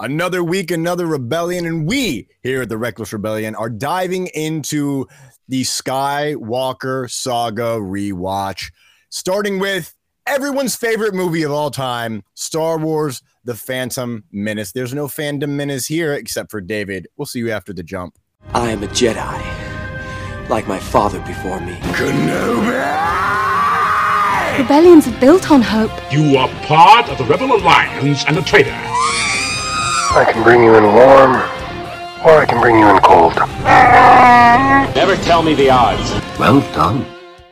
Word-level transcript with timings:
Another 0.00 0.42
week, 0.42 0.70
another 0.70 1.04
rebellion, 1.04 1.66
and 1.66 1.86
we 1.86 2.26
here 2.42 2.62
at 2.62 2.70
the 2.70 2.78
Reckless 2.78 3.12
Rebellion 3.12 3.54
are 3.54 3.68
diving 3.68 4.28
into 4.28 5.06
the 5.46 5.60
Skywalker 5.60 7.10
Saga 7.10 7.76
rewatch, 7.76 8.72
starting 9.10 9.58
with 9.58 9.94
everyone's 10.26 10.74
favorite 10.74 11.12
movie 11.12 11.42
of 11.42 11.52
all 11.52 11.70
time, 11.70 12.22
Star 12.32 12.78
Wars 12.78 13.20
The 13.44 13.54
Phantom 13.54 14.24
Menace. 14.32 14.72
There's 14.72 14.94
no 14.94 15.06
fandom 15.06 15.50
menace 15.50 15.84
here 15.84 16.14
except 16.14 16.50
for 16.50 16.62
David. 16.62 17.06
We'll 17.18 17.26
see 17.26 17.40
you 17.40 17.50
after 17.50 17.74
the 17.74 17.82
jump. 17.82 18.18
I 18.54 18.70
am 18.70 18.82
a 18.82 18.86
Jedi, 18.86 20.48
like 20.48 20.66
my 20.66 20.78
father 20.78 21.20
before 21.26 21.60
me. 21.60 21.74
Kenobi! 21.92 23.20
Rebellions 24.58 25.06
are 25.08 25.20
built 25.20 25.50
on 25.50 25.60
hope. 25.60 25.90
You 26.10 26.38
are 26.38 26.48
part 26.64 27.10
of 27.10 27.18
the 27.18 27.24
Rebel 27.24 27.54
Alliance 27.54 28.24
and 28.26 28.38
a 28.38 28.42
traitor. 28.42 28.89
I 30.12 30.24
can 30.24 30.42
bring 30.42 30.64
you 30.64 30.74
in 30.74 30.82
warm, 30.82 31.36
or 32.26 32.40
I 32.40 32.44
can 32.44 32.60
bring 32.60 32.76
you 32.76 32.88
in 32.88 32.98
cold. 32.98 33.36
Never 34.96 35.14
tell 35.22 35.40
me 35.40 35.54
the 35.54 35.70
odds. 35.70 36.10
Well 36.36 36.62
done. 36.74 37.06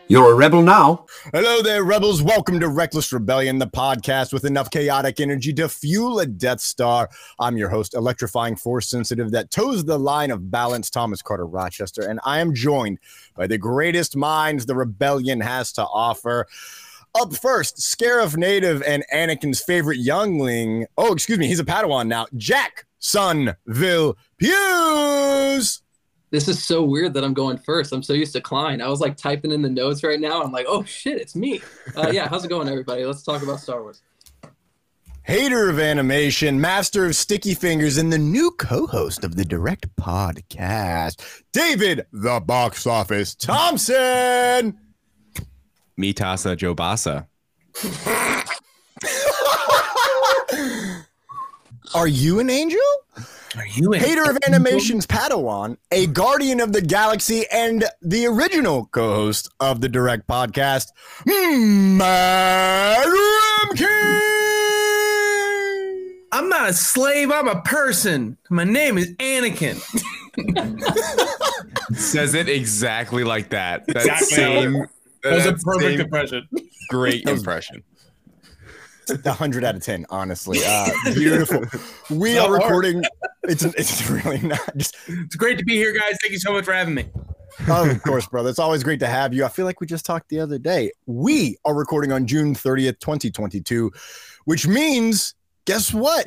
You're 0.09 0.33
a 0.33 0.35
rebel 0.35 0.63
now. 0.63 1.07
Hello 1.33 1.63
there, 1.63 1.85
rebels. 1.85 2.21
Welcome 2.21 2.59
to 2.59 2.69
Reckless 2.69 3.13
Rebellion, 3.13 3.61
the 3.61 3.69
podcast 3.69 4.33
with 4.33 4.45
enough 4.45 4.73
chaotic 4.73 5.21
energy 5.21 5.52
to 5.52 5.69
fuel 5.69 6.19
a 6.19 6.27
Death 6.27 6.61
Star. 6.61 7.09
I'm 7.39 7.57
your 7.57 7.69
host, 7.69 7.95
electrifying 7.95 8.57
force 8.57 8.88
sensitive 8.88 9.30
that 9.30 9.52
toes 9.52 9.85
the 9.85 9.99
line 9.99 10.33
of 10.33 10.51
balance, 10.51 10.91
Thomas 10.91 11.23
Carter 11.23 11.47
Rochester, 11.47 12.09
and 12.11 12.19
I 12.25 12.41
am 12.41 12.57
joined 12.57 12.99
by 13.37 13.47
the 13.47 13.59
greatest 13.59 14.16
minds 14.16 14.66
the 14.66 14.75
rebellion 14.75 15.41
has 15.41 15.73
to 15.75 15.83
offer. 15.83 16.49
Up 17.15 17.35
first, 17.35 17.79
Scarif 17.79 18.37
Native 18.37 18.83
and 18.83 19.05
Anakin's 19.12 19.61
favorite 19.61 19.99
youngling. 19.99 20.87
Oh, 20.97 21.12
excuse 21.12 21.39
me, 21.39 21.47
he's 21.47 21.61
a 21.61 21.65
Padawan 21.65 22.07
now. 22.07 22.27
Jack 22.37 22.87
Sunville 23.01 24.16
Pews. 24.37 25.83
This 26.30 26.47
is 26.47 26.63
so 26.63 26.85
weird 26.85 27.15
that 27.15 27.24
I'm 27.24 27.32
going 27.32 27.57
first. 27.57 27.93
I'm 27.93 28.02
so 28.02 28.13
used 28.13 28.35
to 28.35 28.41
Klein. 28.41 28.82
I 28.82 28.88
was 28.88 29.01
like 29.01 29.16
typing 29.16 29.51
in 29.51 29.63
the 29.63 29.71
notes 29.71 30.05
right 30.05 30.21
now. 30.21 30.43
I'm 30.43 30.52
like, 30.52 30.66
oh 30.69 30.85
shit, 30.85 31.21
it's 31.21 31.35
me. 31.35 31.63
Uh, 31.97 32.10
yeah, 32.13 32.29
how's 32.29 32.45
it 32.45 32.49
going, 32.49 32.69
everybody? 32.69 33.05
Let's 33.05 33.23
talk 33.23 33.43
about 33.43 33.60
Star 33.60 33.82
Wars. 33.82 34.02
Hater 35.23 35.69
of 35.69 35.79
animation, 35.79 36.60
master 36.60 37.04
of 37.04 37.15
sticky 37.15 37.54
fingers, 37.54 37.99
and 37.99 38.13
the 38.13 38.19
new 38.19 38.51
co-host 38.52 39.25
of 39.25 39.37
the 39.37 39.45
Direct 39.45 39.87
Podcast, 39.97 41.43
David 41.52 42.07
the 42.13 42.41
Box 42.41 42.87
Office 42.87 43.35
Thompson. 43.35 44.79
Mitasa 45.99 46.57
Jobasa. 46.57 47.27
Are 51.95 52.07
you 52.09 52.38
an 52.38 52.51
angel? 52.51 52.79
Are 53.57 53.66
you 53.74 53.93
an 53.95 54.01
Hater 54.01 54.30
of 54.30 54.38
animation's 54.46 55.07
Padawan, 55.07 55.79
a 55.91 56.07
guardian 56.07 56.60
of 56.60 56.73
the 56.73 56.82
galaxy, 56.82 57.45
and 57.51 57.85
the 58.02 58.26
original 58.26 58.87
co-host 58.87 59.49
of 59.59 59.80
the 59.80 59.88
Direct 59.88 60.29
Podcast, 60.29 60.88
Matt 61.26 63.07
Remke. 63.07 63.87
I'm 66.31 66.49
not 66.50 66.69
a 66.69 66.75
slave. 66.75 67.31
I'm 67.32 67.49
a 67.49 67.62
person. 67.62 68.37
My 68.50 68.65
name 68.65 68.99
is 68.99 69.15
Anakin. 69.16 69.81
Says 71.97 72.34
it 72.34 72.49
exactly 72.50 73.25
like 73.25 73.49
that. 73.49 73.87
That 73.87 73.97
Exactly. 74.04 74.26
same. 74.26 74.87
That 75.22 75.34
was 75.34 75.47
a 75.47 75.55
perfect 75.55 76.00
impression. 76.00 76.49
Great 76.88 77.27
impression. 77.28 77.83
The 79.06 79.33
hundred 79.33 79.65
out 79.65 79.75
of 79.75 79.83
ten, 79.83 80.05
honestly. 80.10 80.59
Uh, 80.66 80.91
beautiful. 81.15 81.65
We 82.10 82.38
are 82.38 82.53
recording. 82.53 83.03
It's 83.44 83.65
it's 83.65 84.09
really 84.25 84.38
not 84.38 84.77
just. 84.77 84.97
It's 85.06 85.37
great 85.37 85.59
to 85.59 85.65
be 85.65 85.75
here, 85.75 85.93
guys. 85.93 86.16
Thank 86.21 86.33
you 86.33 86.38
so 86.38 86.53
much 86.53 86.65
for 86.65 86.72
having 86.75 86.94
me. 86.94 87.06
Oh, 87.66 87.91
of 87.91 88.03
course, 88.03 88.27
brother. 88.27 88.50
It's 88.50 88.59
always 88.59 88.83
great 88.84 89.00
to 89.00 89.06
have 89.06 89.33
you. 89.33 89.44
I 89.44 89.49
feel 89.49 89.65
like 89.65 89.81
we 89.81 89.87
just 89.87 90.04
talked 90.04 90.28
the 90.28 90.41
other 90.41 90.59
day. 90.59 90.92
We 91.06 91.56
are 91.65 91.75
recording 91.75 92.12
on 92.12 92.26
June 92.26 92.54
thirtieth, 92.54 92.98
twenty 93.00 93.31
twenty 93.31 93.60
two, 93.60 93.91
which 94.44 94.66
means 94.66 95.34
guess 95.65 95.92
what? 95.92 96.26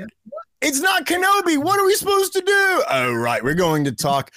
It's 0.62 0.80
not 0.80 1.06
Kenobi. 1.06 1.58
What 1.58 1.80
are 1.80 1.86
we 1.86 1.96
supposed 1.96 2.34
to 2.34 2.42
do? 2.42 2.84
Oh, 2.90 3.14
right. 3.14 3.44
We're 3.44 3.56
going 3.56 3.84
to 3.86 3.92
talk 3.92 4.32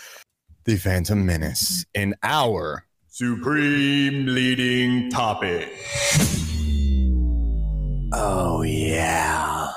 the 0.64 0.76
Phantom 0.76 1.24
Menace 1.24 1.84
in 1.94 2.14
our 2.22 2.84
supreme 3.14 4.26
leading 4.26 5.08
topic. 5.08 5.72
Oh, 8.12 8.62
yeah. 8.66 9.70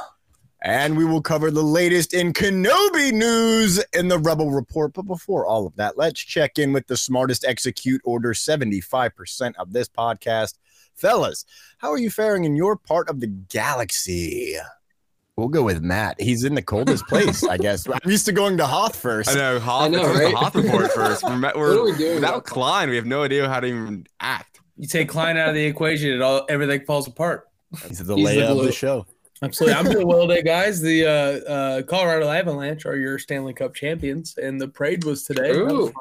And 0.64 0.98
we 0.98 1.06
will 1.06 1.22
cover 1.22 1.52
the 1.52 1.62
latest 1.62 2.16
in 2.16 2.34
Kenobi 2.34 3.14
news 3.14 3.78
in 3.94 4.08
the 4.08 4.18
Rebel 4.18 4.50
Report. 4.50 4.94
But 4.94 5.04
before 5.04 5.46
all 5.46 5.68
of 5.68 5.76
that, 5.76 6.00
let's 6.00 6.20
check 6.20 6.58
in 6.58 6.74
with 6.74 6.88
the 6.88 6.98
smartest 6.98 7.46
execute 7.46 8.02
order 8.04 8.34
75% 8.34 9.54
of 9.60 9.72
this 9.72 9.88
podcast. 9.88 10.56
Fellas, 10.96 11.46
how 11.78 11.92
are 11.92 12.00
you 12.00 12.10
faring 12.10 12.44
in 12.44 12.56
your 12.56 12.76
part 12.76 13.08
of 13.08 13.20
the 13.20 13.28
galaxy? 13.28 14.58
We'll 15.38 15.50
go 15.50 15.62
with 15.62 15.84
Matt. 15.84 16.20
He's 16.20 16.44
in 16.44 16.56
the 16.56 16.64
coldest 16.64 17.06
place, 17.06 17.44
I 17.44 17.58
guess. 17.58 17.88
I'm 18.04 18.10
used 18.10 18.26
to 18.26 18.32
going 18.32 18.58
to 18.58 18.66
Hoth 18.66 18.96
first. 18.96 19.30
I 19.30 19.36
know. 19.36 19.60
Hoth, 19.60 19.84
I 19.84 19.88
know, 19.90 20.04
right? 20.04 20.32
the 20.32 20.36
Hoth 20.36 20.56
report 20.56 20.92
first. 20.92 21.24
We're, 21.24 21.40
we're 21.56 21.78
What 21.78 21.80
are 21.80 21.84
we 21.84 21.96
doing 21.96 22.16
without 22.16 22.30
about? 22.30 22.46
Klein. 22.46 22.90
We 22.90 22.96
have 22.96 23.06
no 23.06 23.22
idea 23.22 23.48
how 23.48 23.60
to 23.60 23.68
even 23.68 24.08
act. 24.20 24.62
You 24.78 24.88
take 24.88 25.10
Klein 25.10 25.38
out 25.38 25.50
of 25.50 25.56
the 25.56 25.64
equation, 25.64 26.10
it 26.10 26.22
all 26.24 26.46
everything 26.50 26.86
falls 26.86 27.08
apart. 27.08 27.50
He's 27.88 28.00
the 28.00 28.16
He's 28.16 28.30
the 28.36 28.50
of 28.50 28.58
the 28.58 28.72
show. 28.72 29.06
Absolutely. 29.44 29.76
I'm 29.76 29.86
doing 29.86 30.08
well 30.08 30.28
today, 30.28 30.42
guys. 30.46 30.82
The 30.82 31.06
uh, 31.06 31.52
uh, 31.52 31.82
Colorado 31.84 32.28
Avalanche 32.30 32.88
are 32.88 32.98
your 32.98 33.20
Stanley 33.20 33.54
Cup 33.54 33.76
champions, 33.76 34.38
and 34.38 34.60
the 34.60 34.68
parade 34.68 35.04
was 35.04 35.24
today. 35.24 35.54
That 35.54 35.66
was 35.66 35.90
Ooh. 35.90 35.94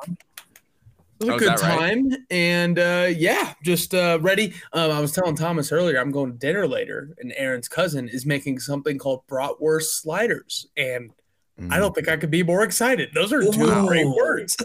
Fun. 1.19 1.28
It 1.28 1.31
was 1.31 1.31
a 1.31 1.32
Oh, 1.32 1.37
is 1.37 1.41
good 1.41 1.49
that 1.59 1.62
right? 1.62 1.78
time, 1.78 2.27
and 2.31 2.78
uh, 2.78 3.09
yeah, 3.16 3.54
just 3.62 3.94
uh, 3.94 4.19
ready. 4.21 4.54
Um, 4.72 4.91
I 4.91 5.00
was 5.00 5.12
telling 5.12 5.37
Thomas 5.37 5.72
earlier, 5.72 5.99
I'm 6.00 6.10
going 6.10 6.32
to 6.32 6.38
dinner 6.38 6.66
later, 6.66 7.10
and 7.19 7.32
Aaron's 7.37 7.69
cousin 7.69 8.09
is 8.09 8.27
making 8.27 8.60
something 8.60 8.99
called 8.99 9.26
bratwurst 9.28 10.00
sliders, 10.00 10.66
and 10.76 11.10
I 11.71 11.78
don't 11.78 11.94
think 11.94 12.09
I 12.09 12.16
could 12.16 12.31
be 12.31 12.43
more 12.43 12.62
excited. 12.62 13.10
Those 13.15 13.32
are 13.32 13.41
two 13.50 13.66
Wow. 13.66 13.87
great 13.87 14.06
words, 14.09 14.56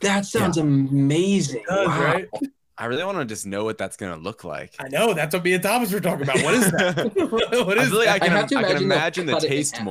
That 0.00 0.24
sounds 0.26 0.56
amazing. 0.58 1.64
does, 1.68 1.86
Wow. 1.88 2.02
right? 2.02 2.28
I 2.76 2.86
really 2.86 3.04
want 3.04 3.18
to 3.18 3.24
just 3.24 3.46
know 3.46 3.62
what 3.62 3.78
that's 3.78 3.96
gonna 3.96 4.16
look 4.16 4.42
like. 4.42 4.74
I 4.80 4.88
know 4.88 5.14
that's 5.14 5.32
what 5.32 5.44
me 5.44 5.52
and 5.52 5.62
Thomas 5.62 5.92
were 5.92 6.00
talking 6.00 6.22
about. 6.22 6.42
What 6.42 6.54
is 6.54 6.70
that? 6.72 7.12
what 7.66 7.78
is? 7.78 7.82
I 7.82 7.84
is 7.84 7.88
feel 7.90 7.98
like 7.98 8.08
I 8.08 8.18
can, 8.18 8.32
I 8.32 8.34
I 8.34 8.38
have 8.40 8.48
to 8.48 8.54
can 8.64 8.82
imagine 8.82 9.26
they'll 9.26 9.36
the 9.36 9.40
cut 9.42 9.52
it 9.52 9.56
taste 9.56 9.76
half. 9.76 9.84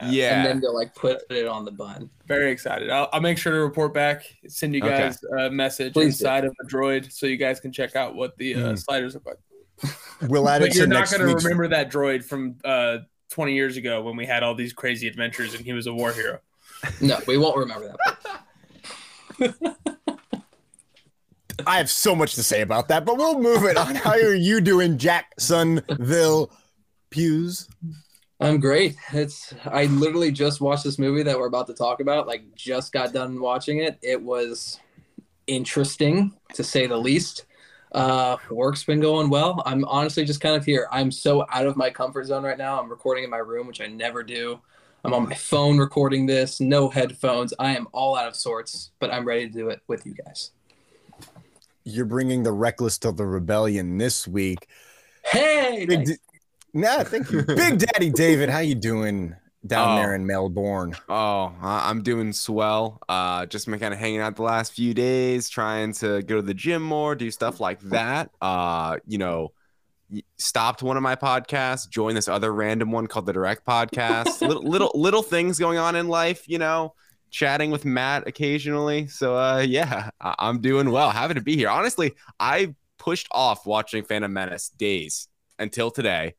More. 0.00 0.10
And 0.36 0.46
then 0.46 0.60
they'll 0.60 0.74
like 0.74 0.94
put 0.94 1.22
it 1.30 1.46
on 1.46 1.64
the 1.64 1.70
bun. 1.72 2.10
Very 2.26 2.50
excited. 2.50 2.90
I'll, 2.90 3.08
I'll 3.12 3.20
make 3.20 3.38
sure 3.38 3.52
to 3.52 3.60
report 3.60 3.92
back, 3.94 4.24
send 4.46 4.74
you 4.74 4.82
Okay. 4.82 4.96
guys 4.98 5.18
a 5.38 5.50
message 5.50 5.92
Please 5.92 6.18
do. 6.18 6.24
inside 6.24 6.44
of 6.44 6.54
the 6.60 6.68
droid 6.68 7.10
so 7.12 7.26
you 7.26 7.36
guys 7.36 7.58
can 7.60 7.72
check 7.72 7.96
out 7.96 8.14
what 8.14 8.36
the 8.38 8.54
uh, 8.54 8.58
Mm. 8.58 8.78
sliders 8.78 9.14
look 9.14 9.26
like. 9.26 9.38
We'll 10.28 10.48
add 10.48 10.62
it 10.62 10.66
But 10.66 10.72
to 10.72 10.78
you're 10.78 10.86
not 10.88 11.08
going 11.10 11.20
to 11.28 11.34
remember 11.34 11.68
that 11.68 11.90
droid 11.90 12.24
from 12.24 12.56
uh, 12.64 12.98
20 13.30 13.54
years 13.54 13.76
ago 13.76 14.02
when 14.02 14.16
we 14.16 14.26
had 14.26 14.42
all 14.42 14.54
these 14.54 14.72
crazy 14.72 15.06
adventures 15.06 15.54
and 15.54 15.64
he 15.64 15.72
was 15.72 15.86
a 15.86 15.92
war 15.94 16.12
hero. 16.12 16.40
No, 17.00 17.18
we 17.26 17.36
won't 17.38 17.56
remember 17.56 17.94
that. 19.38 19.78
I 21.66 21.78
have 21.78 21.90
so 21.90 22.14
much 22.14 22.34
to 22.36 22.42
say 22.42 22.60
about 22.62 22.88
that, 22.88 23.04
but 23.04 23.16
we'll 23.16 23.40
move 23.40 23.64
it 23.64 23.76
on. 23.76 23.94
How 23.96 24.10
are 24.12 24.34
you 24.34 24.60
doing, 24.60 24.96
Jacksonville 24.96 26.50
Pews? 27.10 27.68
I'm 28.40 28.60
great. 28.60 28.96
It's 29.12 29.52
I 29.64 29.86
literally 29.86 30.30
just 30.30 30.60
watched 30.60 30.84
this 30.84 30.98
movie 30.98 31.24
that 31.24 31.36
we're 31.36 31.46
about 31.46 31.66
to 31.68 31.74
talk 31.74 32.00
about. 32.00 32.26
Like 32.26 32.54
just 32.54 32.92
got 32.92 33.12
done 33.12 33.40
watching 33.40 33.78
it. 33.78 33.98
It 34.00 34.22
was 34.22 34.78
interesting 35.46 36.32
to 36.54 36.62
say 36.62 36.86
the 36.86 36.96
least. 36.96 37.46
Uh 37.92 38.36
work's 38.50 38.84
been 38.84 39.00
going 39.00 39.28
well. 39.28 39.62
I'm 39.66 39.84
honestly 39.86 40.24
just 40.24 40.40
kind 40.40 40.54
of 40.54 40.64
here. 40.64 40.86
I'm 40.92 41.10
so 41.10 41.46
out 41.52 41.66
of 41.66 41.76
my 41.76 41.90
comfort 41.90 42.26
zone 42.26 42.44
right 42.44 42.58
now. 42.58 42.80
I'm 42.80 42.88
recording 42.88 43.24
in 43.24 43.30
my 43.30 43.38
room, 43.38 43.66
which 43.66 43.80
I 43.80 43.86
never 43.86 44.22
do. 44.22 44.60
I'm 45.04 45.14
on 45.14 45.28
my 45.28 45.34
phone 45.34 45.78
recording 45.78 46.26
this, 46.26 46.60
no 46.60 46.88
headphones. 46.88 47.54
I 47.58 47.76
am 47.76 47.88
all 47.92 48.16
out 48.16 48.28
of 48.28 48.36
sorts, 48.36 48.90
but 48.98 49.12
I'm 49.12 49.26
ready 49.26 49.46
to 49.46 49.52
do 49.52 49.68
it 49.68 49.80
with 49.86 50.04
you 50.04 50.12
guys. 50.12 50.50
You're 51.84 52.04
bringing 52.04 52.42
the 52.42 52.52
reckless 52.52 52.98
to 52.98 53.12
the 53.12 53.24
rebellion 53.24 53.96
this 53.96 54.28
week. 54.28 54.68
Hey, 55.24 55.86
Big 55.86 56.00
nice. 56.00 56.18
Nah, 56.74 57.02
thank 57.04 57.30
you, 57.30 57.42
Big 57.42 57.78
Daddy 57.78 58.10
David. 58.14 58.48
How 58.50 58.58
you 58.60 58.74
doing 58.74 59.34
down 59.66 59.96
Oh. 59.98 60.00
there 60.00 60.14
in 60.14 60.26
Melbourne? 60.26 60.94
Oh, 61.08 61.52
I- 61.60 61.88
I'm 61.90 62.02
doing 62.02 62.32
swell. 62.32 63.00
Uh, 63.08 63.46
just 63.46 63.66
been 63.66 63.78
kind 63.78 63.92
of 63.94 63.98
hanging 64.00 64.20
out 64.20 64.36
the 64.36 64.42
last 64.42 64.72
few 64.72 64.94
days, 64.94 65.48
trying 65.48 65.92
to 65.94 66.22
go 66.22 66.36
to 66.36 66.42
the 66.42 66.54
gym 66.54 66.82
more, 66.82 67.14
do 67.14 67.30
stuff 67.30 67.58
like 67.60 67.80
that. 67.82 68.30
Uh, 68.40 68.98
you 69.06 69.18
know, 69.18 69.52
stopped 70.36 70.82
one 70.82 70.96
of 70.96 71.02
my 71.02 71.16
podcasts, 71.16 71.88
joined 71.88 72.16
this 72.16 72.28
other 72.28 72.52
random 72.52 72.92
one 72.92 73.06
called 73.06 73.26
the 73.26 73.32
Direct 73.32 73.64
Podcast. 73.66 74.40
little, 74.46 74.62
little, 74.62 74.92
little 74.94 75.22
things 75.22 75.58
going 75.58 75.78
on 75.78 75.96
in 75.96 76.08
life, 76.08 76.48
you 76.48 76.58
know. 76.58 76.94
Chatting 77.30 77.70
with 77.70 77.84
Matt 77.84 78.26
occasionally. 78.26 79.06
So, 79.08 79.36
uh, 79.36 79.58
yeah, 79.58 80.10
I- 80.20 80.34
I'm 80.38 80.60
doing 80.60 80.90
well. 80.90 81.10
Happy 81.10 81.34
to 81.34 81.42
be 81.42 81.56
here. 81.56 81.68
Honestly, 81.68 82.14
I 82.40 82.74
pushed 82.98 83.28
off 83.32 83.66
watching 83.66 84.02
Phantom 84.04 84.32
Menace 84.32 84.70
days 84.70 85.28
until 85.58 85.90
today. 85.90 86.36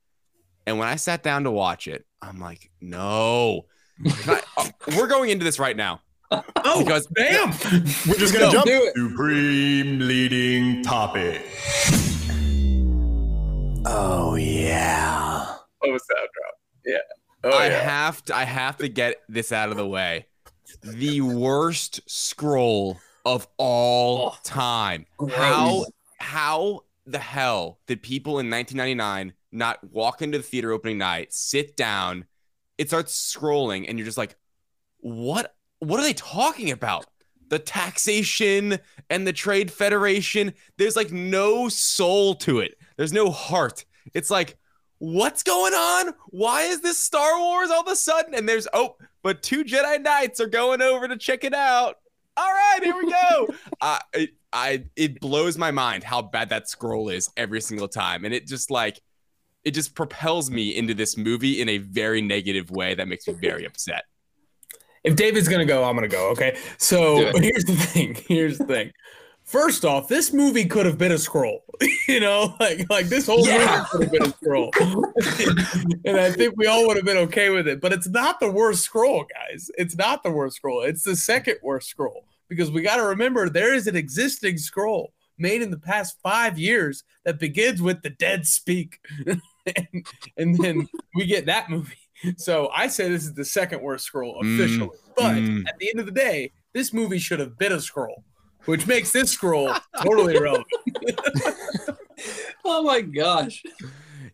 And 0.68 0.78
when 0.78 0.88
I 0.88 0.96
sat 0.98 1.24
down 1.24 1.44
to 1.46 1.52
watch 1.52 1.88
it, 1.88 2.06
I'm 2.22 2.40
like, 2.40 2.70
no. 2.82 3.66
I- 4.06 4.42
uh, 4.58 4.70
we're 4.96 5.08
going 5.08 5.30
into 5.30 5.44
this 5.44 5.60
right 5.60 5.76
now. 5.76 6.02
Oh, 6.32 6.84
Because- 6.84 7.08
bam! 7.08 7.50
We're 8.08 8.16
just 8.16 8.34
gonna 8.34 8.46
No, 8.46 8.52
jump. 8.52 8.66
do 8.68 8.84
it. 8.84 8.94
Supreme 8.96 10.00
leading 10.00 10.84
topic. 10.84 11.42
Oh 13.86 14.36
yeah. 14.36 15.46
Oh, 15.84 15.88
sound 15.88 15.98
drop. 16.34 16.54
Yeah. 16.86 16.98
Oh, 17.44 17.58
I 17.58 17.68
yeah. 17.68 17.80
have 17.82 18.24
to 18.26 18.36
I 18.36 18.44
have 18.44 18.78
to 18.78 18.88
get 18.90 19.18
this 19.30 19.52
out 19.52 19.70
of 19.72 19.78
the 19.78 19.88
way. 19.88 20.28
The 20.84 21.22
worst 21.22 22.02
scroll 22.08 23.00
of 23.26 23.48
all 23.58 24.32
time. 24.44 25.06
How 25.32 25.86
how 26.20 26.82
the 27.06 27.20
hell 27.20 27.80
did 27.88 28.04
people 28.04 28.34
in 28.40 28.50
1999 28.50 29.34
not 29.52 29.80
walk 29.92 30.22
into 30.22 30.38
the 30.38 30.44
theater 30.44 30.72
opening 30.72 30.98
night, 30.98 31.34
sit 31.34 31.76
down, 31.76 32.26
it 32.78 32.88
starts 32.88 33.36
scrolling, 33.36 33.86
and 33.88 33.98
you're 33.98 34.06
just 34.06 34.18
like, 34.18 34.36
what 35.00 35.56
what 35.80 36.00
are 36.00 36.04
they 36.04 36.14
talking 36.14 36.72
about? 36.72 37.06
The 37.50 37.60
taxation 37.60 38.80
and 39.10 39.26
the 39.26 39.34
trade 39.34 39.72
federation. 39.72 40.54
There's 40.78 40.96
like 40.96 41.12
no 41.12 41.70
soul 41.70 42.36
to 42.36 42.60
it. 42.60 42.76
There's 42.98 43.14
no 43.14 43.32
heart. 43.32 43.86
It's 44.14 44.30
like, 44.30 44.58
what's 45.00 45.42
going 45.42 45.74
on? 45.74 46.14
Why 46.28 46.64
is 46.64 46.82
this 46.82 47.00
Star 47.00 47.40
Wars 47.40 47.70
all 47.70 47.82
of 47.82 47.88
a 47.88 47.96
sudden? 47.96 48.36
And 48.36 48.48
there's 48.48 48.68
oh, 48.74 48.98
but 49.24 49.42
two 49.42 49.64
Jedi 49.64 50.02
Knights 50.02 50.40
are 50.40 50.48
going 50.48 50.82
over 50.82 51.08
to 51.08 51.18
check 51.18 51.44
it 51.44 51.54
out. 51.54 51.96
All 52.38 52.52
right, 52.52 52.80
here 52.84 52.96
we 52.96 53.12
go. 53.12 53.48
uh, 53.82 54.00
it, 54.14 54.30
I 54.54 54.86
it 54.96 55.20
blows 55.20 55.58
my 55.58 55.72
mind 55.72 56.04
how 56.04 56.22
bad 56.22 56.50
that 56.50 56.70
scroll 56.70 57.10
is 57.10 57.30
every 57.36 57.62
single 57.62 57.88
time, 57.88 58.26
and 58.26 58.34
it 58.34 58.48
just 58.48 58.72
like 58.72 59.02
it 59.70 59.76
just 59.76 59.94
propels 59.94 60.50
me 60.50 60.76
into 60.76 60.96
this 60.96 61.16
movie 61.16 61.62
in 61.62 61.70
a 61.70 61.78
very 61.78 62.24
negative 62.24 62.72
way 62.72 62.96
that 62.96 63.08
makes 63.08 63.28
me 63.28 63.36
very 63.36 63.66
upset. 63.72 64.06
If 65.04 65.16
David's 65.16 65.48
gonna 65.48 65.64
go, 65.66 65.84
I'm 65.84 65.94
gonna 65.96 66.08
go. 66.08 66.30
Okay. 66.32 66.58
So 66.80 67.32
here's 67.36 67.64
the 67.66 67.76
thing. 67.76 68.16
Here's 68.28 68.58
the 68.58 68.66
thing. 68.66 68.92
First 69.44 69.86
off, 69.86 70.08
this 70.08 70.34
movie 70.34 70.66
could 70.66 70.86
have 70.88 70.98
been 70.98 71.12
a 71.12 71.18
scroll. 71.20 71.64
you 72.08 72.20
know, 72.20 72.56
like 72.60 72.90
like 72.90 73.06
this 73.06 73.28
whole 73.28 73.48
Yeah. 73.48 73.58
movie 73.58 73.86
could 73.92 74.02
have 74.02 74.12
been 74.12 74.24
a 74.24 74.34
scroll. 74.34 74.72
and 76.06 76.18
I 76.18 76.32
think 76.32 76.56
we 76.58 76.66
all 76.66 76.88
would 76.88 76.98
have 76.98 77.06
been 77.06 77.18
okay 77.18 77.50
with 77.52 77.68
it. 77.68 77.80
But 77.80 77.94
it's 77.94 78.10
not 78.10 78.40
the 78.40 78.52
worst 78.52 78.82
scroll, 78.84 79.26
guys. 79.32 79.70
It's 79.78 79.96
not 79.96 80.24
the 80.24 80.32
worst 80.32 80.56
scroll. 80.58 80.82
It's 80.82 81.04
the 81.04 81.16
second 81.16 81.58
worst 81.62 81.90
scroll. 81.90 82.26
Because 82.48 82.72
we 82.72 82.82
got 82.82 82.96
to 82.98 83.04
remember 83.04 83.48
there 83.48 83.76
is 83.76 83.86
an 83.86 83.96
existing 83.96 84.58
scroll 84.58 85.14
made 85.38 85.62
in 85.62 85.72
the 85.72 85.80
past 85.80 86.18
five 86.22 86.58
years 86.60 87.04
that 87.24 87.40
begins 87.40 87.82
with 87.82 88.02
the 88.02 88.10
dead 88.10 88.46
speak. 88.46 89.00
And, 89.76 90.06
and 90.38 90.58
then 90.58 90.88
we 91.16 91.26
get 91.26 91.46
that 91.48 91.70
movie. 91.70 91.94
So 92.38 92.70
I 92.76 92.88
say 92.88 93.10
this 93.10 93.24
is 93.24 93.34
the 93.34 93.46
second 93.46 93.82
worst 93.82 94.06
scroll 94.06 94.42
Mm, 94.44 94.56
officially. 94.56 94.90
but 95.16 95.36
mm. 95.36 95.68
at 95.68 95.78
the 95.80 95.90
end 95.90 96.00
of 96.00 96.06
the 96.06 96.12
day, 96.12 96.52
this 96.74 96.94
movie 96.94 97.20
should 97.20 97.40
have 97.40 97.58
been 97.58 97.72
a 97.72 97.80
scroll, 97.80 98.24
which 98.66 98.86
makes 98.88 99.12
this 99.12 99.32
scroll 99.32 99.74
totally 100.02 100.36
irrelevant. 100.36 100.68
Oh 102.66 102.84
my 102.84 103.02
gosh. 103.02 103.64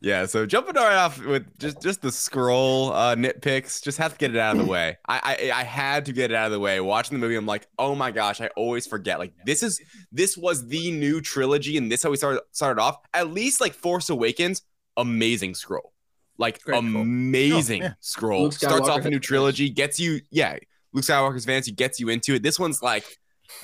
Yeah, 0.01 0.25
so 0.25 0.45
jumping 0.45 0.75
right 0.75 0.95
off 0.95 1.23
with 1.23 1.45
just 1.57 1.81
just 1.81 2.01
the 2.01 2.11
scroll 2.11 2.91
uh, 2.91 3.15
nitpicks, 3.15 3.81
just 3.81 3.97
have 3.97 4.13
to 4.13 4.17
get 4.17 4.35
it 4.35 4.37
out 4.37 4.57
of 4.57 4.65
the 4.65 4.69
way. 4.69 4.97
I, 5.07 5.49
I 5.53 5.59
I 5.61 5.63
had 5.63 6.05
to 6.07 6.13
get 6.13 6.31
it 6.31 6.35
out 6.35 6.47
of 6.47 6.51
the 6.51 6.59
way. 6.59 6.79
Watching 6.79 7.17
the 7.17 7.21
movie, 7.21 7.35
I'm 7.35 7.45
like, 7.45 7.67
oh 7.79 7.95
my 7.95 8.11
gosh, 8.11 8.41
I 8.41 8.47
always 8.57 8.85
forget. 8.85 9.19
Like 9.19 9.33
this 9.45 9.63
is 9.63 9.79
this 10.11 10.35
was 10.37 10.67
the 10.67 10.91
new 10.91 11.21
trilogy, 11.21 11.77
and 11.77 11.91
this 11.91 12.03
how 12.03 12.09
we 12.09 12.17
started 12.17 12.41
started 12.51 12.81
off. 12.81 12.97
At 13.13 13.31
least 13.31 13.61
like 13.61 13.73
Force 13.73 14.09
Awakens, 14.09 14.63
amazing 14.97 15.55
scroll, 15.55 15.93
like 16.37 16.61
Great 16.61 16.77
amazing 16.79 17.81
Oh, 17.83 17.85
yeah. 17.85 17.93
scroll. 17.99 18.43
Luke 18.43 18.53
Starts 18.53 18.87
off 18.89 19.05
a 19.05 19.09
new 19.09 19.19
trilogy, 19.19 19.69
gets 19.69 19.99
you 19.99 20.21
yeah. 20.31 20.57
Luke 20.93 21.03
Skywalker's 21.03 21.45
fancy 21.45 21.71
gets 21.71 21.99
you 21.99 22.09
into 22.09 22.35
it. 22.35 22.43
This 22.43 22.57
one's 22.59 22.81
like, 22.81 23.05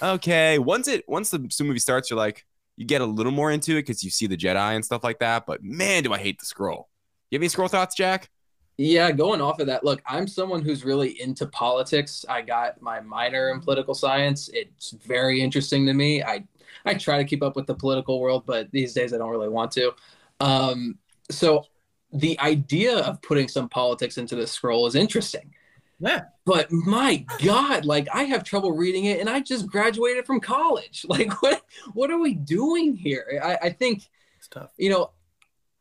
okay, 0.02 0.60
once 0.60 0.88
it 0.88 1.04
once 1.08 1.30
the 1.30 1.50
movie 1.62 1.80
starts, 1.80 2.10
you're 2.10 2.18
like 2.18 2.46
you 2.78 2.86
get 2.86 3.02
a 3.02 3.06
little 3.06 3.32
more 3.32 3.52
into 3.52 3.74
it 3.74 3.84
because 3.84 4.04
you 4.04 4.10
see 4.10 4.28
the 4.28 4.38
Jedi 4.38 4.76
and 4.76 4.84
stuff 4.84 5.04
like 5.04 5.20
that. 5.20 5.46
But 5.46 5.64
man, 5.64 6.04
do 6.04 6.14
I 6.14 6.18
hate 6.18 6.40
the 6.40 6.46
scroll. 6.46 6.90
You 7.30 7.38
have 7.38 7.42
any 7.42 7.50
scroll 7.50 7.68
thoughts, 7.68 7.96
Jack? 7.96 8.30
Yeah, 8.78 9.12
going 9.12 9.42
off 9.42 9.60
of 9.60 9.68
that, 9.68 9.84
look, 9.84 10.02
I'm 10.08 10.26
someone 10.28 10.64
who's 10.64 10.84
really 10.84 11.22
into 11.22 11.46
politics. 11.48 12.26
I 12.28 12.42
got 12.42 12.82
my 12.82 13.00
minor 13.00 13.50
in 13.52 13.60
political 13.60 13.94
science. 13.94 14.50
It's 14.54 14.92
very 14.92 15.40
interesting 15.42 15.86
to 15.86 15.94
me. 15.94 16.24
I 16.24 16.44
I 16.86 16.96
try 16.96 17.18
to 17.18 17.24
keep 17.26 17.44
up 17.44 17.56
with 17.56 17.68
the 17.68 17.76
political 17.76 18.20
world, 18.20 18.44
but 18.46 18.72
these 18.72 18.94
days 18.94 19.14
I 19.14 19.18
don't 19.20 19.30
really 19.30 19.50
want 19.50 19.72
to. 19.74 19.92
Um, 20.40 20.98
so 21.32 21.66
the 22.14 22.40
idea 22.40 22.98
of 23.00 23.22
putting 23.22 23.48
some 23.48 23.70
politics 23.70 24.18
into 24.18 24.36
this 24.36 24.52
scroll 24.52 24.86
is 24.88 24.96
interesting. 24.96 25.54
Yeah. 26.00 26.24
But 26.46 26.72
my 26.72 27.26
God, 27.44 27.86
like 27.86 28.08
I 28.14 28.24
have 28.24 28.44
trouble 28.44 28.72
reading 28.72 29.06
it, 29.06 29.20
and 29.20 29.30
I 29.30 29.40
just 29.40 29.68
graduated 29.68 30.26
from 30.26 30.40
college. 30.40 31.06
Like, 31.10 31.42
what 31.42 31.62
what 31.94 32.10
are 32.12 32.20
we 32.20 32.34
doing 32.34 32.96
here? 32.96 33.40
I, 33.44 33.68
I 33.68 33.70
think 33.70 34.10
It's 34.40 34.48
tough. 34.48 34.72
you 34.78 34.90
know, 34.90 35.12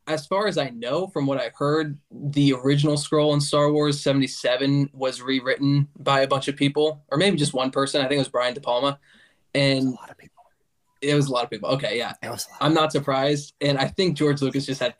as 0.07 0.25
far 0.27 0.47
as 0.47 0.57
I 0.59 0.69
know, 0.69 1.07
from 1.07 1.25
what 1.25 1.39
I've 1.39 1.55
heard, 1.55 1.97
the 2.11 2.53
original 2.53 2.97
scroll 2.97 3.33
in 3.33 3.41
Star 3.41 3.71
Wars 3.71 3.99
77 4.01 4.89
was 4.93 5.21
rewritten 5.21 5.87
by 5.99 6.21
a 6.21 6.27
bunch 6.27 6.47
of 6.47 6.55
people, 6.55 7.03
or 7.09 7.17
maybe 7.17 7.35
just 7.37 7.53
one 7.53 7.71
person. 7.71 7.99
I 8.01 8.03
think 8.07 8.15
it 8.17 8.19
was 8.19 8.29
Brian 8.29 8.53
De 8.53 8.61
Palma. 8.61 8.99
And 9.55 9.87
A 9.87 9.91
lot 9.91 10.09
of 10.11 10.17
people. 10.17 10.43
it 11.01 11.15
was 11.15 11.27
a 11.27 11.31
lot 11.31 11.43
of 11.43 11.49
people. 11.49 11.69
Okay, 11.71 11.97
yeah. 11.97 12.13
It 12.21 12.29
was. 12.29 12.47
I'm 12.61 12.73
not 12.73 12.91
surprised. 12.91 13.53
And 13.59 13.77
I 13.77 13.87
think 13.87 14.17
George 14.17 14.41
Lucas 14.41 14.65
just 14.65 14.79
had 14.81 14.97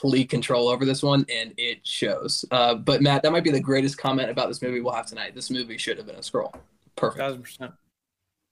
complete 0.00 0.28
control 0.28 0.68
over 0.68 0.84
this 0.84 1.02
one, 1.02 1.24
and 1.28 1.52
it 1.56 1.86
shows. 1.86 2.44
Uh, 2.50 2.74
but 2.74 3.02
Matt, 3.02 3.22
that 3.22 3.32
might 3.32 3.44
be 3.44 3.50
the 3.50 3.60
greatest 3.60 3.98
comment 3.98 4.30
about 4.30 4.48
this 4.48 4.60
movie 4.62 4.80
we'll 4.80 4.92
have 4.94 5.06
tonight. 5.06 5.34
This 5.34 5.50
movie 5.50 5.78
should 5.78 5.96
have 5.98 6.06
been 6.06 6.16
a 6.16 6.22
scroll. 6.22 6.54
Perfect. 6.96 7.18
Thousand 7.20 7.42
percent. 7.42 7.72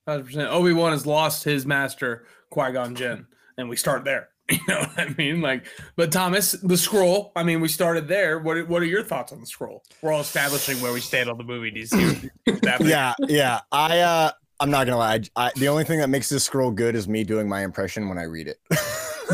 Thousand 0.06 0.24
percent. 0.26 0.48
Obi 0.50 0.72
Wan 0.72 0.92
has 0.92 1.06
lost 1.06 1.44
his 1.44 1.64
master, 1.66 2.26
Qui 2.50 2.72
Gon 2.72 2.94
Jinn, 2.94 3.26
and 3.58 3.68
we 3.68 3.76
start 3.76 4.04
there. 4.04 4.28
You 4.50 4.58
know 4.68 4.80
what 4.80 4.98
I 4.98 5.14
mean? 5.16 5.40
Like, 5.40 5.64
but 5.96 6.12
Thomas, 6.12 6.52
the 6.52 6.76
scroll. 6.76 7.32
I 7.34 7.42
mean, 7.44 7.62
we 7.62 7.68
started 7.68 8.08
there. 8.08 8.38
What 8.38 8.58
are- 8.58 8.66
What 8.66 8.82
are 8.82 8.86
your 8.86 9.02
thoughts 9.02 9.32
on 9.32 9.40
the 9.40 9.46
scroll? 9.46 9.82
We're 10.02 10.12
all 10.12 10.20
establishing 10.20 10.82
where 10.82 10.92
we 10.92 11.00
stand 11.00 11.30
on 11.30 11.38
the 11.38 11.44
movie. 11.44 11.70
Do 11.70 11.80
you 11.80 11.86
see? 11.86 12.30
yeah, 12.82 13.14
yeah. 13.20 13.60
I 13.72 14.00
uh 14.00 14.30
I'm 14.60 14.70
not 14.70 14.84
gonna 14.86 14.98
lie. 14.98 15.20
I, 15.34 15.50
the 15.56 15.68
only 15.68 15.84
thing 15.84 15.98
that 16.00 16.10
makes 16.10 16.28
this 16.28 16.44
scroll 16.44 16.70
good 16.70 16.94
is 16.94 17.08
me 17.08 17.24
doing 17.24 17.48
my 17.48 17.64
impression 17.64 18.06
when 18.08 18.18
I 18.18 18.24
read 18.24 18.46
it. 18.48 18.58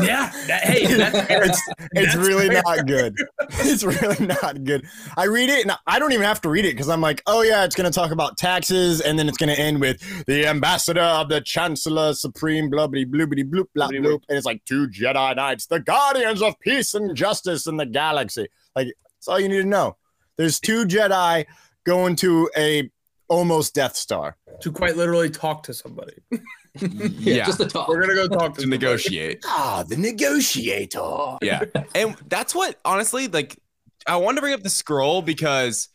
yeah. 0.01 0.31
That, 0.47 0.63
hey, 0.63 0.85
that's 0.97 1.21
fair. 1.27 1.43
it's 1.43 1.61
it's 1.93 2.15
really 2.15 2.47
fair. 2.47 2.61
not 2.65 2.85
good. 2.85 3.15
It's 3.59 3.83
really 3.83 4.25
not 4.25 4.63
good. 4.63 4.85
I 5.17 5.25
read 5.25 5.49
it 5.49 5.65
and 5.65 5.75
I 5.87 5.99
don't 5.99 6.11
even 6.13 6.25
have 6.25 6.41
to 6.41 6.49
read 6.49 6.65
it 6.65 6.73
because 6.73 6.89
I'm 6.89 7.01
like, 7.01 7.21
oh 7.27 7.41
yeah, 7.41 7.63
it's 7.63 7.75
gonna 7.75 7.91
talk 7.91 8.11
about 8.11 8.37
taxes 8.37 9.01
and 9.01 9.17
then 9.17 9.27
it's 9.27 9.37
gonna 9.37 9.53
end 9.53 9.81
with 9.81 10.25
the 10.25 10.47
ambassador 10.47 11.01
of 11.01 11.29
the 11.29 11.41
chancellor 11.41 12.13
supreme 12.13 12.71
blubbity 12.71 13.05
bloobity 13.05 13.49
bloop 13.49 13.67
blah 13.75 13.87
Bloopity 13.87 14.03
bloop 14.03 14.21
and 14.29 14.37
it's 14.37 14.45
like 14.45 14.63
two 14.65 14.87
Jedi 14.87 15.35
Knights, 15.35 15.67
the 15.67 15.79
guardians 15.79 16.41
of 16.41 16.59
peace 16.59 16.93
and 16.93 17.15
justice 17.15 17.67
in 17.67 17.77
the 17.77 17.85
galaxy. 17.85 18.47
Like 18.75 18.87
that's 19.03 19.27
all 19.27 19.39
you 19.39 19.49
need 19.49 19.61
to 19.61 19.67
know. 19.67 19.97
There's 20.37 20.59
two 20.59 20.85
Jedi 20.85 21.45
going 21.83 22.15
to 22.17 22.49
a 22.57 22.89
almost 23.27 23.73
Death 23.73 23.95
Star. 23.95 24.35
to 24.61 24.71
quite 24.71 24.97
literally 24.97 25.29
talk 25.29 25.63
to 25.63 25.73
somebody. 25.73 26.13
Yeah, 26.81 27.45
Just 27.45 27.59
a 27.59 27.65
talk. 27.65 27.87
We're 27.89 28.01
gonna 28.01 28.15
go 28.15 28.27
talk 28.27 28.55
to 28.55 28.61
to 28.65 28.67
negotiate. 28.67 29.43
Ah, 29.45 29.83
the 29.87 29.97
negotiator. 29.97 31.37
yeah 31.41 31.63
and 31.95 32.15
that's 32.27 32.55
what 32.55 32.79
honestly 32.85 33.27
like 33.27 33.57
i 34.07 34.15
wanted 34.15 34.37
to 34.37 34.41
bring 34.41 34.53
up 34.53 34.63
the 34.63 34.69
scroll 34.69 35.21
because 35.21 35.89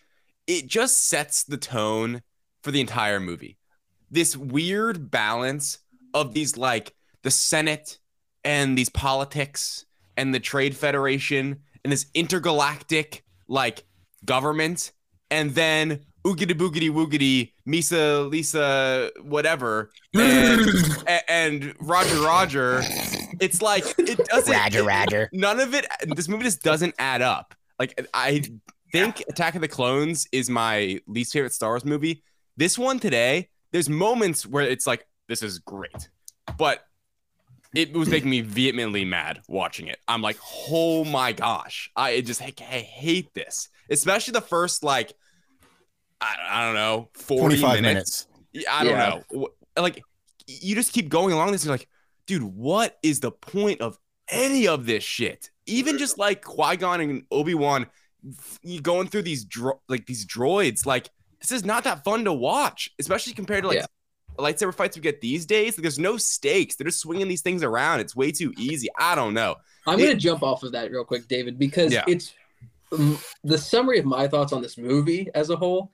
it 0.47 0.67
just 0.67 1.09
sets 1.09 1.45
the 1.45 1.57
tone 1.57 2.23
for 2.63 2.71
the 2.71 2.81
entire 2.81 3.19
movie 3.21 3.57
this 4.11 4.37
weird 4.37 5.11
balance 5.11 5.79
of 6.15 6.35
these 6.35 6.57
like 6.57 6.95
the 7.23 7.31
senate 7.31 7.99
and 8.45 8.77
these 8.79 8.89
politics 8.91 9.87
and 10.17 10.35
the 10.35 10.41
trade 10.41 10.77
federation 10.77 11.61
and 11.83 11.93
this 11.93 12.07
intergalactic 12.15 13.25
like 13.49 13.85
government 14.25 14.93
and 15.31 15.55
then 15.55 16.01
oogity 16.27 16.55
boogity 16.55 16.91
woogity 16.91 17.53
misa 17.67 18.29
lisa 18.29 19.11
whatever 19.23 19.91
and, 20.15 21.23
and 21.29 21.75
roger 21.81 22.21
roger 22.21 22.83
it's 23.41 23.63
like 23.63 23.85
it 23.99 24.19
doesn't 24.29 24.53
Roger, 24.53 24.85
Roger. 24.85 25.31
none 25.33 25.61
of 25.61 25.75
it 25.75 25.87
this 26.15 26.29
movie 26.29 26.45
just 26.45 26.63
doesn't 26.63 26.95
add 26.99 27.23
up. 27.23 27.55
Like 27.79 28.09
i 28.15 28.43
think 28.93 29.23
attack 29.29 29.55
of 29.55 29.61
the 29.61 29.69
clones 29.69 30.27
is 30.33 30.49
my 30.49 31.01
least 31.07 31.33
favorite 31.33 31.53
star 31.53 31.71
wars 31.71 31.85
movie. 31.85 32.23
This 32.57 32.79
one 32.79 32.99
today 32.99 33.49
there's 33.73 33.89
moments 33.89 34.47
where 34.47 34.65
it's 34.65 34.87
like 34.87 35.07
this 35.29 35.43
is 35.43 35.59
great 35.59 36.09
but 36.59 36.85
it 37.75 37.93
was 37.93 38.09
making 38.09 38.31
me 38.31 38.41
vehemently 38.41 39.05
mad 39.05 39.41
watching 39.49 39.89
it. 39.89 39.99
I'm 40.09 40.23
like 40.23 40.39
oh 40.71 41.05
my 41.05 41.33
gosh 41.33 41.91
i 41.97 42.21
just 42.21 42.43
i, 42.43 42.53
I 42.61 42.81
hate 42.81 43.35
this 43.35 43.69
especially 43.91 44.33
the 44.33 44.41
first 44.41 44.83
like 44.83 45.13
I, 46.21 46.37
I 46.49 46.65
don't 46.65 46.75
know 46.75 47.09
40 47.15 47.59
25 47.61 47.83
minutes, 47.83 48.27
minutes. 48.55 48.69
I 48.71 48.85
don't 48.85 48.93
Yeah. 48.95 49.21
know. 49.39 49.49
Like 49.77 50.03
you 50.47 50.75
just 50.75 50.93
keep 50.93 51.09
going 51.09 51.33
along 51.33 51.53
this. 51.53 51.65
You're 51.65 51.75
like, 51.75 51.89
dude, 52.27 52.43
what 52.43 52.99
is 53.03 53.21
the 53.21 53.31
point 53.31 53.81
of 53.81 53.99
any 54.31 54.67
of 54.67 54.87
this 54.87 55.05
shit? 55.05 55.51
Even 55.67 55.99
just 55.99 56.19
like 56.19 56.43
Qui 56.43 56.77
Gon 56.77 57.01
and 57.01 57.23
Obi 57.31 57.55
Wan 57.55 57.87
going 58.83 59.09
through 59.09 59.23
these 59.23 59.45
dro- 59.45 59.81
like 59.89 60.07
these 60.07 60.27
droids. 60.27 60.87
Like 60.87 61.11
this 61.41 61.53
is 61.53 61.65
not 61.65 61.85
that 61.85 62.05
fun 62.05 62.25
to 62.25 62.33
watch, 62.33 62.91
especially 62.99 63.35
compared 63.35 63.63
to 63.63 63.69
like 63.69 63.79
Yeah. 63.79 63.87
lightsaber 64.39 64.75
fights 64.75 64.97
we 64.97 65.03
get 65.03 65.21
these 65.21 65.45
days. 65.47 65.77
Like, 65.77 65.83
there's 65.83 65.99
no 65.99 66.17
stakes. 66.17 66.77
They're 66.77 66.87
just 66.87 67.01
swinging 67.01 67.29
these 67.29 67.43
things 67.43 67.63
around. 67.63 68.01
It's 68.01 68.17
way 68.17 68.33
too 68.33 68.53
easy. 68.57 68.89
I 68.99 69.15
don't 69.15 69.35
know. 69.35 69.57
I'm 69.87 69.99
It- 69.99 70.03
going 70.05 70.15
to 70.17 70.21
jump 70.21 70.43
off 70.43 70.63
of 70.63 70.73
that 70.73 70.91
real 70.91 71.05
quick, 71.05 71.29
David, 71.29 71.59
because 71.59 71.93
Yeah. 71.93 72.05
it's 72.09 72.33
um, 72.93 73.19
the 73.45 73.59
summary 73.59 73.99
of 73.99 74.05
my 74.05 74.29
thoughts 74.29 74.53
on 74.53 74.63
this 74.63 74.79
movie 74.79 75.29
as 75.35 75.51
a 75.51 75.57
whole. 75.57 75.93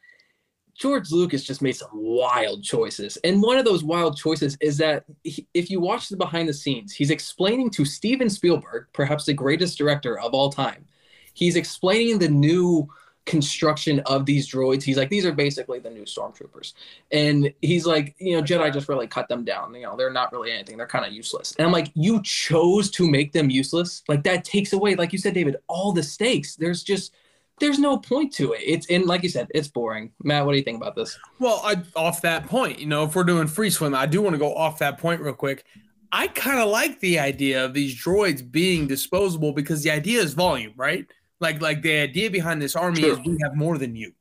George 0.78 1.12
Lucas 1.12 1.44
just 1.44 1.62
made 1.62 1.76
some 1.76 1.90
wild 1.92 2.62
choices. 2.64 3.18
And 3.24 3.42
one 3.42 3.58
of 3.58 3.64
those 3.64 3.84
wild 3.84 4.16
choices 4.16 4.56
is 4.60 4.78
that 4.78 5.04
he, 5.22 5.46
if 5.54 5.70
you 5.70 5.80
watch 5.80 6.08
the 6.08 6.16
behind 6.16 6.48
the 6.48 6.54
scenes, 6.54 6.92
he's 6.92 7.10
explaining 7.10 7.70
to 7.70 7.84
Steven 7.84 8.30
Spielberg, 8.30 8.86
perhaps 8.92 9.26
the 9.26 9.34
greatest 9.34 9.78
director 9.78 10.18
of 10.18 10.32
all 10.32 10.50
time, 10.50 10.86
he's 11.34 11.56
explaining 11.56 12.18
the 12.18 12.28
new 12.28 12.88
construction 13.24 14.00
of 14.06 14.26
these 14.26 14.50
droids. 14.50 14.82
He's 14.82 14.96
like, 14.96 15.08
these 15.08 15.24
are 15.24 15.32
basically 15.32 15.78
the 15.78 15.90
new 15.90 16.02
stormtroopers. 16.02 16.72
And 17.12 17.52
he's 17.62 17.86
like, 17.86 18.16
you 18.18 18.36
know, 18.36 18.42
Jedi 18.42 18.72
just 18.72 18.88
really 18.88 19.06
cut 19.06 19.28
them 19.28 19.44
down. 19.44 19.74
You 19.74 19.82
know, 19.82 19.96
they're 19.96 20.12
not 20.12 20.32
really 20.32 20.50
anything. 20.50 20.76
They're 20.76 20.86
kind 20.86 21.06
of 21.06 21.12
useless. 21.12 21.54
And 21.56 21.66
I'm 21.66 21.72
like, 21.72 21.92
you 21.94 22.20
chose 22.22 22.90
to 22.92 23.08
make 23.08 23.32
them 23.32 23.48
useless. 23.48 24.02
Like 24.08 24.24
that 24.24 24.44
takes 24.44 24.72
away, 24.72 24.96
like 24.96 25.12
you 25.12 25.18
said, 25.18 25.34
David, 25.34 25.56
all 25.68 25.92
the 25.92 26.02
stakes. 26.02 26.56
There's 26.56 26.82
just 26.82 27.14
there's 27.62 27.78
no 27.78 27.96
point 27.96 28.32
to 28.34 28.52
it. 28.54 28.60
It's 28.66 28.90
and 28.90 29.06
like 29.06 29.22
you 29.22 29.28
said, 29.28 29.46
it's 29.54 29.68
boring. 29.68 30.10
Matt, 30.24 30.44
what 30.44 30.52
do 30.52 30.58
you 30.58 30.64
think 30.64 30.76
about 30.76 30.96
this? 30.96 31.16
Well, 31.38 31.60
I, 31.64 31.76
off 31.94 32.20
that 32.22 32.46
point, 32.46 32.80
you 32.80 32.86
know, 32.86 33.04
if 33.04 33.14
we're 33.14 33.22
doing 33.22 33.46
free 33.46 33.70
swim, 33.70 33.94
I 33.94 34.04
do 34.06 34.20
want 34.20 34.34
to 34.34 34.38
go 34.38 34.52
off 34.52 34.80
that 34.80 34.98
point 34.98 35.20
real 35.20 35.32
quick. 35.32 35.64
I 36.10 36.26
kind 36.26 36.58
of 36.58 36.68
like 36.68 36.98
the 36.98 37.20
idea 37.20 37.64
of 37.64 37.72
these 37.72 37.94
droids 37.94 38.48
being 38.50 38.88
disposable 38.88 39.52
because 39.52 39.82
the 39.84 39.92
idea 39.92 40.20
is 40.20 40.34
volume, 40.34 40.74
right? 40.76 41.06
Like, 41.38 41.62
like 41.62 41.82
the 41.82 42.00
idea 42.00 42.30
behind 42.30 42.60
this 42.60 42.74
army 42.74 43.02
is 43.04 43.18
we 43.20 43.38
have 43.42 43.54
more 43.54 43.78
than 43.78 43.94
you, 43.94 44.12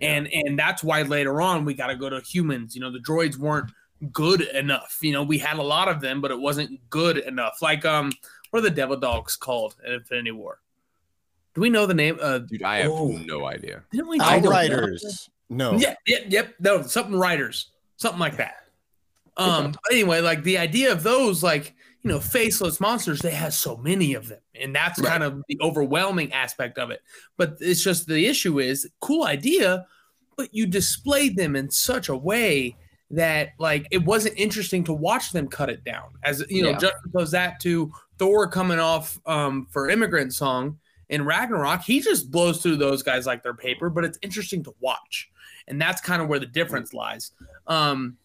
and 0.00 0.28
and 0.28 0.58
that's 0.58 0.84
why 0.84 1.00
later 1.02 1.40
on 1.40 1.64
we 1.64 1.72
got 1.72 1.86
to 1.86 1.96
go 1.96 2.10
to 2.10 2.20
humans. 2.20 2.74
You 2.74 2.82
know, 2.82 2.92
the 2.92 3.00
droids 3.00 3.38
weren't 3.38 3.72
good 4.12 4.42
enough. 4.42 4.98
You 5.00 5.12
know, 5.12 5.22
we 5.22 5.38
had 5.38 5.58
a 5.58 5.62
lot 5.62 5.88
of 5.88 6.02
them, 6.02 6.20
but 6.20 6.30
it 6.30 6.38
wasn't 6.38 6.78
good 6.90 7.16
enough. 7.16 7.62
Like, 7.62 7.86
um, 7.86 8.12
what 8.50 8.60
are 8.60 8.62
the 8.62 8.70
devil 8.70 8.96
dogs 8.96 9.36
called 9.36 9.76
in 9.86 9.94
Infinity 9.94 10.32
War? 10.32 10.58
Do 11.54 11.60
we 11.60 11.70
know 11.70 11.86
the 11.86 11.94
name? 11.94 12.18
Uh, 12.20 12.38
Dude, 12.38 12.62
I 12.62 12.78
have 12.78 12.90
Oh. 12.90 13.08
no 13.08 13.46
idea. 13.46 13.82
didn't 13.92 14.08
we? 14.08 14.20
I 14.20 14.38
don't 14.38 14.44
know. 14.44 14.50
Outriders. 14.50 15.30
No. 15.48 15.72
Yeah, 15.76 15.94
yep, 16.06 16.24
yep. 16.28 16.54
No, 16.60 16.82
something 16.82 17.16
writers, 17.16 17.70
something 17.96 18.20
like 18.20 18.36
that. 18.36 18.66
Um. 19.36 19.74
Anyway, 19.90 20.20
like 20.20 20.42
the 20.44 20.58
idea 20.58 20.92
of 20.92 21.02
those, 21.02 21.42
like 21.42 21.74
you 22.02 22.10
know, 22.10 22.18
faceless 22.20 22.80
monsters, 22.80 23.20
they 23.20 23.30
have 23.32 23.52
so 23.52 23.76
many 23.76 24.14
of 24.14 24.28
them, 24.28 24.38
and 24.58 24.74
that's 24.74 24.98
Right. 25.00 25.08
kind 25.10 25.22
of 25.22 25.42
the 25.48 25.58
overwhelming 25.60 26.32
aspect 26.32 26.78
of 26.78 26.90
it. 26.90 27.02
But 27.36 27.56
it's 27.60 27.82
just 27.82 28.06
the 28.06 28.26
issue 28.26 28.58
is 28.58 28.88
cool 29.00 29.24
idea, 29.24 29.86
but 30.36 30.54
you 30.54 30.66
displayed 30.66 31.36
them 31.36 31.56
in 31.56 31.70
such 31.70 32.08
a 32.08 32.16
way 32.16 32.76
that 33.10 33.50
like 33.58 33.86
it 33.90 34.04
wasn't 34.04 34.38
interesting 34.38 34.84
to 34.84 34.92
watch 34.92 35.32
them 35.32 35.48
cut 35.48 35.68
it 35.68 35.84
down. 35.84 36.10
As 36.22 36.44
you 36.48 36.62
know, 36.62 36.70
Yeah. 36.70 36.78
just 36.78 36.94
because 37.02 37.30
that 37.32 37.60
to 37.60 37.92
Thor 38.18 38.48
coming 38.48 38.78
off 38.78 39.18
um 39.26 39.66
for 39.70 39.90
Immigrant 39.90 40.32
Song 40.32 40.78
in 41.10 41.24
Ragnarok, 41.24 41.82
he 41.82 42.00
just 42.00 42.30
blows 42.30 42.62
through 42.62 42.76
those 42.76 43.02
guys 43.02 43.26
like 43.26 43.42
they're 43.42 43.52
paper, 43.52 43.90
but 43.90 44.04
it's 44.04 44.18
interesting 44.22 44.64
to 44.64 44.74
watch. 44.80 45.30
And 45.68 45.80
that's 45.80 46.00
kind 46.00 46.22
of 46.22 46.28
where 46.28 46.38
the 46.38 46.46
difference 46.46 46.94
lies. 46.94 47.32
Um, 47.66 48.16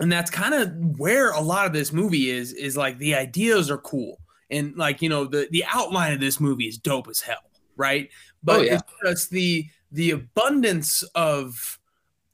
and 0.00 0.10
that's 0.10 0.30
kind 0.30 0.54
of 0.54 0.98
where 0.98 1.32
a 1.32 1.40
lot 1.40 1.66
of 1.66 1.72
this 1.72 1.92
movie 1.92 2.30
is, 2.30 2.52
is 2.54 2.76
like 2.76 2.96
the 2.98 3.14
ideas 3.14 3.70
are 3.70 3.78
cool. 3.78 4.18
And 4.50 4.76
like, 4.76 5.02
you 5.02 5.08
know, 5.08 5.24
the 5.24 5.48
the 5.50 5.64
outline 5.66 6.12
of 6.12 6.20
this 6.20 6.40
movie 6.40 6.66
is 6.68 6.78
dope 6.78 7.08
as 7.08 7.20
hell, 7.20 7.50
right? 7.76 8.08
But 8.42 8.60
Oh, 8.60 8.62
yeah. 8.62 8.74
it's 8.74 8.92
just 9.04 9.30
the 9.30 9.66
the 9.90 10.12
abundance 10.12 11.02
of 11.14 11.78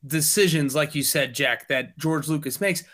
decisions, 0.07 0.75
like 0.75 0.95
you 0.95 1.03
said, 1.03 1.35
Jack, 1.35 1.69
that 1.69 1.97
George 1.99 2.29
Lucas 2.29 2.61
makes, 2.61 2.85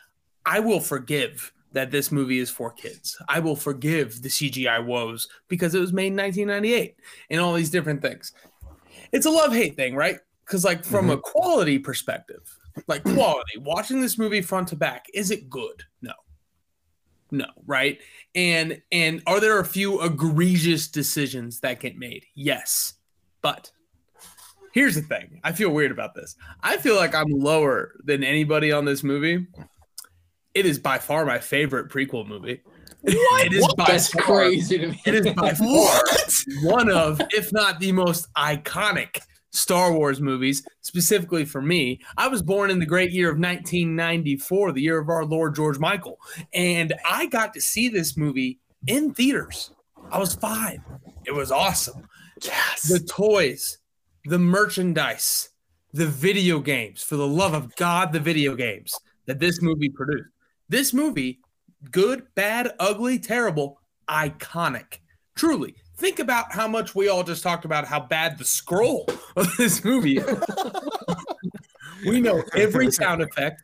I 0.47 0.61
will 0.61 0.81
forgive 0.81 1.53
that 1.75 1.91
this 1.91 2.11
movie 2.11 2.39
is 2.39 2.51
for 2.51 2.71
kids. 2.71 3.21
I 3.29 3.41
will 3.41 3.57
forgive 3.57 4.23
the 4.23 4.29
CGI 4.29 4.85
woes 4.85 5.29
because 5.49 5.75
it 5.75 5.81
was 5.81 5.93
made 5.93 6.09
in 6.09 6.17
1998 6.17 6.97
and 7.31 7.41
all 7.41 7.53
these 7.53 7.71
different 7.71 8.01
things. 8.01 8.33
It's 9.13 9.27
a 9.27 9.31
love 9.31 9.53
hate 9.53 9.77
thing, 9.77 9.95
right? 9.95 10.19
Because, 10.47 10.65
like, 10.65 10.85
from 10.85 11.07
mm-hmm. 11.07 11.19
a 11.19 11.19
quality 11.19 11.79
perspective, 11.79 12.43
like 12.87 13.03
quality, 13.05 13.59
watching 13.59 14.01
this 14.01 14.19
movie 14.19 14.41
front 14.41 14.69
to 14.69 14.77
back, 14.77 15.07
is 15.15 15.31
it 15.31 15.49
good? 15.51 15.83
No. 16.03 16.13
No, 17.31 17.47
right? 17.67 17.99
And 18.35 18.81
and 18.93 19.23
are 19.27 19.41
there 19.41 19.59
a 19.59 19.65
few 19.65 20.01
egregious 20.03 20.89
decisions 20.89 21.61
that 21.61 21.81
get 21.81 21.97
made? 21.97 22.25
Yes. 22.35 22.95
But 23.43 23.73
here's 24.73 24.95
the 24.95 25.03
thing. 25.03 25.41
I 25.43 25.53
feel 25.53 25.71
weird 25.71 25.91
about 25.91 26.15
this. 26.15 26.37
I 26.63 26.77
feel 26.77 26.97
like 26.97 27.15
I'm 27.15 27.31
lower 27.31 27.95
than 28.05 28.23
anybody 28.23 28.71
on 28.71 28.85
this 28.85 29.03
movie. 29.03 29.47
It 30.55 30.67
is 30.67 30.79
by 30.79 30.99
far 30.99 31.25
my 31.25 31.39
favorite 31.39 31.89
prequel 31.89 32.27
movie. 32.27 32.63
It 33.03 33.53
is 33.53 33.67
by 33.77 33.85
That's 33.87 34.09
far, 34.09 34.23
crazy 34.23 34.79
to 34.79 34.89
me. 34.89 35.03
It 35.05 35.15
is 35.15 35.35
by 35.35 35.53
far 35.55 36.01
one 36.63 36.91
of, 36.91 37.21
if 37.31 37.53
not 37.53 37.81
the 37.81 37.93
most 37.93 38.33
iconic 38.35 39.21
Star 39.51 39.93
Wars 39.93 40.21
movies, 40.21 40.67
specifically 40.81 41.45
for 41.45 41.63
me. 41.63 42.01
I 42.17 42.29
was 42.29 42.43
born 42.43 42.71
in 42.71 42.79
the 42.79 42.87
great 42.87 43.13
year 43.13 43.29
of 43.29 43.37
1994, 43.39 44.73
the 44.73 44.83
year 44.83 44.99
of 44.99 45.09
our 45.09 45.25
Lord 45.25 45.55
George 45.55 45.79
Michael. 45.79 46.19
And 46.53 46.93
I 47.09 47.27
got 47.27 47.55
to 47.55 47.61
see 47.61 47.89
this 47.89 48.17
movie 48.17 48.59
in 48.87 49.15
theaters. 49.15 49.71
I 50.11 50.19
was 50.19 50.35
five. 50.35 50.81
It 51.25 51.33
was 51.33 51.53
awesome. 51.53 52.07
Yes. 52.43 52.89
The 52.89 53.01
toys, 53.01 53.79
the 54.25 54.39
merchandise, 54.39 55.51
the 55.93 56.07
video 56.07 56.59
games, 56.59 57.03
for 57.03 57.17
the 57.17 57.29
love 57.29 57.55
of 57.55 57.75
God, 57.77 58.13
the 58.13 58.21
video 58.21 58.55
games 58.55 58.95
that 59.27 59.39
this 59.39 59.63
movie 59.63 59.89
produced. 59.89 60.29
This 60.69 60.93
movie, 60.95 61.41
good, 61.91 62.27
bad, 62.35 62.73
ugly, 62.79 63.19
terrible, 63.19 63.81
iconic. 64.09 64.99
Truly. 65.35 65.75
Think 65.97 66.19
about 66.19 66.53
how 66.53 66.67
much 66.67 66.95
we 66.95 67.09
all 67.09 67.23
just 67.23 67.43
talked 67.43 67.65
about 67.65 67.87
how 67.87 68.01
bad 68.01 68.39
the 68.39 68.45
scroll 68.45 69.09
of 69.37 69.57
this 69.57 69.85
movie 69.85 70.19
is. 70.19 70.43
we 72.07 72.21
know 72.21 72.43
every 72.57 72.91
sound 72.91 73.23
effect, 73.23 73.63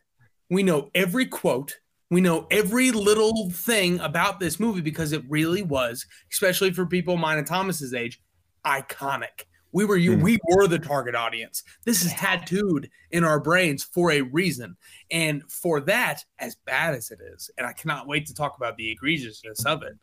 we 0.48 0.62
know 0.62 0.90
every 0.94 1.26
quote, 1.26 1.78
we 2.10 2.20
know 2.20 2.46
every 2.50 2.90
little 2.90 3.50
thing 3.50 3.98
about 4.00 4.40
this 4.40 4.60
movie 4.60 4.80
because 4.80 5.12
it 5.12 5.24
really 5.28 5.62
was, 5.62 6.06
especially 6.32 6.72
for 6.72 6.86
people 6.86 7.16
mine 7.16 7.38
and 7.38 7.46
Thomas's 7.46 7.94
age, 7.94 8.20
iconic. 8.64 9.46
We 9.72 9.84
were 9.84 9.96
you, 9.96 10.16
we 10.16 10.38
were 10.48 10.66
the 10.66 10.78
target 10.78 11.14
audience. 11.14 11.62
This 11.84 12.04
is 12.04 12.12
tattooed 12.12 12.90
in 13.10 13.24
our 13.24 13.38
brains 13.38 13.84
for 13.84 14.10
a 14.10 14.20
reason. 14.22 14.76
And 15.10 15.42
for 15.50 15.80
that, 15.82 16.24
as 16.38 16.56
bad 16.66 16.94
as 16.94 17.10
it 17.10 17.20
is, 17.34 17.50
and 17.56 17.66
I 17.66 17.72
cannot 17.72 18.08
wait 18.08 18.26
to 18.26 18.34
talk 18.34 18.56
about 18.56 18.76
the 18.76 18.96
egregiousness 18.96 19.64
of 19.66 19.82
it. 19.82 19.96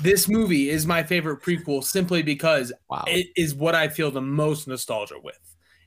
This 0.00 0.28
movie 0.28 0.68
is 0.70 0.86
my 0.86 1.02
favorite 1.02 1.40
prequel 1.40 1.84
simply 1.84 2.22
because 2.22 2.72
Wow. 2.90 3.04
it 3.06 3.28
is 3.36 3.54
what 3.54 3.74
I 3.74 3.88
feel 3.88 4.10
the 4.10 4.20
most 4.20 4.66
nostalgia 4.68 5.14
with. 5.22 5.38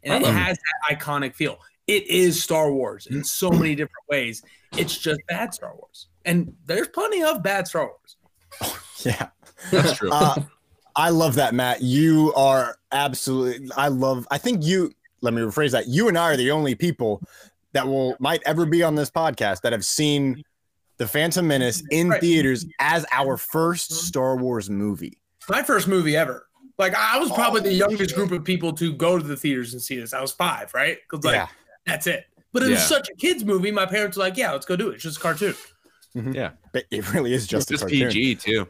And 0.03 0.23
it 0.23 0.33
has 0.33 0.57
that 0.57 0.99
iconic 0.99 1.35
feel. 1.35 1.57
It 1.87 2.07
is 2.07 2.41
Star 2.41 2.71
Wars 2.71 3.07
in 3.07 3.23
so 3.23 3.49
many 3.51 3.75
different 3.75 4.07
ways. 4.09 4.43
It's 4.77 4.97
just 4.97 5.19
bad 5.27 5.53
Star 5.53 5.75
Wars. 5.75 6.07
And 6.25 6.53
there's 6.65 6.87
plenty 6.87 7.23
of 7.23 7.43
bad 7.43 7.67
Star 7.67 7.87
Wars. 7.87 8.81
Yeah. 9.05 9.29
That's 9.71 9.97
true. 9.97 10.09
Uh, 10.11 10.41
I 10.95 11.09
love 11.09 11.35
that, 11.35 11.53
Matt. 11.53 11.81
You 11.81 12.33
are 12.35 12.77
absolutely. 12.91 13.69
I 13.75 13.89
love. 13.89 14.27
I 14.31 14.37
think 14.37 14.63
you. 14.65 14.91
Let 15.21 15.33
me 15.33 15.41
rephrase 15.41 15.71
that. 15.71 15.87
You 15.87 16.07
and 16.07 16.17
I 16.17 16.31
are 16.33 16.37
the 16.37 16.51
only 16.51 16.75
people 16.75 17.21
that 17.73 17.85
will 17.87 18.15
might 18.19 18.41
ever 18.45 18.65
be 18.65 18.83
on 18.83 18.95
this 18.95 19.09
podcast 19.09 19.61
that 19.61 19.71
have 19.73 19.85
seen 19.85 20.43
the 20.97 21.07
Phantom 21.07 21.45
Menace 21.45 21.83
in 21.91 22.09
Right. 22.09 22.21
theaters 22.21 22.65
as 22.79 23.05
our 23.11 23.35
first 23.37 23.91
Star 23.91 24.37
Wars 24.37 24.69
movie. 24.69 25.17
My 25.49 25.61
first 25.63 25.87
movie 25.87 26.15
ever. 26.15 26.47
Like 26.77 26.93
I 26.95 27.17
was 27.19 27.31
probably 27.31 27.61
the 27.61 27.73
youngest 27.73 28.15
group 28.15 28.31
of 28.31 28.43
people 28.43 28.71
to 28.73 28.93
go 28.93 29.17
to 29.17 29.23
the 29.23 29.35
theaters 29.35 29.73
and 29.73 29.81
see 29.81 29.99
this. 29.99 30.13
I 30.13 30.21
was 30.21 30.31
five, 30.31 30.73
right? 30.73 30.97
Because 31.09 31.25
like 31.25 31.35
Yeah. 31.35 31.47
that's 31.85 32.07
it. 32.07 32.25
But 32.53 32.63
it 32.63 32.69
was 32.69 32.81
such 32.85 33.09
a 33.09 33.15
kids 33.15 33.43
movie. 33.43 33.71
My 33.71 33.85
parents 33.85 34.15
were 34.15 34.23
like, 34.23 34.37
"Yeah, 34.37 34.51
let's 34.53 34.65
go 34.65 34.75
do 34.77 34.89
it. 34.89 34.95
It's 34.95 35.03
just 35.03 35.17
a 35.17 35.19
cartoon." 35.21 35.55
yeah. 36.13 36.51
But 36.71 36.85
it 36.91 37.11
really 37.13 37.33
is 37.33 37.45
just, 37.47 37.67
Just, 37.69 37.83
a 37.83 37.85
cartoon. 37.87 38.07
PG 38.09 38.35
too. 38.35 38.67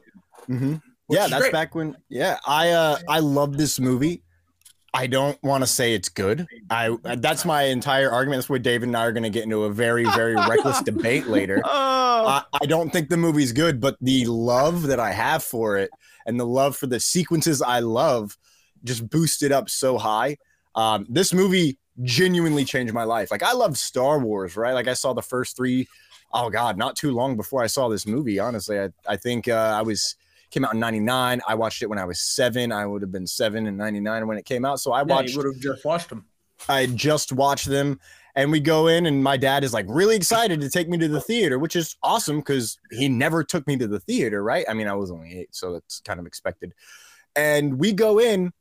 Mhm. 0.50 0.82
Yeah, 1.10 1.28
that's 1.28 1.42
great. 1.42 1.52
back 1.52 1.76
when. 1.76 1.96
Yeah, 2.10 2.40
I 2.46 2.72
uh 2.72 3.00
I 3.08 3.20
love 3.20 3.58
this 3.58 3.80
movie. 3.80 4.24
I 4.94 5.08
don't 5.08 5.42
want 5.44 5.62
to 5.62 5.68
say 5.68 5.94
it's 5.94 6.08
good. 6.08 6.48
I 6.70 6.96
that's 7.04 7.44
my 7.44 7.64
entire 7.64 8.10
argument. 8.10 8.40
That's 8.40 8.50
where 8.50 8.60
David 8.60 8.88
and 8.88 8.96
I 8.96 9.06
are 9.06 9.12
going 9.12 9.24
to 9.24 9.30
get 9.30 9.44
into 9.44 9.66
a 9.66 9.70
very 9.70 10.06
very 10.06 10.36
reckless 10.50 10.82
debate 10.82 11.28
later. 11.28 11.62
Oh, 11.66 11.70
I, 11.70 12.44
I 12.62 12.66
don't 12.66 12.92
think 12.92 13.10
the 13.10 13.18
movie's 13.18 13.52
good, 13.52 13.82
but 13.82 13.98
the 14.00 14.26
love 14.26 14.84
that 14.84 15.00
I 15.00 15.12
have 15.12 15.44
for 15.44 15.78
it 15.78 15.90
and 16.26 16.40
the 16.40 16.46
love 16.46 16.78
for 16.78 16.88
the 16.88 17.00
sequences 17.00 17.62
I 17.62 17.80
love 17.80 18.38
just 18.84 19.10
boosted 19.10 19.52
up 19.52 19.70
so 19.70 19.98
high. 19.98 20.38
Um, 20.76 21.06
this 21.10 21.34
movie 21.34 21.78
genuinely 22.04 22.66
changed 22.66 22.94
my 22.94 23.04
life. 23.04 23.32
Like 23.32 23.44
I 23.44 23.54
love 23.54 23.78
Star 23.78 24.20
Wars, 24.20 24.56
right? 24.56 24.74
Like 24.74 24.88
I 24.88 24.94
saw 24.94 25.14
the 25.14 25.22
first 25.22 25.58
three, 25.58 25.88
oh 26.34 26.50
God, 26.50 26.78
not 26.78 26.96
too 26.96 27.12
long 27.12 27.36
before 27.36 27.62
I 27.62 27.68
saw 27.68 27.90
this 27.90 28.08
movie. 28.08 28.40
Honestly, 28.40 28.80
I, 28.80 28.90
I 29.08 29.18
think 29.18 29.48
uh, 29.48 29.74
I 29.78 29.82
was 29.82 30.16
came 30.52 30.66
out 30.66 30.74
in 30.74 30.80
99. 30.80 31.42
I 31.48 31.56
watched 31.56 31.82
it 31.82 31.88
when 31.88 32.00
I 32.00 32.06
was 32.06 32.20
seven. 32.20 32.72
I 32.72 32.86
would 32.86 33.02
have 33.02 33.12
been 33.12 33.28
seven 33.28 33.68
in 33.68 33.78
99 33.78 34.28
when 34.28 34.38
it 34.38 34.46
came 34.46 34.66
out. 34.66 34.80
So 34.80 34.92
I 34.92 35.00
Yeah, 35.00 35.16
watched 35.16 35.32
you 35.32 35.38
would 35.38 35.46
have 35.46 35.60
just 35.60 35.86
watched 35.86 36.10
them. 36.10 36.26
I 36.68 36.88
just 36.88 37.32
watched 37.32 37.68
them 37.68 38.00
and 38.36 38.52
we 38.52 38.60
go 38.60 38.88
in 38.88 39.06
and 39.06 39.24
my 39.24 39.38
dad 39.38 39.64
is 39.64 39.74
like 39.74 39.86
really 39.88 40.16
excited 40.16 40.62
to 40.62 40.70
take 40.70 40.90
me 40.90 40.98
to 40.98 41.08
the 41.08 41.22
theater, 41.22 41.60
which 41.60 41.76
is 41.76 41.96
awesome 42.02 42.38
because 42.38 42.78
he 42.92 43.08
never 43.08 43.44
took 43.44 43.66
me 43.68 43.78
to 43.78 43.88
the 43.88 44.00
theater, 44.00 44.44
right? 44.44 44.66
I 44.68 44.74
mean, 44.74 44.88
I 44.88 44.94
was 44.94 45.12
only 45.12 45.40
eight, 45.40 45.50
so 45.56 45.74
that's 45.74 46.02
kind 46.02 46.20
of 46.20 46.26
expected. 46.26 46.74
And 47.36 47.80
we 47.80 47.94
go 47.94 48.20
in 48.20 48.52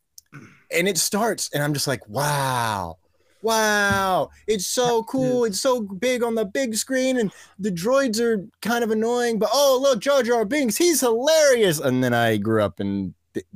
and 0.71 0.89
it 0.89 0.99
starts, 0.99 1.51
and 1.55 1.63
I'm 1.63 1.73
just 1.75 1.87
like, 1.87 2.07
wow. 2.09 2.97
Wow, 3.45 4.31
it's 4.47 4.67
so 4.67 5.03
cool. 5.09 5.45
It's 5.45 5.61
so 5.61 5.83
big 5.83 6.23
on 6.23 6.35
the 6.35 6.47
big 6.47 6.75
screen, 6.77 7.19
and 7.19 7.31
the 7.59 7.71
droids 7.71 8.19
are 8.19 8.49
kind 8.63 8.83
of 8.83 8.91
annoying. 8.91 9.39
But 9.39 9.51
oh, 9.53 9.79
look, 9.83 10.01
Jar 10.01 10.23
Jar 10.23 10.47
Binks, 10.47 10.79
he's 10.79 11.01
hilarious. 11.01 11.79
And 11.79 12.03
then 12.03 12.15
I 12.15 12.39
grew 12.39 12.63
up 12.63 12.81
and 12.81 13.13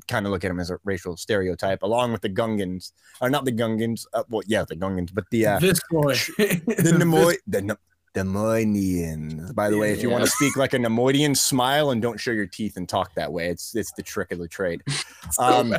kind 0.06 0.26
of 0.26 0.32
look 0.32 0.44
at 0.44 0.50
him 0.50 0.60
as 0.60 0.70
a 0.70 0.78
racial 0.84 1.16
stereotype, 1.16 1.82
along 1.82 2.12
with 2.12 2.20
the 2.20 2.28
Gungans, 2.28 2.92
or 3.22 3.30
not 3.30 3.46
the 3.46 3.52
Gungans. 3.52 4.04
Uh, 4.12 4.24
well, 4.28 4.42
yeah, 4.46 4.62
the 4.68 4.76
Gungans, 4.76 5.08
but 5.14 5.24
the 5.30 5.46
uh, 5.46 5.58
This 5.58 5.80
boy. 5.90 6.12
the 6.36 6.94
Nemoy, 6.94 7.36
the 7.46 7.62
Ne- 7.62 7.74
Nemoidians. 8.14 9.54
By 9.54 9.70
the 9.70 9.78
way, 9.78 9.92
if 9.92 10.02
you 10.02 10.10
want 10.10 10.24
to 10.24 10.30
speak 10.30 10.58
like 10.58 10.74
a 10.74 10.78
Nemoidian, 10.78 11.34
smile 11.34 11.92
and 11.92 12.02
don't 12.02 12.20
show 12.20 12.32
your 12.32 12.46
teeth 12.46 12.76
and 12.76 12.86
talk 12.86 13.14
that 13.14 13.32
way. 13.32 13.48
It's 13.48 13.74
it's 13.74 13.92
the 13.92 14.02
trick 14.02 14.32
of 14.32 14.38
the 14.38 14.48
trade. 14.48 14.82
Um, 15.38 15.74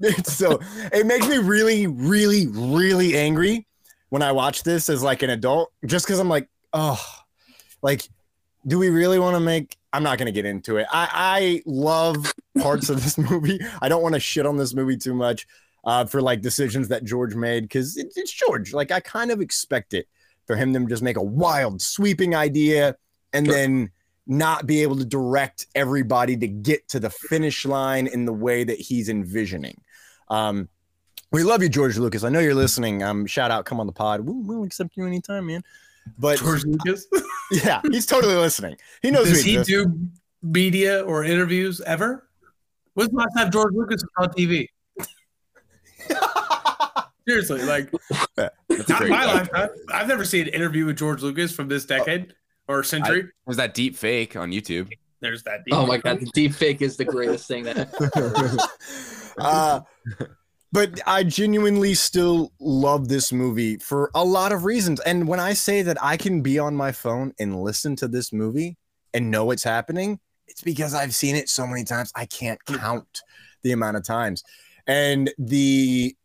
so 0.24 0.60
it 0.92 1.06
makes 1.06 1.28
me 1.28 1.38
really, 1.38 1.86
really, 1.86 2.46
really 2.48 3.16
angry 3.16 3.66
when 4.08 4.22
I 4.22 4.32
watch 4.32 4.62
this 4.62 4.88
as 4.88 5.02
like 5.02 5.22
an 5.22 5.30
adult, 5.30 5.72
just 5.86 6.06
because 6.06 6.18
I'm 6.18 6.28
like, 6.28 6.48
oh, 6.72 7.00
like, 7.82 8.08
do 8.66 8.78
we 8.78 8.90
really 8.90 9.18
want 9.18 9.36
to 9.36 9.40
make? 9.40 9.76
I'm 9.92 10.02
not 10.02 10.18
gonna 10.18 10.32
get 10.32 10.46
into 10.46 10.76
it. 10.76 10.86
I 10.92 11.08
I 11.12 11.62
love 11.66 12.32
parts 12.58 12.88
of 12.88 13.02
this 13.02 13.18
movie. 13.30 13.60
I 13.80 13.88
don't 13.88 14.02
want 14.02 14.14
to 14.14 14.20
shit 14.20 14.46
on 14.46 14.56
this 14.56 14.74
movie 14.74 14.96
too 14.96 15.14
much 15.14 15.46
uh, 15.84 16.04
for 16.04 16.22
like 16.22 16.40
decisions 16.40 16.88
that 16.88 17.04
George 17.04 17.34
made 17.34 17.64
because 17.64 17.96
it, 17.96 18.12
it's 18.16 18.32
George. 18.32 18.72
Like 18.72 18.90
I 18.90 19.00
kind 19.00 19.30
of 19.30 19.40
expect 19.40 19.94
it 19.94 20.06
for 20.46 20.56
him 20.56 20.72
to 20.72 20.84
just 20.86 21.02
make 21.02 21.16
a 21.16 21.22
wild, 21.22 21.80
sweeping 21.82 22.34
idea 22.34 22.96
and 23.32 23.46
then 23.46 23.90
not 24.26 24.66
be 24.66 24.82
able 24.82 24.96
to 24.96 25.04
direct 25.04 25.66
everybody 25.74 26.36
to 26.36 26.46
get 26.46 26.88
to 26.88 27.00
the 27.00 27.10
finish 27.10 27.64
line 27.64 28.06
in 28.06 28.24
the 28.24 28.32
way 28.32 28.64
that 28.64 28.78
he's 28.78 29.08
envisioning. 29.08 29.80
Um, 30.28 30.68
we 31.32 31.42
love 31.42 31.62
you, 31.62 31.68
George 31.68 31.96
Lucas. 31.98 32.24
I 32.24 32.28
know 32.28 32.40
you're 32.40 32.54
listening. 32.54 33.02
Um, 33.02 33.26
shout 33.26 33.50
out, 33.50 33.64
come 33.64 33.80
on 33.80 33.86
the 33.86 33.92
pod. 33.92 34.20
We'll, 34.20 34.42
we'll 34.42 34.64
accept 34.64 34.96
you 34.96 35.06
anytime, 35.06 35.46
man. 35.46 35.62
But 36.18 36.38
George 36.38 36.64
Lucas. 36.64 37.06
yeah, 37.50 37.80
he's 37.90 38.06
totally 38.06 38.34
listening. 38.34 38.76
He 39.02 39.10
knows 39.10 39.28
Does 39.28 39.42
he 39.42 39.62
do 39.62 40.08
media 40.42 41.02
or 41.02 41.24
interviews 41.24 41.80
ever? 41.80 42.28
When's 42.94 43.10
the 43.10 43.16
last 43.16 43.34
time 43.36 43.50
George 43.50 43.72
Lucas 43.72 44.02
was 44.02 44.28
on 44.28 44.34
TV? 44.34 44.68
Seriously, 47.28 47.62
like 47.62 47.90
not 48.36 49.08
my 49.08 49.24
lifetime. 49.24 49.68
I've 49.92 50.08
never 50.08 50.24
seen 50.24 50.48
an 50.48 50.54
interview 50.54 50.86
with 50.86 50.98
George 50.98 51.22
Lucas 51.22 51.54
from 51.54 51.68
this 51.68 51.84
decade 51.84 52.34
or 52.72 52.82
century. 52.82 53.28
There's 53.46 53.56
that 53.56 53.74
deep 53.74 53.96
fake 53.96 54.36
on 54.36 54.50
YouTube. 54.50 54.90
There's 55.20 55.42
that. 55.44 55.60
Oh 55.70 55.86
my 55.86 55.98
god, 55.98 56.20
the 56.20 56.26
deep 56.34 56.52
fake 56.52 56.82
is 56.82 56.96
the 56.96 57.04
greatest 57.04 57.46
thing 57.46 57.64
that 57.64 57.88
uh, 59.38 59.80
but 60.72 61.00
I 61.06 61.22
genuinely 61.22 61.94
still 61.94 62.52
love 62.58 63.08
this 63.08 63.30
movie 63.30 63.76
for 63.76 64.10
a 64.14 64.24
lot 64.24 64.52
of 64.52 64.64
reasons. 64.64 65.00
And 65.00 65.28
when 65.28 65.38
I 65.38 65.52
say 65.52 65.82
that 65.82 66.02
I 66.02 66.16
can 66.16 66.40
be 66.40 66.58
on 66.58 66.74
my 66.74 66.92
phone 66.92 67.34
and 67.38 67.62
listen 67.62 67.94
to 67.96 68.08
this 68.08 68.32
movie 68.32 68.78
and 69.12 69.30
know 69.30 69.44
what's 69.44 69.64
happening, 69.64 70.18
it's 70.48 70.62
because 70.62 70.94
I've 70.94 71.14
seen 71.14 71.36
it 71.36 71.48
so 71.48 71.66
many 71.66 71.84
times 71.84 72.10
I 72.16 72.24
can't 72.24 72.62
count 72.64 73.20
the 73.62 73.72
amount 73.72 73.98
of 73.98 74.04
times. 74.04 74.42
And 74.86 75.30
the 75.38 76.16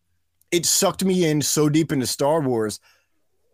it 0.49 0.65
sucked 0.65 1.03
me 1.03 1.25
in 1.25 1.41
so 1.41 1.67
deep 1.67 1.91
into 1.91 2.07
Star 2.07 2.41
Wars 2.41 2.79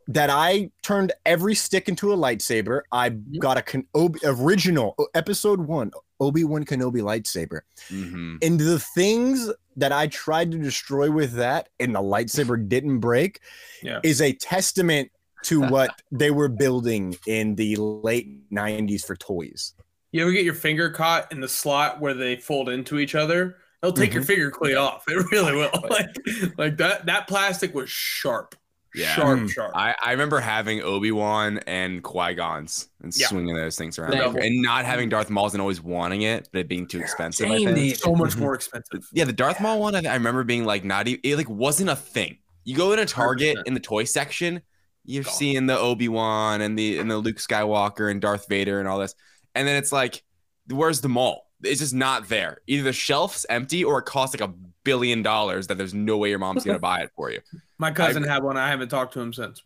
that 0.08 0.30
I 0.30 0.70
turned 0.82 1.12
every 1.26 1.56
stick 1.56 1.88
into 1.88 2.12
a 2.12 2.18
lightsaber. 2.18 2.82
I 2.92 3.10
got 3.10 3.58
a 3.58 3.62
Ken- 3.62 3.88
Ob- 3.96 4.18
original 4.26 4.96
episode 5.14 5.62
one 5.62 5.92
Obi 6.20 6.44
Wan 6.44 6.66
Kenobi 6.66 7.02
lightsaber. 7.02 7.62
hmm 7.90 8.36
And 8.42 8.60
the 8.60 8.80
things 8.80 9.50
that 9.78 9.92
I 9.92 10.08
tried 10.08 10.52
to 10.52 10.58
destroy 10.58 11.10
with 11.12 11.34
that 11.34 11.70
and 11.80 11.96
the 11.96 12.02
lightsaber 12.02 12.68
didn't 12.70 13.00
break 13.00 13.40
Yeah. 13.82 14.00
is 14.04 14.22
a 14.22 14.34
testament 14.34 15.12
to 15.44 15.62
what 15.70 16.02
they 16.12 16.32
were 16.32 16.48
building 16.50 17.16
in 17.28 17.56
the 17.56 17.76
late 17.78 18.50
90s 18.52 19.06
for 19.06 19.16
toys. 19.16 19.74
You 20.12 20.22
ever 20.22 20.32
get 20.32 20.46
your 20.46 20.54
finger 20.54 20.90
caught 20.90 21.32
in 21.32 21.42
the 21.42 21.48
slot 21.48 22.00
where 22.00 22.14
they 22.14 22.36
fold 22.36 22.70
into 22.70 23.00
each 23.00 23.16
other? 23.16 23.58
It'll 23.82 23.92
take 23.94 24.14
your 24.14 24.24
Mhm. 24.24 24.28
finger 24.28 24.52
clean 24.52 24.78
off. 24.78 25.04
It 25.08 25.26
really 25.32 25.54
will. 25.56 25.72
Like, 25.90 26.16
like 26.58 26.78
that. 26.78 27.06
That 27.08 27.28
plastic 27.28 27.74
was 27.74 27.90
sharp. 27.90 28.56
Yeah. 28.96 29.14
Sharp, 29.16 29.40
Mm. 29.40 29.50
sharp. 29.50 29.72
I, 29.76 29.96
I 30.04 30.12
remember 30.12 30.40
having 30.40 30.82
Obi 30.82 31.12
Wan 31.12 31.58
and 31.68 32.04
Qui 32.04 32.34
Gon's 32.36 32.90
and 33.02 33.12
Yeah. 33.16 33.28
swinging 33.28 33.56
those 33.56 33.76
things 33.76 33.98
around, 33.98 34.12
Double. 34.12 34.40
and 34.40 34.62
not 34.62 34.86
having 34.86 35.10
Darth 35.10 35.30
Maul's 35.30 35.54
and 35.54 35.62
always 35.62 35.82
wanting 35.82 36.22
it, 36.24 36.50
but 36.52 36.60
it 36.60 36.68
being 36.68 36.86
too 36.88 37.00
expensive. 37.00 37.50
I 37.50 37.64
think. 37.66 37.96
so 37.96 38.14
much 38.14 38.38
more 38.38 38.54
expensive. 38.54 39.02
Yeah, 39.12 39.26
the 39.26 39.34
Darth 39.34 39.60
Maul 39.60 39.80
one, 39.80 39.96
I, 39.96 40.04
I 40.10 40.14
remember 40.14 40.44
being 40.44 40.66
like 40.66 40.84
not 40.84 41.08
even 41.08 41.22
it 41.24 41.38
like 41.38 41.50
wasn't 41.50 41.90
a 41.90 41.96
thing. 41.96 42.38
You 42.66 42.76
go 42.78 42.94
in 42.94 43.00
a 43.00 43.06
Target 43.06 43.58
100%. 43.58 43.64
in 43.68 43.74
the 43.74 43.80
toy 43.80 44.04
section, 44.04 44.62
you're 45.06 45.24
Gone. 45.24 45.34
seeing 45.34 45.66
the 45.66 45.78
Obi 45.78 46.08
Wan 46.08 46.62
and 46.62 46.78
the 46.78 47.00
and 47.00 47.10
the 47.10 47.18
Luke 47.18 47.38
Skywalker 47.38 48.10
and 48.12 48.22
Darth 48.22 48.48
Vader 48.48 48.80
and 48.80 48.88
all 48.88 49.00
this, 49.00 49.16
and 49.56 49.68
then 49.68 49.76
it's 49.76 49.92
like, 49.92 50.24
where's 50.70 51.02
the 51.02 51.10
mall? 51.10 51.50
It's 51.64 51.80
just 51.80 51.94
not 51.94 52.30
there. 52.30 52.60
Either 52.68 52.84
the 52.84 52.94
shelf's 52.94 53.46
empty 53.50 53.84
or 53.84 54.00
it 54.00 54.06
costs 54.06 54.38
like 54.40 54.48
a 54.50 54.54
billion 54.84 55.24
dollars 55.24 55.68
that 55.68 55.78
there's 55.78 55.94
no 55.94 56.18
way 56.18 56.30
your 56.30 56.40
mom's 56.40 56.64
gonna 56.64 56.78
buy 56.92 57.00
it 57.02 57.10
for 57.16 57.32
you. 57.32 57.40
My 57.78 57.92
cousin 57.92 58.24
had 58.24 58.44
one. 58.44 58.58
I 58.58 58.70
haven't 58.70 58.90
talked 58.90 59.14
to 59.14 59.20
him 59.20 59.34
since. 59.34 59.62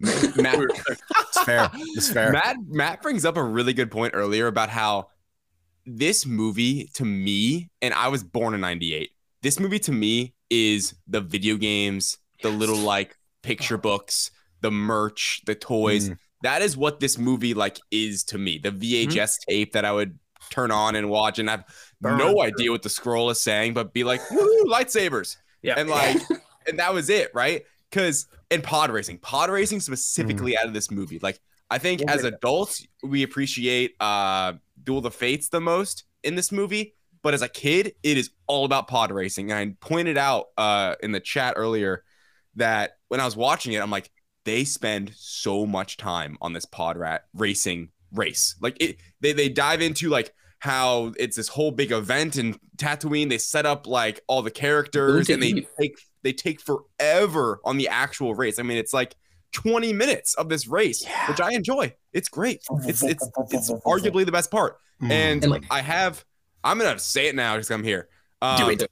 Matt, 0.00 0.58
It's 0.60 1.42
fair. 1.44 1.70
It's 1.74 2.10
fair. 2.10 2.30
Matt 2.32 2.56
Matt 2.68 3.02
brings 3.02 3.24
up 3.24 3.36
a 3.36 3.42
really 3.42 3.72
good 3.72 3.90
point 3.90 4.14
earlier 4.14 4.46
about 4.46 4.68
how 4.68 5.08
this 5.84 6.24
movie 6.26 6.88
to 6.94 7.04
me, 7.04 7.70
and 7.82 7.92
I 7.94 8.08
was 8.08 8.22
born 8.22 8.54
in 8.54 8.60
'98. 8.60 9.10
This 9.42 9.58
movie 9.58 9.78
to 9.80 9.92
me 9.92 10.34
is 10.50 10.94
the 11.06 11.20
video 11.20 11.56
games, 11.56 12.18
the 12.42 12.50
little 12.50 12.76
like 12.76 13.16
picture 13.42 13.78
books, 13.78 14.30
the 14.60 14.70
merch, 14.70 15.42
the 15.46 15.54
toys. 15.54 16.10
Mm. 16.10 16.18
That 16.42 16.62
is 16.62 16.76
what 16.76 17.00
this 17.00 17.18
movie 17.18 17.54
like 17.54 17.80
is 17.90 18.22
to 18.24 18.38
me. 18.38 18.58
The 18.58 18.70
VHS 18.70 19.38
tape 19.48 19.72
that 19.72 19.84
I 19.84 19.90
would 19.92 20.18
turn 20.50 20.70
on 20.70 20.94
and 20.94 21.10
watch, 21.10 21.38
and 21.40 21.48
I 21.48 21.52
have 21.52 21.64
Burn. 22.00 22.18
no 22.18 22.40
idea 22.42 22.70
what 22.70 22.82
the 22.82 22.88
scroll 22.88 23.30
is 23.30 23.40
saying, 23.40 23.74
but 23.74 23.92
be 23.92 24.04
like, 24.04 24.20
"Woo, 24.30 24.64
lightsabers!" 24.66 25.36
Yeah. 25.62 25.74
and 25.76 25.88
like, 25.90 26.16
and 26.68 26.78
that 26.78 26.92
was 26.92 27.10
it, 27.10 27.30
right? 27.34 27.64
Because 27.90 28.26
and 28.50 28.62
pod 28.62 28.90
racing, 28.90 29.18
pod 29.18 29.50
racing 29.50 29.80
specifically 29.80 30.56
out 30.56 30.66
of 30.66 30.74
this 30.74 30.90
movie, 30.90 31.18
like 31.20 31.40
I 31.70 31.78
think 31.78 32.00
We'll 32.00 32.10
as 32.10 32.24
adults 32.24 32.86
we 33.02 33.22
appreciate 33.22 33.94
uh 34.00 34.54
Duel 34.82 34.98
of 34.98 35.04
the 35.04 35.10
Fates 35.10 35.48
the 35.48 35.60
most 35.60 36.04
in 36.22 36.34
this 36.34 36.52
movie, 36.52 36.94
but 37.22 37.34
as 37.34 37.42
a 37.42 37.48
kid, 37.48 37.94
it 38.02 38.16
is 38.16 38.30
all 38.46 38.64
about 38.64 38.88
pod 38.88 39.10
racing. 39.10 39.50
And 39.50 39.58
I 39.58 39.74
pointed 39.86 40.16
out 40.16 40.46
uh 40.56 40.94
in 41.02 41.12
the 41.12 41.20
chat 41.20 41.54
earlier 41.56 42.04
that 42.56 42.98
when 43.08 43.20
I 43.20 43.24
was 43.24 43.36
watching 43.36 43.72
it, 43.72 43.82
I'm 43.82 43.90
like, 43.90 44.10
they 44.44 44.64
spend 44.64 45.12
so 45.14 45.66
much 45.66 45.96
time 45.96 46.38
on 46.40 46.52
this 46.52 46.64
pod 46.64 46.96
rat 46.96 47.24
racing 47.34 47.90
race. 48.12 48.56
Like 48.60 48.76
it 48.80 48.96
they 49.20 49.32
they 49.32 49.48
dive 49.48 49.82
into 49.82 50.08
like 50.08 50.32
how 50.60 51.12
it's 51.18 51.36
this 51.36 51.48
whole 51.48 51.70
big 51.70 51.92
event 51.92 52.36
in 52.36 52.58
Tatooine. 52.76 53.28
They 53.28 53.38
set 53.38 53.66
up 53.66 53.86
like 53.86 54.22
all 54.26 54.42
the 54.42 54.50
characters 54.50 55.28
and 55.28 55.42
they 55.42 55.52
take 55.80 55.98
they 56.22 56.32
take 56.32 56.60
forever 56.60 57.60
on 57.64 57.76
the 57.76 57.88
actual 57.88 58.34
race. 58.34 58.58
I 58.58 58.62
mean, 58.62 58.78
it's 58.78 58.92
like 58.92 59.14
20 59.52 59.92
minutes 59.92 60.34
of 60.34 60.48
this 60.48 60.66
race, 60.66 61.04
which 61.28 61.40
I 61.40 61.52
enjoy. 61.52 61.94
It's 62.12 62.28
great. 62.28 62.60
It's 62.84 63.02
it's 63.02 63.26
it's 63.50 63.70
arguably 63.86 64.24
the 64.26 64.32
best 64.32 64.50
part. 64.50 64.78
Mm. 65.02 65.10
And, 65.10 65.42
And, 65.44 65.50
like- 65.52 65.64
I 65.70 65.80
have 65.80 66.24
I'm 66.64 66.78
gonna 66.78 66.98
say 66.98 67.28
it 67.28 67.34
now 67.34 67.54
because 67.54 67.70
I'm 67.70 67.84
here. 67.84 68.08
Um, 68.42 68.58
Do 68.58 68.68
it. 68.70 68.90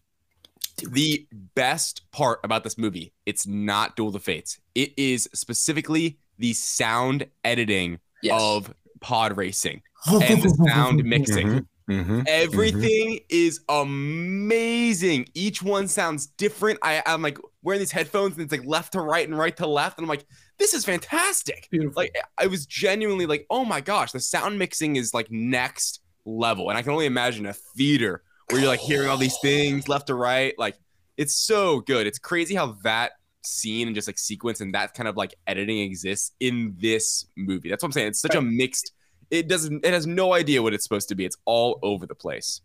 The 0.91 1.27
best 1.55 2.03
part 2.13 2.41
about 2.45 2.63
this 2.63 2.77
movie, 2.77 3.13
it's 3.25 3.47
not 3.47 3.97
Duel 3.97 4.09
of 4.09 4.13
the 4.15 4.21
Fates. 4.21 4.59
It 4.75 4.93
is 4.99 5.29
specifically 5.33 6.19
the 6.39 6.53
sound 6.53 7.27
editing 7.45 7.99
Yes. 8.23 8.41
of 8.41 8.75
pod 9.01 9.37
racing 9.37 9.83
and 10.07 10.43
the 10.43 10.49
sound 10.69 11.03
mixing. 11.05 11.47
Mhm, 11.49 11.67
mhm. 11.89 12.25
Everything 12.27 13.21
is 13.29 13.61
amazing. 13.69 15.29
Each 15.35 15.63
one 15.63 15.89
sounds 15.89 16.27
different. 16.27 16.79
I, 16.83 17.03
I'm 17.07 17.23
like 17.23 17.39
wearing 17.63 17.81
these 17.81 17.93
headphones 17.93 18.35
and 18.35 18.43
it's 18.43 18.53
like 18.53 18.67
left 18.67 18.93
to 18.93 19.01
right 19.01 19.27
and 19.27 19.37
right 19.37 19.57
to 19.57 19.67
left. 19.67 19.99
And 19.99 20.05
I'm 20.05 20.09
like, 20.09 20.27
this 20.59 20.75
is 20.75 20.85
fantastic. 20.85 21.69
Beautiful. 21.71 22.03
Like 22.03 22.17
I 22.39 22.47
was 22.47 22.67
genuinely 22.67 23.27
like, 23.27 23.47
oh 23.51 23.65
my 23.65 23.81
gosh, 23.81 24.13
the 24.13 24.21
sound 24.21 24.59
mixing 24.59 24.97
is 24.97 25.13
like 25.15 25.31
next 25.31 26.01
level. 26.25 26.69
And 26.69 26.79
I 26.79 26.83
can 26.83 26.93
only 26.93 27.07
imagine 27.07 27.47
a 27.47 27.53
theater 27.53 28.23
where 28.51 28.61
you're 28.61 28.71
like 28.71 28.81
hearing 28.81 29.09
all 29.09 29.17
these 29.17 29.39
things 29.43 29.89
left 29.89 30.09
to 30.09 30.15
right. 30.15 30.55
Like 30.59 30.77
it's 31.17 31.35
so 31.35 31.81
good. 31.81 32.07
It's 32.07 32.19
crazy 32.19 32.55
how 32.55 32.77
that 32.83 33.13
scene 33.43 33.87
and 33.87 33.95
just 33.95 34.09
like 34.09 34.19
sequence 34.19 34.61
and 34.61 34.75
that 34.75 34.95
kind 34.95 35.09
of 35.09 35.17
like 35.17 35.35
editing 35.47 35.79
exists 35.79 36.33
in 36.41 36.77
this 36.81 37.27
movie. 37.37 37.71
That's 37.71 37.83
what 37.83 37.89
I'm 37.89 37.93
saying. 37.93 38.09
It's 38.09 38.21
such 38.21 38.35
a 38.35 38.43
mixed. 38.43 38.93
It 39.31 39.49
doesn't. 39.49 39.85
It 39.85 39.93
has 39.93 40.07
no 40.07 40.33
idea 40.33 40.63
what 40.63 40.75
it's 40.75 40.85
supposed 40.85 41.09
to 41.09 41.15
be. 41.15 41.25
It's 41.25 41.37
all 41.45 41.79
over 41.83 42.07
the 42.07 42.15
place. 42.15 42.61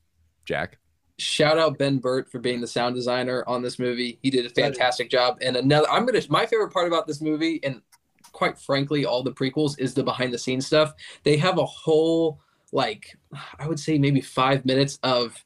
Jack. 0.46 0.78
shout 1.20 1.58
out 1.58 1.78
Ben 1.78 2.00
Burtt 2.00 2.30
for 2.32 2.40
being 2.40 2.62
the 2.62 2.68
sound 2.68 2.96
designer 2.96 3.44
on 3.48 3.62
this 3.62 3.78
movie. 3.78 4.18
He 4.22 4.30
did 4.30 4.46
a 4.46 4.50
fantastic 4.50 5.10
job. 5.10 5.38
And 5.42 5.56
another, 5.56 5.90
I'm 5.90 6.06
gonna. 6.06 6.22
My 6.30 6.46
favorite 6.46 6.72
part 6.72 6.88
about 6.88 7.08
this 7.08 7.22
movie, 7.22 7.60
and 7.64 7.82
quite 8.32 8.58
frankly, 8.58 9.06
all 9.06 9.24
the 9.24 9.32
prequels, 9.32 9.80
is 9.80 9.94
the 9.94 10.04
behind 10.04 10.34
the 10.34 10.38
scenes 10.38 10.66
stuff. 10.66 10.94
They 11.24 11.38
have 11.38 11.58
a 11.58 11.66
whole 11.66 12.42
like, 12.72 13.18
I 13.60 13.68
would 13.68 13.80
say 13.80 13.98
maybe 13.98 14.22
five 14.22 14.66
minutes 14.66 14.98
of 15.04 15.44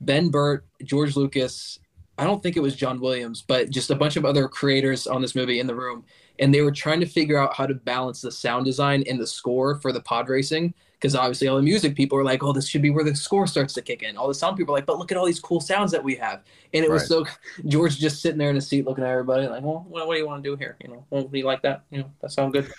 Ben 0.00 0.28
Burtt, 0.28 0.64
George 0.84 1.16
Lucas. 1.16 1.78
I 2.18 2.24
don't 2.24 2.42
think 2.42 2.56
it 2.56 2.60
was 2.60 2.76
John 2.76 3.00
Williams, 3.00 3.42
but 3.42 3.70
just 3.70 3.90
a 3.90 3.96
bunch 3.96 4.16
of 4.16 4.24
other 4.24 4.46
creators 4.46 5.06
on 5.06 5.22
this 5.22 5.34
movie 5.34 5.58
in 5.58 5.66
the 5.66 5.74
room, 5.74 6.04
and 6.38 6.52
they 6.52 6.62
were 6.62 6.72
trying 6.72 7.00
to 7.00 7.06
figure 7.06 7.38
out 7.38 7.54
how 7.54 7.66
to 7.66 7.74
balance 7.74 8.20
the 8.20 8.30
sound 8.30 8.64
design 8.64 9.04
and 9.08 9.20
the 9.20 9.26
score 9.26 9.76
for 9.80 9.92
the 9.92 10.00
pod 10.00 10.28
racing 10.28 10.74
because 11.04 11.14
obviously 11.14 11.46
all 11.48 11.56
the 11.56 11.62
music 11.62 11.94
people 11.94 12.16
are 12.16 12.24
like, 12.24 12.42
oh, 12.42 12.50
this 12.50 12.66
should 12.66 12.80
be 12.80 12.88
where 12.88 13.04
the 13.04 13.14
score 13.14 13.46
starts 13.46 13.74
to 13.74 13.82
kick 13.82 14.02
in. 14.02 14.16
All 14.16 14.26
the 14.26 14.32
sound 14.32 14.56
people 14.56 14.74
are 14.74 14.78
like, 14.78 14.86
but 14.86 14.98
look 14.98 15.12
at 15.12 15.18
all 15.18 15.26
these 15.26 15.38
cool 15.38 15.60
sounds 15.60 15.92
that 15.92 16.02
we 16.02 16.14
have. 16.14 16.40
And 16.72 16.82
it 16.82 16.90
was 16.90 17.06
so 17.06 17.26
George 17.66 17.98
just 17.98 18.22
sitting 18.22 18.38
there 18.38 18.48
in 18.48 18.54
his 18.54 18.66
seat 18.66 18.86
looking 18.86 19.04
at 19.04 19.10
everybody 19.10 19.46
like, 19.46 19.62
well, 19.62 19.84
what, 19.86 20.06
what 20.06 20.14
do 20.14 20.20
you 20.20 20.26
want 20.26 20.42
to 20.42 20.48
do 20.48 20.56
here? 20.56 20.78
You 20.82 20.88
know, 20.88 21.04
well, 21.10 21.24
do 21.24 21.36
you 21.36 21.44
like 21.44 21.60
that? 21.60 21.82
You 21.90 21.98
know, 21.98 22.10
that 22.22 22.32
sound 22.32 22.54
good. 22.54 22.72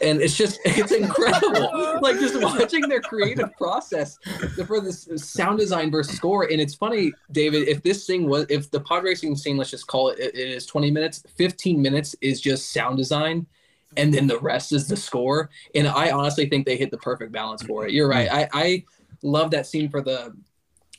And 0.00 0.22
it's 0.22 0.34
just, 0.34 0.58
it's 0.64 0.90
incredible. 0.90 1.98
like 2.00 2.18
just 2.18 2.42
watching 2.42 2.88
their 2.88 3.02
creative 3.02 3.54
process 3.58 4.16
for 4.66 4.80
this 4.80 5.06
sound 5.16 5.58
design 5.58 5.90
versus 5.90 6.16
score. 6.16 6.44
And 6.44 6.62
it's 6.62 6.74
funny, 6.74 7.12
David, 7.30 7.68
if 7.68 7.82
this 7.82 8.06
thing 8.06 8.26
was, 8.26 8.46
if 8.48 8.70
the 8.70 8.80
pod 8.80 9.04
racing 9.04 9.36
scene, 9.36 9.58
let's 9.58 9.70
just 9.70 9.86
call 9.86 10.08
it, 10.08 10.18
it 10.18 10.34
is 10.34 10.64
20 10.64 10.90
minutes, 10.90 11.24
15 11.36 11.82
minutes 11.82 12.16
is 12.22 12.40
just 12.40 12.72
sound 12.72 12.96
design 12.96 13.46
and 13.96 14.12
then 14.12 14.26
the 14.26 14.38
rest 14.38 14.72
is 14.72 14.88
the 14.88 14.96
score. 14.96 15.50
And 15.74 15.86
I 15.86 16.10
honestly 16.10 16.48
think 16.48 16.66
they 16.66 16.76
hit 16.76 16.90
the 16.90 16.98
perfect 16.98 17.32
balance 17.32 17.62
for 17.62 17.86
it. 17.86 17.92
You're 17.92 18.08
right. 18.08 18.28
I, 18.30 18.48
I 18.52 18.84
love 19.22 19.50
that 19.52 19.66
scene 19.66 19.88
for 19.88 20.00
the 20.02 20.34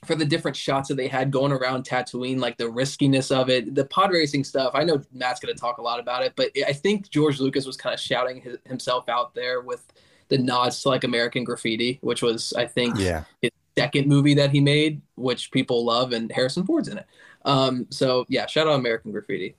for 0.05 0.15
the 0.15 0.25
different 0.25 0.55
shots 0.55 0.89
that 0.89 0.95
they 0.95 1.07
had 1.07 1.31
going 1.31 1.51
around 1.51 1.83
Tatooine, 1.83 2.39
like 2.39 2.55
the 2.57 2.69
riskiness 2.69 3.31
of 3.31 3.49
it, 3.49 3.73
the 3.73 3.85
pod 3.85 4.11
racing 4.11 4.43
stuff. 4.43 4.71
I 4.75 4.83
know 4.83 5.01
Matt's 5.11 5.39
going 5.39 5.53
to 5.53 5.59
talk 5.59 5.79
a 5.79 5.81
lot 5.81 5.99
about 5.99 6.23
it, 6.23 6.33
but 6.35 6.51
I 6.67 6.73
think 6.73 7.09
George 7.09 7.39
Lucas 7.39 7.65
was 7.65 7.77
kind 7.77 7.93
of 7.93 7.99
shouting 7.99 8.39
his, 8.41 8.57
himself 8.65 9.09
out 9.09 9.33
there 9.33 9.61
with 9.61 9.85
the 10.29 10.37
nods 10.37 10.81
to 10.83 10.89
like 10.89 11.03
American 11.03 11.43
Graffiti, 11.43 11.97
which 12.01 12.21
was 12.21 12.53
I 12.53 12.67
think 12.67 12.97
Yeah. 12.99 13.23
his 13.41 13.51
second 13.77 14.07
movie 14.07 14.35
that 14.35 14.51
he 14.51 14.59
made, 14.59 15.01
which 15.15 15.51
people 15.51 15.83
love, 15.85 16.11
and 16.11 16.31
Harrison 16.31 16.65
Ford's 16.65 16.89
in 16.89 16.99
it. 16.99 17.05
Um, 17.45 17.87
so 17.89 18.25
yeah, 18.29 18.45
shout 18.45 18.67
out 18.67 18.73
American 18.73 19.11
Graffiti. 19.11 19.55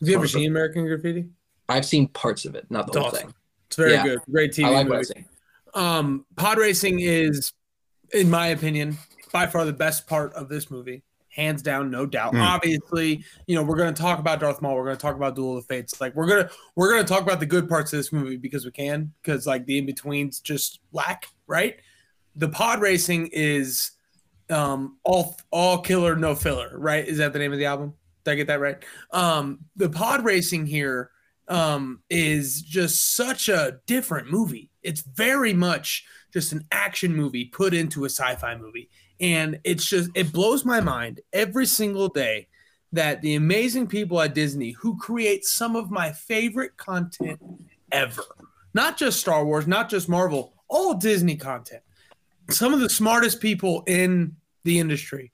Have 0.00 0.08
you 0.08 0.16
ever 0.16 0.28
seen 0.28 0.50
American 0.50 0.86
Graffiti? 0.86 1.26
I've 1.68 1.84
seen 1.84 2.08
parts 2.08 2.44
of 2.44 2.54
it, 2.54 2.66
not 2.70 2.86
the 2.86 2.90
It's 2.92 2.96
whole 2.98 3.06
awesome. 3.08 3.26
thing. 3.28 3.34
It's 3.66 3.76
very 3.76 3.92
Yeah. 3.92 4.04
good. 4.04 4.18
Great 4.30 4.52
TV 4.52 4.64
I 4.66 4.70
like 4.70 4.86
movie. 4.86 4.90
what 4.90 4.98
I've 5.00 5.06
seen. 5.06 5.24
Um, 5.74 6.26
pod 6.36 6.58
racing 6.58 7.00
is, 7.00 7.52
in 8.12 8.30
my 8.30 8.48
opinion, 8.48 8.96
by 9.32 9.46
far 9.46 9.64
the 9.66 9.72
best 9.72 10.06
part 10.06 10.32
of 10.32 10.48
this 10.48 10.70
movie, 10.70 11.02
hands 11.28 11.60
down, 11.62 11.90
no 11.90 12.06
doubt. 12.06 12.32
Mm. 12.32 12.40
Obviously, 12.40 13.22
you 13.46 13.54
know 13.54 13.62
we're 13.62 13.76
going 13.76 13.92
to 13.94 14.00
talk 14.02 14.18
about 14.18 14.40
Darth 14.40 14.62
Maul. 14.62 14.74
We're 14.74 14.84
going 14.84 14.96
to 14.96 15.00
talk 15.02 15.14
about 15.14 15.36
Duel 15.36 15.58
of 15.58 15.66
the 15.66 15.74
Fates. 15.74 16.00
Like 16.00 16.14
we're 16.16 16.26
gonna 16.26 16.50
we're 16.74 16.90
gonna 16.90 17.06
talk 17.06 17.22
about 17.22 17.38
the 17.38 17.46
good 17.46 17.68
parts 17.68 17.92
of 17.92 17.98
this 17.98 18.12
movie 18.12 18.38
because 18.38 18.64
we 18.64 18.70
can. 18.70 19.12
Because 19.22 19.46
like 19.46 19.66
the 19.66 19.76
in 19.78 19.86
betweens 19.86 20.40
just 20.40 20.80
lack. 20.92 21.26
Right. 21.46 21.76
The 22.34 22.48
pod 22.48 22.80
racing 22.80 23.28
is 23.32 23.90
um 24.50 24.96
all 25.04 25.36
all 25.50 25.78
killer 25.82 26.16
no 26.16 26.34
filler. 26.34 26.72
Right. 26.78 27.06
Is 27.06 27.18
that 27.18 27.34
the 27.34 27.38
name 27.38 27.52
of 27.52 27.58
the 27.58 27.66
album? 27.66 27.92
Did 28.24 28.30
I 28.32 28.34
get 28.36 28.46
that 28.46 28.60
right? 28.60 28.82
Um, 29.12 29.60
the 29.76 29.90
pod 29.90 30.24
racing 30.24 30.66
here 30.66 31.10
um, 31.48 32.02
is 32.10 32.62
just 32.62 33.16
such 33.16 33.48
a 33.48 33.80
different 33.86 34.30
movie. 34.30 34.70
It's 34.82 35.00
very 35.00 35.52
much 35.52 36.04
just 36.32 36.52
an 36.52 36.66
action 36.70 37.14
movie 37.14 37.46
put 37.46 37.74
into 37.74 38.04
a 38.04 38.10
sci-fi 38.10 38.56
movie, 38.56 38.90
and 39.20 39.58
it's 39.64 39.84
just 39.84 40.10
it 40.14 40.32
blows 40.32 40.64
my 40.64 40.80
mind 40.80 41.20
every 41.32 41.66
single 41.66 42.08
day 42.08 42.48
that 42.92 43.20
the 43.22 43.34
amazing 43.34 43.86
people 43.86 44.20
at 44.20 44.34
Disney 44.34 44.70
who 44.72 44.96
create 44.98 45.44
some 45.44 45.76
of 45.76 45.90
my 45.90 46.12
favorite 46.12 46.76
content 46.76 47.40
ever, 47.92 48.22
not 48.74 48.96
just 48.96 49.20
Star 49.20 49.44
Wars, 49.44 49.66
not 49.66 49.90
just 49.90 50.08
Marvel, 50.08 50.54
all 50.68 50.94
Disney 50.94 51.36
content. 51.36 51.82
Some 52.50 52.72
of 52.72 52.80
the 52.80 52.88
smartest 52.88 53.40
people 53.40 53.82
in 53.86 54.36
the 54.64 54.78
industry 54.78 55.32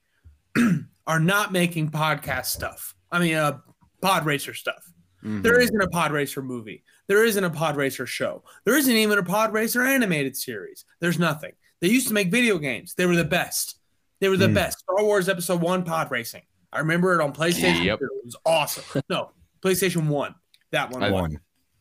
are 1.07 1.19
not 1.19 1.51
making 1.51 1.91
podcast 1.91 2.47
stuff. 2.47 2.93
I 3.11 3.19
mean, 3.19 3.35
uh, 3.35 3.59
pod 4.01 4.25
racer 4.25 4.53
stuff. 4.53 4.85
There 5.27 5.59
isn't 5.59 5.81
a 5.81 5.87
pod 5.89 6.11
racer 6.11 6.43
movie. 6.43 6.83
There 7.07 7.25
isn't 7.25 7.43
a 7.43 7.49
pod 7.49 7.77
racer 7.77 8.05
show. 8.05 8.43
There 8.63 8.77
isn't 8.77 8.95
even 8.95 9.17
a 9.17 9.23
pod 9.23 9.53
racer 9.53 9.81
animated 9.83 10.37
series. 10.37 10.85
There's 10.99 11.17
nothing. 11.17 11.53
They 11.81 11.87
used 11.87 12.07
to 12.09 12.13
make 12.13 12.29
video 12.29 12.59
games. 12.59 12.93
They 12.93 13.07
were 13.07 13.15
the 13.15 13.23
best. 13.25 13.79
They 14.21 14.29
were 14.29 14.37
the 14.37 14.47
Mm. 14.47 14.53
best. 14.53 14.79
Star 14.79 15.03
Wars 15.03 15.27
Episode 15.27 15.61
One 15.61 15.83
pod 15.83 16.11
racing. 16.11 16.43
I 16.71 16.79
remember 16.79 17.19
it 17.19 17.23
on 17.23 17.33
PlayStation. 17.33 17.83
Yep. 17.83 17.99
2. 17.99 18.05
It 18.05 18.25
was 18.25 18.35
awesome. 18.45 19.01
No, 19.09 19.31
PlayStation 19.63 20.07
One. 20.07 20.35
That 20.71 20.91
one. 20.91 21.01
I- 21.03 21.09
won. 21.11 21.21
One. 21.23 21.35
I 21.35 21.39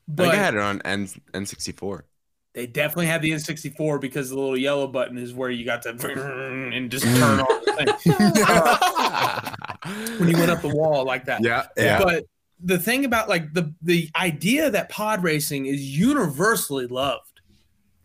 But 0.08 0.28
I 0.28 0.34
had 0.36 0.54
it 0.54 0.60
on 0.60 0.80
N 0.82 1.08
N64. 1.34 2.02
they 2.54 2.66
definitely 2.66 3.06
had 3.06 3.20
the 3.22 3.30
N64 3.32 4.00
because 4.00 4.30
the 4.30 4.36
little 4.36 4.56
yellow 4.56 4.86
button 4.86 5.18
is 5.18 5.34
where 5.34 5.50
you 5.50 5.64
got 5.64 5.82
to 5.82 5.90
and 6.72 6.90
just 6.90 7.04
turn 7.04 7.40
off 7.40 7.64
the 7.64 7.72
thing 7.72 8.14
when 10.18 10.28
you 10.30 10.36
went 10.36 10.50
up 10.50 10.60
the 10.62 10.68
wall 10.74 11.04
like 11.04 11.24
that. 11.26 11.42
yeah, 11.42 11.66
Yeah. 11.76 12.02
But 12.02 12.24
the 12.62 12.78
thing 12.78 13.04
about 13.04 13.28
like 13.28 13.52
the 13.52 13.74
the 13.82 14.10
idea 14.16 14.70
that 14.70 14.88
pod 14.88 15.22
racing 15.22 15.66
is 15.66 15.80
universally 15.96 16.86
loved, 16.86 17.40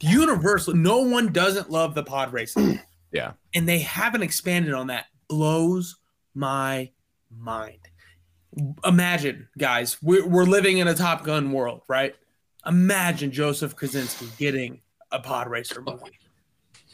universally, 0.02 0.78
no 0.78 1.00
one 1.00 1.32
doesn't 1.32 1.70
love 1.70 1.96
the 1.96 2.04
pod 2.04 2.34
racing, 2.34 2.80
yeah. 3.12 3.34
and 3.54 3.68
they 3.68 3.80
haven't 3.80 4.24
expanded 4.24 4.74
on 4.74 4.88
that. 4.88 5.06
Blows 5.28 5.98
my 6.34 6.90
mind. 7.36 7.80
Imagine, 8.84 9.48
guys, 9.58 10.02
we're, 10.02 10.28
we're 10.28 10.46
living 10.46 10.80
in 10.80 10.88
a 10.88 10.96
Top 10.96 11.24
Gun 11.24 11.52
world, 11.52 11.84
right? 11.88 12.16
Imagine 12.66 13.32
Joseph 13.32 13.76
Kosinski 13.76 14.36
getting 14.38 14.82
a 15.12 15.20
pod 15.20 15.50
racer 15.50 15.82
movie. 15.82 16.18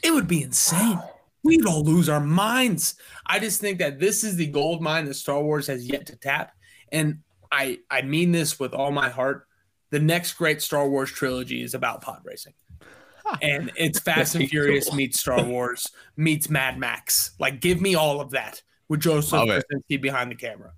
It 0.02 0.12
would 0.12 0.28
be 0.28 0.42
insane. 0.42 1.00
We'd 1.42 1.66
all 1.66 1.82
lose 1.82 2.08
our 2.08 2.20
minds. 2.20 2.96
I 3.24 3.38
just 3.38 3.60
think 3.60 3.78
that 3.78 3.98
this 3.98 4.22
is 4.22 4.36
the 4.36 4.46
gold 4.46 4.82
mine 4.82 5.06
that 5.06 5.14
Star 5.14 5.42
Wars 5.42 5.66
has 5.68 5.88
yet 5.88 6.06
to 6.06 6.16
tap. 6.16 6.52
And 6.92 7.20
I 7.56 7.78
I 7.90 8.02
mean 8.02 8.32
this 8.32 8.60
with 8.60 8.74
all 8.74 8.90
my 8.92 9.08
heart. 9.08 9.46
The 9.90 10.00
next 10.00 10.34
great 10.34 10.60
Star 10.60 10.88
Wars 10.88 11.10
trilogy 11.10 11.62
is 11.62 11.74
about 11.74 12.02
pod 12.02 12.20
racing. 12.24 12.54
And 13.42 13.72
it's 13.74 13.98
Fast 13.98 14.36
and 14.36 14.48
Furious 14.48 14.86
cool. 14.86 14.94
meets 14.94 15.18
Star 15.18 15.42
Wars 15.42 15.88
meets 16.16 16.48
Mad 16.48 16.78
Max. 16.78 17.32
Like 17.40 17.60
give 17.60 17.80
me 17.80 17.96
all 17.96 18.20
of 18.20 18.30
that 18.30 18.62
with 18.88 19.00
Joseph. 19.00 19.40
Kosinski 19.40 20.00
behind 20.00 20.30
the 20.30 20.36
camera. 20.36 20.74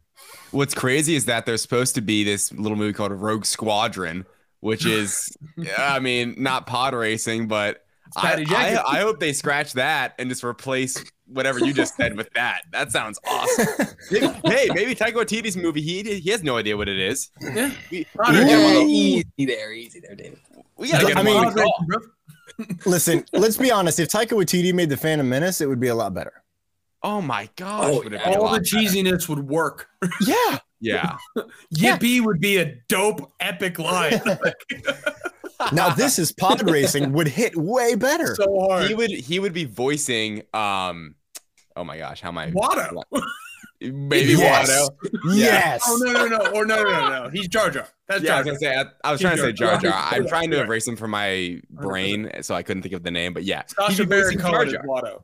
What's 0.51 0.73
crazy 0.73 1.15
is 1.15 1.27
that 1.27 1.45
there's 1.45 1.61
supposed 1.61 1.95
to 1.97 2.01
be 2.01 2.25
this 2.25 2.51
little 2.53 2.79
movie 2.79 2.95
called 2.95 3.13
Rogue 3.13 3.45
Squadron, 3.45 4.25
which 4.61 4.87
is, 4.87 5.37
I 5.77 6.01
mean, 6.01 6.37
not 6.39 6.67
pod 6.67 6.95
racing, 6.95 7.49
but 7.49 7.85
I, 8.17 8.47
I, 8.49 8.97
I 8.97 9.01
hope 9.01 9.21
they 9.21 9.35
scratch 9.35 9.75
that 9.75 10.15
and 10.19 10.31
just 10.31 10.43
replace 10.43 11.05
whatever 11.29 11.59
you 11.61 11.73
just 11.73 11.97
said 11.97 12.17
with 12.17 12.31
that. 12.35 12.63
That 12.73 12.91
sounds 12.93 13.19
awesome. 13.27 13.67
hey, 14.45 14.69
maybe 14.75 14.95
Taika 14.95 15.13
Waititi's 15.15 15.57
movie, 15.57 15.81
he 15.83 16.03
he 16.21 16.31
has 16.31 16.43
no 16.43 16.57
idea 16.57 16.77
what 16.77 16.89
it 16.89 16.99
is. 16.99 17.31
Yeah. 17.41 17.71
We, 17.91 18.05
Pod 18.17 18.35
we 18.35 18.41
racing. 18.41 18.47
gotta 18.47 18.51
Yeah, 18.51 18.73
get 18.75 18.87
easy 18.89 19.27
there, 19.47 19.73
easy 19.73 20.01
there, 20.01 20.15
David. 20.15 20.39
we 20.77 20.91
gotta 20.91 21.07
get 21.07 21.17
I 21.17 21.23
mean- 21.23 21.37
on 21.37 21.45
Pod 21.53 21.57
the 21.57 21.63
call. 21.63 22.01
Listen, 22.87 23.25
let's 23.33 23.57
be 23.57 23.71
honest. 23.71 24.01
If 24.01 24.09
Taika 24.09 24.31
Waititi 24.31 24.75
made 24.75 24.89
the 24.89 24.97
Phantom 24.97 25.29
Menace, 25.29 25.61
it 25.61 25.67
would 25.69 25.79
be 25.81 25.89
a 25.89 25.95
lot 25.95 26.13
better. 26.15 26.43
Oh 27.05 27.21
my 27.21 27.49
gosh. 27.55 27.85
Oh, 27.87 28.03
yeah. 28.11 28.23
all 28.25 28.43
lot 28.43 28.53
the 28.55 28.59
better. 28.61 28.77
cheesiness 28.89 29.29
would 29.29 29.47
work. 29.49 29.87
Yeah. 30.27 30.59
Yeah. 30.81 31.17
Yippee 31.75 32.21
would 32.21 32.41
be 32.41 32.57
a 32.57 32.75
dope 32.89 33.31
epic 33.39 33.79
line. 33.79 34.21
Now 35.73 35.91
this 35.91 36.19
is 36.19 36.31
pod 36.33 36.69
racing 36.69 37.13
would 37.13 37.27
hit 37.29 37.57
way 37.57 37.95
better. 37.97 38.35
so 38.37 38.67
hard. 38.69 38.87
He 38.89 38.95
would 38.95 39.11
he 39.11 39.39
would 39.41 39.53
be 39.53 39.65
voicing 39.65 40.43
um 40.55 41.15
oh 41.79 41.85
my 41.85 41.97
gosh, 41.99 42.21
how 42.21 42.29
am 42.29 42.39
I 42.39 42.51
Watto. 42.51 43.03
maybe 43.81 44.33
Yes. 44.33 44.71
Watto. 44.71 44.89
Yes. 45.35 45.83
Oh 45.87 45.97
no 46.05 46.13
no 46.13 46.27
no 46.27 46.51
or 46.53 46.67
no 46.67 46.83
no 46.83 46.91
no 46.91 47.23
no. 47.25 47.29
He's 47.31 47.49
Jar 47.49 47.71
Jar. 47.71 47.87
That's 48.09 48.23
Yeah, 48.23 48.39
I 48.39 48.43
Jar 48.43 48.53
was 48.53 48.61
Jar. 48.61 48.71
gonna 48.75 48.85
say 48.85 48.91
I, 49.05 49.09
I 49.09 49.13
was 49.13 49.21
He's 49.21 49.25
trying 49.29 49.37
to 49.37 49.43
say 49.45 49.53
Jar 49.53 49.71
Jar 49.73 49.81
Jar. 49.81 49.91
Jar. 49.93 50.09
I'm 50.13 50.27
trying 50.29 50.51
to 50.51 50.61
erase 50.63 50.87
him 50.87 50.97
from 50.97 51.11
my 51.13 51.61
brain, 51.71 52.31
so 52.43 52.55
I 52.55 52.63
couldn't 52.63 52.83
think 52.83 52.95
of 52.95 53.03
the 53.03 53.11
name. 53.11 53.33
But 53.33 53.45
yeah, 53.45 53.63
Sacha 53.67 54.05
Baron 54.07 54.39
Cohen 54.39 54.53
Jar 54.53 54.65
is 54.67 54.73
Jar. 54.73 54.83
Watto. 54.85 55.23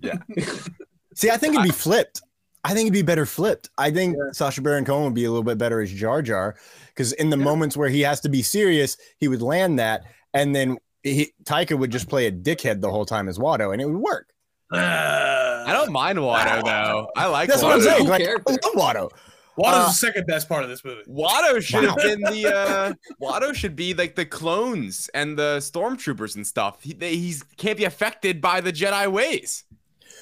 See, 1.14 1.30
I 1.30 1.36
think 1.36 1.54
it'd 1.54 1.64
be 1.64 1.70
flipped. 1.70 2.20
I 2.64 2.68
think 2.74 2.82
it'd 2.86 2.92
be 2.92 3.02
better 3.02 3.26
flipped. 3.26 3.70
I 3.78 3.90
think 3.90 4.16
Yeah. 4.16 4.32
Sacha 4.32 4.60
Baron 4.62 4.84
Cohen 4.84 5.04
would 5.04 5.14
be 5.14 5.24
a 5.24 5.30
little 5.30 5.42
bit 5.44 5.58
better 5.58 5.80
as 5.80 5.92
Jar 5.92 6.22
Jar 6.22 6.56
because 6.88 7.12
in 7.14 7.30
the 7.30 7.36
moments 7.36 7.76
where 7.76 7.88
he 7.88 8.00
has 8.02 8.20
to 8.20 8.28
be 8.28 8.42
serious, 8.42 8.96
he 9.18 9.26
would 9.28 9.42
land 9.42 9.78
that, 9.78 10.04
and 10.34 10.54
then 10.54 10.78
he, 11.02 11.32
Taika 11.44 11.78
would 11.78 11.90
just 11.90 12.08
play 12.08 12.26
a 12.26 12.32
dickhead 12.32 12.80
the 12.80 12.90
whole 12.90 13.06
time 13.06 13.28
as 13.28 13.38
Watto, 13.38 13.72
and 13.72 13.80
it 13.82 13.86
would 13.86 14.00
work. 14.00 14.30
I 14.72 15.72
don't 15.72 15.92
mind 15.92 16.18
Watto 16.18 16.64
though. 16.64 17.10
I 17.16 17.26
like 17.26 17.48
That's 17.48 17.62
what 17.62 17.72
I'm 17.72 17.80
Watto. 17.80 17.84
saying. 17.84 18.08
Like, 18.08 18.22
I 18.28 18.32
love 18.32 18.74
Watto. 18.74 19.10
Watto's 19.58 19.74
Uh, 19.74 19.86
the 19.86 19.92
second 19.92 20.26
best 20.26 20.48
part 20.48 20.62
of 20.62 20.68
this 20.68 20.84
movie. 20.84 21.02
Watto 21.08 21.60
should 21.60 21.82
Wow. 21.84 21.88
have 21.90 21.96
been 21.98 22.20
the 22.20 22.54
uh 22.54 22.92
Watto 23.20 23.54
should 23.54 23.74
be 23.74 23.92
like 23.94 24.14
the 24.14 24.24
clones 24.26 25.10
and 25.14 25.36
the 25.38 25.56
stormtroopers 25.58 26.36
and 26.36 26.46
stuff. 26.46 26.82
He 26.82 26.92
they, 26.92 27.16
he's 27.16 27.42
can't 27.56 27.76
be 27.76 27.84
affected 27.84 28.40
by 28.40 28.60
the 28.60 28.72
Jedi 28.72 29.10
ways. 29.10 29.64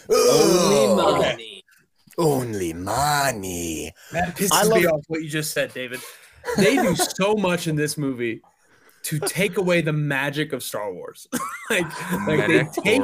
Only 0.09 1.03
Ugh. 1.03 1.19
money. 1.21 1.65
Only 2.19 2.73
money. 2.73 3.93
That 4.13 4.37
pisses 4.37 4.49
I 4.53 4.63
love- 4.63 4.79
me 4.79 4.87
off 4.87 5.03
what 5.09 5.23
you 5.23 5.29
just 5.29 5.53
said, 5.53 5.75
David. 5.75 6.01
They 6.57 6.77
do 6.77 6.95
so 6.97 7.35
much 7.35 7.67
in 7.67 7.75
this 7.77 7.99
movie 7.99 8.41
to 9.07 9.21
take 9.21 9.57
away 9.57 9.81
the 9.81 9.92
magic 9.92 10.53
of 10.53 10.62
Star 10.62 10.92
Wars. 10.92 11.27
like, 11.71 11.85
like 12.27 12.47
they 12.49 12.64
take 12.83 13.01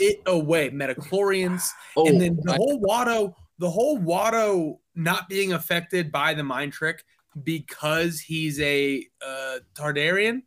it 0.00 0.20
away. 0.26 0.70
Midichlorians, 0.70 1.68
Oh, 1.96 2.06
and 2.08 2.20
then 2.20 2.38
the 2.42 2.52
I- 2.52 2.56
whole 2.56 2.80
Watto, 2.80 3.34
the 3.58 3.70
whole 3.70 3.98
Watto 3.98 4.78
not 4.94 5.28
being 5.28 5.52
affected 5.52 6.10
by 6.10 6.34
the 6.34 6.42
mind 6.42 6.72
trick 6.72 7.04
because 7.42 8.20
he's 8.20 8.60
a 8.60 9.04
uh, 9.24 9.58
Toydarian. 9.74 10.42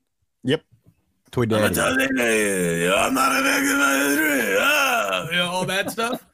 Toy 1.30 1.43
I'm 1.43 1.52
I'm 1.52 3.13
not 3.13 3.32
affected 3.41 3.78
by 3.78 3.98
the 3.98 4.15
trick. 4.17 4.58
Ah, 4.60 5.26
you 5.26 5.32
know, 5.36 5.48
all 5.48 5.65
that 5.65 5.91
stuff. 5.91 6.26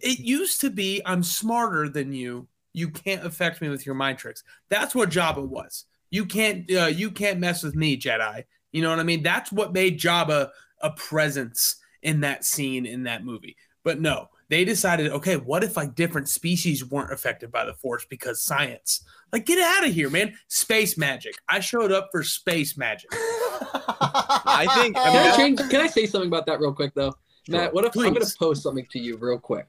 It 0.00 0.20
used 0.20 0.60
to 0.60 0.70
be 0.70 1.02
I'm 1.04 1.22
smarter 1.24 1.88
than 1.88 2.12
you. 2.12 2.46
You 2.72 2.90
can't 2.90 3.24
affect 3.26 3.60
me 3.60 3.68
with 3.68 3.84
your 3.84 3.94
mind 3.96 4.18
tricks. 4.18 4.44
That's 4.68 4.94
what 4.94 5.10
Jabba 5.10 5.46
was. 5.46 5.86
You 6.10 6.26
can't 6.26 6.70
uh, 6.72 6.86
you 6.86 7.10
can't 7.10 7.38
mess 7.38 7.62
with 7.62 7.74
me, 7.74 7.96
Jedi. 7.98 8.44
You 8.72 8.82
know 8.82 8.90
what 8.90 9.00
I 9.00 9.04
mean? 9.04 9.22
That's 9.22 9.50
what 9.52 9.72
made 9.72 9.98
Jabba 9.98 10.50
a 10.80 10.90
presence 10.90 11.76
in 12.02 12.20
that 12.20 12.44
scene 12.44 12.86
in 12.86 13.04
that 13.04 13.24
movie. 13.24 13.56
But 13.82 14.00
no, 14.00 14.28
they 14.48 14.64
decided, 14.64 15.10
okay, 15.12 15.36
what 15.36 15.64
if 15.64 15.76
like 15.76 15.94
different 15.94 16.28
species 16.28 16.84
weren't 16.84 17.12
affected 17.12 17.50
by 17.50 17.64
the 17.64 17.74
force 17.74 18.04
because 18.04 18.42
science? 18.42 19.04
Like, 19.32 19.44
get 19.46 19.58
out 19.58 19.86
of 19.86 19.92
here, 19.92 20.08
man. 20.08 20.34
Space 20.48 20.96
magic. 20.96 21.34
I 21.48 21.60
showed 21.60 21.90
up 21.90 22.08
for 22.12 22.22
space 22.22 22.76
magic. 22.76 23.10
I 23.12 24.66
think. 24.74 24.96
I 24.96 25.04
mean, 25.04 25.12
Can 25.12 25.32
I 25.32 25.36
change? 25.36 25.58
Can 25.70 25.80
I 25.80 25.86
say 25.88 26.06
something 26.06 26.28
about 26.28 26.46
that 26.46 26.60
real 26.60 26.72
quick 26.72 26.94
though, 26.94 27.14
Matt? 27.48 27.74
What 27.74 27.84
if 27.84 27.96
I'm 27.96 28.12
going 28.12 28.24
to 28.24 28.36
post 28.38 28.62
something 28.62 28.86
to 28.90 28.98
you 28.98 29.16
real 29.16 29.38
quick? 29.38 29.66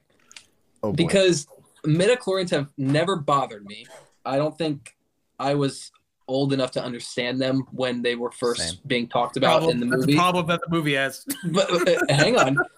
Oh, 0.82 0.92
boy. 0.92 0.96
because 0.96 1.48
midichlorians 1.84 2.50
have 2.50 2.68
never 2.76 3.16
bothered 3.16 3.64
me. 3.64 3.86
I 4.24 4.36
don't 4.36 4.56
think 4.56 4.96
I 5.38 5.54
was 5.54 5.90
old 6.28 6.52
enough 6.52 6.70
to 6.72 6.82
understand 6.84 7.40
them 7.40 7.66
when 7.72 8.02
they 8.02 8.14
were 8.14 8.30
first 8.30 8.60
Same. 8.60 8.78
being 8.86 9.08
talked 9.08 9.36
about 9.36 9.58
Problem- 9.60 9.70
in 9.70 9.80
the 9.80 9.86
that's 9.96 10.00
movie. 10.02 10.12
the 10.12 10.18
problem 10.18 10.46
that 10.46 10.60
the 10.60 10.70
movie 10.70 10.94
has. 10.94 11.24
But 11.44 11.88
uh, 11.88 11.96
hang 12.14 12.36
on. 12.36 12.58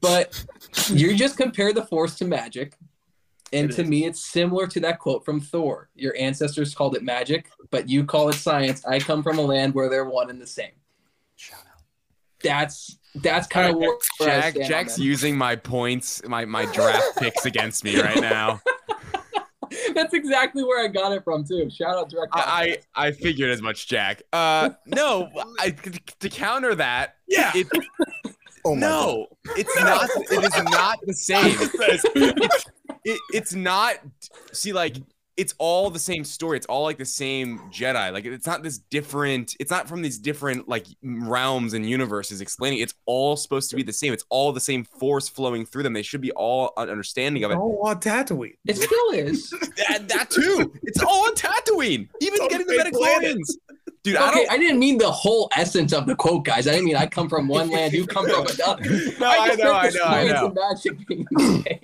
But 0.00 0.44
you 0.88 1.14
just 1.16 1.36
compare 1.36 1.72
the 1.72 1.84
force 1.84 2.16
to 2.16 2.24
magic. 2.24 2.74
And 3.52 3.70
It 3.70 3.76
to 3.76 3.82
is. 3.82 3.88
me, 3.88 4.04
it's 4.06 4.20
similar 4.20 4.66
to 4.66 4.80
that 4.80 4.98
quote 4.98 5.24
from 5.24 5.40
Thor. 5.40 5.88
Your 5.94 6.16
ancestors 6.18 6.74
called 6.74 6.96
it 6.96 7.04
magic, 7.04 7.50
but 7.70 7.88
you 7.88 8.04
call 8.04 8.28
it 8.30 8.34
science. 8.34 8.84
I 8.84 8.98
come 8.98 9.22
from 9.22 9.38
a 9.38 9.42
land 9.42 9.74
where 9.74 9.88
they're 9.88 10.04
one 10.06 10.28
and 10.30 10.40
the 10.40 10.46
same. 10.46 10.72
Shout 11.36 11.60
out. 11.60 11.82
That's 12.42 12.96
that's 13.16 13.46
kind 13.46 13.70
of 13.70 13.76
where, 13.76 13.96
where 14.18 14.30
I 14.30 14.40
Jack, 14.40 14.54
stand 14.54 14.68
Jack's 14.68 14.96
that. 14.96 15.02
using 15.02 15.36
my 15.38 15.54
points, 15.54 16.20
my 16.26 16.44
my 16.46 16.64
draft 16.72 17.16
picks 17.18 17.46
against 17.46 17.84
me 17.84 18.00
right 18.00 18.20
now. 18.20 18.60
That's 19.94 20.14
exactly 20.14 20.62
where 20.64 20.84
I 20.84 20.88
got 20.88 21.12
it 21.12 21.24
from 21.24 21.44
too. 21.44 21.68
Shout 21.70 21.96
out 21.96 22.10
direct. 22.10 22.32
I, 22.34 22.78
I 22.94 23.06
I 23.08 23.10
figured 23.12 23.50
as 23.50 23.60
much, 23.62 23.88
Jack. 23.88 24.22
Uh, 24.32 24.70
no, 24.86 25.30
I, 25.58 25.70
to 26.20 26.28
counter 26.28 26.74
that, 26.74 27.16
Yeah. 27.28 27.52
it, 27.54 27.66
oh 28.64 28.74
my 28.74 28.80
God. 28.80 28.80
no, 28.80 29.26
it's 29.56 29.80
not. 29.80 30.08
It 30.30 30.44
is 30.44 30.64
not 30.70 30.98
the 31.06 31.14
same. 31.14 32.38
It, 33.06 33.20
it's 33.34 33.52
not. 33.52 33.96
See, 34.54 34.72
like 34.72 34.96
it's 35.36 35.54
all 35.58 35.90
the 35.90 35.98
same 35.98 36.24
story. 36.24 36.56
It's 36.56 36.66
all 36.66 36.82
like 36.82 36.98
the 36.98 37.04
same 37.04 37.58
Jedi. 37.70 38.12
Like 38.12 38.24
it's 38.24 38.46
not 38.46 38.62
this 38.62 38.78
different. 38.78 39.56
It's 39.58 39.70
not 39.70 39.88
from 39.88 40.02
these 40.02 40.18
different 40.18 40.68
like 40.68 40.86
realms 41.02 41.74
and 41.74 41.88
universes 41.88 42.40
explaining. 42.40 42.80
It's 42.80 42.94
all 43.06 43.36
supposed 43.36 43.70
to 43.70 43.76
be 43.76 43.82
the 43.82 43.92
same. 43.92 44.12
It's 44.12 44.24
all 44.28 44.52
the 44.52 44.60
same 44.60 44.84
force 44.84 45.28
flowing 45.28 45.66
through 45.66 45.82
them. 45.82 45.92
They 45.92 46.02
should 46.02 46.20
be 46.20 46.30
all 46.32 46.72
un- 46.76 46.88
understanding 46.88 47.42
of 47.44 47.50
it. 47.50 47.58
Oh, 47.58 47.80
on 47.82 48.00
Tatooine. 48.00 48.56
It 48.66 48.76
still 48.76 49.10
is. 49.10 49.52
That, 49.88 50.08
that 50.08 50.30
too. 50.30 50.72
It's 50.84 51.02
all 51.02 51.26
on 51.26 51.34
Tatooine. 51.34 52.08
Even 52.20 52.40
on 52.40 52.48
getting 52.48 52.66
the 52.66 52.74
fake 52.74 52.92
planet. 52.92 53.36
Midichlorians. 53.36 53.56
Dude, 54.04 54.16
I 54.16 54.28
Okay, 54.28 54.44
don't. 54.44 54.52
I 54.52 54.58
didn't 54.58 54.78
mean 54.78 54.98
the 54.98 55.10
whole 55.10 55.48
essence 55.56 55.92
of 55.94 56.06
the 56.06 56.14
quote, 56.14 56.44
guys. 56.44 56.68
I 56.68 56.72
didn't 56.72 56.84
mean 56.84 56.96
I 56.96 57.06
come 57.06 57.28
from 57.28 57.48
one 57.48 57.70
land, 57.70 57.94
you 57.94 58.06
come 58.06 58.26
from 58.28 58.46
another. 58.54 58.84
No, 59.18 59.26
I 59.26 59.48
just 59.48 59.58
know, 59.58 59.72
I 59.72 59.88
know, 59.90 60.04
I 60.04 60.24
know. 60.26 60.46
and 60.46 60.54
magic 60.54 61.06
being 61.08 61.26
the 61.30 61.62
same. 61.66 61.78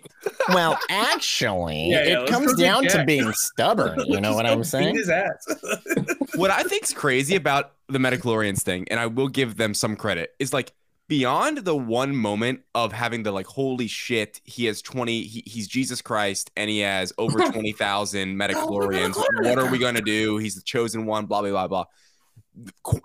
Well, 0.50 0.78
actually, 0.90 1.90
Yeah, 1.90 2.04
yeah, 2.04 2.22
it 2.22 2.28
comes 2.28 2.54
down 2.54 2.84
to 2.88 3.04
being 3.04 3.32
stubborn. 3.32 4.00
You 4.06 4.20
know 4.20 4.34
what 4.34 4.44
I'm 4.46 4.64
saying? 4.74 4.96
His 4.96 5.08
ass. 5.08 5.46
what 6.36 6.50
I 6.50 6.62
think's 6.62 6.92
crazy 6.92 7.36
about 7.36 7.72
the 7.88 7.98
Midichlorians 7.98 8.60
thing, 8.62 8.86
and 8.90 9.00
I 9.00 9.06
will 9.06 9.28
give 9.28 9.56
them 9.56 9.72
some 9.72 9.96
credit, 9.96 10.30
is 10.38 10.52
like 10.52 10.72
beyond 11.08 11.58
the 11.58 11.74
one 11.76 12.14
moment 12.14 12.60
of 12.74 12.92
having 12.92 13.22
the 13.22 13.32
like, 13.32 13.46
holy 13.46 13.86
shit, 13.88 14.40
he 14.44 14.66
has 14.66 14.80
20, 14.82 15.22
he, 15.22 15.42
he's 15.46 15.66
Jesus 15.66 16.02
Christ, 16.02 16.50
and 16.56 16.68
he 16.70 16.80
has 16.80 17.12
over 17.18 17.38
20,000 17.38 18.36
Midichlorians. 18.38 19.16
what 19.42 19.58
are 19.58 19.70
we 19.70 19.78
going 19.78 19.94
to 19.96 20.02
do? 20.02 20.36
He's 20.36 20.54
the 20.54 20.62
chosen 20.62 21.06
one, 21.06 21.24
blah, 21.26 21.40
blah, 21.40 21.50
blah, 21.50 21.66
blah. 21.66 21.84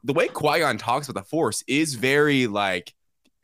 The- 0.03 0.13
way 0.13 0.27
Qui 0.27 0.59
Gon 0.59 0.77
talks 0.77 1.07
about 1.07 1.21
the 1.23 1.27
Force 1.29 1.63
is 1.67 1.95
very 1.95 2.47
like, 2.47 2.93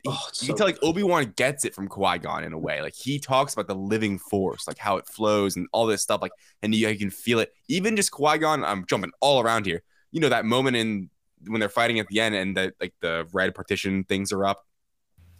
Oh, 0.04 0.10
you 0.10 0.18
so 0.32 0.46
can 0.46 0.56
tell 0.56 0.66
like 0.66 0.82
Obi 0.82 1.04
Wan 1.04 1.32
gets 1.36 1.64
it 1.64 1.76
from 1.76 1.86
Qui 1.86 2.18
Gon 2.18 2.42
in 2.42 2.52
a 2.52 2.58
way. 2.58 2.82
Like 2.82 2.94
he 2.96 3.20
talks 3.20 3.52
about 3.52 3.68
the 3.68 3.76
living 3.76 4.18
force, 4.18 4.66
like 4.66 4.76
how 4.78 4.96
it 4.96 5.06
flows 5.06 5.54
and 5.54 5.68
all 5.72 5.86
this 5.86 6.02
stuff. 6.02 6.20
Like, 6.20 6.32
and 6.60 6.74
you, 6.74 6.88
you 6.88 6.98
can 6.98 7.10
feel 7.10 7.38
it. 7.38 7.52
Even 7.68 7.94
just 7.94 8.10
Qui 8.10 8.38
Gon, 8.38 8.64
I'm 8.64 8.84
jumping 8.86 9.12
all 9.20 9.40
around 9.40 9.64
here. 9.64 9.82
You 10.10 10.18
know 10.20 10.28
that 10.30 10.44
moment 10.44 10.76
in 10.76 11.08
when 11.46 11.60
they're 11.60 11.68
fighting 11.68 12.00
at 12.00 12.08
the 12.08 12.20
end 12.20 12.34
and 12.34 12.56
the 12.56 12.72
like 12.80 12.94
the 13.00 13.28
red 13.32 13.54
partition 13.54 14.02
things 14.02 14.32
are 14.32 14.44
up, 14.44 14.66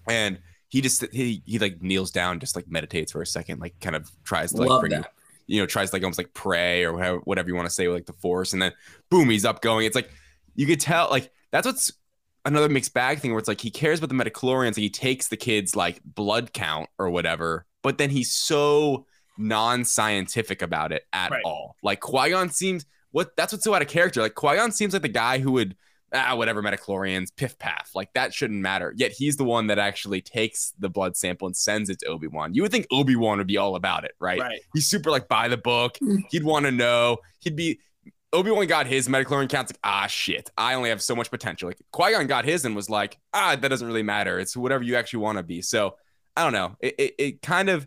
and 0.08 0.38
he 0.68 0.80
just 0.80 1.04
he 1.12 1.42
he 1.44 1.58
like 1.58 1.82
kneels 1.82 2.12
down, 2.12 2.38
just 2.38 2.54
like 2.54 2.68
meditates 2.70 3.10
for 3.10 3.20
a 3.20 3.26
second, 3.26 3.58
like 3.60 3.74
kind 3.80 3.96
of 3.96 4.10
tries 4.22 4.52
to 4.52 4.58
like 4.58 4.68
Love 4.68 4.80
bring 4.82 4.92
that. 4.92 5.12
you 5.48 5.60
know 5.60 5.66
tries 5.66 5.90
to 5.90 5.96
like 5.96 6.04
almost 6.04 6.18
like 6.18 6.32
pray 6.34 6.84
or 6.84 6.92
whatever 6.92 7.18
whatever 7.24 7.48
you 7.48 7.56
want 7.56 7.66
to 7.66 7.74
say 7.74 7.88
with 7.88 7.96
like 7.96 8.06
the 8.06 8.12
force, 8.12 8.52
and 8.52 8.62
then 8.62 8.72
boom, 9.10 9.28
he's 9.28 9.44
up 9.44 9.60
going. 9.60 9.86
It's 9.86 9.96
like 9.96 10.10
you 10.54 10.66
could 10.66 10.80
tell 10.80 11.08
like 11.10 11.30
that's 11.50 11.66
what's 11.66 11.92
another 12.44 12.68
mixed 12.68 12.92
bag 12.94 13.18
thing 13.20 13.30
where 13.30 13.38
it's 13.38 13.48
like 13.48 13.60
he 13.60 13.70
cares 13.70 13.98
about 14.00 14.08
the 14.08 14.14
midichlorians 14.14 14.68
and 14.68 14.76
he 14.78 14.90
takes 14.90 15.28
the 15.28 15.36
kids 15.36 15.76
like 15.76 16.00
blood 16.04 16.52
count 16.52 16.88
or 16.98 17.08
whatever, 17.10 17.66
but 17.82 17.98
then 17.98 18.10
he's 18.10 18.32
so 18.32 19.06
non-scientific 19.38 20.62
about 20.62 20.92
it 20.92 21.04
at 21.12 21.30
Right. 21.30 21.42
all. 21.44 21.76
Like 21.82 22.00
Qui-Gon 22.00 22.50
seems 22.50 22.84
what 23.12 23.36
that's 23.36 23.52
what's 23.52 23.64
so 23.64 23.74
out 23.74 23.82
of 23.82 23.88
character. 23.88 24.20
Like 24.20 24.34
Qui-Gon 24.34 24.72
seems 24.72 24.92
like 24.92 25.02
the 25.02 25.08
guy 25.08 25.38
who 25.38 25.52
would 25.52 25.76
ah 26.14 26.34
whatever 26.36 26.62
midichlorians 26.62 27.34
piff 27.34 27.58
paff 27.58 27.90
like 27.94 28.12
that 28.14 28.34
shouldn't 28.34 28.60
matter. 28.60 28.92
Yet 28.96 29.12
he's 29.12 29.36
the 29.36 29.44
one 29.44 29.68
that 29.68 29.78
actually 29.78 30.20
takes 30.20 30.72
the 30.78 30.88
blood 30.90 31.16
sample 31.16 31.46
and 31.46 31.56
sends 31.56 31.88
it 31.90 32.00
to 32.00 32.06
Obi 32.06 32.26
Wan. 32.26 32.52
You 32.54 32.62
would 32.62 32.70
think 32.72 32.86
Obi 32.90 33.16
Wan 33.16 33.38
would 33.38 33.46
be 33.46 33.56
all 33.56 33.76
about 33.76 34.04
it, 34.04 34.12
right? 34.20 34.40
Right. 34.40 34.60
He's 34.74 34.86
super 34.86 35.10
like 35.10 35.28
by 35.28 35.48
the 35.48 35.56
book. 35.56 35.98
He'd 36.30 36.44
want 36.44 36.66
to 36.66 36.72
know. 36.72 37.18
He'd 37.40 37.56
be 37.56 37.80
Obi 38.32 38.50
Wan 38.50 38.66
got 38.66 38.86
his 38.86 39.08
midichlorian 39.08 39.48
counts 39.48 39.72
like 39.72 39.80
ah 39.84 40.06
shit. 40.06 40.50
I 40.56 40.74
only 40.74 40.88
have 40.90 41.02
so 41.02 41.14
much 41.14 41.30
potential. 41.30 41.68
Like 41.68 41.78
Qui 41.92 42.12
Gon 42.12 42.26
got 42.26 42.44
his 42.44 42.64
and 42.64 42.74
was 42.74 42.88
like 42.88 43.18
ah 43.34 43.56
that 43.56 43.68
doesn't 43.68 43.86
really 43.86 44.02
matter. 44.02 44.38
It's 44.38 44.56
whatever 44.56 44.82
you 44.82 44.96
actually 44.96 45.20
want 45.20 45.38
to 45.38 45.42
be. 45.42 45.62
So 45.62 45.96
I 46.36 46.44
don't 46.44 46.52
know. 46.52 46.76
It, 46.80 46.94
it 46.98 47.14
it 47.18 47.42
kind 47.42 47.68
of 47.68 47.86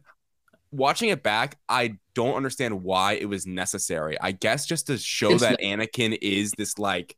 watching 0.71 1.09
it 1.09 1.23
back. 1.23 1.57
I 1.67 1.97
don't 2.13 2.35
understand 2.35 2.83
why 2.83 3.13
it 3.13 3.25
was 3.25 3.47
necessary. 3.47 4.19
I 4.21 4.31
guess 4.31 4.65
just 4.65 4.87
to 4.87 4.97
show 4.97 5.31
It's 5.31 5.41
that 5.41 5.59
Anakin 5.61 6.17
is 6.21 6.51
this 6.51 6.77
like 6.77 7.15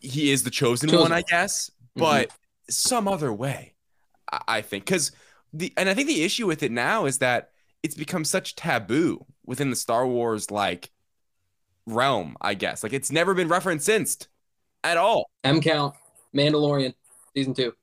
he 0.00 0.30
is 0.30 0.42
the 0.42 0.50
chosen, 0.50 0.90
Chosen. 0.90 1.02
one. 1.02 1.12
I 1.12 1.22
guess, 1.22 1.70
but 1.96 2.30
some 2.68 3.08
other 3.08 3.32
way. 3.32 3.74
I, 4.30 4.40
I 4.48 4.60
think 4.60 4.84
because 4.84 5.12
the 5.54 5.72
and 5.76 5.88
I 5.88 5.94
think 5.94 6.08
the 6.08 6.24
issue 6.24 6.46
with 6.46 6.62
it 6.62 6.72
now 6.72 7.06
is 7.06 7.18
that 7.18 7.50
it's 7.82 7.94
become 7.94 8.24
such 8.24 8.54
taboo 8.54 9.24
within 9.46 9.70
the 9.70 9.76
Star 9.76 10.06
Wars 10.06 10.50
like 10.50 10.90
realm, 11.86 12.36
I 12.40 12.54
guess. 12.54 12.82
Like 12.82 12.92
it's 12.92 13.10
never 13.10 13.34
been 13.34 13.48
referenced 13.48 13.86
since 13.86 14.28
at 14.82 14.96
all. 14.96 15.30
M 15.42 15.60
count, 15.60 15.94
Mandalorian, 16.34 16.94
season 17.34 17.54
two. 17.54 17.74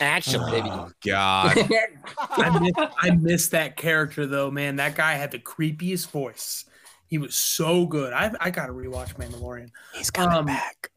Actually, 0.00 0.44
oh, 0.44 0.50
Baby. 0.50 0.68
Oh 0.70 0.90
God. 1.04 1.56
I 2.30 2.58
miss, 2.58 2.72
I 2.98 3.10
miss 3.10 3.48
that 3.48 3.76
character 3.76 4.26
though, 4.26 4.50
man. 4.50 4.76
That 4.76 4.94
guy 4.94 5.14
had 5.14 5.30
the 5.30 5.38
creepiest 5.38 6.10
voice. 6.10 6.64
He 7.06 7.18
was 7.18 7.34
so 7.34 7.86
good. 7.86 8.12
I 8.12 8.32
I 8.40 8.50
gotta 8.50 8.72
rewatch 8.72 9.16
Mandalorian. 9.16 9.70
he's 9.94 10.10
coming 10.10 10.36
um, 10.36 10.46
back. 10.46 10.90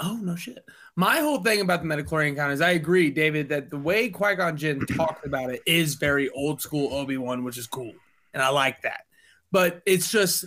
Oh 0.00 0.18
no 0.20 0.36
shit. 0.36 0.64
My 0.94 1.20
whole 1.20 1.42
thing 1.42 1.60
about 1.60 1.82
the 1.82 1.88
Midichlorian 1.88 2.36
count 2.36 2.52
is 2.52 2.60
I 2.60 2.70
agree, 2.70 3.10
David, 3.10 3.48
that 3.50 3.70
the 3.70 3.78
way 3.78 4.10
Qui 4.10 4.34
Gon 4.34 4.56
Jinn 4.56 4.84
talked 4.96 5.24
about 5.24 5.50
it 5.50 5.62
is 5.64 5.94
very 5.94 6.28
old 6.30 6.60
school 6.60 6.92
Obi 6.92 7.16
Wan, 7.16 7.44
which 7.44 7.56
is 7.56 7.66
cool, 7.66 7.92
and 8.34 8.42
I 8.42 8.48
like 8.50 8.82
that. 8.82 9.02
But 9.50 9.80
it's 9.86 10.10
just, 10.10 10.44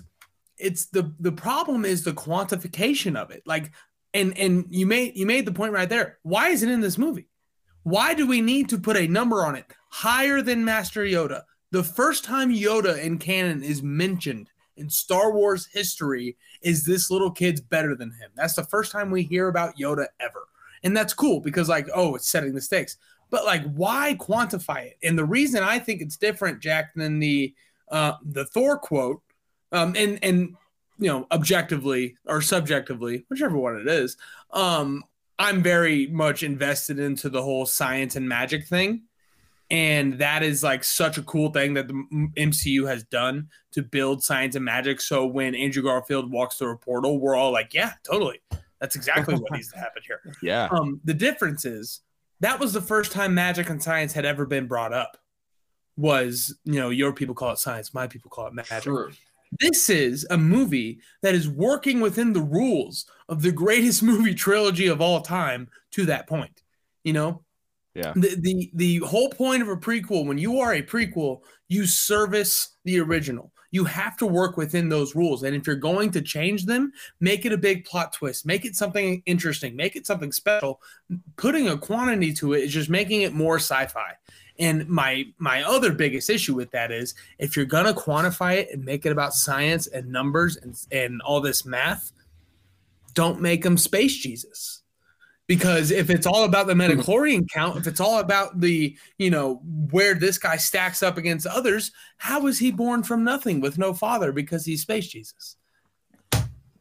it's 0.61 0.85
the 0.87 1.13
the 1.19 1.31
problem 1.31 1.85
is 1.85 2.03
the 2.03 2.13
quantification 2.13 3.15
of 3.15 3.31
it. 3.31 3.43
Like, 3.45 3.71
and 4.13 4.37
and 4.37 4.65
you 4.69 4.85
made 4.85 5.17
you 5.17 5.25
made 5.25 5.45
the 5.45 5.51
point 5.51 5.73
right 5.73 5.89
there. 5.89 6.19
Why 6.23 6.49
is 6.49 6.63
it 6.63 6.69
in 6.69 6.81
this 6.81 6.97
movie? 6.97 7.27
Why 7.83 8.13
do 8.13 8.27
we 8.27 8.41
need 8.41 8.69
to 8.69 8.79
put 8.79 8.95
a 8.95 9.07
number 9.07 9.45
on 9.45 9.55
it 9.55 9.65
higher 9.89 10.41
than 10.41 10.63
Master 10.63 11.03
Yoda? 11.03 11.43
The 11.71 11.83
first 11.83 12.23
time 12.23 12.53
Yoda 12.53 13.01
in 13.01 13.17
canon 13.17 13.63
is 13.63 13.81
mentioned 13.81 14.49
in 14.77 14.89
Star 14.89 15.31
Wars 15.33 15.67
history 15.73 16.37
is 16.61 16.85
this 16.85 17.09
little 17.09 17.31
kid's 17.31 17.61
better 17.61 17.95
than 17.95 18.11
him. 18.11 18.29
That's 18.35 18.55
the 18.55 18.65
first 18.65 18.91
time 18.91 19.09
we 19.09 19.23
hear 19.23 19.47
about 19.47 19.77
Yoda 19.77 20.05
ever. 20.19 20.47
And 20.83 20.95
that's 20.95 21.13
cool 21.13 21.39
because, 21.39 21.69
like, 21.69 21.87
oh, 21.93 22.15
it's 22.15 22.29
setting 22.29 22.53
the 22.53 22.61
stakes. 22.61 22.97
but 23.31 23.45
like 23.45 23.63
why 23.73 24.15
quantify 24.19 24.85
it? 24.85 24.97
And 25.01 25.17
the 25.17 25.25
reason 25.25 25.63
I 25.63 25.79
think 25.79 26.01
it's 26.01 26.17
different, 26.17 26.61
Jack, 26.61 26.93
than 26.95 27.17
the 27.19 27.55
uh, 27.89 28.13
the 28.23 28.45
Thor 28.45 28.77
quote, 28.77 29.21
um, 29.71 29.95
and 29.97 30.19
and 30.23 30.55
you 31.01 31.07
know, 31.07 31.27
objectively 31.31 32.15
or 32.27 32.41
subjectively, 32.41 33.25
whichever 33.27 33.57
one 33.57 33.75
it 33.75 33.87
is, 33.87 34.17
um, 34.51 35.03
I'm 35.39 35.63
very 35.63 36.05
much 36.07 36.43
invested 36.43 36.99
into 36.99 37.27
the 37.27 37.41
whole 37.41 37.65
science 37.65 38.15
and 38.15 38.29
magic 38.29 38.67
thing. 38.67 39.03
And 39.71 40.19
that 40.19 40.43
is 40.43 40.63
like 40.63 40.83
such 40.83 41.17
a 41.17 41.23
cool 41.23 41.49
thing 41.49 41.73
that 41.73 41.87
the 41.87 41.93
MCU 42.37 42.87
has 42.87 43.03
done 43.05 43.49
to 43.71 43.81
build 43.81 44.21
science 44.21 44.55
and 44.55 44.65
magic. 44.65 45.01
So 45.01 45.25
when 45.25 45.55
Andrew 45.55 45.81
Garfield 45.81 46.29
walks 46.29 46.57
through 46.57 46.73
a 46.73 46.77
portal, 46.77 47.19
we're 47.19 47.35
all 47.35 47.51
like, 47.51 47.73
yeah, 47.73 47.93
totally. 48.03 48.41
That's 48.79 48.95
exactly 48.95 49.35
what 49.35 49.51
needs 49.53 49.71
to 49.71 49.79
happen 49.79 50.03
here. 50.05 50.21
Yeah. 50.43 50.67
Um, 50.71 50.99
the 51.03 51.13
difference 51.13 51.65
is 51.65 52.01
that 52.41 52.59
was 52.59 52.73
the 52.73 52.81
first 52.81 53.11
time 53.11 53.33
magic 53.33 53.69
and 53.69 53.81
science 53.81 54.13
had 54.13 54.25
ever 54.25 54.45
been 54.45 54.67
brought 54.67 54.93
up. 54.93 55.17
Was 55.97 56.55
you 56.63 56.79
know 56.79 56.89
your 56.89 57.13
people 57.13 57.35
call 57.35 57.51
it 57.51 57.59
science, 57.59 57.93
my 57.93 58.07
people 58.07 58.31
call 58.31 58.47
it 58.47 58.53
magic. 58.53 58.83
True. 58.83 59.11
This 59.59 59.89
is 59.89 60.25
a 60.29 60.37
movie 60.37 60.99
that 61.21 61.35
is 61.35 61.49
working 61.49 61.99
within 61.99 62.33
the 62.33 62.41
rules 62.41 63.05
of 63.27 63.41
the 63.41 63.51
greatest 63.51 64.01
movie 64.11 64.33
trilogy 64.35 64.87
of 64.87 65.01
all 65.01 65.21
time 65.21 65.69
to 65.91 66.05
that 66.05 66.27
point. 66.27 66.61
You 67.03 67.13
know, 67.13 67.43
Yeah. 67.95 68.13
the, 68.15 68.35
the 68.39 68.71
the 68.73 68.97
whole 68.99 69.29
point 69.29 69.61
of 69.61 69.67
a 69.69 69.75
prequel 69.75 70.25
when 70.25 70.37
you 70.37 70.59
are 70.59 70.73
a 70.75 70.81
prequel 70.81 71.41
you 71.67 71.85
service 71.85 72.77
the 72.85 72.99
original 72.99 73.51
you 73.73 73.85
have 73.85 74.17
to 74.17 74.25
work 74.27 74.57
within 74.57 74.87
those 74.89 75.15
rules 75.15 75.43
and 75.43 75.55
if 75.55 75.65
you're 75.65 75.75
going 75.75 76.11
to 76.11 76.21
change 76.21 76.65
them 76.65 76.91
make 77.19 77.45
it 77.45 77.51
a 77.53 77.57
big 77.57 77.83
plot 77.85 78.13
twist 78.13 78.45
make 78.45 78.63
it 78.65 78.75
something 78.75 79.21
interesting 79.25 79.75
make 79.75 79.95
it 79.95 80.05
something 80.05 80.31
special 80.31 80.79
putting 81.37 81.67
a 81.69 81.77
quantity 81.77 82.31
to 82.33 82.53
it 82.53 82.63
is 82.63 82.73
just 82.73 82.89
making 82.89 83.21
it 83.23 83.33
more 83.33 83.55
sci-fi 83.57 84.13
and 84.61 84.87
my 84.87 85.25
my 85.39 85.63
other 85.63 85.91
biggest 85.91 86.29
issue 86.29 86.53
with 86.53 86.71
that 86.71 86.91
is 86.91 87.13
if 87.39 87.57
you're 87.57 87.65
going 87.65 87.85
to 87.85 87.93
quantify 87.93 88.55
it 88.55 88.69
and 88.71 88.85
make 88.85 89.05
it 89.05 89.11
about 89.11 89.33
science 89.33 89.87
and 89.87 90.07
numbers 90.09 90.55
and, 90.57 90.77
and 90.91 91.21
all 91.23 91.41
this 91.41 91.65
math 91.65 92.13
don't 93.13 93.41
make 93.41 93.63
them 93.63 93.77
space 93.77 94.15
jesus 94.15 94.83
because 95.47 95.91
if 95.91 96.09
it's 96.09 96.27
all 96.27 96.45
about 96.45 96.67
the 96.67 96.73
midichlorian 96.73 97.49
count 97.49 97.75
if 97.75 97.87
it's 97.87 97.99
all 97.99 98.19
about 98.19 98.61
the 98.61 98.95
you 99.17 99.29
know 99.29 99.55
where 99.89 100.13
this 100.13 100.37
guy 100.37 100.55
stacks 100.55 101.03
up 101.03 101.17
against 101.17 101.47
others 101.47 101.91
how 102.17 102.39
was 102.39 102.59
he 102.59 102.71
born 102.71 103.03
from 103.03 103.23
nothing 103.23 103.59
with 103.59 103.77
no 103.77 103.93
father 103.93 104.31
because 104.31 104.63
he's 104.63 104.83
space 104.83 105.07
jesus 105.07 105.57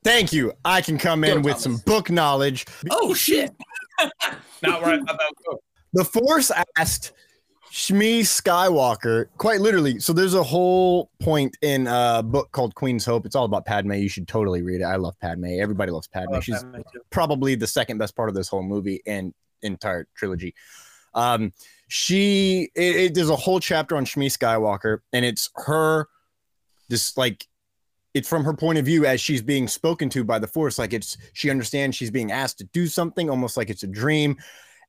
Thank 0.03 0.33
you. 0.33 0.55
I 0.65 0.81
can 0.81 0.97
come 0.97 1.25
in 1.25 1.35
Go, 1.35 1.41
with 1.41 1.63
Thomas. 1.63 1.63
some 1.63 1.77
book 1.85 2.09
knowledge. 2.11 2.65
oh 2.91 3.13
shit 3.13 3.53
not 4.63 4.81
where 4.81 4.93
i 4.95 4.97
thought 4.97 5.07
that 5.07 5.19
was 5.19 5.45
going. 5.47 5.59
The 5.93 6.05
Force 6.05 6.51
asked 6.79 7.13
Shmi 7.73 8.21
Skywalker, 8.21 9.27
quite 9.39 9.61
literally. 9.61 10.01
So 10.01 10.13
there's 10.13 10.35
a 10.35 10.43
whole 10.43 11.11
point 11.21 11.57
in 11.63 11.87
a 11.87 12.23
book 12.23 12.51
called 12.51 12.75
Queen's 12.75 13.05
Hope. 13.05 13.27
It's 13.27 13.37
all 13.37 13.45
about 13.45 13.65
Padme. 13.65 13.93
You 13.93 14.09
should 14.09 14.27
totally 14.27 14.63
read 14.63 14.81
it. 14.81 14.85
I 14.85 14.97
love 14.97 15.19
Padme. 15.21 15.61
Everybody 15.61 15.93
loves 15.93 16.09
Padme. 16.09 16.33
Love 16.33 16.45
She's 16.45 16.63
Padme 16.63 16.81
probably 17.11 17.55
the 17.55 17.67
second 17.67 17.99
best 17.99 18.17
part 18.17 18.29
of 18.29 18.35
this 18.35 18.49
whole 18.49 18.65
movie 18.65 19.03
and 19.07 19.33
entire 19.63 20.09
trilogy. 20.17 20.55
Um, 21.15 21.53
she 21.89 22.71
it, 22.75 22.97
it, 22.97 23.15
there's 23.15 23.31
a 23.31 23.37
whole 23.37 23.61
chapter 23.61 23.97
on 23.97 24.05
Shmi 24.05 24.27
Skywalker, 24.27 24.99
and 25.13 25.25
it's 25.25 25.51
her 25.57 26.09
this 26.89 27.17
like 27.17 27.47
it's 28.15 28.29
from 28.29 28.45
her 28.45 28.55
point 28.55 28.79
of 28.79 28.85
view 28.85 29.07
as 29.07 29.21
she's 29.21 29.43
being 29.43 29.69
spoken 29.69 30.09
to 30.11 30.25
by 30.25 30.39
the 30.39 30.47
force 30.47 30.79
like 30.79 30.93
it's 30.93 31.17
she 31.33 31.49
understands 31.49 31.97
she's 31.97 32.11
being 32.11 32.33
asked 32.33 32.59
to 32.59 32.65
do 32.65 32.89
something 32.89 33.31
almost 33.31 33.57
like 33.57 33.71
it's 33.71 33.85
a 33.85 33.87
dream 33.87 34.37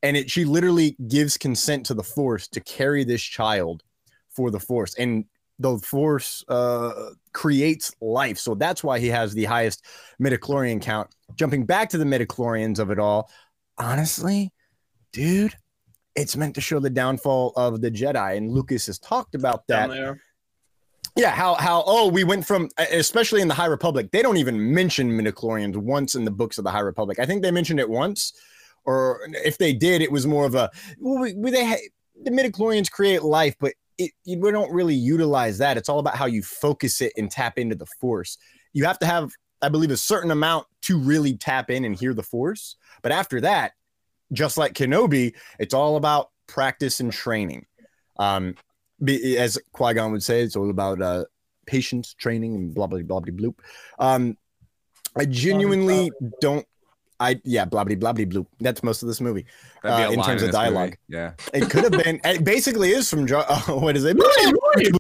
and 0.04 0.18
it 0.18 0.30
she 0.30 0.46
literally 0.46 0.96
gives 1.08 1.38
consent 1.38 1.86
to 1.88 1.94
the 1.94 2.04
force 2.04 2.48
to 2.50 2.60
carry 2.62 3.04
this 3.04 3.22
child 3.22 3.84
for 4.30 4.52
the 4.52 4.60
force. 4.60 4.96
And 4.96 5.26
the 5.60 5.78
force 5.78 6.44
uh, 6.48 7.12
creates 7.34 7.94
life. 8.02 8.40
So 8.40 8.56
that's 8.56 8.84
why 8.84 9.00
he 9.00 9.08
has 9.10 9.34
the 9.34 9.46
highest 9.46 9.86
midichlorian 10.20 10.82
count. 10.82 11.14
Jumping 11.36 11.66
back 11.66 11.90
to 11.90 11.98
the 11.98 12.06
midichlorians 12.06 12.80
of 12.80 12.90
it 12.90 13.00
all 13.00 13.30
honestly 13.78 14.52
dude 15.14 15.56
it's 16.16 16.36
meant 16.36 16.56
to 16.56 16.62
show 16.62 16.80
the 16.80 16.90
downfall 16.90 17.54
of 17.56 17.82
the 17.82 17.90
jedi. 17.90 18.38
And 18.38 18.52
lucas 18.52 18.86
has 18.88 19.00
talked 19.00 19.36
about 19.36 19.66
that. 19.68 19.90
yeah, 21.16 21.32
how 21.32 21.56
how 21.56 21.84
oh 21.86 22.08
we 22.08 22.24
went 22.24 22.46
from 22.46 22.70
especially 22.78 23.42
in 23.42 23.48
the 23.48 23.54
High 23.54 23.66
Republic, 23.66 24.10
they 24.12 24.22
don't 24.22 24.38
even 24.38 24.74
mention 24.74 25.12
midichlorians 25.12 25.76
once 25.76 26.16
in 26.16 26.26
the 26.26 26.32
books 26.32 26.58
of 26.58 26.64
the 26.64 26.72
High 26.72 26.80
Republic. 26.80 27.20
I 27.20 27.26
think 27.26 27.42
they 27.42 27.52
mentioned 27.52 27.80
it 27.80 27.90
once, 27.90 28.34
or 28.86 29.22
if 29.46 29.58
they 29.58 29.74
did, 29.74 30.02
it 30.02 30.12
was 30.12 30.26
more 30.26 30.46
of 30.46 30.56
a 30.56 30.70
well, 31.00 31.20
we, 31.22 31.34
we- 31.34 31.52
they 31.52 31.66
ha- 31.66 31.90
the 32.24 32.32
midichlorians 32.32 32.90
create 32.92 33.24
life, 33.24 33.56
but 33.60 33.74
it, 33.98 34.12
you, 34.26 34.40
we 34.40 34.52
don't 34.52 34.72
really 34.72 34.96
utilize 34.96 35.58
that. 35.60 35.78
It's 35.78 35.90
all 35.90 36.00
about 36.00 36.16
how 36.16 36.26
you 36.26 36.42
focus 36.44 37.02
it 37.02 37.14
and 37.18 37.30
tap 37.32 37.58
into 37.58 37.76
the 37.76 37.86
Force. 38.00 38.38
You 38.74 38.86
have 38.86 39.00
to 39.00 39.06
have, 39.06 39.32
I 39.62 39.70
believe, 39.70 39.92
a 39.92 39.98
certain 39.98 40.32
amount 40.32 40.68
to 40.84 40.98
really 40.98 41.36
tap 41.36 41.70
in 41.70 41.86
and 41.86 41.96
hear 41.96 42.14
the 42.14 42.24
Force. 42.24 42.76
But 43.02 43.12
after 43.12 43.42
that, 43.42 43.74
just 44.34 44.58
like 44.58 44.74
Kenobi, 44.74 45.34
it's 45.60 45.74
all 45.74 45.98
about 45.98 46.30
practice 46.48 47.00
and 47.00 47.12
training. 47.12 47.66
Um, 48.18 48.56
as 49.08 49.58
Qui 49.72 49.94
Gon 49.96 50.12
would 50.12 50.24
say, 50.24 50.42
it's 50.42 50.56
all 50.56 50.70
about 50.70 51.02
uh, 51.02 51.26
patience, 51.66 52.14
training, 52.14 52.56
and 52.56 52.74
blah 52.74 52.88
blah 52.88 53.02
blah 53.02 53.20
blah 53.20 53.34
bloop. 53.34 53.56
Um, 54.00 54.38
I 55.18 55.26
genuinely 55.26 56.12
don't. 56.40 56.66
I 57.22 57.40
yeah, 57.44 57.66
blah 57.66 57.84
blah 57.84 57.96
blah 57.96 58.14
blah 58.14 58.26
bloop. 58.26 58.48
That's 58.60 58.82
most 58.82 59.04
of 59.04 59.08
this 59.08 59.22
movie. 59.22 59.46
Uh, 59.84 60.10
in 60.12 60.20
line 60.20 60.28
terms 60.28 60.42
of 60.42 60.48
this 60.52 60.58
movie. 60.58 60.70
dialogue. 60.70 60.98
Yeah. 61.08 61.34
It 61.54 61.70
could 61.70 61.84
have 61.84 61.92
been. 61.92 62.20
It 62.24 62.44
basically 62.44 62.92
is 62.92 63.08
from. 63.10 63.28
Uh, 63.32 63.62
what 63.68 63.96
is 63.96 64.06
it? 64.06 64.18
Bobbity, 64.18 64.92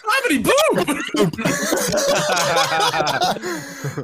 bobbity, 0.00 0.42
boom! 0.42 1.24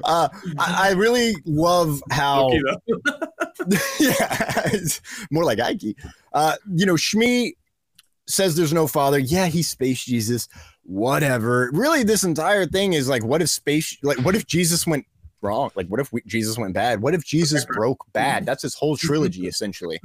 uh, 0.04 0.28
I, 0.58 0.88
I 0.88 0.92
really 0.92 1.34
love 1.46 2.02
how. 2.10 2.50
Yeah, 4.00 4.62
it's 4.72 5.00
more 5.30 5.44
like 5.44 5.60
Ike. 5.60 5.96
Uh, 6.32 6.56
you 6.74 6.84
know, 6.84 6.94
Shmi 6.94 7.52
says 8.26 8.56
there's 8.56 8.72
no 8.72 8.88
father. 8.88 9.20
Yeah, 9.20 9.46
he's 9.46 9.70
space 9.70 10.02
Jesus. 10.04 10.48
Whatever. 10.82 11.70
Really, 11.72 12.02
this 12.02 12.24
entire 12.24 12.66
thing 12.66 12.94
is 12.94 13.08
like, 13.08 13.22
what 13.22 13.40
if 13.40 13.50
space? 13.50 13.96
Like, 14.02 14.18
what 14.18 14.34
if 14.34 14.48
Jesus 14.48 14.84
went 14.84 15.06
wrong? 15.42 15.70
Like, 15.74 15.88
what 15.88 16.00
if 16.00 16.12
we, 16.12 16.22
Jesus 16.26 16.56
went 16.58 16.74
bad? 16.74 17.02
What 17.02 17.14
if 17.14 17.24
Jesus 17.24 17.64
broke 17.64 18.04
bad? 18.12 18.46
That's 18.46 18.62
his 18.62 18.74
whole 18.74 18.96
trilogy 18.96 19.46
essentially. 19.46 20.00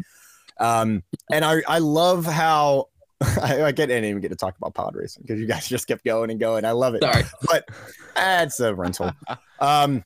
Um, 0.59 1.03
and 1.31 1.45
I 1.45 1.61
I 1.67 1.79
love 1.79 2.25
how. 2.25 2.89
I, 3.41 3.63
I 3.63 3.71
can't 3.71 3.89
even 3.89 4.19
get 4.19 4.29
to 4.29 4.35
talk 4.35 4.55
about 4.57 4.75
pod 4.75 4.95
racing 4.95 5.23
because 5.23 5.39
you 5.39 5.47
guys 5.47 5.67
just 5.67 5.87
kept 5.87 6.05
going 6.05 6.29
and 6.29 6.39
going. 6.39 6.65
I 6.65 6.71
love 6.71 6.93
it 6.93 7.01
Sorry. 7.01 7.23
but 7.49 7.67
that's 8.15 8.59
a 8.59 8.75
rental. 8.75 9.11
Um, 9.59 10.03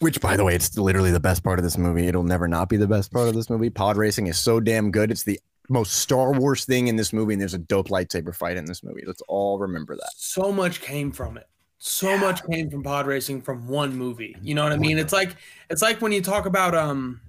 which, 0.00 0.20
by 0.20 0.36
the 0.36 0.42
way, 0.44 0.56
it's 0.56 0.76
literally 0.76 1.12
the 1.12 1.20
best 1.20 1.44
part 1.44 1.60
of 1.60 1.64
this 1.64 1.78
movie. 1.78 2.08
It'll 2.08 2.24
never 2.24 2.48
not 2.48 2.68
be 2.68 2.76
the 2.76 2.88
best 2.88 3.12
part 3.12 3.28
of 3.28 3.34
this 3.34 3.48
movie. 3.48 3.70
Pod 3.70 3.96
racing 3.96 4.26
is 4.26 4.38
so 4.38 4.58
damn 4.58 4.90
good. 4.90 5.12
It's 5.12 5.22
the 5.22 5.40
most 5.68 5.96
Star 5.96 6.32
Wars 6.32 6.64
thing 6.64 6.88
in 6.88 6.96
this 6.96 7.12
movie, 7.12 7.34
and 7.34 7.40
there's 7.40 7.54
a 7.54 7.58
dope 7.58 7.88
lightsaber 7.88 8.34
fight 8.34 8.56
in 8.56 8.64
this 8.64 8.82
movie. 8.82 9.02
Let's 9.06 9.22
all 9.28 9.58
remember 9.58 9.94
that. 9.96 10.10
so 10.16 10.50
much 10.52 10.80
came 10.80 11.12
from 11.12 11.36
it 11.36 11.46
so 11.78 12.18
much 12.18 12.44
came 12.46 12.68
from 12.70 12.82
pod 12.82 13.06
racing 13.06 13.40
from 13.40 13.66
one 13.68 13.94
movie 13.96 14.36
you 14.42 14.54
know 14.54 14.62
what 14.64 14.72
i 14.72 14.76
mean? 14.76 14.98
It's 14.98 15.12
like 15.12 15.36
it's 15.70 15.80
like 15.82 16.02
when 16.02 16.10
you 16.12 16.20
talk 16.20 16.44
about 16.46 16.74
um 16.74 17.20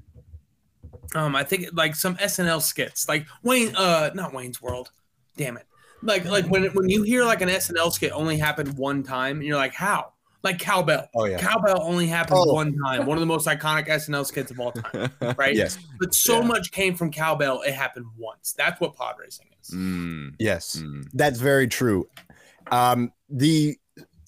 um 1.15 1.35
i 1.35 1.43
think 1.43 1.67
like 1.73 1.95
some 1.95 2.15
snl 2.17 2.61
skits 2.61 3.07
like 3.07 3.25
wayne 3.43 3.75
uh 3.75 4.09
not 4.13 4.33
wayne's 4.33 4.61
world 4.61 4.91
damn 5.37 5.55
it. 5.57 5.65
Like 6.01 6.25
like 6.25 6.45
when 6.47 6.65
when 6.73 6.89
you 6.89 7.03
hear 7.03 7.23
like 7.25 7.41
an 7.41 7.49
snl 7.49 7.91
skit 7.91 8.11
only 8.13 8.37
happened 8.37 8.77
one 8.77 9.03
time 9.03 9.37
and 9.37 9.45
you're 9.45 9.57
like 9.57 9.73
how? 9.73 10.13
Like 10.43 10.57
cowbell. 10.57 11.09
Oh 11.13 11.25
yeah, 11.25 11.37
cowbell 11.37 11.81
only 11.81 12.07
happened 12.07 12.39
Oh. 12.41 12.53
one 12.53 12.73
time 12.85 13.05
one 13.05 13.17
of 13.17 13.19
the 13.19 13.25
most 13.25 13.45
iconic 13.55 13.87
snl 13.87 14.25
skits 14.25 14.49
of 14.51 14.59
all 14.59 14.71
time 14.71 15.11
right? 15.37 15.55
Yes, 15.55 15.77
but 15.99 16.13
so 16.13 16.39
Yeah. 16.39 16.47
much 16.47 16.71
came 16.71 16.95
from 16.95 17.11
cowbell 17.11 17.61
it 17.61 17.73
happened 17.73 18.05
once. 18.17 18.53
That's 18.57 18.79
what 18.79 18.95
pod 18.95 19.15
racing 19.19 19.47
is. 19.61 19.69
Mm, 19.75 20.35
yes, 20.39 20.77
mm. 20.81 21.05
that's 21.13 21.39
very 21.39 21.67
true. 21.67 22.07
Um, 22.71 23.11
the 23.29 23.77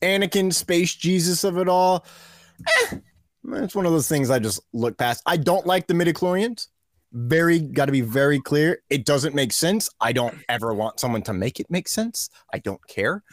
Anakin 0.02 0.54
space 0.54 0.96
Jesus 0.96 1.44
of 1.44 1.58
it 1.58 1.68
all. 1.68 2.06
eh, 2.68 2.98
it's 3.54 3.76
one 3.76 3.86
of 3.86 3.92
those 3.92 4.08
things 4.08 4.30
I 4.30 4.40
just 4.40 4.62
look 4.74 4.98
past. 4.98 5.22
I 5.26 5.38
don't 5.38 5.66
like 5.66 5.88
the 5.88 5.94
midichlorians. 5.94 6.68
Very 7.14 7.60
got 7.60 7.86
to 7.86 7.92
be 7.92 8.02
very 8.02 8.40
clear. 8.40 8.82
It 8.90 9.06
doesn't 9.06 9.36
make 9.36 9.52
sense. 9.52 9.90
I 10.00 10.14
don't 10.14 10.38
ever 10.48 10.74
want 10.74 11.00
someone 11.00 11.22
to 11.24 11.34
make 11.34 11.60
it 11.60 11.70
make 11.70 11.88
sense. 11.88 12.30
I 12.54 12.60
don't 12.60 12.86
care. 12.88 13.24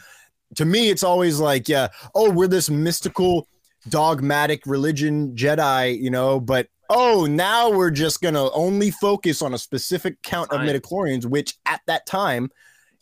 To 0.55 0.65
me, 0.65 0.89
it's 0.89 1.03
always 1.03 1.39
like, 1.39 1.69
yeah, 1.69 1.89
oh, 2.15 2.31
we're 2.31 2.47
this 2.47 2.69
mystical, 2.69 3.47
dogmatic 3.87 4.63
religion 4.65 5.35
Jedi, 5.35 6.01
you 6.01 6.09
know, 6.09 6.39
but 6.39 6.67
oh, 6.89 7.27
now 7.29 7.69
we're 7.69 7.91
just 7.91 8.19
gonna 8.19 8.51
only 8.51 8.91
focus 8.91 9.41
on 9.41 9.53
a 9.53 9.57
specific 9.57 10.21
count 10.23 10.51
of 10.51 10.59
midichlorians, 10.61 11.25
which 11.25 11.55
at 11.65 11.81
that 11.87 12.05
time, 12.05 12.49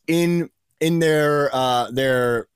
in 0.07 0.49
in 0.79 0.99
their 0.99 1.49
uh 1.53 1.89
their 1.91 2.47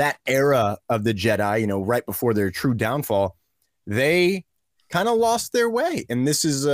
that 0.00 0.18
era 0.26 0.78
of 0.88 1.04
the 1.04 1.12
Jedi, 1.12 1.60
you 1.60 1.66
know, 1.66 1.82
right 1.82 2.04
before 2.06 2.32
their 2.32 2.50
true 2.50 2.72
downfall, 2.72 3.36
they 3.86 4.46
kind 4.88 5.10
of 5.10 5.18
lost 5.18 5.52
their 5.52 5.68
way. 5.68 6.06
And 6.08 6.26
this 6.26 6.42
is 6.42 6.64
a, 6.64 6.70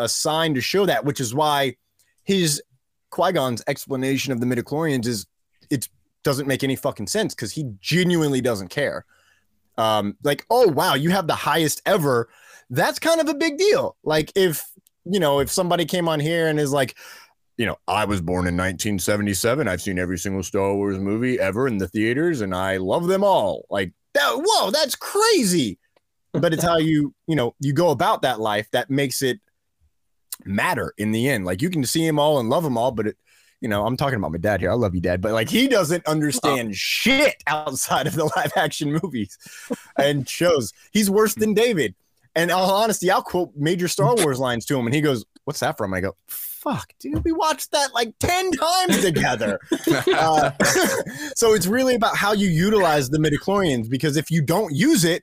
a, 0.00 0.04
a 0.04 0.08
sign 0.08 0.54
to 0.54 0.60
show 0.60 0.84
that, 0.84 1.04
which 1.04 1.20
is 1.20 1.32
why 1.32 1.76
his 2.24 2.60
Qui 3.10 3.30
Gon's 3.30 3.62
explanation 3.68 4.32
of 4.32 4.40
the 4.40 4.46
midichlorians 4.46 5.06
is 5.06 5.24
it 5.70 5.88
doesn't 6.24 6.48
make 6.48 6.64
any 6.64 6.74
fucking 6.74 7.06
sense 7.06 7.32
because 7.32 7.52
he 7.52 7.64
genuinely 7.80 8.40
doesn't 8.40 8.68
care. 8.68 9.04
Um, 9.78 10.16
like, 10.24 10.44
oh 10.50 10.66
wow, 10.66 10.94
you 10.94 11.10
have 11.10 11.28
the 11.28 11.34
highest 11.36 11.80
ever. 11.86 12.28
That's 12.70 12.98
kind 12.98 13.20
of 13.20 13.28
a 13.28 13.34
big 13.34 13.56
deal. 13.56 13.96
Like 14.02 14.32
if 14.34 14.68
you 15.04 15.20
know 15.20 15.38
if 15.38 15.48
somebody 15.48 15.84
came 15.84 16.08
on 16.08 16.18
here 16.18 16.48
and 16.48 16.58
is 16.58 16.72
like, 16.72 16.96
you 17.56 17.66
know, 17.66 17.76
I 17.86 18.04
was 18.04 18.20
born 18.20 18.46
in 18.46 18.56
1977. 18.56 19.68
I've 19.68 19.82
seen 19.82 19.98
every 19.98 20.18
single 20.18 20.42
Star 20.42 20.74
Wars 20.74 20.98
movie 20.98 21.38
ever 21.38 21.68
in 21.68 21.78
the 21.78 21.88
theaters, 21.88 22.40
and 22.40 22.54
I 22.54 22.78
love 22.78 23.06
them 23.06 23.22
all. 23.22 23.64
Like, 23.70 23.92
that, 24.14 24.32
whoa, 24.44 24.70
that's 24.70 24.94
crazy. 24.96 25.78
But 26.32 26.52
it's 26.52 26.64
how 26.64 26.78
you, 26.78 27.14
you 27.26 27.36
know, 27.36 27.54
you 27.60 27.72
go 27.72 27.90
about 27.90 28.22
that 28.22 28.40
life 28.40 28.68
that 28.72 28.90
makes 28.90 29.22
it 29.22 29.40
matter 30.44 30.92
in 30.98 31.12
the 31.12 31.28
end. 31.28 31.44
Like 31.44 31.62
you 31.62 31.70
can 31.70 31.84
see 31.84 32.04
them 32.04 32.18
all 32.18 32.40
and 32.40 32.50
love 32.50 32.64
them 32.64 32.76
all, 32.76 32.90
but 32.90 33.08
it, 33.08 33.16
you 33.60 33.68
know, 33.68 33.86
I'm 33.86 33.96
talking 33.96 34.18
about 34.18 34.32
my 34.32 34.38
dad 34.38 34.60
here. 34.60 34.70
I 34.70 34.74
love 34.74 34.94
you, 34.94 35.00
dad, 35.00 35.20
but 35.20 35.32
like 35.32 35.48
he 35.48 35.68
doesn't 35.68 36.06
understand 36.06 36.76
shit 36.76 37.36
outside 37.46 38.06
of 38.06 38.14
the 38.14 38.24
live 38.36 38.52
action 38.56 38.98
movies 39.02 39.38
and 39.96 40.28
shows. 40.28 40.72
He's 40.92 41.08
worse 41.08 41.34
than 41.34 41.54
David. 41.54 41.94
And 42.34 42.50
all 42.50 42.70
honesty, 42.70 43.10
I'll 43.10 43.22
quote 43.22 43.52
major 43.54 43.86
Star 43.86 44.14
Wars 44.16 44.40
lines 44.40 44.66
to 44.66 44.76
him, 44.76 44.86
and 44.86 44.94
he 44.94 45.00
goes, 45.00 45.24
"What's 45.44 45.60
that 45.60 45.78
from?" 45.78 45.94
I 45.94 46.00
go, 46.00 46.16
"Fuck, 46.64 46.94
dude, 46.98 47.22
we 47.24 47.32
watched 47.32 47.70
that 47.72 47.92
like 47.94 48.14
ten 48.18 48.50
times 48.50 49.02
together." 49.02 49.60
uh, 50.14 50.50
so 51.36 51.52
it's 51.52 51.66
really 51.66 51.94
about 51.94 52.16
how 52.16 52.32
you 52.32 52.48
utilize 52.48 53.10
the 53.10 53.18
midichlorians 53.18 53.88
because 53.88 54.16
if 54.16 54.30
you 54.30 54.42
don't 54.42 54.74
use 54.74 55.04
it, 55.04 55.22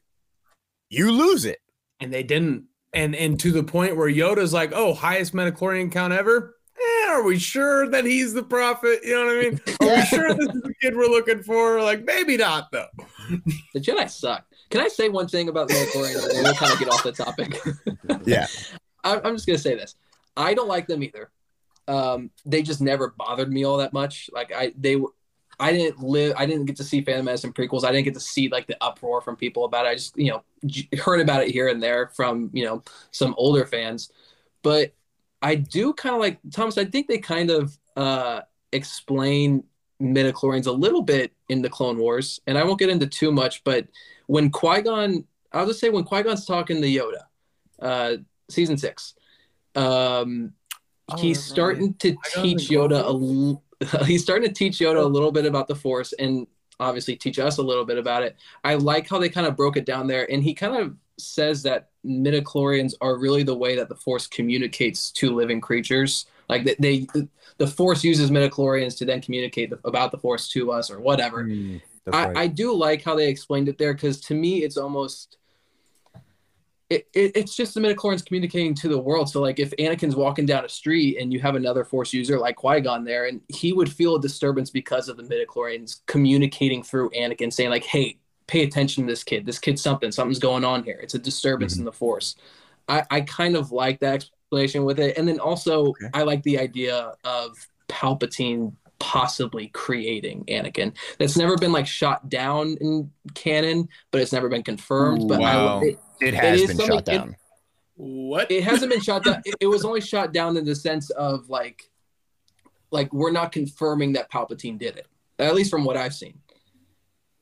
you 0.89 1.11
lose 1.11 1.43
it. 1.43 1.59
And 1.99 2.13
they 2.13 2.23
didn't. 2.23 2.65
And 2.93 3.15
and 3.15 3.39
to 3.39 3.51
the 3.51 3.63
point 3.63 3.97
where 3.97 4.09
Yoda's 4.09 4.53
like, 4.53 4.71
"Oh, 4.73 4.93
highest 4.93 5.33
midichlorian 5.33 5.91
count 5.91 6.13
ever." 6.13 6.55
Eh, 6.77 7.07
are 7.09 7.23
we 7.23 7.37
sure 7.37 7.87
that 7.89 8.05
he's 8.05 8.33
the 8.33 8.43
prophet? 8.43 8.99
You 9.03 9.15
know 9.15 9.25
what 9.25 9.35
I 9.35 9.41
mean? 9.41 9.61
Are 9.81 9.95
we 9.95 10.05
sure 10.05 10.33
this 10.33 10.55
is 10.55 10.61
the 10.61 10.73
kid 10.81 10.95
we're 10.95 11.07
looking 11.07 11.43
for? 11.43 11.81
Like, 11.81 12.05
maybe 12.05 12.37
not 12.37 12.71
though. 12.71 12.87
The 13.73 13.79
Jedi 13.79 14.09
suck. 14.09 14.45
Can 14.69 14.81
I 14.81 14.87
say 14.87 15.09
one 15.09 15.27
thing 15.27 15.49
about 15.49 15.67
the 15.67 15.73
midichlorians 15.73 16.29
and 16.29 16.43
we'll 16.43 16.53
kind 16.53 16.71
of 16.71 16.79
get 16.79 16.89
off 16.89 17.03
the 17.03 17.11
topic? 17.11 17.59
Yeah. 18.25 18.47
I'm 19.03 19.35
just 19.35 19.47
gonna 19.47 19.57
say 19.57 19.75
this. 19.75 19.95
I 20.35 20.53
don't 20.53 20.67
like 20.67 20.87
them 20.87 21.03
either. 21.03 21.31
Um, 21.87 22.31
they 22.45 22.61
just 22.61 22.81
never 22.81 23.13
bothered 23.17 23.51
me 23.51 23.63
all 23.63 23.77
that 23.77 23.93
much. 23.93 24.29
Like 24.33 24.51
I, 24.53 24.73
they 24.77 24.95
were, 24.95 25.09
I 25.59 25.71
didn't 25.71 25.99
live. 25.99 26.33
I 26.37 26.45
didn't 26.45 26.65
get 26.65 26.77
to 26.77 26.83
see 26.83 27.01
Phantom 27.01 27.25
Menace 27.25 27.43
and 27.43 27.53
prequels. 27.53 27.83
I 27.83 27.91
didn't 27.91 28.05
get 28.05 28.13
to 28.15 28.19
see 28.19 28.49
like 28.49 28.67
the 28.67 28.77
uproar 28.81 29.21
from 29.21 29.35
people 29.35 29.65
about 29.65 29.85
it. 29.85 29.89
I 29.89 29.95
just, 29.95 30.17
you 30.17 30.31
know, 30.31 30.43
heard 30.99 31.21
about 31.21 31.43
it 31.43 31.51
here 31.51 31.67
and 31.67 31.81
there 31.81 32.11
from 32.15 32.49
you 32.53 32.65
know 32.65 32.83
some 33.11 33.35
older 33.37 33.65
fans. 33.65 34.11
But 34.63 34.93
I 35.41 35.55
do 35.55 35.93
kind 35.93 36.15
of 36.15 36.21
like 36.21 36.39
Thomas. 36.51 36.77
I 36.77 36.85
think 36.85 37.07
they 37.07 37.17
kind 37.19 37.51
of 37.51 37.77
uh, 37.95 38.41
explain 38.71 39.63
midichlorians 40.01 40.65
a 40.65 40.71
little 40.71 41.03
bit 41.03 41.31
in 41.49 41.61
the 41.61 41.69
Clone 41.69 41.97
Wars, 41.97 42.39
and 42.47 42.57
I 42.57 42.63
won't 42.63 42.79
get 42.79 42.89
into 42.89 43.07
too 43.07 43.31
much. 43.31 43.63
But 43.63 43.87
when 44.27 44.49
Qui 44.49 44.81
Gon, 44.81 45.25
I'll 45.51 45.67
just 45.67 45.79
say 45.79 45.89
when 45.89 46.03
Qui 46.03 46.23
Gon's 46.23 46.45
talking 46.45 46.81
to 46.81 46.87
Yoda, 46.87 47.23
uh, 47.79 48.17
season 48.49 48.77
six, 48.77 49.13
um, 49.75 50.53
Oh, 51.09 51.17
he's 51.17 51.37
that's 51.37 51.49
right. 51.49 51.53
starting 51.55 51.93
to 51.95 52.15
teach 52.33 52.69
Yoda 52.69 53.01
a. 53.01 53.07
l- 53.07 53.63
He's 54.05 54.21
starting 54.21 54.47
to 54.47 54.53
teach 54.53 54.77
Yoda 54.77 55.03
a 55.03 55.07
little 55.07 55.31
bit 55.31 55.45
about 55.45 55.67
the 55.67 55.75
Force, 55.75 56.13
and 56.13 56.45
obviously 56.79 57.15
teach 57.15 57.39
us 57.39 57.57
a 57.57 57.63
little 57.63 57.83
bit 57.85 57.97
about 57.97 58.23
it. 58.23 58.35
I 58.63 58.75
like 58.75 59.09
how 59.09 59.17
they 59.17 59.29
kind 59.29 59.47
of 59.47 59.55
broke 59.57 59.75
it 59.75 59.85
down 59.85 60.07
there, 60.07 60.31
and 60.31 60.43
he 60.43 60.53
kind 60.53 60.77
of 60.77 60.95
says 61.17 61.63
that 61.63 61.89
midichlorians 62.05 62.93
are 63.01 63.17
really 63.17 63.43
the 63.43 63.55
way 63.55 63.75
that 63.75 63.89
the 63.89 63.95
Force 63.95 64.27
communicates 64.27 65.11
to 65.11 65.33
living 65.33 65.59
creatures. 65.61 66.27
Like 66.47 66.63
they, 66.63 66.75
they 66.79 67.07
the 67.57 67.67
Force 67.67 68.03
uses 68.03 68.29
midichlorians 68.29 68.97
to 68.99 69.05
then 69.05 69.21
communicate 69.21 69.71
the, 69.71 69.79
about 69.83 70.11
the 70.11 70.17
Force 70.17 70.47
to 70.49 70.71
us 70.71 70.91
or 70.91 70.99
whatever. 70.99 71.49
That's 72.05 72.17
I, 72.17 72.27
right. 72.27 72.37
I 72.37 72.47
do 72.47 72.73
like 72.73 73.03
how 73.03 73.15
they 73.15 73.29
explained 73.29 73.67
it 73.67 73.77
there 73.77 73.93
because 73.93 74.19
to 74.21 74.35
me 74.35 74.63
it's 74.63 74.77
almost 74.77 75.37
it, 76.91 77.07
it, 77.13 77.31
it's 77.35 77.55
just 77.55 77.73
the 77.73 77.79
midichlorians 77.79 78.25
communicating 78.25 78.75
to 78.75 78.89
the 78.89 78.99
world. 78.99 79.29
So 79.29 79.39
like 79.39 79.59
if 79.59 79.71
Anakin's 79.77 80.15
walking 80.15 80.45
down 80.45 80.65
a 80.65 80.69
street 80.69 81.17
and 81.19 81.31
you 81.31 81.39
have 81.39 81.55
another 81.55 81.85
Force 81.85 82.11
user 82.11 82.37
like 82.37 82.57
Qui 82.57 82.81
Gon 82.81 83.05
there, 83.05 83.27
and 83.27 83.39
he 83.47 83.71
would 83.71 83.89
feel 83.89 84.15
a 84.15 84.21
disturbance 84.21 84.69
because 84.69 85.07
of 85.07 85.15
the 85.15 85.23
midichlorians 85.23 86.01
communicating 86.05 86.83
through 86.83 87.09
Anakin, 87.11 87.51
saying 87.53 87.69
like, 87.69 87.85
"Hey, 87.85 88.19
pay 88.47 88.63
attention 88.63 89.05
to 89.05 89.11
this 89.11 89.23
kid. 89.23 89.45
This 89.45 89.57
kid's 89.57 89.81
something. 89.81 90.11
Something's 90.11 90.39
going 90.39 90.65
on 90.65 90.83
here. 90.83 90.99
It's 91.01 91.13
a 91.13 91.19
disturbance 91.19 91.75
in 91.75 91.79
mm-hmm. 91.79 91.85
the 91.85 91.93
Force." 91.93 92.35
I, 92.89 93.05
I 93.09 93.21
kind 93.21 93.55
of 93.55 93.71
like 93.71 94.01
that 94.01 94.15
explanation 94.15 94.83
with 94.83 94.99
it, 94.99 95.17
and 95.17 95.25
then 95.25 95.39
also 95.39 95.93
I 96.13 96.23
like 96.23 96.43
the 96.43 96.59
idea 96.59 97.13
of 97.23 97.67
Palpatine 97.87 98.73
possibly 98.99 99.67
creating 99.69 100.43
Anakin. 100.45 100.93
That's 101.19 101.37
never 101.37 101.57
been 101.57 101.71
like 101.71 101.87
shot 101.87 102.27
down 102.27 102.77
in 102.81 103.11
canon, 103.33 103.87
but 104.11 104.21
it's 104.21 104.33
never 104.33 104.49
been 104.49 104.61
confirmed. 104.61 105.29
but 105.29 105.39
Wow. 105.39 105.79
I, 105.79 105.85
it, 105.85 105.99
it 106.21 106.33
has 106.33 106.61
is 106.61 106.67
been 106.67 106.77
something- 106.77 106.95
shot 106.97 107.05
down. 107.05 107.35
What? 107.95 108.49
it 108.49 108.63
hasn't 108.63 108.91
been 108.91 109.01
shot 109.01 109.23
down. 109.23 109.41
It, 109.45 109.55
it 109.61 109.67
was 109.67 109.85
only 109.85 110.01
shot 110.01 110.33
down 110.33 110.57
in 110.57 110.65
the 110.65 110.73
sense 110.73 111.09
of 111.11 111.49
like, 111.49 111.83
like 112.91 113.13
we're 113.13 113.31
not 113.31 113.51
confirming 113.51 114.13
that 114.13 114.31
Palpatine 114.31 114.79
did 114.79 114.97
it. 114.97 115.07
At 115.37 115.53
least 115.55 115.69
from 115.69 115.83
what 115.85 115.97
I've 115.97 116.13
seen. 116.13 116.39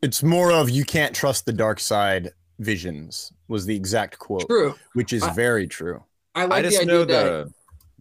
it's 0.01 0.21
more 0.23 0.51
of 0.51 0.69
you 0.69 0.83
can't 0.85 1.15
trust 1.15 1.45
the 1.45 1.53
dark 1.53 1.79
side 1.79 2.31
visions 2.59 3.31
was 3.47 3.65
the 3.65 3.75
exact 3.75 4.19
quote 4.19 4.47
True. 4.47 4.75
which 4.93 5.13
is 5.13 5.23
I- 5.23 5.33
very 5.33 5.65
true 5.67 6.03
I 6.35 6.43
I 6.43 6.45
like 6.45 6.63
just 6.65 6.79
the 6.79 6.85
know 6.85 7.01
idea 7.03 7.15
that 7.15 7.53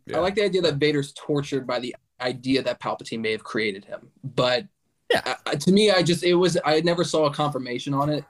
the. 0.06 0.16
I 0.16 0.20
like 0.20 0.34
the 0.34 0.44
idea 0.44 0.62
that 0.62 0.74
Vader's 0.76 1.12
tortured 1.12 1.66
by 1.66 1.78
the 1.80 1.94
idea 2.20 2.62
that 2.62 2.80
Palpatine 2.80 3.20
may 3.20 3.32
have 3.32 3.44
created 3.44 3.84
him. 3.84 4.10
But 4.24 4.66
Yeah. 5.10 5.36
uh, 5.46 5.52
to 5.52 5.70
me, 5.72 5.90
I 5.90 6.02
just 6.02 6.22
it 6.24 6.34
was 6.34 6.56
I 6.64 6.80
never 6.80 7.04
saw 7.04 7.26
a 7.26 7.32
confirmation 7.32 7.94
on 7.94 8.08
it. 8.10 8.24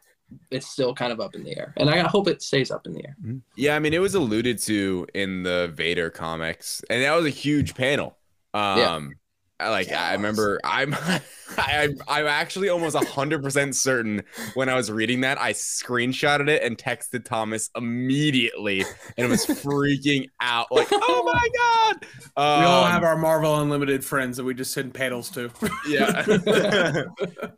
It's 0.51 0.67
still 0.67 0.95
kind 0.95 1.13
of 1.13 1.21
up 1.21 1.35
in 1.35 1.43
the 1.45 1.57
air, 1.57 1.73
and 1.77 1.89
I 1.91 2.01
hope 2.01 2.29
it 2.29 2.43
stays 2.43 2.71
up 2.71 2.87
in 2.87 2.93
the 2.93 3.05
air. 3.07 3.17
Yeah, 3.57 3.77
I 3.77 3.79
mean, 3.79 3.95
it 3.95 4.01
was 4.01 4.15
alluded 4.15 4.59
to 4.61 5.07
in 5.15 5.43
the 5.43 5.73
Vader 5.75 6.11
comics, 6.11 6.83
and 6.91 7.03
that 7.03 7.15
was 7.15 7.27
a 7.27 7.31
huge 7.31 7.75
panel. 7.75 8.17
Um, 8.55 9.15
Yeah. 9.61 9.67
I 9.67 9.71
like 9.71 9.91
I 9.93 10.13
remember 10.13 10.61
I'm 10.63 10.95
I 11.59 11.89
I'm 12.07 12.27
actually 12.27 12.69
almost 12.69 12.97
hundred 12.97 13.43
percent 13.43 13.75
certain 13.75 14.23
when 14.55 14.69
I 14.69 14.75
was 14.75 14.91
reading 14.91 15.23
that 15.23 15.41
I 15.41 15.53
screenshotted 15.53 16.49
it 16.49 16.63
and 16.63 16.79
texted 16.79 17.25
Thomas 17.25 17.71
immediately 17.77 18.85
and 19.17 19.29
was 19.29 19.47
freaking 19.47 20.29
out 20.41 20.71
like 20.71 20.87
oh 20.93 21.23
my 21.25 21.49
god! 21.57 22.07
We 22.37 22.65
all 22.67 22.85
Um, 22.85 22.91
have 22.93 23.03
our 23.03 23.17
Marvel 23.17 23.61
Unlimited 23.61 24.05
friends 24.05 24.37
that 24.37 24.45
we 24.45 24.55
just 24.55 24.73
send 24.73 24.95
panels 24.95 25.29
to. 25.31 25.51
yeah. 25.89 26.25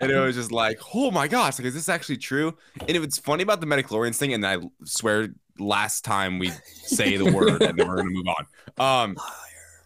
And 0.01 0.11
it 0.11 0.19
was 0.19 0.35
just 0.37 0.53
like 0.53 0.81
oh 0.95 1.11
my 1.11 1.29
gosh 1.29 1.59
like 1.59 1.67
is 1.67 1.75
this 1.75 1.89
actually 1.91 2.17
true? 2.17 2.57
And 2.81 2.91
it 2.91 3.01
was 3.01 3.19
funny 3.19 3.43
about 3.43 3.61
the 3.61 3.67
midichlorians 3.67 4.17
thing 4.17 4.33
and 4.33 4.47
I 4.47 4.57
swear 4.85 5.29
last 5.59 6.05
time 6.07 6.39
we 6.39 6.51
say 6.73 7.19
the 7.19 7.31
word 7.31 7.61
and 7.63 7.79
then 7.79 7.87
we're 7.87 7.97
gonna 7.97 8.11
move 8.11 8.27
on. 8.27 8.47
Um 9.09 9.17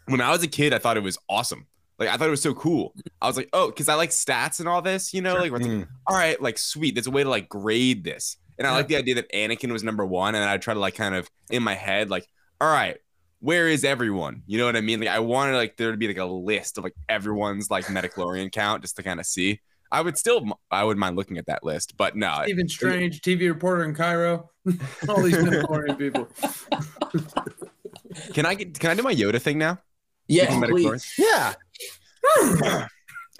when 0.06 0.20
I 0.20 0.30
was 0.30 0.44
a 0.44 0.48
kid 0.48 0.72
I 0.72 0.78
thought 0.78 0.96
it 0.96 1.02
was 1.02 1.18
awesome 1.28 1.66
like 1.99 2.09
I 2.09 2.16
thought 2.16 2.28
it 2.28 2.30
was 2.30 2.42
so 2.42 2.55
cool. 2.55 2.95
I 3.22 3.26
was 3.26 3.36
like, 3.36 3.49
oh, 3.53 3.68
because 3.68 3.88
I 3.88 3.95
like 3.95 4.11
stats 4.11 4.61
and 4.61 4.68
all 4.68 4.82
this, 4.82 5.14
you 5.14 5.22
know, 5.22 5.34
like, 5.34 5.51
where 5.53 5.61
it's 5.61 5.68
like, 5.68 5.78
Mm. 5.78 5.88
all 6.07 6.16
right, 6.16 6.40
like 6.40 6.59
sweet. 6.59 6.95
There's 6.95 7.07
a 7.07 7.11
way 7.11 7.22
to 7.22 7.28
like 7.28 7.49
grade 7.49 8.05
this. 8.05 8.36
And 8.59 8.66
I 8.66 8.72
like 8.72 8.88
the 8.88 8.97
idea 8.97 9.16
that 9.16 9.32
Anakin 9.32 9.72
was 9.72 9.82
number 9.82 10.05
one, 10.07 10.34
and 10.36 10.45
I 10.45 10.59
try 10.59 10.74
to 10.74 10.80
like 10.80 10.95
kind 10.95 11.14
of 11.14 11.28
in 11.51 11.62
my 11.64 11.74
head, 11.74 12.09
like, 12.11 12.28
all 12.61 12.72
right, 12.72 12.97
where 13.40 13.68
is 13.68 13.84
everyone? 13.84 14.42
You 14.47 14.59
know 14.59 14.64
what 14.64 14.76
I 14.76 14.80
mean? 14.80 15.01
Like 15.01 15.09
I 15.09 15.18
wanted 15.18 15.57
like 15.57 15.76
there 15.76 15.90
to 15.90 15.97
be 15.97 16.07
like 16.09 16.18
a 16.18 16.24
list 16.24 16.78
of 16.78 16.84
like 16.84 16.95
everyone's 17.09 17.70
like 17.70 17.86
midichlorian 17.86 18.51
count 18.53 18.82
just 18.82 18.97
to 18.97 19.03
kind 19.03 19.18
of 19.20 19.26
see. 19.26 19.61
I 19.92 20.01
would 20.01 20.16
still 20.16 20.45
I 20.70 20.82
would 20.84 20.97
mind 20.97 21.16
looking 21.16 21.36
at 21.38 21.47
that 21.47 21.62
list, 21.64 21.97
but 21.97 22.16
no. 22.16 22.40
Stephen 22.45 22.68
Strange, 22.68 23.20
TV 23.20 23.49
reporter 23.49 23.84
in 23.84 23.95
Cairo. 23.95 24.51
All 25.09 25.22
these 25.22 25.36
midichlorian 25.36 25.99
people. 25.99 26.28
Can 28.32 28.47
I 28.47 28.55
get 28.55 28.78
can 28.78 28.90
I 28.90 28.95
do 28.95 29.03
my 29.03 29.14
Yoda 29.14 29.40
thing 29.40 29.59
now? 29.59 29.78
Yeah, 30.28 30.59
please. 30.68 31.12
yeah 31.18 31.55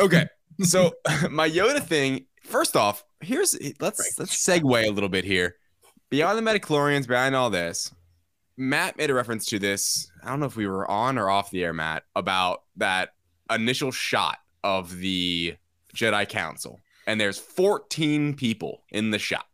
Okay. 0.01 0.27
So 0.63 0.93
my 1.31 1.49
Yoda 1.49 1.83
thing, 1.83 2.27
first 2.43 2.77
off, 2.77 3.05
here's 3.21 3.57
let's 3.81 4.19
let's 4.19 4.37
segue 4.37 4.87
a 4.87 4.91
little 4.91 5.09
bit 5.09 5.25
here. 5.25 5.57
Beyond 6.11 6.39
the 6.39 6.51
midichlorians, 6.51 7.09
behind 7.09 7.35
all 7.35 7.51
this, 7.51 7.93
Matt 8.57 8.97
made 8.97 9.11
a 9.11 9.15
reference 9.15 9.47
to 9.47 9.59
this. 9.59 10.11
I 10.23 10.29
don't 10.29 10.41
know 10.41 10.47
if 10.47 10.57
we 10.57 10.67
were 10.67 10.89
on 10.89 11.19
or 11.19 11.31
off 11.31 11.51
the 11.51 11.65
air, 11.65 11.73
Matt, 11.73 12.05
about 12.15 12.63
that 12.77 13.11
initial 13.51 13.91
shot 13.91 14.39
of 14.63 14.99
the 14.99 15.57
Jedi 15.95 16.29
Council. 16.29 16.81
And 17.07 17.21
there's 17.21 17.39
14 17.39 18.35
people 18.35 18.83
in 18.91 19.11
the 19.11 19.19
shot. 19.19 19.47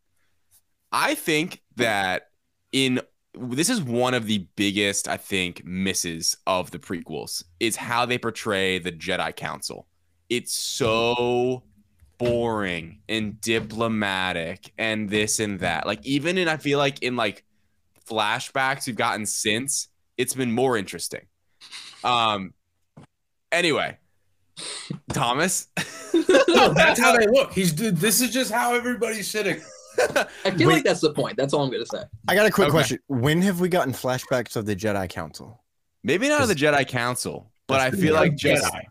I 0.92 1.14
think 1.14 1.62
that 1.76 2.28
in 2.72 3.00
this 3.34 3.70
is 3.70 3.80
one 3.80 4.14
of 4.14 4.26
the 4.26 4.46
biggest, 4.56 5.08
I 5.08 5.16
think, 5.16 5.64
misses 5.64 6.36
of 6.46 6.70
the 6.70 6.78
prequels 6.78 7.44
is 7.60 7.76
how 7.76 8.06
they 8.06 8.18
portray 8.18 8.78
the 8.78 8.92
Jedi 8.92 9.34
Council. 9.34 9.86
It's 10.28 10.52
so 10.52 11.62
boring 12.18 13.00
and 13.08 13.40
diplomatic 13.40 14.72
and 14.78 15.08
this 15.08 15.40
and 15.40 15.60
that. 15.60 15.86
Like 15.86 16.04
even 16.04 16.38
in 16.38 16.48
I 16.48 16.56
feel 16.56 16.78
like 16.78 17.02
in 17.02 17.16
like 17.16 17.44
flashbacks 18.06 18.86
we've 18.86 18.96
gotten 18.96 19.26
since, 19.26 19.88
it's 20.16 20.34
been 20.34 20.52
more 20.52 20.76
interesting. 20.76 21.26
Um 22.04 22.54
Anyway, 23.52 23.98
Thomas. 25.12 25.68
no, 26.14 26.72
that's 26.72 27.00
how 27.00 27.16
they 27.16 27.26
look. 27.26 27.52
He's 27.52 27.74
this 27.74 28.20
is 28.20 28.30
just 28.30 28.52
how 28.52 28.74
everybody's 28.74 29.28
sitting. 29.28 29.60
I 30.44 30.50
feel 30.52 30.68
like 30.68 30.84
that's 30.84 31.00
the 31.00 31.12
point. 31.12 31.36
That's 31.36 31.52
all 31.52 31.62
I'm 31.64 31.70
gonna 31.70 31.86
say. 31.86 32.02
I 32.28 32.34
got 32.34 32.46
a 32.46 32.50
quick 32.50 32.68
Okay. 32.68 32.72
question. 32.72 32.98
When 33.08 33.42
have 33.42 33.60
we 33.60 33.68
gotten 33.68 33.92
flashbacks 33.92 34.56
of 34.56 34.66
the 34.66 34.76
Jedi 34.76 35.08
Council? 35.08 35.62
Maybe 36.02 36.28
not 36.28 36.40
of 36.42 36.48
the 36.48 36.54
Jedi 36.54 36.86
Council, 36.86 37.50
but 37.66 37.80
I 37.80 37.90
feel 37.90 38.14
like 38.14 38.34
just 38.36 38.64
Jedi. 38.64 38.82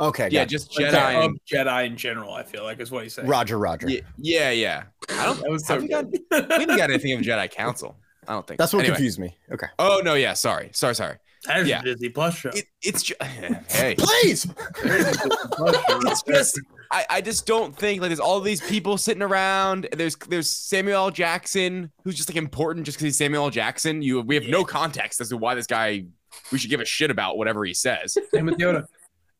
Okay, 0.00 0.28
yeah, 0.30 0.44
just 0.44 0.72
Jedi. 0.72 1.18
of 1.18 1.24
and- 1.24 1.40
Jedi 1.50 1.86
in 1.86 1.96
general, 1.96 2.32
I 2.32 2.42
feel 2.42 2.64
like 2.64 2.80
is 2.80 2.90
what 2.90 3.04
he's 3.04 3.14
saying. 3.14 3.28
Roger, 3.28 3.58
Roger. 3.58 3.88
yeah, 3.88 4.00
yeah, 4.18 4.50
yeah. 4.50 4.82
I 5.10 5.26
don't. 5.26 5.40
That 5.40 5.50
was 5.50 5.66
so 5.66 5.78
we, 5.78 5.88
got, 5.88 6.10
good. 6.10 6.20
we 6.30 6.36
haven't 6.38 6.76
got 6.76 6.90
anything 6.90 7.12
of 7.12 7.20
Jedi 7.24 7.50
Council. 7.50 7.96
I 8.26 8.32
don't 8.32 8.46
think. 8.46 8.58
That's 8.58 8.72
what 8.72 8.80
Anyway. 8.80 8.96
confused 8.96 9.18
me. 9.18 9.36
Okay. 9.52 9.66
Oh 9.78 10.00
no, 10.04 10.14
yeah. 10.14 10.32
Sorry, 10.34 10.70
sorry, 10.72 10.94
sorry. 10.94 11.16
That 11.46 11.60
is 11.60 11.68
Yeah. 11.68 11.80
a 11.80 11.84
Disney 11.84 12.08
Plus 12.08 12.34
show. 12.36 12.48
It, 12.50 12.64
it's 12.82 13.02
just 13.02 13.22
hey. 13.22 13.94
Please. 13.98 14.46
it's 14.82 16.22
just 16.22 16.60
I, 16.94 17.06
I 17.10 17.20
just 17.20 17.44
don't 17.44 17.76
think 17.76 18.00
like 18.00 18.08
there's 18.10 18.20
all 18.20 18.40
these 18.40 18.60
people 18.60 18.96
sitting 18.96 19.22
around. 19.22 19.88
There's 19.92 20.14
there's 20.28 20.48
Samuel 20.48 20.96
L. 21.06 21.10
Jackson 21.10 21.90
who's 22.04 22.14
just 22.14 22.28
like 22.28 22.36
important 22.36 22.86
just 22.86 22.96
because 22.98 23.06
he's 23.06 23.18
Samuel 23.18 23.44
L. 23.44 23.50
Jackson. 23.50 24.00
You 24.00 24.20
we 24.20 24.36
have 24.36 24.44
no 24.46 24.64
context 24.64 25.20
as 25.20 25.30
to 25.30 25.36
why 25.36 25.56
this 25.56 25.66
guy 25.66 26.04
we 26.52 26.58
should 26.58 26.70
give 26.70 26.80
a 26.80 26.84
shit 26.84 27.10
about 27.10 27.36
whatever 27.36 27.64
he 27.64 27.74
says. 27.74 28.16
Same 28.32 28.46
with 28.46 28.58
Yoda. 28.58 28.86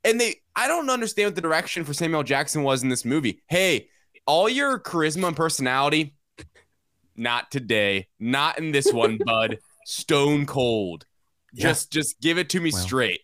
And 0.03 0.21
they 0.21 0.41
I 0.57 0.67
don't 0.67 0.91
understand 0.91 1.29
what 1.29 1.35
the 1.37 1.41
direction 1.43 1.85
for 1.85 1.95
Samuel 1.95 2.21
L. 2.21 2.25
Jackson 2.25 2.65
was 2.65 2.83
in 2.83 2.89
this 2.89 3.05
movie. 3.05 3.41
Hey, 3.49 3.89
all 4.27 4.49
your 4.49 4.81
charisma 4.81 5.29
and 5.29 5.37
personality, 5.37 6.17
not 7.17 7.53
today, 7.53 8.09
not 8.19 8.59
in 8.59 8.73
this 8.73 8.93
one, 8.93 9.19
bud. 9.25 9.59
Stone 9.87 10.47
cold. 10.47 11.07
Yeah. 11.53 11.69
Just 11.69 11.93
just 11.93 12.21
give 12.21 12.37
it 12.37 12.49
to 12.51 12.61
me 12.61 12.71
Well. 12.73 12.83
straight. 12.83 13.21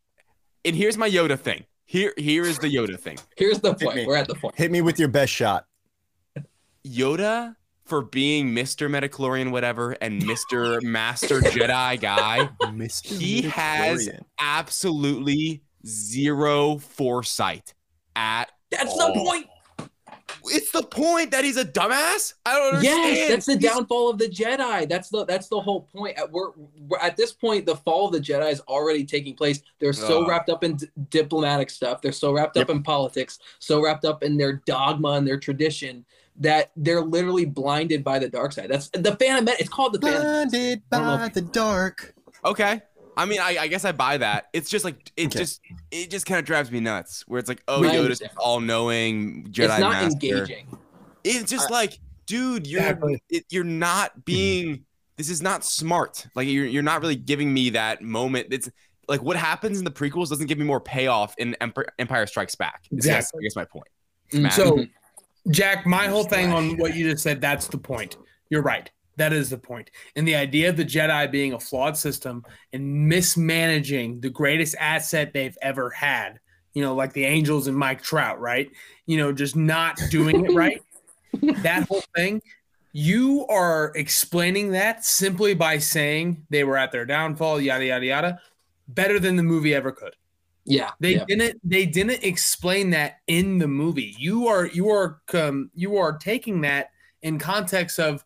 And 0.64 0.76
here's 0.76 0.96
my 0.96 1.10
Yoda 1.10 1.38
thing. 1.38 1.64
Here 1.90 2.14
here 2.16 2.44
is 2.44 2.56
the 2.60 2.72
Yoda 2.72 2.96
thing. 2.96 3.18
Here's 3.36 3.58
the 3.58 3.74
point. 3.74 4.06
We're 4.06 4.14
at 4.14 4.28
the 4.28 4.36
point. 4.36 4.54
Hit 4.54 4.70
me 4.70 4.80
with 4.80 5.00
your 5.00 5.08
best 5.08 5.32
shot. 5.32 5.66
Yoda 6.86 7.56
for 7.84 8.02
being 8.02 8.54
Mr. 8.54 8.88
Midichlorian, 8.88 9.50
whatever, 9.50 9.96
and 10.00 10.22
Mr. 10.22 10.80
Master 10.84 11.40
Jedi 11.40 12.00
guy, 12.00 12.48
Mr. 12.62 13.18
he 13.18 13.42
has 13.42 14.08
absolutely 14.38 15.62
zero 15.84 16.78
foresight 16.78 17.74
at 18.14 18.52
That's 18.70 18.92
all. 18.92 19.12
the 19.12 19.18
point. 19.24 19.46
It's 20.46 20.70
the 20.72 20.82
point 20.82 21.30
that 21.32 21.44
he's 21.44 21.56
a 21.56 21.64
dumbass. 21.64 22.34
I 22.46 22.54
don't 22.56 22.74
understand. 22.76 23.16
Yes, 23.16 23.28
that's 23.30 23.46
the 23.46 23.58
He's- 23.58 23.74
downfall 23.74 24.10
of 24.10 24.18
the 24.18 24.28
Jedi. 24.28 24.88
That's 24.88 25.08
the 25.08 25.24
that's 25.24 25.48
the 25.48 25.60
whole 25.60 25.82
point. 25.94 26.18
At 26.18 26.30
we're, 26.30 26.50
we're 26.88 26.98
at 26.98 27.16
this 27.16 27.32
point, 27.32 27.66
the 27.66 27.76
fall 27.76 28.06
of 28.06 28.12
the 28.12 28.20
Jedi 28.20 28.50
is 28.52 28.60
already 28.62 29.04
taking 29.04 29.34
place. 29.34 29.62
They're 29.78 29.92
so 29.92 30.22
Ugh. 30.22 30.28
wrapped 30.28 30.48
up 30.50 30.64
in 30.64 30.76
d- 30.76 30.88
diplomatic 31.10 31.70
stuff. 31.70 32.00
They're 32.02 32.12
so 32.12 32.32
wrapped 32.32 32.56
up 32.56 32.70
in 32.70 32.82
politics. 32.82 33.38
So 33.58 33.82
wrapped 33.82 34.04
up 34.04 34.22
in 34.22 34.36
their 34.36 34.54
dogma 34.66 35.10
and 35.12 35.26
their 35.26 35.38
tradition 35.38 36.04
that 36.36 36.70
they're 36.76 37.02
literally 37.02 37.44
blinded 37.44 38.02
by 38.02 38.18
the 38.18 38.28
dark 38.28 38.52
side. 38.52 38.70
That's 38.70 38.88
the 38.88 39.14
Phantom. 39.16 39.44
Men- 39.44 39.56
It's 39.58 39.68
called 39.68 39.92
the 39.94 40.00
Phantom. 40.00 40.22
Blinded 40.22 40.82
I 40.92 40.98
by 41.18 41.28
the 41.28 41.42
dark. 41.42 42.14
Okay. 42.44 42.80
I 43.20 43.26
mean, 43.26 43.38
I, 43.38 43.58
I 43.58 43.68
guess 43.68 43.84
I 43.84 43.92
buy 43.92 44.16
that. 44.16 44.46
It's 44.54 44.70
just 44.70 44.82
like 44.82 45.12
it 45.16 45.26
Okay. 45.26 45.38
just 45.40 45.60
it 45.90 46.10
just 46.10 46.24
kind 46.24 46.38
of 46.38 46.46
drives 46.46 46.70
me 46.70 46.80
nuts. 46.80 47.22
Where 47.28 47.38
it's 47.38 47.50
like, 47.50 47.62
oh, 47.68 47.84
I 47.84 47.94
Yoda's 47.94 48.22
all 48.38 48.60
knowing 48.60 49.48
Jedi 49.50 49.64
it's 49.64 49.78
not 49.78 49.92
Master. 49.92 50.08
engaging. 50.08 50.66
It's 51.22 51.50
just 51.50 51.70
like, 51.70 51.98
dude, 52.24 52.66
you're 52.66 52.80
Exactly. 52.80 53.22
it, 53.28 53.44
you're 53.50 53.62
not 53.62 54.12
mm-hmm. 54.12 54.20
being. 54.24 54.84
This 55.18 55.28
is 55.28 55.42
not 55.42 55.66
smart. 55.66 56.26
Like 56.34 56.48
you're 56.48 56.64
you're 56.64 56.82
not 56.82 57.02
really 57.02 57.16
giving 57.16 57.52
me 57.52 57.68
that 57.70 58.00
moment. 58.00 58.46
It's 58.50 58.70
like 59.06 59.22
what 59.22 59.36
happens 59.36 59.78
in 59.78 59.84
the 59.84 59.90
prequels 59.90 60.30
doesn't 60.30 60.46
give 60.46 60.56
me 60.56 60.64
more 60.64 60.80
payoff 60.80 61.34
in 61.36 61.54
Empire, 61.60 61.86
Empire 61.98 62.26
Strikes 62.26 62.54
Back. 62.54 62.84
Is 62.90 63.06
I 63.06 63.18
Exactly. 63.18 63.40
I 63.40 63.42
guess 63.42 63.56
my 63.56 63.64
point. 63.66 63.88
Matt? 64.32 64.52
So, 64.54 64.72
mm-hmm. 64.72 65.50
Jack, 65.50 65.84
my 65.84 66.06
whole 66.06 66.24
thing 66.24 66.52
on 66.52 66.78
what 66.78 66.94
you 66.94 67.10
just 67.10 67.22
said, 67.22 67.40
that's 67.40 67.66
the 67.66 67.76
point. 67.76 68.16
You're 68.48 68.62
right. 68.62 68.90
That 69.16 69.32
is 69.32 69.50
the 69.50 69.58
point. 69.58 69.90
And 70.16 70.26
the 70.26 70.36
idea 70.36 70.68
of 70.68 70.76
the 70.76 70.84
Jedi 70.84 71.30
being 71.30 71.52
a 71.52 71.60
flawed 71.60 71.96
system 71.96 72.44
and 72.72 73.08
mismanaging 73.08 74.20
the 74.20 74.30
greatest 74.30 74.74
asset 74.78 75.32
they've 75.32 75.58
ever 75.60 75.90
had, 75.90 76.40
you 76.72 76.82
know, 76.82 76.94
like 76.94 77.12
the 77.12 77.24
Angels 77.24 77.66
and 77.66 77.76
Mike 77.76 78.02
Trout, 78.02 78.40
right? 78.40 78.70
You 79.06 79.18
know, 79.18 79.32
just 79.32 79.56
not 79.56 79.98
doing 80.10 80.44
it 80.46 80.54
right. 80.54 80.82
that 81.62 81.86
whole 81.88 82.02
thing, 82.16 82.40
you 82.92 83.46
are 83.48 83.92
explaining 83.94 84.72
that 84.72 85.04
simply 85.04 85.54
by 85.54 85.78
saying 85.78 86.44
they 86.50 86.64
were 86.64 86.76
at 86.76 86.92
their 86.92 87.04
downfall, 87.04 87.60
yada, 87.60 87.84
yada, 87.84 88.06
yada, 88.06 88.40
better 88.88 89.20
than 89.20 89.36
the 89.36 89.42
movie 89.42 89.74
ever 89.74 89.92
could. 89.92 90.14
Yeah, 90.64 90.90
They 91.00 91.16
yeah. 91.16 91.24
didn't. 91.26 91.60
They 91.64 91.86
didn't 91.86 92.22
explain 92.22 92.90
that 92.90 93.20
in 93.26 93.58
the 93.58 93.66
movie. 93.66 94.14
You 94.18 94.46
are 94.46 94.66
you 94.66 94.90
are 94.90 95.20
um, 95.34 95.70
you 95.74 95.96
are 95.96 96.16
taking 96.18 96.60
that 96.60 96.90
in 97.22 97.38
context 97.38 97.98
of 97.98 98.24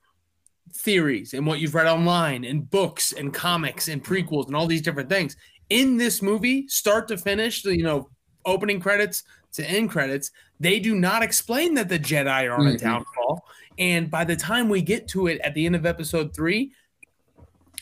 theories 0.77 1.35
and 1.35 1.47
what 1.47 1.61
you've 1.61 1.75
read 1.75 1.87
online 1.87 2.45
and 2.45 2.69
books 2.69 3.13
and 3.13 3.33
comics 3.33 3.89
and 3.89 4.03
prequels 4.03 4.47
and 4.47 4.57
all 4.57 4.67
these 4.67 4.83
different 4.83 5.09
things. 5.09 5.37
In 5.71 5.97
this 5.97 6.21
movie, 6.21 6.67
start 6.69 7.09
to 7.09 7.17
finish, 7.17 7.65
you 7.65 7.83
know, 7.83 8.09
opening 8.45 8.81
credits 8.81 9.23
to 9.55 9.69
end 9.69 9.91
credits, 9.91 10.31
they 10.61 10.79
do 10.79 10.95
not 10.95 11.23
explain 11.23 11.75
that 11.75 11.89
the 11.89 11.99
Jedi 11.99 12.51
are 12.51 12.55
on 12.55 12.67
a 12.67 12.73
Mhm. 12.73 12.81
downfall. 12.81 13.45
And 13.79 14.11
by 14.11 14.25
the 14.25 14.37
time 14.37 14.69
we 14.69 14.83
get 14.83 15.09
to 15.09 15.29
it 15.29 15.41
at 15.41 15.55
the 15.55 15.65
end 15.65 15.77
of 15.77 15.87
episode 15.87 16.35
three, 16.35 16.73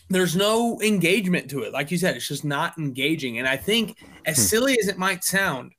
there's 0.09 0.37
no 0.37 0.81
engagement 0.83 1.49
to 1.51 1.63
it. 1.63 1.73
Like 1.73 1.91
you 1.91 1.99
said, 1.99 2.17
it's 2.17 2.29
just 2.29 2.45
not 2.45 2.77
engaging. 2.79 3.39
And 3.39 3.49
I 3.49 3.57
think, 3.57 3.97
as 4.27 4.37
Hmm. 4.37 4.43
silly 4.43 4.79
as 4.79 4.89
it 4.89 4.99
might 4.99 5.25
sound, 5.25 5.73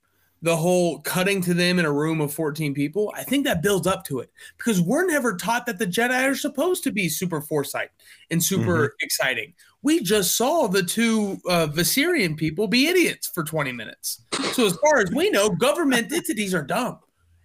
the 0.43 0.55
whole 0.57 0.99
cutting 0.99 1.41
to 1.41 1.53
them 1.53 1.79
in 1.79 1.85
a 1.85 1.91
room 1.91 2.19
of 2.19 2.33
14 2.33 2.73
people, 2.73 3.13
I 3.15 3.23
think 3.23 3.45
that 3.45 3.63
builds 3.63 3.87
up 3.87 4.03
to 4.05 4.19
it 4.19 4.29
because 4.57 4.81
we're 4.81 5.07
never 5.07 5.37
taught 5.37 5.65
that 5.65 5.79
the 5.79 5.87
Jedi 5.87 6.29
are 6.29 6.35
supposed 6.35 6.83
to 6.83 6.91
be 6.91 7.07
super 7.07 7.39
foresight 7.39 7.89
and 8.29 8.43
super 8.43 8.93
exciting. 9.01 9.53
We 9.83 10.01
just 10.01 10.35
saw 10.35 10.67
the 10.67 10.83
two 10.83 11.39
uh, 11.49 11.67
Viserion 11.67 12.35
people 12.35 12.67
be 12.67 12.87
idiots 12.87 13.27
for 13.27 13.45
20 13.45 13.71
minutes. 13.71 14.21
So, 14.51 14.65
as 14.65 14.77
far 14.77 14.99
as 14.99 15.11
we 15.15 15.29
know, 15.29 15.49
government 15.49 16.11
entities 16.11 16.53
are 16.53 16.61
dumb 16.61 16.99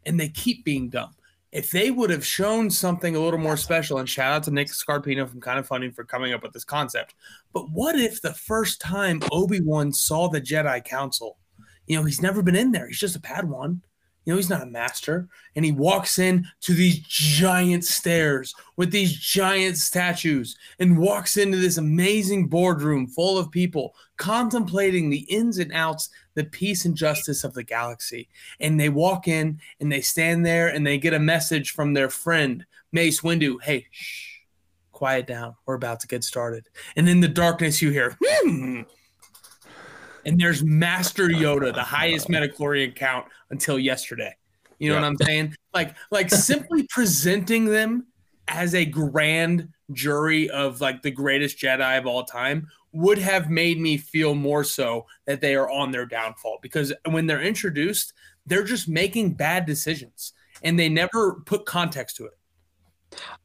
and 0.04 0.18
they 0.18 0.28
keep 0.28 0.64
being 0.64 0.88
dumb. 0.90 1.14
If 1.52 1.70
they 1.70 1.92
would 1.92 2.10
have 2.10 2.26
shown 2.26 2.68
something 2.68 3.14
a 3.14 3.20
little 3.20 3.38
more 3.38 3.56
special, 3.56 3.98
and 3.98 4.08
shout 4.08 4.32
out 4.32 4.42
to 4.42 4.50
Nick 4.50 4.68
Scarpino 4.68 5.26
from 5.28 5.40
Kind 5.40 5.58
of 5.58 5.66
Funny 5.66 5.90
for 5.90 6.04
coming 6.04 6.34
up 6.34 6.42
with 6.42 6.52
this 6.52 6.64
concept. 6.64 7.14
But 7.52 7.70
what 7.70 7.94
if 7.94 8.20
the 8.20 8.34
first 8.34 8.80
time 8.80 9.22
Obi 9.32 9.60
Wan 9.60 9.92
saw 9.92 10.28
the 10.28 10.40
Jedi 10.40 10.84
Council, 10.84 11.38
you 11.88 11.96
know, 11.96 12.04
he's 12.04 12.22
never 12.22 12.42
been 12.42 12.54
in 12.54 12.72
there. 12.72 12.86
He's 12.86 13.00
just 13.00 13.16
a 13.16 13.20
Padawan. 13.20 13.80
You 14.24 14.34
know, 14.34 14.36
he's 14.36 14.50
not 14.50 14.62
a 14.62 14.66
master. 14.66 15.26
And 15.56 15.64
he 15.64 15.72
walks 15.72 16.18
in 16.18 16.46
to 16.60 16.74
these 16.74 16.98
giant 16.98 17.86
stairs 17.86 18.54
with 18.76 18.90
these 18.90 19.18
giant 19.18 19.78
statues 19.78 20.54
and 20.78 20.98
walks 20.98 21.38
into 21.38 21.56
this 21.56 21.78
amazing 21.78 22.48
boardroom 22.48 23.06
full 23.06 23.38
of 23.38 23.50
people 23.50 23.94
contemplating 24.18 25.08
the 25.08 25.20
ins 25.30 25.56
and 25.56 25.72
outs, 25.72 26.10
the 26.34 26.44
peace 26.44 26.84
and 26.84 26.94
justice 26.94 27.42
of 27.42 27.54
the 27.54 27.62
galaxy. 27.62 28.28
And 28.60 28.78
they 28.78 28.90
walk 28.90 29.28
in 29.28 29.60
and 29.80 29.90
they 29.90 30.02
stand 30.02 30.44
there 30.44 30.68
and 30.68 30.86
they 30.86 30.98
get 30.98 31.14
a 31.14 31.18
message 31.18 31.70
from 31.70 31.94
their 31.94 32.10
friend, 32.10 32.66
Mace 32.92 33.22
Windu. 33.22 33.62
Hey, 33.62 33.86
shh, 33.90 34.40
quiet 34.92 35.26
down. 35.26 35.54
We're 35.64 35.74
about 35.76 36.00
to 36.00 36.06
get 36.06 36.22
started. 36.22 36.68
And 36.96 37.08
in 37.08 37.20
the 37.20 37.28
darkness, 37.28 37.80
you 37.80 37.92
hear, 37.92 38.18
hmm. 38.22 38.82
And 40.28 40.38
there's 40.38 40.62
Master 40.62 41.28
Yoda, 41.28 41.74
the 41.74 41.82
highest 41.82 42.28
midichlorian 42.28 42.94
count 42.94 43.26
until 43.48 43.78
yesterday. 43.78 44.36
You 44.78 44.90
know 44.90 44.96
Yeah. 44.96 45.00
what 45.00 45.06
I'm 45.06 45.16
saying? 45.22 45.56
Like, 45.72 45.96
like 46.10 46.30
simply 46.30 46.86
presenting 46.90 47.64
them 47.64 48.08
as 48.46 48.74
a 48.74 48.84
grand 48.84 49.70
jury 49.92 50.50
of 50.50 50.82
like 50.82 51.00
the 51.00 51.10
greatest 51.10 51.56
Jedi 51.58 51.96
of 51.98 52.06
all 52.06 52.24
time 52.24 52.68
would 52.92 53.16
have 53.16 53.48
made 53.48 53.80
me 53.80 53.96
feel 53.96 54.34
more 54.34 54.64
so 54.64 55.06
that 55.24 55.40
they 55.40 55.54
are 55.54 55.70
on 55.70 55.92
their 55.92 56.04
downfall 56.04 56.58
because 56.60 56.92
when 57.06 57.26
they're 57.26 57.40
introduced, 57.40 58.12
they're 58.44 58.64
just 58.64 58.86
making 58.86 59.32
bad 59.32 59.64
decisions 59.64 60.34
and 60.62 60.78
they 60.78 60.90
never 60.90 61.40
put 61.46 61.64
context 61.64 62.16
to 62.16 62.26
it. 62.26 62.32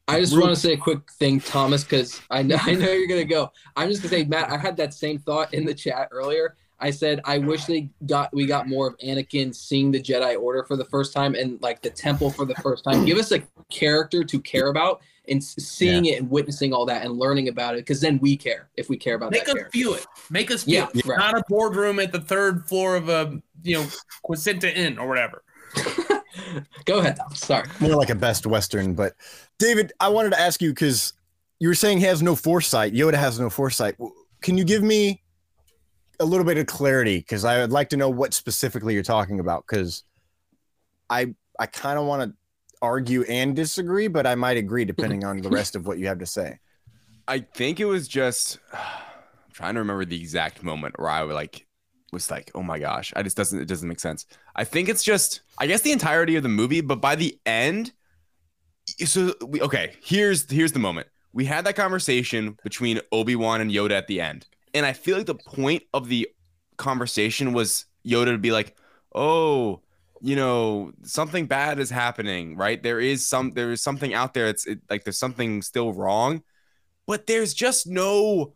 I 0.06 0.20
just 0.20 0.38
want 0.38 0.54
to 0.54 0.60
say 0.60 0.74
a 0.74 0.76
quick 0.76 1.10
thing, 1.12 1.40
Thomas, 1.40 1.82
because 1.82 2.20
I 2.30 2.42
know 2.42 2.58
I 2.62 2.74
know 2.74 2.92
you're 2.92 3.08
gonna 3.08 3.24
go. 3.24 3.50
I'm 3.74 3.88
just 3.88 4.02
gonna 4.02 4.10
say, 4.10 4.24
Matt, 4.24 4.50
I 4.50 4.58
had 4.58 4.76
that 4.76 4.92
same 4.92 5.18
thought 5.18 5.54
in 5.54 5.64
the 5.64 5.72
chat 5.72 6.08
earlier. 6.10 6.56
I 6.80 6.90
said 6.90 7.20
I 7.24 7.38
wish 7.38 7.64
they 7.66 7.88
got 8.06 8.34
we 8.34 8.46
got 8.46 8.68
more 8.68 8.88
of 8.88 8.98
Anakin 8.98 9.54
seeing 9.54 9.90
the 9.90 10.00
Jedi 10.02 10.38
Order 10.38 10.64
for 10.64 10.76
the 10.76 10.84
first 10.84 11.12
time 11.12 11.34
and 11.34 11.60
like 11.62 11.82
the 11.82 11.90
Temple 11.90 12.30
for 12.30 12.44
the 12.44 12.54
first 12.56 12.84
time. 12.84 13.04
Give 13.04 13.18
us 13.18 13.32
a 13.32 13.42
character 13.70 14.24
to 14.24 14.40
care 14.40 14.68
about 14.68 15.00
and 15.28 15.38
s- 15.40 15.54
seeing 15.58 16.04
it 16.06 16.20
and 16.20 16.28
witnessing 16.30 16.72
all 16.74 16.84
that 16.86 17.02
and 17.04 17.14
learning 17.14 17.48
about 17.48 17.74
it, 17.74 17.78
because 17.78 18.00
then 18.00 18.18
we 18.18 18.36
care 18.36 18.68
if 18.76 18.88
we 18.90 18.96
care 18.96 19.14
about 19.14 19.28
it. 19.28 19.32
Make 19.32 19.44
that 19.44 19.50
us 19.50 19.54
character. 19.54 19.70
feel 19.78 19.94
it. 19.94 20.06
Make 20.30 20.50
us 20.50 20.64
feel 20.64 20.74
Yeah, 20.74 20.88
it. 20.94 21.06
right. 21.06 21.18
Not 21.18 21.38
a 21.38 21.44
boardroom 21.48 21.98
at 22.00 22.12
the 22.12 22.20
third 22.20 22.68
floor 22.68 22.96
of 22.96 23.08
a 23.08 23.40
you 23.62 23.76
know 23.78 23.86
Quinta 24.22 24.76
Inn 24.76 24.98
or 24.98 25.08
whatever. 25.08 25.42
Go 26.84 26.98
ahead, 26.98 27.16
Thomas. 27.16 27.40
Sorry. 27.40 27.66
More 27.80 27.94
like 27.96 28.10
a 28.10 28.14
best 28.14 28.46
Western. 28.46 28.94
But 28.94 29.14
David, 29.58 29.92
I 30.00 30.08
wanted 30.08 30.30
to 30.30 30.40
ask 30.40 30.60
you 30.60 30.70
because 30.70 31.12
you 31.60 31.68
were 31.68 31.74
saying 31.74 31.98
he 31.98 32.04
has 32.04 32.22
no 32.22 32.34
foresight. 32.36 32.92
Yoda 32.92 33.14
has 33.14 33.38
no 33.40 33.48
foresight. 33.48 33.96
Can 34.42 34.58
you 34.58 34.64
give 34.64 34.82
me 34.82 35.22
a 36.20 36.24
little 36.24 36.44
bit 36.44 36.58
of 36.58 36.66
clarity 36.66 37.18
because 37.18 37.44
I 37.44 37.58
would 37.58 37.72
like 37.72 37.90
to 37.90 37.96
know 37.96 38.08
what 38.08 38.34
specifically 38.34 38.94
you're 38.94 39.02
talking 39.02 39.40
about 39.40 39.64
because 39.66 40.04
I 41.10 41.34
I 41.58 41.66
kind 41.66 41.98
of 41.98 42.06
want 42.06 42.30
to 42.30 42.36
argue 42.82 43.22
and 43.24 43.56
disagree, 43.56 44.08
but 44.08 44.26
I 44.26 44.34
might 44.34 44.56
agree 44.56 44.84
depending 44.84 45.24
on 45.24 45.38
the 45.38 45.50
rest 45.50 45.76
of 45.76 45.86
what 45.86 45.98
you 45.98 46.06
have 46.06 46.18
to 46.18 46.26
say. 46.26 46.58
I 47.28 47.38
think 47.38 47.80
it 47.80 47.86
was 47.86 48.08
just 48.08 48.58
I'm 48.72 49.52
trying 49.52 49.74
to 49.74 49.80
remember 49.80 50.04
the 50.04 50.20
exact 50.20 50.62
moment 50.62 50.98
where 50.98 51.08
I 51.08 51.22
would 51.22 51.34
like 51.34 51.66
was 52.12 52.30
like, 52.30 52.50
oh 52.54 52.62
my 52.62 52.78
gosh, 52.78 53.12
I 53.16 53.22
just 53.22 53.36
doesn't 53.36 53.60
it 53.60 53.66
doesn't 53.66 53.88
make 53.88 54.00
sense. 54.00 54.26
I 54.54 54.64
think 54.64 54.88
it's 54.88 55.02
just 55.02 55.40
I 55.58 55.66
guess 55.66 55.82
the 55.82 55.92
entirety 55.92 56.36
of 56.36 56.42
the 56.42 56.48
movie, 56.48 56.80
but 56.80 57.00
by 57.00 57.16
the 57.16 57.38
end, 57.44 57.92
so 59.04 59.34
we 59.46 59.60
okay, 59.60 59.94
here's 60.02 60.50
here's 60.50 60.72
the 60.72 60.78
moment. 60.78 61.08
We 61.32 61.44
had 61.44 61.64
that 61.66 61.74
conversation 61.74 62.56
between 62.62 63.00
Obi-Wan 63.10 63.60
and 63.60 63.70
Yoda 63.70 63.90
at 63.90 64.06
the 64.06 64.20
end. 64.20 64.46
And 64.74 64.84
I 64.84 64.92
feel 64.92 65.16
like 65.16 65.26
the 65.26 65.34
point 65.34 65.84
of 65.94 66.08
the 66.08 66.28
conversation 66.76 67.52
was 67.52 67.86
Yoda 68.06 68.32
to 68.32 68.38
be 68.38 68.52
like, 68.52 68.76
oh, 69.14 69.80
you 70.20 70.36
know, 70.36 70.92
something 71.02 71.46
bad 71.46 71.78
is 71.78 71.90
happening, 71.90 72.56
right? 72.56 72.82
There 72.82 73.00
is 73.00 73.26
some 73.26 73.52
there 73.52 73.72
is 73.72 73.82
something 73.82 74.14
out 74.14 74.34
there. 74.34 74.48
It's 74.48 74.66
it, 74.66 74.80
like 74.90 75.04
there's 75.04 75.18
something 75.18 75.62
still 75.62 75.92
wrong, 75.92 76.42
but 77.06 77.26
there's 77.26 77.54
just 77.54 77.86
no 77.86 78.54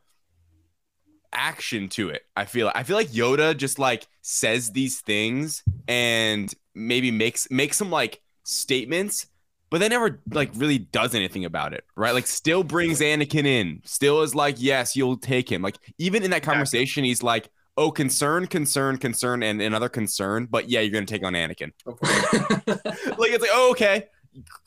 action 1.33 1.89
to 1.91 2.09
it. 2.09 2.23
I 2.35 2.47
feel 2.47 2.73
I 2.75 2.83
feel 2.83 2.97
like 2.97 3.09
Yoda 3.09 3.57
just 3.57 3.79
like 3.79 4.07
says 4.23 4.73
these 4.73 5.01
things 5.01 5.63
and 5.87 6.53
maybe 6.75 7.11
makes 7.11 7.51
makes 7.51 7.77
some 7.77 7.91
like 7.91 8.23
statements, 8.45 9.27
but 9.71 9.79
they 9.79 9.89
never 9.89 10.21
like 10.33 10.51
really 10.55 10.79
does 10.79 11.15
anything 11.15 11.45
about 11.45 11.73
it, 11.73 11.85
right? 11.97 12.15
Like 12.15 12.27
still 12.27 12.63
brings 12.63 13.01
Anakin 13.01 13.47
in, 13.47 13.83
still 13.85 14.23
is 14.23 14.35
like, 14.35 14.57
yes, 14.59 14.97
you'll 14.97 15.19
take 15.19 15.51
him. 15.51 15.63
Like 15.63 15.77
even 15.99 16.23
in 16.23 16.31
that 16.31 16.43
conversation, 16.43 17.05
he's 17.05 17.23
like, 17.23 17.51
oh, 17.77 17.91
concern, 17.91 18.47
concern, 18.47 18.99
concern, 18.99 19.43
and 19.43 19.61
another 19.63 19.89
concern, 19.89 20.47
but 20.51 20.69
yeah, 20.69 20.81
you're 20.81 20.93
gonna 20.93 21.07
take 21.07 21.25
on 21.25 21.35
Anakin. 21.35 21.73
like 21.87 23.31
it's 23.31 23.43
like, 23.43 23.51
oh, 23.53 23.71
okay. 23.71 24.07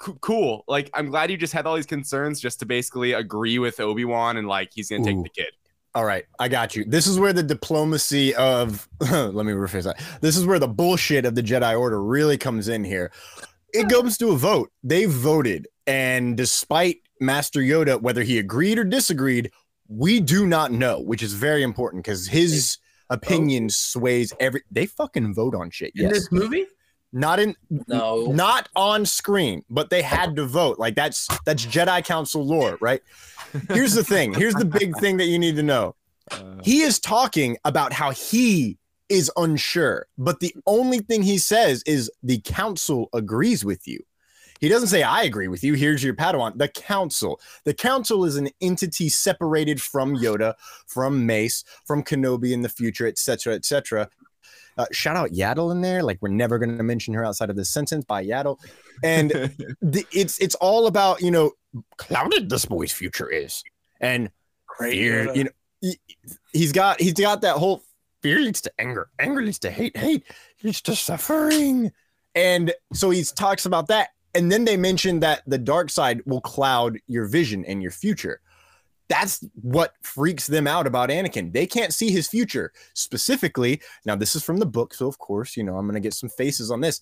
C- 0.05 0.13
cool. 0.21 0.63
Like 0.67 0.89
I'm 0.93 1.09
glad 1.09 1.31
you 1.31 1.37
just 1.37 1.53
had 1.53 1.65
all 1.65 1.75
these 1.75 1.85
concerns 1.85 2.39
just 2.39 2.59
to 2.59 2.65
basically 2.65 3.13
agree 3.13 3.59
with 3.59 3.79
Obi-Wan 3.79 4.37
and 4.37 4.47
like 4.47 4.69
he's 4.73 4.89
gonna 4.89 5.01
Ooh. 5.01 5.05
take 5.05 5.23
the 5.23 5.29
kid. 5.29 5.51
All 5.93 6.05
right, 6.05 6.23
I 6.39 6.47
got 6.47 6.73
you. 6.73 6.85
This 6.85 7.05
is 7.05 7.19
where 7.19 7.33
the 7.33 7.43
diplomacy 7.43 8.33
of 8.35 8.87
let 9.01 9.45
me 9.45 9.51
rephrase 9.51 9.83
that. 9.83 10.01
This 10.21 10.37
is 10.37 10.45
where 10.45 10.59
the 10.59 10.67
bullshit 10.67 11.25
of 11.25 11.35
the 11.35 11.43
Jedi 11.43 11.77
Order 11.77 12.01
really 12.01 12.37
comes 12.37 12.69
in 12.69 12.83
here. 12.85 13.11
It 13.73 13.89
goes 13.89 14.17
to 14.17 14.29
a 14.31 14.37
vote. 14.37 14.71
They 14.83 15.05
voted, 15.05 15.67
and 15.87 16.35
despite 16.37 16.97
Master 17.19 17.59
Yoda, 17.61 18.01
whether 18.01 18.23
he 18.23 18.37
agreed 18.39 18.77
or 18.79 18.83
disagreed, 18.83 19.51
we 19.87 20.19
do 20.19 20.45
not 20.47 20.71
know, 20.71 20.99
which 20.99 21.21
is 21.23 21.33
very 21.33 21.63
important 21.63 22.03
because 22.03 22.27
his 22.27 22.77
opinion 23.09 23.69
sways 23.69 24.33
every. 24.39 24.61
They 24.71 24.85
fucking 24.85 25.33
vote 25.33 25.55
on 25.55 25.69
shit. 25.69 25.91
In 25.95 26.03
Yes, 26.03 26.13
this 26.13 26.31
movie? 26.31 26.65
not 27.13 27.39
in 27.39 27.55
No. 27.87 28.25
not 28.27 28.69
on 28.75 29.05
screen, 29.05 29.63
but 29.69 29.89
they 29.89 30.01
had 30.01 30.35
to 30.37 30.45
vote. 30.45 30.79
Like 30.79 30.95
that's 30.95 31.27
that's 31.45 31.65
Jedi 31.65 32.03
Council 32.05 32.45
lore, 32.45 32.77
right? 32.81 33.01
Here's 33.69 33.93
the 33.93 34.03
thing. 34.03 34.33
Here's 34.33 34.53
the 34.53 34.63
big 34.65 34.97
thing 34.99 35.17
that 35.17 35.25
you 35.25 35.37
need 35.39 35.55
to 35.57 35.63
know. 35.63 35.95
Uh. 36.31 36.55
He 36.63 36.81
is 36.81 36.97
talking 36.97 37.57
about 37.65 37.91
how 37.91 38.11
he 38.11 38.77
is 39.11 39.31
unsure, 39.35 40.07
but 40.17 40.39
the 40.39 40.55
only 40.65 40.99
thing 40.99 41.21
he 41.21 41.37
says 41.37 41.83
is 41.85 42.09
the 42.23 42.39
council 42.39 43.09
agrees 43.13 43.65
with 43.65 43.87
you. 43.87 43.99
He 44.61 44.69
doesn't 44.69 44.89
say 44.89 45.03
I 45.03 45.23
agree 45.23 45.47
with 45.47 45.63
you. 45.63 45.73
Here's 45.73 46.03
your 46.03 46.13
Padawan. 46.13 46.57
The 46.57 46.67
council. 46.67 47.41
The 47.65 47.73
council 47.73 48.25
is 48.25 48.35
an 48.37 48.49
entity 48.61 49.09
separated 49.09 49.81
from 49.81 50.15
Yoda, 50.15 50.53
from 50.87 51.25
Mace, 51.25 51.63
from 51.85 52.03
Kenobi 52.03 52.53
in 52.53 52.61
the 52.61 52.69
future, 52.69 53.07
etc., 53.07 53.55
etc. 53.55 54.07
Uh, 54.77 54.85
shout 54.91 55.17
out 55.17 55.31
Yaddle 55.31 55.71
in 55.71 55.81
there. 55.81 56.03
Like 56.03 56.19
we're 56.21 56.29
never 56.29 56.57
going 56.57 56.77
to 56.77 56.83
mention 56.83 57.13
her 57.15 57.25
outside 57.25 57.49
of 57.49 57.55
this 57.55 57.69
sentence 57.69 58.05
by 58.05 58.23
Yaddle, 58.23 58.59
and 59.03 59.31
the, 59.81 60.05
it's 60.11 60.37
it's 60.39 60.55
all 60.55 60.87
about 60.87 61.21
you 61.21 61.31
know 61.31 61.51
clouded 61.97 62.49
this 62.49 62.65
boy's 62.65 62.93
future 62.93 63.29
is, 63.29 63.63
and 63.99 64.29
fear. 64.79 65.33
You 65.35 65.45
know, 65.45 65.51
he, 65.81 65.99
he's 66.53 66.71
got 66.71 67.01
he's 67.01 67.13
got 67.13 67.41
that 67.41 67.57
whole 67.57 67.83
fear 68.21 68.39
leads 68.39 68.61
to 68.61 68.71
anger, 68.79 69.09
anger 69.19 69.41
leads 69.41 69.59
to 69.59 69.71
hate, 69.71 69.95
hate 69.97 70.23
leads 70.63 70.81
to 70.83 70.95
suffering, 70.95 71.91
and 72.35 72.73
so 72.93 73.09
he 73.09 73.23
talks 73.23 73.65
about 73.65 73.87
that, 73.87 74.09
and 74.33 74.51
then 74.51 74.65
they 74.65 74.77
mention 74.77 75.19
that 75.19 75.41
the 75.47 75.57
dark 75.57 75.89
side 75.89 76.21
will 76.25 76.41
cloud 76.41 76.97
your 77.07 77.25
vision 77.25 77.65
and 77.65 77.81
your 77.81 77.91
future. 77.91 78.41
That's 79.09 79.43
what 79.55 79.93
freaks 80.01 80.47
them 80.47 80.67
out 80.67 80.87
about 80.87 81.09
Anakin. 81.09 81.51
They 81.51 81.67
can't 81.67 81.93
see 81.93 82.11
his 82.11 82.29
future 82.29 82.71
specifically. 82.93 83.81
Now, 84.05 84.15
this 84.15 84.35
is 84.37 84.43
from 84.43 84.57
the 84.57 84.65
book, 84.65 84.93
so 84.93 85.05
of 85.07 85.17
course, 85.17 85.57
you 85.57 85.63
know, 85.63 85.75
I'm 85.75 85.85
going 85.85 85.95
to 85.95 85.99
get 85.99 86.13
some 86.13 86.29
faces 86.29 86.71
on 86.71 86.79
this. 86.79 87.01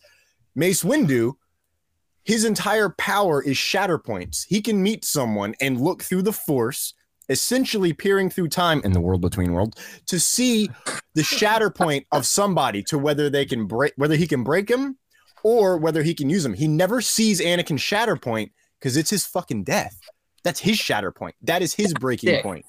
Mace 0.55 0.83
Windu, 0.83 1.33
his 2.23 2.45
entire 2.45 2.89
power 2.89 3.43
is 3.43 3.57
shatter 3.57 3.99
points. 3.99 4.43
He 4.43 4.61
can 4.61 4.81
meet 4.81 5.05
someone 5.05 5.53
and 5.61 5.79
look 5.79 6.01
through 6.01 6.23
the 6.23 6.33
force, 6.33 6.95
essentially 7.29 7.93
peering 7.93 8.29
through 8.29 8.47
time 8.49 8.81
in 8.83 8.91
the 8.91 8.99
world 8.99 9.21
between 9.21 9.53
worlds 9.53 9.77
to 10.07 10.19
see 10.19 10.69
the 11.13 11.23
shatter 11.23 11.69
point 11.69 12.05
of 12.11 12.25
somebody 12.25 12.81
to 12.83 12.97
whether 12.97 13.29
they 13.29 13.45
can 13.45 13.65
break 13.65 13.93
whether 13.95 14.15
he 14.15 14.27
can 14.27 14.43
break 14.43 14.69
him 14.69 14.97
or 15.43 15.77
whether 15.77 16.03
he 16.03 16.13
can 16.13 16.29
use 16.29 16.43
him. 16.43 16.53
He 16.53 16.67
never 16.67 17.01
sees 17.01 17.39
Anakin's 17.39 17.81
shatter 17.81 18.15
point 18.15 18.51
because 18.79 18.97
it's 18.97 19.09
his 19.09 19.25
fucking 19.25 19.63
death. 19.63 19.97
That's 20.43 20.59
his 20.59 20.77
shatter 20.77 21.11
point. 21.11 21.35
That 21.43 21.61
is 21.61 21.73
his 21.73 21.93
breaking 21.93 22.41
point. 22.41 22.65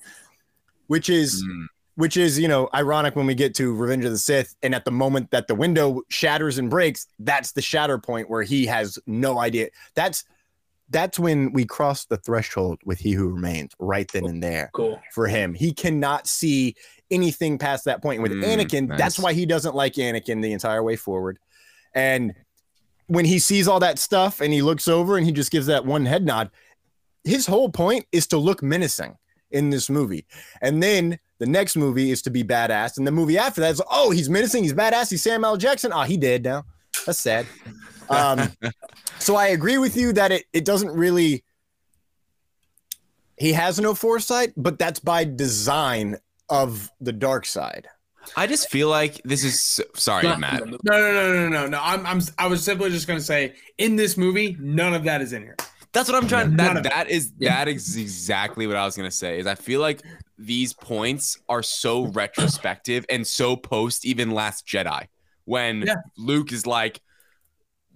Which 0.89 1.09
is 1.09 1.43
Mm. 1.43 1.67
which 1.97 2.17
is 2.17 2.39
you 2.39 2.49
know 2.49 2.69
ironic 2.75 3.15
when 3.17 3.27
we 3.27 3.35
get 3.35 3.55
to 3.57 3.75
Revenge 3.75 4.05
of 4.05 4.11
the 4.13 4.19
Sith, 4.19 4.55
and 4.63 4.75
at 4.75 4.85
the 4.85 4.91
moment 4.91 5.31
that 5.31 5.49
the 5.49 5.55
window 5.55 6.03
shatters 6.09 6.59
and 6.59 6.69
breaks, 6.71 7.07
that's 7.19 7.53
the 7.53 7.63
shatter 7.63 7.99
point 7.99 8.29
where 8.31 8.43
he 8.43 8.67
has 8.67 8.99
no 9.07 9.39
idea. 9.39 9.69
That's 9.95 10.25
that's 10.91 11.19
when 11.19 11.53
we 11.53 11.65
cross 11.65 12.05
the 12.07 12.17
threshold 12.19 12.81
with 12.85 12.99
He 12.99 13.13
Who 13.13 13.29
Remains, 13.29 13.73
right 13.79 14.11
then 14.13 14.25
and 14.27 14.43
there 14.43 14.71
Cool. 14.75 15.01
for 15.15 15.27
him. 15.29 15.55
He 15.55 15.73
cannot 15.73 16.27
see 16.27 16.75
anything 17.11 17.59
past 17.59 17.85
that 17.85 18.03
point. 18.03 18.23
With 18.23 18.33
Mm, 18.33 18.45
Anakin, 18.45 18.99
that's 18.99 19.19
why 19.19 19.33
he 19.33 19.47
doesn't 19.47 19.75
like 19.75 19.95
Anakin 19.95 20.43
the 20.43 20.53
entire 20.53 20.83
way 20.83 20.97
forward. 20.97 21.39
And 21.95 22.35
when 23.07 23.25
he 23.25 23.39
sees 23.39 23.67
all 23.69 23.81
that 23.81 23.99
stuff 23.99 24.41
and 24.41 24.53
he 24.53 24.63
looks 24.63 24.87
over 24.89 25.17
and 25.17 25.27
he 25.27 25.33
just 25.33 25.51
gives 25.51 25.67
that 25.67 25.85
one 25.87 26.07
head 26.07 26.25
nod, 26.25 26.51
his 27.25 27.47
whole 27.47 27.69
point 27.69 28.07
is 28.13 28.27
to 28.29 28.37
look 28.39 28.63
menacing 28.63 29.17
in 29.51 29.71
this 29.71 29.91
movie. 29.91 30.27
And 30.63 30.83
then 30.83 31.19
the 31.39 31.47
next 31.47 31.77
movie 31.77 32.11
is 32.13 32.23
to 32.23 32.31
be 32.31 32.45
badass. 32.45 32.97
And 32.99 33.07
the 33.07 33.11
movie 33.13 33.37
after 33.39 33.61
that 33.63 33.73
is, 33.73 33.83
oh, 33.91 34.11
he's 34.11 34.31
menacing, 34.31 34.63
he's 34.63 34.73
badass, 34.75 35.11
he's 35.11 35.23
Samuel 35.23 35.51
L. 35.53 35.57
Jackson. 35.57 35.93
Oh, 35.93 36.03
he 36.03 36.17
dead 36.17 36.45
now. 36.45 36.65
That's 37.07 37.19
sad. 37.19 37.47
Um, 38.11 38.53
so 39.19 39.37
I 39.37 39.49
agree 39.49 39.79
with 39.79 39.97
you 39.97 40.13
that 40.15 40.33
it, 40.33 40.45
it 40.53 40.65
doesn't 40.65 40.91
really 40.91 41.45
he 43.37 43.53
has 43.55 43.81
no 43.81 43.95
foresight, 43.95 44.53
but 44.57 44.79
that's 44.79 45.01
by 45.01 45.25
design 45.25 46.17
of 46.51 46.91
the 47.01 47.13
dark 47.13 47.47
side. 47.47 47.89
I 48.37 48.47
just 48.47 48.69
feel 48.71 48.89
like 48.89 49.21
this 49.25 49.45
is 49.45 49.61
so- 49.63 49.85
sorry, 49.95 50.25
Not 50.25 50.41
Matt. 50.41 50.67
No, 50.67 50.77
no, 50.85 51.01
no, 51.01 51.33
no, 51.33 51.49
no, 51.49 51.67
no. 51.69 51.81
I'm, 51.83 52.05
I'm, 52.05 52.21
I 52.37 52.49
was 52.49 52.63
simply 52.63 52.91
just 52.91 53.07
gonna 53.07 53.21
say, 53.21 53.55
in 53.79 53.97
this 53.97 54.17
movie, 54.19 54.57
none 54.61 54.93
of 54.93 55.05
that 55.05 55.23
is 55.23 55.33
in 55.33 55.43
here. 55.43 55.57
That's 55.93 56.09
what 56.09 56.23
I'm 56.23 56.29
trying. 56.29 56.55
None 56.55 56.75
That 56.75 56.83
that 56.85 57.09
is 57.11 57.33
Yeah. 57.39 57.55
that 57.65 57.69
is 57.69 57.97
exactly 57.97 58.67
what 58.67 58.77
I 58.77 58.85
was 58.85 58.95
gonna 58.97 59.11
say. 59.11 59.39
Is 59.39 59.47
I 59.47 59.55
feel 59.55 59.81
like 59.81 60.03
these 60.39 60.73
points 60.75 61.39
are 61.49 61.63
so 61.63 62.07
retrospective 62.09 63.07
and 63.09 63.27
so 63.27 63.57
post 63.57 64.05
even 64.05 64.31
Last 64.33 64.67
Jedi 64.67 65.07
when 65.47 65.83
Yeah. 65.87 65.95
Luke 66.19 66.53
is 66.53 66.67
like, 66.67 67.01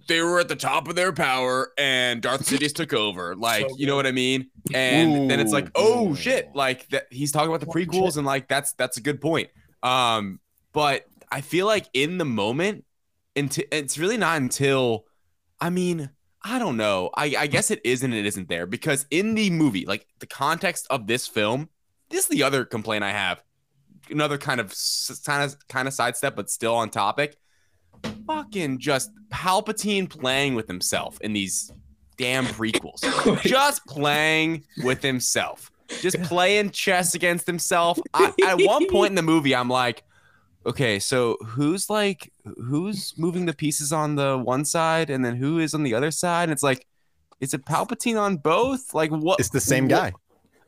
they 0.07 0.21
were 0.21 0.39
at 0.39 0.47
the 0.47 0.55
top 0.55 0.87
of 0.87 0.95
their 0.95 1.11
power 1.11 1.71
and 1.77 2.21
Darth 2.21 2.45
Sidious 2.49 2.73
took 2.73 2.93
over. 2.93 3.35
Like, 3.35 3.69
So 3.69 3.75
you 3.77 3.87
know 3.87 3.95
what 3.95 4.07
I 4.07 4.11
mean? 4.11 4.49
And 4.73 5.29
then 5.29 5.39
it's 5.39 5.53
like, 5.53 5.65
Ooh. 5.77 6.11
oh 6.11 6.15
shit! 6.15 6.49
Like 6.53 6.87
that 6.89 7.07
he's 7.11 7.31
talking 7.31 7.49
about 7.53 7.59
the 7.59 7.67
prequels 7.67 8.17
and 8.17 8.25
like 8.25 8.47
that's 8.47 8.73
that's 8.73 8.97
a 8.97 9.01
good 9.01 9.21
point. 9.21 9.49
Um, 9.83 10.39
but 10.73 11.05
I 11.31 11.41
feel 11.41 11.65
like 11.65 11.87
in 11.93 12.17
the 12.17 12.25
moment, 12.25 12.85
until 13.35 13.65
it's 13.71 13.97
really 13.97 14.17
not 14.17 14.37
until, 14.37 15.05
I 15.59 15.69
mean, 15.69 16.09
I 16.41 16.59
don't 16.59 16.77
know. 16.77 17.09
I, 17.15 17.35
I 17.39 17.47
guess 17.47 17.71
it 17.71 17.81
is 17.83 18.03
and 18.03 18.13
it 18.13 18.25
isn't 18.25 18.49
there 18.49 18.65
because 18.65 19.05
in 19.09 19.35
the 19.35 19.49
movie, 19.49 19.85
like 19.85 20.05
the 20.19 20.27
context 20.27 20.85
of 20.89 21.07
this 21.07 21.27
film, 21.27 21.69
this 22.09 22.21
is 22.21 22.27
the 22.27 22.43
other 22.43 22.65
complaint 22.65 23.03
I 23.03 23.11
have. 23.11 23.43
Another 24.09 24.37
kind 24.37 24.59
of 24.59 24.73
kind 25.25 25.43
of 25.43 25.55
kind 25.67 25.87
of 25.87 25.93
sidestep, 25.93 26.35
but 26.35 26.49
still 26.49 26.75
on 26.75 26.91
topic. 26.91 27.37
Fucking 28.27 28.79
just 28.79 29.11
Palpatine 29.29 30.09
playing 30.09 30.55
with 30.55 30.67
himself 30.67 31.19
in 31.21 31.33
these 31.33 31.71
damn 32.17 32.45
prequels. 32.45 33.01
just 33.43 33.85
playing 33.85 34.63
with 34.83 35.01
himself. 35.01 35.71
Just 36.01 36.21
playing 36.23 36.71
chess 36.71 37.13
against 37.13 37.45
himself. 37.45 37.99
I, 38.13 38.33
at 38.45 38.59
one 38.61 38.89
point 38.89 39.11
in 39.11 39.15
the 39.15 39.21
movie, 39.21 39.55
I'm 39.55 39.69
like, 39.69 40.03
okay, 40.65 40.99
so 40.99 41.37
who's 41.45 41.89
like 41.89 42.31
who's 42.43 43.13
moving 43.17 43.45
the 43.45 43.53
pieces 43.53 43.93
on 43.93 44.15
the 44.15 44.37
one 44.37 44.65
side 44.65 45.09
and 45.09 45.23
then 45.23 45.35
who 45.35 45.59
is 45.59 45.73
on 45.73 45.83
the 45.83 45.93
other 45.93 46.11
side? 46.11 46.43
And 46.43 46.51
it's 46.51 46.63
like, 46.63 46.87
is 47.39 47.53
it 47.53 47.65
Palpatine 47.65 48.19
on 48.19 48.37
both? 48.37 48.93
Like 48.93 49.11
what? 49.11 49.39
It's 49.39 49.49
the 49.49 49.61
same 49.61 49.87
guy. 49.87 50.13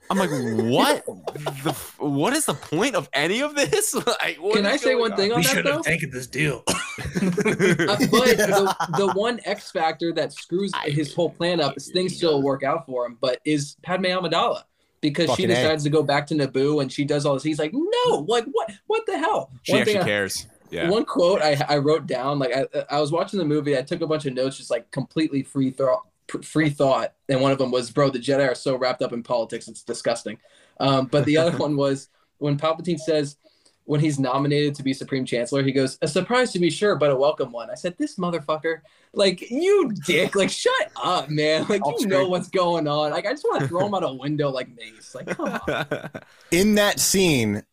I'm 0.09 0.17
like, 0.17 0.29
what? 0.29 1.05
the 1.05 1.75
what 1.97 2.33
is 2.33 2.45
the 2.45 2.53
point 2.53 2.95
of 2.95 3.09
any 3.13 3.41
of 3.41 3.55
this? 3.55 3.93
like, 4.21 4.37
what 4.39 4.55
Can 4.55 4.65
I 4.65 4.77
say 4.77 4.91
going 4.91 4.99
one 5.09 5.15
thing 5.15 5.29
We 5.29 5.35
on 5.35 5.41
that 5.43 5.49
should 5.49 5.65
though? 5.65 5.73
have 5.73 5.81
taken 5.83 6.09
this 6.11 6.27
deal. 6.27 6.63
Uh, 6.99 7.95
but 8.11 8.37
the, 8.37 8.75
the 8.97 9.11
one 9.13 9.39
X 9.45 9.71
factor 9.71 10.11
that 10.13 10.33
screws 10.33 10.71
his 10.85 11.13
whole 11.13 11.29
plan 11.29 11.61
up, 11.61 11.77
is 11.77 11.89
things 11.91 12.15
still 12.15 12.41
work 12.41 12.63
out 12.63 12.85
for 12.87 13.05
him, 13.05 13.17
but 13.21 13.39
is 13.45 13.75
Padme 13.83 14.05
Amidala 14.05 14.63
because 15.01 15.25
she 15.35 15.43
Fucking 15.43 15.51
A. 15.51 15.55
decides 15.55 15.83
to 15.83 15.89
go 15.91 16.01
back 16.03 16.25
to 16.27 16.35
Naboo 16.35 16.81
and 16.81 16.91
she 16.91 17.05
does 17.05 17.25
all 17.25 17.35
this. 17.35 17.43
He's 17.43 17.59
like, 17.59 17.71
no, 17.73 18.25
like 18.27 18.45
what? 18.51 18.71
What 18.87 19.05
the 19.05 19.17
hell? 19.17 19.51
She 19.63 19.73
One 19.73 19.81
actually 19.81 19.93
thing 19.93 20.01
I- 20.03 20.05
cares. 20.05 20.47
Yeah. 20.69 20.89
One 20.89 21.05
quote 21.05 21.41
I, 21.41 21.63
I 21.69 21.77
wrote 21.77 22.07
down, 22.07 22.39
like 22.39 22.51
I, 22.53 22.65
I 22.89 22.99
was 22.99 23.11
watching 23.11 23.39
the 23.39 23.45
movie, 23.45 23.77
I 23.77 23.83
took 23.83 24.01
a 24.01 24.07
bunch 24.07 24.25
of 24.25 24.33
notes, 24.33 24.57
just 24.57 24.69
like 24.71 24.89
completely 24.91 25.41
free 25.43 25.69
thought, 25.69 26.01
free 26.43 26.69
thought, 26.69 27.13
and 27.29 27.41
one 27.41 27.51
of 27.51 27.57
them 27.57 27.71
was, 27.71 27.91
"Bro, 27.91 28.11
the 28.11 28.19
Jedi 28.19 28.49
are 28.49 28.55
so 28.55 28.75
wrapped 28.75 29.01
up 29.01 29.13
in 29.13 29.23
politics, 29.23 29.67
it's 29.67 29.83
disgusting." 29.83 30.37
Um, 30.79 31.07
but 31.07 31.25
the 31.25 31.37
other 31.37 31.57
one 31.57 31.75
was 31.75 32.09
when 32.37 32.57
Palpatine 32.57 32.99
says, 32.99 33.37
when 33.87 34.01
he's 34.01 34.19
nominated 34.19 34.75
to 34.75 34.83
be 34.83 34.93
Supreme 34.93 35.25
Chancellor, 35.25 35.63
he 35.63 35.71
goes, 35.71 35.97
"A 36.01 36.07
surprise 36.07 36.51
to 36.51 36.59
be 36.59 36.69
sure, 36.69 36.97
but 36.97 37.09
a 37.09 37.15
welcome 37.15 37.53
one." 37.53 37.69
I 37.69 37.75
said, 37.75 37.97
"This 37.97 38.17
motherfucker, 38.17 38.81
like 39.13 39.49
you 39.49 39.93
dick, 40.05 40.35
like 40.35 40.49
shut 40.49 40.91
up, 41.01 41.29
man, 41.29 41.65
like 41.69 41.85
Off 41.85 42.01
you 42.01 42.07
know 42.07 42.27
what's 42.27 42.49
going 42.49 42.85
on. 42.87 43.11
Like 43.11 43.25
I 43.25 43.31
just 43.31 43.45
want 43.45 43.61
to 43.61 43.67
throw 43.67 43.85
him 43.87 43.93
out 43.93 44.03
a 44.03 44.13
window 44.13 44.49
like 44.49 44.67
Mace, 44.75 45.15
like 45.15 45.27
come 45.27 45.59
on." 45.67 46.09
in 46.51 46.75
that 46.75 46.99
scene, 46.99 47.63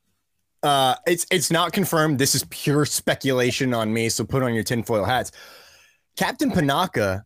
uh, 0.63 0.95
it's 1.05 1.27
it's 1.33 1.51
not 1.51 1.73
confirmed. 1.73 2.21
This 2.21 2.37
is 2.37 2.45
pure 2.49 2.87
speculation 2.87 3.75
on 3.75 3.93
me. 3.93 4.09
So 4.09 4.25
put 4.25 4.45
on 4.45 4.55
your 4.55 4.65
tinfoil 4.65 5.05
hats. 5.05 5.33
Captain 6.17 6.53
Panaka 6.53 7.25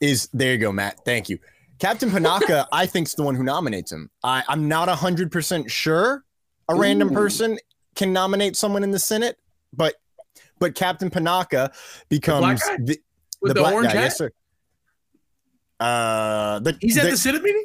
is 0.00 0.28
there. 0.32 0.52
You 0.52 0.58
go, 0.58 0.72
Matt. 0.72 1.04
Thank 1.04 1.28
you. 1.28 1.38
Captain 1.78 2.10
Panaka, 2.10 2.66
I 2.72 2.86
think, 2.86 3.08
is 3.08 3.14
the 3.14 3.22
one 3.22 3.34
who 3.34 3.42
nominates 3.42 3.90
him. 3.92 4.10
I, 4.22 4.42
I'm 4.48 4.68
not 4.68 4.88
hundred 4.88 5.32
percent 5.32 5.70
sure 5.70 6.24
a 6.68 6.74
random 6.74 7.10
Ooh. 7.10 7.14
person 7.14 7.58
can 7.96 8.12
nominate 8.12 8.56
someone 8.56 8.82
in 8.84 8.90
the 8.90 8.98
Senate, 8.98 9.38
but 9.72 9.94
but 10.58 10.74
Captain 10.74 11.10
Panaka 11.10 11.72
becomes 12.08 12.62
guy? 12.62 12.76
the, 12.80 12.98
With 13.40 13.54
the, 13.54 13.60
black 13.60 13.74
orange 13.74 13.92
guy. 13.92 13.98
hat? 13.98 14.04
Yes, 14.04 14.18
sir. 14.18 14.30
Uh, 15.78 16.58
the, 16.60 16.76
He's 16.80 16.98
at 16.98 17.04
the- 17.04 17.10
the 17.12 17.16
Senate 17.16 17.42
meeting? 17.42 17.64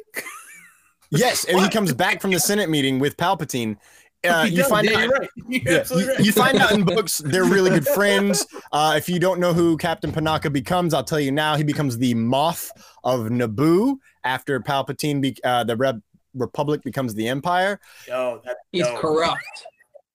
yes, 1.10 1.44
and 1.44 1.60
he 1.60 1.68
comes 1.68 1.92
back 1.92 2.20
from 2.20 2.30
the 2.32 2.40
Senate 2.40 2.70
meeting 2.70 2.98
with 2.98 3.16
Palpatine. 3.16 3.76
Uh, 4.24 4.44
you 4.48 4.56
does, 4.56 4.68
find 4.68 4.88
yeah, 4.90 4.96
out 4.96 5.02
you're 5.04 5.10
right. 5.10 5.28
You're 5.48 5.72
Yeah, 5.72 5.78
absolutely 5.80 6.04
you, 6.06 6.16
right. 6.16 6.24
you 6.26 6.32
find 6.32 6.58
out 6.58 6.72
in 6.72 6.84
books 6.96 7.18
they're 7.18 7.44
really 7.44 7.70
good 7.70 7.86
friends. 7.86 8.44
Uh, 8.72 8.94
if 8.96 9.08
you 9.08 9.18
don't 9.20 9.38
know 9.40 9.52
who 9.52 9.76
Captain 9.76 10.10
Panaka 10.10 10.52
becomes, 10.52 10.94
I'll 10.94 11.04
tell 11.04 11.20
you 11.20 11.30
now. 11.32 11.56
He 11.56 11.62
becomes 11.64 11.96
the 11.98 12.14
Moff 12.14 12.70
of 13.04 13.20
Naboo 13.26 13.96
after 14.24 14.58
Palpatine, 14.60 15.20
be, 15.20 15.36
uh, 15.44 15.62
the 15.64 15.76
Reb- 15.76 16.02
Republic 16.34 16.82
becomes 16.82 17.14
the 17.14 17.28
Empire. 17.28 17.78
Yo, 18.08 18.40
that's 18.44 18.58
He's 18.72 18.86
dope. 18.86 18.98
corrupt. 19.00 19.38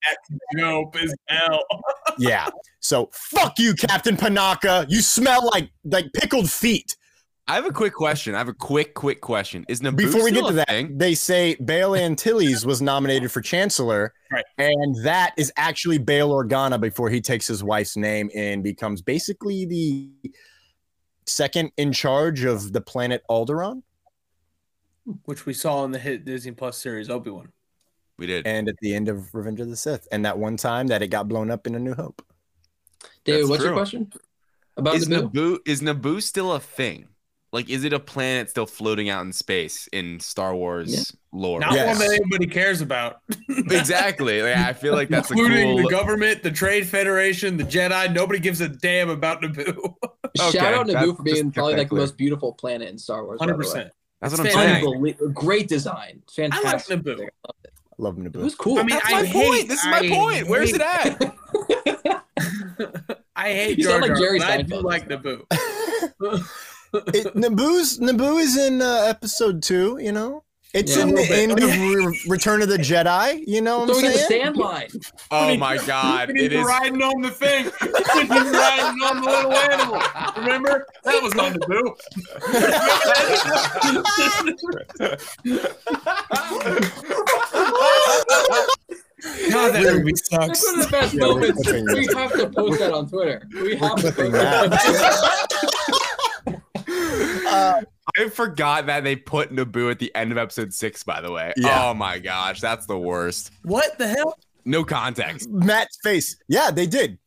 That's 0.06 0.40
dope 0.58 0.96
as 0.96 1.14
hell. 1.28 1.60
Yeah. 2.18 2.48
So 2.80 3.08
fuck 3.12 3.58
you, 3.58 3.72
Captain 3.74 4.16
Panaka. 4.18 4.84
You 4.90 5.00
smell 5.00 5.48
like 5.50 5.70
like 5.84 6.12
pickled 6.12 6.50
feet. 6.50 6.96
I 7.48 7.56
have 7.56 7.66
a 7.66 7.72
quick 7.72 7.92
question. 7.92 8.34
I 8.34 8.38
have 8.38 8.48
a 8.48 8.54
quick, 8.54 8.94
quick 8.94 9.20
question. 9.20 9.64
Is 9.68 9.80
Naboo 9.80 9.96
Before 9.96 10.22
we 10.24 10.30
get 10.30 10.46
to 10.46 10.52
that, 10.54 10.68
thing? 10.68 10.96
they 10.96 11.14
say 11.14 11.56
Bail 11.56 11.94
Antilles 11.96 12.64
was 12.64 12.80
nominated 12.80 13.32
for 13.32 13.40
Chancellor, 13.40 14.14
Right. 14.30 14.44
and 14.58 14.94
that 15.04 15.34
is 15.36 15.52
actually 15.56 15.98
Bail 15.98 16.30
Organa 16.30 16.80
before 16.80 17.10
he 17.10 17.20
takes 17.20 17.46
his 17.48 17.62
wife's 17.64 17.96
name 17.96 18.30
and 18.34 18.62
becomes 18.62 19.02
basically 19.02 19.66
the 19.66 20.10
second 21.26 21.72
in 21.76 21.92
charge 21.92 22.44
of 22.44 22.72
the 22.72 22.80
planet 22.80 23.22
Alderaan. 23.28 23.82
Which 25.24 25.44
we 25.44 25.52
saw 25.52 25.84
in 25.84 25.90
the 25.90 25.98
hit 25.98 26.24
Disney 26.24 26.52
Plus 26.52 26.78
series 26.78 27.10
Obi 27.10 27.30
Wan. 27.30 27.48
We 28.18 28.26
did. 28.26 28.46
and 28.46 28.68
at 28.68 28.76
the 28.80 28.94
end 28.94 29.08
of 29.08 29.34
Revenge 29.34 29.58
of 29.58 29.68
the 29.68 29.76
Sith, 29.76 30.06
and 30.12 30.24
that 30.24 30.38
one 30.38 30.56
time 30.56 30.86
that 30.88 31.02
it 31.02 31.08
got 31.08 31.26
blown 31.26 31.50
up 31.50 31.66
in 31.66 31.74
A 31.74 31.78
New 31.80 31.94
Hope. 31.94 32.22
David, 33.24 33.40
That's 33.40 33.50
what's 33.50 33.64
your 33.64 33.72
question 33.72 34.12
about 34.76 34.94
is 34.94 35.08
Naboo? 35.08 35.32
Naboo 35.32 35.58
is 35.66 35.82
Naboo 35.82 36.22
still 36.22 36.52
a 36.52 36.60
thing? 36.60 37.08
Like, 37.52 37.68
is 37.68 37.84
it 37.84 37.92
a 37.92 38.00
planet 38.00 38.48
still 38.48 38.64
floating 38.64 39.10
out 39.10 39.26
in 39.26 39.32
space 39.32 39.86
in 39.92 40.20
Star 40.20 40.54
Wars 40.56 41.14
lore? 41.32 41.60
Not 41.60 41.74
Yes. 41.74 41.98
one 41.98 42.08
that 42.08 42.14
anybody 42.18 42.46
cares 42.46 42.80
about. 42.80 43.18
exactly. 43.48 44.40
Like, 44.40 44.56
I 44.56 44.72
feel 44.72 44.94
like 44.94 45.10
that's 45.10 45.30
a 45.30 45.34
Including 45.34 45.76
cool. 45.76 45.82
the 45.82 45.90
government, 45.90 46.42
the 46.42 46.50
Trade 46.50 46.86
Federation, 46.86 47.58
the 47.58 47.64
Jedi. 47.64 48.10
Nobody 48.14 48.38
gives 48.40 48.62
a 48.62 48.68
damn 48.68 49.10
about 49.10 49.42
Naboo. 49.42 49.94
Okay, 50.40 50.50
Shout 50.58 50.72
out 50.72 50.86
that- 50.86 50.96
Naboo 50.96 51.14
for 51.18 51.22
being 51.24 51.52
probably 51.52 51.74
that 51.74 51.80
like 51.80 51.88
the 51.90 51.94
most 51.96 52.16
beautiful 52.16 52.54
planet 52.54 52.88
in 52.88 52.96
Star 52.96 53.22
Wars. 53.22 53.38
by 53.38 53.44
the 53.44 53.52
Hundred 53.52 53.62
percent. 53.62 53.90
That's 54.22 54.38
what 54.38 54.46
I'm 54.46 54.52
saying. 54.82 55.14
Great 55.34 55.68
design. 55.68 56.22
I 56.38 56.42
like 56.42 56.52
Fantastic. 56.54 57.00
Naboo. 57.02 57.28
I 57.44 57.50
love 57.98 58.16
Naboo. 58.16 58.36
It 58.36 58.44
was 58.44 58.54
cool. 58.54 58.78
I 58.78 58.82
mean, 58.84 58.88
That's 58.96 59.04
I 59.08 59.20
my 59.20 59.26
hate- 59.26 59.46
point. 59.50 59.68
This 59.68 59.78
is 59.80 59.86
my 59.90 59.98
I 59.98 60.08
point. 60.08 60.48
Where's 60.48 60.72
it 60.72 60.80
at? 60.80 62.24
I 63.36 63.52
hate 63.52 63.76
You 63.78 63.84
Jar 63.84 64.00
sound 64.00 64.08
like 64.08 64.18
Jerry 64.18 64.38
but 64.38 64.48
I 64.48 64.62
do 64.62 64.74
Seinfeld. 64.76 64.82
like 64.84 65.08
Naboo. 65.10 66.48
It, 66.92 67.34
Naboo's 67.34 67.98
Naboo 67.98 68.40
is 68.40 68.56
in 68.56 68.82
uh, 68.82 69.04
episode 69.08 69.62
two. 69.62 69.98
You 70.00 70.12
know, 70.12 70.44
it's 70.74 70.96
Yeah. 70.96 71.02
in 71.04 71.14
the 71.14 71.22
end 71.30 71.52
of 71.52 71.58
Re- 71.64 72.20
Return 72.28 72.62
of 72.62 72.68
the 72.68 72.76
Jedi. 72.78 73.42
You 73.46 73.60
know 73.60 73.80
what 73.80 73.88
I'm 73.90 73.94
Throwing 73.94 74.04
in 74.06 74.12
the 74.12 74.18
sand 74.18 74.56
line. 74.56 74.88
Oh 75.30 75.56
my 75.56 75.76
god! 75.78 76.30
He's 76.30 76.42
It 76.44 76.52
is. 76.54 76.64
riding 76.66 77.02
on 77.02 77.22
the 77.22 77.30
thing. 77.30 77.64
He's 77.64 78.28
riding 78.30 79.02
on 79.02 79.20
the 79.22 79.30
little 79.30 79.52
animal. 79.52 80.02
Remember? 80.36 80.86
That 81.04 81.22
was 81.22 81.34
on 81.38 81.54
Naboo. 81.54 81.96
God, 89.50 89.72
that 89.72 89.82
movie 89.84 90.12
That's 90.12 90.28
sucks. 90.30 90.64
one 90.64 90.80
of 90.80 90.86
the 90.86 90.90
best 90.90 91.14
Yeah, 91.14 91.20
we're 91.20 91.34
moments. 91.34 91.72
We 91.94 92.06
have 92.14 92.32
to 92.32 92.48
post 92.50 92.78
that 92.80 92.92
on 92.92 93.08
Twitter. 93.08 93.42
We 93.54 93.76
have 93.76 93.94
to 93.96 94.12
post 94.12 94.32
that. 94.32 95.98
Uh, 97.46 97.82
I 98.18 98.28
forgot 98.28 98.86
that 98.86 99.04
they 99.04 99.16
put 99.16 99.52
Naboo 99.52 99.90
at 99.90 99.98
the 99.98 100.14
end 100.14 100.32
of 100.32 100.38
episode 100.38 100.72
six. 100.74 101.02
By 101.02 101.20
the 101.20 101.30
way. 101.32 101.52
Yeah. 101.56 101.88
Oh 101.90 101.94
my 101.94 102.18
gosh, 102.18 102.60
that's 102.60 102.86
the 102.86 102.98
worst. 102.98 103.50
What 103.62 103.98
the 103.98 104.08
hell? 104.08 104.38
No 104.64 104.84
context. 104.84 105.48
Matt's 105.50 105.98
face. 106.02 106.36
Yeah, 106.48 106.70
they 106.70 106.86
did. 106.86 107.18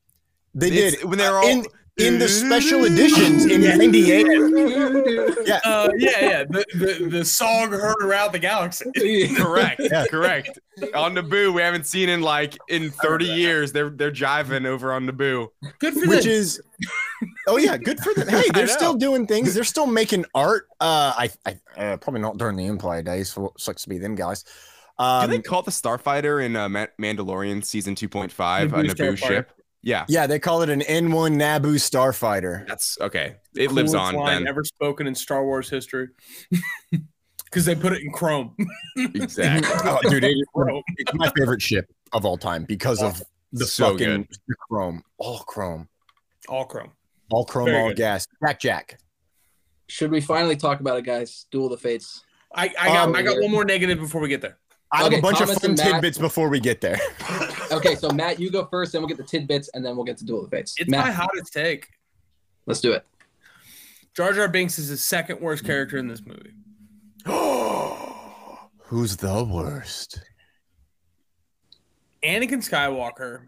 They 0.54 0.68
It's- 0.68 0.96
did 0.96 1.04
when 1.10 1.18
they're 1.18 1.38
Uh, 1.38 1.42
all 1.44 1.48
in 1.50 1.66
in 1.98 2.20
the 2.20 2.28
special 2.28 2.84
editions 2.86 3.46
in 3.46 3.62
Yeah. 3.62 3.76
'98. 3.78 4.28
Yeah, 5.46 5.60
Uh, 5.64 5.90
yeah, 5.98 6.20
yeah. 6.20 6.44
The, 6.44 6.66
the, 6.74 7.08
the 7.10 7.26
song 7.26 7.72
heard 7.72 8.02
around 8.02 8.34
the 8.34 8.40
galaxy. 8.40 9.34
correct. 9.36 9.80
Yeah. 9.84 10.06
Correct. 10.10 10.60
On 10.94 11.16
Naboo, 11.16 11.54
we 11.54 11.62
haven't 11.62 11.86
seen 11.86 12.10
in 12.10 12.22
like 12.22 12.58
in 12.68 12.92
30 12.92 13.26
years. 13.26 13.72
They're 13.72 13.90
they're 13.90 14.12
jiving 14.12 14.66
over 14.66 14.92
on 14.92 15.08
Naboo. 15.08 15.48
Good 15.80 15.94
for 15.94 16.08
which 16.10 16.24
them. 16.24 16.32
is 16.34 16.62
oh 17.48 17.58
yeah 17.58 17.78
good 17.78 17.98
for 18.00 18.14
them 18.14 18.28
hey 18.28 18.44
they're 18.54 18.68
still 18.68 18.94
doing 18.94 19.26
things 19.26 19.54
they're 19.54 19.64
still 19.64 19.88
making 19.88 20.26
art 20.36 20.68
uh 20.82 21.14
i, 21.18 21.30
I 21.46 21.58
uh, 21.82 21.98
probably 21.98 22.20
not 22.20 22.38
during 22.38 22.58
the 22.58 22.66
empire 22.66 23.02
days 23.02 23.30
so 23.32 23.46
it 23.48 23.54
sucks 23.58 23.84
to 23.84 23.90
be 23.90 23.98
them 23.98 24.16
guys 24.16 24.44
um 25.00 25.30
Do 25.30 25.38
they 25.38 25.42
call 25.42 25.60
it 25.62 25.66
the 25.66 25.72
Starfighter 25.72 26.44
in 26.44 26.56
uh, 26.58 26.68
Mandalorian 26.68 27.64
season 27.64 27.96
2.5 27.96 28.26
a 28.28 28.68
Naboo 28.68 28.86
Naboo 28.90 29.18
ship? 29.18 29.52
Yeah, 29.86 30.04
yeah 30.10 30.26
they 30.28 30.40
call 30.40 30.64
it 30.64 30.70
an 30.70 30.82
n1 30.82 31.36
naboo 31.38 31.76
starfighter 31.76 32.68
that's 32.68 32.98
okay. 33.00 33.36
It 33.56 33.72
lives 33.72 33.94
Coolest 33.94 34.16
on 34.16 34.22
line 34.22 34.40
then. 34.42 34.48
ever 34.48 34.64
spoken 34.66 35.06
in 35.08 35.16
Star 35.16 35.46
Wars 35.46 35.70
history. 35.70 36.10
Because 37.46 37.64
they 37.66 37.76
put 37.76 37.94
it 37.94 38.02
in 38.02 38.12
Chrome. 38.12 38.54
Exactly. 38.98 39.70
oh 39.86 40.00
dude 40.10 40.24
it- 40.26 40.36
it's 40.98 41.14
my 41.14 41.32
favorite 41.38 41.62
ship 41.62 41.86
of 42.12 42.26
all 42.26 42.38
time 42.38 42.66
because 42.66 43.02
of 43.02 43.22
the 43.54 43.66
So 43.66 43.92
fucking 43.92 44.24
good. 44.24 44.58
chrome 44.68 45.04
all 45.20 45.40
chrome 45.40 45.88
All 46.50 46.66
Chrome. 46.66 46.92
all 47.32 47.46
chrome 47.46 47.68
Very 47.68 47.78
all 47.82 47.88
good. 47.90 47.98
gas 47.98 48.28
jack 48.46 48.60
jack 48.60 49.00
Should 49.88 50.12
we 50.12 50.20
finally 50.20 50.58
talk 50.58 50.80
about 50.82 50.98
it, 50.98 51.06
guys? 51.06 51.46
Duel 51.52 51.66
of 51.68 51.72
the 51.72 51.78
Fates. 51.78 52.24
I, 52.54 52.74
I 52.80 52.88
got 52.88 53.08
Um, 53.10 53.16
I 53.16 53.22
got 53.22 53.40
one 53.40 53.52
more 53.52 53.64
negative 53.66 54.00
before 54.00 54.20
we 54.22 54.28
get 54.30 54.42
there. 54.42 54.58
I 54.96 55.04
have 55.04 55.08
Okay, 55.08 55.20
a 55.20 55.22
bunch 55.22 55.40
Thomas 55.40 55.58
of 55.58 55.62
fun 55.62 55.76
Matt- 55.76 55.86
tidbits 55.94 56.18
before 56.18 56.50
we 56.50 56.60
get 56.60 56.80
there 56.82 57.00
Okay, 57.72 57.96
so 57.96 58.10
Matt, 58.12 58.40
you 58.40 58.50
go 58.52 58.66
first, 58.72 58.92
then 58.92 59.02
we'll 59.02 59.10
get 59.10 59.18
the 59.18 59.24
tidbits, 59.24 59.70
and 59.74 59.84
then 59.84 59.96
we'll 59.96 60.06
get 60.06 60.18
to 60.18 60.26
Duel 60.26 60.44
of 60.44 60.50
the 60.52 60.56
Fates. 60.56 60.76
It's 60.78 60.90
Matt, 60.90 61.06
my 61.08 61.12
hottest 61.12 61.52
take. 61.52 61.88
let's 62.68 62.80
do 62.80 62.94
it. 62.94 63.04
Jar 64.16 64.32
Jar 64.34 64.48
Binks 64.48 64.78
is 64.80 64.90
the 64.90 64.98
second 64.98 65.42
worst 65.42 65.66
character 65.66 65.98
in 65.98 66.08
this 66.08 66.22
movie. 66.26 66.54
who's 68.84 69.18
the 69.18 69.44
worst 69.44 70.22
Anakin 72.24 72.64
Skywalker 72.68 73.42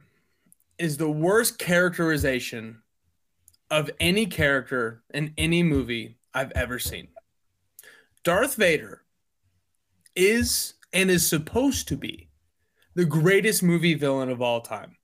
is 0.80 0.98
the 0.98 1.10
worst 1.10 1.58
characterization 1.60 2.82
of 3.72 3.90
any 4.00 4.26
character 4.26 5.04
in 5.14 5.34
any 5.38 5.64
movie 5.64 6.18
I've 6.34 6.52
ever 6.52 6.80
seen. 6.80 7.08
Darth 8.24 8.56
Vader 8.56 9.04
is 10.16 10.74
and 10.94 11.10
is 11.12 11.28
supposed 11.28 11.88
to 11.90 11.98
be 11.98 12.30
the 12.96 13.06
greatest 13.06 13.62
movie 13.64 13.94
villain 13.94 14.30
of 14.30 14.42
all 14.42 14.62
time. 14.62 14.96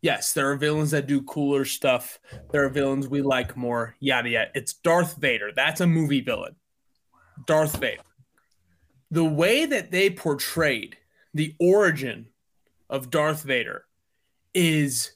Yes, 0.00 0.32
there 0.32 0.50
are 0.50 0.56
villains 0.56 0.90
that 0.90 1.06
do 1.06 1.22
cooler 1.22 1.64
stuff. 1.64 2.18
There 2.50 2.64
are 2.64 2.68
villains 2.68 3.08
we 3.08 3.22
like 3.22 3.56
more, 3.56 3.94
yada 4.00 4.28
yada. 4.30 4.50
It's 4.54 4.72
Darth 4.74 5.16
Vader. 5.16 5.52
That's 5.54 5.80
a 5.80 5.86
movie 5.86 6.20
villain. 6.20 6.56
Darth 7.46 7.76
Vader. 7.78 8.02
the 9.10 9.24
way 9.24 9.66
that 9.66 9.90
they 9.90 10.10
portrayed 10.10 10.96
the 11.34 11.54
origin 11.60 12.26
of 12.88 13.10
Darth 13.10 13.42
Vader 13.42 13.84
is 14.54 15.12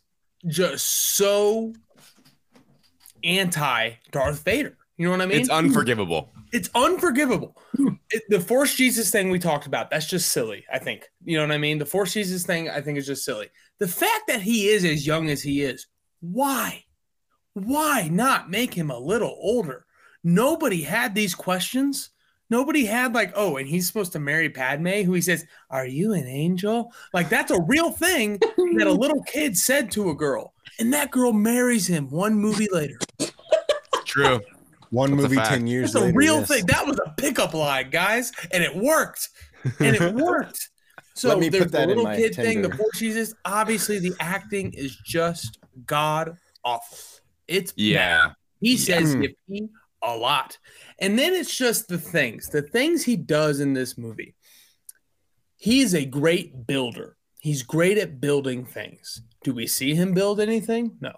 just 0.46 0.86
so 1.16 1.72
anti 3.24 3.92
Darth 4.12 4.42
Vader. 4.44 4.76
You 4.96 5.06
know 5.06 5.12
what 5.12 5.20
I 5.22 5.26
mean? 5.26 5.40
It's 5.40 5.50
unforgivable. 5.50 6.32
It's 6.52 6.70
unforgivable. 6.74 7.56
It- 8.10 8.22
the 8.28 8.40
Force 8.40 8.74
Jesus 8.74 9.10
thing 9.10 9.30
we 9.30 9.38
talked 9.38 9.66
about, 9.66 9.90
that's 9.90 10.06
just 10.06 10.30
silly, 10.30 10.64
I 10.72 10.78
think. 10.78 11.08
You 11.24 11.36
know 11.36 11.44
what 11.44 11.54
I 11.54 11.58
mean? 11.58 11.78
The 11.78 11.86
Force 11.86 12.12
Jesus 12.12 12.44
thing, 12.44 12.68
I 12.68 12.80
think, 12.80 12.98
is 12.98 13.06
just 13.06 13.24
silly. 13.24 13.48
The 13.78 13.88
fact 13.88 14.28
that 14.28 14.42
he 14.42 14.68
is 14.68 14.84
as 14.84 15.06
young 15.06 15.28
as 15.28 15.42
he 15.42 15.62
is, 15.62 15.86
why? 16.20 16.84
Why 17.54 18.08
not 18.10 18.50
make 18.50 18.74
him 18.74 18.90
a 18.90 18.98
little 18.98 19.36
older? 19.40 19.86
Nobody 20.22 20.82
had 20.82 21.14
these 21.14 21.34
questions. 21.34 22.10
Nobody 22.48 22.84
had, 22.84 23.12
like, 23.12 23.32
oh, 23.34 23.56
and 23.56 23.66
he's 23.66 23.86
supposed 23.86 24.12
to 24.12 24.20
marry 24.20 24.48
Padme, 24.48 25.02
who 25.02 25.14
he 25.14 25.20
says, 25.20 25.44
Are 25.68 25.86
you 25.86 26.12
an 26.12 26.26
angel? 26.26 26.92
Like, 27.12 27.28
that's 27.28 27.50
a 27.50 27.60
real 27.62 27.90
thing 27.90 28.38
that 28.76 28.86
a 28.86 28.92
little 28.92 29.22
kid 29.24 29.56
said 29.56 29.90
to 29.92 30.10
a 30.10 30.14
girl. 30.14 30.52
And 30.78 30.92
that 30.92 31.10
girl 31.10 31.32
marries 31.32 31.86
him 31.88 32.08
one 32.10 32.34
movie 32.34 32.68
later. 32.70 32.98
True. 34.04 34.40
One 34.96 35.10
That's 35.16 35.30
movie, 35.34 35.36
10 35.36 35.66
years 35.66 35.92
That's 35.92 36.06
a 36.06 36.12
real 36.12 36.38
yes. 36.38 36.48
thing. 36.48 36.66
That 36.66 36.86
was 36.86 36.98
a 37.04 37.10
pickup 37.18 37.52
line, 37.52 37.90
guys, 37.90 38.32
and 38.50 38.64
it 38.64 38.74
worked. 38.74 39.28
And 39.78 39.94
it 39.94 40.14
worked. 40.26 40.70
So 41.12 41.28
Let 41.28 41.38
me 41.38 41.50
there's 41.50 41.64
put 41.64 41.72
that 41.72 41.80
the 41.82 41.86
little 41.88 42.04
my 42.04 42.16
kid 42.16 42.34
thing, 42.34 42.62
the 42.62 42.68
Tinder. 42.68 42.76
poor 42.78 42.90
Jesus. 42.94 43.34
Obviously, 43.44 43.98
the 43.98 44.14
acting 44.20 44.72
is 44.72 44.96
just 45.04 45.58
god 45.84 46.36
awful. 46.64 46.96
It's 47.46 47.74
Yeah. 47.76 48.28
bad. 48.28 48.34
He 48.60 48.76
says 48.78 49.12
Hmm. 49.12 49.22
yippee 49.22 49.68
a 50.02 50.16
lot, 50.16 50.56
and 50.98 51.18
then 51.18 51.34
it's 51.34 51.54
just 51.54 51.88
the 51.88 51.98
things, 51.98 52.48
the 52.48 52.62
things 52.62 53.04
he 53.04 53.16
does 53.16 53.60
in 53.60 53.74
this 53.74 53.98
movie. 53.98 54.34
He 55.58 55.80
is 55.80 55.94
a 55.94 56.04
great 56.06 56.66
builder. 56.66 57.16
He's 57.40 57.62
great 57.62 57.98
at 57.98 58.20
building 58.20 58.64
things. 58.64 59.20
Do 59.44 59.52
we 59.52 59.66
see 59.66 59.94
him 59.94 60.14
build 60.14 60.40
anything? 60.40 60.96
No. 61.00 61.12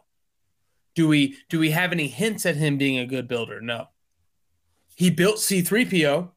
Do 0.98 1.06
we 1.06 1.36
do 1.48 1.60
we 1.60 1.70
have 1.70 1.92
any 1.92 2.08
hints 2.08 2.44
at 2.44 2.56
him 2.56 2.76
being 2.76 2.98
a 2.98 3.06
good 3.06 3.28
builder? 3.28 3.60
No. 3.60 3.86
He 4.96 5.10
built 5.10 5.36
C3PO, 5.36 6.28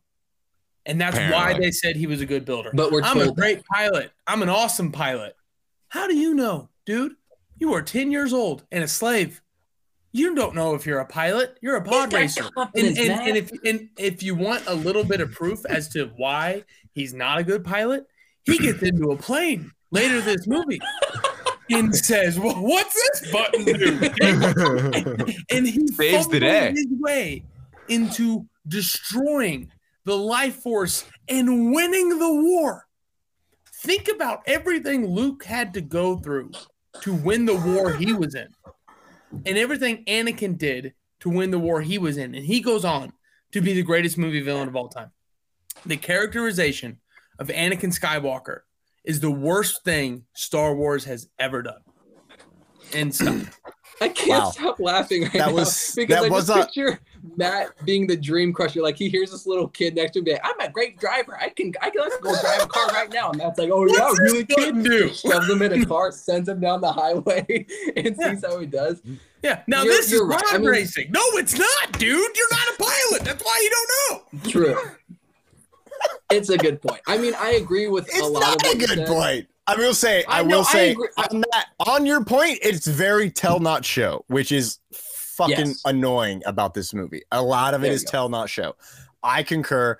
and 0.86 1.01
that's 1.01 1.18
why 1.18 1.57
they 1.57 1.72
said 1.72 1.95
he 1.95 2.05
was 2.05 2.22
a 2.22 2.28
good 2.28 2.45
builder. 2.45 2.70
But 2.72 2.91
we're 2.91 3.01
I'm 3.01 3.18
a 3.18 3.24
told 3.24 3.38
that. 3.38 3.41
great 3.41 3.66
pilot. 3.66 4.12
I'm 4.28 4.43
an 4.43 4.49
awesome 4.49 4.91
pilot. 4.91 5.36
How 5.88 6.05
do 6.05 6.16
you 6.16 6.36
know, 6.36 6.70
dude? 6.86 7.16
You 7.57 7.74
are 7.74 7.82
10 7.82 8.12
years 8.12 8.34
old 8.34 8.64
and 8.72 8.84
a 8.84 8.88
slave. 8.88 9.41
You 10.12 10.36
don't 10.36 10.53
know 10.53 10.76
if 10.76 10.86
you're 10.86 10.99
a 10.99 11.07
pilot. 11.07 11.57
You're 11.62 11.78
a 11.78 11.84
pod 11.84 12.14
racer. 12.14 12.47
And, 12.55 12.70
and, 12.76 12.99
and 12.99 13.38
if 13.38 13.49
and 13.66 13.89
if 13.97 14.22
you 14.22 14.36
want 14.36 14.68
a 14.68 14.76
little 14.76 15.03
bit 15.03 15.22
of 15.22 15.32
proof 15.32 15.66
as 15.66 15.89
to 15.93 16.12
why 16.18 16.66
he's 16.93 17.16
not 17.16 17.39
a 17.39 17.43
good 17.43 17.64
pilot, 17.64 18.05
he 18.43 18.59
gets 18.59 18.84
into 18.84 19.09
a 19.09 19.18
plane 19.18 19.72
later 19.89 20.22
this 20.22 20.45
movie 20.45 20.80
and 21.74 21.96
says, 21.96 22.40
well, 22.40 22.56
"What's 22.56 22.94
this 22.94 23.32
button 23.32 23.66
do?" 23.66 25.34
and 25.50 25.68
he 25.68 25.88
Saves 25.88 26.28
the 26.28 26.40
fumbles 26.40 26.42
day. 26.42 26.72
his 26.72 26.88
way 27.00 27.44
into 27.88 28.46
destroying 28.68 29.72
the 30.06 30.18
life 30.18 30.56
force 30.58 31.06
and 31.28 31.74
winning 31.74 32.18
the 32.20 32.34
war. 32.34 32.88
Think 33.84 34.10
about 34.14 34.42
everything 34.46 35.06
Luke 35.08 35.44
had 35.44 35.74
to 35.74 35.82
go 35.82 36.18
through 36.18 36.52
to 37.02 37.14
win 37.14 37.46
the 37.46 37.56
war 37.56 37.94
he 37.94 38.14
was 38.14 38.36
in, 38.36 38.48
and 39.46 39.58
everything 39.58 40.04
Anakin 40.06 40.58
did 40.58 40.94
to 41.22 41.30
win 41.30 41.52
the 41.52 41.60
war 41.60 41.82
he 41.82 41.98
was 41.98 42.18
in. 42.18 42.36
And 42.36 42.46
he 42.46 42.62
goes 42.62 42.86
on 42.86 43.14
to 43.52 43.62
be 43.62 43.74
the 43.74 43.84
greatest 43.84 44.18
movie 44.18 44.42
villain 44.42 44.68
of 44.68 44.76
all 44.76 44.88
time. 44.88 45.12
The 45.86 45.98
characterization 45.98 47.00
of 47.40 47.48
Anakin 47.48 47.98
Skywalker 47.98 48.62
is 49.04 49.20
the 49.20 49.32
worst 49.32 49.84
thing 49.84 50.24
Star 50.34 50.76
Wars 50.76 51.04
has 51.06 51.28
ever 51.39 51.62
done. 51.62 51.82
And 52.93 53.14
stuff. 53.16 53.60
I 54.02 54.08
can't 54.10 54.30
Wow. 54.43 54.49
stop 54.49 54.80
laughing 54.80 55.24
right 55.24 55.34
That 55.34 55.49
now 55.49 55.54
was- 55.54 55.93
because 55.95 56.16
that 56.24 56.26
I 56.26 56.30
was 56.30 56.47
just 56.47 56.58
a- 56.60 56.66
picture 56.66 56.99
Matt 57.38 57.70
being 57.86 58.08
the 58.08 58.18
dream 58.18 58.52
crusher. 58.52 58.82
Like 58.82 58.97
he 58.97 59.10
hears 59.10 59.30
this 59.30 59.45
little 59.45 59.68
kid 59.68 59.93
next 59.95 60.14
to 60.14 60.20
him, 60.20 60.26
be 60.26 60.32
like, 60.32 60.41
"I'm 60.43 60.60
a 60.60 60.72
great 60.72 60.97
driver. 60.99 61.38
I 61.39 61.49
can, 61.49 61.72
I 61.80 61.91
can 61.91 62.02
let's 62.02 62.18
go 62.18 62.32
drive 62.41 62.64
a 62.64 62.68
car 62.68 62.88
right 62.88 63.14
now." 63.14 63.30
And 63.30 63.38
Matt's 63.38 63.60
like, 63.60 63.70
"Oh 63.72 63.86
yeah, 63.86 63.99
What's 63.99 64.20
really, 64.20 64.41
this 64.41 64.56
kid?" 64.58 64.84
do? 64.84 65.14
Shoves 65.14 65.47
him 65.47 65.62
in 65.62 65.84
a 65.84 65.86
car, 65.86 66.12
sends 66.12 66.49
him 66.49 66.60
down 66.60 66.82
the 66.82 66.91
highway, 66.91 67.45
and 67.95 68.18
sees 68.18 68.43
how 68.43 68.58
he 68.60 68.66
does. 68.66 69.04
Yeah. 69.43 69.62
Now 69.68 69.84
You're- 69.84 69.95
this 69.97 70.08
is 70.08 70.14
you're 70.14 70.26
right. 70.26 70.39
pod 70.43 70.56
I 70.56 70.58
mean- 70.58 70.68
racing. 70.68 71.12
No, 71.12 71.22
it's 71.34 71.56
not, 71.58 71.91
dude. 71.99 72.10
You're 72.36 72.52
not 72.52 72.68
a 72.70 72.78
pilot. 72.80 73.24
That's 73.24 73.43
why 73.45 73.60
you 73.62 73.70
don't 73.70 74.43
know. 74.43 74.49
True. 74.49 74.91
It's 76.32 76.50
a 76.50 76.58
good 76.58 76.82
point. 76.82 77.02
I 77.08 77.18
mean, 77.18 77.34
I 77.38 77.52
agree 77.52 77.88
with 77.88 78.08
It's 78.08 78.20
a 78.20 78.26
lot 78.26 78.42
not 78.42 78.66
of 78.66 78.72
a 78.74 78.78
good 78.86 79.08
point. 79.08 79.48
I 79.68 79.76
will 79.76 79.94
say, 79.94 80.24
I, 80.26 80.40
I 80.40 80.42
will 80.42 80.64
say. 80.64 80.96
I- 81.18 81.28
on 81.32 81.42
that 81.52 81.68
on 81.80 82.06
your 82.06 82.24
point, 82.26 82.60
it's 82.62 82.88
very 82.88 83.30
tell 83.30 83.60
not 83.60 83.86
show, 83.86 84.26
which 84.28 84.52
is 84.52 84.80
fucking 84.92 85.58
Yes. 85.68 85.82
annoying 85.86 86.42
about 86.46 86.74
this 86.74 86.94
movie. 86.94 87.22
A 87.32 87.42
lot 87.42 87.74
of 87.74 87.84
it 87.84 87.92
is 87.92 88.04
tell 88.04 88.28
not 88.30 88.50
show. 88.50 88.76
I 89.24 89.44
concur, 89.44 89.98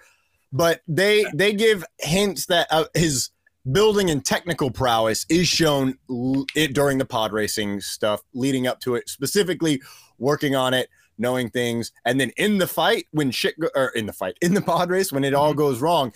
but 0.52 0.82
they 0.88 1.26
they 1.34 1.54
give 1.54 1.86
hints 2.00 2.48
that 2.48 2.68
uh, 2.72 2.86
his 2.96 3.30
building 3.72 4.10
and 4.10 4.26
technical 4.26 4.72
prowess 4.72 5.26
is 5.30 5.48
shown 5.48 5.96
l- 6.10 6.46
it 6.56 6.74
during 6.74 6.98
the 6.98 7.06
pod 7.06 7.32
racing 7.32 7.80
stuff 7.82 8.22
leading 8.34 8.66
up 8.66 8.80
to 8.82 8.96
it, 8.96 9.08
specifically 9.08 9.80
working 10.18 10.56
on 10.56 10.74
it, 10.74 10.90
knowing 11.18 11.50
things, 11.50 11.92
and 12.06 12.20
then 12.20 12.32
in 12.38 12.58
the 12.58 12.68
fight 12.68 13.06
when 13.12 13.32
shit 13.32 13.60
go, 13.60 13.70
or 13.76 13.90
in 13.90 14.06
the 14.06 14.14
fight 14.14 14.38
in 14.42 14.54
the 14.54 14.62
pod 14.62 14.90
race 14.90 15.12
when 15.12 15.24
it 15.24 15.34
all 15.34 15.50
mm-hmm. 15.50 15.60
goes 15.60 15.82
wrong, 15.82 16.14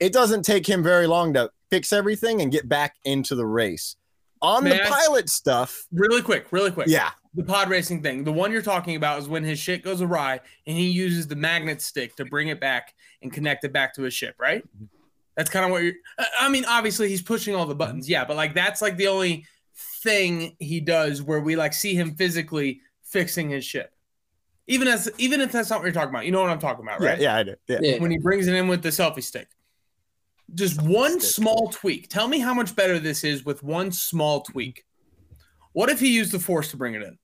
it 0.00 0.12
doesn't 0.12 0.42
take 0.42 0.66
him 0.66 0.82
very 0.82 1.06
long 1.06 1.34
to 1.34 1.50
fix 1.70 1.92
everything 1.92 2.42
and 2.42 2.52
get 2.52 2.68
back 2.68 2.96
into 3.04 3.34
the 3.34 3.46
race. 3.46 3.96
On 4.42 4.64
the 4.64 4.84
I- 4.84 4.88
pilot 4.88 5.28
stuff, 5.28 5.86
Really 5.92 6.20
quick, 6.20 6.48
really 6.50 6.72
quick. 6.72 6.88
yeah, 6.88 7.10
The 7.34 7.44
pod 7.44 7.70
racing 7.70 8.02
thing. 8.02 8.24
The 8.24 8.32
one 8.32 8.50
you're 8.50 8.60
talking 8.60 8.96
about 8.96 9.20
is 9.20 9.28
when 9.28 9.44
his 9.44 9.58
shit 9.58 9.84
goes 9.84 10.02
awry 10.02 10.40
and 10.66 10.76
he 10.76 10.88
uses 10.88 11.28
the 11.28 11.36
magnet 11.36 11.80
stick 11.80 12.16
to 12.16 12.24
bring 12.24 12.48
it 12.48 12.60
back 12.60 12.92
and 13.22 13.32
connect 13.32 13.62
it 13.64 13.72
back 13.72 13.94
to 13.94 14.02
his 14.02 14.12
ship, 14.12 14.34
right? 14.40 14.64
Mm-hmm. 14.64 14.86
That's 15.36 15.48
kind 15.48 15.64
of 15.64 15.70
what 15.70 15.84
you're. 15.84 15.94
I- 16.18 16.26
I 16.40 16.48
mean, 16.48 16.64
obviously 16.66 17.08
he's 17.08 17.22
pushing 17.22 17.54
all 17.54 17.66
the 17.66 17.74
buttons, 17.74 18.08
yeah, 18.08 18.24
but 18.24 18.36
like 18.36 18.54
that's 18.54 18.82
like 18.82 18.96
the 18.96 19.06
only 19.06 19.46
thing 20.02 20.56
he 20.58 20.80
does 20.80 21.22
where 21.22 21.40
we 21.40 21.54
like 21.54 21.72
see 21.72 21.94
him 21.94 22.16
physically 22.16 22.80
fixing 23.04 23.48
his 23.50 23.64
ship. 23.64 23.91
Even 24.72 24.88
as 24.88 25.10
even 25.18 25.42
if 25.42 25.52
that's 25.52 25.68
not 25.68 25.80
what 25.80 25.84
you're 25.84 25.92
talking 25.92 26.08
about, 26.08 26.24
you 26.24 26.32
know 26.32 26.40
what 26.40 26.48
I'm 26.48 26.58
talking 26.58 26.82
about, 26.82 26.98
right? 27.00 27.20
yeah, 27.20 27.34
yeah, 27.34 27.36
I 27.36 27.42
do. 27.42 27.54
Yeah. 27.68 27.78
Yeah. 27.82 27.98
when 27.98 28.10
he 28.10 28.16
brings 28.16 28.46
it 28.46 28.54
in 28.54 28.68
with 28.68 28.82
the 28.82 28.88
selfie 28.88 29.22
stick. 29.22 29.48
Just 30.54 30.80
one 30.80 31.20
Stick. 31.20 31.34
small 31.34 31.68
tweak. 31.68 32.08
Tell 32.08 32.26
me 32.26 32.38
how 32.38 32.54
much 32.54 32.74
better 32.74 32.98
this 32.98 33.22
is 33.22 33.44
with 33.44 33.62
one 33.62 33.92
small 33.92 34.40
tweak. 34.40 34.84
What 35.72 35.90
if 35.90 36.00
he 36.00 36.08
used 36.14 36.32
the 36.32 36.38
force 36.38 36.70
to 36.70 36.78
bring 36.78 36.94
it 36.94 37.02
in? 37.02 37.18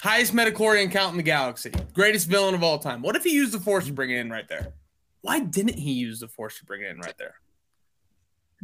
Highest 0.00 0.32
midichlorian 0.34 0.90
count 0.90 1.10
in 1.12 1.16
the 1.18 1.22
galaxy. 1.22 1.70
Greatest 1.92 2.28
villain 2.28 2.54
of 2.54 2.62
all 2.62 2.78
time. 2.78 3.02
What 3.02 3.14
if 3.14 3.22
he 3.24 3.30
used 3.34 3.52
the 3.52 3.60
force 3.60 3.86
to 3.86 3.92
bring 3.92 4.10
it 4.10 4.18
in 4.18 4.30
right 4.30 4.48
there? 4.48 4.72
Why 5.20 5.40
didn't 5.40 5.78
he 5.78 5.92
use 5.92 6.18
the 6.20 6.28
force 6.28 6.58
to 6.58 6.64
bring 6.64 6.80
it 6.82 6.88
in 6.90 6.98
right 6.98 7.16
there? 7.18 7.34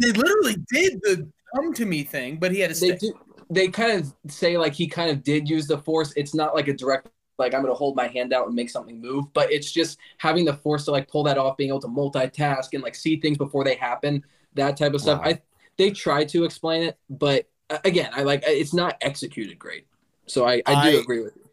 They 0.01 0.13
literally 0.13 0.57
did 0.73 1.01
the 1.03 1.29
come 1.55 1.73
to 1.75 1.85
me 1.87 2.03
thing, 2.03 2.39
but 2.39 2.51
he 2.53 2.61
had 2.61 2.71
a 2.71 2.75
They 2.75 2.97
stick. 2.97 3.01
do. 3.01 3.13
They 3.51 3.69
kind 3.69 3.93
of 4.01 4.15
say 4.31 4.59
like 4.59 4.75
he 4.75 4.87
kind 4.87 5.11
of 5.11 5.23
did 5.23 5.49
use 5.49 5.67
the 5.67 5.79
force. 5.79 6.13
It's 6.17 6.35
not 6.35 6.55
like 6.55 6.69
a 6.69 6.75
direct 6.75 7.09
like 7.39 7.55
I'm 7.55 7.63
gonna 7.63 7.75
hold 7.75 7.97
my 7.97 8.09
hand 8.09 8.33
out 8.33 8.47
and 8.47 8.55
make 8.55 8.69
something 8.69 9.01
move, 9.01 9.33
but 9.33 9.51
it's 9.53 9.71
just 9.71 9.99
having 10.19 10.45
the 10.45 10.55
force 10.55 10.85
to 10.87 10.91
like 10.91 11.09
pull 11.09 11.23
that 11.25 11.39
off, 11.39 11.57
being 11.57 11.71
able 11.71 11.81
to 11.81 11.89
multitask 11.89 12.69
and 12.75 12.83
like 12.83 12.95
see 12.95 13.21
things 13.21 13.39
before 13.39 13.65
they 13.65 13.77
happen, 13.77 14.25
that 14.55 14.77
type 14.77 14.93
of 14.93 15.01
stuff. 15.01 15.21
Wow. 15.21 15.31
I 15.31 15.43
they 15.77 15.91
try 15.91 16.25
to 16.25 16.45
explain 16.45 16.83
it, 16.83 16.99
but 17.09 17.49
uh, 17.71 17.79
again, 17.85 18.11
I 18.13 18.23
like 18.23 18.43
it's 18.47 18.75
not 18.75 18.97
executed 19.01 19.59
great. 19.59 19.87
So 20.27 20.47
I, 20.47 20.63
I 20.67 20.91
do 20.91 20.99
I- 20.99 21.01
agree 21.01 21.21
with 21.23 21.37
you. 21.37 21.49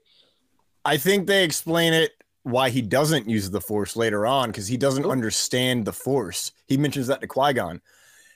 I 0.83 0.97
think 0.97 1.25
they 1.25 1.43
explain 1.43 1.93
it 1.93 2.11
why 2.43 2.69
he 2.69 2.79
doesn't 2.81 3.27
use 3.27 3.49
the 3.49 3.59
force 3.61 3.95
later 3.95 4.27
on 4.27 4.49
because 4.49 4.67
he 4.67 4.77
doesn't 4.77 5.05
understand 5.05 5.83
the 5.83 5.93
force. 5.93 6.51
He 6.67 6.77
mentions 6.77 7.07
that 7.07 7.21
to 7.21 7.27
Qui 7.27 7.53
Gon. 7.53 7.81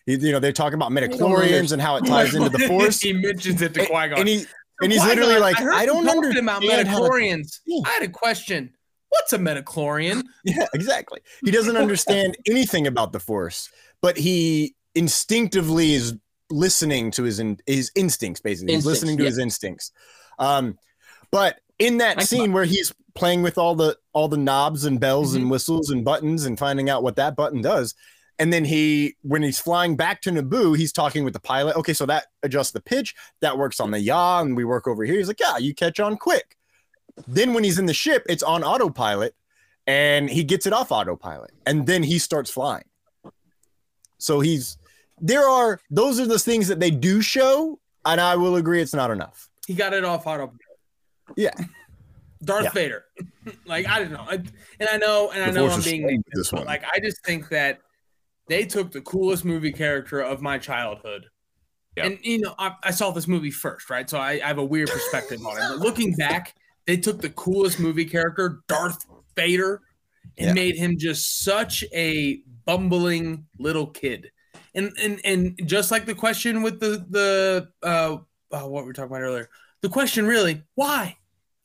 You 0.10 0.32
know, 0.32 0.40
they're 0.40 0.52
talking 0.52 0.76
about 0.76 0.92
midichlorians 0.92 1.72
and 1.72 1.82
how 1.82 1.96
it 1.98 2.06
ties 2.06 2.34
into 2.34 2.50
the 2.50 2.60
force. 2.68 3.00
he 3.02 3.14
mentions 3.14 3.62
it 3.62 3.74
to 3.76 3.86
Qui 3.86 4.10
Gon. 4.10 4.20
and 4.20 4.28
he 4.28 4.46
and 4.82 4.92
he's 4.92 5.04
literally 5.04 5.38
like, 5.38 5.60
I, 5.60 5.86
don't 5.86 6.08
understand 6.08 6.38
about 6.40 6.64
how 6.64 7.00
to-" 7.00 7.10
midichlorians. 7.10 7.60
I 7.86 7.90
had 7.90 8.04
a 8.04 8.10
question. 8.10 8.74
What's 9.10 9.34
a 9.34 9.38
midichlorian? 9.38 10.24
Yeah, 10.46 10.68
exactly. 10.74 11.20
He 11.44 11.52
doesn't 11.52 11.76
understand 11.86 12.38
anything 12.48 12.88
about 12.88 13.12
the 13.12 13.20
force, 13.20 13.70
but 14.02 14.18
he 14.18 14.76
instinctively 14.96 15.94
is 15.94 16.16
listening 16.50 17.12
to 17.12 17.24
his 17.24 17.40
in, 17.40 17.60
his 17.68 17.92
instincts. 17.96 18.42
Basically, 18.42 18.76
he's 18.76 18.86
listening 18.86 19.18
to 19.18 19.24
yeah. 19.24 19.30
his 19.30 19.38
instincts. 19.38 19.92
Um, 20.38 20.78
but 21.32 21.60
in 21.78 21.98
that 21.98 22.20
I- 22.20 22.24
scene 22.24 22.54
where 22.54 22.66
he's 22.66 22.94
playing 23.16 23.42
with 23.42 23.58
all 23.58 23.76
the 23.76 23.98
all 24.14 24.28
the 24.28 24.38
knobs 24.38 24.86
and 24.86 25.00
bells 25.00 25.34
Mm-hmm. 25.34 25.42
and 25.42 25.52
whistles 25.52 25.90
and 25.90 26.06
buttons 26.06 26.46
and 26.46 26.58
finding 26.58 26.90
out 26.90 27.04
what 27.04 27.16
that 27.18 27.36
button 27.36 27.62
does, 27.62 27.96
and 28.40 28.52
then 28.54 28.66
he 28.66 29.16
when 29.22 29.44
he's 29.44 29.60
flying 29.60 29.96
back 29.96 30.22
to 30.22 30.32
Naboo, 30.32 30.76
he's 30.78 30.92
talking 30.94 31.24
with 31.24 31.34
the 31.34 31.40
pilot. 31.40 31.76
Okay, 31.76 31.94
so 31.94 32.06
that 32.08 32.28
adjusts 32.42 32.72
the 32.72 32.82
pitch. 32.82 33.14
That 33.42 33.58
works 33.58 33.80
on 33.80 33.92
the 33.92 34.00
yaw, 34.00 34.42
and 34.42 34.56
we 34.58 34.64
work 34.66 34.88
over 34.88 35.04
here. 35.04 35.18
He's 35.18 35.28
like, 35.28 35.40
yeah, 35.40 35.58
you 35.58 35.74
catch 35.76 36.00
on 36.00 36.18
quick. 36.18 36.56
Then 37.28 37.54
when 37.54 37.64
he's 37.66 37.78
in 37.78 37.86
the 37.86 37.94
ship, 37.94 38.26
it's 38.30 38.42
on 38.44 38.64
autopilot. 38.64 39.36
and 39.88 40.30
he 40.30 40.44
gets 40.44 40.66
it 40.66 40.74
off 40.74 40.92
autopilot, 40.92 41.52
and 41.66 41.86
then 41.86 42.02
he 42.04 42.18
starts 42.20 42.50
flying. 42.50 42.86
So 44.18 44.40
he's 44.40 44.78
there 45.22 45.48
are 45.48 45.80
those 45.90 46.20
are 46.20 46.26
the 46.26 46.40
things 46.40 46.68
that 46.70 46.80
they 46.80 46.92
do 46.92 47.22
show, 47.22 47.80
and 48.06 48.22
I 48.22 48.36
will 48.36 48.56
agree 48.56 48.82
it's 48.82 48.94
not 48.94 49.12
enough. 49.12 49.50
He 49.68 49.74
got 49.74 49.94
it 49.94 50.04
off 50.06 50.26
auto. 50.28 50.54
Yeah. 51.36 51.52
Darth 52.44 52.64
Yeah. 52.66 52.70
Vader. 52.72 53.06
like 53.66 53.88
I 53.88 54.00
don't 54.00 54.12
know, 54.12 54.26
I, 54.30 54.36
and 54.36 54.90
I 54.92 54.98
know, 54.98 55.32
and 55.32 55.44
I 55.44 55.52
know 55.52 55.70
I'm 55.70 55.82
being 55.82 55.82
strong 55.82 56.04
with 56.04 56.12
negative, 56.12 56.24
this 56.34 56.54
one. 56.54 56.66
like 56.66 56.84
I 56.94 57.00
just 57.00 57.24
think 57.26 57.50
that 57.50 57.80
they 58.50 58.66
took 58.66 58.92
the 58.92 59.02
coolest 59.02 59.46
movie 59.46 59.72
character 59.72 60.20
of 60.20 60.42
my 60.42 60.58
childhood. 60.58 61.28
Yep. 61.96 62.06
And 62.06 62.20
you 62.24 62.40
know, 62.40 62.56
I, 62.58 62.74
I 62.84 62.92
saw 62.92 63.12
this 63.12 63.28
movie 63.28 63.52
first, 63.52 63.90
right? 63.90 64.10
So 64.10 64.20
I, 64.20 64.32
I 64.44 64.48
have 64.48 64.58
a 64.58 64.66
weird 64.66 64.90
perspective 64.90 65.40
on 65.46 65.58
it. 65.58 65.64
But 65.70 65.80
looking 65.80 66.14
back, 66.14 66.56
they 66.86 66.98
took 66.98 67.22
the 67.22 67.30
coolest 67.30 67.80
movie 67.80 68.06
character, 68.06 68.62
Darth 68.68 69.06
Vader, 69.36 69.82
and 70.38 70.48
Yeah. 70.48 70.54
made 70.54 70.76
him 70.76 70.98
just 70.98 71.44
such 71.44 71.84
a 71.94 72.42
bumbling 72.66 73.46
little 73.58 73.88
kid. 73.88 74.32
And 74.76 74.92
and 75.02 75.20
and 75.24 75.60
just 75.66 75.92
like 75.92 76.06
the 76.06 76.16
question 76.16 76.62
with 76.62 76.80
the 76.80 77.06
the 77.10 77.70
uh, 77.84 78.18
uh 78.52 78.68
what 78.68 78.84
we 78.84 78.88
were 78.88 78.94
talking 78.94 79.12
about 79.12 79.22
earlier, 79.22 79.50
the 79.82 79.90
question 79.90 80.26
really, 80.28 80.64
why? 80.76 81.18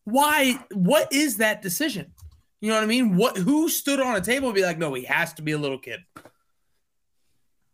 Why 0.05 0.59
what 0.73 1.13
is 1.13 1.37
that 1.39 1.63
decision? 1.63 2.13
You 2.61 2.71
know 2.71 2.77
what 2.77 2.85
I 2.85 2.87
mean? 2.87 3.17
What 3.17 3.37
who 3.37 3.69
stood 3.69 4.01
on 4.01 4.17
a 4.17 4.21
table 4.21 4.49
and 4.49 4.55
be 4.55 4.63
like, 4.63 4.79
no, 4.79 4.95
he 4.95 5.05
has 5.05 5.35
to 5.35 5.43
be 5.43 5.53
a 5.53 5.59
little 5.59 5.79
kid. 5.79 6.01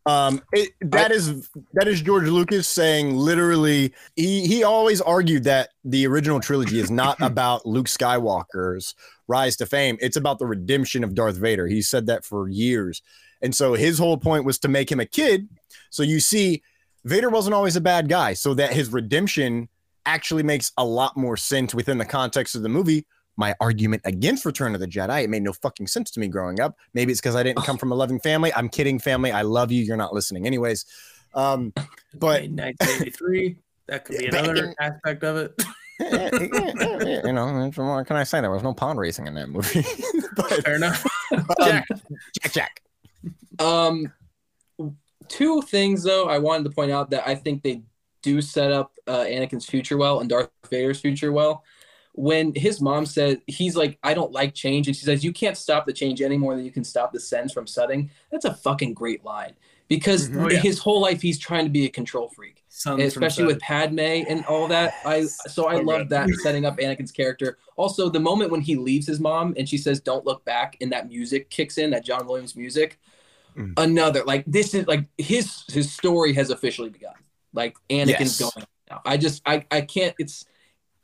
Um, 0.06 0.40
it, 0.52 0.70
that 0.80 1.12
is 1.12 1.50
that 1.74 1.86
is 1.86 2.00
George 2.00 2.28
Lucas 2.28 2.66
saying 2.66 3.16
literally. 3.16 3.92
He 4.16 4.46
he 4.46 4.64
always 4.64 5.00
argued 5.00 5.44
that 5.44 5.70
the 5.84 6.06
original 6.06 6.40
trilogy 6.40 6.80
is 6.80 6.90
not 6.90 7.16
about 7.20 7.66
Luke 7.66 7.86
Skywalker's 7.86 8.94
rise 9.28 9.56
to 9.56 9.66
fame. 9.66 9.98
It's 10.00 10.16
about 10.16 10.38
the 10.38 10.46
redemption 10.46 11.04
of 11.04 11.14
Darth 11.14 11.36
Vader. 11.36 11.66
He 11.66 11.82
said 11.82 12.06
that 12.06 12.24
for 12.24 12.48
years, 12.48 13.02
and 13.42 13.54
so 13.54 13.74
his 13.74 13.98
whole 13.98 14.16
point 14.16 14.44
was 14.44 14.58
to 14.60 14.68
make 14.68 14.90
him 14.90 15.00
a 15.00 15.06
kid. 15.06 15.48
So 15.90 16.02
you 16.02 16.20
see, 16.20 16.62
Vader 17.04 17.30
wasn't 17.30 17.54
always 17.54 17.76
a 17.76 17.80
bad 17.80 18.08
guy. 18.08 18.34
So 18.34 18.54
that 18.54 18.72
his 18.72 18.92
redemption 18.92 19.68
actually 20.06 20.42
makes 20.42 20.72
a 20.76 20.84
lot 20.84 21.16
more 21.16 21.36
sense 21.36 21.74
within 21.74 21.98
the 21.98 22.04
context 22.04 22.54
of 22.54 22.62
the 22.62 22.68
movie. 22.68 23.06
My 23.36 23.54
argument 23.60 24.02
against 24.04 24.44
Return 24.44 24.74
of 24.74 24.80
the 24.80 24.86
Jedi, 24.88 25.24
it 25.24 25.30
made 25.30 25.42
no 25.42 25.52
fucking 25.52 25.86
sense 25.86 26.10
to 26.12 26.20
me 26.20 26.28
growing 26.28 26.60
up. 26.60 26.76
Maybe 26.94 27.12
it's 27.12 27.20
because 27.20 27.36
I 27.36 27.42
didn't 27.42 27.64
come 27.64 27.78
from 27.78 27.90
a 27.90 27.94
loving 27.94 28.20
family. 28.20 28.52
I'm 28.54 28.68
kidding, 28.68 28.98
family. 28.98 29.32
I 29.32 29.42
love 29.42 29.72
you. 29.72 29.82
You're 29.82 29.96
not 29.96 30.12
listening, 30.12 30.46
anyways. 30.46 30.84
Um, 31.34 31.72
but 32.14 32.42
In 32.42 32.56
1983, 32.56 33.56
that 33.86 34.04
could 34.04 34.18
be 34.18 34.26
another 34.28 34.64
in- 34.66 34.74
aspect 34.80 35.24
of 35.24 35.36
it. 35.36 35.62
you 37.24 37.32
know, 37.32 37.70
what 37.74 38.06
can 38.06 38.16
I 38.16 38.24
say? 38.24 38.40
There 38.40 38.50
was 38.50 38.62
no 38.62 38.74
pod 38.74 38.96
racing 38.96 39.26
in 39.26 39.34
that 39.34 39.48
movie. 39.48 39.84
but 40.36 40.50
Fair 40.64 40.76
enough. 40.76 41.06
um, 41.32 41.46
Jack, 41.60 41.88
Jack, 42.42 42.52
Jack. 42.52 42.82
Um, 43.58 44.12
two 45.28 45.62
things 45.62 46.02
though 46.02 46.26
I 46.26 46.38
wanted 46.38 46.64
to 46.64 46.70
point 46.70 46.90
out 46.90 47.10
that 47.10 47.26
I 47.28 47.34
think 47.34 47.62
they 47.62 47.82
do 48.22 48.40
set 48.42 48.72
up 48.72 48.92
uh, 49.06 49.20
Anakin's 49.20 49.66
future 49.66 49.96
well 49.96 50.20
and 50.20 50.28
Darth 50.28 50.50
Vader's 50.70 51.00
future 51.00 51.32
well. 51.32 51.64
When 52.12 52.52
his 52.54 52.80
mom 52.80 53.06
said 53.06 53.40
he's 53.46 53.76
like, 53.76 53.98
I 54.02 54.14
don't 54.14 54.32
like 54.32 54.52
change, 54.54 54.88
and 54.88 54.96
she 54.96 55.04
says, 55.04 55.22
You 55.24 55.32
can't 55.32 55.56
stop 55.56 55.86
the 55.86 55.92
change 55.92 56.20
any 56.20 56.36
more 56.36 56.56
than 56.56 56.64
you 56.64 56.72
can 56.72 56.84
stop 56.84 57.12
the 57.12 57.20
sends 57.20 57.52
from 57.52 57.66
setting. 57.66 58.10
That's 58.32 58.44
a 58.44 58.54
fucking 58.54 58.94
great 58.94 59.24
line 59.24 59.54
because 59.88 60.28
Mhm. 60.28 60.44
Oh, 60.44 60.50
yeah. 60.50 60.58
his 60.58 60.78
whole 60.80 61.00
life 61.00 61.22
he's 61.22 61.38
trying 61.38 61.64
to 61.64 61.70
be 61.70 61.84
a 61.86 61.88
control 61.88 62.28
freak, 62.28 62.64
especially 62.86 63.44
with. 63.44 63.60
Padme 63.60 63.98
and 64.00 64.44
all 64.46 64.66
that. 64.68 64.94
I 65.04 65.22
so 65.24 65.66
I 65.66 65.76
So 65.76 65.82
love 65.82 66.08
that 66.08 66.28
setting 66.42 66.64
up 66.64 66.78
Anakin's 66.78 67.12
character. 67.12 67.58
Also, 67.76 68.08
the 68.10 68.20
moment 68.20 68.50
when 68.50 68.60
he 68.60 68.74
leaves 68.76 69.06
his 69.06 69.20
mom 69.20 69.54
and 69.56 69.68
she 69.68 69.78
says, 69.78 70.00
"Don't 70.00 70.26
look 70.26 70.44
back," 70.44 70.76
and 70.80 70.90
that 70.92 71.08
music 71.08 71.48
kicks 71.48 71.78
in, 71.78 71.90
that 71.90 72.04
John 72.04 72.26
Williams 72.26 72.56
music. 72.56 72.98
Mm. 73.56 73.72
Another 73.76 74.24
like 74.24 74.44
this 74.46 74.74
is 74.74 74.86
like 74.88 75.06
his 75.16 75.64
his 75.72 75.92
story 75.92 76.32
has 76.34 76.50
officially 76.50 76.90
begun. 76.90 77.14
Like 77.52 77.76
Anakin's 77.88 78.08
Yes. 78.20 78.38
going 78.40 78.66
now. 78.90 79.00
I 79.06 79.16
just 79.16 79.42
I 79.46 79.64
I 79.70 79.80
can't. 79.82 80.14
It's 80.18 80.44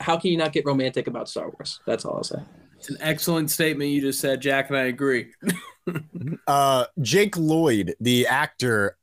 how 0.00 0.16
can 0.18 0.30
you 0.30 0.36
not 0.36 0.52
get 0.52 0.64
romantic 0.64 1.06
about 1.06 1.28
Star 1.28 1.48
Wars? 1.50 1.80
That's 1.86 2.04
all 2.04 2.16
I'll 2.16 2.24
say. 2.24 2.40
It's 2.78 2.90
an 2.90 2.98
excellent 3.00 3.50
statement 3.50 3.90
you 3.90 4.00
just 4.00 4.20
said, 4.20 4.40
Jack, 4.40 4.68
and 4.68 4.78
I 4.78 4.84
agree. 4.84 5.32
Uh, 6.48 6.84
Jake 7.00 7.36
Lloyd, 7.36 7.94
the 8.00 8.26
actor, 8.26 8.96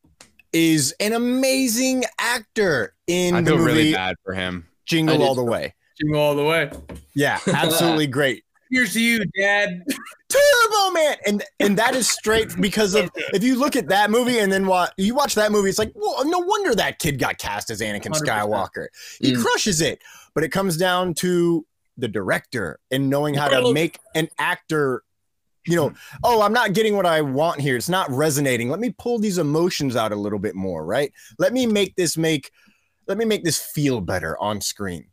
is 0.52 0.94
an 1.00 1.14
amazing 1.14 2.04
actor 2.20 2.94
in 3.08 3.36
I 3.36 3.42
the 3.42 3.52
feel 3.52 3.58
movie 3.60 3.72
really 3.72 3.94
bad 3.94 4.18
for 4.26 4.34
him. 4.34 4.68
Jingle 4.86 5.24
All 5.24 5.34
the 5.34 5.46
Way. 5.46 5.74
Jingle 5.98 6.20
all 6.20 6.36
the 6.36 6.44
way. 6.44 6.72
Yeah, 7.16 7.40
absolutely 7.48 8.08
great. 8.20 8.44
Here's 8.72 8.94
to 8.94 9.02
you, 9.02 9.24
Dad. 9.40 9.86
Turbo 10.34 10.92
Man, 10.92 11.16
and 11.26 11.44
and 11.60 11.78
that 11.78 11.96
is 11.96 12.10
straight 12.10 12.50
because 12.60 12.96
of 12.96 13.12
if 13.34 13.44
you 13.44 13.56
look 13.56 13.76
at 13.76 13.88
that 13.90 14.10
movie 14.10 14.40
and 14.40 14.52
then 14.52 14.66
watch 14.66 14.92
you 14.98 15.14
watch 15.14 15.36
that 15.36 15.52
movie, 15.52 15.70
it's 15.70 15.80
like 15.80 15.92
well, 15.96 16.26
no 16.26 16.40
wonder 16.40 16.74
that 16.76 17.00
kid 17.00 17.20
got 17.20 17.38
cast 17.38 17.70
as 17.70 17.82
Anakin 17.82 18.12
100%. 18.12 18.26
Skywalker. 18.26 18.88
He 19.20 19.34
Mm. 19.34 19.42
crushes 19.44 19.82
it, 19.82 20.00
but 20.34 20.44
it 20.44 20.50
comes 20.50 20.78
down 20.78 21.14
to 21.16 21.66
the 21.98 22.08
director 22.08 22.80
and 22.90 23.10
knowing 23.10 23.36
how 23.36 23.48
to 23.48 23.74
make 23.74 24.00
an 24.16 24.30
actor. 24.40 25.04
You 25.66 25.78
know, 25.78 25.94
oh, 26.26 26.42
I'm 26.42 26.52
not 26.52 26.74
getting 26.74 26.96
what 26.96 27.06
I 27.06 27.22
want 27.22 27.62
here. 27.62 27.78
It's 27.78 27.88
not 27.88 28.10
resonating. 28.12 28.70
Let 28.70 28.82
me 28.82 28.94
pull 28.98 29.20
these 29.20 29.38
emotions 29.38 29.96
out 29.96 30.12
a 30.12 30.16
little 30.16 30.40
bit 30.40 30.56
more, 30.56 30.86
right? 30.86 31.14
Let 31.40 31.54
me 31.54 31.66
make 31.66 31.96
this 31.96 32.18
make, 32.18 32.52
let 33.08 33.18
me 33.18 33.24
make 33.24 33.46
this 33.46 33.60
feel 33.60 34.02
better 34.02 34.38
on 34.40 34.60
screen. 34.60 35.06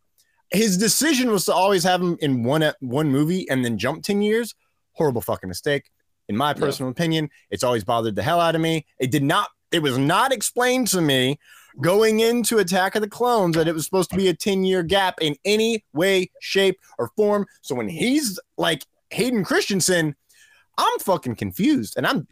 His 0.50 0.76
decision 0.76 1.30
was 1.30 1.44
to 1.44 1.52
always 1.54 1.84
have 1.84 2.00
him 2.00 2.16
in 2.20 2.42
one 2.42 2.72
one 2.80 3.10
movie 3.10 3.48
and 3.48 3.64
then 3.64 3.78
jump 3.78 4.02
ten 4.02 4.22
years 4.22 4.56
horrible 5.00 5.22
fucking 5.22 5.48
mistake. 5.48 5.90
In 6.28 6.36
my 6.36 6.52
personal 6.52 6.90
opinion, 6.90 7.30
it's 7.50 7.64
always 7.64 7.84
bothered 7.84 8.14
the 8.16 8.22
hell 8.22 8.38
out 8.38 8.54
of 8.54 8.60
me. 8.60 8.84
It 8.98 9.10
did 9.10 9.22
not, 9.22 9.48
it 9.72 9.80
was 9.82 9.96
not 9.96 10.30
explained 10.30 10.88
to 10.88 11.00
me 11.00 11.38
going 11.80 12.20
into 12.20 12.58
Attack 12.58 12.96
of 12.96 13.00
the 13.00 13.08
Clones 13.08 13.56
that 13.56 13.66
it 13.66 13.72
was 13.72 13.84
supposed 13.86 14.10
to 14.10 14.16
be 14.16 14.28
a 14.28 14.34
10 14.34 14.62
year 14.64 14.82
gap 14.82 15.14
in 15.22 15.36
any 15.46 15.82
way, 15.94 16.30
shape, 16.40 16.78
or 16.98 17.10
form. 17.16 17.46
So 17.62 17.74
when 17.74 17.88
he's 17.88 18.38
like 18.58 18.84
Hayden 19.08 19.42
Christensen, 19.42 20.14
I'm 20.76 20.98
fucking 20.98 21.36
confused 21.36 21.94
and 21.96 22.06
I'm 22.06 22.28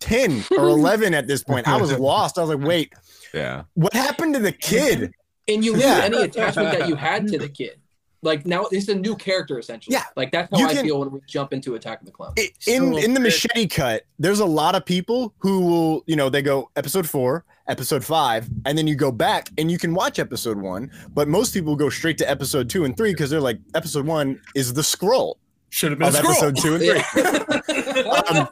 10 0.00 0.44
or 0.58 0.68
11 0.68 1.14
at 1.14 1.26
this 1.26 1.42
point. 1.42 1.66
I 1.66 1.78
was 1.80 1.98
lost. 1.98 2.36
I 2.38 2.42
was 2.42 2.50
like, 2.54 2.66
wait, 2.68 2.92
Yeah. 3.32 3.62
what 3.74 3.94
happened 3.94 4.34
to 4.34 4.40
the 4.40 4.52
kid? 4.52 5.12
And 5.48 5.64
you 5.64 5.72
lose 5.72 5.82
Yeah. 5.82 6.02
any 6.04 6.18
attachment 6.22 6.78
that 6.78 6.88
you 6.88 6.94
had 6.94 7.26
to 7.28 7.38
the 7.38 7.48
kid. 7.48 7.80
Like 8.22 8.44
now 8.46 8.66
it's 8.72 8.88
a 8.88 8.94
new 8.94 9.14
character 9.14 9.58
essentially. 9.58 9.94
Yeah. 9.94 10.04
Like 10.16 10.32
that's 10.32 10.50
how 10.50 10.58
You 10.58 10.66
I 10.68 10.74
can- 10.74 10.84
feel 10.84 10.98
when 11.00 11.10
we 11.12 11.20
jump 11.26 11.52
into 11.52 11.74
Attack 11.76 12.00
of 12.00 12.06
the 12.06 12.12
Clones. 12.12 12.34
I- 12.38 12.50
in 12.66 12.92
So 12.94 12.98
in 12.98 13.14
the 13.14 13.20
fit. 13.20 13.22
machete 13.22 13.66
cut 13.68 14.02
there's 14.18 14.40
a 14.40 14.44
lot 14.46 14.74
of 14.74 14.84
people 14.84 15.32
who 15.38 15.60
will 15.60 16.02
you 16.06 16.16
know 16.16 16.28
they 16.28 16.42
go 16.42 16.68
episode 16.76 17.08
four 17.08 17.44
episode 17.68 18.04
five 18.04 18.48
and 18.66 18.76
then 18.76 18.86
you 18.88 18.94
go 18.96 19.12
back 19.12 19.50
and 19.58 19.70
you 19.70 19.78
can 19.78 19.94
watch 19.94 20.18
episode 20.18 20.58
one 20.58 20.90
but 21.14 21.28
most 21.28 21.52
people 21.54 21.76
go 21.76 21.88
straight 21.88 22.18
to 22.18 22.28
episode 22.28 22.68
two 22.68 22.84
and 22.84 22.96
three 22.96 23.12
because 23.12 23.30
they're 23.30 23.40
like 23.40 23.58
episode 23.74 24.04
one 24.06 24.40
is 24.56 24.72
the 24.72 24.82
scroll 24.82 25.38
Should 25.70 25.90
have 25.92 25.98
been 26.00 26.08
of 26.08 26.14
a 26.14 26.18
episode 26.18 26.56
two 26.56 26.74
and 26.74 26.82
three 26.82 28.02
um, 28.38 28.48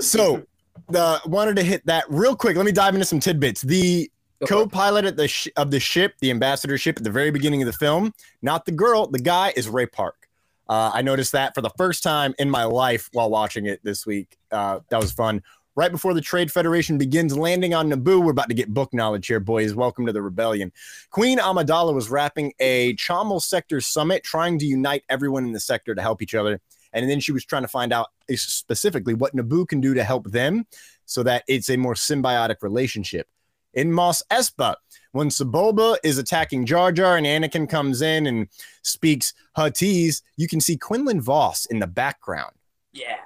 so 0.00 0.42
the 0.88 1.20
wanted 1.26 1.56
to 1.56 1.62
hit 1.62 1.84
that 1.86 2.04
real 2.08 2.34
quick 2.36 2.56
let 2.56 2.64
me 2.64 2.72
dive 2.72 2.94
into 2.94 3.04
some 3.06 3.20
tidbits 3.20 3.60
the 3.62 4.04
Go 4.04 4.06
for 4.06 4.08
it. 4.08 4.10
Co-pilot 4.46 5.04
at 5.04 5.16
the 5.16 5.28
sh- 5.28 5.48
of 5.56 5.70
the 5.70 5.80
ship 5.80 6.14
the 6.20 6.30
ambassador 6.30 6.78
ship 6.78 6.96
at 6.96 7.04
the 7.04 7.10
very 7.10 7.30
beginning 7.30 7.62
of 7.62 7.66
the 7.66 7.72
film. 7.72 8.14
Not 8.42 8.64
the 8.64 8.72
girl 8.72 9.06
the 9.06 9.18
guy 9.18 9.52
is 9.56 9.68
ray 9.68 9.86
park. 9.86 10.28
Uh, 10.68 10.90
i 10.94 11.02
noticed 11.02 11.32
that 11.32 11.54
for 11.54 11.62
the 11.62 11.70
first 11.70 12.02
time 12.02 12.34
in 12.38 12.48
my 12.48 12.64
life 12.64 13.08
while 13.12 13.28
watching 13.28 13.66
it 13.66 13.80
this 13.82 14.06
week. 14.06 14.38
Uh, 14.50 14.80
that 14.88 15.00
was 15.00 15.12
fun. 15.12 15.42
Right 15.76 15.90
before 15.92 16.14
the 16.14 16.20
trade 16.20 16.50
federation 16.50 16.96
begins 16.96 17.36
landing 17.36 17.74
on 17.74 17.90
naboo 17.90 18.22
we're 18.24 18.30
about 18.30 18.48
to 18.48 18.54
get 18.54 18.72
book 18.72 18.94
knowledge 18.94 19.26
here 19.26 19.40
boys. 19.40 19.74
Welcome 19.74 20.06
to 20.06 20.12
the 20.12 20.22
rebellion. 20.22 20.72
Queen 21.10 21.38
amidala 21.38 21.94
was 21.94 22.08
wrapping 22.08 22.54
a 22.60 22.94
Chommell 22.94 23.42
sector 23.42 23.80
summit 23.80 24.24
trying 24.24 24.58
to 24.58 24.66
unite 24.66 25.04
everyone 25.10 25.44
in 25.44 25.52
the 25.52 25.60
sector 25.60 25.94
to 25.94 26.00
help 26.00 26.22
each 26.22 26.34
other. 26.34 26.60
And 26.92 27.08
then 27.08 27.20
she 27.20 27.32
was 27.32 27.44
trying 27.44 27.62
to 27.62 27.68
find 27.68 27.92
out 27.92 28.08
specifically 28.34 29.14
what 29.14 29.36
naboo 29.36 29.68
can 29.68 29.80
do 29.80 29.94
to 29.94 30.02
help 30.02 30.30
them 30.30 30.66
so 31.04 31.22
that 31.24 31.44
it's 31.46 31.68
a 31.68 31.76
more 31.76 31.94
symbiotic 31.94 32.62
relationship 32.62 33.28
in 33.74 33.92
Mos 33.92 34.22
Espa 34.30 34.76
when 35.12 35.28
Sebulba 35.28 35.96
is 36.04 36.18
attacking 36.18 36.66
Jar 36.66 36.92
Jar 36.92 37.16
and 37.16 37.26
Anakin 37.26 37.68
comes 37.68 38.02
in 38.02 38.26
and 38.26 38.48
speaks 38.82 39.34
Huttese, 39.56 40.22
you 40.36 40.46
can 40.48 40.60
see 40.60 40.76
Quinlan 40.76 41.20
Vos 41.20 41.66
in 41.66 41.78
the 41.78 41.86
background. 41.86 42.52
yeah. 42.92 43.16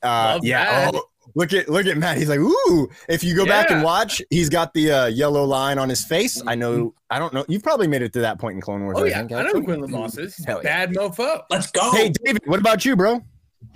Uh, 0.00 0.38
yeah. 0.44 0.92
Oh, 0.94 1.02
look 1.34 1.52
at 1.52 1.68
look 1.68 1.84
at 1.86 1.98
Matt. 1.98 2.18
He's 2.18 2.28
like, 2.28 2.38
ooh. 2.38 2.88
If 3.08 3.24
you 3.24 3.34
go 3.34 3.44
back 3.44 3.72
and 3.72 3.82
watch, 3.82 4.22
he's 4.30 4.48
got 4.48 4.72
the 4.74 4.92
uh, 4.92 5.06
yellow 5.06 5.42
line 5.42 5.76
on 5.76 5.88
his 5.88 6.04
face. 6.04 6.40
I 6.46 6.54
know. 6.54 6.94
I 7.10 7.18
don't 7.18 7.34
know. 7.34 7.44
You've 7.48 7.64
probably 7.64 7.88
made 7.88 8.02
it 8.02 8.12
to 8.12 8.20
that 8.20 8.38
point 8.38 8.54
in 8.54 8.60
Clone 8.60 8.84
Wars. 8.84 8.96
Oh 8.96 9.04
I 9.04 9.08
yeah, 9.08 9.18
think, 9.18 9.32
I 9.32 9.42
know 9.42 9.54
who 9.54 9.64
Quinlan 9.64 9.90
Vos 9.90 10.16
is. 10.16 10.36
He's 10.36 10.46
a 10.46 10.50
Hell 10.50 10.60
yeah. 10.62 10.86
bad 10.86 10.94
mofo. 10.94 11.42
Let's 11.50 11.72
go. 11.72 11.90
Hey, 11.90 12.12
David. 12.24 12.42
What 12.44 12.60
about 12.60 12.84
you, 12.84 12.94
bro? 12.94 13.20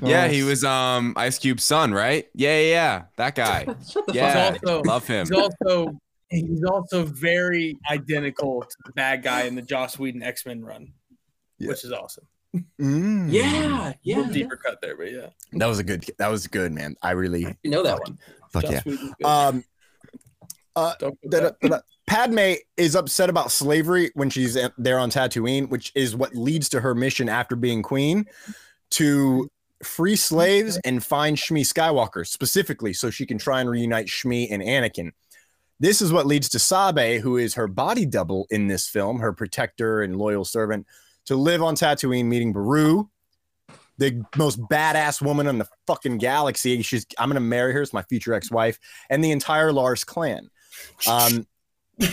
Yeah, 0.01 0.25
Uh, 0.25 0.29
he 0.29 0.43
was 0.43 0.65
um 0.65 1.15
Ice 1.17 1.39
Cube's 1.39 1.65
son, 1.65 1.93
right? 1.93 2.29
Yeah, 2.35 2.59
yeah, 2.61 2.69
yeah. 2.71 3.03
That 3.17 3.35
guy. 3.35 3.67
Yeah. 4.13 4.53
fuck 4.53 4.63
also- 4.69 4.83
Love 4.83 5.07
him. 5.07 5.27
He's 5.27 5.33
also 5.39 5.99
he's 6.31 6.65
also 6.65 7.05
very 7.05 7.79
identical 7.91 8.63
to 8.63 8.77
the 8.87 8.93
bad 8.93 9.23
guy 9.23 9.43
in 9.43 9.55
the 9.55 9.63
Joss 9.63 9.99
Whedon 9.99 10.23
X 10.23 10.47
Men 10.47 10.63
run, 10.65 10.93
Yeah. 11.59 11.69
which 11.69 11.85
is 11.85 11.93
awesome. 11.93 12.27
Mm. 12.81 13.33
Yeah, 13.33 13.93
yeah. 14.03 14.17
little 14.19 14.33
deeper 14.33 14.57
cut 14.57 14.79
there, 14.83 14.97
but 14.97 15.11
yeah. 15.11 15.29
That 15.53 15.67
was 15.67 15.79
a 15.79 15.85
good. 15.85 16.05
That 16.19 16.29
was 16.29 16.47
good, 16.47 16.71
man. 16.73 16.97
I 17.03 17.13
really. 17.13 17.47
You 17.63 17.71
know 17.71 17.83
that 17.83 17.99
one. 18.01 18.19
Fuck 18.53 18.63
Joss 18.65 18.73
yeah. 18.73 18.81
Whedon's. 18.85 19.13
Um, 19.25 19.65
uh, 20.77 20.95
Don't 20.99 21.19
da- 21.31 21.41
that- 21.41 21.61
da- 21.61 21.69
da- 21.69 21.81
Padme 22.07 22.55
is 22.77 22.95
upset 22.97 23.31
about 23.31 23.51
slavery 23.53 24.11
when 24.15 24.29
she's 24.29 24.57
there 24.77 24.99
on 24.99 25.11
Tatooine, 25.11 25.69
which 25.71 25.93
is 25.95 26.15
what 26.17 26.35
leads 26.35 26.69
to 26.71 26.81
her 26.81 26.95
mission 26.95 27.29
after 27.29 27.57
being 27.57 27.81
queen 27.83 28.27
to 28.91 29.49
free 29.85 30.17
slaves 30.17 30.79
and 30.85 31.05
find 31.05 31.37
Shmi 31.37 31.61
Skywalker 31.61 32.27
specifically 32.27 32.93
so 32.93 33.11
she 33.11 33.27
can 33.27 33.39
try 33.39 33.61
and 33.61 33.71
reunite 33.71 34.07
Shmi 34.07 34.49
and 34.51 34.63
Anakin. 34.63 35.13
This 35.81 36.01
is 36.01 36.13
what 36.13 36.27
leads 36.27 36.49
to 36.51 36.59
Sabe, 36.59 37.21
who 37.21 37.37
is 37.37 37.55
her 37.55 37.67
body 37.67 38.07
double 38.07 38.47
in 38.51 38.69
this 38.69 38.89
film, 38.89 39.19
her 39.19 39.33
protector 39.33 40.03
and 40.03 40.17
loyal 40.17 40.45
servant, 40.45 40.87
to 41.27 41.37
live 41.37 41.63
on 41.63 41.75
Tatooine, 41.75 42.27
meeting 42.27 42.53
Beru, 42.53 43.09
the 43.99 44.25
most 44.37 44.61
badass 44.61 45.21
woman 45.21 45.47
in 45.47 45.59
the 45.59 45.69
fucking 45.87 46.19
galaxy. 46.19 46.83
She's 46.83 47.07
I'm 47.19 47.29
gonna 47.29 47.41
marry 47.41 47.73
her 47.73 47.83
as 47.83 47.93
my 47.93 48.03
future 48.03 48.35
ex-wife, 48.35 48.79
and 49.11 49.25
the 49.25 49.33
entire 49.33 49.73
Lars 49.73 50.05
clan. 50.05 50.51
Um, 51.09 51.47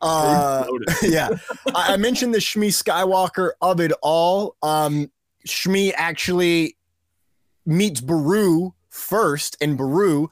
uh, 0.00 0.66
yeah, 1.02 1.30
I, 1.74 1.94
I 1.94 1.96
mentioned 1.96 2.34
the 2.34 2.38
Shmi 2.38 2.68
Skywalker 2.68 3.52
of 3.60 3.80
it 3.80 3.92
all. 4.02 4.56
Um, 4.62 5.10
Shmi 5.46 5.92
actually 5.96 6.76
meets 7.64 8.00
Beru 8.00 8.74
first, 8.90 9.56
and 9.60 9.76
Beru 9.76 10.28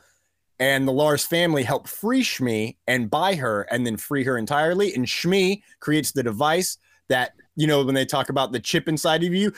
and 0.59 0.87
the 0.87 0.93
Lars 0.93 1.25
family 1.25 1.63
help 1.63 1.89
free 1.89 2.23
Shmi 2.23 2.77
and 2.87 3.11
buy 3.11 3.35
her, 3.37 3.63
and 3.71 3.87
then 3.87 3.97
free 3.97 4.25
her 4.25 4.37
entirely. 4.37 4.95
And 4.95 5.07
Shmi 5.07 5.63
creates 5.81 6.13
the 6.13 6.23
device 6.23 6.77
that 7.09 7.33
you 7.57 7.67
know 7.67 7.85
when 7.85 7.95
they 7.95 8.05
talk 8.05 8.29
about 8.29 8.53
the 8.53 8.61
chip 8.61 8.89
inside 8.89 9.25
of 9.25 9.35
you, 9.35 9.53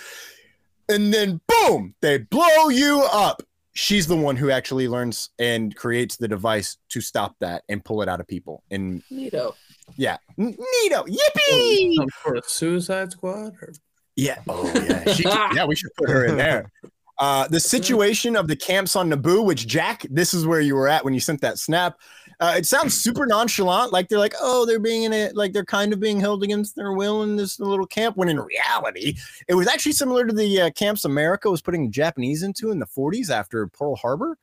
and 0.89 1.13
then 1.13 1.41
boom, 1.47 1.95
they 2.01 2.19
blow 2.19 2.69
you 2.69 3.07
up. 3.13 3.43
She's 3.75 4.07
the 4.07 4.17
one 4.17 4.37
who 4.37 4.51
actually 4.51 4.87
learns 4.87 5.31
and 5.39 5.75
creates 5.75 6.17
the 6.17 6.29
device 6.29 6.77
to 6.91 7.01
stop 7.01 7.37
that 7.41 7.65
and 7.71 7.83
pull 7.83 8.03
it 8.03 8.09
out 8.09 8.21
of 8.21 8.29
people. 8.29 8.63
And 8.71 9.03
Neato. 9.11 9.55
yeah, 9.97 10.19
N- 10.39 10.55
neato, 10.55 11.07
yippee! 11.09 11.97
Some 11.97 12.09
sort 12.23 12.37
of 12.37 12.45
Suicide 12.45 13.13
Squad. 13.13 13.55
Or... 13.63 13.73
Yeah. 14.17 14.39
Oh 14.49 14.71
yeah. 14.75 15.13
She, 15.13 15.23
yeah, 15.25 15.65
we 15.65 15.75
should 15.75 15.95
put 15.97 16.09
her 16.09 16.25
in 16.27 16.37
there. 16.37 16.71
Uh, 17.19 17.47
the 17.49 17.61
situation 17.61 18.35
of 18.35 18.49
the 18.49 18.57
camps 18.57 18.97
on 18.97 19.09
Naboo, 19.09 19.45
which 19.45 19.67
Jack, 19.67 20.05
this 20.11 20.35
is 20.35 20.45
where 20.45 20.61
you 20.61 20.75
were 20.75 20.89
at 20.89 21.05
when 21.05 21.15
you 21.15 21.21
sent 21.21 21.41
that 21.41 21.59
snap. 21.59 21.99
Uh, 22.41 22.55
it 22.57 22.67
sounds 22.67 23.01
super 23.01 23.27
nonchalant, 23.27 23.93
like 23.93 24.09
they're 24.09 24.19
like, 24.19 24.35
oh, 24.41 24.67
they're 24.67 24.81
being 24.81 25.05
in 25.05 25.13
it, 25.13 25.37
like 25.37 25.53
they're 25.53 25.65
kind 25.65 25.93
of 25.93 26.01
being 26.01 26.19
held 26.19 26.43
against 26.43 26.75
their 26.75 26.93
will 26.93 27.23
in 27.23 27.37
this 27.37 27.61
little 27.61 27.87
camp. 27.87 28.17
When 28.17 28.29
in 28.29 28.41
reality, 28.41 29.15
it 29.47 29.55
was 29.55 29.69
actually 29.69 29.93
similar 29.93 30.27
to 30.27 30.35
the 30.35 30.63
uh, 30.63 30.71
camps 30.71 31.05
America 31.05 31.49
was 31.49 31.63
putting 31.63 31.85
the 31.85 31.91
Japanese 31.91 32.43
into 32.43 32.73
in 32.73 32.81
the 32.81 32.87
40s 32.87 33.31
after 33.31 33.69
Pearl 33.69 33.95
Harbor. 33.95 34.37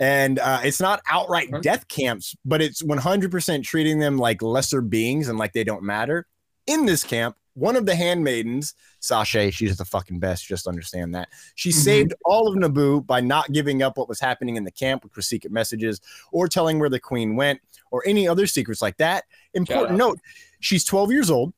And 0.00 0.38
uh, 0.38 0.60
it's 0.64 0.80
not 0.80 1.02
outright 1.10 1.50
death 1.60 1.86
camps, 1.88 2.34
but 2.44 2.62
it's 2.62 2.82
100% 2.82 3.62
treating 3.62 3.98
them 3.98 4.16
like 4.16 4.40
lesser 4.40 4.80
beings 4.80 5.28
and 5.28 5.38
like 5.38 5.52
they 5.52 5.64
don't 5.64 5.82
matter. 5.82 6.26
In 6.66 6.86
this 6.86 7.04
camp, 7.04 7.36
one 7.54 7.76
of 7.76 7.86
the 7.86 7.94
handmaidens, 7.94 8.74
Saché, 9.00 9.52
she's 9.52 9.76
the 9.76 9.84
fucking 9.84 10.18
best. 10.18 10.46
Just 10.46 10.66
understand 10.66 11.14
that. 11.14 11.28
She 11.54 11.70
mm-hmm. 11.70 11.78
saved 11.78 12.14
all 12.24 12.48
of 12.48 12.56
Naboo 12.56 13.06
by 13.06 13.20
not 13.20 13.52
giving 13.52 13.82
up 13.82 13.96
what 13.96 14.08
was 14.08 14.20
happening 14.20 14.56
in 14.56 14.64
the 14.64 14.72
camp, 14.72 15.04
which 15.04 15.16
was 15.16 15.26
secret 15.26 15.52
messages, 15.52 16.00
or 16.32 16.48
telling 16.48 16.78
where 16.78 16.88
the 16.90 17.00
queen 17.00 17.36
went, 17.36 17.60
or 17.90 18.02
any 18.06 18.26
other 18.28 18.46
secrets 18.46 18.82
like 18.82 18.96
that. 18.98 19.24
Important 19.54 19.98
note 19.98 20.18
she's 20.60 20.84
12 20.84 21.12
years 21.12 21.30
old. 21.30 21.54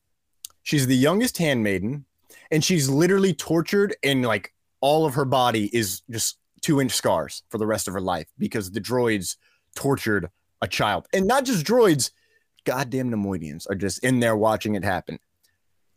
She's 0.62 0.86
the 0.86 0.96
youngest 0.96 1.38
handmaiden, 1.38 2.04
and 2.50 2.62
she's 2.62 2.88
literally 2.88 3.32
tortured, 3.32 3.96
and 4.02 4.24
like 4.24 4.52
all 4.80 5.06
of 5.06 5.14
her 5.14 5.24
body 5.24 5.74
is 5.76 6.02
just 6.10 6.38
two 6.60 6.80
inch 6.80 6.92
scars 6.92 7.42
for 7.48 7.58
the 7.58 7.66
rest 7.66 7.88
of 7.88 7.94
her 7.94 8.00
life 8.00 8.26
because 8.38 8.70
the 8.70 8.80
droids 8.80 9.36
tortured 9.74 10.28
a 10.60 10.68
child. 10.68 11.06
And 11.12 11.26
not 11.26 11.44
just 11.44 11.64
droids, 11.64 12.10
goddamn 12.64 13.10
Neimoidians 13.10 13.70
are 13.70 13.74
just 13.74 14.02
in 14.04 14.20
there 14.20 14.36
watching 14.36 14.74
it 14.74 14.84
happen. 14.84 15.18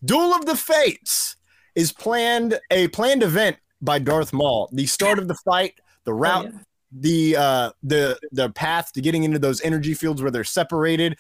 Duel 0.04 0.34
of 0.34 0.46
the 0.46 0.56
Fates 0.56 1.36
is 1.76 1.92
planned 1.92 2.60
a 2.72 2.88
planned 2.90 3.24
event 3.24 3.58
by 3.82 4.00
Darth 4.00 4.34
Maul. 4.34 4.70
The 4.72 4.86
start 4.86 5.20
of 5.20 5.28
the 5.28 5.36
fight, 5.36 5.80
the 6.06 6.14
route, 6.14 6.54
the 6.92 7.36
uh 7.36 7.72
the 7.84 8.20
the 8.32 8.50
path 8.50 8.92
to 8.94 9.02
getting 9.02 9.24
into 9.24 9.40
those 9.40 9.62
energy 9.62 9.94
fields 9.94 10.22
where 10.22 10.32
they're 10.32 10.44
separated. 10.44 11.18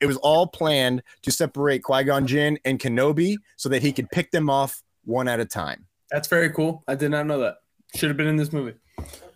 It 0.00 0.06
was 0.06 0.16
all 0.18 0.46
planned 0.46 1.02
to 1.22 1.30
separate 1.30 1.82
Qui-Gon 1.82 2.26
Jinn 2.26 2.58
and 2.64 2.78
Kenobi 2.78 3.36
so 3.56 3.68
that 3.68 3.80
he 3.82 3.92
could 3.92 4.10
pick 4.10 4.30
them 4.32 4.50
off 4.50 4.82
one 5.04 5.28
at 5.28 5.40
a 5.40 5.44
time. 5.44 5.86
That's 6.10 6.28
very 6.28 6.50
cool. 6.50 6.82
I 6.88 6.94
did 6.94 7.10
not 7.10 7.26
know 7.26 7.38
that. 7.40 7.58
Should 7.94 8.10
have 8.10 8.16
been 8.16 8.26
in 8.26 8.36
this 8.36 8.52
movie. 8.52 8.74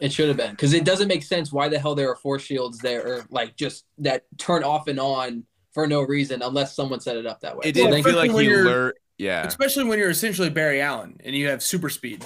It 0.01 0.13
should 0.13 0.29
have 0.29 0.37
been 0.37 0.51
because 0.51 0.73
it 0.73 0.85
doesn't 0.85 1.09
make 1.09 1.23
sense 1.23 1.53
why 1.53 1.69
the 1.69 1.79
hell 1.79 1.95
there 1.95 2.11
are 2.11 2.17
force 2.17 2.43
shields 2.43 2.79
there, 2.79 3.07
or 3.07 3.25
like 3.31 3.57
just 3.57 3.85
that 3.99 4.25
turn 4.37 4.65
off 4.65 4.89
and 4.89 4.99
on 4.99 5.45
for 5.73 5.87
no 5.87 6.03
reason 6.03 6.43
unless 6.43 6.75
someone 6.75 7.01
set 7.01 7.17
it 7.17 7.27
up 7.27 7.41
that 7.41 7.57
way. 7.57 7.63
It 7.67 7.73
didn't 7.73 7.93
thank 7.93 8.07
feel 8.07 8.17
like 8.17 8.33
when 8.33 8.45
he 8.45 8.51
you're- 8.51 8.65
learned. 8.65 8.95
Yeah. 9.19 9.45
Especially 9.47 9.83
when 9.85 9.99
you're 9.99 10.11
essentially 10.11 10.49
Barry 10.49 10.81
Allen 10.81 11.21
and 11.25 11.35
you 11.35 11.49
have 11.49 11.61
super 11.63 11.91
speed. 11.91 12.25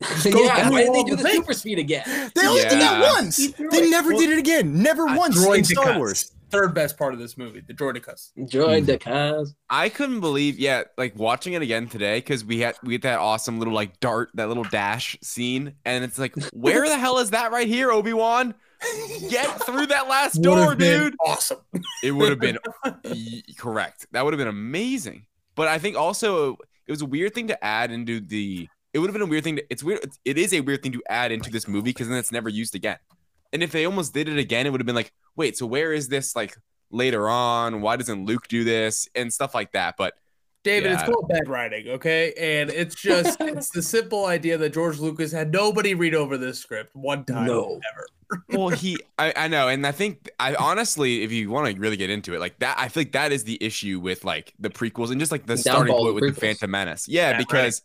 yeah, 0.24 0.68
why 0.68 0.82
did 0.82 0.92
they 0.94 1.04
do 1.04 1.14
the 1.14 1.22
the 1.22 1.28
super 1.30 1.52
speed 1.52 1.78
again? 1.78 2.02
They 2.34 2.46
only 2.46 2.62
did 2.62 2.72
that 2.72 3.00
once. 3.14 3.36
They 3.36 3.64
it. 3.64 3.90
never 3.90 4.10
Well, 4.10 4.18
did 4.18 4.30
it 4.30 4.38
again. 4.40 4.82
Never 4.82 5.06
Uh, 5.08 5.16
once 5.16 5.36
in 5.46 5.62
Star 5.64 5.84
cuts. 5.84 5.96
Wars. 5.96 6.32
Third 6.50 6.74
best 6.74 6.98
part 6.98 7.14
of 7.14 7.20
this 7.20 7.38
movie, 7.38 7.60
the 7.66 7.72
droidekas. 7.72 8.30
Join 8.48 8.84
the 8.84 8.98
cause. 8.98 9.54
I 9.70 9.88
couldn't 9.88 10.20
believe, 10.20 10.58
yeah, 10.58 10.82
like 10.98 11.16
watching 11.16 11.52
it 11.54 11.62
again 11.62 11.86
today 11.88 12.18
because 12.18 12.44
we 12.44 12.58
had 12.58 12.74
we 12.82 12.92
had 12.94 13.02
that 13.02 13.20
awesome 13.20 13.58
little 13.60 13.72
like 13.72 14.00
dart, 14.00 14.30
that 14.34 14.48
little 14.48 14.64
dash 14.64 15.16
scene, 15.22 15.74
and 15.86 16.02
it's 16.04 16.18
like, 16.18 16.34
where 16.52 16.86
the 16.88 16.98
hell 16.98 17.18
is 17.18 17.30
that 17.30 17.52
right 17.52 17.68
here, 17.68 17.90
Obi 17.92 18.12
Wan? 18.12 18.54
Get 19.28 19.46
through 19.64 19.86
that 19.86 20.08
last 20.08 20.42
door, 20.42 20.74
dude. 20.74 21.14
Awesome. 21.24 21.58
It 22.02 22.12
would 22.12 22.30
have 22.30 22.40
been 22.40 22.58
correct. 23.58 24.06
That 24.12 24.24
would 24.24 24.34
have 24.34 24.38
been 24.38 24.48
amazing. 24.48 25.26
But 25.54 25.68
I 25.68 25.78
think 25.78 25.96
also 25.96 26.56
it 26.86 26.90
was 26.90 27.02
a 27.02 27.06
weird 27.06 27.34
thing 27.34 27.48
to 27.48 27.64
add 27.64 27.90
into 27.90 28.20
the. 28.20 28.68
It 28.92 28.98
would 28.98 29.08
have 29.08 29.14
been 29.14 29.22
a 29.22 29.26
weird 29.26 29.44
thing 29.44 29.56
to. 29.56 29.64
It's 29.70 29.82
weird. 29.82 30.00
It 30.24 30.38
is 30.38 30.52
a 30.52 30.60
weird 30.60 30.82
thing 30.82 30.92
to 30.92 31.02
add 31.08 31.32
into 31.32 31.50
this 31.50 31.68
movie 31.68 31.90
because 31.90 32.08
then 32.08 32.18
it's 32.18 32.32
never 32.32 32.48
used 32.48 32.74
again. 32.74 32.98
And 33.52 33.62
if 33.62 33.70
they 33.72 33.84
almost 33.84 34.14
did 34.14 34.28
it 34.28 34.38
again, 34.38 34.66
it 34.66 34.70
would 34.70 34.80
have 34.80 34.86
been 34.86 34.96
like, 34.96 35.12
wait, 35.36 35.56
so 35.56 35.66
where 35.66 35.92
is 35.92 36.08
this 36.08 36.34
like 36.34 36.56
later 36.90 37.28
on? 37.28 37.80
Why 37.80 37.96
doesn't 37.96 38.24
Luke 38.24 38.48
do 38.48 38.64
this 38.64 39.08
and 39.14 39.32
stuff 39.32 39.54
like 39.54 39.72
that? 39.72 39.94
But 39.98 40.14
David, 40.64 40.92
it's 40.92 41.02
called 41.02 41.28
bad 41.28 41.48
writing, 41.48 41.88
okay? 41.88 42.32
And 42.38 42.70
it's 42.70 42.94
just 42.94 43.40
it's 43.40 43.70
the 43.70 43.82
simple 43.82 44.26
idea 44.26 44.56
that 44.58 44.72
George 44.72 44.98
Lucas 44.98 45.32
had 45.32 45.52
nobody 45.52 45.94
read 45.94 46.14
over 46.14 46.38
this 46.38 46.60
script 46.60 46.94
one 46.94 47.24
time 47.24 47.46
No. 47.46 47.80
ever. 47.92 48.06
well, 48.48 48.68
he, 48.68 48.98
I, 49.18 49.32
I 49.36 49.48
know, 49.48 49.68
and 49.68 49.86
I 49.86 49.92
think, 49.92 50.30
I 50.40 50.54
honestly, 50.54 51.22
if 51.22 51.32
you 51.32 51.50
want 51.50 51.74
to 51.74 51.78
really 51.78 51.98
get 51.98 52.08
into 52.08 52.32
it, 52.32 52.40
like 52.40 52.58
that, 52.60 52.78
I 52.78 52.88
think 52.88 53.12
that 53.12 53.30
is 53.30 53.44
the 53.44 53.62
issue 53.62 54.00
with 54.00 54.24
like 54.24 54.54
the 54.58 54.70
prequels 54.70 55.10
and 55.10 55.20
just 55.20 55.30
like 55.32 55.44
the 55.46 55.56
The 55.56 55.62
starting 55.62 55.94
point 55.94 56.08
of 56.08 56.14
with 56.14 56.34
the. 56.34 56.40
Phantom 56.40 56.70
Menace. 56.70 57.08
Yeah, 57.08 57.32
Yeah, 57.32 57.38
because 57.38 57.82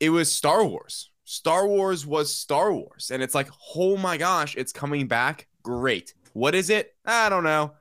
it 0.00 0.10
was 0.10 0.32
Star 0.32 0.64
Wars. 0.64 1.10
Star 1.24 1.66
Wars 1.66 2.06
was 2.06 2.34
Star 2.34 2.72
Wars, 2.72 3.10
and 3.12 3.22
it's 3.22 3.34
like, 3.34 3.50
oh 3.76 3.98
my 3.98 4.16
gosh, 4.16 4.56
it's 4.56 4.72
coming 4.72 5.06
back. 5.06 5.46
Great. 5.62 6.14
What 6.32 6.54
is 6.54 6.70
it? 6.70 6.94
I 7.04 7.28
don't 7.28 7.44
know. 7.44 7.72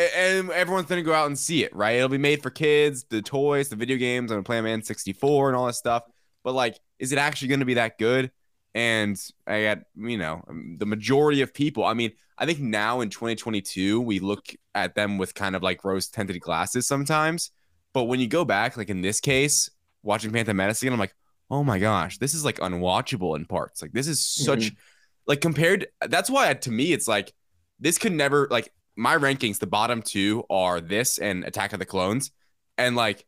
And 0.00 0.50
everyone's 0.50 0.86
gonna 0.86 1.02
go 1.02 1.12
out 1.12 1.26
and 1.26 1.38
see 1.38 1.64
it, 1.64 1.74
right? 1.74 1.96
It'll 1.96 2.08
be 2.08 2.18
made 2.18 2.42
for 2.42 2.50
kids, 2.50 3.04
the 3.04 3.22
toys, 3.22 3.68
the 3.68 3.76
video 3.76 3.96
games. 3.96 4.30
I'm 4.30 4.36
gonna 4.36 4.44
play 4.44 4.58
on 4.58 4.64
Man 4.64 4.82
64 4.82 5.48
and 5.48 5.56
all 5.56 5.66
that 5.66 5.74
stuff. 5.74 6.04
But 6.42 6.54
like, 6.54 6.78
is 6.98 7.12
it 7.12 7.18
actually 7.18 7.48
gonna 7.48 7.64
be 7.64 7.74
that 7.74 7.98
good? 7.98 8.30
And 8.74 9.20
I 9.46 9.62
got, 9.62 9.78
you 9.96 10.16
know, 10.16 10.44
um, 10.48 10.76
the 10.78 10.86
majority 10.86 11.42
of 11.42 11.52
people. 11.52 11.84
I 11.84 11.94
mean, 11.94 12.12
I 12.38 12.46
think 12.46 12.60
now 12.60 13.00
in 13.00 13.10
2022, 13.10 14.00
we 14.00 14.20
look 14.20 14.46
at 14.74 14.94
them 14.94 15.18
with 15.18 15.34
kind 15.34 15.56
of 15.56 15.62
like 15.62 15.84
rose 15.84 16.08
tinted 16.08 16.40
glasses 16.40 16.86
sometimes. 16.86 17.50
But 17.92 18.04
when 18.04 18.20
you 18.20 18.28
go 18.28 18.44
back, 18.44 18.76
like 18.76 18.88
in 18.88 19.00
this 19.00 19.20
case, 19.20 19.68
watching 20.02 20.30
Phantom 20.30 20.56
Menace 20.56 20.82
again, 20.82 20.92
I'm 20.92 21.00
like, 21.00 21.14
oh 21.50 21.64
my 21.64 21.78
gosh, 21.78 22.18
this 22.18 22.32
is 22.32 22.44
like 22.44 22.58
unwatchable 22.60 23.36
in 23.36 23.44
parts. 23.44 23.82
Like 23.82 23.92
this 23.92 24.06
is 24.06 24.24
such 24.24 24.72
like 25.26 25.40
compared. 25.40 25.88
That's 26.08 26.30
why 26.30 26.54
to 26.54 26.70
me 26.70 26.92
it's 26.92 27.08
like 27.08 27.32
this 27.80 27.98
could 27.98 28.12
never 28.12 28.46
like 28.50 28.72
my 29.00 29.16
rankings. 29.16 29.58
The 29.58 29.66
bottom 29.66 30.02
two 30.02 30.44
are 30.50 30.80
this 30.80 31.18
and 31.18 31.44
Attack 31.44 31.72
of 31.72 31.78
the 31.78 31.86
Clones, 31.86 32.30
and 32.76 32.94
like 32.94 33.26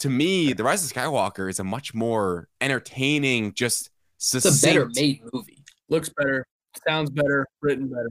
to 0.00 0.10
me, 0.10 0.52
The 0.52 0.64
Rise 0.64 0.84
of 0.84 0.92
Skywalker 0.92 1.48
is 1.48 1.60
a 1.60 1.64
much 1.64 1.94
more 1.94 2.48
entertaining, 2.60 3.54
just 3.54 3.88
It's 4.18 4.44
a 4.44 4.66
better 4.66 4.90
made 4.94 5.22
movie. 5.32 5.62
Looks 5.88 6.08
better, 6.08 6.44
sounds 6.88 7.08
better, 7.10 7.46
written 7.60 7.88
better. 7.88 8.10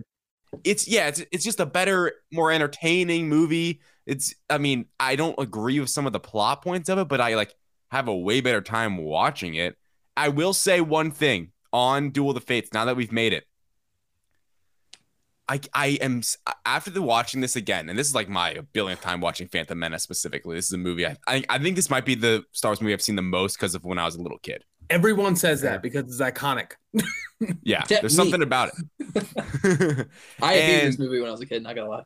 it's 0.63 0.87
yeah, 0.87 1.07
it's 1.09 1.21
it's 1.31 1.43
just 1.43 1.59
a 1.59 1.65
better, 1.65 2.13
more 2.31 2.51
entertaining 2.51 3.27
movie. 3.27 3.81
It's 4.05 4.33
I 4.49 4.57
mean, 4.57 4.85
I 4.99 5.17
don't 5.17 5.37
agree 5.37 5.79
with 5.79 5.89
some 5.89 6.07
of 6.07 6.13
the 6.13 6.19
plot 6.19 6.63
points 6.63 6.87
of 6.87 6.97
it, 6.97 7.09
but 7.09 7.19
I 7.19 7.35
like 7.35 7.53
have 7.91 8.07
a 8.07 8.15
way 8.15 8.39
better 8.39 8.61
time 8.61 8.97
watching 8.97 9.55
it. 9.55 9.75
I 10.15 10.29
will 10.29 10.53
say 10.53 10.79
one 10.79 11.11
thing 11.11 11.51
on 11.73 12.11
Duel 12.11 12.29
of 12.29 12.35
the 12.35 12.41
Fates, 12.41 12.71
now 12.73 12.85
that 12.85 12.95
we've 12.95 13.11
made 13.11 13.33
it. 13.33 13.45
I 15.51 15.59
I 15.73 15.87
am 16.01 16.21
after 16.65 16.89
the 16.91 17.01
watching 17.01 17.41
this 17.41 17.55
again, 17.55 17.89
and 17.89 17.99
this 17.99 18.07
is 18.07 18.15
like 18.15 18.29
my 18.29 18.59
billionth 18.73 19.01
time 19.01 19.19
watching 19.21 19.47
Phantom 19.47 19.77
Menace 19.77 20.03
specifically. 20.03 20.55
This 20.55 20.65
is 20.67 20.73
a 20.73 20.77
movie 20.77 21.05
I 21.05 21.17
I, 21.27 21.43
I 21.49 21.59
think 21.59 21.75
this 21.75 21.89
might 21.89 22.05
be 22.05 22.15
the 22.15 22.45
Star 22.53 22.69
Wars 22.69 22.81
movie 22.81 22.93
I've 22.93 23.01
seen 23.01 23.15
the 23.17 23.21
most 23.21 23.57
because 23.57 23.75
of 23.75 23.83
when 23.83 23.97
I 23.99 24.05
was 24.05 24.15
a 24.15 24.21
little 24.21 24.37
kid. 24.39 24.63
Everyone 24.89 25.35
says 25.35 25.61
that 25.61 25.81
because 25.81 26.03
it's 26.05 26.21
iconic. 26.21 26.71
Yeah, 27.63 27.81
Except 27.81 28.01
there's 28.03 28.13
me. 28.13 28.23
something 28.23 28.43
about 28.43 28.69
it. 28.69 30.07
I 30.43 30.53
hated 30.53 30.87
this 30.91 30.99
movie 30.99 31.19
when 31.19 31.27
I 31.27 31.31
was 31.31 31.41
a 31.41 31.45
kid. 31.47 31.63
Not 31.63 31.73
gonna 31.75 31.89
lie. 31.89 32.03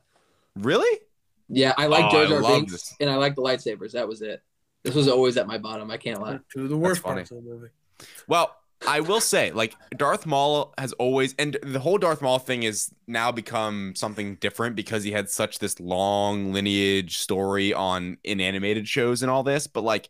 really? 0.55 1.01
Yeah, 1.49 1.73
I 1.77 1.87
like 1.87 2.05
Oh, 2.05 2.11
Jar 2.11 2.25
Jar 2.27 2.41
Binks 2.41 2.71
this. 2.71 2.95
and 3.01 3.09
I 3.09 3.15
like 3.17 3.35
the 3.35 3.41
lightsabers. 3.41 3.91
That 3.91 4.07
was 4.07 4.21
it. 4.21 4.41
This 4.83 4.95
was 4.95 5.07
always 5.09 5.35
at 5.35 5.45
my 5.45 5.57
bottom. 5.57 5.91
I 5.91 5.97
can't 5.97 6.21
lie. 6.21 6.39
Two 6.53 6.63
of 6.63 6.69
the 6.69 6.77
worst 6.77 7.01
funny. 7.01 7.15
parts 7.15 7.31
of 7.31 7.43
the 7.43 7.49
movie. 7.49 7.67
Well, 8.29 8.55
I 8.87 8.99
will 8.99 9.21
say, 9.21 9.51
like 9.51 9.75
Darth 9.97 10.25
Maul 10.25 10.73
has 10.77 10.93
always, 10.93 11.33
and 11.39 11.57
the 11.63 11.79
whole 11.79 11.97
Darth 11.97 12.21
Maul 12.21 12.39
thing 12.39 12.63
is 12.63 12.91
now 13.07 13.31
become 13.31 13.93
something 13.95 14.35
different 14.35 14.75
because 14.75 15.03
he 15.03 15.11
had 15.11 15.29
such 15.29 15.59
this 15.59 15.79
long 15.79 16.53
lineage 16.53 17.17
story 17.17 17.73
on 17.73 18.17
in 18.23 18.39
animated 18.41 18.87
shows 18.87 19.21
and 19.21 19.31
all 19.31 19.43
this. 19.43 19.67
But 19.67 19.83
like 19.83 20.09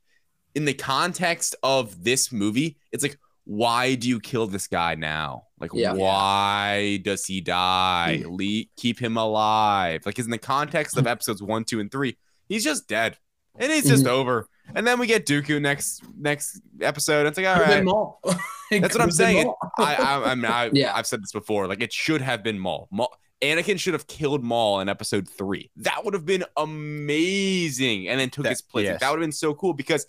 in 0.55 0.65
the 0.65 0.73
context 0.73 1.55
of 1.63 2.03
this 2.03 2.31
movie, 2.31 2.77
it's 2.91 3.03
like, 3.03 3.17
why 3.45 3.95
do 3.95 4.09
you 4.09 4.19
kill 4.19 4.47
this 4.47 4.67
guy 4.67 4.95
now? 4.95 5.43
Like, 5.59 5.71
Yeah. 5.73 5.93
why 5.93 6.99
does 7.03 7.25
he 7.25 7.41
die? 7.41 8.23
Le- 8.25 8.65
keep 8.75 8.99
him 8.99 9.17
alive. 9.17 10.01
Like, 10.05 10.15
'cause 10.15 10.25
in 10.25 10.31
the 10.31 10.37
context 10.37 10.97
of 10.97 11.05
episodes 11.05 11.41
one, 11.43 11.63
two, 11.63 11.79
and 11.79 11.91
three, 11.91 12.17
he's 12.49 12.63
just 12.63 12.87
dead, 12.87 13.17
and 13.57 13.71
it's 13.71 13.87
just 13.87 14.03
mm-hmm. 14.05 14.13
over. 14.13 14.49
And 14.73 14.85
then 14.85 14.99
we 14.99 15.07
get 15.07 15.25
Dooku 15.25 15.61
next 15.61 16.03
next 16.17 16.59
episode. 16.81 17.27
It's 17.27 17.37
like, 17.37 17.45
all 17.45 17.55
Could've 17.55 17.69
been 17.69 17.77
right, 17.77 17.85
Maul. 17.85 18.19
That's 18.71 18.95
what 18.95 19.01
I'm 19.01 19.11
saying. 19.11 19.45
Maul. 19.45 19.57
I, 19.77 19.95
I, 19.95 20.31
I 20.31 20.35
mean, 20.35 20.45
I, 20.45 20.69
Yeah. 20.73 20.95
I've 20.95 21.05
said 21.07 21.21
this 21.21 21.31
before. 21.31 21.67
Like, 21.67 21.81
it 21.81 21.93
should 21.93 22.21
have 22.21 22.43
been 22.43 22.57
Maul. 22.59 22.87
Maul. 22.91 23.15
Anakin 23.41 23.79
should 23.79 23.93
have 23.93 24.07
killed 24.07 24.43
Maul 24.43 24.79
in 24.79 24.89
episode 24.89 25.29
three. 25.29 25.69
That 25.77 26.03
would 26.03 26.13
have 26.13 26.25
been 26.25 26.45
amazing. 26.57 28.07
And 28.07 28.19
then 28.19 28.29
took 28.29 28.43
That- 28.43 28.51
his 28.51 28.61
place. 28.61 28.85
Like, 28.85 28.93
yes. 28.93 28.99
that 29.01 29.09
would 29.11 29.19
have 29.19 29.23
been 29.23 29.31
so 29.31 29.53
cool 29.53 29.73
because, 29.73 30.07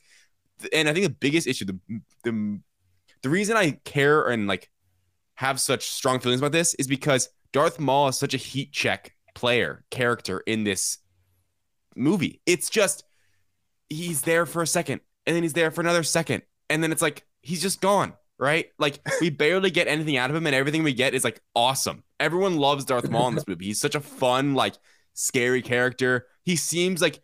and 0.72 0.88
I 0.88 0.92
think 0.94 1.04
the 1.04 1.10
biggest 1.10 1.46
issue, 1.46 1.66
the, 1.66 1.78
the, 2.24 2.60
the 3.22 3.28
reason 3.28 3.56
I 3.56 3.72
care 3.84 4.28
and 4.28 4.46
like 4.46 4.70
have 5.34 5.60
such 5.60 5.88
strong 5.88 6.18
feelings 6.20 6.40
about 6.40 6.52
this 6.52 6.74
is 6.74 6.86
because 6.86 7.28
Darth 7.52 7.78
Maul 7.78 8.08
is 8.08 8.16
such 8.18 8.32
a 8.32 8.38
heat 8.38 8.72
check 8.72 9.14
player, 9.34 9.84
character 9.90 10.42
in 10.46 10.64
this 10.64 10.98
movie. 11.94 12.40
It's 12.46 12.70
just, 12.70 13.04
he's 13.88 14.22
there 14.22 14.46
for 14.46 14.62
a 14.62 14.66
second 14.66 15.00
and 15.26 15.34
then 15.34 15.42
he's 15.42 15.52
there 15.52 15.70
for 15.70 15.80
another 15.80 16.02
second. 16.02 16.42
And 16.70 16.82
then 16.82 16.92
it's 16.92 17.02
like, 17.02 17.24
he's 17.42 17.60
just 17.60 17.80
gone, 17.80 18.14
right? 18.38 18.66
Like, 18.78 19.00
we 19.20 19.30
barely 19.30 19.70
get 19.70 19.88
anything 19.88 20.16
out 20.16 20.30
of 20.30 20.36
him, 20.36 20.46
and 20.46 20.54
everything 20.54 20.82
we 20.82 20.94
get 20.94 21.14
is 21.14 21.24
like 21.24 21.40
awesome. 21.54 22.04
Everyone 22.20 22.56
loves 22.56 22.84
Darth 22.84 23.10
Maul 23.10 23.28
in 23.28 23.34
this 23.34 23.46
movie. 23.48 23.66
He's 23.66 23.80
such 23.80 23.94
a 23.94 24.00
fun, 24.00 24.54
like, 24.54 24.74
scary 25.14 25.62
character. 25.62 26.26
He 26.44 26.56
seems 26.56 27.02
like 27.02 27.20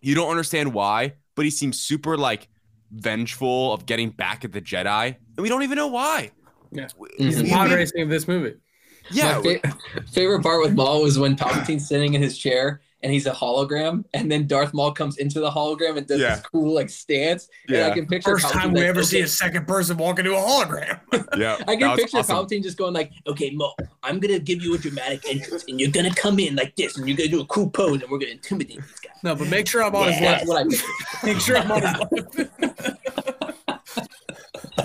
you 0.00 0.14
don't 0.14 0.30
understand 0.30 0.72
why, 0.72 1.14
but 1.34 1.44
he 1.44 1.50
seems 1.50 1.80
super, 1.80 2.16
like, 2.16 2.48
vengeful 2.92 3.72
of 3.72 3.86
getting 3.86 4.10
back 4.10 4.44
at 4.44 4.52
the 4.52 4.60
Jedi. 4.60 5.06
And 5.06 5.42
we 5.42 5.48
don't 5.48 5.62
even 5.62 5.76
know 5.76 5.88
why. 5.88 6.30
Yeah. 6.72 6.88
He's 7.16 7.36
He's 7.36 7.42
the 7.42 7.50
pod 7.50 7.70
racing 7.70 8.02
of 8.02 8.08
this 8.08 8.28
movie. 8.28 8.54
Yeah. 9.10 9.40
My 9.44 9.58
fa- 9.58 10.04
favorite 10.12 10.42
part 10.42 10.62
with 10.62 10.74
Maul 10.74 11.02
was 11.02 11.18
when 11.18 11.36
Palpatine's 11.36 11.88
sitting 11.88 12.14
in 12.14 12.22
his 12.22 12.38
chair 12.38 12.80
and 13.02 13.12
he's 13.12 13.26
a 13.26 13.30
hologram, 13.32 14.04
and 14.14 14.30
then 14.30 14.46
Darth 14.46 14.74
Maul 14.74 14.92
comes 14.92 15.16
into 15.18 15.40
the 15.40 15.50
hologram 15.50 15.96
and 15.96 16.06
does 16.06 16.20
Yeah. 16.20 16.34
this 16.36 16.44
cool 16.46 16.74
like 16.74 16.90
stance. 16.90 17.48
And 17.68 17.76
I 17.78 17.80
Yeah. 17.88 17.94
can 17.94 18.06
picture 18.06 18.32
First 18.38 18.52
time 18.52 18.72
we 18.72 18.80
like, 18.80 18.88
ever 18.88 19.02
see 19.02 19.20
a 19.20 19.26
second 19.26 19.66
person 19.66 19.96
walk 19.96 20.18
into 20.18 20.32
a 20.34 20.40
hologram. 20.40 21.00
Yeah. 21.38 21.56
I 21.68 21.76
can 21.76 21.96
picture 21.96 22.18
awesome. 22.18 22.36
Palpatine 22.46 22.62
just 22.62 22.76
going 22.76 22.92
like, 22.92 23.12
"Okay, 23.26 23.50
Mo, 23.50 23.72
I'm 24.02 24.18
gonna 24.20 24.38
give 24.40 24.62
you 24.62 24.74
a 24.74 24.78
dramatic 24.78 25.22
entrance, 25.28 25.64
and 25.68 25.80
you're 25.80 25.90
gonna 25.90 26.14
come 26.14 26.38
in 26.40 26.56
like 26.56 26.74
this, 26.76 26.96
and 26.98 27.08
you're 27.08 27.16
gonna 27.16 27.28
do 27.30 27.40
a 27.40 27.46
cool 27.46 27.70
pose, 27.70 28.02
and 28.02 28.10
we're 28.10 28.18
gonna 28.18 28.32
intimidate 28.32 28.76
these 28.76 29.00
guys." 29.00 29.16
no, 29.22 29.34
but 29.34 29.48
make 29.48 29.66
sure 29.68 29.82
I'm 29.84 29.94
on 29.94 30.10
his 30.12 30.20
left. 30.20 30.46
what 30.48 30.66
Make 31.24 31.40
sure 31.40 31.56
I'm 31.58 31.70
on 31.70 31.82
his 31.82 32.36
left. 32.38 32.99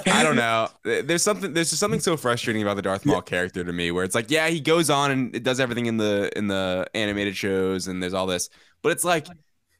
I 0.07 0.23
don't 0.23 0.35
know. 0.35 0.67
There's 0.83 1.23
something. 1.23 1.53
There's 1.53 1.69
just 1.69 1.79
something 1.79 1.99
so 1.99 2.17
frustrating 2.17 2.61
about 2.61 2.75
the 2.75 2.81
Darth 2.81 3.05
Maul 3.05 3.21
character 3.21 3.63
to 3.63 3.73
me, 3.73 3.91
where 3.91 4.03
it's 4.03 4.15
like, 4.15 4.29
yeah, 4.31 4.47
he 4.47 4.59
goes 4.59 4.89
on 4.89 5.11
and 5.11 5.35
it 5.35 5.43
does 5.43 5.59
everything 5.59 5.85
in 5.85 5.97
the 5.97 6.31
in 6.37 6.47
the 6.47 6.87
animated 6.93 7.35
shows, 7.35 7.87
and 7.87 8.01
there's 8.01 8.13
all 8.13 8.27
this, 8.27 8.49
but 8.81 8.91
it's 8.91 9.03
like, 9.03 9.27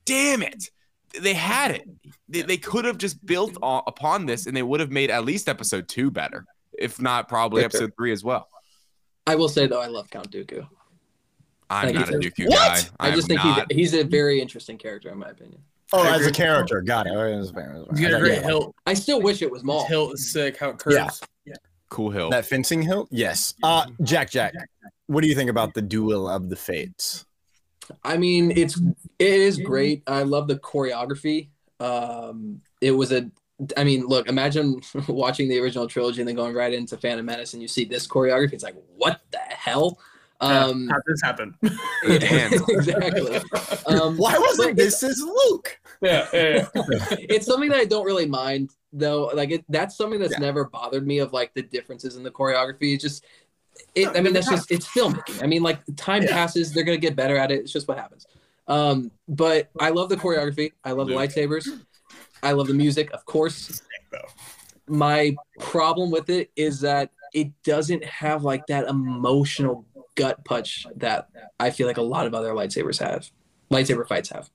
damn 0.05 0.41
it, 0.41 0.69
they 1.19 1.33
had 1.33 1.71
it. 1.71 1.87
They, 2.29 2.41
they 2.41 2.57
could 2.57 2.85
have 2.85 2.97
just 2.97 3.25
built 3.25 3.57
on, 3.61 3.83
upon 3.87 4.25
this, 4.25 4.45
and 4.47 4.55
they 4.55 4.63
would 4.63 4.79
have 4.79 4.91
made 4.91 5.09
at 5.11 5.25
least 5.25 5.47
episode 5.49 5.87
two 5.87 6.11
better, 6.11 6.45
if 6.77 7.01
not 7.01 7.27
probably 7.27 7.61
Victor. 7.61 7.77
episode 7.77 7.93
three 7.97 8.11
as 8.11 8.23
well. 8.23 8.47
I 9.27 9.35
will 9.35 9.49
say 9.49 9.67
though, 9.67 9.81
I 9.81 9.87
love 9.87 10.09
Count 10.09 10.31
Dooku. 10.31 10.67
I'm 11.69 11.85
Thank 11.93 11.99
not 11.99 12.09
a 12.09 12.11
you. 12.21 12.31
Dooku 12.31 12.49
What? 12.49 12.57
guy. 12.57 12.81
I 12.99 13.11
just 13.11 13.27
think 13.27 13.43
not. 13.43 13.71
he's, 13.71 13.91
he's 13.91 14.01
a 14.01 14.03
very 14.03 14.39
interesting 14.39 14.77
character 14.77 15.09
in 15.09 15.17
my 15.17 15.29
opinion. 15.29 15.61
Oh, 15.95 16.03
I 16.03 16.15
as 16.15 16.25
a 16.27 16.31
character, 16.31 16.81
got 16.81 17.07
it. 17.07 17.13
Oh, 17.15 17.23
it 17.25 17.37
was 17.37 17.51
fair, 17.51 17.73
it 17.75 17.79
was 17.79 17.87
fair. 17.87 17.97
He's 17.97 18.01
got 18.01 18.07
I 18.07 18.09
a 18.09 18.11
got 18.19 18.19
great 18.25 18.35
you. 18.37 18.43
hilt. 18.43 18.75
I 18.85 18.93
still 18.93 19.21
wish 19.21 19.41
it 19.41 19.51
was 19.51 19.61
His 19.61 19.65
Maul. 19.65 19.85
hilt 19.85 20.13
is 20.13 20.31
sick. 20.31 20.57
How 20.57 20.69
it 20.69 20.77
curves. 20.79 21.21
Yeah. 21.45 21.53
cool 21.89 22.09
hill. 22.09 22.29
That 22.29 22.45
fencing 22.45 22.81
hilt? 22.81 23.07
Yes. 23.11 23.53
Uh, 23.63 23.85
Jack, 24.03 24.29
Jack, 24.31 24.53
what 25.07 25.21
do 25.21 25.27
you 25.27 25.35
think 25.35 25.49
about 25.49 25.73
the 25.73 25.81
duel 25.81 26.27
of 26.27 26.49
the 26.49 26.55
fates? 26.55 27.25
I 28.03 28.17
mean, 28.17 28.51
it's 28.51 28.77
it 29.19 29.33
is 29.33 29.57
great. 29.59 30.01
I 30.07 30.23
love 30.23 30.47
the 30.47 30.55
choreography. 30.57 31.49
Um, 31.79 32.61
it 32.81 32.91
was 32.91 33.11
a. 33.11 33.29
I 33.77 33.83
mean, 33.83 34.05
look, 34.07 34.27
imagine 34.27 34.81
watching 35.07 35.47
the 35.47 35.59
original 35.59 35.87
trilogy 35.87 36.19
and 36.21 36.27
then 36.27 36.35
going 36.35 36.53
right 36.55 36.73
into 36.73 36.97
Phantom 36.97 37.25
Menace 37.25 37.53
and 37.53 37.61
you 37.61 37.67
see 37.67 37.85
this 37.85 38.05
choreography. 38.07 38.53
It's 38.53 38.63
like, 38.63 38.75
what 38.97 39.21
the 39.31 39.37
hell? 39.37 39.99
Um, 40.41 40.89
How 40.89 40.97
this 41.07 41.21
happen? 41.21 41.55
Exactly. 42.03 43.39
Um, 43.87 44.17
Why 44.17 44.35
wasn't 44.37 44.77
this 44.77 45.03
is 45.03 45.21
Luke? 45.21 45.79
yeah, 46.01 46.27
yeah, 46.33 46.67
yeah. 46.73 46.85
it's 47.29 47.45
something 47.45 47.69
that 47.69 47.79
I 47.79 47.85
don't 47.85 48.05
really 48.05 48.25
mind 48.25 48.71
though. 48.91 49.25
Like 49.33 49.51
it, 49.51 49.65
that's 49.69 49.95
something 49.95 50.19
that's 50.19 50.39
never 50.39 50.65
bothered 50.65 51.05
me 51.05 51.19
of 51.19 51.33
like 51.33 51.53
the 51.53 51.61
differences 51.61 52.15
in 52.15 52.23
the 52.23 52.31
choreography. 52.31 52.95
It's 52.95 53.03
just, 53.03 53.25
it, 53.93 54.07
I 54.15 54.21
mean, 54.21 54.33
that's 54.33 54.49
just 54.49 54.71
it's 54.71 54.87
filmmaking. 54.87 55.43
I 55.43 55.45
mean, 55.45 55.61
like 55.61 55.79
time 55.95 56.25
passes, 56.25 56.73
they're 56.73 56.83
gonna 56.83 56.97
get 56.97 57.15
better 57.15 57.37
at 57.37 57.51
it. 57.51 57.59
It's 57.59 57.71
just 57.71 57.87
what 57.87 57.97
happens. 57.97 58.25
Um, 58.67 59.11
but 59.27 59.69
I 59.79 59.89
love 59.89 60.09
the 60.09 60.17
choreography. 60.17 60.71
I 60.83 60.91
love 60.91 61.07
the 61.07 61.13
lightsabers. 61.13 61.67
I 62.41 62.51
love 62.53 62.67
the 62.67 62.73
music, 62.73 63.11
of 63.11 63.25
course. 63.25 63.83
My 64.87 65.35
problem 65.59 66.11
with 66.11 66.29
it 66.29 66.51
is 66.55 66.81
that 66.81 67.11
it 67.33 67.51
doesn't 67.63 68.03
have 68.03 68.43
like 68.43 68.65
that 68.67 68.87
emotional 68.87 69.85
gut 70.15 70.43
punch 70.45 70.85
that 70.95 71.29
I 71.59 71.69
feel 71.69 71.87
like 71.87 71.97
a 71.97 72.01
lot 72.03 72.25
of 72.25 72.33
other 72.33 72.53
lightsabers 72.53 72.99
have, 72.99 73.29
lightsaber 73.71 74.07
fights 74.07 74.29
have, 74.29 74.49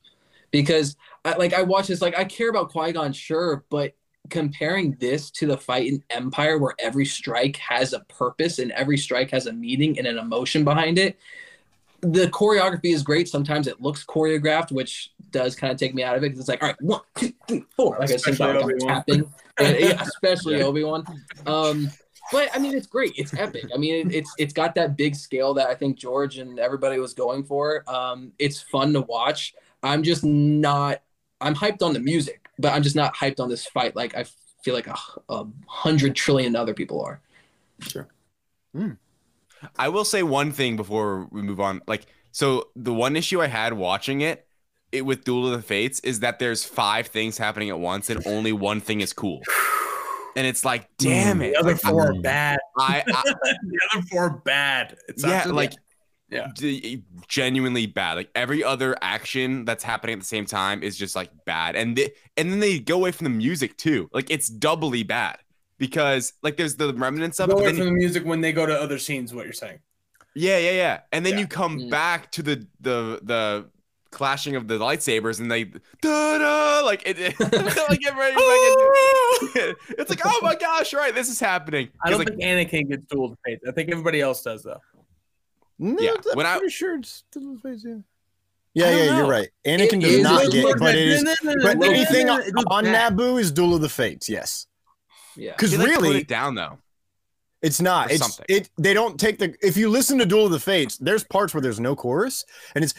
because 0.51 0.97
I, 1.25 1.37
like 1.37 1.55
I 1.55 1.63
watch 1.63 1.89
this, 1.89 2.03
like 2.03 2.19
I 2.19 2.25
care 2.25 2.51
about 2.51 2.71
Qui 2.71 2.93
Gon, 2.93 3.13
sure, 3.13 3.65
but 3.71 3.95
comparing 4.29 4.93
this 5.01 5.31
to 5.31 5.47
the 5.47 5.57
fight 5.57 5.89
in 5.89 6.03
Empire, 6.11 6.59
where 6.59 6.75
every 6.79 7.07
strike 7.07 7.57
has 7.57 7.93
a 7.93 8.01
purpose 8.01 8.59
and 8.59 8.73
every 8.73 8.97
strike 8.97 9.31
has 9.31 9.47
a 9.47 9.53
meaning 9.53 9.99
and 9.99 10.07
an 10.07 10.19
emotion 10.19 10.65
behind 10.65 10.99
it, 10.99 11.19
the 12.01 12.27
choreography 12.29 12.95
is 12.95 13.03
great. 13.03 13.29
Sometimes 13.29 13.67
it 13.67 13.81
looks 13.81 14.05
choreographed, 14.05 14.73
which 14.73 15.13
does 15.31 15.55
kind 15.55 15.73
of 15.73 15.79
take 15.79 15.95
me 15.95 16.03
out 16.03 16.17
of 16.17 16.23
it 16.23 16.29
because 16.29 16.41
it's 16.41 16.49
like, 16.49 16.63
all 16.63 16.69
right, 16.69 16.83
one, 16.83 17.01
two, 17.17 17.33
three, 17.47 17.65
four, 17.77 17.97
like 17.99 18.11
Especially 18.11 18.47
I 18.47 18.61
said, 18.61 18.81
tapping, 18.81 19.33
and, 19.59 19.79
yeah, 19.79 20.03
especially 20.03 20.63
Obi 20.63 20.85
Wan. 20.85 21.05
Um, 21.47 21.91
but 22.33 22.49
I 22.55 22.59
mean, 22.59 22.77
it's 22.77 22.87
great. 22.87 23.13
It's 23.17 23.35
epic. 23.35 23.65
I 23.75 23.79
mean, 23.79 24.07
it, 24.09 24.15
it's 24.15 24.35
it's 24.39 24.53
got 24.53 24.75
that 24.77 24.97
big 24.97 25.15
scale 25.15 25.55
that 25.55 25.69
I 25.69 25.75
think 25.75 25.99
George 25.99 26.39
and 26.39 26.59
everybody 26.59 26.99
was 26.99 27.15
going 27.15 27.45
for. 27.45 27.85
Um, 27.89 28.33
it's 28.39 28.61
fun 28.61 28.93
to 28.95 29.01
watch. 29.03 29.55
I'm 29.83 30.03
just 30.03 30.25
not. 30.25 31.03
I'm 31.41 31.55
hyped 31.55 31.83
on 31.83 31.93
the 31.93 32.01
music, 32.01 32.49
but 32.59 32.73
I'm 32.73 32.83
just 32.83 32.97
not 32.97 33.15
hyped 33.15 33.41
on 33.41 33.49
this 33.49 33.67
fight. 33.67 33.97
Like 33.97 34.15
I 34.17 34.25
feel 34.63 34.75
like 34.75 34.87
a, 34.87 34.97
a 35.29 35.47
hundred 35.67 36.15
trillion 36.15 36.55
other 36.55 36.75
people 36.75 37.03
are. 37.03 37.21
Sure. 37.81 38.09
I 39.79 39.89
will 39.89 40.05
say 40.05 40.23
one 40.23 40.53
thing 40.53 40.77
before 40.77 41.29
we 41.31 41.43
move 41.43 41.61
on. 41.61 41.83
Like, 41.87 42.07
so 42.31 42.69
the 42.77 42.95
one 42.95 43.17
issue 43.17 43.43
I 43.43 43.47
had 43.49 43.73
watching 43.73 44.21
it, 44.21 44.47
it 44.93 45.03
with 45.03 45.25
Duel 45.25 45.47
of 45.47 45.53
the 45.53 45.63
Fates 45.63 46.01
is 46.01 46.21
that 46.21 46.39
there's 46.39 46.65
five 46.65 47.09
things 47.09 47.39
happening 47.39 47.71
at 47.71 47.81
once 47.81 48.11
and 48.11 48.25
only 48.27 48.53
one 48.53 48.81
thing 48.81 49.01
is 49.01 49.13
cool. 49.13 49.43
And 50.37 50.47
it's 50.47 50.65
like, 50.65 50.89
damn 50.99 51.43
it. 51.43 51.53
The 51.55 51.59
other 51.61 51.73
Like, 51.73 51.81
four 51.81 52.07
are 52.09 52.13
Mm. 52.15 52.23
bad. 52.35 52.59
I, 52.79 53.03
I 53.15 53.23
the 53.63 53.81
other 53.95 54.07
four 54.11 54.23
are 54.25 54.31
bad. 54.45 54.97
It's 55.09 55.25
yeah, 55.25 55.31
actually- 55.31 55.53
like 55.55 55.73
Yeah. 56.31 56.47
d- 56.55 57.03
genuinely 57.29 57.87
bad. 57.87 58.15
Like 58.15 58.31
every 58.35 58.63
other 58.63 58.97
action 59.03 59.65
that's 59.65 59.83
happening 59.83 60.15
at 60.15 60.21
the 60.21 60.27
same 60.27 60.47
time 60.47 60.83
is 60.83 60.97
just 60.97 61.17
like 61.17 61.31
bad. 61.47 61.75
And 61.77 61.97
they, 61.97 62.13
and 62.37 62.53
then 62.53 62.61
they 62.61 62.79
go 62.79 62.97
away 62.97 63.11
from 63.13 63.25
the 63.25 63.31
music 63.31 63.77
too. 63.77 64.09
Like 64.13 64.31
it's 64.31 64.49
doubly 64.49 65.03
bad 65.03 65.39
because 65.79 66.33
like 66.43 66.57
there's 66.57 66.77
the 66.77 66.95
remnants 66.95 67.41
of 67.41 67.49
go 67.49 67.57
it. 67.57 67.57
but 67.57 67.63
away 67.63 67.67
then 67.73 67.77
from 67.79 67.87
you- 67.89 67.93
the 67.95 67.99
music 67.99 68.25
when 68.25 68.41
they 68.41 68.53
go 68.53 68.67
to 68.67 68.81
other 68.81 68.99
scenes. 68.99 69.35
What 69.35 69.45
you're 69.47 69.53
saying? 69.53 69.81
Yeah, 70.37 70.59
yeah, 70.59 70.71
yeah. 70.71 71.01
And 71.11 71.27
then 71.27 71.33
Yeah. 71.35 71.41
you 71.41 71.47
come 71.49 71.79
Mm. 71.81 71.91
back 71.91 72.31
to 72.33 72.43
the 72.45 72.65
the 72.81 73.19
the 73.25 73.69
clashing 74.11 74.57
of 74.57 74.67
the 74.69 74.79
lightsabers, 74.79 75.41
and 75.41 75.51
they 75.51 75.65
da 75.65 76.39
da 76.39 76.81
like 76.85 77.03
it, 77.07 77.19
it 77.19 77.39
like 77.41 78.01
every 78.07 78.33
second. 79.53 79.77
It's 79.99 80.11
like, 80.11 80.21
oh 80.25 80.41
my 80.43 80.55
gosh, 80.57 80.93
right, 80.95 81.15
this 81.15 81.29
is 81.29 81.39
happening. 81.41 81.89
I 82.05 82.11
'Cause, 82.11 82.19
don't 82.19 82.29
like, 82.29 82.39
think 82.39 82.43
Anakin 82.71 82.89
gets 82.91 83.07
duel 83.07 83.33
of 83.33 83.39
fates. 83.45 83.65
I 83.69 83.73
think 83.73 83.91
everybody 83.91 84.21
else 84.21 84.43
does 84.43 84.63
though. 84.63 84.81
No, 85.79 86.01
Yeah, 86.03 86.11
I'm 86.31 86.37
when 86.37 86.47
I- 86.47 86.59
pretty 86.59 86.73
sure 86.73 86.97
it's 86.97 87.25
Duel 87.33 87.55
of 87.55 87.63
the 87.63 87.69
Fates. 87.71 87.85
Yeah, 88.75 88.91
yeah, 88.91 89.13
I 89.15 89.17
you're 89.17 89.27
right. 89.27 89.49
Anakin 89.67 89.99
It 89.99 90.01
does 90.03 90.11
is 90.13 90.23
not 90.23 90.53
get, 90.53 90.79
but 90.79 90.95
it 90.95 91.09
is. 91.09 91.25
But 91.43 91.83
anything 91.83 92.29
on, 92.29 92.43
It 92.43 92.53
goes 92.55 92.65
on 92.69 92.85
back. 92.85 93.13
Naboo 93.15 93.41
is 93.41 93.51
Duel 93.51 93.75
of 93.75 93.81
the 93.81 93.89
Fates. 93.89 94.29
Yes, 94.29 94.67
Yeah. 95.37 95.53
because 95.53 95.71
They, 95.71 95.79
like, 95.79 95.87
really, 95.89 96.19
it 96.19 96.29
down 96.29 96.55
though. 96.55 96.79
It's 97.63 97.81
not. 97.81 98.11
It's 98.11 98.21
something. 98.21 98.47
it. 98.49 98.71
They 98.79 98.95
don't 98.95 99.21
take 99.21 99.39
the. 99.39 99.55
If 99.63 99.77
you 99.77 99.91
listen 99.91 100.17
to 100.19 100.25
Duel 100.27 100.47
of 100.47 100.53
the 100.53 100.59
Fates, 100.59 100.97
there's 100.97 101.25
parts 101.25 101.53
where 101.53 101.61
there's 101.61 101.79
no 101.79 101.95
chorus, 101.95 102.47
and 102.75 102.83
it's 102.83 102.95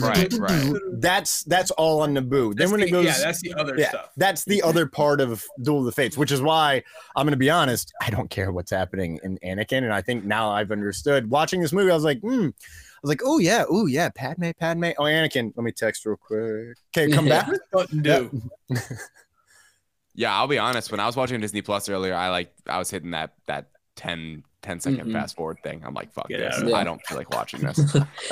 Right, 0.00 0.32
right. 0.38 0.72
That's 0.98 1.42
that's 1.44 1.70
all 1.72 2.02
on 2.02 2.14
Naboo. 2.14 2.54
Then 2.54 2.70
when 2.70 2.80
the- 2.80 2.86
it 2.86 2.90
goes, 2.90 3.06
yeah, 3.06 3.16
that's 3.18 3.40
the 3.40 3.54
other 3.54 3.76
yeah, 3.78 3.88
stuff. 3.88 4.10
that's 4.18 4.44
the 4.44 4.60
other 4.62 4.86
part 4.86 5.22
of 5.22 5.42
Duel 5.62 5.80
of 5.80 5.84
the 5.86 5.92
Fates, 5.92 6.18
which 6.18 6.32
is 6.32 6.42
why 6.42 6.82
I'm 7.16 7.24
going 7.24 7.32
to 7.32 7.38
be 7.38 7.50
honest. 7.50 7.92
I 8.02 8.10
don't 8.10 8.28
care 8.28 8.52
what's 8.52 8.70
happening 8.70 9.18
in 9.22 9.38
Anakin, 9.38 9.78
and 9.78 9.92
I 9.92 10.02
think 10.02 10.24
now 10.24 10.50
I've 10.50 10.70
understood. 10.70 11.30
Watching 11.30 11.62
this 11.62 11.72
movie, 11.72 11.90
I 11.90 11.94
was 11.94 12.04
like, 12.04 12.20
hmm. 12.20 12.48
I 12.48 13.00
was 13.02 13.08
like, 13.08 13.22
oh 13.24 13.38
yeah, 13.38 13.64
oh 13.70 13.86
yeah, 13.86 14.10
Padme, 14.10 14.50
Padme. 14.58 14.90
Oh, 14.98 15.04
Anakin. 15.04 15.54
Let 15.56 15.64
me 15.64 15.72
text 15.72 16.04
real 16.04 16.16
quick. 16.16 16.76
Okay, 16.94 17.10
come 17.10 17.26
back. 17.26 17.48
Button 17.72 18.02
do. 18.02 18.42
Yeah, 20.14 20.34
I'll 20.36 20.48
be 20.48 20.58
honest. 20.58 20.90
When 20.90 21.00
I 21.00 21.06
was 21.06 21.16
watching 21.16 21.40
Disney 21.40 21.62
Plus 21.62 21.88
earlier, 21.88 22.14
I 22.14 22.28
like 22.30 22.52
I 22.66 22.78
was 22.78 22.90
hitting 22.90 23.12
that 23.12 23.34
that 23.46 23.68
10, 23.96 24.44
10 24.62 24.80
second 24.80 25.08
Mhm. 25.08 25.12
fast 25.12 25.36
forward 25.36 25.58
thing. 25.62 25.82
I'm 25.84 25.92
like, 25.94 26.10
fuck 26.12 26.28
Get 26.28 26.38
this. 26.40 26.54
out 26.56 26.62
of 26.62 26.68
it. 26.68 26.74
I 26.74 26.84
don't 26.84 27.00
feel 27.06 27.18
like 27.18 27.30
watching 27.34 27.60
this. 27.66 27.76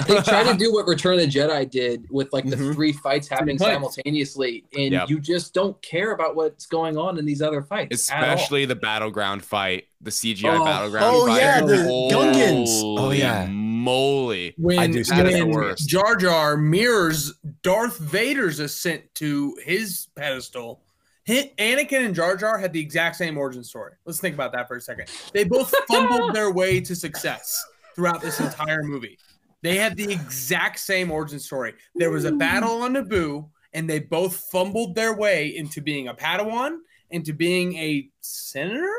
they 0.07 0.21
try 0.23 0.43
to 0.45 0.55
do 0.59 0.73
what 0.73 0.87
Return 0.87 1.15
of 1.15 1.21
the 1.21 1.27
Jedi 1.27 1.71
did 1.71 2.07
with 2.11 2.33
like 2.33 2.49
the 2.49 2.57
Mhm. 2.57 2.75
three 2.75 2.93
fights 2.93 3.29
happening 3.29 3.59
fights. 3.59 3.73
simultaneously, 3.75 4.65
and 4.77 4.93
Yep. 4.93 5.11
you 5.11 5.21
just 5.21 5.53
don't 5.55 5.81
care 5.83 6.13
about 6.13 6.37
what's 6.37 6.67
going 6.67 6.97
on 6.97 7.19
in 7.19 7.27
these 7.27 7.43
other 7.43 7.63
fights. 7.63 7.95
Especially 7.95 8.65
the 8.65 8.77
battleground 8.77 9.45
fight, 9.45 9.85
the 10.01 10.11
CGI 10.11 10.57
Oh. 10.57 10.65
battleground 10.65 11.07
Oh, 11.07 11.27
fight. 11.27 11.41
yeah, 11.41 11.61
the 11.61 11.77
Gungans. 12.11 12.67
Oh, 12.83 12.97
Holy 12.99 13.19
yeah. 13.19 13.47
moly. 13.51 14.55
When, 14.57 14.79
I 14.79 14.87
do 14.87 15.05
skip 15.05 15.19
that 15.19 15.33
when 15.33 15.51
worst. 15.51 15.89
Jar 15.89 16.17
Jar 16.17 16.57
mirrors 16.57 17.35
Darth 17.63 17.99
Vader's 17.99 18.59
ascent 18.59 19.03
to 19.17 19.57
his 19.65 20.09
pedestal, 20.17 20.81
Hit 20.81 20.88
Anakin 21.29 22.07
and 22.07 22.15
Jar 22.15 22.37
Jar 22.37 22.59
had 22.59 22.73
the 22.73 22.81
exact 22.81 23.17
same 23.17 23.37
origin 23.37 23.63
story. 23.63 23.93
Let's 24.05 24.21
think 24.21 24.35
about 24.35 24.53
that 24.53 24.67
for 24.67 24.77
a 24.77 24.81
second. 24.81 25.11
They 25.33 25.45
both 25.45 25.73
fumbled 25.87 26.35
their 26.35 26.51
way 26.51 26.81
to 26.81 26.97
success 26.97 27.63
throughout 27.95 28.21
this 28.21 28.41
entire 28.41 28.83
movie. 28.83 29.19
They 29.63 29.77
had 29.77 29.97
the 29.97 30.11
exact 30.13 30.79
same 30.79 31.11
origin 31.11 31.39
story. 31.39 31.75
There 31.95 32.11
was 32.11 32.25
a 32.25 32.31
hmm. 32.31 32.39
battle 32.39 32.83
on 32.83 32.95
Naboo, 32.95 33.49
and 33.73 33.89
they 33.91 33.99
both 33.99 34.37
fumbled 34.51 34.95
their 34.95 35.15
way 35.15 35.57
into 35.57 35.81
being 35.81 36.09
a 36.09 36.15
Padawan, 36.15 36.79
into 37.11 37.33
being 37.33 37.77
a 37.77 38.09
senator, 38.21 38.93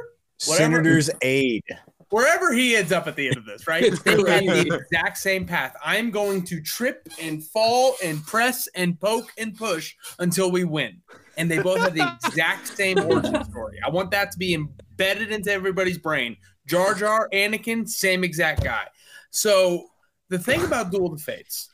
Whatever. 0.48 0.76
Senator's 0.76 1.10
aide. 1.22 1.64
wherever 2.12 2.54
he 2.54 2.76
ends 2.76 2.92
up 2.92 3.08
at 3.08 3.16
the 3.16 3.28
end 3.28 3.38
of 3.38 3.46
this, 3.46 3.68
right? 3.68 3.84
They 4.04 4.12
had 4.12 4.68
the 4.68 4.76
exact 4.76 5.18
same 5.18 5.46
path. 5.46 5.76
I'm 5.84 6.12
going 6.12 6.44
to 6.46 6.62
trip 6.62 7.08
and 7.22 7.44
fall 7.44 7.96
and 8.04 8.26
press 8.26 8.68
and 8.74 9.00
poke 9.00 9.32
and 9.38 9.56
push 9.56 9.96
until 10.20 10.50
we 10.50 10.64
win. 10.64 11.02
And 11.40 11.50
they 11.50 11.60
both 11.60 11.80
have 11.80 11.94
the 11.96 12.20
exact 12.26 12.68
same 12.68 13.00
origin 13.00 13.44
story. 13.46 13.80
I 13.86 13.90
want 13.90 14.12
that 14.12 14.32
to 14.34 14.38
be 14.38 14.54
embedded 14.54 15.32
into 15.32 15.52
everybody's 15.52 15.98
brain. 15.98 16.36
Jar 16.68 16.94
Jar, 16.94 17.30
Anakin, 17.34 17.88
same 17.88 18.24
exact 18.24 18.64
guy. 18.64 18.86
So 19.32 19.88
the 20.30 20.38
thing 20.38 20.64
about 20.66 20.92
Duel 20.92 21.14
of 21.14 21.18
the 21.18 21.24
Fates, 21.24 21.70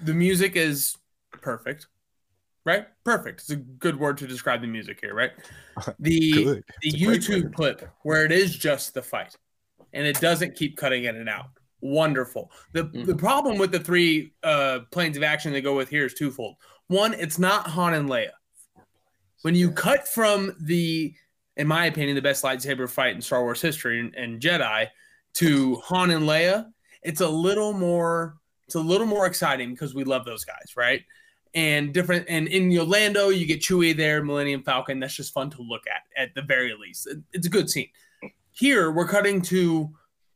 the 0.00 0.14
music 0.14 0.56
is 0.56 0.96
perfect, 1.42 1.88
right? 2.64 2.86
Perfect. 3.04 3.40
It's 3.40 3.50
a 3.50 3.56
good 3.56 3.98
word 3.98 4.18
to 4.18 4.26
describe 4.26 4.60
the 4.60 4.66
music 4.68 4.98
here, 5.00 5.14
right? 5.14 5.32
The 5.98 6.32
Good. 6.44 6.64
the 6.82 6.88
It's 6.88 6.94
a 6.94 7.04
great 7.04 7.20
YouTube 7.20 7.42
word. 7.44 7.54
clip 7.54 7.90
where 8.02 8.24
it 8.24 8.30
is 8.32 8.56
just 8.56 8.94
the 8.94 9.02
fight 9.02 9.34
and 9.92 10.06
it 10.06 10.20
doesn't 10.20 10.54
keep 10.54 10.76
cutting 10.76 11.04
in 11.04 11.16
and 11.16 11.28
out. 11.28 11.46
Wonderful. 11.80 12.50
The 12.72 12.84
Mm-hmm. 12.84 13.04
the 13.04 13.16
problem 13.16 13.58
with 13.58 13.72
the 13.72 13.80
three 13.80 14.34
uh 14.42 14.80
planes 14.92 15.16
of 15.16 15.22
action 15.22 15.52
they 15.52 15.60
go 15.60 15.74
with 15.76 15.88
here 15.90 16.06
is 16.06 16.14
twofold. 16.14 16.54
One, 16.88 17.14
it's 17.14 17.38
not 17.38 17.66
Han 17.68 17.94
and 17.94 18.08
Leia. 18.08 18.30
When 19.42 19.54
you 19.54 19.70
cut 19.70 20.06
from 20.08 20.54
the, 20.60 21.14
in 21.56 21.66
my 21.66 21.86
opinion, 21.86 22.14
the 22.14 22.22
best 22.22 22.44
lightsaber 22.44 22.88
fight 22.88 23.14
in 23.14 23.20
Star 23.22 23.42
Wars 23.42 23.60
history 23.60 24.00
and, 24.00 24.14
and 24.14 24.40
Jedi 24.40 24.88
to 25.34 25.76
Han 25.76 26.10
and 26.10 26.24
Leia, 26.26 26.66
it's 27.02 27.20
a 27.20 27.28
little 27.28 27.72
more 27.72 28.36
it's 28.66 28.76
a 28.76 28.80
little 28.80 29.06
more 29.06 29.26
exciting 29.26 29.70
because 29.72 29.94
we 29.94 30.04
love 30.04 30.24
those 30.24 30.44
guys, 30.46 30.74
right? 30.74 31.02
And 31.54 31.92
different 31.92 32.24
and 32.30 32.48
in 32.48 32.76
Orlando, 32.78 33.28
you 33.28 33.44
get 33.46 33.60
Chewie 33.60 33.94
there, 33.94 34.24
Millennium 34.24 34.62
Falcon. 34.62 35.00
That's 35.00 35.14
just 35.14 35.34
fun 35.34 35.50
to 35.50 35.62
look 35.62 35.82
at 35.86 36.02
at 36.20 36.34
the 36.34 36.40
very 36.42 36.74
least. 36.74 37.06
It- 37.06 37.22
It's 37.32 37.46
a 37.46 37.50
good 37.50 37.68
scene. 37.68 37.88
Here 38.52 38.90
we're 38.90 39.06
cutting 39.08 39.42
to, 39.42 39.90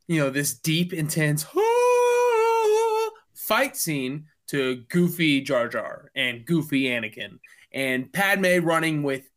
you 0.08 0.20
know, 0.20 0.28
this 0.28 0.52
deep, 0.54 0.92
intense 0.92 1.44
fight 3.34 3.76
scene 3.76 4.26
to 4.48 4.76
goofy 4.88 5.40
Jar 5.40 5.68
Jar 5.68 6.10
and 6.14 6.44
goofy 6.44 6.84
Anakin 6.84 7.38
and 7.72 8.12
Padme 8.12 8.64
running 8.64 9.02
with 9.02 9.28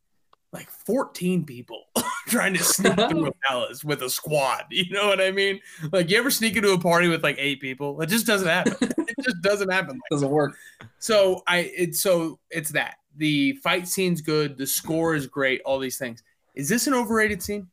like 0.52 0.68
14 0.70 1.44
people 1.44 1.84
trying 2.28 2.54
to 2.54 2.62
sneak 2.62 2.94
through 3.08 3.26
a 3.26 3.32
palace 3.48 3.84
with 3.84 4.02
a 4.02 4.10
squad. 4.10 4.64
You 4.70 4.90
know 4.90 5.06
what 5.06 5.20
I 5.20 5.30
mean? 5.30 5.60
Like 5.90 6.10
you 6.10 6.18
ever 6.18 6.30
sneak 6.30 6.56
into 6.56 6.72
a 6.72 6.78
party 6.78 7.08
with 7.08 7.22
like 7.22 7.36
eight 7.38 7.60
people? 7.60 8.00
It 8.00 8.08
just 8.08 8.26
doesn't 8.26 8.48
happen. 8.48 8.76
it 8.80 9.16
just 9.22 9.40
doesn't 9.42 9.70
happen. 9.70 9.94
Like 9.94 10.10
doesn't 10.10 10.30
work. 10.30 10.56
so 10.98 11.42
I 11.46 11.70
it's 11.76 12.00
so 12.00 12.38
it's 12.50 12.70
that. 12.70 12.96
The 13.16 13.52
fight 13.62 13.86
scene's 13.86 14.22
good, 14.22 14.56
the 14.56 14.66
score 14.66 15.14
is 15.14 15.26
great, 15.26 15.60
all 15.64 15.78
these 15.78 15.98
things. 15.98 16.22
Is 16.54 16.68
this 16.68 16.86
an 16.86 16.94
overrated 16.94 17.42
scene? 17.42 17.68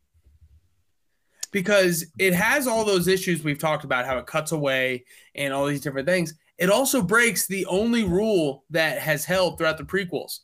Because 1.50 2.06
it 2.18 2.34
has 2.34 2.66
all 2.66 2.84
those 2.84 3.08
issues 3.08 3.42
we've 3.42 3.58
talked 3.58 3.84
about, 3.84 4.06
how 4.06 4.18
it 4.18 4.26
cuts 4.26 4.52
away 4.52 5.04
and 5.34 5.52
all 5.52 5.66
these 5.66 5.80
different 5.80 6.06
things. 6.06 6.34
It 6.60 6.68
also 6.68 7.00
breaks 7.00 7.46
the 7.46 7.64
only 7.66 8.04
rule 8.04 8.64
that 8.68 8.98
has 8.98 9.24
held 9.24 9.56
throughout 9.56 9.78
the 9.78 9.84
prequels. 9.84 10.40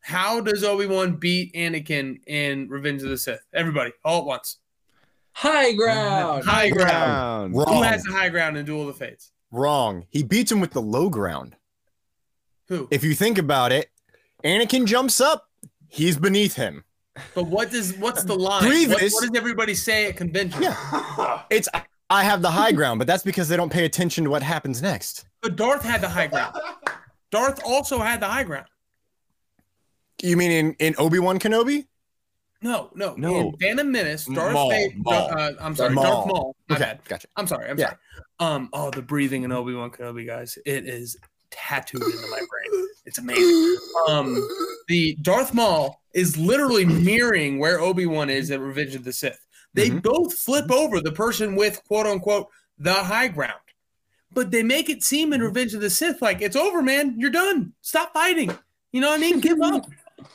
How 0.00 0.40
does 0.40 0.64
Obi-Wan 0.64 1.16
beat 1.16 1.52
Anakin 1.54 2.20
in 2.26 2.68
Revenge 2.68 3.02
of 3.02 3.10
the 3.10 3.18
Sith? 3.18 3.44
Everybody, 3.52 3.92
all 4.04 4.20
at 4.20 4.26
once. 4.26 4.58
High 5.32 5.72
ground. 5.72 6.44
High 6.44 6.70
ground. 6.70 7.54
Wrong. 7.54 7.66
Who 7.68 7.82
has 7.82 8.02
the 8.04 8.12
high 8.12 8.30
ground 8.30 8.56
in 8.56 8.64
Duel 8.64 8.88
of 8.88 8.98
the 8.98 9.04
Fates? 9.04 9.32
Wrong. 9.50 10.06
He 10.08 10.22
beats 10.22 10.50
him 10.50 10.60
with 10.60 10.72
the 10.72 10.82
low 10.82 11.10
ground. 11.10 11.56
Who? 12.68 12.88
If 12.90 13.04
you 13.04 13.14
think 13.14 13.36
about 13.36 13.70
it, 13.70 13.90
Anakin 14.42 14.86
jumps 14.86 15.20
up, 15.20 15.50
he's 15.88 16.16
beneath 16.16 16.54
him. 16.54 16.84
But 17.34 17.46
what 17.46 17.70
does 17.70 17.94
what's 17.98 18.24
the 18.24 18.34
line? 18.34 18.64
What, 18.64 18.88
what 18.88 19.00
does 19.00 19.30
everybody 19.36 19.74
say 19.74 20.08
at 20.08 20.16
convention? 20.16 20.62
Yeah. 20.62 21.42
It's 21.50 21.68
I 22.10 22.22
have 22.24 22.42
the 22.42 22.50
high 22.50 22.72
ground, 22.72 22.98
but 22.98 23.06
that's 23.06 23.22
because 23.22 23.48
they 23.48 23.56
don't 23.56 23.72
pay 23.72 23.84
attention 23.84 24.24
to 24.24 24.30
what 24.30 24.42
happens 24.42 24.82
next. 24.82 25.24
But 25.42 25.56
Darth 25.56 25.82
had 25.82 26.00
the 26.00 26.08
high 26.08 26.26
ground. 26.26 26.54
Darth 27.30 27.60
also 27.64 27.98
had 27.98 28.20
the 28.20 28.26
high 28.28 28.44
ground. 28.44 28.66
You 30.22 30.36
mean 30.36 30.50
in, 30.50 30.72
in 30.78 30.94
Obi-Wan 30.98 31.38
Kenobi? 31.38 31.86
No, 32.62 32.90
no, 32.94 33.14
No. 33.16 33.34
In 33.40 33.56
Phantom 33.58 33.90
Menace, 33.90 34.24
Darth 34.26 34.54
Maul, 34.54 34.70
Vader. 34.70 34.94
Maul. 34.98 35.12
Uh, 35.14 35.50
I'm 35.60 35.74
sorry, 35.74 35.94
Maul. 35.94 36.04
Darth 36.04 36.26
Maul. 36.26 36.56
My 36.68 36.76
Okay, 36.76 36.84
bad. 36.84 37.00
gotcha. 37.06 37.28
I'm 37.36 37.46
sorry. 37.46 37.68
I'm 37.68 37.78
Yeah. 37.78 37.86
sorry. 37.88 37.98
Um. 38.40 38.68
Oh, 38.72 38.90
the 38.90 39.02
breathing 39.02 39.42
in 39.42 39.52
Obi 39.52 39.74
Wan 39.74 39.90
Kenobi, 39.90 40.26
guys. 40.26 40.56
It 40.64 40.86
is 40.88 41.16
tattooed 41.50 42.02
into 42.02 42.26
my 42.28 42.38
brain. 42.38 42.86
It's 43.04 43.18
amazing. 43.18 43.76
Um. 44.08 44.48
The 44.88 45.16
Darth 45.20 45.52
Maul 45.52 46.00
is 46.14 46.38
literally 46.38 46.84
mirroring 46.86 47.58
where 47.58 47.80
Obi 47.80 48.06
Wan 48.06 48.30
is 48.30 48.50
at 48.50 48.60
Revenge 48.60 48.94
of 48.94 49.04
the 49.04 49.12
Sith. 49.12 49.44
They 49.74 49.90
Mhm. 49.90 50.02
both 50.02 50.34
flip 50.38 50.70
over 50.70 51.00
the 51.00 51.12
person 51.12 51.56
with 51.56 51.82
quote 51.84 52.06
unquote 52.06 52.48
the 52.78 52.94
high 52.94 53.28
ground. 53.28 53.58
But 54.32 54.50
they 54.50 54.62
make 54.62 54.88
it 54.88 55.02
seem 55.04 55.32
in 55.32 55.42
Revenge 55.42 55.74
of 55.74 55.80
the 55.80 55.90
Sith 55.90 56.20
like 56.22 56.40
it's 56.42 56.56
over, 56.56 56.82
man. 56.82 57.14
You're 57.18 57.30
done. 57.30 57.72
Stop 57.82 58.12
fighting. 58.12 58.56
You 58.92 59.00
know 59.00 59.10
what 59.10 59.18
I 59.18 59.20
mean? 59.20 59.40
Give 59.40 59.58
up, 59.62 59.86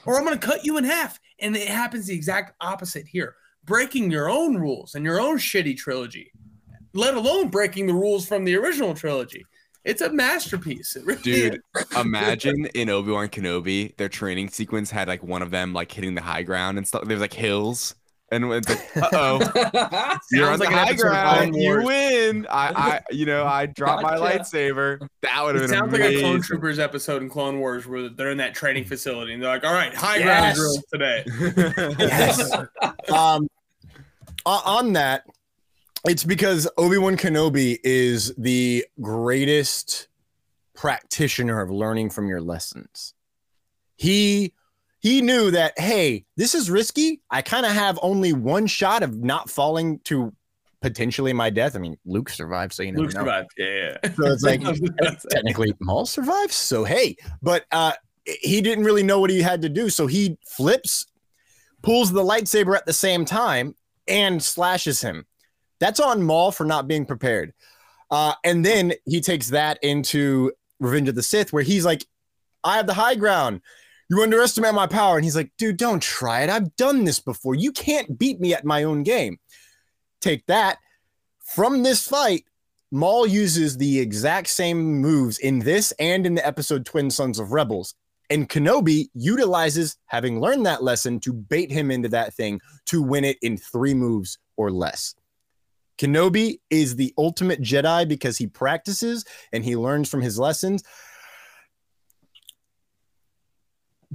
or 0.06 0.18
I'm 0.18 0.26
going 0.26 0.38
to 0.40 0.46
cut 0.46 0.66
you 0.66 0.78
in 0.78 0.84
half. 0.84 1.20
And 1.40 1.56
it 1.56 1.68
happens 1.68 2.08
the 2.08 2.16
exact 2.16 2.54
opposite 2.62 3.08
here. 3.08 3.36
Breaking 3.66 4.10
your 4.12 4.30
own 4.30 4.56
rules 4.56 4.96
and 4.96 5.04
your 5.06 5.20
own 5.20 5.38
shitty 5.38 5.78
trilogy, 5.78 6.32
let 6.94 7.14
alone 7.16 7.50
breaking 7.50 7.88
the 7.88 7.94
rules 7.94 8.26
from 8.26 8.44
the 8.46 8.56
original 8.56 8.94
trilogy. 8.94 9.46
It's 9.86 10.02
a 10.02 10.12
masterpiece. 10.12 10.96
It 10.96 11.06
really 11.06 11.22
Dude, 11.22 11.62
imagine 11.98 12.66
in 12.68 12.90
Obi 12.90 13.12
Wan 13.12 13.30
Kenobi, 13.30 13.96
their 13.98 14.10
training 14.10 14.50
sequence 14.50 14.92
had 14.92 15.08
like 15.08 15.24
one 15.24 15.42
of 15.42 15.52
them 15.52 15.72
like 15.74 15.92
hitting 15.92 16.16
the 16.16 16.22
high 16.22 16.44
ground 16.44 16.78
and 16.78 16.88
stuff. 16.88 17.04
There's 17.06 17.22
like 17.22 17.34
hills, 17.34 17.96
and 18.32 18.46
it's 18.52 18.70
like, 18.96 19.04
uh 19.04 19.10
oh, 19.14 20.18
you're 20.32 20.50
on 20.50 20.60
like 20.60 20.70
the 20.70 20.76
high 20.76 20.94
ground, 20.94 21.56
you 21.56 21.84
win. 21.84 22.46
I, 22.50 22.68
I, 22.76 23.02
you 23.12 23.26
know, 23.26 23.46
I 23.46 23.66
dropped 23.66 24.04
my 24.04 24.16
lightsaber. 24.18 25.08
That 25.22 25.44
would 25.44 25.56
have 25.56 25.64
been 25.64 25.70
sounds 25.72 25.92
like 25.92 26.02
a 26.02 26.20
Clone. 26.20 26.42
Troopers 26.42 26.80
episode 26.80 27.22
in 27.22 27.30
Clone 27.30 27.60
Wars 27.60 27.88
where 27.88 28.10
they're 28.10 28.32
in 28.32 28.38
that 28.38 28.54
training 28.54 28.86
facility 28.86 29.34
and 29.34 29.42
they're 29.42 29.50
like, 29.50 29.64
all 29.64 29.74
right, 29.74 29.94
high 29.94 30.22
ground 30.22 30.46
Yes. 30.46 30.56
drills 30.58 30.84
today. 30.92 31.26
Yes. 32.00 32.52
um, 33.12 33.48
on 34.46 34.94
that, 34.94 35.26
it's 36.06 36.24
because 36.24 36.68
Obi 36.78 36.98
Wan 36.98 37.18
Kenobi 37.18 37.78
is 37.84 38.34
the 38.38 38.86
greatest 39.02 40.08
practitioner 40.74 41.60
of 41.62 41.70
learning 41.70 42.10
from 42.10 42.28
your 42.28 42.40
lessons. 42.42 43.14
He 43.98 44.54
he 45.00 45.22
knew 45.22 45.52
that 45.52 45.78
hey, 45.80 46.26
this 46.38 46.56
is 46.56 46.70
risky. 46.70 47.22
I 47.30 47.42
kind 47.42 47.66
of 47.66 47.72
have 47.72 48.00
only 48.02 48.34
one 48.34 48.68
shot 48.68 49.04
of 49.04 49.18
not 49.18 49.50
falling 49.50 50.00
to 50.06 50.34
potentially 50.82 51.34
my 51.34 51.50
death. 51.50 51.76
I 51.76 51.80
mean, 51.80 51.98
Luke 52.06 52.30
survived, 52.30 52.74
so 52.74 52.84
you 52.84 52.92
never 52.92 53.04
Luke 53.04 53.14
know. 53.14 53.22
survived. 53.22 53.50
Yeah, 53.58 53.98
yeah. 54.04 54.12
So 54.12 54.26
it's 54.26 54.44
like 54.44 54.62
technically 55.30 55.74
Maul 55.82 56.06
survives. 56.06 56.56
So 56.56 56.84
hey, 56.84 57.16
but 57.42 57.66
uh 57.72 57.94
he 58.42 58.62
didn't 58.62 58.84
really 58.84 59.04
know 59.04 59.20
what 59.20 59.30
he 59.30 59.42
had 59.42 59.62
to 59.64 59.70
do. 59.70 59.90
So 59.90 60.08
he 60.08 60.38
flips, 60.48 61.08
pulls 61.82 62.12
the 62.12 62.24
lightsaber 62.24 62.76
at 62.76 62.86
the 62.86 62.94
same 62.94 63.26
time, 63.26 63.76
and 64.08 64.42
slashes 64.42 65.02
him. 65.02 65.26
That's 65.80 66.00
on 66.00 66.24
Maul 66.24 66.52
for 66.52 66.66
not 66.66 66.88
being 66.88 67.06
prepared. 67.06 67.54
Uh, 68.12 68.34
and 68.44 68.66
then 68.66 68.94
he 69.06 69.22
takes 69.22 69.50
that 69.50 69.80
into 69.84 70.52
Revenge 70.80 71.10
of 71.10 71.16
the 71.16 71.24
Sith, 71.24 71.54
where 71.54 71.64
he's 71.64 71.86
like, 71.86 72.06
I 72.64 72.78
have 72.78 72.88
the 72.88 72.94
high 72.94 73.16
ground. 73.16 73.62
You 74.10 74.22
underestimate 74.24 74.74
my 74.74 74.88
power. 74.88 75.18
And 75.18 75.24
he's 75.24 75.36
like, 75.36 75.52
dude, 75.58 75.78
don't 75.78 76.02
try 76.02 76.42
it. 76.42 76.50
I've 76.50 76.76
done 76.76 77.04
this 77.04 77.20
before. 77.20 77.56
You 77.56 77.72
can't 77.72 78.18
beat 78.18 78.40
me 78.40 78.54
at 78.54 78.66
my 78.66 78.84
own 78.84 79.04
game. 79.04 79.38
Take 80.20 80.46
that. 80.48 80.80
From 81.56 81.84
this 81.84 82.08
fight, 82.08 82.46
Maul 82.92 83.28
uses 83.28 83.78
the 83.78 84.00
exact 84.00 84.48
same 84.48 85.00
moves 85.00 85.38
in 85.38 85.60
this 85.60 85.92
and 86.00 86.26
in 86.26 86.36
the 86.36 86.46
episode 86.46 86.86
Twin 86.86 87.12
Suns 87.12 87.40
of 87.40 87.52
Rebels. 87.52 87.94
And 88.32 88.50
Kenobi 88.50 89.10
utilizes 89.14 89.98
having 90.06 90.40
learned 90.40 90.66
that 90.66 90.84
lesson 90.84 91.20
to 91.22 91.34
bait 91.34 91.72
him 91.72 91.90
into 91.92 92.10
that 92.10 92.34
thing 92.34 92.62
to 92.86 93.02
win 93.02 93.26
it 93.26 93.38
in 93.42 93.58
three 93.58 93.94
moves 93.94 94.38
or 94.58 94.72
less. 94.72 95.16
Kenobi 96.00 96.60
is 96.70 96.96
the 96.96 97.14
ultimate 97.18 97.62
Jedi 97.62 98.08
because 98.08 98.38
he 98.38 98.48
practices 98.48 99.26
and 99.52 99.66
he 99.66 99.76
learns 99.76 100.10
from 100.10 100.22
his 100.22 100.40
lessons. 100.40 100.84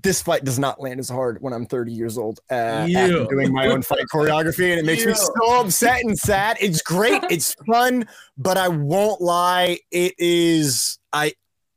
This 0.03 0.21
fight 0.21 0.43
does 0.45 0.59
not 0.59 0.81
land 0.81 0.99
as 0.99 1.09
hard 1.09 1.39
when 1.41 1.53
I'm 1.53 1.67
30 1.67 1.93
years 1.93 2.19
old 2.19 2.41
uh, 2.51 2.55
after 2.55 2.91
Yeah. 2.91 3.27
doing 3.31 3.53
my 3.53 3.69
own 3.69 3.81
fight 3.91 4.05
choreography, 4.13 4.71
and 4.71 4.81
it 4.81 4.85
makes 4.85 5.07
me 5.07 5.15
so 5.15 5.61
upset 5.61 6.01
and 6.03 6.19
sad. 6.19 6.57
It's 6.61 6.83
great, 6.83 7.23
it's 7.31 7.55
fun, 7.67 8.07
but 8.37 8.57
I 8.59 8.69
won't 8.69 9.21
lie, 9.21 9.79
it 9.93 10.15
is 10.19 10.99
I. 11.13 11.33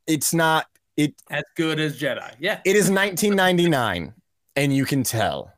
It's 0.07 0.34
not 0.34 0.65
it. 0.95 1.14
as 1.30 1.44
good 1.56 1.80
as 1.80 1.99
Jedi. 1.99 2.34
Yeah, 2.39 2.60
It 2.65 2.76
is 2.76 2.89
1999, 2.89 4.14
and 4.56 4.76
you 4.76 4.85
can 4.85 5.03
tell. 5.03 5.53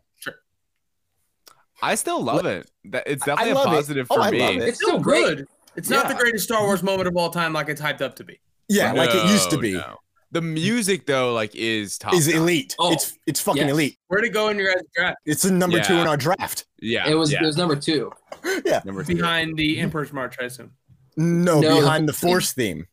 I 1.81 1.95
still 1.95 2.21
love 2.21 2.45
it. 2.45 2.69
That 2.85 3.03
it's 3.05 3.23
I 3.23 3.27
definitely 3.27 3.51
a 3.51 3.55
love 3.55 3.67
it. 3.67 3.75
positive 3.77 4.07
Oh, 4.09 4.15
for 4.15 4.21
I 4.21 4.31
me. 4.31 4.39
love 4.39 4.55
it. 4.55 4.61
it's 4.67 4.77
still 4.79 4.89
still 4.89 4.99
great. 4.99 5.23
good. 5.37 5.47
It's 5.77 5.89
not 5.89 6.09
the 6.09 6.15
greatest 6.15 6.43
Star 6.43 6.63
Wars 6.63 6.83
moment 6.83 7.07
of 7.07 7.15
all 7.15 7.29
time, 7.29 7.53
like 7.53 7.69
it's 7.69 7.79
hyped 7.79 8.01
up 8.01 8.15
to 8.17 8.23
be. 8.25 8.39
Yeah, 8.67 8.91
like 8.91 9.11
it 9.13 9.29
used 9.31 9.49
to 9.51 9.57
be. 9.57 9.73
no. 9.75 9.97
The 10.31 10.41
music 10.41 11.05
though, 11.07 11.33
like, 11.33 11.55
is 11.55 11.97
top. 11.97 12.13
Is 12.13 12.27
elite. 12.27 12.75
Oh, 12.77 12.91
it's 12.93 13.17
it's 13.25 13.41
fucking 13.41 13.63
yes. 13.63 13.71
elite. 13.71 13.97
Where 14.09 14.21
to 14.21 14.29
go 14.29 14.49
in 14.49 14.57
your 14.57 14.71
guys' 14.73 14.83
draft? 14.95 15.17
It's 15.25 15.43
a 15.45 15.51
number 15.51 15.79
two 15.81 15.95
in 15.95 16.07
our 16.07 16.17
draft. 16.17 16.65
Yeah, 16.81 17.09
It 17.09 17.15
was 17.15 17.31
yeah. 17.31 17.41
it 17.41 17.45
was 17.45 17.57
number 17.57 17.75
two. 17.75 18.11
Yeah. 18.65 18.81
number 18.85 19.03
three. 19.03 19.15
Behind 19.15 19.57
the 19.57 19.79
Emperor's 19.79 20.13
March, 20.13 20.37
I 20.39 20.45
assume. 20.45 20.71
No, 21.17 21.59
No, 21.59 21.81
behind 21.81 22.07
the 22.07 22.11
the- 22.13 22.17
Force 22.17 22.53
theme. 22.53 22.87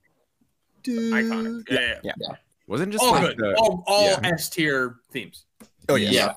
Iconic. 0.85 1.65
Yeah, 1.71 1.99
yeah. 2.03 2.13
Yeah. 2.21 2.29
Wasn't 2.67 2.91
just 2.93 3.05
All 3.05 3.13
like 3.13 3.37
good. 3.37 3.39
the- 3.39 3.55
all 3.57 3.85
all 3.87 4.05
yeah. 4.07 4.21
S 4.25 4.49
tier 4.49 4.97
themes. 5.13 5.45
Oh 5.89 5.95
yeah. 5.97 6.11
Yeah. 6.11 6.35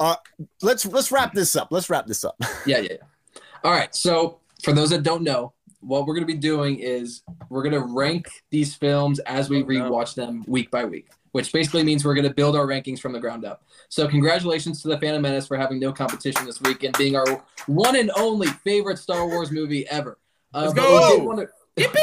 Uh, 0.00 0.16
let's 0.62 0.84
let's 0.86 1.12
wrap 1.12 1.32
this 1.34 1.54
up. 1.54 1.68
Let's 1.70 1.88
wrap 1.90 2.06
this 2.06 2.24
up. 2.24 2.34
Yeah, 2.66 2.78
yeah, 2.78 2.92
yeah. 2.92 3.42
All 3.62 3.70
right. 3.70 3.94
So 3.94 4.40
for 4.64 4.72
those 4.72 4.90
that 4.90 5.02
don't 5.04 5.22
know, 5.22 5.52
what 5.82 6.06
we're 6.06 6.14
gonna 6.14 6.26
be 6.26 6.34
doing 6.34 6.78
is 6.78 7.22
we're 7.48 7.62
gonna 7.62 7.80
rank 7.84 8.26
these 8.50 8.74
films 8.74 9.18
as 9.20 9.50
we 9.50 9.62
Oh, 9.62 9.66
rewatch 9.66 10.14
them 10.14 10.44
week 10.46 10.70
by 10.70 10.84
week, 10.84 11.08
which 11.32 11.52
basically 11.52 11.82
means 11.82 12.04
we're 12.04 12.14
gonna 12.14 12.32
build 12.32 12.56
our 12.56 12.66
rankings 12.66 13.00
from 13.00 13.12
the 13.12 13.20
ground 13.20 13.44
up. 13.44 13.64
So 13.88 14.06
congratulations 14.08 14.80
to 14.82 14.88
the 14.88 14.98
Phantom 14.98 15.20
Menace 15.20 15.46
for 15.46 15.56
having 15.56 15.78
no 15.80 15.92
competition 15.92 16.46
this 16.46 16.60
week 16.60 16.84
and 16.84 16.96
being 16.96 17.16
our 17.16 17.44
one 17.66 17.96
and 17.96 18.10
only 18.16 18.46
favorite 18.64 18.98
Star 18.98 19.26
Wars 19.26 19.50
movie 19.50 19.86
ever. 19.88 20.18
Uh, 20.54 20.62
Let's 20.62 20.74
go! 20.74 21.10
we 21.10 21.16
did 21.18 21.26
wanna- 21.26 21.46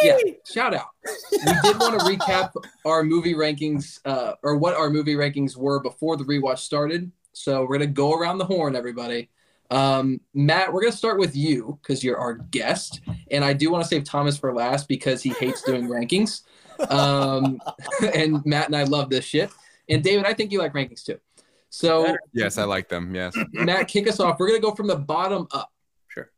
yeah, 0.04 0.18
shout 0.52 0.74
out. 0.74 0.88
We 1.32 1.54
did 1.64 1.80
want 1.80 2.00
to 2.00 2.06
recap 2.06 2.52
our 2.86 3.04
movie 3.04 3.36
rankings, 3.36 4.00
uh, 4.04 4.34
or 4.42 4.58
what 4.58 4.74
our 4.76 4.90
movie 4.90 5.14
rankings 5.14 5.56
were 5.56 5.80
before 5.80 6.18
the 6.18 6.24
rewatch 6.24 6.58
started. 6.60 7.12
So 7.34 7.62
we're 7.66 7.78
gonna 7.78 7.86
go 7.92 8.14
around 8.14 8.40
the 8.40 8.46
horn, 8.46 8.76
everybody. 8.76 9.30
Um, 9.72 10.20
Matt, 10.34 10.74
we're 10.74 10.82
gonna 10.82 10.92
start 10.92 11.20
with 11.20 11.36
you 11.36 11.78
because 11.82 12.04
you're 12.04 12.18
our 12.18 12.34
guest, 12.36 13.02
and 13.32 13.44
I 13.46 13.54
do 13.54 13.72
want 13.72 13.84
to 13.84 13.88
save 13.88 14.04
Thomas 14.04 14.38
for 14.38 14.54
last 14.54 14.88
because 14.88 15.22
he 15.22 15.30
hates 15.32 15.62
doing 15.62 15.88
rankings. 15.90 16.42
Um, 16.90 17.60
and 18.16 18.44
Matt 18.46 18.68
and 18.68 18.76
I 18.76 18.84
love 18.84 19.10
this 19.10 19.26
shit. 19.26 19.52
And 19.90 20.04
David, 20.04 20.26
I 20.26 20.34
think 20.34 20.52
you 20.52 20.60
like 20.60 20.74
rankings 20.74 21.04
too. 21.04 21.20
So 21.70 22.16
Yes, 22.34 22.58
I 22.58 22.64
like 22.64 22.90
them. 22.90 23.14
Yes. 23.14 23.36
Matt, 23.54 23.88
kick 23.88 24.08
us 24.08 24.20
off. 24.20 24.40
We're 24.40 24.48
gonna 24.48 24.60
go 24.60 24.72
from 24.74 24.88
the 24.88 24.96
bottom 24.96 25.48
up. 25.52 25.72
Sure. 26.08 26.32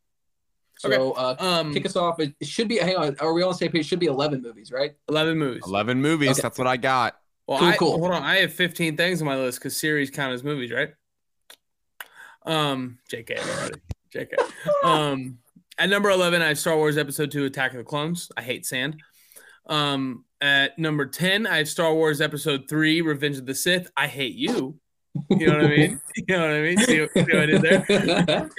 So 0.77 1.11
uh, 1.13 1.35
Um, 1.39 1.73
kick 1.73 1.85
us 1.85 1.95
off. 1.95 2.19
It 2.19 2.33
it 2.39 2.47
should 2.47 2.67
be. 2.67 2.77
Hang 2.79 2.97
on. 2.97 3.15
Are 3.19 3.31
we 3.33 3.43
on 3.43 3.49
the 3.49 3.55
same 3.57 3.71
page? 3.71 3.81
It 3.81 3.85
should 3.87 3.99
be 3.99 4.07
eleven 4.07 4.41
movies, 4.41 4.71
right? 4.71 4.93
eleven 5.07 5.37
movies. 5.37 5.63
Eleven 5.65 6.01
movies. 6.01 6.31
Okay. 6.31 6.41
That's 6.41 6.57
what 6.57 6.67
I 6.67 6.75
got. 6.77 7.17
Well, 7.47 7.59
Cool, 7.59 7.67
I, 7.67 7.77
cool. 7.77 7.99
hold 7.99 8.11
on. 8.11 8.23
I 8.23 8.37
have 8.37 8.53
15 8.53 8.95
things 8.95 9.19
on 9.21 9.25
my 9.27 9.35
list 9.35 9.59
because 9.59 9.75
series 9.75 10.09
count 10.11 10.33
as 10.33 10.43
movies, 10.43 10.71
right? 10.71 10.93
Um, 12.45 12.99
JK 13.11 13.37
already. 13.39 13.81
JK. 14.13 14.33
Um, 14.83 15.37
at 15.77 15.89
number 15.89 16.09
11, 16.09 16.41
I 16.41 16.49
have 16.49 16.59
Star 16.59 16.75
Wars 16.75 16.97
Episode 16.97 17.31
2 17.31 17.45
Attack 17.45 17.71
of 17.71 17.77
the 17.77 17.83
Clones. 17.83 18.31
I 18.37 18.41
hate 18.41 18.65
sand. 18.65 18.97
Um, 19.67 20.25
at 20.41 20.77
number 20.77 21.05
10, 21.05 21.47
I 21.47 21.57
have 21.57 21.69
Star 21.69 21.93
Wars 21.93 22.19
Episode 22.21 22.63
3 22.67 23.01
Revenge 23.01 23.37
of 23.37 23.45
the 23.45 23.55
Sith. 23.55 23.89
I 23.95 24.07
hate 24.07 24.35
you. 24.35 24.79
You 25.29 25.47
know 25.47 25.55
what 25.57 25.65
I 25.65 25.67
mean? 25.69 26.01
You 26.27 26.37
know 26.37 26.41
what 26.41 26.51
I 26.55 26.61
mean? 26.61 26.77
See, 26.77 27.01
what- 27.01 27.11
see 27.13 27.21
what 27.21 27.35
I 27.35 27.45
did 27.45 27.61
there? 27.61 27.85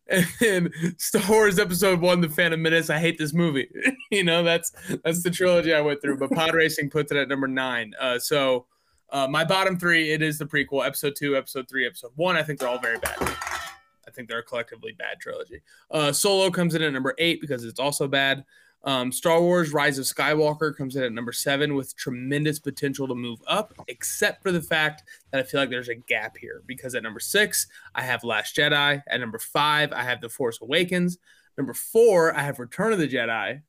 and 0.08 0.26
then 0.40 0.70
Star 0.98 1.22
Wars 1.28 1.58
Episode 1.58 2.00
One: 2.00 2.20
The 2.20 2.28
Phantom 2.28 2.60
Menace. 2.60 2.90
I 2.90 2.98
hate 2.98 3.18
this 3.18 3.32
movie. 3.32 3.68
you 4.10 4.22
know, 4.24 4.42
that's 4.42 4.72
that's 5.02 5.22
the 5.22 5.30
trilogy 5.30 5.72
I 5.72 5.80
went 5.80 6.02
through. 6.02 6.18
But 6.18 6.30
Pod 6.30 6.52
Racing 6.54 6.90
puts 6.90 7.10
it 7.12 7.16
at 7.18 7.28
number 7.28 7.46
nine. 7.48 7.92
Uh, 7.98 8.18
so 8.18 8.66
uh, 9.14 9.28
my 9.28 9.44
bottom 9.44 9.78
three, 9.78 10.10
it 10.10 10.22
is 10.22 10.38
the 10.38 10.44
prequel, 10.44 10.84
Episode 10.84 11.14
Two, 11.16 11.36
Episode 11.36 11.68
Three, 11.68 11.86
Episode 11.86 12.10
One. 12.16 12.36
I 12.36 12.42
think 12.42 12.58
they're 12.58 12.68
all 12.68 12.80
very 12.80 12.98
bad. 12.98 13.16
I 13.20 14.10
think 14.12 14.28
they're 14.28 14.40
a 14.40 14.44
collectively 14.44 14.92
bad 14.92 15.20
trilogy. 15.20 15.62
Uh, 15.88 16.12
Solo 16.12 16.50
comes 16.50 16.74
in 16.74 16.82
at 16.82 16.92
number 16.92 17.14
eight 17.18 17.40
because 17.40 17.64
it's 17.64 17.78
also 17.78 18.08
bad. 18.08 18.44
Um, 18.82 19.12
Star 19.12 19.40
Wars 19.40 19.72
Rise 19.72 19.98
of 19.98 20.04
Skywalker 20.04 20.76
comes 20.76 20.96
in 20.96 21.04
at 21.04 21.12
number 21.12 21.32
seven 21.32 21.74
with 21.74 21.96
tremendous 21.96 22.58
potential 22.58 23.06
to 23.06 23.14
move 23.14 23.38
up, 23.46 23.72
except 23.86 24.42
for 24.42 24.50
the 24.50 24.60
fact 24.60 25.04
that 25.30 25.38
I 25.38 25.42
feel 25.44 25.60
like 25.60 25.70
there's 25.70 25.88
a 25.88 25.94
gap 25.94 26.36
here 26.36 26.62
because 26.66 26.96
at 26.96 27.02
number 27.02 27.20
six, 27.20 27.68
I 27.94 28.02
have 28.02 28.24
Last 28.24 28.56
Jedi. 28.56 29.00
At 29.06 29.20
number 29.20 29.38
five, 29.38 29.92
I 29.92 30.02
have 30.02 30.20
The 30.20 30.28
Force 30.28 30.58
Awakens. 30.60 31.18
Number 31.56 31.72
four, 31.72 32.36
I 32.36 32.42
have 32.42 32.58
Return 32.58 32.92
of 32.92 32.98
the 32.98 33.08
Jedi. 33.08 33.62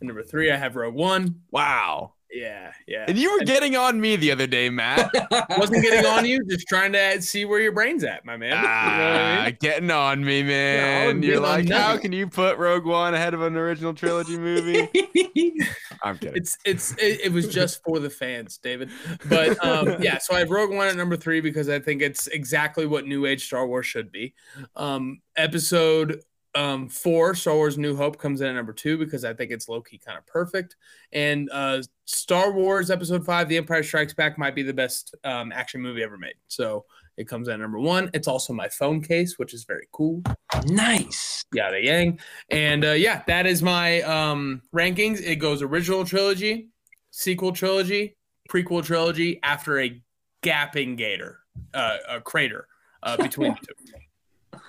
And 0.00 0.08
number 0.08 0.24
three, 0.24 0.50
I 0.50 0.56
have 0.56 0.74
Rogue 0.74 0.94
One. 0.94 1.42
Wow. 1.50 2.14
Yeah, 2.32 2.72
yeah. 2.86 3.04
And 3.06 3.18
you 3.18 3.30
were 3.30 3.44
getting 3.44 3.76
on 3.76 4.00
me 4.00 4.16
the 4.16 4.32
other 4.32 4.46
day, 4.46 4.70
Matt. 4.70 5.12
Wasn't 5.58 5.82
getting 5.82 6.06
on 6.06 6.24
you, 6.24 6.42
just 6.48 6.66
trying 6.66 6.92
to 6.92 7.20
see 7.20 7.44
where 7.44 7.60
your 7.60 7.72
brain's 7.72 8.04
at, 8.04 8.24
my 8.24 8.38
man. 8.38 8.50
You 8.50 8.62
know 8.62 8.68
I 8.68 9.40
Ah, 9.40 9.44
mean? 9.44 9.56
getting 9.60 9.90
on 9.90 10.24
me, 10.24 10.42
man. 10.42 11.06
wasn't 11.06 11.24
You're 11.24 11.40
like, 11.40 11.68
how 11.68 11.98
can 11.98 12.12
you 12.12 12.26
put 12.26 12.56
Rogue 12.56 12.86
One 12.86 13.12
ahead 13.14 13.34
of 13.34 13.42
an 13.42 13.54
original 13.56 13.92
trilogy 13.92 14.38
movie? 14.38 14.88
I'm 16.02 16.16
kidding. 16.16 16.36
It's 16.36 16.56
it's 16.64 16.92
it, 16.92 17.20
it 17.24 17.32
was 17.32 17.48
just 17.48 17.82
for 17.84 17.98
the 17.98 18.10
fans, 18.10 18.56
David. 18.58 18.88
But 19.28 19.62
um, 19.64 19.96
yeah, 20.02 20.16
so 20.18 20.34
I 20.34 20.38
have 20.38 20.50
Rogue 20.50 20.70
One 20.72 20.88
at 20.88 20.96
number 20.96 21.16
three 21.16 21.40
because 21.42 21.68
I 21.68 21.80
think 21.80 22.00
it's 22.00 22.28
exactly 22.28 22.86
what 22.86 23.06
New 23.06 23.26
Age 23.26 23.44
Star 23.44 23.66
Wars 23.66 23.86
should 23.86 24.10
be. 24.10 24.34
Um, 24.74 25.20
episode 25.36 26.22
um, 26.54 26.88
four, 26.88 27.34
Star 27.34 27.54
Wars 27.54 27.78
New 27.78 27.96
Hope, 27.96 28.18
comes 28.18 28.40
in 28.40 28.48
at 28.48 28.54
number 28.54 28.72
two 28.72 28.98
because 28.98 29.24
I 29.24 29.34
think 29.34 29.50
it's 29.50 29.68
low 29.68 29.80
key 29.80 29.98
kind 29.98 30.18
of 30.18 30.26
perfect. 30.26 30.76
And 31.12 31.48
uh, 31.50 31.82
Star 32.04 32.52
Wars 32.52 32.90
Episode 32.90 33.24
five, 33.24 33.48
The 33.48 33.56
Empire 33.56 33.82
Strikes 33.82 34.14
Back, 34.14 34.38
might 34.38 34.54
be 34.54 34.62
the 34.62 34.74
best 34.74 35.14
um, 35.24 35.52
action 35.52 35.80
movie 35.80 36.02
ever 36.02 36.18
made. 36.18 36.34
So 36.48 36.84
it 37.16 37.28
comes 37.28 37.48
in 37.48 37.54
at 37.54 37.60
number 37.60 37.78
one. 37.78 38.10
It's 38.14 38.28
also 38.28 38.52
my 38.52 38.68
phone 38.68 39.02
case, 39.02 39.38
which 39.38 39.54
is 39.54 39.64
very 39.64 39.86
cool 39.92 40.22
nice. 40.66 41.44
yada 41.52 41.80
yang. 41.80 42.18
And 42.50 42.84
uh, 42.84 42.92
yeah, 42.92 43.22
that 43.26 43.46
is 43.46 43.62
my 43.62 44.02
um, 44.02 44.62
rankings. 44.74 45.20
It 45.22 45.36
goes 45.36 45.62
original 45.62 46.04
trilogy, 46.04 46.68
sequel 47.10 47.52
trilogy, 47.52 48.16
prequel 48.50 48.84
trilogy 48.84 49.40
after 49.42 49.80
a 49.80 50.02
gapping 50.42 50.96
gator, 50.96 51.40
uh, 51.74 51.98
a 52.08 52.20
crater 52.20 52.66
uh, 53.02 53.16
between 53.16 53.56
the 53.60 53.66
two. 54.52 54.60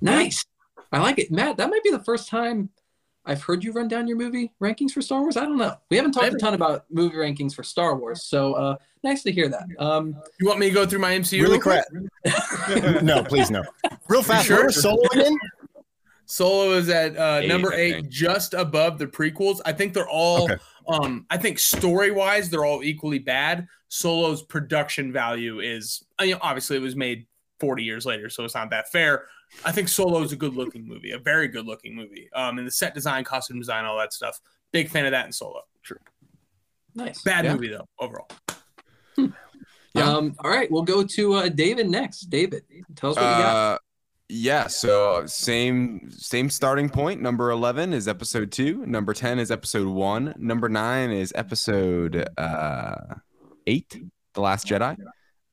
Nice. 0.00 0.44
I 0.92 0.98
like 1.00 1.18
it. 1.18 1.30
Matt, 1.30 1.56
that 1.58 1.70
might 1.70 1.82
be 1.84 1.90
the 1.90 2.00
first 2.04 2.28
time 2.28 2.70
I've 3.24 3.42
heard 3.42 3.62
you 3.62 3.72
run 3.72 3.86
down 3.88 4.08
your 4.08 4.16
movie 4.16 4.52
rankings 4.62 4.92
for 4.92 5.02
Star 5.02 5.20
Wars. 5.20 5.36
I 5.36 5.44
don't 5.44 5.58
know. 5.58 5.76
We 5.90 5.96
haven't 5.96 6.12
talked 6.12 6.32
a 6.34 6.38
ton 6.38 6.54
about 6.54 6.84
movie 6.90 7.16
rankings 7.16 7.54
for 7.54 7.62
Star 7.62 7.96
Wars. 7.96 8.24
So 8.24 8.54
uh 8.54 8.76
nice 9.04 9.22
to 9.24 9.32
hear 9.32 9.48
that. 9.48 9.64
Um 9.78 10.16
You 10.40 10.46
want 10.46 10.58
me 10.58 10.68
to 10.68 10.74
go 10.74 10.86
through 10.86 11.00
my 11.00 11.12
MCU? 11.12 11.42
Really 11.42 11.58
quick? 11.58 11.84
crap. 12.24 13.02
no, 13.02 13.22
please 13.22 13.50
no. 13.50 13.62
Real 14.08 14.22
fast. 14.22 14.46
sure? 14.46 14.56
Where 14.56 14.66
was 14.66 14.80
Solo 14.82 15.02
again? 15.12 15.36
Solo 16.30 16.74
is 16.74 16.88
at 16.88 17.16
uh, 17.16 17.40
Eight, 17.42 17.48
number 17.48 17.72
eight, 17.72 18.08
just 18.08 18.54
above 18.54 18.98
the 18.98 19.06
prequels. 19.06 19.60
I 19.64 19.72
think 19.72 19.94
they're 19.94 20.08
all. 20.08 20.44
Okay. 20.44 20.58
Um, 20.88 21.26
I 21.28 21.36
think 21.36 21.58
story 21.58 22.12
wise, 22.12 22.48
they're 22.48 22.64
all 22.64 22.84
equally 22.84 23.18
bad. 23.18 23.66
Solo's 23.88 24.40
production 24.42 25.12
value 25.12 25.58
is, 25.58 26.04
I 26.20 26.26
mean, 26.26 26.36
obviously, 26.40 26.76
it 26.76 26.80
was 26.82 26.94
made 26.94 27.26
40 27.60 27.84
years 27.84 28.06
later, 28.06 28.28
so 28.30 28.42
it's 28.44 28.54
not 28.54 28.70
that 28.70 28.90
fair. 28.90 29.26
I 29.64 29.70
think 29.72 29.88
Solo 29.88 30.22
is 30.22 30.32
a 30.32 30.36
good 30.36 30.54
looking 30.54 30.86
movie, 30.88 31.12
a 31.12 31.18
very 31.18 31.46
good 31.48 31.66
looking 31.66 31.94
movie. 31.94 32.28
Um, 32.34 32.58
and 32.58 32.66
the 32.66 32.70
set 32.72 32.94
design, 32.94 33.22
costume 33.24 33.58
design, 33.58 33.84
all 33.84 33.98
that 33.98 34.12
stuff. 34.12 34.40
Big 34.72 34.88
fan 34.88 35.04
of 35.06 35.10
that 35.12 35.26
in 35.26 35.32
Solo. 35.32 35.60
True, 35.82 35.98
nice. 36.94 37.22
Bad 37.22 37.44
Yeah. 37.44 37.54
movie 37.54 37.68
though, 37.68 37.86
overall. 37.98 38.28
Yeah. 39.92 40.08
Um, 40.08 40.36
all 40.38 40.50
right, 40.50 40.70
we'll 40.70 40.82
go 40.84 41.02
to 41.02 41.32
uh, 41.34 41.48
David 41.48 41.88
next. 41.90 42.30
David, 42.30 42.62
tell 42.94 43.10
us 43.10 43.16
what 43.16 43.22
you 43.22 43.42
got. 43.42 43.56
Uh, 43.74 43.78
yeah. 44.28 44.68
So 44.68 45.26
same 45.26 46.08
same 46.12 46.48
starting 46.48 46.88
point. 46.88 47.20
Number 47.20 47.50
eleven 47.50 47.92
is 47.92 48.06
episode 48.06 48.52
two. 48.52 48.86
Number 48.86 49.12
ten 49.12 49.40
is 49.40 49.50
episode 49.50 49.88
one. 49.88 50.32
Number 50.38 50.68
nine 50.68 51.10
is 51.10 51.32
episode 51.34 52.24
uh, 52.38 53.16
eight, 53.66 54.00
The 54.34 54.40
Last 54.40 54.68
Jedi. 54.68 54.96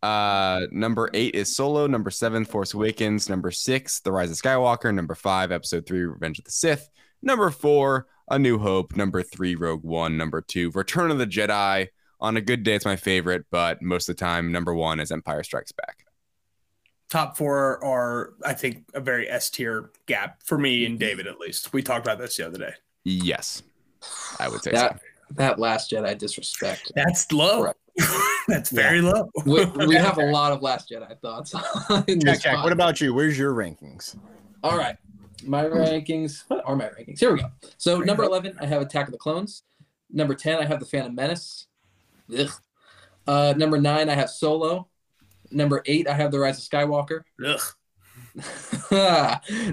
Uh, 0.04 0.62
number 0.72 1.10
eight 1.14 1.36
is 1.36 1.56
Solo. 1.56 1.88
Number 1.88 2.12
seven, 2.12 2.46
Force 2.46 2.74
Awakens. 2.74 3.30
Number 3.30 3.52
six, 3.52 4.00
The 4.00 4.12
Rise 4.12 4.32
of 4.32 4.38
Skywalker. 4.38 4.94
Number 4.94 5.16
five, 5.16 5.52
Episode 5.52 5.86
three, 5.86 6.02
Revenge 6.02 6.40
of 6.40 6.46
the 6.46 6.52
Sith. 6.52 6.90
Number 7.22 7.50
four, 7.50 8.08
A 8.30 8.38
New 8.38 8.60
Hope. 8.60 8.96
Number 8.96 9.24
three, 9.24 9.56
Rogue 9.56 9.84
One. 9.84 10.18
Number 10.18 10.42
two, 10.42 10.72
Return 10.72 11.12
of 11.12 11.18
the 11.18 11.28
Jedi. 11.28 11.88
On 12.20 12.38
a 12.38 12.42
good 12.42 12.64
day, 12.64 12.76
it's 12.76 12.86
my 12.86 12.96
favorite, 12.96 13.46
but 13.52 13.82
most 13.82 14.10
of 14.10 14.16
the 14.16 14.20
time, 14.20 14.52
number 14.52 14.74
one 14.74 15.00
is 15.00 15.12
Empire 15.12 15.44
Strikes 15.44 15.72
Back. 15.72 16.06
Top 17.10 17.38
four 17.38 17.84
are, 17.84 18.34
I 18.44 18.54
think, 18.54 18.86
a 18.94 19.00
very 19.00 19.30
S 19.30 19.50
tier 19.50 19.92
gap 20.08 20.42
for 20.44 20.58
me 20.58 20.86
and 20.86 21.00
David 21.00 21.26
at 21.28 21.40
least. 21.40 21.74
We 21.74 21.82
talked 21.82 22.06
about 22.06 22.18
this 22.18 22.38
the 22.38 22.46
other 22.46 22.58
day. 22.58 22.74
Yes, 23.06 23.64
I 24.40 24.50
would 24.50 24.62
say 24.62 24.72
that 24.72 25.00
so. 25.00 25.36
that 25.36 25.60
Last 25.60 25.92
Jedi 25.92 26.18
disrespect. 26.18 26.92
That's 26.96 27.32
low. 27.32 27.72
That's 28.48 28.70
very 28.70 29.02
low. 29.02 29.30
we, 29.46 29.66
we 29.66 29.96
have 29.96 30.18
a 30.18 30.26
lot 30.26 30.52
of 30.52 30.62
Last 30.62 30.90
Jedi 30.90 31.20
thoughts. 31.20 31.54
in 32.08 32.20
Jack, 32.20 32.36
this 32.36 32.44
Jack, 32.44 32.64
what 32.64 32.74
about 32.74 33.02
you? 33.02 33.14
Where's 33.14 33.38
your 33.38 33.54
rankings? 33.54 34.18
All 34.64 34.78
right. 34.78 34.96
My 35.44 35.64
rankings. 35.64 36.44
What 36.48 36.64
are 36.66 36.76
my 36.76 36.86
rankings? 36.86 37.20
Here 37.20 37.34
we 37.34 37.40
go. 37.40 37.52
So 37.78 38.00
number 38.00 38.24
11, 38.24 38.58
I 38.60 38.66
have 38.66 38.82
Attack 38.82 39.08
of 39.08 39.12
the 39.12 39.18
Clones. 39.18 39.64
Number 40.12 40.34
10, 40.34 40.60
I 40.60 40.66
have 40.66 40.80
The 40.80 40.86
Phantom 40.86 41.14
Menace. 41.14 41.68
Ugh. 42.38 42.50
Uh, 43.26 43.54
number 43.58 43.80
9, 43.80 44.10
I 44.10 44.14
have 44.14 44.30
Solo. 44.30 44.88
Number 45.52 45.82
8, 45.86 46.08
I 46.08 46.14
have 46.14 46.32
The 46.32 46.40
Rise 46.40 46.58
of 46.58 46.64
Skywalker. 46.64 47.22
Ugh. 47.46 47.62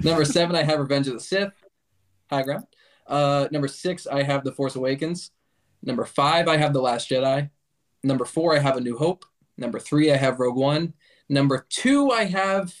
number 0.03 0.25
7, 0.25 0.55
I 0.55 0.63
have 0.63 0.79
Revenge 0.79 1.07
of 1.07 1.13
the 1.13 1.19
Sith. 1.19 1.53
High 2.29 2.43
ground. 2.43 2.65
Uh, 3.07 3.47
number 3.51 3.67
6, 3.67 4.07
I 4.07 4.23
have 4.23 4.43
The 4.43 4.51
Force 4.51 4.75
Awakens. 4.75 5.31
Number 5.83 6.05
5, 6.05 6.47
I 6.47 6.57
have 6.57 6.73
The 6.73 6.81
Last 6.81 7.09
Jedi. 7.09 7.49
Number 8.05 8.23
4, 8.25 8.55
I 8.55 8.59
have 8.59 8.77
A 8.77 8.81
New 8.81 8.97
Hope. 8.97 9.25
Number 9.57 9.79
3, 9.79 10.11
I 10.11 10.17
have 10.17 10.39
Rogue 10.39 10.55
One. 10.57 10.93
Number 11.27 11.65
2, 11.69 12.11
I 12.11 12.25
have 12.25 12.73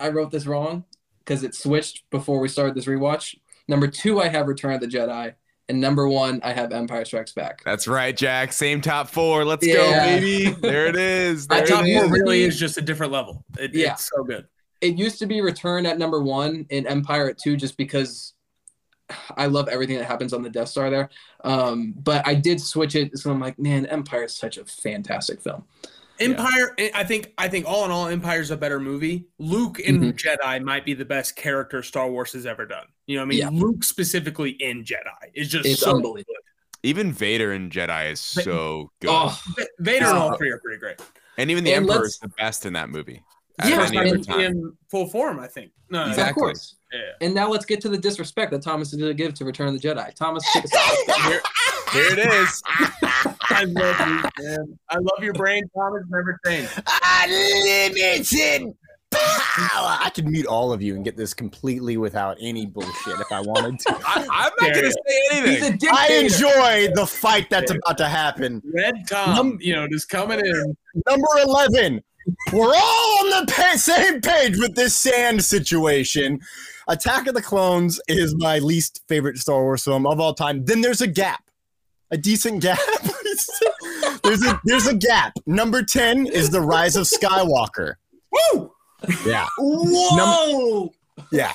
I 0.00 0.10
wrote 0.10 0.30
this 0.30 0.46
wrong 0.46 0.84
because 1.20 1.42
it 1.42 1.54
switched 1.54 2.08
before 2.10 2.38
we 2.38 2.48
started 2.48 2.74
this 2.74 2.84
rewatch. 2.86 3.34
Number 3.66 3.88
two, 3.88 4.20
I 4.20 4.28
have 4.28 4.46
Return 4.46 4.74
of 4.74 4.80
the 4.80 4.86
Jedi, 4.86 5.34
and 5.68 5.80
number 5.80 6.08
one, 6.08 6.40
I 6.44 6.52
have 6.52 6.72
Empire 6.72 7.04
Strikes 7.04 7.32
Back. 7.32 7.62
That's 7.64 7.88
right, 7.88 8.16
Jack. 8.16 8.52
Same 8.52 8.80
top 8.80 9.08
four. 9.08 9.44
Let's 9.44 9.66
Yeah. 9.66 9.74
go, 9.74 9.90
baby. 10.20 10.50
There 10.62 10.86
it 10.86 10.96
is. 10.96 11.46
I 11.50 11.58
There 11.58 11.66
Top 11.66 11.84
it 11.84 12.00
four 12.00 12.12
really 12.12 12.44
is 12.44 12.58
just 12.58 12.78
a 12.78 12.80
different 12.80 13.12
level. 13.12 13.44
It, 13.58 13.74
Yeah. 13.74 13.92
It's 13.94 14.08
so 14.14 14.22
good. 14.22 14.46
It 14.80 14.96
used 14.96 15.18
to 15.18 15.26
be 15.26 15.40
Return 15.40 15.84
at 15.84 15.98
number 15.98 16.22
one 16.22 16.64
and 16.70 16.86
Empire 16.86 17.28
at 17.28 17.38
two, 17.38 17.56
just 17.56 17.76
because 17.76 18.34
I 19.36 19.46
love 19.46 19.68
everything 19.68 19.96
that 19.98 20.04
happens 20.04 20.32
on 20.32 20.42
the 20.42 20.50
Death 20.50 20.68
Star 20.68 20.90
there. 20.90 21.08
Um, 21.44 21.94
but 21.96 22.26
I 22.26 22.34
did 22.34 22.60
switch 22.60 22.94
it, 22.94 23.16
so 23.18 23.30
I'm 23.30 23.40
like, 23.40 23.58
man, 23.58 23.86
Empire 23.86 24.24
is 24.24 24.34
such 24.36 24.58
a 24.58 24.64
fantastic 24.64 25.40
film. 25.40 25.64
Empire, 26.20 26.74
I 26.94 27.04
think, 27.04 27.32
I 27.38 27.46
think 27.48 27.64
all 27.66 27.84
in 27.84 27.90
all, 27.92 28.08
Empire's 28.08 28.50
a 28.50 28.56
better 28.56 28.80
movie. 28.80 29.26
Luke 29.38 29.78
in 29.78 30.00
Mhm. 30.00 30.14
Jedi 30.14 30.60
might 30.62 30.84
be 30.84 30.92
the 30.92 31.04
best 31.04 31.36
character 31.36 31.80
Star 31.82 32.10
Wars 32.10 32.32
has 32.32 32.44
ever 32.44 32.66
done. 32.66 32.86
You 33.06 33.16
know, 33.16 33.22
what 33.22 33.26
I 33.26 33.28
mean, 33.28 33.38
Yeah. 33.38 33.50
Luke 33.52 33.84
specifically 33.84 34.50
in 34.50 34.82
Jedi 34.84 35.30
is 35.32 35.48
just 35.48 35.64
It's 35.64 35.80
so 35.80 35.94
unbelievable. 35.94 36.34
Even 36.82 37.12
Vader 37.12 37.52
in 37.52 37.70
Jedi 37.70 38.10
is 38.12 38.20
so 38.20 38.90
good. 39.00 39.10
Oh. 39.12 39.40
Vader 39.78 40.06
and 40.06 40.16
all 40.18 40.34
Uh, 40.34 40.36
three 40.36 40.50
are 40.50 40.58
pretty 40.58 40.78
great. 40.80 41.00
and 41.36 41.50
even 41.52 41.62
the 41.64 41.72
and 41.74 41.88
Emperor 41.88 42.04
is 42.06 42.18
the 42.18 42.28
best 42.28 42.66
in 42.66 42.72
that 42.72 42.88
movie. 42.90 43.22
Yeah, 43.64 43.84
any 43.86 43.98
other 43.98 44.14
and- 44.16 44.24
time. 44.26 44.40
in 44.40 44.72
full 44.90 45.06
form, 45.08 45.38
I 45.40 45.46
think. 45.46 45.70
No, 45.90 46.04
no, 46.04 46.10
Exactly. 46.10 46.30
of 46.30 46.34
course. 46.46 46.74
Yeah. 46.92 47.00
And 47.20 47.34
now 47.34 47.48
let's 47.48 47.64
get 47.64 47.80
to 47.82 47.88
the 47.88 47.98
disrespect 47.98 48.50
that 48.52 48.62
Thomas 48.62 48.92
is 48.92 48.98
going 48.98 49.10
to 49.10 49.14
give 49.14 49.34
to 49.34 49.44
Return 49.44 49.68
of 49.68 49.80
the 49.80 49.88
Jedi. 49.88 50.14
Thomas, 50.14 50.44
take. 50.52 50.64
Here, 51.22 51.40
Here 51.92 52.12
it 52.12 52.18
is. 52.18 52.62
I 53.50 53.64
love 53.64 54.00
you, 54.00 54.44
man. 54.44 54.78
I 54.88 54.96
love 54.98 55.22
your 55.22 55.34
brain, 55.34 55.64
Thomas. 55.74 56.04
Never 56.08 56.38
change. 56.46 56.68
Unlimited 57.22 58.74
power. 59.10 59.96
I 60.00 60.10
could 60.14 60.28
mute 60.28 60.46
all 60.46 60.72
of 60.72 60.82
you 60.82 60.94
and 60.94 61.04
get 61.04 61.16
this 61.16 61.34
completely 61.34 61.96
without 61.96 62.36
any 62.40 62.66
bullshit 62.66 63.20
if 63.20 63.30
I 63.32 63.40
wanted 63.40 63.78
to. 63.80 63.96
I, 64.06 64.26
I'm 64.30 64.52
not 64.60 64.74
going 64.74 64.84
to 64.84 64.92
say 64.92 65.20
anything. 65.32 65.78
I 65.92 66.08
dictator. 66.08 66.24
enjoy 66.24 66.88
the 66.94 67.06
fight 67.06 67.48
that's 67.50 67.70
about 67.70 67.98
to 67.98 68.08
happen. 68.08 68.62
Red 68.74 68.94
Tom, 69.08 69.34
Num- 69.34 69.58
you 69.60 69.74
know, 69.74 69.86
just 69.88 70.08
coming 70.08 70.40
in. 70.44 70.76
Number 71.06 71.26
11. 71.44 72.02
We're 72.52 72.66
all 72.74 73.18
on 73.20 73.46
the 73.46 73.52
pa- 73.52 73.76
same 73.76 74.20
page 74.20 74.58
with 74.58 74.74
this 74.74 74.94
sand 74.94 75.42
situation. 75.42 76.40
Attack 76.88 77.26
of 77.26 77.34
the 77.34 77.42
Clones 77.42 78.00
is 78.08 78.34
my 78.36 78.58
least 78.60 79.02
favorite 79.08 79.36
Star 79.36 79.62
Wars 79.62 79.84
film 79.84 80.06
of 80.06 80.20
all 80.20 80.32
time. 80.32 80.64
Then 80.64 80.80
there's 80.80 81.02
a 81.02 81.06
gap, 81.06 81.44
a 82.10 82.16
decent 82.16 82.62
gap. 82.62 82.78
there's 84.22 84.42
a 84.42 84.60
there's 84.64 84.86
a 84.86 84.94
gap. 84.94 85.34
Number 85.46 85.82
10 85.82 86.26
is 86.26 86.48
The 86.50 86.60
Rise 86.60 86.96
of 86.96 87.06
Skywalker. 87.06 87.94
Woo! 88.32 88.72
Yeah. 89.26 89.46
Whoa! 89.58 90.92
Yeah. 91.30 91.52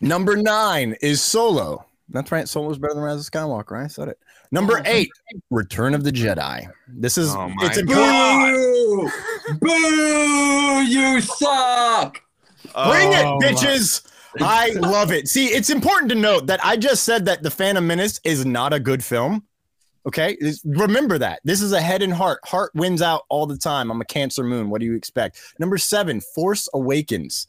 Number 0.00 0.36
nine 0.36 0.96
is 1.02 1.20
Solo. 1.20 1.84
That's 2.10 2.30
right. 2.30 2.48
Solo's 2.48 2.78
better 2.78 2.94
than 2.94 3.02
Rise 3.02 3.26
of 3.26 3.32
Skywalker. 3.32 3.82
I 3.82 3.88
said 3.88 4.08
it. 4.08 4.18
Number 4.52 4.78
oh. 4.78 4.82
eight, 4.84 5.10
Return 5.50 5.94
of 5.94 6.04
the 6.04 6.12
Jedi. 6.12 6.68
This 6.86 7.18
is 7.18 7.34
Oh 7.34 7.48
my 7.48 7.66
it's 7.66 7.78
a 7.78 7.82
God. 7.82 8.52
Boo! 8.52 9.10
Boo! 9.60 10.82
You 10.82 11.20
suck! 11.20 12.20
Bring 12.62 13.12
it, 13.12 13.24
Oh, 13.24 13.38
my- 13.40 13.46
bitches. 13.46 14.02
I 14.40 14.70
love 14.70 15.12
it. 15.12 15.28
See, 15.28 15.46
it's 15.46 15.70
important 15.70 16.10
to 16.10 16.14
note 16.16 16.46
that 16.46 16.64
I 16.64 16.76
just 16.76 17.04
said 17.04 17.24
that 17.26 17.42
The 17.42 17.50
Phantom 17.50 17.86
Menace 17.86 18.20
is 18.24 18.44
not 18.44 18.72
a 18.72 18.80
good 18.80 19.04
film. 19.04 19.44
Okay. 20.06 20.36
Remember 20.64 21.18
that. 21.18 21.40
This 21.44 21.62
is 21.62 21.72
a 21.72 21.80
head 21.80 22.02
and 22.02 22.12
heart. 22.12 22.40
Heart 22.44 22.72
wins 22.74 23.00
out 23.00 23.22
all 23.28 23.46
the 23.46 23.56
time. 23.56 23.90
I'm 23.90 24.00
a 24.00 24.04
Cancer 24.04 24.44
Moon. 24.44 24.68
What 24.68 24.80
do 24.80 24.86
you 24.86 24.94
expect? 24.94 25.40
Number 25.58 25.78
seven, 25.78 26.20
Force 26.20 26.68
Awakens. 26.74 27.46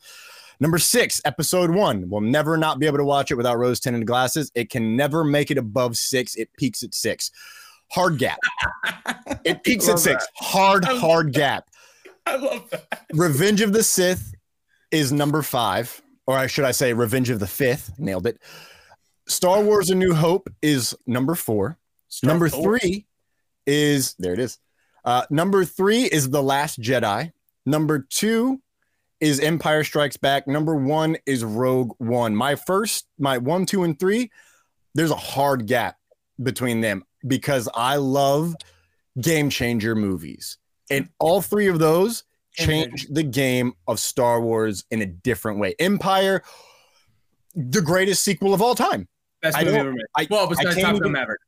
Number 0.60 0.78
six, 0.78 1.20
episode 1.26 1.70
one. 1.70 2.10
We'll 2.10 2.22
never 2.22 2.56
not 2.56 2.80
be 2.80 2.86
able 2.86 3.00
to 3.00 3.04
watch 3.04 3.30
it 3.30 3.36
without 3.36 3.58
rose 3.58 3.82
tinted 3.82 4.08
glasses. 4.08 4.52
It 4.56 4.70
can 4.70 4.96
never 4.96 5.26
make 5.26 5.52
it 5.52 5.58
above 5.58 5.98
six. 5.98 6.36
It 6.36 6.50
peaks 6.58 6.82
at 6.82 6.96
six. 6.96 7.32
Hard 7.92 8.18
gap. 8.18 8.40
It 9.44 9.64
peaks 9.64 9.88
at 9.88 10.00
six. 10.00 10.26
Hard, 10.36 10.84
hard 10.86 11.32
gap. 11.32 11.70
I 12.26 12.36
love 12.38 12.68
that. 12.72 13.06
Revenge 13.14 13.62
of 13.62 13.74
the 13.74 13.84
Sith 13.84 14.34
is 14.90 15.12
number 15.12 15.44
five, 15.44 16.02
or 16.28 16.38
I 16.38 16.48
should 16.48 16.66
I 16.66 16.72
say, 16.72 16.94
Revenge 16.94 17.30
of 17.30 17.40
the 17.40 17.48
Fifth. 17.48 17.98
Nailed 18.00 18.28
it. 18.28 18.40
Star 19.28 19.62
Wars: 19.62 19.90
A 19.90 19.96
New 19.96 20.14
Hope 20.14 20.50
is 20.62 20.96
number 21.08 21.36
four. 21.36 21.78
number 22.24 22.50
Four. 22.50 22.80
three 22.80 23.06
is 23.66 24.16
there. 24.20 24.34
It 24.34 24.40
is. 24.40 24.60
Uh, 25.04 25.24
number 25.30 25.66
three 25.66 26.04
is 26.04 26.30
The 26.30 26.42
Last 26.42 26.80
Jedi. 26.82 27.32
Number 27.66 28.00
two 28.00 28.62
is 29.20 29.40
Empire 29.40 29.84
Strikes 29.84 30.18
Back. 30.18 30.48
Number 30.48 30.76
one 30.76 31.18
is 31.26 31.44
Rogue 31.44 31.94
One. 32.00 32.36
My 32.36 32.56
first, 32.56 33.08
my 33.18 33.38
one, 33.38 33.66
two, 33.66 33.84
and 33.84 33.98
three. 34.00 34.32
There's 34.94 35.12
a 35.12 35.16
hard 35.16 35.68
gap 35.68 35.98
between 36.42 36.82
them 36.82 37.04
because 37.28 37.70
I 37.74 37.96
love 37.98 38.56
game 39.20 39.50
changer 39.50 39.96
movies, 39.96 40.58
and 40.90 41.10
all 41.20 41.42
three 41.42 41.68
of 41.68 41.80
those 41.80 42.24
change 42.56 43.08
the 43.10 43.24
game 43.24 43.74
of 43.88 44.00
Star 44.00 44.42
Wars 44.42 44.86
in 44.92 45.02
a 45.02 45.06
different 45.06 45.60
way. 45.60 45.76
Empire, 45.80 46.44
the 47.56 47.82
greatest 47.82 48.24
sequel 48.24 48.54
of 48.54 48.62
all 48.62 48.76
time. 48.76 49.08
Best 49.42 49.58
movie 49.58 49.72
don't- 49.72 49.80
ever 49.80 49.92
made. 49.92 50.06
I- 50.18 50.28
well, 50.30 50.46
I 50.46 50.50
besides 50.50 50.76
Top 50.82 50.90
even- 50.92 51.00
Gun 51.04 51.12
Maverick. 51.12 51.40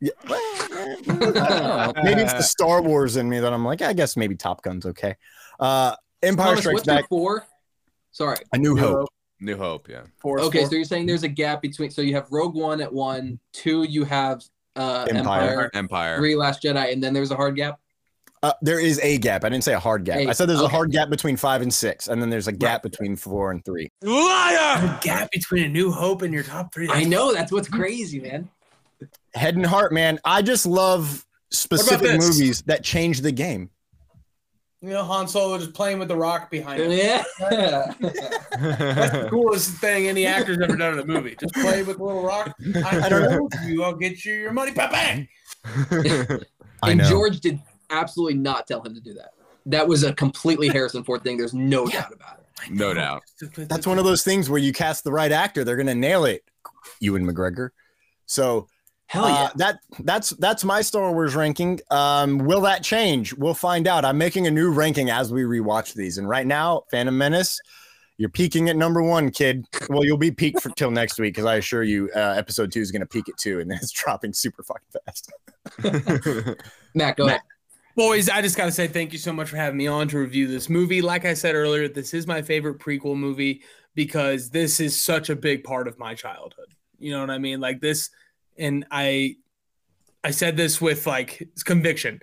Yeah. 0.00 0.10
I 0.24 0.96
don't 1.06 1.34
know. 1.34 1.92
maybe 2.02 2.20
it's 2.22 2.32
the 2.34 2.42
Star 2.42 2.82
Wars 2.82 3.16
in 3.16 3.28
me 3.28 3.40
that 3.40 3.52
I'm 3.52 3.64
like, 3.64 3.80
I 3.80 3.92
guess 3.92 4.16
maybe 4.16 4.34
Top 4.36 4.62
Gun's 4.62 4.84
okay. 4.86 5.16
Uh, 5.60 5.94
Empire 6.22 6.46
Thomas, 6.48 6.60
Strikes 6.60 6.74
what's 6.74 6.86
your 6.86 6.96
Back, 6.96 7.08
four? 7.08 7.46
Sorry. 8.10 8.36
A 8.52 8.58
New 8.58 8.76
Hope. 8.76 9.08
New 9.40 9.56
Hope, 9.56 9.88
yeah. 9.88 10.02
Force 10.18 10.42
Okay, 10.42 10.60
Four. 10.60 10.68
so 10.70 10.76
you're 10.76 10.84
saying 10.84 11.06
there's 11.06 11.22
a 11.22 11.28
gap 11.28 11.60
between. 11.62 11.90
So 11.90 12.02
you 12.02 12.14
have 12.14 12.26
Rogue 12.30 12.54
One 12.54 12.80
at 12.80 12.92
one, 12.92 13.38
two 13.52 13.82
you 13.84 14.04
have 14.04 14.42
uh, 14.76 15.06
Empire. 15.10 15.16
Empire, 15.50 15.70
Empire. 15.74 16.16
three 16.18 16.34
Last 16.36 16.62
Jedi, 16.62 16.92
and 16.92 17.02
then 17.02 17.12
there's 17.12 17.30
a 17.30 17.36
hard 17.36 17.56
gap. 17.56 17.78
Uh, 18.44 18.52
there 18.60 18.78
is 18.78 19.00
a 19.02 19.16
gap. 19.16 19.42
I 19.42 19.48
didn't 19.48 19.64
say 19.64 19.72
a 19.72 19.80
hard 19.80 20.04
gap. 20.04 20.18
Hey, 20.18 20.26
I 20.26 20.32
said 20.32 20.50
there's 20.50 20.60
a 20.60 20.68
hard 20.68 20.90
gap 20.90 21.08
between 21.08 21.34
five 21.34 21.62
and 21.62 21.72
six, 21.72 22.08
and 22.08 22.20
then 22.20 22.28
there's 22.28 22.46
a 22.46 22.52
gap 22.52 22.82
between 22.82 23.16
four 23.16 23.50
and 23.50 23.64
three. 23.64 23.90
the 24.02 24.98
gap 25.00 25.30
between 25.30 25.64
A 25.64 25.68
New 25.68 25.90
Hope 25.90 26.20
and 26.20 26.34
your 26.34 26.42
top 26.42 26.74
three. 26.74 26.90
I 26.90 27.04
know 27.04 27.32
that's 27.32 27.50
what's 27.50 27.68
crazy, 27.68 28.20
man. 28.20 28.50
Head 29.32 29.56
and 29.56 29.64
heart, 29.64 29.94
man. 29.94 30.18
I 30.26 30.42
just 30.42 30.66
love 30.66 31.24
specific 31.50 32.20
movies 32.20 32.60
that 32.66 32.84
change 32.84 33.22
the 33.22 33.32
game. 33.32 33.70
You 34.82 34.90
know, 34.90 35.04
Han 35.04 35.26
Solo 35.26 35.56
just 35.56 35.72
playing 35.72 35.98
with 35.98 36.08
the 36.08 36.16
rock 36.16 36.50
behind 36.50 36.82
him. 36.82 36.90
Yeah. 36.90 37.24
That's 37.38 37.98
the 37.98 39.28
coolest 39.30 39.70
thing 39.78 40.06
any 40.06 40.26
actor's 40.26 40.58
ever 40.62 40.76
done 40.76 40.92
in 40.92 40.98
a 40.98 41.06
movie. 41.06 41.34
Just 41.40 41.54
play 41.54 41.82
with 41.82 41.98
a 41.98 42.04
little 42.04 42.22
rock. 42.22 42.54
I, 42.84 43.00
I 43.04 43.08
don't 43.08 43.22
know. 43.22 43.38
told 43.38 43.54
you 43.64 43.82
I'll 43.82 43.94
get 43.94 44.22
you 44.22 44.34
your 44.34 44.52
money. 44.52 44.72
Bang, 44.72 44.90
bang. 44.90 45.28
I 46.82 46.90
and 46.90 46.98
know. 46.98 47.08
George 47.08 47.40
did 47.40 47.58
absolutely 47.98 48.38
not 48.38 48.66
tell 48.66 48.82
him 48.82 48.94
to 48.94 49.00
do 49.00 49.14
that. 49.14 49.30
That 49.66 49.86
was 49.88 50.02
a 50.02 50.12
completely 50.12 50.68
Harrison 50.68 51.04
Ford 51.04 51.22
thing. 51.22 51.36
There's 51.36 51.54
no 51.54 51.86
doubt 51.86 52.12
about 52.12 52.40
it. 52.40 52.70
no 52.70 52.92
doubt. 52.94 53.22
That's 53.56 53.86
one 53.86 53.98
of 53.98 54.04
those 54.04 54.22
things 54.22 54.50
where 54.50 54.60
you 54.60 54.72
cast 54.72 55.04
the 55.04 55.12
right 55.12 55.32
actor, 55.32 55.64
they're 55.64 55.76
gonna 55.76 55.94
nail 55.94 56.24
it. 56.24 56.44
Ewan 57.00 57.26
McGregor. 57.26 57.70
So 58.26 58.68
Hell 59.06 59.24
uh, 59.26 59.28
yeah. 59.28 59.50
that 59.56 59.78
that's 60.00 60.30
that's 60.30 60.64
my 60.64 60.80
Star 60.80 61.12
Wars 61.12 61.34
ranking. 61.34 61.80
Um, 61.90 62.38
will 62.38 62.62
that 62.62 62.82
change? 62.82 63.34
We'll 63.34 63.54
find 63.54 63.86
out. 63.86 64.04
I'm 64.04 64.18
making 64.18 64.46
a 64.46 64.50
new 64.50 64.72
ranking 64.72 65.10
as 65.10 65.32
we 65.32 65.42
rewatch 65.42 65.94
these, 65.94 66.18
and 66.18 66.28
right 66.28 66.46
now, 66.46 66.84
Phantom 66.90 67.16
Menace, 67.16 67.60
you're 68.16 68.30
peaking 68.30 68.70
at 68.70 68.76
number 68.76 69.02
one, 69.02 69.30
kid. 69.30 69.66
Well, 69.88 70.04
you'll 70.04 70.16
be 70.16 70.30
peaked 70.30 70.62
for 70.62 70.70
till 70.70 70.90
next 70.90 71.18
week 71.18 71.34
because 71.34 71.44
I 71.44 71.56
assure 71.56 71.82
you, 71.82 72.10
uh, 72.16 72.34
episode 72.36 72.72
two 72.72 72.80
is 72.80 72.90
going 72.90 73.02
to 73.02 73.06
peak 73.06 73.28
at 73.28 73.36
two, 73.36 73.60
and 73.60 73.70
then 73.70 73.78
it's 73.78 73.92
dropping 74.02 74.32
super 74.32 74.62
fucking 74.62 75.00
fast. 75.04 75.32
Matt, 76.94 77.16
go 77.16 77.26
ahead. 77.26 77.40
Boys, 77.96 78.28
I 78.28 78.42
just 78.42 78.56
got 78.56 78.64
to 78.64 78.72
say 78.72 78.88
thank 78.88 79.12
you 79.12 79.20
so 79.20 79.32
much 79.32 79.48
for 79.48 79.56
having 79.56 79.76
me 79.76 79.86
on 79.86 80.08
to 80.08 80.18
review 80.18 80.48
this 80.48 80.68
movie. 80.68 81.00
Like 81.00 81.24
I 81.24 81.34
said 81.34 81.54
earlier, 81.54 81.86
this 81.86 82.12
is 82.12 82.26
my 82.26 82.42
favorite 82.42 82.80
prequel 82.80 83.16
movie 83.16 83.62
because 83.94 84.50
this 84.50 84.80
is 84.80 85.00
such 85.00 85.30
a 85.30 85.36
big 85.36 85.62
part 85.62 85.86
of 85.86 85.96
my 85.96 86.14
childhood. 86.14 86.74
You 86.98 87.12
know 87.12 87.20
what 87.20 87.30
I 87.30 87.38
mean? 87.38 87.60
Like 87.60 87.80
this, 87.80 88.10
and 88.58 88.84
I, 88.90 89.36
I 90.24 90.32
said 90.32 90.56
this 90.56 90.80
with 90.80 91.06
like 91.06 91.48
conviction. 91.64 92.20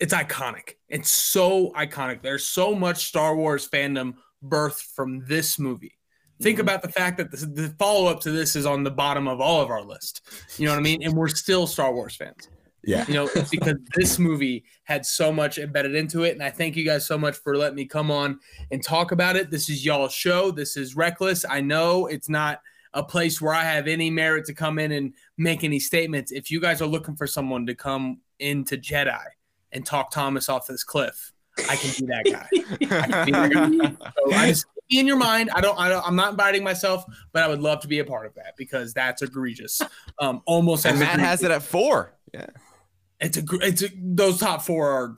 It's 0.00 0.12
iconic. 0.12 0.74
It's 0.90 1.10
so 1.10 1.70
iconic. 1.70 2.20
There's 2.20 2.44
so 2.44 2.74
much 2.74 3.06
Star 3.06 3.34
Wars 3.34 3.66
fandom 3.66 4.16
birthed 4.44 4.82
from 4.94 5.24
this 5.26 5.58
movie. 5.58 5.96
Think 6.42 6.56
mm-hmm. 6.56 6.68
about 6.68 6.82
the 6.82 6.92
fact 6.92 7.16
that 7.16 7.30
the, 7.30 7.46
the 7.46 7.68
follow 7.78 8.06
up 8.06 8.20
to 8.20 8.30
this 8.30 8.54
is 8.54 8.66
on 8.66 8.84
the 8.84 8.90
bottom 8.90 9.28
of 9.28 9.40
all 9.40 9.62
of 9.62 9.70
our 9.70 9.82
list. 9.82 10.28
You 10.58 10.66
know 10.66 10.72
what 10.72 10.80
I 10.80 10.82
mean? 10.82 11.02
And 11.02 11.14
we're 11.14 11.28
still 11.28 11.66
Star 11.66 11.94
Wars 11.94 12.16
fans. 12.16 12.50
Yeah. 12.86 13.04
You 13.08 13.14
know, 13.14 13.28
it's 13.34 13.50
because 13.50 13.76
this 13.94 14.18
movie 14.18 14.64
had 14.84 15.04
so 15.04 15.32
much 15.32 15.58
embedded 15.58 15.94
into 15.94 16.22
it. 16.22 16.32
And 16.32 16.42
I 16.42 16.50
thank 16.50 16.76
you 16.76 16.84
guys 16.84 17.04
so 17.04 17.18
much 17.18 17.36
for 17.36 17.56
letting 17.56 17.74
me 17.74 17.84
come 17.84 18.10
on 18.10 18.38
and 18.70 18.82
talk 18.82 19.10
about 19.10 19.36
it. 19.36 19.50
This 19.50 19.68
is 19.68 19.84
y'all's 19.84 20.12
show. 20.12 20.52
This 20.52 20.76
is 20.76 20.94
reckless. 20.94 21.44
I 21.48 21.60
know 21.60 22.06
it's 22.06 22.28
not 22.28 22.60
a 22.94 23.02
place 23.02 23.42
where 23.42 23.52
I 23.52 23.64
have 23.64 23.88
any 23.88 24.08
merit 24.08 24.46
to 24.46 24.54
come 24.54 24.78
in 24.78 24.92
and 24.92 25.12
make 25.36 25.64
any 25.64 25.80
statements. 25.80 26.30
If 26.30 26.50
you 26.50 26.60
guys 26.60 26.80
are 26.80 26.86
looking 26.86 27.16
for 27.16 27.26
someone 27.26 27.66
to 27.66 27.74
come 27.74 28.20
into 28.38 28.76
Jedi 28.76 29.24
and 29.72 29.84
talk 29.84 30.12
Thomas 30.12 30.48
off 30.48 30.66
this 30.66 30.84
cliff, 30.84 31.32
I 31.68 31.76
can 31.76 31.90
be 31.98 32.06
that 32.06 32.24
guy. 32.24 32.48
I 32.96 33.06
can 33.08 33.26
be 33.26 33.32
that 33.32 33.52
guy. 33.52 34.10
So 34.16 34.32
I 34.32 34.46
just 34.48 34.66
in 34.90 35.06
your 35.06 35.16
mind. 35.16 35.50
I 35.52 35.60
don't, 35.60 35.78
I 35.78 35.88
don't. 35.88 36.06
I'm 36.06 36.16
not 36.16 36.30
inviting 36.30 36.62
myself, 36.62 37.04
but 37.32 37.42
I 37.42 37.48
would 37.48 37.60
love 37.60 37.80
to 37.80 37.88
be 37.88 37.98
a 37.98 38.04
part 38.04 38.26
of 38.26 38.34
that 38.34 38.54
because 38.56 38.94
that's 38.94 39.22
egregious. 39.22 39.82
Um, 40.18 40.42
almost 40.46 40.84
and 40.84 40.94
as 40.94 41.00
Matt 41.00 41.14
egregious. 41.14 41.28
has 41.28 41.42
it 41.42 41.50
at 41.50 41.62
four. 41.62 42.14
Yeah. 42.32 42.46
It's 43.20 43.36
a 43.36 43.42
gr- 43.42 43.62
it's 43.62 43.82
a, 43.82 43.88
those 43.96 44.38
top 44.38 44.62
four 44.62 44.90
are 44.90 45.16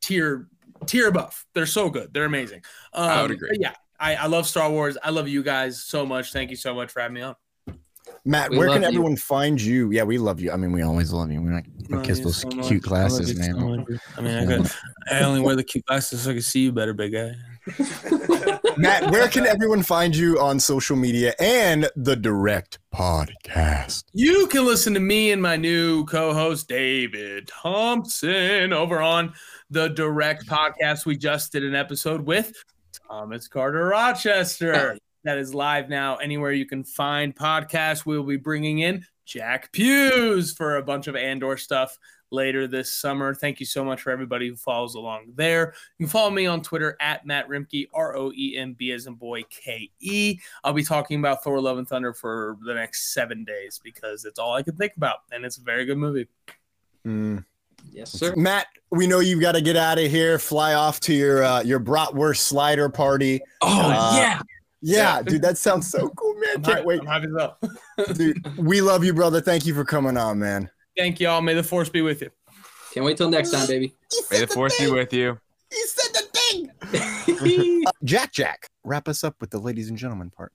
tier 0.00 0.48
tier 0.86 1.08
above. 1.08 1.44
They're 1.54 1.66
so 1.66 1.90
good. 1.90 2.12
They're 2.12 2.24
amazing. 2.24 2.62
Um, 2.92 3.10
I 3.10 3.22
would 3.22 3.30
agree. 3.30 3.56
Yeah, 3.60 3.72
I, 4.00 4.16
I 4.16 4.26
love 4.26 4.46
Star 4.46 4.70
Wars. 4.70 4.96
I 5.02 5.10
love 5.10 5.28
you 5.28 5.42
guys 5.42 5.82
so 5.82 6.06
much. 6.06 6.32
Thank 6.32 6.50
you 6.50 6.56
so 6.56 6.74
much 6.74 6.90
for 6.90 7.00
having 7.00 7.14
me 7.14 7.22
on. 7.22 7.36
Matt, 8.26 8.50
We 8.50 8.58
where 8.58 8.68
love 8.68 8.76
can 8.76 8.82
you. 8.82 8.88
everyone 8.88 9.16
find 9.16 9.60
you? 9.60 9.90
Yeah, 9.90 10.04
we 10.04 10.16
love 10.16 10.40
you. 10.40 10.50
I 10.50 10.56
mean, 10.56 10.72
we 10.72 10.80
always 10.82 11.12
love 11.12 11.30
you. 11.30 11.42
We're 11.42 11.52
like, 11.52 11.66
gonna 11.88 12.02
kiss 12.02 12.20
those 12.20 12.38
so 12.38 12.48
cute 12.48 12.64
I 12.64 12.72
love 12.72 12.82
glasses, 12.82 13.30
you 13.30 13.42
so 13.42 13.52
man. 13.52 13.76
much. 13.76 14.00
I 14.16 14.20
mean, 14.22 14.36
I, 14.38 14.46
could, 14.46 14.70
I 15.10 15.20
only 15.20 15.40
wear 15.42 15.56
the 15.56 15.64
cute 15.64 15.84
glasses 15.84 16.22
so 16.22 16.30
I 16.30 16.32
can 16.34 16.42
see 16.42 16.60
you 16.60 16.72
better, 16.72 16.94
big 16.94 17.12
guy. 17.12 17.34
Matt, 18.76 19.10
where 19.10 19.28
can 19.28 19.46
everyone 19.46 19.82
find 19.82 20.14
you 20.14 20.38
on 20.38 20.60
social 20.60 20.96
media 20.96 21.34
and 21.40 21.88
the 21.96 22.14
direct 22.14 22.78
podcast? 22.94 24.04
You 24.12 24.46
can 24.48 24.66
listen 24.66 24.92
to 24.94 25.00
me 25.00 25.32
and 25.32 25.40
my 25.40 25.56
new 25.56 26.04
co-host 26.04 26.68
David 26.68 27.48
Thompson 27.48 28.74
over 28.74 29.00
on 29.00 29.32
the 29.70 29.88
Direct 29.88 30.46
Podcast. 30.46 31.06
We 31.06 31.16
just 31.16 31.52
did 31.52 31.64
an 31.64 31.74
episode 31.74 32.26
with 32.26 32.52
Thomas 33.08 33.48
Carter 33.48 33.86
Rochester. 33.86 34.98
That 35.24 35.38
is 35.38 35.54
live 35.54 35.88
now. 35.88 36.16
Anywhere 36.16 36.52
you 36.52 36.66
can 36.66 36.84
find 36.84 37.34
podcasts, 37.34 38.04
we'll 38.04 38.24
be 38.24 38.36
bringing 38.36 38.80
in 38.80 39.06
Jack 39.24 39.72
Pews 39.72 40.52
for 40.52 40.76
a 40.76 40.82
bunch 40.82 41.06
of 41.06 41.16
Andor 41.16 41.56
stuff 41.56 41.96
later 42.34 42.66
this 42.66 42.92
summer. 42.94 43.34
Thank 43.34 43.60
you 43.60 43.66
so 43.66 43.84
much 43.84 44.02
for 44.02 44.10
everybody 44.10 44.48
who 44.48 44.56
follows 44.56 44.94
along 44.94 45.32
there. 45.36 45.74
You 45.98 46.06
can 46.06 46.10
follow 46.10 46.30
me 46.30 46.46
on 46.46 46.60
Twitter 46.60 46.96
at 47.00 47.24
Matt 47.24 47.48
Roembke, 47.48 47.88
R 47.94 48.16
O 48.16 48.32
E 48.34 48.56
M 48.58 48.74
B 48.74 48.90
as 48.92 49.06
in 49.06 49.14
boy 49.14 49.44
K 49.48 49.90
E. 50.00 50.38
I'll 50.64 50.72
be 50.72 50.82
talking 50.84 51.18
about 51.18 51.42
Thor 51.42 51.60
Love 51.60 51.78
and 51.78 51.88
Thunder 51.88 52.12
for 52.12 52.58
the 52.66 52.74
next 52.74 53.14
seven 53.14 53.44
days 53.44 53.80
because 53.82 54.24
it's 54.24 54.38
all 54.38 54.52
I 54.52 54.62
can 54.62 54.76
think 54.76 54.96
about. 54.96 55.18
And 55.32 55.44
it's 55.44 55.56
a 55.58 55.62
very 55.62 55.84
good 55.84 55.98
movie. 55.98 56.28
Mm. 57.06 57.44
Yes, 57.92 58.10
sir. 58.10 58.34
Matt, 58.34 58.66
we 58.90 59.06
know 59.06 59.20
you've 59.20 59.40
got 59.42 59.52
to 59.52 59.60
get 59.60 59.76
out 59.76 59.98
of 59.98 60.10
here, 60.10 60.38
fly 60.38 60.74
off 60.74 61.00
to 61.00 61.14
your 61.14 61.44
uh, 61.44 61.62
your 61.62 61.78
bratwurst 61.80 62.38
slider 62.38 62.88
party. 62.88 63.40
Oh 63.62 63.90
Uh, 63.90 64.16
yeah. 64.16 64.40
Yeah, 64.86 65.22
dude, 65.22 65.40
that 65.40 65.56
sounds 65.56 65.88
so 65.90 66.10
cool, 66.10 66.34
man. 66.34 66.56
I'm 66.56 66.62
Can't 66.62 66.78
hyped- 66.80 66.84
wait, 66.84 67.00
I'm 67.00 67.06
happy 67.06 67.26
as 67.28 67.32
well. 67.32 67.58
dude. 68.12 68.58
We 68.58 68.82
love 68.82 69.02
you, 69.02 69.14
brother. 69.14 69.40
Thank 69.40 69.64
you 69.64 69.72
for 69.74 69.82
coming 69.82 70.18
on, 70.18 70.38
man. 70.38 70.68
Thank 70.96 71.20
y'all. 71.20 71.40
May 71.40 71.54
the 71.54 71.62
force 71.62 71.88
be 71.88 72.02
with 72.02 72.22
you. 72.22 72.30
Can't 72.92 73.04
wait 73.04 73.16
till 73.16 73.28
next 73.28 73.50
time, 73.50 73.66
baby. 73.66 73.94
May 74.30 74.40
the 74.40 74.46
force 74.46 74.78
be 74.78 74.90
with 74.90 75.12
you. 75.12 75.38
He 75.70 75.82
said 75.86 76.12
the 76.14 76.38
thing. 76.38 76.70
Uh, 77.86 77.90
Jack, 78.04 78.32
Jack, 78.32 78.68
wrap 78.84 79.08
us 79.08 79.24
up 79.24 79.34
with 79.40 79.50
the 79.50 79.58
ladies 79.58 79.88
and 79.88 79.98
gentlemen 79.98 80.30
part. 80.30 80.52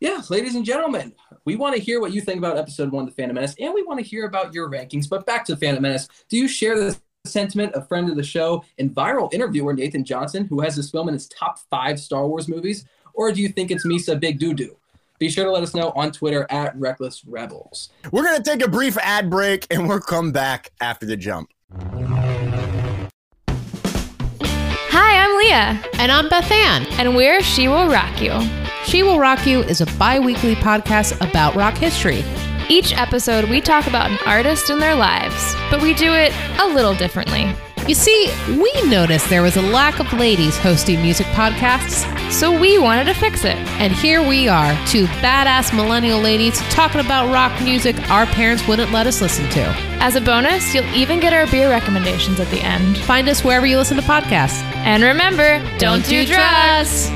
yeah, 0.00 0.22
ladies 0.30 0.54
and 0.54 0.64
gentlemen, 0.64 1.12
we 1.44 1.56
want 1.56 1.74
to 1.74 1.80
hear 1.80 2.00
what 2.00 2.12
you 2.12 2.20
think 2.20 2.38
about 2.38 2.56
episode 2.56 2.92
one 2.92 3.04
of 3.04 3.10
the 3.10 3.14
Phantom 3.16 3.34
Menace, 3.34 3.54
and 3.58 3.74
we 3.74 3.82
want 3.82 3.98
to 3.98 4.04
hear 4.04 4.26
about 4.26 4.54
your 4.54 4.70
rankings. 4.70 5.08
But 5.08 5.26
back 5.26 5.44
to 5.46 5.56
Phantom 5.56 5.82
Menace, 5.82 6.08
do 6.28 6.36
you 6.36 6.46
share 6.46 6.78
the 6.78 6.96
sentiment 7.24 7.74
of 7.74 7.88
friend 7.88 8.08
of 8.08 8.16
the 8.16 8.22
show 8.22 8.64
and 8.78 8.94
viral 8.94 9.32
interviewer 9.32 9.74
Nathan 9.74 10.04
Johnson, 10.04 10.44
who 10.46 10.60
has 10.60 10.76
this 10.76 10.90
film 10.90 11.08
in 11.08 11.14
his 11.14 11.28
top 11.28 11.58
five 11.70 11.98
Star 11.98 12.26
Wars 12.26 12.48
movies, 12.48 12.84
or 13.12 13.32
do 13.32 13.42
you 13.42 13.48
think 13.48 13.70
it's 13.70 13.86
Misa 13.86 14.18
Big 14.18 14.38
Doo 14.38 14.54
Doo? 14.54 14.76
Be 15.20 15.28
sure 15.28 15.44
to 15.44 15.50
let 15.52 15.62
us 15.62 15.74
know 15.74 15.92
on 15.94 16.12
Twitter 16.12 16.46
at 16.48 16.74
Reckless 16.76 17.26
Rebels. 17.26 17.90
We're 18.10 18.24
gonna 18.24 18.42
take 18.42 18.64
a 18.64 18.68
brief 18.68 18.96
ad 19.02 19.28
break, 19.28 19.66
and 19.70 19.86
we'll 19.86 20.00
come 20.00 20.32
back 20.32 20.70
after 20.80 21.04
the 21.04 21.14
jump. 21.14 21.50
Hi, 24.88 25.22
I'm 25.22 25.36
Leah, 25.36 25.84
And 25.98 26.10
I'm 26.10 26.30
Beth 26.30 26.50
Ann. 26.50 26.86
and 26.98 27.14
we're 27.14 27.42
She 27.42 27.68
Will 27.68 27.88
Rock 27.90 28.22
You. 28.22 28.32
She 28.86 29.02
Will 29.02 29.20
Rock 29.20 29.46
You 29.46 29.60
is 29.60 29.82
a 29.82 29.86
bi 29.98 30.18
weekly 30.18 30.54
podcast 30.54 31.14
about 31.20 31.54
rock 31.54 31.74
history. 31.76 32.24
Each 32.70 32.96
episode, 32.96 33.50
we 33.50 33.60
talk 33.60 33.86
about 33.88 34.10
an 34.10 34.18
artist 34.24 34.70
and 34.70 34.80
their 34.80 34.94
lives, 34.94 35.54
but 35.70 35.82
we 35.82 35.92
do 35.92 36.14
it 36.14 36.32
a 36.60 36.66
little 36.66 36.94
differently. 36.94 37.54
You 37.88 37.94
see, 37.96 38.30
we 38.48 38.72
noticed 38.88 39.28
there 39.28 39.42
was 39.42 39.56
a 39.56 39.62
lack 39.62 39.98
of 39.98 40.12
ladies 40.12 40.56
hosting 40.56 41.02
music 41.02 41.26
podcasts, 41.28 42.04
So 42.30 42.56
we 42.56 42.78
wanted 42.78 43.04
to 43.06 43.14
fix 43.14 43.44
it. 43.44 43.56
and 43.80 43.92
here 43.92 44.26
we 44.26 44.46
are, 44.48 44.72
two 44.86 45.06
badass 45.20 45.74
millennial 45.74 46.20
ladies 46.20 46.58
talking 46.70 47.00
about 47.00 47.32
rock 47.32 47.52
music 47.62 47.96
our 48.10 48.26
parents 48.26 48.66
wouldn't 48.68 48.92
let 48.92 49.06
us 49.08 49.20
listen 49.20 49.48
to. 49.50 49.62
As 50.00 50.14
a 50.14 50.20
bonus, 50.20 50.72
you'll 50.72 50.84
even 50.94 51.18
get 51.18 51.32
our 51.32 51.46
beer 51.48 51.68
recommendations 51.68 52.38
at 52.38 52.48
the 52.48 52.60
end. 52.60 52.96
Find 52.98 53.28
us 53.28 53.42
wherever 53.42 53.66
you 53.66 53.76
listen 53.76 53.96
to 53.96 54.02
podcasts. 54.04 54.62
And 54.84 55.02
remember, 55.02 55.58
don't, 55.78 56.04
do 56.06 56.24
drugs. 56.24 57.10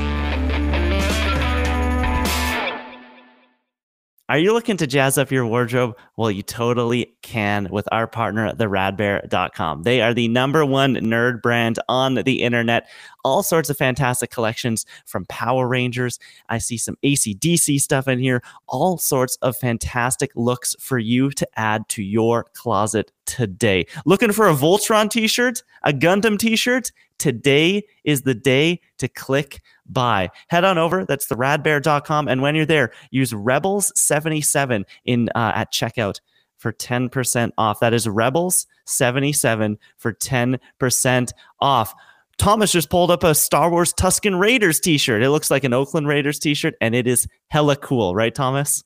Are 4.27 4.39
you 4.39 4.53
looking 4.53 4.75
to 4.77 4.87
jazz 4.87 5.19
up 5.19 5.29
your 5.29 5.45
wardrobe? 5.45 5.95
Well, 6.17 6.31
you 6.31 6.41
totally 6.41 7.15
can 7.21 7.67
with 7.69 7.87
our 7.91 8.07
partner, 8.07 8.51
theradbear.com. 8.53 9.83
They 9.83 10.01
are 10.01 10.15
the 10.15 10.27
number 10.29 10.65
one 10.65 10.95
nerd 10.95 11.43
brand 11.43 11.77
on 11.89 12.15
the 12.15 12.41
internet. 12.41 12.89
All 13.23 13.43
sorts 13.43 13.69
of 13.69 13.77
fantastic 13.77 14.31
collections 14.31 14.83
from 15.05 15.25
Power 15.25 15.67
Rangers. 15.67 16.17
I 16.49 16.57
see 16.57 16.77
some 16.77 16.97
ACDC 17.03 17.79
stuff 17.79 18.07
in 18.07 18.17
here. 18.17 18.41
All 18.67 18.97
sorts 18.97 19.35
of 19.43 19.57
fantastic 19.57 20.31
looks 20.33 20.75
for 20.79 20.97
you 20.97 21.29
to 21.29 21.47
add 21.55 21.87
to 21.89 22.01
your 22.01 22.45
closet 22.55 23.11
today. 23.25 23.85
Looking 24.07 24.31
for 24.31 24.47
a 24.47 24.55
Voltron 24.55 25.07
t 25.07 25.27
shirt, 25.27 25.61
a 25.83 25.93
Gundam 25.93 26.39
t 26.39 26.55
shirt? 26.55 26.91
Today 27.17 27.83
is 28.03 28.23
the 28.23 28.35
day 28.35 28.81
to 28.97 29.07
click 29.07 29.61
buy. 29.87 30.29
Head 30.47 30.63
on 30.63 30.77
over. 30.77 31.05
That's 31.05 31.27
the 31.27 31.35
radbear.com. 31.35 32.27
And 32.27 32.41
when 32.41 32.55
you're 32.55 32.65
there, 32.65 32.91
use 33.11 33.31
Rebels77 33.31 34.83
in 35.05 35.29
uh, 35.35 35.51
at 35.55 35.71
checkout 35.71 36.19
for 36.57 36.71
10% 36.73 37.51
off. 37.57 37.79
That 37.79 37.93
is 37.93 38.07
Rebels77 38.07 39.77
for 39.97 40.13
10% 40.13 41.31
off. 41.59 41.93
Thomas 42.37 42.71
just 42.71 42.89
pulled 42.89 43.11
up 43.11 43.23
a 43.23 43.33
Star 43.33 43.69
Wars 43.69 43.93
Tusken 43.93 44.39
Raiders 44.39 44.79
t 44.79 44.97
shirt. 44.97 45.23
It 45.23 45.29
looks 45.29 45.49
like 45.49 45.63
an 45.63 45.73
Oakland 45.73 46.07
Raiders 46.07 46.39
t 46.39 46.53
shirt, 46.53 46.75
and 46.81 46.93
it 46.93 47.07
is 47.07 47.27
hella 47.47 47.77
cool, 47.77 48.13
right, 48.13 48.35
Thomas? 48.35 48.83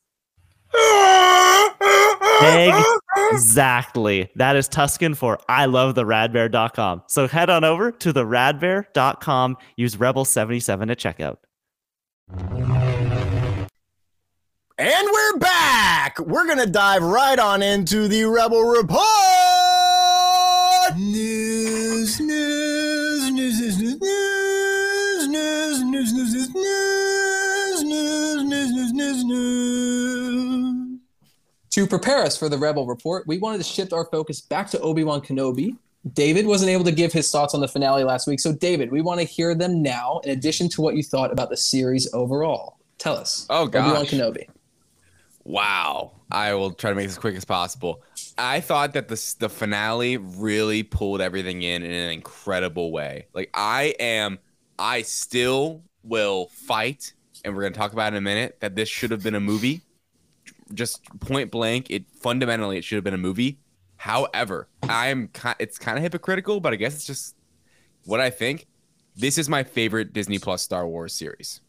Exactly. 3.31 4.29
That 4.35 4.55
is 4.55 4.69
Tusken 4.69 5.15
for 5.15 5.39
I 5.47 5.65
love 5.65 5.95
the 5.95 6.03
radbear.com. 6.03 7.03
So 7.07 7.27
head 7.27 7.49
on 7.49 7.63
over 7.63 7.91
to 7.91 8.13
the 8.13 8.23
radbear.com. 8.23 9.57
Use 9.75 9.95
Rebel77 9.95 10.91
at 10.91 10.99
checkout. 10.99 11.37
And 14.77 15.07
we're 15.11 15.37
back. 15.39 16.19
We're 16.19 16.45
going 16.45 16.59
to 16.59 16.71
dive 16.71 17.03
right 17.03 17.37
on 17.37 17.61
into 17.61 18.07
the 18.07 18.23
Rebel 18.23 18.63
Report. 18.63 19.48
To 31.71 31.85
prepare 31.85 32.23
us 32.23 32.35
for 32.37 32.49
the 32.49 32.57
Rebel 32.57 32.87
Report, 32.87 33.27
we 33.27 33.37
wanted 33.37 33.59
to 33.59 33.63
shift 33.63 33.93
our 33.93 34.05
focus 34.05 34.41
back 34.41 34.69
to 34.71 34.79
Obi 34.79 35.03
Wan 35.03 35.21
Kenobi. 35.21 35.77
David 36.13 36.47
wasn't 36.47 36.71
able 36.71 36.85
to 36.85 36.91
give 36.91 37.11
his 37.13 37.29
thoughts 37.29 37.53
on 37.53 37.61
the 37.61 37.67
finale 37.67 38.03
last 38.03 38.25
week, 38.25 38.39
so 38.39 38.53
David, 38.53 38.91
we 38.91 39.01
want 39.01 39.19
to 39.19 39.25
hear 39.25 39.53
them 39.53 39.81
now. 39.81 40.21
In 40.23 40.31
addition 40.31 40.69
to 40.69 40.81
what 40.81 40.95
you 40.95 41.03
thought 41.03 41.31
about 41.31 41.49
the 41.49 41.57
series 41.57 42.11
overall, 42.13 42.77
tell 42.97 43.15
us. 43.15 43.45
Oh, 43.49 43.67
God. 43.67 43.89
Obi 43.89 43.93
Wan. 43.93 44.05
Kenobi. 44.05 44.49
Wow. 45.43 46.11
I 46.31 46.53
will 46.53 46.71
try 46.71 46.91
to 46.91 46.95
make 46.95 47.07
this 47.07 47.17
quick 47.17 47.35
as 47.35 47.45
possible. 47.45 48.03
I 48.37 48.61
thought 48.61 48.93
that 48.93 49.07
the 49.07 49.35
the 49.39 49.49
finale 49.49 50.17
really 50.17 50.83
pulled 50.83 51.21
everything 51.21 51.61
in 51.63 51.83
in 51.83 51.91
an 51.91 52.11
incredible 52.11 52.91
way. 52.91 53.27
Like 53.33 53.49
I 53.53 53.95
am 53.99 54.37
I 54.77 55.01
still 55.01 55.81
will 56.03 56.47
fight 56.49 57.13
and 57.43 57.55
we're 57.55 57.61
going 57.61 57.73
to 57.73 57.79
talk 57.79 57.93
about 57.93 58.13
it 58.13 58.17
in 58.17 58.17
a 58.17 58.21
minute 58.21 58.57
that 58.59 58.75
this 58.75 58.89
should 58.89 59.11
have 59.11 59.23
been 59.23 59.35
a 59.35 59.39
movie. 59.39 59.81
Just 60.73 61.03
point 61.19 61.51
blank, 61.51 61.89
it 61.89 62.05
fundamentally 62.13 62.77
it 62.77 62.83
should 62.83 62.95
have 62.95 63.03
been 63.03 63.13
a 63.13 63.17
movie. 63.17 63.59
However, 63.97 64.69
I'm 64.83 65.29
it's 65.59 65.77
kind 65.77 65.97
of 65.97 66.03
hypocritical, 66.03 66.59
but 66.59 66.73
I 66.73 66.77
guess 66.77 66.95
it's 66.95 67.05
just 67.05 67.35
what 68.05 68.19
I 68.19 68.29
think. 68.29 68.67
This 69.15 69.37
is 69.37 69.49
my 69.49 69.63
favorite 69.63 70.13
Disney 70.13 70.39
Plus 70.39 70.61
Star 70.61 70.87
Wars 70.87 71.13
series. 71.13 71.59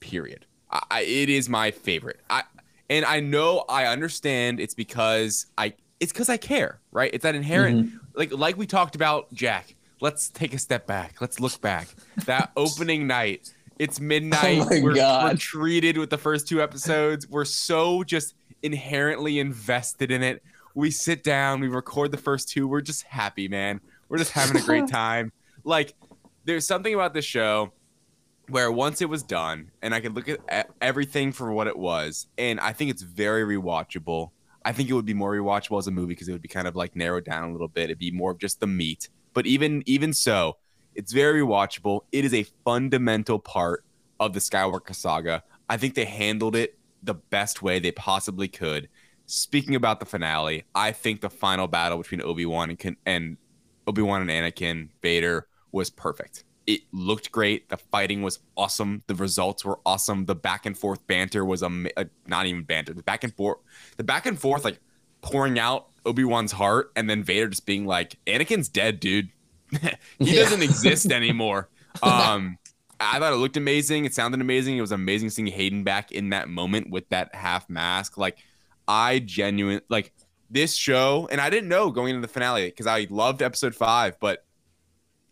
Period. 0.00 0.46
I, 0.70 0.82
I, 0.90 1.00
it 1.02 1.28
is 1.28 1.48
my 1.48 1.70
favorite. 1.70 2.20
I 2.30 2.44
and 2.88 3.04
I 3.04 3.20
know 3.20 3.64
I 3.68 3.86
understand 3.86 4.60
it's 4.60 4.74
because 4.74 5.46
I 5.58 5.74
it's 6.00 6.12
because 6.12 6.28
I 6.28 6.36
care, 6.36 6.80
right? 6.92 7.10
It's 7.12 7.22
that 7.22 7.34
inherent 7.34 7.86
mm-hmm. 7.86 7.96
like 8.14 8.32
like 8.32 8.56
we 8.56 8.66
talked 8.66 8.94
about 8.94 9.32
Jack. 9.32 9.74
Let's 10.00 10.28
take 10.28 10.54
a 10.54 10.58
step 10.58 10.86
back. 10.86 11.20
Let's 11.20 11.40
look 11.40 11.60
back. 11.60 11.88
That 12.26 12.52
opening 12.56 13.06
night, 13.06 13.52
it's 13.78 13.98
oh 14.00 14.04
midnight. 14.04 14.62
Oh 14.62 14.80
we're, 14.82 14.94
we're 14.94 15.34
treated 15.36 15.98
with 15.98 16.10
the 16.10 16.18
first 16.18 16.48
two 16.48 16.62
episodes. 16.62 17.28
We're 17.28 17.44
so 17.44 18.04
just 18.04 18.34
inherently 18.62 19.38
invested 19.38 20.10
in 20.10 20.22
it. 20.22 20.42
We 20.74 20.90
sit 20.90 21.24
down, 21.24 21.60
we 21.60 21.68
record 21.68 22.10
the 22.10 22.18
first 22.18 22.50
two. 22.50 22.68
We're 22.68 22.82
just 22.82 23.04
happy, 23.04 23.48
man. 23.48 23.80
We're 24.08 24.18
just 24.18 24.32
having 24.32 24.60
a 24.60 24.64
great 24.64 24.88
time. 24.90 25.32
Like, 25.64 25.94
there's 26.44 26.66
something 26.66 26.94
about 26.94 27.14
this 27.14 27.24
show 27.24 27.72
where 28.48 28.70
once 28.70 29.00
it 29.02 29.08
was 29.08 29.22
done 29.22 29.70
and 29.82 29.94
I 29.94 30.00
could 30.00 30.14
look 30.14 30.28
at 30.48 30.70
everything 30.80 31.32
for 31.32 31.50
what 31.52 31.66
it 31.66 31.76
was, 31.76 32.28
and 32.38 32.60
I 32.60 32.72
think 32.72 32.90
it's 32.90 33.02
very 33.02 33.56
rewatchable. 33.56 34.30
I 34.64 34.72
think 34.72 34.88
it 34.88 34.92
would 34.92 35.06
be 35.06 35.14
more 35.14 35.32
rewatchable 35.32 35.78
as 35.78 35.86
a 35.86 35.90
movie 35.90 36.08
because 36.08 36.28
it 36.28 36.32
would 36.32 36.42
be 36.42 36.48
kind 36.48 36.68
of 36.68 36.76
like 36.76 36.94
narrowed 36.94 37.24
down 37.24 37.48
a 37.48 37.52
little 37.52 37.68
bit. 37.68 37.84
It'd 37.84 37.98
be 37.98 38.10
more 38.10 38.32
of 38.32 38.38
just 38.38 38.60
the 38.60 38.66
meat. 38.66 39.08
But 39.32 39.46
even 39.46 39.82
even 39.86 40.12
so, 40.12 40.56
it's 40.96 41.12
very 41.12 41.42
watchable. 41.42 42.02
It 42.10 42.24
is 42.24 42.34
a 42.34 42.44
fundamental 42.64 43.38
part 43.38 43.84
of 44.18 44.32
the 44.32 44.40
Skywalker 44.40 44.94
saga. 44.94 45.42
I 45.68 45.76
think 45.76 45.94
they 45.94 46.04
handled 46.04 46.56
it 46.56 46.78
the 47.02 47.14
best 47.14 47.62
way 47.62 47.78
they 47.78 47.92
possibly 47.92 48.48
could. 48.48 48.88
Speaking 49.26 49.74
about 49.74 50.00
the 50.00 50.06
finale, 50.06 50.64
I 50.74 50.92
think 50.92 51.20
the 51.20 51.30
final 51.30 51.66
battle 51.66 51.98
between 51.98 52.22
Obi 52.22 52.46
Wan 52.46 52.70
and, 52.70 52.96
and 53.04 53.36
Obi 53.86 54.02
Wan 54.02 54.28
and 54.28 54.30
Anakin 54.30 54.88
Vader 55.02 55.46
was 55.72 55.90
perfect. 55.90 56.44
It 56.66 56.80
looked 56.92 57.30
great. 57.30 57.68
The 57.68 57.76
fighting 57.76 58.22
was 58.22 58.40
awesome. 58.56 59.02
The 59.06 59.14
results 59.14 59.64
were 59.64 59.78
awesome. 59.86 60.24
The 60.26 60.34
back 60.34 60.66
and 60.66 60.76
forth 60.76 61.06
banter 61.06 61.44
was 61.44 61.62
am- 61.62 61.86
uh, 61.96 62.04
not 62.26 62.46
even 62.46 62.62
banter. 62.62 62.94
The 62.94 63.02
back 63.02 63.22
and 63.22 63.34
forth, 63.34 63.58
the 63.96 64.04
back 64.04 64.26
and 64.26 64.38
forth, 64.38 64.64
like 64.64 64.80
pouring 65.22 65.58
out 65.58 65.88
Obi 66.04 66.24
Wan's 66.24 66.52
heart, 66.52 66.92
and 66.96 67.08
then 67.10 67.22
Vader 67.22 67.48
just 67.48 67.66
being 67.66 67.86
like, 67.86 68.18
"Anakin's 68.26 68.68
dead, 68.68 68.98
dude. 69.00 69.30
he 70.18 70.34
Yeah. 70.34 70.42
doesn't 70.42 70.62
exist 70.62 71.10
anymore." 71.12 71.68
Um, 72.02 72.58
I 73.00 73.18
thought 73.18 73.32
it 73.32 73.36
looked 73.36 73.56
amazing. 73.56 74.04
It 74.04 74.12
sounded 74.12 74.42
amazing. 74.42 74.76
It 74.76 74.82
was 74.82 74.92
amazing 74.92 75.30
seeing 75.30 75.48
Hayden 75.48 75.82
back 75.82 76.12
in 76.12 76.28
that 76.28 76.46
moment 76.50 76.90
with 76.90 77.08
that 77.08 77.34
half 77.34 77.70
mask. 77.70 78.18
Like, 78.18 78.36
I 78.86 79.18
genuine 79.20 79.80
like 79.88 80.12
this 80.50 80.74
show, 80.74 81.26
and 81.32 81.40
I 81.40 81.48
didn't 81.48 81.70
know 81.70 81.90
going 81.90 82.10
into 82.14 82.20
the 82.26 82.30
finale 82.30 82.66
because 82.66 82.86
I 82.86 83.06
loved 83.08 83.40
episode 83.40 83.74
five, 83.74 84.20
but 84.20 84.44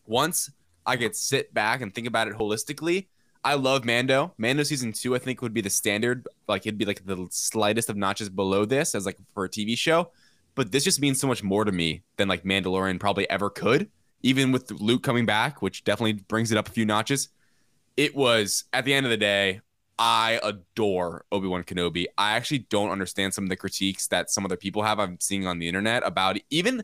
once 0.07 0.51
I 0.87 0.97
could 0.97 1.15
sit 1.15 1.53
back 1.53 1.81
and 1.81 1.95
think 1.95 2.07
about 2.07 2.29
it 2.29 2.35
holistically, 2.35 3.09
I 3.45 3.55
love 3.55 3.85
Mando. 3.85 4.33
Mando 4.39 4.63
season 4.63 4.93
two, 4.93 5.15
I 5.15 5.19
think, 5.19 5.43
would 5.43 5.53
be 5.55 5.61
the 5.61 5.71
standard. 5.71 6.27
Like 6.49 6.67
it'd 6.67 6.79
be 6.79 6.87
like 6.87 7.05
the 7.05 7.27
slightest 7.31 7.91
of 7.91 7.97
notches 7.97 8.31
below 8.31 8.65
this 8.65 8.95
as 8.95 9.05
like 9.07 9.19
for 9.35 9.45
a 9.45 9.49
TV 9.51 9.77
show. 9.77 10.13
But 10.55 10.73
this 10.73 10.85
just 10.85 11.01
means 11.01 11.21
so 11.21 11.27
much 11.27 11.43
more 11.43 11.65
to 11.65 11.73
me 11.73 12.05
than 12.17 12.27
like 12.29 12.45
Mandalorian 12.45 12.99
probably 13.01 13.29
ever 13.29 13.51
could. 13.51 13.91
Even 14.25 14.51
with 14.51 14.71
Luke 14.73 15.03
coming 15.03 15.27
back, 15.27 15.63
which 15.63 15.85
definitely 15.85 16.15
brings 16.15 16.51
it 16.51 16.59
up 16.59 16.69
a 16.69 16.73
few 16.73 16.85
notches. 16.85 17.29
It 17.97 18.17
was 18.17 18.65
at 18.73 18.85
the 18.85 18.93
end 18.93 19.07
of 19.07 19.11
the 19.11 19.17
day, 19.17 19.61
I 19.99 20.41
adore 20.43 21.25
Obi 21.31 21.47
Wan 21.47 21.63
Kenobi. 21.63 22.07
I 22.19 22.33
actually 22.33 22.61
don't 22.71 22.91
understand 22.91 23.35
some 23.35 23.45
of 23.45 23.51
the 23.51 23.57
critiques 23.57 24.09
that 24.09 24.31
some 24.31 24.45
other 24.45 24.57
people 24.57 24.83
have. 24.83 24.99
I'm 24.99 25.21
seeing 25.21 25.47
on 25.47 25.59
the 25.61 25.69
internet 25.69 26.03
about 26.05 26.39
even. 26.51 26.83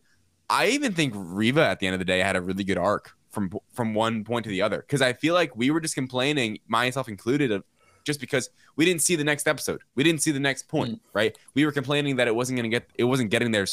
I 0.49 0.67
even 0.67 0.93
think 0.93 1.15
Reva 1.17 1.65
at 1.65 1.79
the 1.79 1.87
end 1.87 1.95
of 1.95 2.01
the 2.01 2.05
day 2.05 2.19
had 2.19 2.35
a 2.35 2.41
really 2.41 2.65
good 2.65 2.79
arc 2.79 3.13
from 3.31 3.53
from 3.73 3.95
one 3.95 4.25
point 4.25 4.45
to 4.45 4.51
the 4.51 4.63
other 4.63 4.79
because 4.79 5.01
I 5.01 5.13
feel 5.13 5.35
like 5.35 5.57
we 5.57 5.71
were 5.71 5.81
just 5.81 5.95
complaining, 5.95 6.59
myself 6.69 7.09
included, 7.09 7.51
of 7.53 7.65
just 8.05 8.21
because 8.21 8.51
we 8.77 8.85
didn't 8.85 9.03
see 9.03 9.17
the 9.17 9.25
next 9.25 9.47
episode, 9.47 9.83
we 9.95 10.03
didn't 10.03 10.23
see 10.23 10.31
the 10.31 10.41
next 10.41 10.69
point, 10.69 10.97
mm. 10.97 11.01
right? 11.13 11.37
We 11.55 11.65
were 11.65 11.73
complaining 11.73 12.17
that 12.17 12.29
it 12.29 12.35
wasn't 12.35 12.59
going 12.59 12.71
to 12.71 12.77
get, 12.77 12.91
it 12.97 13.05
wasn't 13.05 13.31
getting 13.31 13.51
there 13.51 13.67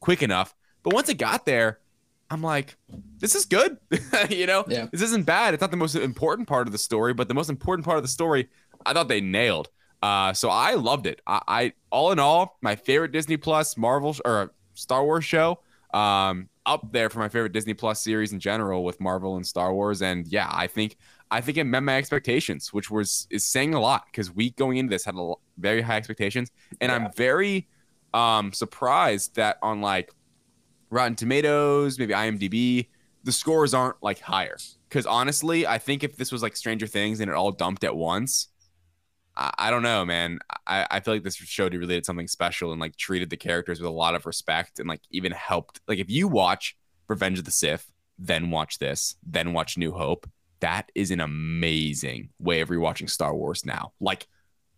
quick 0.00 0.22
enough. 0.22 0.54
But 0.82 0.94
once 0.94 1.08
it 1.08 1.18
got 1.18 1.46
there, 1.46 1.80
I'm 2.30 2.42
like, 2.42 2.76
this 3.18 3.34
is 3.34 3.44
good, 3.44 3.78
you 4.30 4.46
know. 4.46 4.64
Yeah. 4.68 4.86
This 4.90 5.02
isn't 5.02 5.26
bad. 5.26 5.54
It's 5.54 5.60
not 5.60 5.70
the 5.70 5.76
most 5.76 5.94
important 5.94 6.48
part 6.48 6.66
of 6.66 6.72
the 6.72 6.78
story, 6.78 7.14
but 7.14 7.28
the 7.28 7.34
most 7.34 7.50
important 7.50 7.84
part 7.84 7.98
of 7.98 8.04
the 8.04 8.08
story, 8.08 8.48
I 8.84 8.92
thought 8.92 9.08
they 9.08 9.20
nailed. 9.20 9.68
Uh, 10.02 10.32
so 10.32 10.50
I 10.50 10.74
loved 10.74 11.06
it. 11.06 11.20
I, 11.26 11.40
I 11.48 11.72
all 11.90 12.12
in 12.12 12.18
all, 12.18 12.58
my 12.62 12.76
favorite 12.76 13.12
Disney 13.12 13.36
Plus 13.36 13.76
Marvel 13.76 14.16
or 14.24 14.52
Star 14.74 15.04
Wars 15.04 15.24
show. 15.24 15.60
Um, 15.94 16.48
up 16.66 16.92
there 16.92 17.08
for 17.08 17.20
my 17.20 17.28
favorite 17.28 17.52
Disney 17.52 17.74
Plus 17.74 18.02
series 18.02 18.32
in 18.32 18.40
general 18.40 18.84
with 18.84 19.00
Marvel 19.00 19.36
and 19.36 19.46
Star 19.46 19.72
Wars. 19.72 20.02
And 20.02 20.26
yeah, 20.26 20.50
I 20.52 20.66
think 20.66 20.96
I 21.30 21.40
think 21.40 21.56
it 21.56 21.64
met 21.64 21.82
my 21.82 21.96
expectations, 21.96 22.72
which 22.72 22.90
was 22.90 23.26
is 23.30 23.44
saying 23.44 23.74
a 23.74 23.80
lot 23.80 24.06
because 24.06 24.30
we 24.30 24.50
going 24.50 24.76
into 24.76 24.90
this 24.90 25.04
had 25.04 25.14
a 25.14 25.34
very 25.58 25.80
high 25.80 25.96
expectations, 25.96 26.50
and 26.80 26.92
I'm 26.92 27.10
very 27.12 27.68
um 28.12 28.52
surprised 28.52 29.36
that 29.36 29.58
on 29.62 29.80
like 29.80 30.12
Rotten 30.90 31.14
Tomatoes, 31.14 31.98
maybe 31.98 32.14
IMDb, 32.14 32.88
the 33.24 33.32
scores 33.32 33.74
aren't 33.74 34.02
like 34.02 34.20
higher. 34.20 34.56
Because 34.88 35.06
honestly, 35.06 35.66
I 35.66 35.78
think 35.78 36.04
if 36.04 36.16
this 36.16 36.30
was 36.30 36.42
like 36.42 36.56
Stranger 36.56 36.86
Things 36.86 37.20
and 37.20 37.30
it 37.30 37.34
all 37.34 37.52
dumped 37.52 37.84
at 37.84 37.96
once, 37.96 38.48
I, 39.36 39.52
I 39.58 39.70
don't 39.70 39.82
know, 39.82 40.04
man. 40.04 40.38
I, 40.66 40.86
I 40.90 41.00
feel 41.00 41.14
like 41.14 41.24
this 41.24 41.34
show 41.34 41.68
did 41.68 41.78
really 41.78 41.96
did 41.96 42.06
something 42.06 42.28
special 42.28 42.72
and 42.72 42.80
like 42.80 42.96
treated 42.96 43.30
the 43.30 43.36
characters 43.36 43.80
with 43.80 43.88
a 43.88 43.92
lot 43.92 44.14
of 44.14 44.26
respect 44.26 44.78
and 44.78 44.88
like 44.88 45.02
even 45.10 45.32
helped. 45.32 45.80
Like 45.88 45.98
if 45.98 46.10
you 46.10 46.28
watch 46.28 46.76
Revenge 47.08 47.38
of 47.38 47.44
the 47.44 47.50
Sith, 47.50 47.92
then 48.18 48.50
watch 48.50 48.78
this, 48.78 49.16
then 49.26 49.52
watch 49.52 49.76
New 49.76 49.92
Hope, 49.92 50.28
that 50.60 50.90
is 50.94 51.10
an 51.10 51.20
amazing 51.20 52.30
way 52.38 52.60
of 52.60 52.68
rewatching 52.68 53.10
Star 53.10 53.34
Wars 53.34 53.66
now. 53.66 53.92
Like 54.00 54.26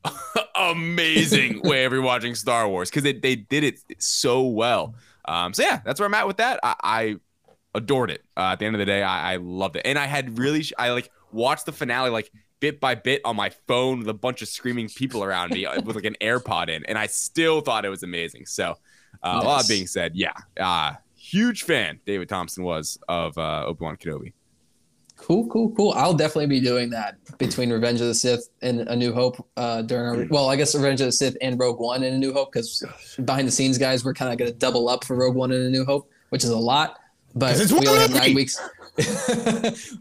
amazing 0.57 1.63
way 1.65 1.85
of 1.85 1.93
rewatching 1.93 2.37
Star 2.37 2.69
Wars 2.69 2.91
because 2.91 3.03
they, 3.03 3.13
they 3.13 3.37
did 3.37 3.65
it 3.65 3.81
so 3.99 4.43
well. 4.43 4.95
Um, 5.29 5.53
so 5.55 5.63
yeah, 5.63 5.81
that's 5.85 6.01
where 6.01 6.07
I'm 6.07 6.15
at 6.15 6.27
with 6.27 6.39
that. 6.39 6.59
I, 6.63 6.75
I 6.83 7.17
adored 7.75 8.11
it. 8.11 8.25
Uh, 8.37 8.53
at 8.53 8.59
the 8.59 8.65
end 8.67 8.75
of 8.75 8.79
the 8.81 8.87
day, 8.87 9.03
I, 9.03 9.35
I 9.35 9.37
loved 9.37 9.77
it, 9.77 9.83
and 9.85 9.99
I 9.99 10.07
had 10.07 10.39
really 10.39 10.63
sh- 10.63 10.73
I 10.79 10.91
like 10.91 11.11
watched 11.33 11.67
the 11.67 11.73
finale 11.73 12.11
like 12.11 12.33
bit 12.61 12.81
by 12.81 12.95
bit 12.95 13.21
on 13.25 13.37
my 13.37 13.51
phone 13.69 13.99
with 14.01 14.09
a 14.09 14.15
bunch 14.15 14.43
of 14.43 14.49
screaming 14.49 14.89
people 14.89 15.23
around 15.23 15.53
me 15.53 15.67
uh, 15.67 15.81
with 15.83 15.95
like 15.95 16.05
an 16.07 16.17
AirPod 16.21 16.69
in, 16.69 16.85
and 16.87 16.97
I 16.99 17.07
still 17.07 17.61
thought 17.61 17.85
it 17.85 17.91
was 17.91 18.03
amazing. 18.03 18.47
So, 18.47 18.71
uh, 19.23 19.41
a 19.43 19.45
lot 19.45 19.57
Nice. 19.59 19.69
being 19.69 19.87
said, 19.87 20.17
yeah, 20.17 20.33
uh, 20.59 20.95
huge 21.15 21.65
fan 21.65 22.01
David 22.07 22.29
Thompson 22.29 22.65
was 22.65 22.99
of 23.09 23.37
uh, 23.37 23.65
Obi 23.67 23.85
Wan 23.85 23.97
Kenobi. 23.97 24.33
Cool, 25.19 25.47
cool, 25.49 25.71
cool. 25.73 25.93
I'll 25.95 26.15
definitely 26.15 26.47
be 26.47 26.61
doing 26.61 26.89
that 26.91 27.17
between 27.37 27.71
Revenge 27.71 28.01
of 28.01 28.07
the 28.07 28.15
Sith 28.15 28.49
and 28.63 28.81
A 28.83 28.97
New 28.97 29.13
Hope 29.13 29.47
uh, 29.59 29.83
during 29.83 30.07
our, 30.23 30.27
well, 30.31 30.49
I 30.49 30.57
guess 30.57 30.75
Revenge 30.75 31.01
of 31.03 31.07
the 31.09 31.13
Sith 31.13 31.37
and 31.43 31.59
Rogue 31.61 31.79
One 31.81 32.03
and 32.03 32.15
A 32.15 32.19
New 32.19 32.33
Hope 32.33 32.53
because 32.53 32.83
behind 33.25 33.47
the 33.47 33.53
scenes, 33.53 33.77
guys, 33.79 34.05
we're 34.05 34.15
kind 34.15 34.33
of 34.33 34.39
going 34.39 34.51
to 34.51 34.57
double 34.57 34.89
up 34.89 35.05
for 35.05 35.17
Rogue 35.17 35.35
One 35.35 35.53
and 35.53 35.67
A 35.67 35.71
New 35.71 35.85
Hope, 35.85 36.11
which 36.31 36.45
is 36.45 36.51
a 36.51 36.57
lot. 36.57 36.99
but 37.35 37.61
it's 37.61 37.71
we 37.71 37.87
only 37.87 38.01
have 38.01 38.15
nine 38.15 38.35
weeks. 38.35 38.59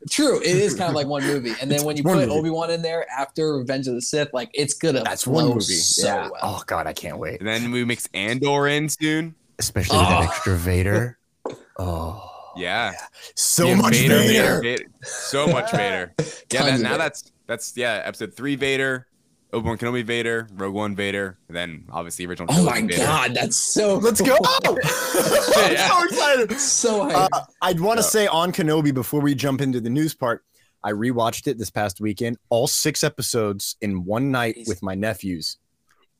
True, 0.10 0.39
it 0.41 0.56
is 0.56 0.73
kind 0.76 0.89
of 0.89 0.95
like 0.95 1.07
one 1.07 1.23
movie, 1.23 1.53
and 1.61 1.69
then 1.69 1.84
when 1.84 1.98
you 1.98 2.03
put. 2.03 2.30
Obi 2.30 2.49
Wan 2.49 2.72
in 2.72 2.81
there 2.81 3.06
after 3.11 3.57
Revenge 3.57 3.88
of 3.88 3.94
the 3.95 4.02
Sith, 4.02 4.30
like 4.34 4.49
it's 4.53 4.73
gonna 4.73 5.03
That's 5.03 5.23
flow 5.23 5.34
one 5.34 5.48
movie. 5.49 5.61
so 5.61 6.07
yeah. 6.07 6.22
well. 6.31 6.39
Oh 6.41 6.64
god, 6.65 6.88
I 6.88 6.94
can't 6.94 7.18
wait. 7.18 7.39
And 7.39 7.48
then 7.48 7.72
we 7.72 7.84
mix 7.85 8.07
Andor 8.14 8.68
in 8.68 8.89
soon. 8.89 9.35
Especially 9.60 9.98
with 9.98 10.07
that 10.07 10.19
Oh. 10.22 10.23
extra 10.23 10.56
Vader. 10.56 11.18
Oh, 11.80 12.27
Yeah. 12.58 12.94
so 13.36 13.68
Yeah, 13.68 13.76
much 13.76 13.94
Vader, 13.94 14.18
Vader. 14.18 14.62
Vader, 14.62 14.84
So 15.04 15.48
much 15.48 15.72
Vader. 15.72 16.14
Yeah, 16.52 16.64
that, 16.64 16.80
now 16.80 16.90
Vader. 16.92 16.98
that's 16.98 17.32
that's 17.48 17.78
yeah, 17.78 18.02
episode 18.06 18.34
three 18.34 18.56
Vader, 18.56 19.08
Obi 19.54 19.68
Wan 19.68 19.78
Kenobi 19.78 20.04
Vader, 20.04 20.48
Rogue 20.56 20.74
One 20.74 20.96
Vader, 20.96 21.38
and 21.48 21.56
then 21.58 21.86
obviously 21.92 22.26
original. 22.26 22.48
Oh 22.52 22.64
my 22.64 22.82
Vader. 22.82 22.98
god, 22.98 23.34
that's 23.34 23.58
so. 23.58 23.96
Let's 24.04 24.22
go! 24.22 24.36
I'm 24.66 25.72
Yeah. 25.72 25.88
so 25.90 26.04
excited. 26.04 26.52
so 26.60 27.04
hype. 27.10 27.30
Uh, 27.34 27.42
I'd 27.62 27.80
want 27.80 27.98
to 27.98 28.04
say 28.04 28.28
on 28.28 28.52
Kenobi 28.52 28.94
before 28.94 29.22
we 29.22 29.36
jump 29.36 29.62
into 29.62 29.80
the 29.80 29.90
news 29.90 30.14
part. 30.14 30.44
I 30.84 30.92
rewatched 30.92 31.48
it 31.48 31.58
this 31.58 31.70
past 31.70 32.00
weekend, 32.00 32.38
all 32.50 32.68
six 32.68 33.04
episodes 33.04 33.76
in 33.82 34.06
one 34.06 34.32
night 34.32 34.58
with 34.68 34.82
my 34.84 34.96
nephews, 34.96 35.58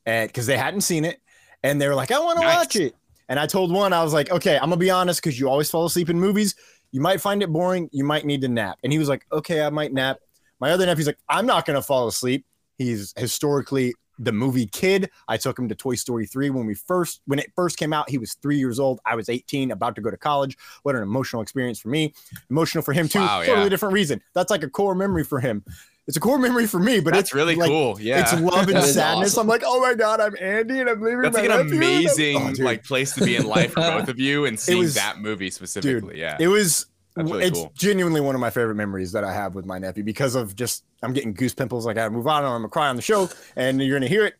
and 0.04 0.28
because 0.28 0.46
they 0.46 0.58
hadn't 0.58 0.80
seen 0.82 1.04
it, 1.04 1.20
and 1.62 1.80
they 1.80 1.86
were 1.88 1.94
like, 1.94 2.10
"I 2.10 2.18
want 2.18 2.38
to 2.40 2.44
Nice. 2.44 2.56
watch 2.56 2.76
it." 2.76 2.94
And 3.28 3.38
I 3.38 3.46
told 3.46 3.72
one, 3.72 3.92
I 3.92 4.02
was 4.02 4.12
like, 4.12 4.30
"Okay, 4.30 4.56
I'm 4.56 4.70
gonna 4.70 4.76
be 4.76 4.90
honest, 4.90 5.22
because 5.22 5.38
you 5.38 5.48
always 5.48 5.70
fall 5.70 5.86
asleep 5.86 6.10
in 6.10 6.18
movies. 6.18 6.54
You 6.92 7.00
might 7.00 7.20
find 7.20 7.42
it 7.42 7.50
boring. 7.50 7.88
You 7.92 8.04
might 8.04 8.24
need 8.24 8.40
to 8.42 8.48
nap." 8.48 8.78
And 8.82 8.92
he 8.92 8.98
was 8.98 9.08
like, 9.08 9.26
"Okay, 9.32 9.62
I 9.62 9.70
might 9.70 9.92
nap." 9.92 10.18
My 10.60 10.70
other 10.70 10.86
nephew's 10.86 11.06
like, 11.06 11.18
"I'm 11.28 11.46
not 11.46 11.66
gonna 11.66 11.82
fall 11.82 12.08
asleep." 12.08 12.46
He's 12.78 13.12
historically 13.16 13.94
the 14.18 14.32
movie 14.32 14.66
kid. 14.66 15.10
I 15.28 15.36
took 15.36 15.58
him 15.58 15.68
to 15.68 15.74
Toy 15.74 15.94
Story 15.94 16.26
3 16.26 16.50
when 16.50 16.66
we 16.66 16.74
first 16.74 17.20
when 17.26 17.38
it 17.38 17.52
first 17.54 17.78
came 17.78 17.92
out. 17.92 18.10
He 18.10 18.18
was 18.18 18.34
three 18.34 18.58
years 18.58 18.78
old. 18.80 19.00
I 19.06 19.14
was 19.14 19.28
18, 19.28 19.70
about 19.70 19.94
to 19.96 20.00
go 20.00 20.10
to 20.10 20.16
college. 20.16 20.56
What 20.82 20.96
an 20.96 21.02
emotional 21.02 21.42
experience 21.42 21.78
for 21.78 21.88
me. 21.88 22.14
Emotional 22.50 22.82
for 22.82 22.92
him 22.92 23.08
too. 23.08 23.20
Wow, 23.20 23.40
totally 23.40 23.64
yeah. 23.64 23.68
different 23.68 23.94
reason. 23.94 24.20
That's 24.34 24.50
like 24.50 24.62
a 24.62 24.70
core 24.70 24.94
memory 24.94 25.24
for 25.24 25.40
him. 25.40 25.64
It's 26.08 26.16
a 26.16 26.20
core 26.20 26.38
memory 26.38 26.66
for 26.66 26.80
me, 26.80 26.98
but 27.00 27.12
That's 27.12 27.28
it's 27.28 27.34
really 27.34 27.54
like, 27.54 27.68
cool. 27.68 28.00
Yeah. 28.00 28.20
It's 28.22 28.32
love 28.40 28.68
and 28.70 28.82
sadness. 28.82 29.32
awesome. 29.34 29.42
I'm 29.42 29.46
like, 29.46 29.62
oh 29.64 29.80
my 29.80 29.92
god, 29.94 30.20
I'm 30.20 30.34
Andy, 30.40 30.80
and 30.80 30.88
I'm 30.88 31.00
leaving 31.00 31.20
That's 31.20 31.36
my 31.36 31.42
like 31.42 31.50
an 31.50 31.66
nephew, 31.66 31.74
and 31.76 31.84
I'm- 31.84 31.96
amazing 31.98 32.36
Oh, 32.60 32.64
like 32.64 32.82
place 32.82 33.12
to 33.14 33.24
be 33.24 33.36
in 33.36 33.46
life 33.46 33.72
for 33.74 33.80
both 33.82 34.08
of 34.08 34.18
you, 34.18 34.46
and 34.46 34.58
seeing 34.60 34.78
was- 34.78 34.94
that 34.94 35.18
movie 35.18 35.50
specifically. 35.50 36.18
yeah. 36.18 36.36
It 36.40 36.48
was 36.48 36.86
really 37.14 37.44
it's 37.44 37.58
cool. 37.58 37.72
genuinely 37.74 38.20
one 38.22 38.34
of 38.34 38.40
my 38.40 38.48
favorite 38.48 38.76
memories 38.76 39.12
that 39.12 39.22
I 39.24 39.32
have 39.34 39.54
with 39.54 39.66
my 39.66 39.78
nephew 39.78 40.02
because 40.02 40.34
of 40.34 40.56
just 40.56 40.84
I'm 41.02 41.12
getting 41.12 41.34
goose 41.34 41.52
pimples. 41.54 41.84
Like 41.84 41.96
I 41.98 42.00
gotta 42.00 42.10
move 42.12 42.26
on, 42.26 42.42
or 42.42 42.46
I'm 42.48 42.52
gonna 42.62 42.68
cry 42.68 42.88
on 42.88 42.96
the 42.96 43.02
show, 43.02 43.28
and 43.56 43.82
you're 43.82 43.98
gonna 43.98 44.08
hear 44.08 44.24
it. 44.24 44.34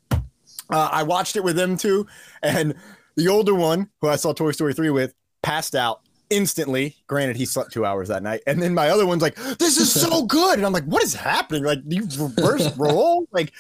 Uh, 0.71 0.89
I 0.91 1.03
watched 1.03 1.37
it 1.37 1.45
with 1.45 1.57
them 1.57 1.77
too, 1.77 2.07
and 2.43 2.75
the 3.17 3.29
older 3.29 3.55
one, 3.55 3.91
who 4.01 4.09
I 4.09 4.17
saw 4.17 4.33
Toy 4.33 4.53
Story 4.53 4.73
three 4.73 4.91
with, 4.91 5.13
passed 5.43 5.75
out 5.75 6.01
instantly. 6.31 6.97
Granted, 7.07 7.37
he 7.37 7.45
slept 7.45 7.73
two 7.73 7.85
hours 7.85 8.09
that 8.09 8.23
night, 8.23 8.43
and 8.47 8.61
then 8.61 8.75
my 8.75 8.91
other 8.91 9.07
one's 9.07 9.23
like, 9.23 9.37
"This 9.59 9.79
is 9.79 9.93
so 9.93 10.23
good," 10.27 10.59
and 10.59 10.67
I'm 10.67 10.73
like, 10.73 10.85
"What 10.85 11.03
is 11.03 11.15
happening? 11.15 11.65
Like 11.65 11.81
you 11.87 12.03
reverse 12.19 12.77
role? 12.77 13.27
Like 13.33 13.53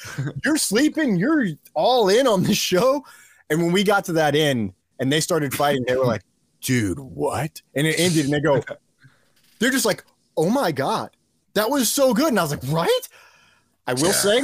you're 0.44 0.56
sleeping, 0.56 1.16
you're 1.16 1.46
all 1.74 2.08
in 2.08 2.26
on 2.26 2.42
this 2.42 2.58
show." 2.58 3.04
And 3.50 3.62
when 3.62 3.72
we 3.72 3.82
got 3.84 4.04
to 4.06 4.12
that 4.14 4.34
end, 4.34 4.72
and 4.98 5.10
they 5.12 5.20
started 5.20 5.54
fighting, 5.54 5.84
they 5.86 5.96
were 5.96 6.04
like, 6.04 6.22
"Dude, 6.60 6.98
what?" 6.98 7.60
And 7.74 7.86
it 7.86 7.98
ended, 7.98 8.24
and 8.24 8.34
they 8.34 8.40
go, 8.40 8.62
they're 9.58 9.70
just 9.70 9.86
like, 9.86 10.04
"Oh 10.36 10.50
my 10.50 10.72
god, 10.72 11.10
that 11.54 11.70
was 11.70 11.90
so 11.90 12.14
good," 12.14 12.28
and 12.28 12.38
I 12.38 12.42
was 12.42 12.50
like, 12.50 12.62
"Right." 12.68 13.08
I 13.86 13.94
will 13.94 14.12
say, 14.12 14.42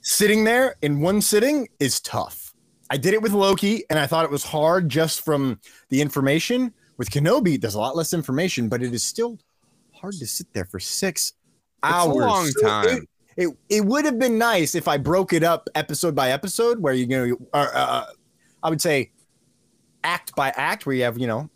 sitting 0.00 0.42
there 0.42 0.74
in 0.82 1.00
one 1.00 1.20
sitting 1.20 1.68
is 1.78 2.00
tough. 2.00 2.52
I 2.90 2.96
did 2.96 3.14
it 3.14 3.22
with 3.22 3.32
Loki, 3.32 3.84
and 3.88 3.98
I 4.00 4.06
thought 4.06 4.24
it 4.24 4.32
was 4.32 4.42
hard 4.42 4.88
just 4.88 5.24
from 5.24 5.60
the 5.90 6.00
information. 6.00 6.74
With 6.96 7.10
Kenobi, 7.10 7.60
there's 7.60 7.74
a 7.74 7.80
lot 7.80 7.96
less 7.96 8.12
information, 8.12 8.68
but 8.68 8.82
it 8.82 8.94
is 8.94 9.02
still 9.02 9.38
hard 9.92 10.14
to 10.14 10.26
sit 10.26 10.52
there 10.52 10.64
for 10.64 10.78
six 10.78 11.32
a 11.82 11.86
hours. 11.86 12.16
long 12.16 12.46
So 12.46 12.60
time. 12.60 12.88
It, 12.88 13.08
it, 13.36 13.48
it 13.68 13.84
would 13.84 14.04
have 14.04 14.18
been 14.18 14.38
nice 14.38 14.74
if 14.74 14.86
I 14.86 14.96
broke 14.96 15.32
it 15.32 15.42
up 15.42 15.68
episode 15.74 16.14
by 16.14 16.30
episode, 16.30 16.78
where 16.78 16.94
you 16.94 17.06
know, 17.06 17.36
or, 17.52 17.70
uh, 17.74 18.06
I 18.62 18.70
would 18.70 18.80
say 18.80 19.10
act 20.04 20.34
by 20.36 20.50
act, 20.50 20.86
where 20.86 20.94
you 20.94 21.02
have 21.02 21.18
you 21.18 21.26
know 21.26 21.50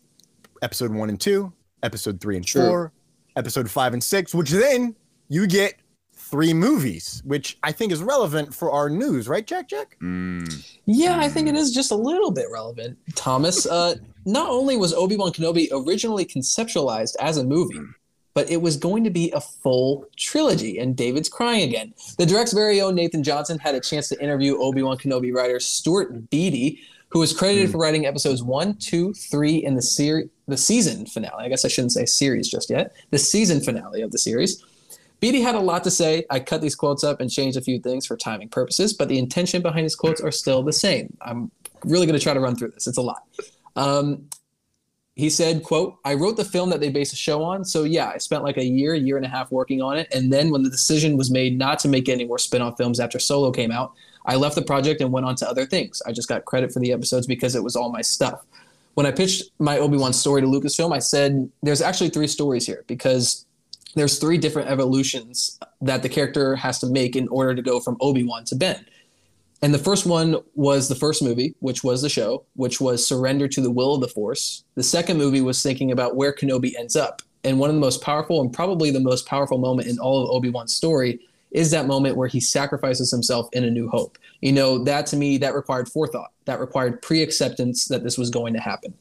episode 0.62 0.92
one 0.92 1.08
and 1.08 1.20
two, 1.20 1.52
episode 1.82 2.20
three 2.20 2.36
and 2.36 2.44
True. 2.44 2.66
four, 2.66 2.92
episode 3.36 3.70
five 3.70 3.92
and 3.92 4.02
six, 4.02 4.34
which 4.34 4.50
then 4.50 4.96
you 5.28 5.46
get 5.46 5.74
three 6.12 6.52
movies, 6.52 7.22
which 7.24 7.58
I 7.62 7.72
think 7.72 7.92
is 7.92 8.02
relevant 8.02 8.54
for 8.54 8.70
our 8.70 8.90
news, 8.90 9.28
right, 9.28 9.46
Jack? 9.46 9.68
Jack? 9.68 9.96
Mm. 10.02 10.78
Yeah, 10.84 11.18
I 11.18 11.28
think 11.28 11.48
it 11.48 11.54
is 11.54 11.72
just 11.72 11.90
a 11.90 11.94
little 11.94 12.30
bit 12.30 12.46
relevant. 12.52 12.98
Thomas, 13.14 13.66
uh, 13.66 13.94
not 14.28 14.50
only 14.50 14.76
was 14.76 14.92
Obi 14.92 15.16
Wan 15.16 15.32
Kenobi 15.32 15.68
originally 15.72 16.26
conceptualized 16.26 17.16
as 17.18 17.38
a 17.38 17.44
movie, 17.44 17.78
hmm. 17.78 17.90
but 18.34 18.50
it 18.50 18.60
was 18.60 18.76
going 18.76 19.02
to 19.04 19.10
be 19.10 19.32
a 19.32 19.40
full 19.40 20.04
trilogy. 20.16 20.78
And 20.78 20.94
David's 20.94 21.30
crying 21.30 21.62
again. 21.66 21.94
The 22.18 22.26
direct's 22.26 22.52
very 22.52 22.80
own 22.80 22.94
Nathan 22.94 23.22
Johnson 23.22 23.58
had 23.58 23.74
a 23.74 23.80
chance 23.80 24.08
to 24.10 24.22
interview 24.22 24.58
Obi 24.58 24.82
Wan 24.82 24.98
Kenobi 24.98 25.34
writer 25.34 25.58
Stuart 25.58 26.28
Beattie, 26.28 26.78
who 27.08 27.20
was 27.20 27.32
credited 27.32 27.66
hmm. 27.66 27.72
for 27.72 27.78
writing 27.78 28.04
episodes 28.04 28.42
one, 28.42 28.74
two, 28.74 29.14
three 29.14 29.56
in 29.56 29.76
the 29.76 29.82
series, 29.82 30.28
the 30.46 30.58
season 30.58 31.06
finale. 31.06 31.46
I 31.46 31.48
guess 31.48 31.64
I 31.64 31.68
shouldn't 31.68 31.92
say 31.92 32.04
series 32.04 32.48
just 32.50 32.68
yet. 32.68 32.94
The 33.10 33.18
season 33.18 33.60
finale 33.62 34.02
of 34.02 34.12
the 34.12 34.18
series. 34.18 34.62
Beatty 35.20 35.40
had 35.40 35.54
a 35.54 35.60
lot 35.60 35.82
to 35.84 35.90
say. 35.90 36.24
I 36.30 36.38
cut 36.38 36.60
these 36.60 36.76
quotes 36.76 37.02
up 37.02 37.20
and 37.20 37.30
changed 37.30 37.56
a 37.56 37.62
few 37.62 37.80
things 37.80 38.06
for 38.06 38.16
timing 38.16 38.50
purposes, 38.50 38.92
but 38.92 39.08
the 39.08 39.18
intention 39.18 39.62
behind 39.62 39.82
his 39.84 39.96
quotes 39.96 40.20
are 40.20 40.30
still 40.30 40.62
the 40.62 40.72
same. 40.72 41.16
I'm 41.22 41.50
really 41.82 42.06
going 42.06 42.16
to 42.16 42.22
try 42.22 42.34
to 42.34 42.40
run 42.40 42.54
through 42.54 42.70
this. 42.70 42.86
It's 42.86 42.98
a 42.98 43.02
lot. 43.02 43.22
Um, 43.78 44.28
he 45.14 45.30
said, 45.30 45.62
quote, 45.62 45.98
I 46.04 46.14
wrote 46.14 46.36
the 46.36 46.44
film 46.44 46.70
that 46.70 46.80
they 46.80 46.90
based 46.90 47.10
the 47.12 47.16
show 47.16 47.42
on. 47.42 47.64
So 47.64 47.84
yeah, 47.84 48.12
I 48.14 48.18
spent 48.18 48.44
like 48.44 48.56
a 48.56 48.64
year, 48.64 48.94
year 48.94 49.16
and 49.16 49.26
a 49.26 49.28
half 49.28 49.50
working 49.50 49.82
on 49.82 49.96
it. 49.96 50.08
And 50.12 50.32
then 50.32 50.50
when 50.50 50.62
the 50.62 50.70
decision 50.70 51.16
was 51.16 51.30
made 51.30 51.58
not 51.58 51.78
to 51.80 51.88
make 51.88 52.08
any 52.08 52.24
more 52.24 52.38
spin-off 52.38 52.76
films 52.76 53.00
after 53.00 53.18
Solo 53.18 53.50
came 53.50 53.72
out, 53.72 53.94
I 54.26 54.36
left 54.36 54.54
the 54.54 54.62
project 54.62 55.00
and 55.00 55.10
went 55.10 55.26
on 55.26 55.34
to 55.36 55.48
other 55.48 55.66
things. 55.66 56.02
I 56.06 56.12
just 56.12 56.28
got 56.28 56.44
credit 56.44 56.72
for 56.72 56.80
the 56.80 56.92
episodes 56.92 57.26
because 57.26 57.56
it 57.56 57.64
was 57.64 57.74
all 57.74 57.90
my 57.90 58.02
stuff. 58.02 58.44
When 58.94 59.06
I 59.06 59.10
pitched 59.10 59.50
my 59.58 59.78
Obi-Wan 59.78 60.12
story 60.12 60.40
to 60.40 60.46
Lucasfilm, 60.46 60.94
I 60.94 60.98
said 60.98 61.50
there's 61.62 61.82
actually 61.82 62.10
three 62.10 62.26
stories 62.26 62.66
here 62.66 62.84
because 62.86 63.44
there's 63.94 64.18
three 64.18 64.38
different 64.38 64.68
evolutions 64.68 65.58
that 65.80 66.02
the 66.02 66.08
character 66.08 66.54
has 66.56 66.78
to 66.80 66.86
make 66.86 67.16
in 67.16 67.26
order 67.28 67.54
to 67.54 67.62
go 67.62 67.80
from 67.80 67.96
Obi-Wan 68.00 68.44
to 68.44 68.56
Ben. 68.56 68.84
And 69.60 69.74
the 69.74 69.78
first 69.78 70.06
one 70.06 70.36
was 70.54 70.88
the 70.88 70.94
first 70.94 71.22
movie, 71.22 71.54
which 71.60 71.82
was 71.82 72.00
the 72.00 72.08
show, 72.08 72.44
which 72.54 72.80
was 72.80 73.06
surrender 73.06 73.48
to 73.48 73.60
the 73.60 73.70
will 73.70 73.94
of 73.94 74.00
the 74.00 74.08
Force. 74.08 74.64
The 74.76 74.82
second 74.82 75.18
movie 75.18 75.40
was 75.40 75.62
thinking 75.62 75.90
about 75.90 76.14
where 76.14 76.32
Kenobi 76.32 76.76
ends 76.78 76.94
up. 76.94 77.22
And 77.44 77.58
one 77.58 77.70
of 77.70 77.74
the 77.74 77.80
most 77.80 78.02
powerful 78.02 78.40
and 78.40 78.52
probably 78.52 78.90
the 78.90 79.00
most 79.00 79.26
powerful 79.26 79.58
moment 79.58 79.88
in 79.88 79.98
all 79.98 80.22
of 80.22 80.30
Obi-Wan's 80.30 80.74
story 80.74 81.20
is 81.50 81.70
that 81.70 81.86
moment 81.86 82.16
where 82.16 82.28
he 82.28 82.40
sacrifices 82.40 83.10
himself 83.10 83.48
in 83.52 83.64
a 83.64 83.70
new 83.70 83.88
hope. 83.88 84.18
You 84.42 84.52
know, 84.52 84.84
that 84.84 85.06
to 85.06 85.16
me, 85.16 85.38
that 85.38 85.54
required 85.54 85.88
forethought. 85.88 86.32
That 86.44 86.60
required 86.60 87.00
pre-acceptance 87.02 87.86
that 87.86 88.04
this 88.04 88.18
was 88.18 88.30
going 88.30 88.54
to 88.54 88.60
happen. 88.60 88.94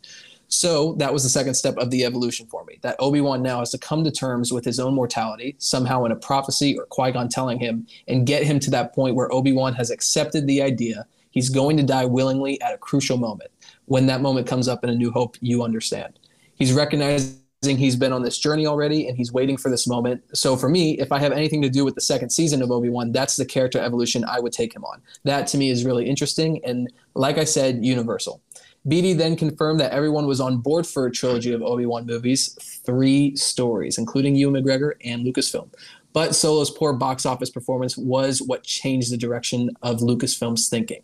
So 0.49 0.94
that 0.94 1.11
was 1.11 1.24
the 1.24 1.30
second 1.30 1.56
step 1.56 1.76
of 1.78 1.91
the 1.91 2.06
evolution 2.06 2.48
for 2.48 2.64
me. 2.64 2.80
That 2.82 2.95
Obi 2.99 3.22
Wan 3.22 3.41
now 3.41 3.60
has 3.60 3.72
to 3.72 3.78
come 3.78 4.03
to 4.03 4.11
terms 4.11 4.53
with 4.53 4.64
his 4.64 4.80
own 4.80 4.94
mortality, 4.94 5.56
somehow 5.60 6.06
in 6.06 6.11
a 6.11 6.15
prophecy 6.15 6.78
or 6.78 6.86
Qui 6.86 7.11
Gon 7.11 7.28
telling 7.28 7.60
him, 7.60 7.86
and 8.07 8.26
get 8.26 8.44
him 8.44 8.60
to 8.61 8.72
that 8.72 8.95
point 8.95 9.15
where 9.15 9.32
Obi 9.34 9.52
Wan 9.52 9.74
has 9.74 9.91
accepted 9.91 10.48
the 10.48 10.61
idea 10.61 11.06
he's 11.32 11.49
going 11.49 11.78
to 11.78 11.84
die 11.84 12.06
willingly 12.06 12.60
at 12.61 12.74
a 12.74 12.78
crucial 12.78 13.18
moment. 13.18 13.52
When 13.86 14.07
that 14.07 14.22
moment 14.22 14.48
comes 14.48 14.68
up 14.68 14.84
in 14.84 14.90
A 14.90 14.95
New 14.95 15.11
Hope, 15.11 15.38
you 15.41 15.64
understand. 15.64 16.18
He's 16.56 16.74
recognizing 16.74 17.38
he's 17.64 17.95
been 17.95 18.14
on 18.14 18.24
this 18.24 18.38
journey 18.38 18.65
already 18.65 19.07
and 19.07 19.18
he's 19.18 19.32
waiting 19.32 19.57
for 19.57 19.69
this 19.69 19.88
moment. 19.88 20.24
So 20.34 20.56
for 20.56 20.69
me, 20.69 20.98
if 20.99 21.11
I 21.11 21.19
have 21.19 21.32
anything 21.32 21.61
to 21.61 21.69
do 21.69 21.84
with 21.84 21.95
the 21.95 22.02
second 22.02 22.30
season 22.30 22.61
of 22.61 22.72
Obi 22.72 22.90
Wan, 22.90 23.11
that's 23.11 23.36
the 23.36 23.45
character 23.45 23.80
evolution 23.80 24.24
I 24.24 24.40
would 24.40 24.53
take 24.53 24.76
him 24.76 24.84
on. 24.86 25.02
That 25.26 25.48
to 25.48 25.57
me 25.57 25.69
is 25.69 25.86
really 25.86 26.07
interesting 26.07 26.64
and, 26.64 26.91
like 27.14 27.38
I 27.38 27.44
said, 27.44 27.84
universal. 27.84 28.41
Beattie 28.88 29.14
then 29.14 29.35
confirmed 29.35 29.80
that 29.80 29.91
everyone 29.91 30.27
was 30.27 30.39
on 30.39 30.57
board 30.57 30.88
for 30.88 31.07
a 31.07 31.11
trilogy 31.11 31.51
of 31.51 31.61
Obi-Wan 31.61 32.05
movies, 32.05 32.57
three 32.85 33.35
stories, 33.35 33.97
including 33.97 34.35
Ewan 34.35 34.64
McGregor 34.64 34.93
and 35.03 35.26
Lucasfilm. 35.26 35.69
But 36.14 36.35
Solo's 36.35 36.72
poor 36.72 36.93
box 36.93 37.26
office 37.26 37.49
performance 37.49 37.97
was 37.97 38.41
what 38.41 38.64
changed 38.64 39.11
the 39.11 39.18
direction 39.18 39.69
of 39.81 39.99
Lucasfilm's 39.99 40.69
thinking. 40.69 41.01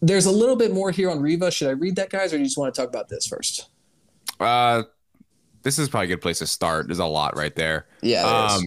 There's 0.00 0.26
a 0.26 0.30
little 0.30 0.56
bit 0.56 0.72
more 0.72 0.90
here 0.90 1.10
on 1.10 1.20
Reva. 1.20 1.50
Should 1.50 1.68
I 1.68 1.72
read 1.72 1.96
that, 1.96 2.10
guys, 2.10 2.32
or 2.32 2.36
do 2.36 2.42
you 2.42 2.46
just 2.46 2.58
want 2.58 2.74
to 2.74 2.80
talk 2.80 2.88
about 2.88 3.08
this 3.08 3.26
first? 3.26 3.68
Uh, 4.38 4.84
this 5.62 5.78
is 5.78 5.88
probably 5.88 6.06
a 6.06 6.08
good 6.08 6.22
place 6.22 6.38
to 6.38 6.46
start. 6.46 6.86
There's 6.86 6.98
a 6.98 7.06
lot 7.06 7.36
right 7.36 7.54
there. 7.54 7.86
Yeah, 8.00 8.56
is. 8.56 8.64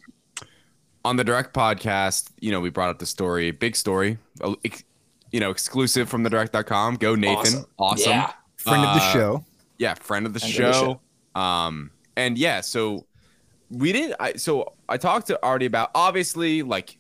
on 1.06 1.16
the 1.16 1.24
direct 1.24 1.54
podcast, 1.54 2.32
you 2.40 2.52
know, 2.52 2.60
we 2.60 2.70
brought 2.70 2.90
up 2.90 3.00
the 3.00 3.06
story, 3.06 3.52
big 3.52 3.76
story, 3.76 4.18
you 5.32 5.40
know, 5.40 5.52
exclusive 5.52 6.10
from 6.10 6.24
the 6.24 6.30
direct.com. 6.30 6.96
Go 6.96 7.16
Nathan. 7.16 7.38
Awesome. 7.38 7.66
Awesome. 7.78 8.12
Yeah. 8.12 8.32
Friend 8.58 8.84
of 8.86 8.96
the 8.96 9.02
Uh, 9.02 9.14
show. 9.14 9.46
Yeah, 9.78 9.94
friend 9.94 10.26
of 10.26 10.34
the, 10.34 10.40
Friend 10.40 10.66
of 10.66 10.76
show. 10.76 11.02
Um, 11.40 11.92
and 12.16 12.38
yeah, 12.38 12.62
so 12.62 13.06
we 13.70 13.92
did. 13.92 14.14
I 14.20 14.34
so 14.34 14.74
I 14.90 14.98
talked 14.98 15.28
to 15.28 15.40
Artie 15.44 15.68
about 15.68 15.92
obviously 15.94 16.64
like 16.64 16.98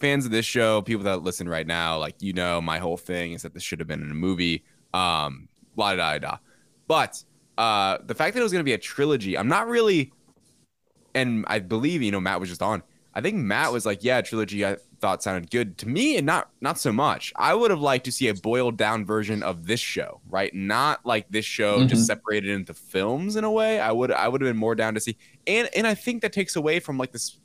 fans 0.00 0.24
of 0.24 0.30
this 0.30 0.46
show, 0.46 0.80
people 0.82 1.04
that 1.04 1.22
listen 1.22 1.48
right 1.48 1.66
now, 1.66 1.98
like 1.98 2.14
you 2.20 2.32
know, 2.32 2.60
my 2.60 2.78
whole 2.78 2.96
thing 2.96 3.32
is 3.32 3.42
that 3.42 3.52
this 3.52 3.62
should 3.62 3.78
have 3.80 3.88
been 3.88 4.02
in 4.02 4.10
a 4.10 4.14
movie. 4.14 4.64
Um, 4.94 5.48
la 5.76 5.94
da 5.94 6.12
da 6.12 6.18
da. 6.18 6.36
But 6.88 7.22
uh, 7.58 7.98
the 8.06 8.14
fact 8.14 8.34
that 8.34 8.40
it 8.40 8.42
was 8.42 8.52
going 8.52 8.60
to 8.60 8.68
be 8.68 8.72
a 8.72 8.78
trilogy, 8.78 9.36
I'm 9.36 9.48
not 9.48 9.68
really 9.68 10.12
and 11.14 11.44
I 11.48 11.58
believe 11.58 12.02
you 12.02 12.12
know 12.12 12.20
Matt 12.20 12.40
was 12.40 12.48
just 12.48 12.62
on. 12.62 12.82
I 13.16 13.22
think 13.22 13.36
Matt 13.36 13.72
was 13.72 13.86
like, 13.86 14.04
yeah, 14.04 14.20
trilogy 14.20 14.64
I 14.66 14.76
thought 15.00 15.22
sounded 15.22 15.50
good 15.50 15.78
to 15.78 15.88
me, 15.88 16.18
and 16.18 16.26
not 16.26 16.50
not 16.60 16.78
so 16.78 16.92
much. 16.92 17.32
I 17.34 17.54
would 17.54 17.70
have 17.70 17.80
liked 17.80 18.04
to 18.04 18.12
see 18.12 18.28
a 18.28 18.34
boiled 18.34 18.76
down 18.76 19.06
version 19.06 19.42
of 19.42 19.66
this 19.66 19.80
show, 19.80 20.20
right? 20.28 20.54
Not 20.54 21.00
like 21.06 21.26
this 21.30 21.46
show 21.46 21.80
Mhm. 21.80 21.88
just 21.88 22.06
separated 22.06 22.50
into 22.50 22.74
films 22.74 23.36
in 23.36 23.44
a 23.44 23.50
way. 23.50 23.80
I 23.80 23.90
would 23.90 24.12
I 24.12 24.28
would 24.28 24.42
have 24.42 24.50
been 24.50 24.58
more 24.58 24.74
down 24.74 24.92
to 24.94 25.00
see, 25.00 25.16
and 25.46 25.66
and 25.74 25.86
I 25.86 25.94
think 25.94 26.20
that 26.22 26.34
takes 26.34 26.56
away 26.56 26.78
from 26.78 26.98
like 26.98 27.12
this 27.12 27.38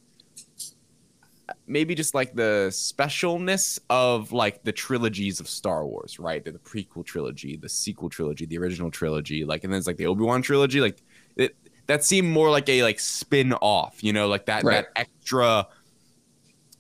maybe 1.68 1.96
just 1.96 2.14
like 2.14 2.34
the 2.36 2.68
specialness 2.72 3.80
of 3.90 4.32
like 4.32 4.64
the 4.64 4.72
trilogies 4.72 5.40
of 5.40 5.48
Star 5.50 5.86
Wars, 5.86 6.20
right? 6.20 6.44
The, 6.44 6.52
the 6.52 6.60
prequel 6.60 7.06
trilogy, 7.06 7.56
the 7.58 7.70
sequel 7.70 8.10
trilogy, 8.10 8.46
the 8.46 8.58
original 8.58 8.92
trilogy, 8.92 9.46
like 9.46 9.64
and 9.64 9.72
then 9.72 9.78
it's 9.78 9.88
like 9.88 9.98
the 9.98 10.08
Obi-Wan 10.08 10.42
trilogy, 10.42 10.82
like 10.82 11.02
it 11.36 11.56
that 11.88 12.04
seemed 12.04 12.30
more 12.30 12.50
like 12.50 12.70
a 12.70 12.84
like 12.84 13.00
spin 13.00 13.54
off, 13.54 14.04
you 14.04 14.14
know, 14.14 14.28
like 14.28 14.46
that 14.46 14.64
Right. 14.64 14.86
that 14.86 14.88
extra 14.96 15.68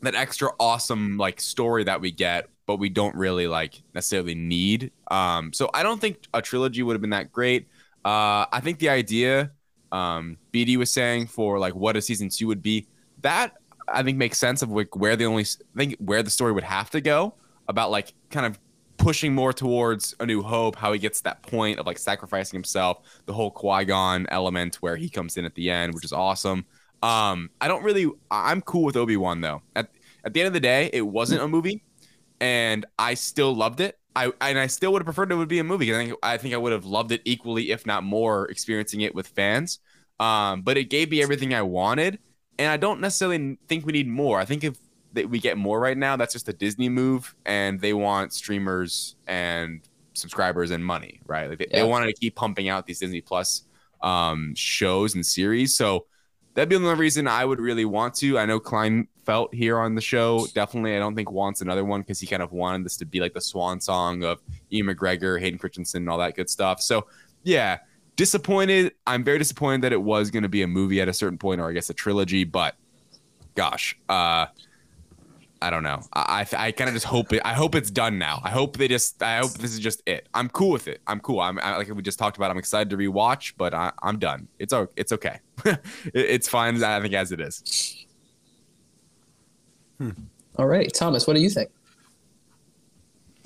that 0.01 0.15
extra 0.15 0.49
awesome 0.59 1.17
like 1.17 1.39
story 1.39 1.83
that 1.83 2.01
we 2.01 2.11
get 2.11 2.47
but 2.65 2.77
we 2.77 2.89
don't 2.89 3.15
really 3.15 3.47
like 3.47 3.81
necessarily 3.93 4.35
need 4.35 4.91
um 5.09 5.53
so 5.53 5.69
i 5.73 5.83
don't 5.83 6.01
think 6.01 6.17
a 6.33 6.41
trilogy 6.41 6.83
would 6.83 6.93
have 6.93 7.01
been 7.01 7.11
that 7.11 7.31
great 7.31 7.67
uh 8.05 8.45
i 8.51 8.59
think 8.61 8.79
the 8.79 8.89
idea 8.89 9.51
um 9.91 10.37
Beattie 10.51 10.77
was 10.77 10.89
saying 10.89 11.27
for 11.27 11.59
like 11.59 11.75
what 11.75 11.95
a 11.95 12.01
season 12.01 12.29
two 12.29 12.47
would 12.47 12.61
be 12.61 12.87
that 13.21 13.53
i 13.87 14.01
think 14.01 14.17
makes 14.17 14.37
sense 14.37 14.61
of 14.61 14.71
like 14.71 14.95
where 14.95 15.15
the 15.15 15.25
only 15.25 15.43
i 15.43 15.77
think 15.77 15.95
where 15.99 16.23
the 16.23 16.29
story 16.29 16.51
would 16.51 16.63
have 16.63 16.89
to 16.91 17.01
go 17.01 17.35
about 17.67 17.91
like 17.91 18.13
kind 18.29 18.45
of 18.45 18.57
pushing 18.97 19.33
more 19.33 19.53
towards 19.53 20.15
a 20.19 20.25
new 20.25 20.41
hope 20.41 20.75
how 20.75 20.93
he 20.93 20.99
gets 20.99 21.21
that 21.21 21.41
point 21.43 21.79
of 21.79 21.85
like 21.85 21.97
sacrificing 21.97 22.57
himself 22.57 22.99
the 23.25 23.33
whole 23.33 23.51
qui-gon 23.51 24.25
element 24.29 24.75
where 24.75 24.95
he 24.95 25.09
comes 25.09 25.37
in 25.37 25.45
at 25.45 25.55
the 25.55 25.69
end 25.69 25.93
which 25.93 26.05
is 26.05 26.13
awesome 26.13 26.65
um 27.03 27.49
i 27.59 27.67
don't 27.67 27.83
really 27.83 28.09
i'm 28.29 28.61
cool 28.61 28.83
with 28.83 28.95
obi-wan 28.95 29.41
though 29.41 29.61
at, 29.75 29.89
at 30.23 30.33
the 30.33 30.39
end 30.39 30.47
of 30.47 30.53
the 30.53 30.59
day 30.59 30.89
it 30.93 31.01
wasn't 31.01 31.41
a 31.41 31.47
movie 31.47 31.83
and 32.39 32.85
i 32.99 33.13
still 33.13 33.55
loved 33.55 33.79
it 33.79 33.97
I, 34.15 34.31
and 34.41 34.59
I 34.59 34.67
still 34.67 34.91
would 34.91 35.01
have 35.01 35.05
preferred 35.05 35.31
it 35.31 35.35
would 35.35 35.47
be 35.47 35.59
a 35.59 35.63
movie. 35.63 35.93
I 35.93 35.97
think 35.97 36.13
I 36.21 36.37
think 36.37 36.53
I 36.53 36.57
would 36.57 36.73
have 36.73 36.85
loved 36.85 37.11
it 37.11 37.21
equally, 37.23 37.71
if 37.71 37.85
not 37.85 38.03
more, 38.03 38.45
experiencing 38.49 39.01
it 39.01 39.15
with 39.15 39.27
fans. 39.27 39.79
Um, 40.19 40.61
but 40.61 40.77
it 40.77 40.89
gave 40.89 41.09
me 41.09 41.21
everything 41.23 41.53
I 41.53 41.61
wanted, 41.61 42.19
and 42.59 42.71
I 42.71 42.77
don't 42.77 42.99
necessarily 42.99 43.57
think 43.67 43.85
we 43.85 43.93
need 43.93 44.07
more. 44.07 44.39
I 44.39 44.45
think 44.45 44.63
if 44.63 44.77
that 45.13 45.29
we 45.29 45.39
get 45.39 45.57
more 45.57 45.79
right 45.79 45.97
now, 45.97 46.15
that's 46.15 46.33
just 46.33 46.47
a 46.49 46.53
Disney 46.53 46.89
move, 46.89 47.35
and 47.45 47.79
they 47.79 47.93
want 47.93 48.33
streamers 48.33 49.15
and 49.27 49.81
subscribers 50.13 50.71
and 50.71 50.83
money, 50.85 51.21
right? 51.25 51.49
Like 51.49 51.59
they, 51.59 51.67
they 51.71 51.83
wanted 51.83 52.07
to 52.07 52.13
keep 52.13 52.35
pumping 52.35 52.69
out 52.69 52.85
these 52.85 52.99
Disney 52.99 53.21
Plus 53.21 53.63
um, 54.01 54.53
shows 54.55 55.15
and 55.15 55.25
series. 55.25 55.75
So 55.75 56.05
that'd 56.53 56.69
be 56.69 56.77
the 56.77 56.83
only 56.83 56.99
reason 56.99 57.27
I 57.27 57.45
would 57.45 57.59
really 57.59 57.85
want 57.85 58.15
to. 58.15 58.37
I 58.37 58.45
know 58.45 58.59
Klein 58.59 59.07
felt 59.25 59.53
here 59.53 59.79
on 59.79 59.95
the 59.95 60.01
show. 60.01 60.47
Definitely, 60.53 60.95
I 60.95 60.99
don't 60.99 61.15
think 61.15 61.31
wants 61.31 61.61
another 61.61 61.85
one 61.85 62.01
because 62.01 62.19
he 62.19 62.27
kind 62.27 62.41
of 62.41 62.51
wanted 62.51 62.85
this 62.85 62.97
to 62.97 63.05
be 63.05 63.19
like 63.19 63.33
the 63.33 63.41
swan 63.41 63.79
song 63.79 64.23
of 64.23 64.41
Ewan 64.69 64.95
McGregor, 64.95 65.39
Hayden 65.39 65.59
Christensen, 65.59 66.03
and 66.03 66.09
all 66.09 66.17
that 66.17 66.35
good 66.35 66.49
stuff. 66.49 66.81
So 66.81 67.07
yeah, 67.43 67.79
disappointed. 68.15 68.93
I'm 69.07 69.23
very 69.23 69.37
disappointed 69.37 69.81
that 69.83 69.93
it 69.93 70.01
was 70.01 70.31
going 70.31 70.43
to 70.43 70.49
be 70.49 70.61
a 70.61 70.67
movie 70.67 71.01
at 71.01 71.07
a 71.07 71.13
certain 71.13 71.37
point, 71.37 71.61
or 71.61 71.69
I 71.69 71.73
guess 71.73 71.89
a 71.89 71.93
trilogy. 71.93 72.43
But 72.43 72.75
gosh, 73.55 73.97
uh, 74.09 74.47
I 75.61 75.69
don't 75.69 75.83
know. 75.83 76.01
I 76.13 76.45
I, 76.51 76.65
I 76.67 76.71
kind 76.71 76.89
of 76.89 76.93
just 76.93 77.05
hope 77.05 77.33
it. 77.33 77.41
I 77.45 77.53
hope 77.53 77.75
it's 77.75 77.91
done 77.91 78.17
now. 78.17 78.41
I 78.43 78.49
hope 78.49 78.77
they 78.77 78.87
just. 78.87 79.21
I 79.21 79.37
hope 79.37 79.51
this 79.53 79.73
is 79.73 79.79
just 79.79 80.01
it. 80.05 80.27
I'm 80.33 80.49
cool 80.49 80.71
with 80.71 80.87
it. 80.87 81.01
I'm 81.07 81.19
cool. 81.19 81.39
I'm 81.39 81.59
I, 81.59 81.77
like 81.77 81.89
we 81.89 82.01
just 82.01 82.19
talked 82.19 82.37
about. 82.37 82.51
I'm 82.51 82.57
excited 82.57 82.89
to 82.89 82.97
rewatch, 82.97 83.53
but 83.57 83.73
I, 83.73 83.91
I'm 84.01 84.19
done. 84.19 84.47
It's 84.59 84.73
o- 84.73 84.89
it's 84.95 85.11
okay. 85.11 85.39
it, 85.65 85.79
it's 86.13 86.49
fine. 86.49 86.83
I 86.83 86.99
think 87.01 87.13
as 87.13 87.31
it 87.31 87.39
is. 87.39 88.05
All 90.57 90.65
right, 90.67 90.91
Thomas, 90.93 91.27
what 91.27 91.35
do 91.35 91.41
you 91.41 91.49
think? 91.49 91.69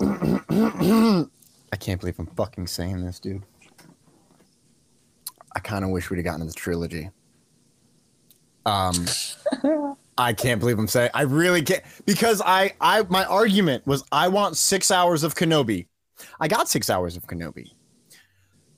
I 0.00 1.76
can't 1.78 2.00
believe 2.00 2.18
I'm 2.18 2.26
fucking 2.26 2.66
saying 2.66 3.04
this, 3.04 3.18
dude. 3.18 3.42
I 5.54 5.60
kind 5.60 5.84
of 5.84 5.90
wish 5.90 6.10
we'd 6.10 6.18
have 6.18 6.24
gotten 6.24 6.40
to 6.40 6.46
the 6.46 6.52
trilogy. 6.52 7.10
Um, 8.66 9.06
I 10.18 10.32
can't 10.32 10.60
believe 10.60 10.78
I'm 10.78 10.88
saying. 10.88 11.10
I 11.14 11.22
really 11.22 11.62
can't 11.62 11.82
because 12.04 12.40
I, 12.44 12.72
I, 12.80 13.02
my 13.08 13.24
argument 13.24 13.86
was 13.86 14.04
I 14.12 14.28
want 14.28 14.56
six 14.56 14.90
hours 14.90 15.22
of 15.22 15.34
Kenobi. 15.34 15.86
I 16.40 16.48
got 16.48 16.68
six 16.68 16.88
hours 16.88 17.16
of 17.16 17.26
Kenobi, 17.26 17.72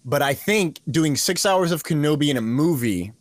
but 0.05 0.23
I 0.23 0.35
think 0.35 0.81
doing 0.91 1.15
six 1.15 1.47
hours 1.47 1.71
of 1.71 1.85
Kenobi 1.85 2.31
in 2.31 2.37
a 2.37 2.41
movie 2.41 3.13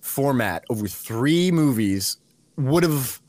format 0.00 0.64
over 0.70 0.88
three 0.88 1.50
movies 1.50 2.16
would 2.56 2.82
have 2.82 3.20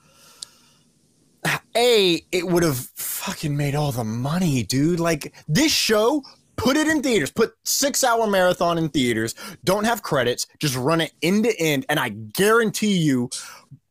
a 1.75 2.21
it 2.31 2.47
would 2.47 2.63
have 2.63 2.77
fucking 2.95 3.55
made 3.55 3.75
all 3.75 3.91
the 3.91 4.03
money 4.03 4.63
dude 4.63 4.99
like 4.99 5.33
this 5.47 5.71
show 5.71 6.23
put 6.55 6.77
it 6.77 6.87
in 6.87 7.01
theaters. 7.01 7.31
Put 7.31 7.53
six 7.63 8.03
hour 8.03 8.27
marathon 8.27 8.77
in 8.77 8.89
theaters. 8.89 9.35
Don't 9.63 9.85
have 9.85 10.01
credits. 10.01 10.47
Just 10.59 10.75
run 10.75 11.01
it 11.01 11.13
end 11.21 11.45
to 11.45 11.59
end. 11.59 11.85
And 11.89 11.99
i 11.99 12.09
guarantee 12.09 12.97
you 12.97 13.29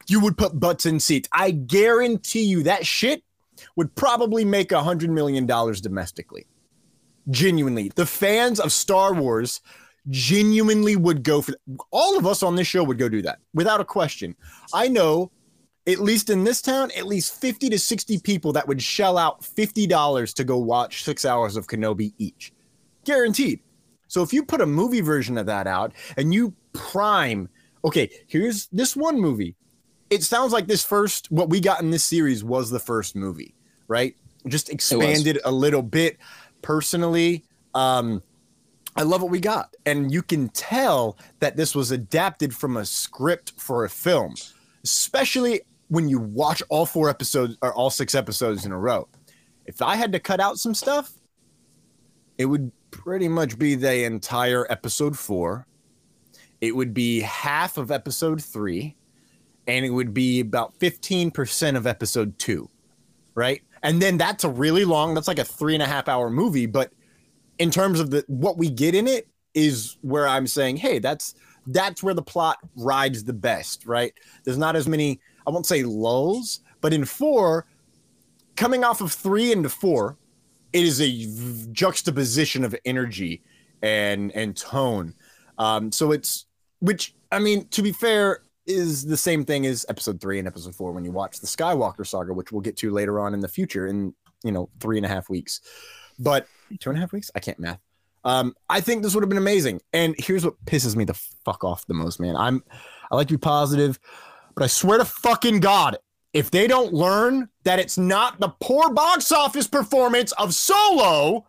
you 0.08 0.20
would 0.20 0.36
put 0.36 0.58
butts 0.58 0.86
in 0.86 1.00
seats. 1.00 1.28
I 1.32 1.52
guarantee 1.52 2.44
you 2.44 2.64
that 2.64 2.86
shit 2.86 3.22
would 3.76 3.94
probably 3.94 4.44
make 4.44 4.72
a 4.72 4.82
hundred 4.82 5.10
million 5.10 5.46
dollars 5.46 5.80
domestically. 5.80 6.46
Genuinely. 7.30 7.90
The 7.94 8.06
fans 8.06 8.58
of 8.58 8.72
star 8.72 9.14
wars 9.14 9.60
genuinely 10.08 10.96
would 10.96 11.22
go 11.22 11.40
for 11.40 11.54
all 11.92 12.18
of 12.18 12.26
us 12.26 12.42
on 12.42 12.56
this 12.56 12.66
show 12.66 12.82
would 12.82 12.98
go 12.98 13.08
do 13.08 13.22
that 13.22 13.38
without 13.54 13.80
a 13.80 13.84
question. 13.84 14.34
I 14.74 14.88
know 14.88 15.30
at 15.86 15.98
least 15.98 16.30
in 16.30 16.44
this 16.44 16.62
town, 16.62 16.90
at 16.96 17.06
least 17.06 17.40
50 17.40 17.70
to 17.70 17.78
60 17.78 18.18
people 18.20 18.52
that 18.52 18.68
would 18.68 18.82
shell 18.82 19.18
out 19.18 19.42
$50 19.42 20.34
to 20.34 20.44
go 20.44 20.56
watch 20.58 21.02
six 21.02 21.24
hours 21.24 21.56
of 21.56 21.66
Kenobi 21.66 22.12
each. 22.18 22.52
Guaranteed. 23.04 23.60
So 24.06 24.22
if 24.22 24.32
you 24.32 24.44
put 24.44 24.60
a 24.60 24.66
movie 24.66 25.00
version 25.00 25.38
of 25.38 25.46
that 25.46 25.66
out 25.66 25.92
and 26.16 26.32
you 26.32 26.54
prime, 26.72 27.48
okay, 27.84 28.10
here's 28.28 28.68
this 28.68 28.94
one 28.94 29.20
movie. 29.20 29.56
It 30.10 30.22
sounds 30.22 30.52
like 30.52 30.66
this 30.66 30.84
first, 30.84 31.30
what 31.32 31.48
we 31.48 31.60
got 31.60 31.80
in 31.80 31.90
this 31.90 32.04
series 32.04 32.44
was 32.44 32.70
the 32.70 32.78
first 32.78 33.16
movie, 33.16 33.54
right? 33.88 34.14
Just 34.46 34.68
expanded 34.68 35.40
a 35.44 35.50
little 35.50 35.82
bit. 35.82 36.18
Personally, 36.60 37.44
um, 37.74 38.22
I 38.94 39.02
love 39.02 39.22
what 39.22 39.30
we 39.30 39.40
got. 39.40 39.74
And 39.86 40.12
you 40.12 40.22
can 40.22 40.50
tell 40.50 41.16
that 41.40 41.56
this 41.56 41.74
was 41.74 41.90
adapted 41.90 42.54
from 42.54 42.76
a 42.76 42.84
script 42.84 43.54
for 43.56 43.84
a 43.84 43.88
film, 43.88 44.34
especially 44.84 45.62
when 45.92 46.08
you 46.08 46.18
watch 46.18 46.62
all 46.70 46.86
four 46.86 47.10
episodes 47.10 47.58
or 47.60 47.74
all 47.74 47.90
six 47.90 48.14
episodes 48.14 48.64
in 48.64 48.72
a 48.72 48.78
row. 48.78 49.06
If 49.66 49.82
I 49.82 49.94
had 49.94 50.10
to 50.12 50.18
cut 50.18 50.40
out 50.40 50.56
some 50.58 50.72
stuff, 50.72 51.12
it 52.38 52.46
would 52.46 52.72
pretty 52.90 53.28
much 53.28 53.58
be 53.58 53.74
the 53.74 54.04
entire 54.04 54.66
episode 54.72 55.18
four. 55.18 55.66
It 56.62 56.74
would 56.74 56.94
be 56.94 57.20
half 57.20 57.76
of 57.76 57.90
episode 57.90 58.42
three, 58.42 58.96
and 59.66 59.84
it 59.84 59.90
would 59.90 60.14
be 60.14 60.40
about 60.40 60.78
15% 60.78 61.76
of 61.76 61.86
episode 61.86 62.38
two, 62.38 62.70
right? 63.34 63.60
And 63.82 64.00
then 64.00 64.16
that's 64.16 64.44
a 64.44 64.48
really 64.48 64.86
long, 64.86 65.12
that's 65.12 65.28
like 65.28 65.38
a 65.38 65.44
three 65.44 65.74
and 65.74 65.82
a 65.82 65.86
half 65.86 66.08
hour 66.08 66.30
movie, 66.30 66.64
but 66.64 66.90
in 67.58 67.70
terms 67.70 68.00
of 68.00 68.10
the 68.10 68.24
what 68.28 68.56
we 68.56 68.70
get 68.70 68.94
in 68.94 69.06
it 69.06 69.28
is 69.52 69.98
where 70.00 70.26
I'm 70.26 70.46
saying, 70.46 70.78
hey, 70.78 71.00
that's 71.00 71.34
that's 71.66 72.02
where 72.02 72.14
the 72.14 72.22
plot 72.22 72.56
rides 72.76 73.24
the 73.24 73.34
best, 73.34 73.84
right? 73.86 74.14
There's 74.44 74.58
not 74.58 74.74
as 74.74 74.88
many, 74.88 75.20
I 75.46 75.50
won't 75.50 75.66
say 75.66 75.82
lulls, 75.82 76.60
but 76.80 76.92
in 76.92 77.04
four, 77.04 77.66
coming 78.56 78.84
off 78.84 79.00
of 79.00 79.12
three 79.12 79.52
into 79.52 79.68
four, 79.68 80.16
it 80.72 80.84
is 80.84 81.00
a 81.00 81.72
juxtaposition 81.72 82.64
of 82.64 82.74
energy 82.84 83.42
and 83.82 84.32
and 84.32 84.56
tone. 84.56 85.14
Um, 85.58 85.92
so 85.92 86.12
it's 86.12 86.46
which 86.80 87.14
I 87.30 87.38
mean, 87.38 87.68
to 87.68 87.82
be 87.82 87.92
fair, 87.92 88.40
is 88.66 89.04
the 89.04 89.16
same 89.16 89.44
thing 89.44 89.66
as 89.66 89.84
episode 89.88 90.20
three 90.20 90.38
and 90.38 90.46
episode 90.46 90.74
four 90.74 90.92
when 90.92 91.04
you 91.04 91.10
watch 91.10 91.40
the 91.40 91.46
Skywalker 91.46 92.06
saga, 92.06 92.32
which 92.32 92.52
we'll 92.52 92.60
get 92.60 92.76
to 92.78 92.90
later 92.90 93.20
on 93.20 93.34
in 93.34 93.40
the 93.40 93.48
future 93.48 93.86
in 93.86 94.14
you 94.44 94.52
know 94.52 94.68
three 94.80 94.96
and 94.96 95.06
a 95.06 95.08
half 95.08 95.28
weeks. 95.28 95.60
But 96.18 96.46
two 96.80 96.90
and 96.90 96.98
a 96.98 97.00
half 97.00 97.12
weeks? 97.12 97.30
I 97.34 97.40
can't 97.40 97.58
math. 97.58 97.80
Um, 98.24 98.54
I 98.68 98.80
think 98.80 99.02
this 99.02 99.14
would 99.14 99.22
have 99.22 99.28
been 99.28 99.38
amazing. 99.38 99.80
And 99.92 100.14
here's 100.18 100.44
what 100.44 100.62
pisses 100.64 100.94
me 100.94 101.04
the 101.04 101.18
fuck 101.44 101.64
off 101.64 101.86
the 101.86 101.94
most, 101.94 102.20
man. 102.20 102.36
I'm 102.36 102.62
I 103.10 103.16
like 103.16 103.28
to 103.28 103.34
be 103.34 103.38
positive, 103.38 103.98
but 104.54 104.64
I 104.64 104.66
swear 104.66 104.98
to 104.98 105.04
fucking 105.04 105.60
God, 105.60 105.96
if 106.32 106.50
they 106.50 106.66
don't 106.66 106.92
learn 106.92 107.48
that 107.64 107.78
it's 107.78 107.98
not 107.98 108.40
the 108.40 108.54
poor 108.60 108.90
box 108.90 109.32
office 109.32 109.66
performance 109.66 110.32
of 110.32 110.54
Solo, 110.54 111.46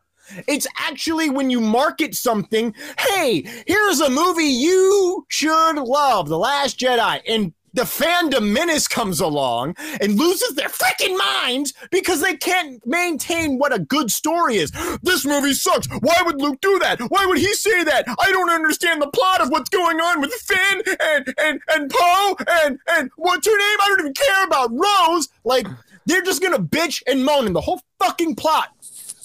it's 0.47 0.67
actually 0.77 1.29
when 1.29 1.49
you 1.49 1.59
market 1.59 2.15
something, 2.15 2.73
hey, 2.99 3.45
here's 3.67 3.99
a 3.99 4.09
movie 4.09 4.45
you 4.45 5.25
should 5.29 5.75
love, 5.75 6.29
The 6.29 6.37
Last 6.37 6.79
Jedi. 6.79 7.21
And 7.27 7.53
the 7.73 7.83
fandom 7.83 8.51
menace 8.51 8.87
comes 8.87 9.19
along 9.19 9.75
and 9.99 10.17
loses 10.17 10.55
their 10.55 10.69
freaking 10.69 11.17
minds 11.17 11.73
because 11.91 12.21
they 12.21 12.35
can't 12.35 12.85
maintain 12.85 13.57
what 13.57 13.73
a 13.73 13.79
good 13.79 14.11
story 14.11 14.57
is. 14.57 14.71
This 15.01 15.25
movie 15.25 15.53
sucks. 15.53 15.87
Why 15.87 16.21
would 16.25 16.39
Luke 16.39 16.61
do 16.61 16.79
that? 16.79 16.99
Why 17.09 17.25
would 17.25 17.37
he 17.37 17.53
say 17.53 17.83
that? 17.83 18.05
I 18.07 18.31
don't 18.31 18.49
understand 18.49 19.01
the 19.01 19.07
plot 19.07 19.41
of 19.41 19.49
what's 19.49 19.69
going 19.69 19.99
on 19.99 20.21
with 20.21 20.31
Finn 20.33 20.83
and 21.01 21.33
and 21.39 21.61
and 21.69 21.91
Poe 21.93 22.35
and 22.63 22.79
and 22.91 23.09
what's 23.15 23.47
her 23.47 23.57
name? 23.57 23.77
I 23.81 23.85
don't 23.87 23.99
even 24.01 24.13
care 24.13 24.45
about 24.45 24.71
Rose. 24.71 25.29
Like 25.43 25.67
they're 26.05 26.21
just 26.21 26.41
gonna 26.41 26.59
bitch 26.59 27.01
and 27.07 27.25
moan 27.25 27.47
in 27.47 27.53
the 27.53 27.61
whole 27.61 27.81
fucking 27.99 28.35
plot. 28.35 28.69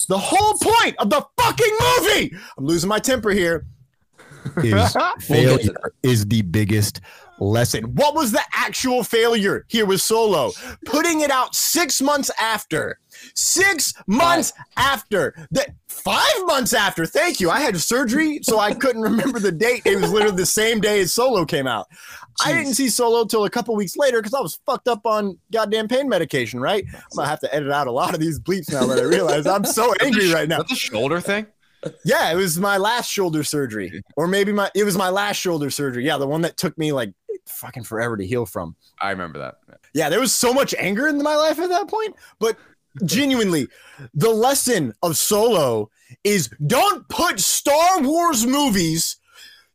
The 0.07 0.17
whole 0.17 0.57
point 0.57 0.95
of 0.97 1.11
the 1.11 1.23
fucking 1.37 1.77
movie. 1.79 2.35
I'm 2.57 2.65
losing 2.65 2.89
my 2.89 2.97
temper 2.97 3.29
here. 3.29 3.65
Is 4.63 4.97
failure 5.19 5.75
is 6.03 6.25
the 6.25 6.41
biggest 6.41 7.01
lesson. 7.39 7.95
What 7.95 8.15
was 8.15 8.31
the 8.31 8.41
actual 8.53 9.03
failure 9.03 9.65
here 9.67 9.85
with 9.85 10.01
Solo? 10.01 10.51
Putting 10.85 11.21
it 11.21 11.31
out 11.31 11.55
six 11.55 12.01
months 12.01 12.31
after. 12.39 12.99
Six 13.35 13.93
months 14.07 14.53
after. 14.77 15.35
That 15.51 15.71
five 15.87 16.45
months 16.45 16.73
after. 16.73 17.05
Thank 17.05 17.39
you. 17.39 17.49
I 17.49 17.59
had 17.59 17.79
surgery, 17.79 18.39
so 18.43 18.59
I 18.59 18.73
couldn't 18.73 19.01
remember 19.11 19.39
the 19.39 19.51
date. 19.51 19.81
It 19.85 19.99
was 19.99 20.11
literally 20.11 20.37
the 20.37 20.45
same 20.45 20.79
day 20.79 21.01
as 21.01 21.13
Solo 21.13 21.45
came 21.45 21.67
out. 21.67 21.87
I 22.43 22.53
didn't 22.53 22.75
see 22.75 22.89
Solo 22.89 23.25
till 23.25 23.45
a 23.45 23.49
couple 23.49 23.75
weeks 23.75 23.97
later 23.97 24.19
because 24.19 24.33
I 24.33 24.39
was 24.39 24.59
fucked 24.65 24.87
up 24.87 25.05
on 25.05 25.37
goddamn 25.51 25.87
pain 25.87 26.07
medication, 26.07 26.59
right? 26.59 26.85
I'm 26.93 27.01
gonna 27.15 27.27
have 27.27 27.39
to 27.41 27.53
edit 27.53 27.71
out 27.71 27.87
a 27.87 27.91
lot 27.91 28.13
of 28.13 28.19
these 28.19 28.39
bleeps 28.39 28.71
now 28.71 28.85
that 28.85 28.99
I 28.99 29.03
realize 29.03 29.45
I'm 29.45 29.65
so 29.65 29.93
angry 30.01 30.31
right 30.31 30.47
now. 30.47 30.63
The 30.63 30.75
shoulder 30.75 31.19
thing. 31.19 31.47
Yeah, 32.03 32.31
it 32.31 32.35
was 32.35 32.59
my 32.59 32.77
last 32.77 33.09
shoulder 33.09 33.43
surgery, 33.43 34.01
or 34.17 34.27
maybe 34.27 34.51
my 34.51 34.69
it 34.75 34.83
was 34.83 34.97
my 34.97 35.09
last 35.09 35.37
shoulder 35.37 35.69
surgery. 35.69 36.05
Yeah, 36.05 36.17
the 36.17 36.27
one 36.27 36.41
that 36.41 36.57
took 36.57 36.77
me 36.77 36.91
like 36.91 37.13
fucking 37.47 37.83
forever 37.83 38.17
to 38.17 38.25
heal 38.25 38.45
from. 38.45 38.75
I 39.01 39.11
remember 39.11 39.39
that. 39.39 39.55
Yeah, 39.93 40.09
there 40.09 40.19
was 40.19 40.33
so 40.33 40.53
much 40.53 40.73
anger 40.77 41.07
in 41.07 41.21
my 41.21 41.35
life 41.35 41.59
at 41.59 41.69
that 41.69 41.87
point, 41.87 42.15
but 42.39 42.57
genuinely, 43.05 43.67
the 44.13 44.29
lesson 44.29 44.93
of 45.03 45.17
Solo 45.17 45.89
is 46.23 46.49
don't 46.65 47.07
put 47.09 47.39
Star 47.39 48.01
Wars 48.01 48.45
movies 48.45 49.17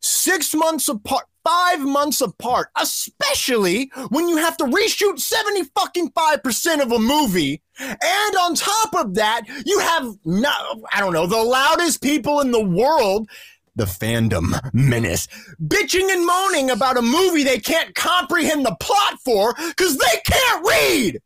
six 0.01 0.55
months 0.55 0.89
apart, 0.89 1.25
five 1.45 1.81
months 1.81 2.21
apart, 2.21 2.69
especially 2.77 3.91
when 4.11 4.29
you 4.29 4.37
have 4.37 4.57
to 4.57 4.65
reshoot 4.65 5.19
70 5.19 5.65
fucking 5.77 6.11
5% 6.11 6.83
of 6.83 6.93
a 6.93 6.99
movie. 6.99 7.63
And 7.79 8.37
on 8.37 8.55
top 8.55 8.95
of 8.95 9.15
that, 9.15 9.43
you 9.65 9.79
have 9.79 10.15
no, 10.25 10.53
I 10.93 11.01
don't 11.01 11.13
know, 11.13 11.27
the 11.27 11.37
loudest 11.43 12.03
people 12.03 12.41
in 12.41 12.51
the 12.51 12.63
world. 12.63 13.29
The 13.77 13.85
fandom 13.87 14.59
menace 14.73 15.27
bitching 15.63 16.09
and 16.13 16.25
moaning 16.25 16.71
about 16.71 16.97
a 16.97 17.03
movie 17.03 17.43
they 17.43 17.59
can't 17.59 17.93
comprehend 17.95 18.65
the 18.65 18.77
plot 18.79 19.19
for 19.25 19.53
because 19.55 19.97
they 19.99 20.21
can't 20.25 20.67
read. 20.67 21.21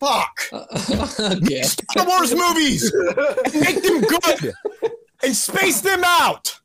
Fuck. 0.00 0.40
yeah. 1.48 1.62
Star 1.62 2.06
Wars 2.06 2.34
movies. 2.34 2.92
Make 3.54 3.82
them 3.82 4.00
good 4.00 4.52
and 5.22 5.34
space 5.36 5.80
them 5.82 6.02
out. 6.04 6.58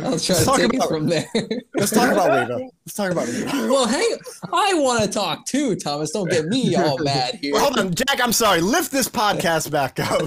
I'll 0.00 0.04
try 0.04 0.10
Let's 0.10 0.26
to 0.26 0.44
talk 0.44 0.56
take 0.58 0.68
it 0.74 0.76
about- 0.76 0.88
from 0.88 1.06
there. 1.08 1.26
Let's 1.74 1.90
talk 1.92 2.12
about 2.12 2.30
Reva. 2.30 2.58
Let's 2.86 2.94
talk 2.94 3.10
about 3.12 3.26
Reva. 3.26 3.50
well, 3.68 3.86
hey, 3.86 4.06
I 4.52 4.74
want 4.74 5.02
to 5.04 5.08
talk 5.08 5.44
too, 5.46 5.74
Thomas. 5.76 6.10
Don't 6.12 6.30
get 6.30 6.44
me 6.46 6.74
all 6.76 6.98
mad 7.02 7.36
here. 7.40 7.54
Well, 7.54 7.64
hold 7.64 7.78
on, 7.78 7.94
Jack. 7.94 8.20
I'm 8.22 8.32
sorry. 8.32 8.60
Lift 8.60 8.92
this 8.92 9.08
podcast 9.08 9.70
back 9.72 9.98
up. 10.00 10.20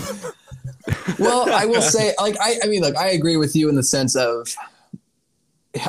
Well, 1.20 1.52
I 1.54 1.66
will 1.66 1.82
say, 1.96 2.14
like, 2.20 2.36
I, 2.40 2.58
I 2.64 2.68
mean, 2.68 2.82
look, 2.82 2.96
I 2.96 3.10
agree 3.10 3.38
with 3.38 3.56
you 3.56 3.70
in 3.70 3.76
the 3.76 3.84
sense 3.84 4.16
of, 4.16 4.48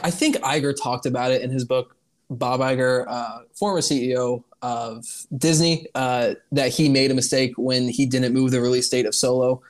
I 0.02 0.10
think 0.10 0.36
Iger 0.36 0.74
talked 0.80 1.06
about 1.06 1.32
it 1.32 1.42
in 1.42 1.50
his 1.50 1.64
book, 1.64 1.96
Bob 2.30 2.60
Iger, 2.60 3.04
uh, 3.08 3.40
former 3.54 3.80
CEO 3.80 4.44
of 4.62 5.04
Disney, 5.36 5.86
uh, 5.94 6.34
that 6.52 6.68
he 6.68 6.88
made 6.88 7.10
a 7.10 7.14
mistake 7.14 7.54
when 7.56 7.88
he 7.88 8.06
didn't 8.06 8.32
move 8.32 8.52
the 8.52 8.60
release 8.60 8.88
date 8.88 9.06
of 9.06 9.14
Solo. 9.14 9.62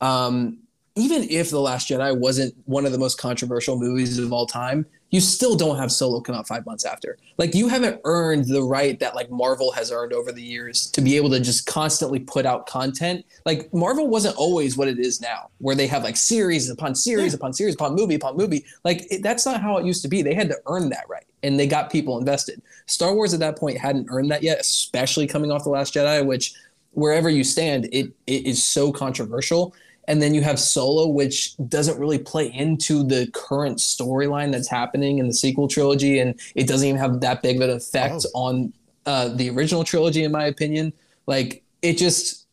Um, 0.00 0.58
even 0.96 1.24
if 1.30 1.50
The 1.50 1.60
Last 1.60 1.88
Jedi 1.88 2.16
wasn't 2.16 2.54
one 2.64 2.84
of 2.84 2.92
the 2.92 2.98
most 2.98 3.18
controversial 3.18 3.78
movies 3.78 4.18
of 4.18 4.32
all 4.32 4.46
time, 4.46 4.84
you 5.10 5.20
still 5.20 5.56
don't 5.56 5.78
have 5.78 5.90
Solo 5.90 6.20
come 6.20 6.34
out 6.34 6.46
five 6.46 6.66
months 6.66 6.84
after. 6.84 7.16
Like 7.38 7.54
you 7.54 7.68
haven't 7.68 8.00
earned 8.04 8.46
the 8.46 8.62
right 8.62 8.98
that 9.00 9.14
like 9.14 9.30
Marvel 9.30 9.72
has 9.72 9.90
earned 9.90 10.12
over 10.12 10.32
the 10.32 10.42
years 10.42 10.90
to 10.90 11.00
be 11.00 11.16
able 11.16 11.30
to 11.30 11.40
just 11.40 11.66
constantly 11.66 12.20
put 12.20 12.44
out 12.44 12.66
content. 12.66 13.24
Like 13.46 13.72
Marvel 13.72 14.08
wasn't 14.08 14.36
always 14.36 14.76
what 14.76 14.88
it 14.88 14.98
is 14.98 15.20
now, 15.20 15.50
where 15.58 15.74
they 15.74 15.86
have 15.86 16.04
like 16.04 16.16
series 16.16 16.68
upon 16.68 16.94
series 16.94 17.32
upon 17.32 17.52
series 17.54 17.74
upon 17.74 17.94
movie 17.94 18.16
upon 18.16 18.36
movie. 18.36 18.64
Like 18.84 19.10
it, 19.10 19.22
that's 19.22 19.46
not 19.46 19.62
how 19.62 19.78
it 19.78 19.86
used 19.86 20.02
to 20.02 20.08
be. 20.08 20.22
They 20.22 20.34
had 20.34 20.48
to 20.48 20.58
earn 20.66 20.90
that 20.90 21.08
right, 21.08 21.26
and 21.42 21.58
they 21.58 21.66
got 21.66 21.90
people 21.90 22.18
invested. 22.18 22.60
Star 22.86 23.14
Wars 23.14 23.32
at 23.32 23.40
that 23.40 23.58
point 23.58 23.78
hadn't 23.78 24.08
earned 24.10 24.30
that 24.30 24.42
yet, 24.42 24.60
especially 24.60 25.26
coming 25.26 25.50
off 25.50 25.64
the 25.64 25.70
Last 25.70 25.94
Jedi, 25.94 26.24
which 26.24 26.52
wherever 26.92 27.30
you 27.30 27.44
stand, 27.44 27.88
it 27.92 28.12
it 28.26 28.46
is 28.46 28.62
so 28.62 28.92
controversial 28.92 29.74
and 30.08 30.22
then 30.22 30.34
you 30.34 30.42
have 30.42 30.58
solo 30.58 31.06
which 31.06 31.54
doesn't 31.68 31.98
really 32.00 32.18
play 32.18 32.50
into 32.52 33.04
the 33.04 33.30
current 33.32 33.78
storyline 33.78 34.50
that's 34.50 34.66
happening 34.66 35.18
in 35.18 35.28
the 35.28 35.34
sequel 35.34 35.68
trilogy 35.68 36.18
and 36.18 36.40
it 36.56 36.66
doesn't 36.66 36.88
even 36.88 36.98
have 36.98 37.20
that 37.20 37.42
big 37.42 37.56
of 37.56 37.68
an 37.68 37.76
effect 37.76 38.26
on 38.34 38.72
uh, 39.06 39.28
the 39.28 39.48
original 39.50 39.84
trilogy 39.84 40.24
in 40.24 40.32
my 40.32 40.46
opinion. 40.46 40.92
Like 41.26 41.62
it 41.82 41.98
just 41.98 42.46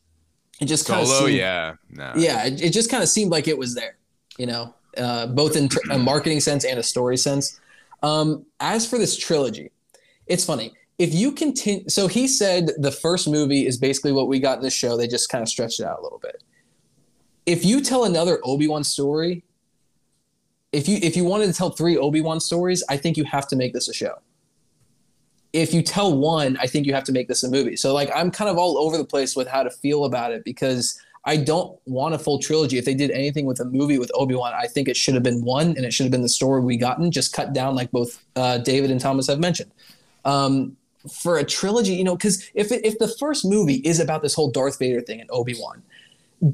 it 0.60 0.66
just 0.66 0.86
kind 0.86 1.00
of 1.00 1.08
Solo, 1.08 1.26
yeah, 1.26 1.74
no. 1.90 2.12
yeah 2.14 2.46
it, 2.46 2.62
it 2.62 2.72
just 2.72 2.90
kind 2.90 3.02
of 3.02 3.08
seemed 3.08 3.30
like 3.30 3.48
it 3.48 3.58
was 3.58 3.74
there 3.74 3.96
you 4.38 4.46
know 4.46 4.74
uh, 4.96 5.26
both 5.26 5.56
in 5.56 5.68
tr- 5.68 5.90
a 5.90 5.98
marketing 5.98 6.40
sense 6.40 6.64
and 6.64 6.78
a 6.78 6.82
story 6.82 7.16
sense. 7.16 7.60
Um, 8.02 8.46
as 8.60 8.88
for 8.88 8.98
this 8.98 9.16
trilogy 9.16 9.70
it's 10.26 10.44
funny. 10.44 10.74
If 10.98 11.14
you 11.14 11.32
continue 11.32 11.88
so 11.88 12.06
he 12.06 12.28
said 12.28 12.70
the 12.76 12.92
first 12.92 13.28
movie 13.28 13.66
is 13.66 13.78
basically 13.78 14.12
what 14.12 14.28
we 14.28 14.40
got 14.40 14.58
in 14.58 14.62
this 14.62 14.74
show. 14.74 14.96
They 14.98 15.06
just 15.06 15.30
kind 15.30 15.40
of 15.40 15.48
stretched 15.48 15.80
it 15.80 15.86
out 15.86 15.98
a 15.98 16.02
little 16.02 16.18
bit 16.18 16.42
if 17.46 17.64
you 17.64 17.80
tell 17.80 18.04
another 18.04 18.40
Obi-Wan 18.44 18.84
story, 18.84 19.44
if 20.72 20.88
you 20.88 20.98
if 21.00 21.16
you 21.16 21.24
wanted 21.24 21.46
to 21.46 21.52
tell 21.52 21.70
three 21.70 21.96
Obi-Wan 21.96 22.40
stories, 22.40 22.82
I 22.88 22.96
think 22.96 23.16
you 23.16 23.24
have 23.24 23.46
to 23.48 23.56
make 23.56 23.72
this 23.72 23.88
a 23.88 23.94
show. 23.94 24.16
If 25.52 25.72
you 25.72 25.80
tell 25.80 26.14
one, 26.14 26.58
I 26.60 26.66
think 26.66 26.86
you 26.86 26.92
have 26.92 27.04
to 27.04 27.12
make 27.12 27.28
this 27.28 27.44
a 27.44 27.50
movie. 27.50 27.76
So 27.76 27.94
like 27.94 28.10
I'm 28.14 28.30
kind 28.30 28.50
of 28.50 28.58
all 28.58 28.76
over 28.76 28.98
the 28.98 29.04
place 29.04 29.36
with 29.36 29.48
how 29.48 29.62
to 29.62 29.70
feel 29.70 30.04
about 30.04 30.32
it 30.32 30.44
because 30.44 31.00
I 31.24 31.36
don't 31.36 31.78
want 31.86 32.14
a 32.14 32.18
full 32.18 32.38
trilogy. 32.38 32.78
If 32.78 32.84
they 32.84 32.94
did 32.94 33.10
anything 33.10 33.46
with 33.46 33.60
a 33.60 33.64
movie 33.64 33.98
with 33.98 34.10
Obi-Wan, 34.14 34.52
I 34.54 34.66
think 34.66 34.88
it 34.88 34.96
should 34.96 35.14
have 35.14 35.22
been 35.22 35.44
one 35.44 35.68
and 35.68 35.84
it 35.84 35.92
should 35.92 36.04
have 36.04 36.12
been 36.12 36.22
the 36.22 36.28
story 36.28 36.60
we 36.60 36.76
gotten, 36.76 37.10
just 37.10 37.32
cut 37.32 37.52
down 37.52 37.74
like 37.74 37.90
both 37.90 38.22
uh, 38.36 38.58
David 38.58 38.90
and 38.90 39.00
Thomas 39.00 39.28
have 39.28 39.40
mentioned. 39.40 39.70
Um, 40.24 40.76
for 41.10 41.38
a 41.38 41.44
trilogy, 41.44 41.94
you 41.94 42.04
know, 42.04 42.16
because 42.16 42.50
if 42.54 42.72
if 42.72 42.98
the 42.98 43.08
first 43.08 43.44
movie 43.44 43.76
is 43.76 44.00
about 44.00 44.22
this 44.22 44.34
whole 44.34 44.50
Darth 44.50 44.78
Vader 44.78 45.00
thing 45.00 45.20
and 45.20 45.30
Obi-Wan, 45.30 45.82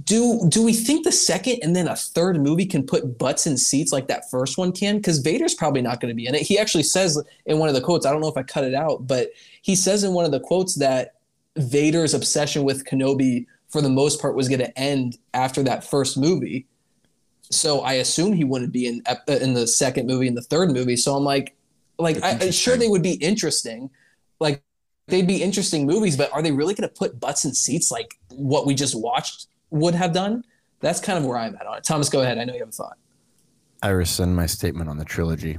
do 0.05 0.41
do 0.49 0.63
we 0.63 0.73
think 0.73 1.05
the 1.05 1.13
second 1.13 1.59
and 1.63 1.75
then 1.75 1.89
a 1.89 1.97
third 1.97 2.41
movie 2.41 2.67
can 2.67 2.87
put 2.87 3.19
butts 3.19 3.47
in 3.47 3.57
seats 3.57 3.93
like 3.93 4.07
that 4.09 4.31
first 4.31 4.57
one 4.57 4.73
can? 4.73 4.97
Because 4.97 5.19
Vader's 5.19 5.55
probably 5.55 5.83
not 5.83 6.01
going 6.01 6.11
to 6.11 6.15
be 6.15 6.27
in 6.27 6.35
it. 6.35 6.43
He 6.43 6.59
actually 6.59 6.85
says 6.85 7.21
in 7.47 7.59
one 7.59 7.69
of 7.69 7.75
the 7.75 7.81
quotes, 7.81 8.07
I 8.07 8.13
don't 8.13 8.21
know 8.21 8.29
if 8.29 8.37
I 8.37 8.45
cut 8.45 8.65
it 8.65 8.75
out, 8.75 9.07
but 9.07 9.31
he 9.63 9.75
says 9.75 10.05
in 10.05 10.13
one 10.13 10.25
of 10.25 10.31
the 10.31 10.41
quotes 10.41 10.77
that 10.77 11.15
Vader's 11.57 12.15
obsession 12.15 12.63
with 12.63 12.85
Kenobi 12.85 13.47
for 13.71 13.81
the 13.81 13.89
most 13.89 14.21
part 14.21 14.37
was 14.37 14.49
going 14.49 14.61
to 14.61 14.79
end 14.79 15.19
after 15.35 15.63
that 15.65 15.83
first 15.83 16.17
movie. 16.17 16.67
So 17.51 17.81
I 17.81 17.95
assume 17.95 18.33
he 18.33 18.45
wouldn't 18.45 18.73
be 18.73 18.87
in 18.87 19.03
uh, 19.07 19.17
in 19.27 19.55
the 19.55 19.67
second 19.67 20.07
movie 20.07 20.29
and 20.29 20.37
the 20.37 20.43
third 20.43 20.71
movie. 20.71 20.97
So 20.97 21.17
I'm 21.17 21.25
like, 21.25 21.57
like 21.99 22.23
I, 22.23 22.39
I'm 22.41 22.53
sure 22.53 22.77
they 22.77 22.89
would 22.89 23.03
be 23.03 23.15
interesting, 23.15 23.91
like 24.39 24.63
they'd 25.09 25.27
be 25.27 25.43
interesting 25.43 25.87
movies, 25.87 26.17
but 26.17 26.33
are 26.33 26.41
they 26.41 26.53
really 26.53 26.75
going 26.75 26.89
to 26.89 26.95
put 26.95 27.19
butts 27.19 27.45
in 27.45 27.53
seats 27.53 27.91
like 27.91 28.15
what 28.31 28.65
we 28.65 28.75
just 28.75 28.95
watched 28.95 29.49
would 29.73 29.95
have 29.95 30.13
done? 30.13 30.45
That's 30.81 31.01
kind 31.01 31.19
of 31.19 31.25
where 31.25 31.39
I'm 31.39 31.55
at 31.57 31.67
on 31.67 31.79
it. 31.79 31.85
Thomas, 31.85 32.09
go 32.09 32.23
ahead. 32.23 32.39
I 32.39 32.45
know 32.45 32.53
you 32.53 32.61
have 32.61 32.69
a 32.69 32.73
thought. 32.73 32.99
I 33.83 33.89
rescind 33.89 34.37
my 34.37 34.47
statement 34.47 34.89
on 34.89 34.99
the 34.99 35.05
trilogy. 35.05 35.59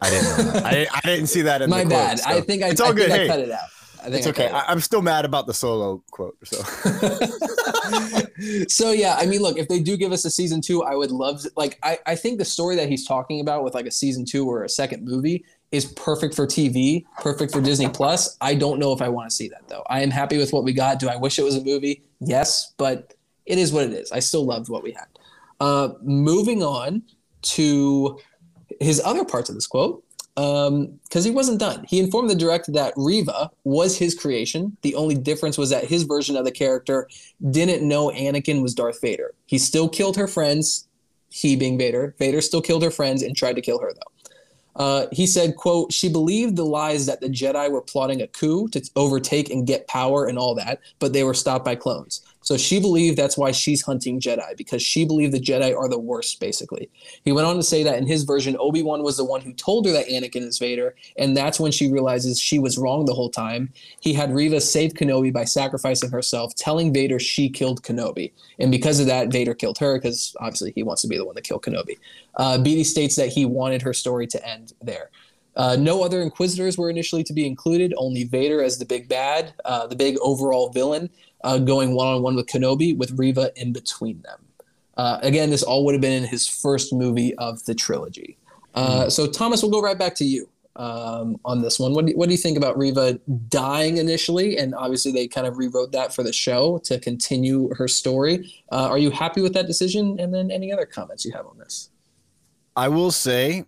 I 0.00 0.10
didn't. 0.10 0.24
Know 0.24 0.36
that. 0.52 0.64
I, 0.66 0.86
I 0.92 1.00
didn't 1.04 1.28
see 1.28 1.42
that 1.42 1.62
in 1.62 1.70
My 1.70 1.84
the 1.84 1.90
bad. 1.90 2.18
quote, 2.20 2.20
so 2.20 2.30
I 2.30 2.40
think 2.40 2.62
I, 2.62 2.68
it's 2.68 2.80
all 2.80 2.90
I 2.90 2.94
good. 2.94 3.10
think 3.10 3.24
I 3.24 3.26
cut 3.28 3.40
it 3.40 3.50
out. 3.50 3.60
I 4.00 4.04
think 4.04 4.16
it's 4.16 4.26
I 4.26 4.30
okay. 4.30 4.48
cut 4.48 4.64
it 4.64 4.68
I, 4.68 4.72
I'm 4.72 4.80
still 4.80 5.02
mad 5.02 5.24
about 5.24 5.46
the 5.46 5.54
solo 5.54 6.02
quote. 6.10 6.36
So 6.44 6.62
so 8.68 8.92
yeah, 8.92 9.16
I 9.18 9.26
mean, 9.26 9.40
look, 9.40 9.56
if 9.56 9.68
they 9.68 9.80
do 9.80 9.96
give 9.96 10.12
us 10.12 10.24
a 10.24 10.30
season 10.30 10.60
two, 10.60 10.82
I 10.82 10.94
would 10.94 11.10
love 11.10 11.42
to, 11.42 11.50
like 11.56 11.78
I, 11.82 11.98
I 12.06 12.14
think 12.16 12.38
the 12.38 12.44
story 12.44 12.76
that 12.76 12.88
he's 12.88 13.06
talking 13.06 13.40
about 13.40 13.64
with 13.64 13.74
like 13.74 13.86
a 13.86 13.90
season 13.90 14.24
two 14.24 14.48
or 14.48 14.64
a 14.64 14.68
second 14.68 15.04
movie 15.04 15.44
is 15.70 15.86
perfect 15.86 16.34
for 16.34 16.46
TV, 16.46 17.04
perfect 17.20 17.52
for 17.52 17.60
Disney 17.60 17.88
Plus. 17.88 18.36
I 18.40 18.54
don't 18.54 18.78
know 18.78 18.92
if 18.92 19.00
I 19.00 19.08
want 19.08 19.30
to 19.30 19.34
see 19.34 19.48
that 19.48 19.66
though. 19.68 19.84
I 19.88 20.02
am 20.02 20.10
happy 20.10 20.38
with 20.38 20.52
what 20.52 20.64
we 20.64 20.72
got. 20.72 20.98
Do 20.98 21.08
I 21.08 21.16
wish 21.16 21.38
it 21.38 21.42
was 21.42 21.56
a 21.56 21.64
movie? 21.64 22.02
Yes, 22.20 22.74
but 22.76 23.13
it 23.46 23.58
is 23.58 23.72
what 23.72 23.84
it 23.84 23.92
is. 23.92 24.12
I 24.12 24.20
still 24.20 24.44
loved 24.44 24.68
what 24.68 24.82
we 24.82 24.92
had. 24.92 25.06
Uh, 25.60 25.90
moving 26.02 26.62
on 26.62 27.02
to 27.42 28.18
his 28.80 29.00
other 29.04 29.24
parts 29.24 29.48
of 29.48 29.54
this 29.54 29.66
quote 29.66 30.04
because 30.34 31.24
he 31.24 31.30
wasn't 31.30 31.60
done. 31.60 31.84
He 31.88 32.00
informed 32.00 32.28
the 32.28 32.34
director 32.34 32.72
that 32.72 32.92
Reva 32.96 33.50
was 33.62 33.96
his 33.96 34.14
creation. 34.14 34.76
The 34.82 34.96
only 34.96 35.14
difference 35.14 35.56
was 35.56 35.70
that 35.70 35.84
his 35.84 36.02
version 36.02 36.36
of 36.36 36.44
the 36.44 36.50
character 36.50 37.08
didn't 37.50 37.86
know 37.86 38.10
Anakin 38.10 38.60
was 38.60 38.74
Darth 38.74 39.00
Vader. 39.00 39.34
He 39.46 39.58
still 39.58 39.88
killed 39.88 40.16
her 40.16 40.26
friends, 40.26 40.88
he 41.30 41.54
being 41.54 41.78
Vader. 41.78 42.14
Vader 42.18 42.40
still 42.40 42.62
killed 42.62 42.82
her 42.82 42.90
friends 42.90 43.22
and 43.22 43.36
tried 43.36 43.54
to 43.54 43.62
kill 43.62 43.80
her, 43.80 43.92
though. 43.92 44.14
Uh, 44.76 45.06
he 45.12 45.24
said, 45.24 45.54
"quote 45.54 45.92
She 45.92 46.08
believed 46.08 46.56
the 46.56 46.66
lies 46.66 47.06
that 47.06 47.20
the 47.20 47.28
Jedi 47.28 47.70
were 47.70 47.80
plotting 47.80 48.20
a 48.20 48.26
coup 48.26 48.66
to 48.68 48.82
overtake 48.96 49.48
and 49.50 49.66
get 49.66 49.86
power 49.86 50.26
and 50.26 50.36
all 50.36 50.56
that, 50.56 50.80
but 50.98 51.12
they 51.12 51.22
were 51.22 51.34
stopped 51.34 51.64
by 51.64 51.76
clones. 51.76 52.22
So 52.44 52.58
she 52.58 52.78
believed 52.78 53.16
that's 53.16 53.38
why 53.38 53.50
she's 53.52 53.82
hunting 53.82 54.20
Jedi 54.20 54.56
because 54.56 54.82
she 54.82 55.04
believed 55.04 55.32
the 55.32 55.40
Jedi 55.40 55.74
are 55.76 55.88
the 55.88 55.98
worst, 55.98 56.38
basically. 56.40 56.90
He 57.24 57.32
went 57.32 57.46
on 57.46 57.56
to 57.56 57.62
say 57.62 57.82
that 57.82 57.98
in 57.98 58.06
his 58.06 58.22
version, 58.24 58.56
Obi 58.60 58.82
Wan 58.82 59.02
was 59.02 59.16
the 59.16 59.24
one 59.24 59.40
who 59.40 59.52
told 59.54 59.86
her 59.86 59.92
that 59.92 60.08
Anakin 60.08 60.42
is 60.42 60.58
Vader, 60.58 60.94
and 61.16 61.34
that's 61.34 61.58
when 61.58 61.72
she 61.72 61.90
realizes 61.90 62.38
she 62.38 62.58
was 62.58 62.76
wrong 62.76 63.06
the 63.06 63.14
whole 63.14 63.30
time. 63.30 63.72
He 64.00 64.12
had 64.12 64.34
Reva 64.34 64.60
save 64.60 64.92
Kenobi 64.92 65.32
by 65.32 65.44
sacrificing 65.44 66.10
herself, 66.10 66.54
telling 66.54 66.92
Vader 66.92 67.18
she 67.18 67.48
killed 67.48 67.82
Kenobi. 67.82 68.32
And 68.58 68.70
because 68.70 69.00
of 69.00 69.06
that, 69.06 69.32
Vader 69.32 69.54
killed 69.54 69.78
her 69.78 69.96
because 69.96 70.36
obviously 70.38 70.72
he 70.74 70.82
wants 70.82 71.00
to 71.02 71.08
be 71.08 71.16
the 71.16 71.24
one 71.24 71.34
to 71.36 71.40
kill 71.40 71.58
Kenobi. 71.58 71.98
Uh, 72.36 72.58
Beattie 72.58 72.84
states 72.84 73.16
that 73.16 73.30
he 73.30 73.46
wanted 73.46 73.80
her 73.80 73.94
story 73.94 74.26
to 74.26 74.46
end 74.46 74.74
there. 74.82 75.10
Uh, 75.56 75.76
no 75.78 76.02
other 76.02 76.20
Inquisitors 76.20 76.76
were 76.76 76.90
initially 76.90 77.22
to 77.24 77.32
be 77.32 77.46
included, 77.46 77.94
only 77.96 78.24
Vader 78.24 78.62
as 78.62 78.78
the 78.78 78.84
big 78.84 79.08
bad, 79.08 79.54
uh, 79.64 79.86
the 79.86 79.96
big 79.96 80.16
overall 80.20 80.70
villain, 80.70 81.08
uh, 81.44 81.58
going 81.58 81.94
one 81.94 82.08
on 82.08 82.22
one 82.22 82.34
with 82.34 82.46
Kenobi, 82.46 82.96
with 82.96 83.12
Reva 83.12 83.52
in 83.54 83.72
between 83.72 84.20
them. 84.22 84.40
Uh, 84.96 85.18
again, 85.22 85.50
this 85.50 85.62
all 85.62 85.84
would 85.84 85.94
have 85.94 86.00
been 86.00 86.22
in 86.22 86.28
his 86.28 86.48
first 86.48 86.92
movie 86.92 87.34
of 87.36 87.64
the 87.66 87.74
trilogy. 87.74 88.38
Uh, 88.74 89.08
so, 89.08 89.26
Thomas, 89.26 89.62
we'll 89.62 89.70
go 89.70 89.80
right 89.82 89.98
back 89.98 90.14
to 90.16 90.24
you 90.24 90.48
um, 90.76 91.38
on 91.44 91.62
this 91.62 91.78
one. 91.78 91.92
What 91.92 92.06
do, 92.06 92.12
what 92.16 92.26
do 92.26 92.32
you 92.32 92.38
think 92.38 92.56
about 92.56 92.76
Reva 92.76 93.20
dying 93.48 93.98
initially? 93.98 94.56
And 94.56 94.74
obviously, 94.74 95.12
they 95.12 95.28
kind 95.28 95.46
of 95.46 95.58
rewrote 95.58 95.92
that 95.92 96.14
for 96.14 96.22
the 96.22 96.32
show 96.32 96.78
to 96.84 96.98
continue 96.98 97.72
her 97.74 97.86
story. 97.86 98.52
Uh, 98.72 98.88
are 98.88 98.98
you 98.98 99.10
happy 99.10 99.42
with 99.42 99.54
that 99.54 99.66
decision? 99.66 100.18
And 100.18 100.34
then, 100.34 100.50
any 100.50 100.72
other 100.72 100.86
comments 100.86 101.24
you 101.24 101.32
have 101.32 101.46
on 101.46 101.58
this? 101.58 101.90
I 102.76 102.88
will 102.88 103.12
say, 103.12 103.64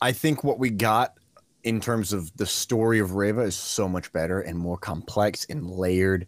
I 0.00 0.12
think 0.12 0.44
what 0.44 0.58
we 0.58 0.70
got 0.70 1.14
in 1.64 1.80
terms 1.80 2.12
of 2.12 2.34
the 2.36 2.46
story 2.46 2.98
of 2.98 3.14
Reva 3.14 3.42
is 3.42 3.56
so 3.56 3.88
much 3.88 4.12
better 4.12 4.40
and 4.40 4.58
more 4.58 4.78
complex 4.78 5.46
and 5.48 5.70
layered 5.70 6.26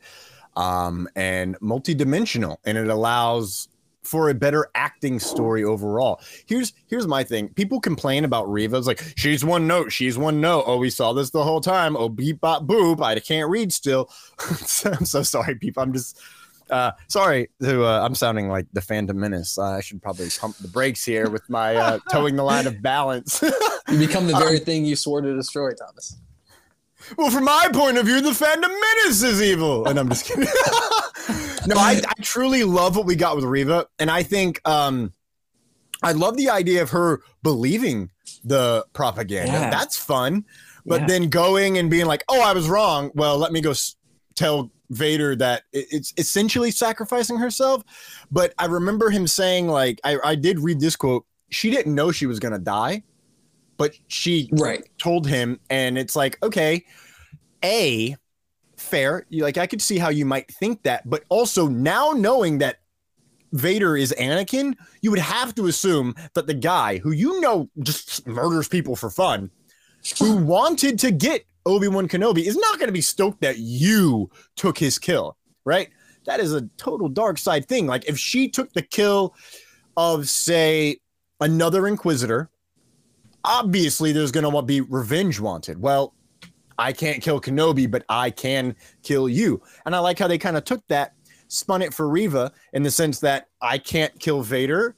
um, 0.56 1.09
and 1.16 1.59
multidimensional, 1.60 2.56
and 2.64 2.76
it 2.76 2.88
allows 2.88 3.68
for 4.02 4.28
a 4.30 4.34
better 4.34 4.68
acting 4.74 5.18
story 5.18 5.64
overall. 5.64 6.20
Here's 6.46 6.72
here's 6.86 7.06
my 7.06 7.24
thing. 7.24 7.48
People 7.50 7.80
complain 7.80 8.24
about 8.24 8.50
Reva. 8.50 8.76
It's 8.76 8.86
like 8.86 9.02
she's 9.16 9.44
one 9.44 9.66
note, 9.66 9.92
she's 9.92 10.18
one 10.18 10.40
note. 10.40 10.64
Oh, 10.66 10.76
we 10.76 10.90
saw 10.90 11.12
this 11.12 11.30
the 11.30 11.44
whole 11.44 11.60
time. 11.60 11.96
Oh, 11.96 12.09
beep 12.09 12.40
bop 12.40 12.66
boop. 12.66 13.02
I 13.02 13.18
can't 13.20 13.48
read 13.48 13.72
still. 13.72 14.10
I'm 14.84 15.06
so 15.06 15.22
sorry, 15.22 15.54
people. 15.54 15.82
I'm 15.82 15.92
just 15.92 16.20
uh, 16.70 16.93
sorry 17.09 17.48
to 17.62 17.84
uh, 17.84 18.01
I'm 18.05 18.14
sounding 18.14 18.48
like 18.48 18.66
the 18.72 18.80
Phantom 18.80 19.18
Menace. 19.18 19.59
Uh, 19.59 19.72
I 19.72 19.80
should 19.80 20.02
probably 20.02 20.28
pump 20.39 20.56
the 20.59 20.68
brakes 20.68 21.05
here 21.05 21.30
with 21.30 21.48
my 21.48 21.76
uh, 21.76 21.98
toeing 22.10 22.36
the 22.36 22.43
line 22.43 22.66
of 22.66 22.82
balance. 22.82 23.43
you 23.43 23.98
become 23.98 24.26
the 24.26 24.36
very 24.39 24.59
um, 24.59 24.64
thing 24.64 24.84
you 24.84 24.97
swore 24.97 25.20
to 25.20 25.34
destroy, 25.34 25.72
Thomas. 25.72 26.16
Well, 27.16 27.30
from 27.30 27.44
my 27.44 27.68
point 27.72 27.98
of 27.98 28.06
view, 28.06 28.20
the 28.20 28.34
Phantom 28.34 28.70
Menace 28.70 29.22
is 29.22 29.43
evil, 29.43 29.86
and 29.89 29.98
I'm 29.98 30.09
just 30.09 30.24
kidding. 30.24 30.44
no, 31.66 31.76
I, 31.76 32.01
I 32.06 32.22
truly 32.22 32.64
love 32.64 32.97
what 32.97 33.06
we 33.06 33.16
got 33.16 33.36
with 33.36 33.44
Reva, 33.44 33.86
and 33.98 34.10
I 34.10 34.22
think 34.22 34.60
um, 34.66 35.12
I 36.02 36.12
love 36.12 36.36
the 36.36 36.51
idea 36.51 36.82
of 36.82 36.90
her 36.90 37.22
believing 37.43 38.10
the 38.44 38.86
propaganda. 38.93 39.52
Yeah. 39.52 39.70
That's 39.70 39.97
fun, 39.97 40.44
but 40.86 41.02
yeah. 41.02 41.06
then 41.06 41.28
going 41.28 41.78
and 41.78 41.90
being 41.90 42.06
like, 42.06 42.24
"Oh, 42.28 42.40
I 42.40 42.52
was 42.52 42.68
wrong." 42.68 43.10
Well, 43.14 43.39
let 43.39 43.52
me 43.52 43.60
go 43.60 43.70
s- 43.70 43.97
tell 44.34 44.70
Vader 44.93 45.35
that 45.36 45.64
it's 45.73 46.12
essentially 46.16 46.70
sacrificing 46.70 47.36
herself. 47.36 47.82
But 48.31 48.55
I 48.59 48.66
remember 48.66 49.10
him 49.10 49.27
saying, 49.27 49.69
like, 49.69 50.01
I, 50.05 50.19
I 50.23 50.35
did 50.35 50.60
read 50.60 50.81
this 50.81 50.97
quote. 50.97 51.24
She 51.51 51.70
didn't 51.70 51.94
know 51.94 52.12
she 52.12 52.27
was 52.27 52.39
gonna 52.39 52.59
die, 52.59 53.02
but 53.77 53.94
she 54.09 54.48
right 54.52 54.89
told 54.98 55.27
him, 55.27 55.60
and 55.70 55.98
it's 55.98 56.16
like, 56.16 56.43
okay, 56.43 56.85
a 57.64 58.16
fair. 58.77 59.27
You 59.28 59.43
like 59.43 59.59
I 59.59 59.66
could 59.66 59.82
see 59.82 59.98
how 59.98 60.09
you 60.09 60.27
might 60.27 60.51
think 60.52 60.82
that, 60.82 61.09
but 61.09 61.24
also 61.28 61.69
now 61.69 62.12
knowing 62.12 62.59
that 62.59 62.77
Vader 63.52 63.97
is 63.97 64.14
Anakin, 64.19 64.74
you 65.02 65.10
would 65.10 65.19
have 65.19 65.55
to 65.56 65.66
assume 65.66 66.14
that 66.35 66.47
the 66.47 66.55
guy 66.55 66.98
who 66.98 67.12
you 67.12 67.40
know 67.40 67.69
just 67.81 68.27
murders 68.27 68.69
people 68.69 68.97
for 68.97 69.10
fun, 69.10 69.51
who 70.19 70.36
wanted 70.44 70.98
to 71.01 71.10
get 71.10 71.44
Obi 71.64 71.89
Wan 71.89 72.09
Kenobi 72.09 72.44
is 72.44 72.56
not 72.56 72.78
going 72.78 72.89
to 72.89 72.93
be 72.93 73.01
stoked 73.01 73.40
that 73.40 73.59
you 73.59 74.30
took 74.56 74.78
his 74.78 74.98
kill, 74.98 75.36
right? 75.64 75.89
That 76.26 76.40
is 76.40 76.52
a 76.52 76.62
total 76.76 77.09
dark 77.09 77.39
side 77.39 77.68
thing. 77.68 77.86
Like 77.86 78.09
if 78.09 78.18
she 78.18 78.48
took 78.48 78.72
the 78.72 78.82
kill 78.82 79.34
of, 79.97 80.28
say, 80.28 80.98
another 81.40 81.86
Inquisitor, 81.86 82.51
obviously 83.44 84.12
there's 84.12 84.32
going 84.32 84.51
to 84.51 84.62
be 84.62 84.80
revenge 84.80 85.40
wanted. 85.40 85.80
Well, 85.80 86.14
I 86.78 86.93
can't 86.93 87.22
kill 87.22 87.40
Kenobi, 87.40 87.90
but 87.90 88.05
I 88.09 88.30
can 88.30 88.74
kill 89.02 89.28
you. 89.28 89.62
And 89.84 89.94
I 89.94 89.98
like 89.98 90.18
how 90.18 90.26
they 90.26 90.39
kind 90.39 90.56
of 90.56 90.64
took 90.64 90.86
that, 90.89 91.14
spun 91.48 91.82
it 91.82 91.93
for 91.93 92.09
Reva 92.09 92.52
in 92.72 92.82
the 92.82 92.90
sense 92.90 93.20
that 93.20 93.48
I 93.60 93.78
can't 93.78 94.18
kill 94.18 94.43
Vader, 94.43 94.97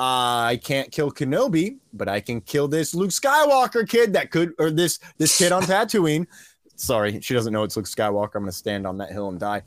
I 0.00 0.60
can't 0.62 0.92
kill 0.92 1.10
Kenobi, 1.10 1.78
but 1.92 2.08
I 2.08 2.20
can 2.20 2.40
kill 2.40 2.68
this 2.68 2.94
Luke 2.94 3.10
Skywalker 3.10 3.88
kid 3.88 4.12
that 4.12 4.30
could, 4.30 4.52
or 4.58 4.70
this 4.70 5.00
this 5.18 5.36
kid 5.36 5.50
on 5.50 5.62
Tatooine. 5.64 6.26
Sorry, 6.76 7.20
she 7.20 7.34
doesn't 7.34 7.52
know 7.52 7.64
it's 7.64 7.76
Luke 7.76 7.86
Skywalker. 7.86 8.36
I'm 8.36 8.42
gonna 8.42 8.52
stand 8.52 8.86
on 8.86 8.96
that 8.98 9.10
hill 9.10 9.28
and 9.28 9.40
die. 9.40 9.62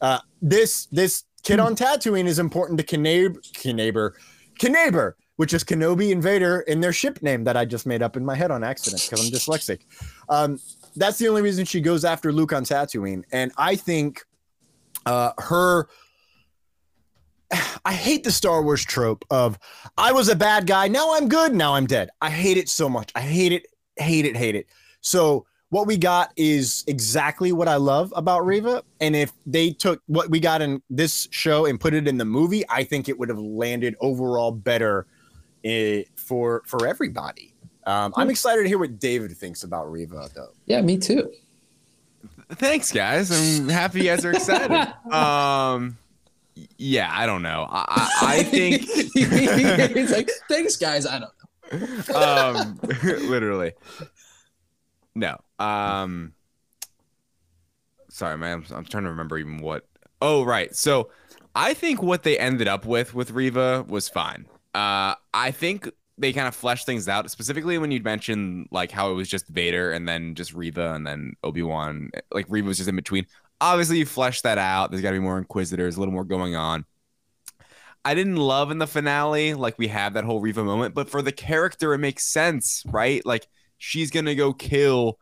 Uh, 0.00 0.20
this 0.40 0.86
this 0.86 1.24
kid 1.42 1.58
on 1.58 1.74
Tatooine 1.74 2.26
is 2.26 2.38
important 2.38 2.78
to 2.78 2.86
Knaber, 2.86 3.38
Knaber, 3.54 4.12
Knaber, 4.60 5.14
which 5.34 5.52
is 5.52 5.64
Kenobi 5.64 6.12
and 6.12 6.22
Vader 6.22 6.60
in 6.60 6.80
their 6.80 6.92
ship 6.92 7.20
name 7.20 7.42
that 7.42 7.56
I 7.56 7.64
just 7.64 7.84
made 7.84 8.02
up 8.02 8.16
in 8.16 8.24
my 8.24 8.36
head 8.36 8.52
on 8.52 8.62
accident 8.62 9.02
because 9.02 9.26
I'm 9.26 9.32
dyslexic. 9.32 9.80
Um, 10.28 10.60
that's 10.94 11.18
the 11.18 11.26
only 11.26 11.42
reason 11.42 11.64
she 11.64 11.80
goes 11.80 12.04
after 12.04 12.32
Luke 12.32 12.52
on 12.52 12.62
Tatooine, 12.62 13.24
and 13.32 13.50
I 13.56 13.74
think 13.74 14.22
uh, 15.06 15.32
her 15.38 15.88
I 17.84 17.92
hate 17.92 18.24
the 18.24 18.32
Star 18.32 18.62
Wars 18.62 18.84
trope 18.84 19.24
of 19.30 19.58
I 19.96 20.12
was 20.12 20.28
a 20.28 20.36
bad 20.36 20.66
guy, 20.66 20.88
now 20.88 21.14
I'm 21.14 21.28
good, 21.28 21.54
now 21.54 21.74
I'm 21.74 21.86
dead. 21.86 22.10
I 22.20 22.30
hate 22.30 22.56
it 22.56 22.68
so 22.68 22.88
much. 22.88 23.10
I 23.14 23.20
hate 23.20 23.52
it, 23.52 23.66
hate 23.96 24.24
it, 24.24 24.36
hate 24.36 24.54
it. 24.54 24.66
So 25.00 25.46
what 25.70 25.86
we 25.86 25.96
got 25.96 26.32
is 26.36 26.84
exactly 26.86 27.50
what 27.50 27.66
I 27.66 27.76
love 27.76 28.12
about 28.14 28.44
Reva. 28.44 28.82
And 29.00 29.16
if 29.16 29.32
they 29.46 29.70
took 29.70 30.02
what 30.06 30.28
we 30.28 30.38
got 30.38 30.60
in 30.60 30.82
this 30.90 31.28
show 31.30 31.64
and 31.64 31.80
put 31.80 31.94
it 31.94 32.06
in 32.06 32.18
the 32.18 32.26
movie, 32.26 32.62
I 32.68 32.84
think 32.84 33.08
it 33.08 33.18
would 33.18 33.30
have 33.30 33.38
landed 33.38 33.96
overall 34.00 34.52
better 34.52 35.06
eh, 35.64 36.02
for 36.14 36.62
for 36.66 36.86
everybody. 36.86 37.54
Um, 37.84 38.12
I'm 38.16 38.30
excited 38.30 38.62
to 38.62 38.68
hear 38.68 38.78
what 38.78 38.98
David 38.98 39.32
thinks 39.32 39.64
about 39.64 39.90
Reva, 39.90 40.28
though. 40.34 40.50
Yeah, 40.66 40.82
me 40.82 40.98
too. 40.98 41.32
Thanks, 42.50 42.92
guys. 42.92 43.30
I'm 43.30 43.68
happy 43.68 44.00
you 44.00 44.04
guys 44.04 44.24
are 44.24 44.32
excited. 44.32 44.92
um, 45.12 45.96
yeah, 46.54 47.10
I 47.10 47.26
don't 47.26 47.42
know. 47.42 47.66
I, 47.70 48.10
I 48.22 48.42
think 48.42 48.82
he's 49.14 50.10
like, 50.10 50.30
thanks, 50.48 50.76
guys. 50.76 51.06
I 51.06 51.20
don't 51.20 52.08
know. 52.08 52.14
um, 52.14 52.80
literally. 53.02 53.72
No. 55.14 55.38
Um, 55.58 56.34
sorry, 58.08 58.38
man. 58.38 58.64
I'm, 58.70 58.76
I'm 58.76 58.84
trying 58.84 59.04
to 59.04 59.10
remember 59.10 59.38
even 59.38 59.58
what. 59.58 59.86
Oh, 60.20 60.44
right. 60.44 60.74
So, 60.74 61.10
I 61.54 61.74
think 61.74 62.02
what 62.02 62.22
they 62.22 62.38
ended 62.38 62.68
up 62.68 62.86
with 62.86 63.14
with 63.14 63.30
Reva 63.30 63.84
was 63.88 64.08
fine. 64.08 64.46
Uh, 64.74 65.14
I 65.34 65.50
think 65.50 65.90
they 66.18 66.32
kind 66.32 66.46
of 66.48 66.54
fleshed 66.54 66.86
things 66.86 67.08
out, 67.08 67.30
specifically 67.30 67.78
when 67.78 67.90
you 67.90 68.00
mentioned 68.02 68.68
like 68.70 68.90
how 68.90 69.10
it 69.10 69.14
was 69.14 69.28
just 69.28 69.48
Vader 69.48 69.92
and 69.92 70.08
then 70.08 70.34
just 70.34 70.54
Reva 70.54 70.94
and 70.94 71.06
then 71.06 71.34
Obi 71.42 71.62
Wan. 71.62 72.10
Like 72.30 72.46
Reva 72.48 72.68
was 72.68 72.76
just 72.76 72.88
in 72.88 72.96
between 72.96 73.26
obviously 73.62 73.98
you 73.98 74.06
flesh 74.06 74.42
that 74.42 74.58
out. 74.58 74.90
There's 74.90 75.02
got 75.02 75.10
to 75.10 75.16
be 75.16 75.20
more 75.20 75.38
Inquisitors, 75.38 75.96
a 75.96 76.00
little 76.00 76.12
more 76.12 76.24
going 76.24 76.56
on. 76.56 76.84
I 78.04 78.14
didn't 78.14 78.36
love 78.36 78.72
in 78.72 78.78
the 78.78 78.86
finale, 78.86 79.54
like 79.54 79.78
we 79.78 79.86
have 79.88 80.14
that 80.14 80.24
whole 80.24 80.40
Reva 80.40 80.64
moment, 80.64 80.92
but 80.92 81.08
for 81.08 81.22
the 81.22 81.30
character, 81.30 81.94
it 81.94 81.98
makes 81.98 82.24
sense, 82.24 82.82
right? 82.86 83.24
Like 83.24 83.46
she's 83.78 84.10
gonna 84.10 84.34
go 84.34 84.52
kill, 84.52 85.20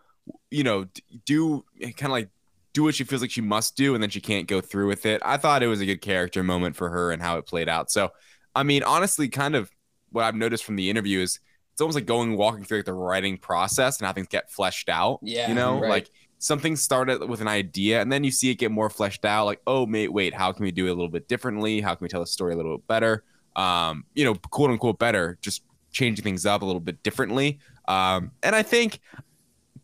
you 0.51 0.65
know, 0.65 0.87
do 1.27 1.63
kind 1.81 2.07
of 2.07 2.13
like 2.13 2.31
do 2.73 2.85
what 2.85 2.95
she 2.95 3.05
feels 3.05 3.21
like 3.21 3.31
she 3.31 3.43
must 3.43 3.77
do, 3.77 3.95
and 3.95 4.03
then 4.03 4.09
she 4.09 4.23
can't 4.23 4.49
go 4.49 4.63
through 4.63 4.89
with 4.89 5.05
it. 5.05 5.21
I 5.23 5.37
thought 5.37 5.63
it 5.63 5.67
was 5.67 5.83
a 5.83 5.87
good 5.87 6.01
character 6.01 6.43
moment 6.43 6.75
for 6.75 6.89
her 6.89 7.13
and 7.13 7.21
how 7.21 7.37
it 7.37 7.47
played 7.47 7.69
out. 7.69 7.91
So, 7.91 8.13
I 8.55 8.63
mean, 8.63 8.83
honestly, 8.83 9.29
kind 9.29 9.55
of 9.55 9.71
what 10.11 10.25
I've 10.25 10.35
noticed 10.35 10.65
from 10.65 10.77
the 10.77 10.89
interview 10.89 11.21
is 11.21 11.39
it's 11.73 11.83
almost 11.83 11.97
like 11.97 12.07
going 12.07 12.37
walking 12.37 12.65
through 12.65 12.79
like 12.79 12.87
the 12.87 12.95
writing 12.95 13.37
process 13.37 13.99
and 13.99 14.07
how 14.07 14.15
things 14.15 14.29
get 14.29 14.51
fleshed 14.51 14.89
out. 14.89 15.19
Yeah, 15.23 15.49
you 15.49 15.55
know, 15.55 15.81
right. 15.81 15.91
like 15.91 16.11
something 16.41 16.75
started 16.75 17.23
with 17.29 17.41
an 17.41 17.47
idea 17.47 18.01
and 18.01 18.11
then 18.11 18.25
you 18.25 18.31
see 18.31 18.51
it 18.51 18.57
get 18.57 18.73
more 18.73 18.91
fleshed 18.91 19.25
out 19.25 19.45
like 19.45 19.61
oh 19.67 19.87
mate 19.87 20.13
wait 20.13 20.35
how 20.35 20.51
can 20.51 20.65
we 20.65 20.73
do 20.73 20.87
it 20.87 20.91
a 20.91 20.95
little 20.95 21.09
bit 21.09 21.29
differently? 21.29 21.81
How 21.81 21.95
can 21.95 22.05
we 22.05 22.09
tell 22.09 22.21
the 22.21 22.27
story 22.27 22.55
a 22.55 22.57
little 22.57 22.79
bit 22.79 22.87
better? 22.89 23.25
Um 23.57 24.05
you 24.15 24.25
know 24.25 24.35
quote 24.35 24.71
unquote 24.71 24.99
better 24.99 25.39
just 25.41 25.63
changing 25.93 26.25
things 26.25 26.47
up 26.47 26.63
a 26.63 26.65
little 26.65 26.81
bit 26.81 27.03
differently. 27.03 27.61
Um 27.87 28.33
and 28.43 28.57
i 28.57 28.63
think 28.63 29.01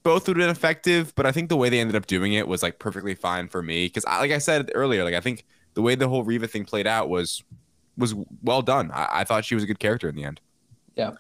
both 0.03 0.28
would 0.28 0.37
have 0.37 0.43
been 0.43 0.51
effective 0.51 1.12
but 1.15 1.27
i 1.27 1.33
think 1.33 1.49
the 1.49 1.57
way 1.57 1.69
they 1.69 1.81
ended 1.81 1.97
up 1.97 2.07
doing 2.07 2.33
it 2.33 2.47
was 2.49 2.62
like 2.62 2.78
perfectly 2.78 3.15
fine 3.15 3.49
for 3.49 3.62
me. 3.62 3.87
Because 3.87 4.05
like 4.05 4.33
i 4.33 4.39
said 4.39 4.70
earlier 4.74 5.05
like 5.05 5.15
i 5.15 5.20
think 5.20 5.45
the 5.77 5.83
way 5.83 5.95
the 5.95 6.09
whole 6.09 6.24
Reva 6.24 6.49
thing 6.49 6.65
played 6.65 6.87
out 6.87 7.09
was 7.09 7.45
was 7.97 8.15
well 8.43 8.62
done. 8.62 8.91
I, 8.93 9.09
I 9.20 9.24
thought 9.24 9.45
she 9.45 9.55
was 9.55 9.62
a 9.62 9.66
good 9.66 9.78
character 9.78 10.09
in 10.09 10.16
the 10.16 10.24
end. 10.24 10.41
Yeah. 10.97 11.12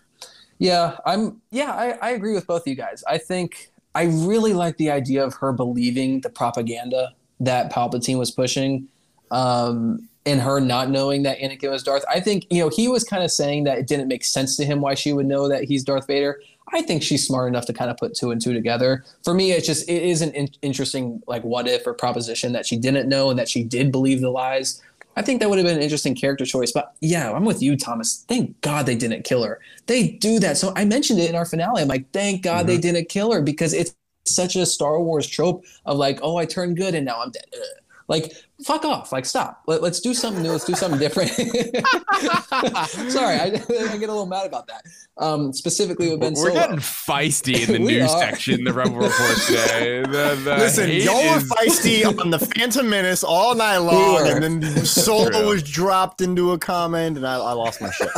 Yeah, 0.58 0.96
I'm. 1.04 1.42
Yeah, 1.50 1.72
I, 1.72 1.98
I 2.00 2.10
agree 2.12 2.32
with 2.32 2.46
both 2.46 2.62
of 2.62 2.66
you 2.66 2.74
guys. 2.74 3.04
I 3.06 3.18
think 3.18 3.70
I 3.96 4.04
really 4.04 4.52
like 4.52 4.76
the 4.76 4.90
idea 4.90 5.24
of 5.24 5.32
her 5.36 5.52
believing 5.52 6.20
the 6.20 6.28
propaganda 6.28 7.14
that 7.40 7.72
Palpatine 7.72 8.18
was 8.18 8.30
pushing, 8.30 8.88
um, 9.30 10.06
and 10.26 10.42
her 10.42 10.60
not 10.60 10.90
knowing 10.90 11.22
that 11.22 11.38
Anakin 11.38 11.70
was 11.70 11.82
Darth. 11.82 12.04
I 12.10 12.20
think 12.20 12.46
you 12.50 12.62
know 12.62 12.68
he 12.68 12.88
was 12.88 13.04
kind 13.04 13.24
of 13.24 13.30
saying 13.30 13.64
that 13.64 13.78
it 13.78 13.86
didn't 13.86 14.08
make 14.08 14.22
sense 14.22 14.54
to 14.58 14.66
him 14.66 14.82
why 14.82 14.92
she 14.92 15.14
would 15.14 15.24
know 15.24 15.48
that 15.48 15.64
he's 15.64 15.82
Darth 15.82 16.08
Vader. 16.08 16.38
I 16.74 16.82
think 16.82 17.02
she's 17.02 17.26
smart 17.26 17.48
enough 17.48 17.64
to 17.66 17.72
kind 17.72 17.90
of 17.90 17.96
put 17.96 18.14
two 18.14 18.32
and 18.32 18.40
two 18.40 18.52
together. 18.52 19.02
For 19.24 19.32
me, 19.32 19.52
it's 19.52 19.66
just 19.66 19.88
it 19.88 20.02
is 20.02 20.20
an 20.20 20.32
in- 20.32 20.50
interesting 20.60 21.22
like 21.26 21.42
what 21.42 21.66
if 21.66 21.86
or 21.86 21.94
proposition 21.94 22.52
that 22.52 22.66
she 22.66 22.76
didn't 22.76 23.08
know 23.08 23.30
and 23.30 23.38
that 23.38 23.48
she 23.48 23.64
did 23.64 23.90
believe 23.90 24.20
the 24.20 24.30
lies. 24.30 24.82
I 25.16 25.22
think 25.22 25.40
that 25.40 25.48
would 25.48 25.58
have 25.58 25.66
been 25.66 25.76
an 25.76 25.82
interesting 25.82 26.14
character 26.14 26.44
choice. 26.44 26.72
But 26.72 26.94
yeah, 27.00 27.32
I'm 27.32 27.44
with 27.44 27.62
you, 27.62 27.76
Thomas. 27.76 28.24
Thank 28.28 28.60
God 28.60 28.86
they 28.86 28.96
didn't 28.96 29.24
kill 29.24 29.42
her. 29.44 29.60
They 29.86 30.08
do 30.08 30.38
that. 30.40 30.58
So 30.58 30.72
I 30.76 30.84
mentioned 30.84 31.18
it 31.18 31.30
in 31.30 31.36
our 31.36 31.46
finale. 31.46 31.82
I'm 31.82 31.88
like, 31.88 32.10
thank 32.12 32.42
God 32.42 32.58
mm-hmm. 32.58 32.66
they 32.68 32.78
didn't 32.78 33.08
kill 33.08 33.32
her 33.32 33.40
because 33.40 33.72
it's 33.72 33.94
such 34.26 34.56
a 34.56 34.66
Star 34.66 35.00
Wars 35.00 35.26
trope 35.26 35.64
of 35.86 35.96
like, 35.96 36.18
oh, 36.22 36.36
I 36.36 36.44
turned 36.44 36.76
good 36.76 36.94
and 36.94 37.06
now 37.06 37.22
I'm 37.22 37.30
dead. 37.30 37.44
Ugh. 37.54 37.82
Like, 38.08 38.32
fuck 38.64 38.84
off. 38.84 39.10
Like, 39.10 39.26
stop. 39.26 39.62
Let, 39.66 39.82
us 39.82 40.00
do 40.00 40.14
something 40.14 40.42
new. 40.42 40.52
Let's 40.52 40.64
do 40.64 40.74
something 40.74 41.00
different. 41.00 41.30
Sorry, 43.10 43.34
I, 43.36 43.44
I, 43.90 43.96
get 43.96 44.08
a 44.08 44.12
little 44.12 44.26
mad 44.26 44.46
about 44.46 44.68
that. 44.68 44.84
Um, 45.18 45.52
specifically 45.52 46.10
with 46.10 46.20
Ben 46.20 46.34
We're 46.34 46.50
Solo. 46.50 46.60
getting 46.60 46.76
feisty 46.76 47.66
in 47.66 47.72
the 47.72 47.78
news 47.80 48.12
are. 48.12 48.18
section, 48.18 48.62
the 48.62 48.72
Rebel 48.72 48.94
Report 48.96 49.38
today. 49.46 50.02
The, 50.02 50.40
the 50.44 50.56
Listen, 50.56 50.90
y'all 50.90 51.32
were 51.32 51.38
is... 51.38 51.50
feisty 51.50 52.06
on 52.20 52.30
the 52.30 52.38
Phantom 52.38 52.88
Menace 52.88 53.24
all 53.24 53.56
night 53.56 53.78
long, 53.78 54.22
we 54.22 54.30
and 54.30 54.42
then 54.42 54.84
Solo 54.84 55.30
True. 55.30 55.46
was 55.48 55.62
dropped 55.64 56.20
into 56.20 56.52
a 56.52 56.58
comment, 56.58 57.16
and 57.16 57.26
I, 57.26 57.34
I 57.38 57.52
lost 57.52 57.80
my 57.80 57.90
shit. 57.90 58.08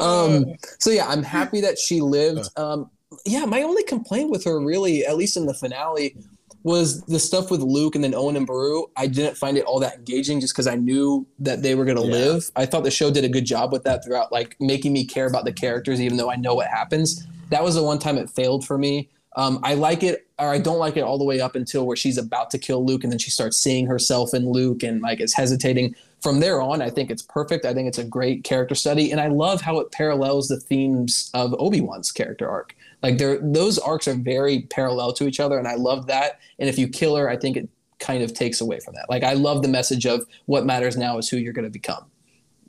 um, 0.00 0.44
so 0.78 0.90
yeah, 0.90 1.08
I'm 1.08 1.24
happy 1.24 1.60
that 1.60 1.76
she 1.78 2.00
lived. 2.00 2.48
Um, 2.56 2.90
yeah, 3.26 3.44
my 3.46 3.62
only 3.62 3.82
complaint 3.84 4.30
with 4.30 4.44
her, 4.44 4.60
really, 4.60 5.04
at 5.06 5.16
least 5.16 5.36
in 5.36 5.46
the 5.46 5.54
finale, 5.54 6.16
was 6.64 7.02
the 7.02 7.18
stuff 7.18 7.50
with 7.50 7.60
Luke 7.60 7.94
and 7.94 8.02
then 8.02 8.14
Owen 8.14 8.36
and 8.36 8.46
Beru. 8.46 8.86
I 8.96 9.06
didn't 9.06 9.36
find 9.36 9.56
it 9.56 9.64
all 9.64 9.78
that 9.80 9.96
engaging 9.96 10.40
just 10.40 10.54
because 10.54 10.66
I 10.66 10.74
knew 10.74 11.26
that 11.38 11.62
they 11.62 11.74
were 11.74 11.84
going 11.84 11.98
to 11.98 12.06
yeah. 12.06 12.24
live. 12.24 12.50
I 12.56 12.64
thought 12.66 12.84
the 12.84 12.90
show 12.90 13.10
did 13.10 13.22
a 13.22 13.28
good 13.28 13.44
job 13.44 13.70
with 13.70 13.84
that 13.84 14.02
throughout, 14.02 14.32
like 14.32 14.56
making 14.58 14.94
me 14.94 15.04
care 15.04 15.26
about 15.26 15.44
the 15.44 15.52
characters, 15.52 16.00
even 16.00 16.16
though 16.16 16.30
I 16.30 16.36
know 16.36 16.54
what 16.54 16.66
happens. 16.68 17.26
That 17.50 17.62
was 17.62 17.74
the 17.74 17.82
one 17.82 17.98
time 17.98 18.16
it 18.16 18.30
failed 18.30 18.66
for 18.66 18.78
me. 18.78 19.10
Um, 19.36 19.60
I 19.62 19.74
like 19.74 20.02
it, 20.02 20.26
or 20.38 20.48
I 20.48 20.58
don't 20.58 20.78
like 20.78 20.96
it 20.96 21.02
all 21.02 21.18
the 21.18 21.24
way 21.24 21.40
up 21.40 21.54
until 21.54 21.86
where 21.86 21.96
she's 21.96 22.18
about 22.18 22.50
to 22.52 22.58
kill 22.58 22.84
Luke, 22.84 23.02
and 23.02 23.12
then 23.12 23.18
she 23.18 23.30
starts 23.30 23.58
seeing 23.58 23.86
herself 23.86 24.32
in 24.32 24.48
Luke 24.48 24.82
and 24.82 25.02
like 25.02 25.20
is 25.20 25.34
hesitating. 25.34 25.94
From 26.22 26.40
there 26.40 26.62
on, 26.62 26.80
I 26.80 26.88
think 26.88 27.10
it's 27.10 27.20
perfect. 27.20 27.66
I 27.66 27.74
think 27.74 27.86
it's 27.88 27.98
a 27.98 28.04
great 28.04 28.44
character 28.44 28.74
study, 28.74 29.10
and 29.10 29.20
I 29.20 29.26
love 29.26 29.60
how 29.60 29.80
it 29.80 29.92
parallels 29.92 30.48
the 30.48 30.58
themes 30.58 31.30
of 31.34 31.54
Obi 31.58 31.82
Wan's 31.82 32.10
character 32.10 32.48
arc. 32.48 32.74
Like 33.04 33.18
they're 33.18 33.38
those 33.38 33.78
arcs 33.78 34.08
are 34.08 34.14
very 34.14 34.62
parallel 34.70 35.12
to 35.12 35.26
each 35.28 35.38
other, 35.38 35.58
and 35.58 35.68
I 35.68 35.74
love 35.74 36.06
that. 36.06 36.40
And 36.58 36.70
if 36.70 36.78
you 36.78 36.88
kill 36.88 37.16
her, 37.16 37.28
I 37.28 37.36
think 37.36 37.58
it 37.58 37.68
kind 37.98 38.22
of 38.22 38.32
takes 38.32 38.62
away 38.62 38.80
from 38.80 38.94
that. 38.94 39.10
Like 39.10 39.22
I 39.22 39.34
love 39.34 39.60
the 39.60 39.68
message 39.68 40.06
of 40.06 40.24
what 40.46 40.64
matters 40.64 40.96
now 40.96 41.18
is 41.18 41.28
who 41.28 41.36
you're 41.36 41.52
going 41.52 41.66
to 41.66 41.70
become. 41.70 42.06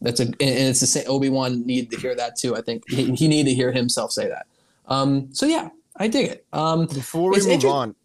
That's 0.02 0.20
a 0.20 0.24
and 0.24 0.36
it's 0.42 0.82
the 0.82 0.88
same. 0.88 1.06
Obi 1.08 1.30
Wan 1.30 1.66
needed 1.66 1.90
to 1.92 1.98
hear 2.02 2.16
that 2.16 2.36
too. 2.36 2.54
I 2.54 2.60
think 2.60 2.84
he, 2.90 3.16
he 3.16 3.30
needed 3.30 3.50
to 3.52 3.56
hear 3.56 3.72
himself 3.72 4.12
say 4.12 4.28
that. 4.28 4.48
Um, 4.88 5.34
so 5.34 5.46
yeah, 5.46 5.70
I 5.96 6.10
dig 6.10 6.28
it. 6.28 6.46
Um, 6.52 6.88
Before 6.88 7.32
we 7.32 7.40
move 7.40 7.48
inter- 7.48 7.70
on, 7.70 7.96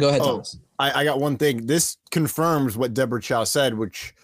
go 0.00 0.08
ahead, 0.08 0.22
oh, 0.22 0.36
Thomas. 0.36 0.56
I, 0.78 1.02
I 1.02 1.04
got 1.04 1.20
one 1.20 1.36
thing. 1.36 1.66
This 1.66 1.98
confirms 2.10 2.78
what 2.78 2.94
Deborah 2.94 3.20
Chow 3.20 3.44
said, 3.44 3.74
which 3.74 4.14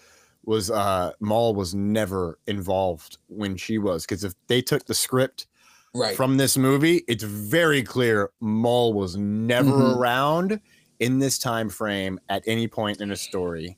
was 0.45 0.71
uh 0.71 1.11
Maul 1.19 1.53
was 1.53 1.75
never 1.75 2.39
involved 2.47 3.19
when 3.27 3.55
she 3.55 3.77
was 3.77 4.03
because 4.03 4.23
if 4.23 4.33
they 4.47 4.63
took 4.63 4.83
the 4.87 4.95
script 4.95 5.45
right. 5.93 6.15
from 6.15 6.37
this 6.37 6.57
movie, 6.57 7.03
it's 7.07 7.23
very 7.23 7.83
clear 7.83 8.31
Maul 8.39 8.93
was 8.93 9.17
never 9.17 9.71
mm-hmm. 9.71 9.99
around 9.99 10.59
in 10.99 11.19
this 11.19 11.37
time 11.39 11.69
frame 11.69 12.19
at 12.29 12.43
any 12.45 12.67
point 12.67 13.01
in 13.01 13.11
a 13.11 13.15
story. 13.15 13.77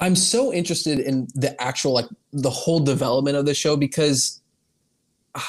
I'm 0.00 0.14
so 0.14 0.52
interested 0.52 1.00
in 1.00 1.26
the 1.34 1.60
actual 1.60 1.92
like 1.92 2.06
the 2.32 2.50
whole 2.50 2.80
development 2.80 3.36
of 3.36 3.46
the 3.46 3.54
show 3.54 3.76
because 3.76 4.40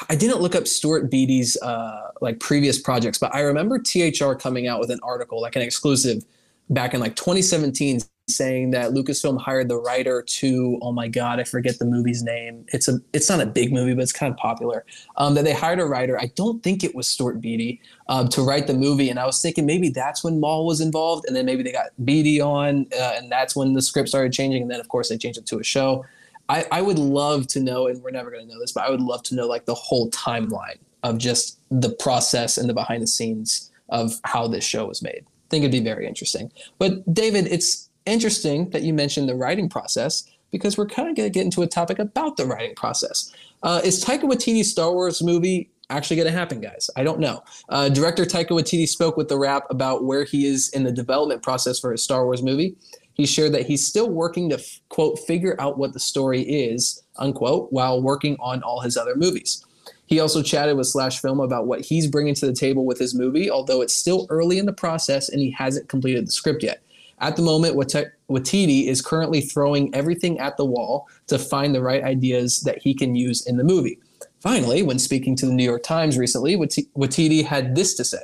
I 0.08 0.14
didn't 0.14 0.40
look 0.40 0.54
up 0.54 0.66
Stuart 0.66 1.10
Beattie's 1.10 1.56
uh, 1.62 2.10
like 2.20 2.40
previous 2.40 2.80
projects, 2.80 3.18
but 3.18 3.34
I 3.34 3.40
remember 3.40 3.78
THR 3.78 4.34
coming 4.34 4.66
out 4.66 4.80
with 4.80 4.90
an 4.90 5.00
article, 5.02 5.40
like 5.40 5.56
an 5.56 5.62
exclusive, 5.62 6.24
back 6.68 6.94
in 6.94 7.00
like 7.00 7.16
2017, 7.16 8.00
saying 8.36 8.70
that 8.70 8.92
Lucasfilm 8.92 9.40
hired 9.40 9.68
the 9.68 9.76
writer 9.76 10.22
to 10.22 10.78
oh 10.82 10.92
my 10.92 11.08
god 11.08 11.40
I 11.40 11.44
forget 11.44 11.78
the 11.78 11.84
movie's 11.84 12.22
name. 12.22 12.64
It's 12.68 12.88
a 12.88 13.00
it's 13.12 13.28
not 13.28 13.40
a 13.40 13.46
big 13.46 13.72
movie 13.72 13.94
but 13.94 14.02
it's 14.02 14.12
kind 14.12 14.32
of 14.32 14.38
popular. 14.38 14.84
Um, 15.16 15.34
that 15.34 15.44
they 15.44 15.52
hired 15.52 15.80
a 15.80 15.84
writer. 15.84 16.18
I 16.18 16.32
don't 16.34 16.62
think 16.62 16.82
it 16.82 16.94
was 16.94 17.06
Stuart 17.06 17.40
Beattie 17.40 17.80
um, 18.08 18.28
to 18.28 18.42
write 18.42 18.66
the 18.66 18.74
movie. 18.74 19.10
And 19.10 19.18
I 19.18 19.26
was 19.26 19.40
thinking 19.40 19.66
maybe 19.66 19.88
that's 19.88 20.24
when 20.24 20.40
Maul 20.40 20.66
was 20.66 20.80
involved 20.80 21.24
and 21.26 21.36
then 21.36 21.46
maybe 21.46 21.62
they 21.62 21.72
got 21.72 21.90
Beattie 22.04 22.40
on 22.40 22.86
uh, 22.98 23.12
and 23.16 23.30
that's 23.30 23.54
when 23.54 23.74
the 23.74 23.82
script 23.82 24.08
started 24.08 24.32
changing. 24.32 24.62
And 24.62 24.70
then 24.70 24.80
of 24.80 24.88
course 24.88 25.08
they 25.08 25.18
changed 25.18 25.38
it 25.38 25.46
to 25.46 25.58
a 25.58 25.64
show. 25.64 26.04
I, 26.48 26.66
I 26.72 26.82
would 26.82 26.98
love 26.98 27.46
to 27.48 27.60
know 27.60 27.86
and 27.86 28.02
we're 28.02 28.10
never 28.10 28.30
going 28.30 28.46
to 28.46 28.52
know 28.52 28.58
this 28.58 28.72
but 28.72 28.84
I 28.84 28.90
would 28.90 29.00
love 29.00 29.22
to 29.24 29.34
know 29.34 29.46
like 29.46 29.66
the 29.66 29.74
whole 29.74 30.10
timeline 30.10 30.78
of 31.02 31.18
just 31.18 31.58
the 31.70 31.90
process 31.90 32.58
and 32.58 32.68
the 32.68 32.74
behind 32.74 33.02
the 33.02 33.06
scenes 33.06 33.70
of 33.88 34.20
how 34.24 34.46
this 34.46 34.64
show 34.64 34.86
was 34.86 35.02
made. 35.02 35.24
I 35.26 35.48
think 35.50 35.62
it'd 35.62 35.72
be 35.72 35.80
very 35.80 36.06
interesting. 36.06 36.52
But 36.78 37.12
David 37.12 37.46
it's 37.48 37.89
interesting 38.10 38.70
that 38.70 38.82
you 38.82 38.92
mentioned 38.92 39.28
the 39.28 39.34
writing 39.34 39.68
process 39.68 40.24
because 40.50 40.76
we're 40.76 40.86
kind 40.86 41.08
of 41.08 41.16
going 41.16 41.28
to 41.28 41.32
get 41.32 41.44
into 41.44 41.62
a 41.62 41.66
topic 41.66 41.98
about 41.98 42.36
the 42.36 42.44
writing 42.44 42.74
process. 42.74 43.32
Uh, 43.62 43.80
is 43.84 44.04
Taika 44.04 44.22
Waititi's 44.22 44.70
Star 44.70 44.92
Wars 44.92 45.22
movie 45.22 45.70
actually 45.90 46.16
going 46.16 46.26
to 46.26 46.36
happen, 46.36 46.60
guys? 46.60 46.90
I 46.96 47.04
don't 47.04 47.20
know. 47.20 47.42
Uh, 47.68 47.88
director 47.88 48.24
Taika 48.24 48.50
Waititi 48.50 48.88
spoke 48.88 49.16
with 49.16 49.28
the 49.28 49.38
Wrap 49.38 49.64
about 49.70 50.04
where 50.04 50.24
he 50.24 50.46
is 50.46 50.68
in 50.70 50.84
the 50.84 50.92
development 50.92 51.42
process 51.42 51.78
for 51.78 51.92
his 51.92 52.02
Star 52.02 52.24
Wars 52.24 52.42
movie. 52.42 52.76
He 53.14 53.26
shared 53.26 53.52
that 53.52 53.66
he's 53.66 53.86
still 53.86 54.08
working 54.08 54.48
to 54.50 54.62
quote 54.88 55.18
figure 55.20 55.54
out 55.60 55.78
what 55.78 55.92
the 55.92 56.00
story 56.00 56.42
is 56.42 57.02
unquote 57.16 57.70
while 57.70 58.00
working 58.00 58.36
on 58.40 58.62
all 58.62 58.80
his 58.80 58.96
other 58.96 59.14
movies. 59.14 59.64
He 60.06 60.18
also 60.18 60.42
chatted 60.42 60.76
with 60.76 60.88
Slash 60.88 61.20
Film 61.20 61.38
about 61.38 61.66
what 61.66 61.82
he's 61.82 62.08
bringing 62.08 62.34
to 62.34 62.46
the 62.46 62.52
table 62.52 62.84
with 62.84 62.98
his 62.98 63.14
movie, 63.14 63.50
although 63.50 63.80
it's 63.80 63.94
still 63.94 64.26
early 64.30 64.58
in 64.58 64.66
the 64.66 64.72
process 64.72 65.28
and 65.28 65.40
he 65.40 65.52
hasn't 65.52 65.88
completed 65.88 66.26
the 66.26 66.32
script 66.32 66.62
yet. 66.64 66.82
At 67.20 67.36
the 67.36 67.42
moment, 67.42 67.76
Waititi 67.76 68.86
is 68.86 69.02
currently 69.02 69.40
throwing 69.40 69.94
everything 69.94 70.38
at 70.38 70.56
the 70.56 70.64
wall 70.64 71.08
to 71.26 71.38
find 71.38 71.74
the 71.74 71.82
right 71.82 72.02
ideas 72.02 72.60
that 72.60 72.78
he 72.78 72.94
can 72.94 73.14
use 73.14 73.46
in 73.46 73.56
the 73.56 73.64
movie. 73.64 73.98
Finally, 74.40 74.82
when 74.82 74.98
speaking 74.98 75.36
to 75.36 75.46
the 75.46 75.52
New 75.52 75.64
York 75.64 75.82
Times 75.82 76.16
recently, 76.16 76.56
Waititi 76.56 77.44
had 77.44 77.74
this 77.74 77.94
to 77.94 78.04
say 78.04 78.22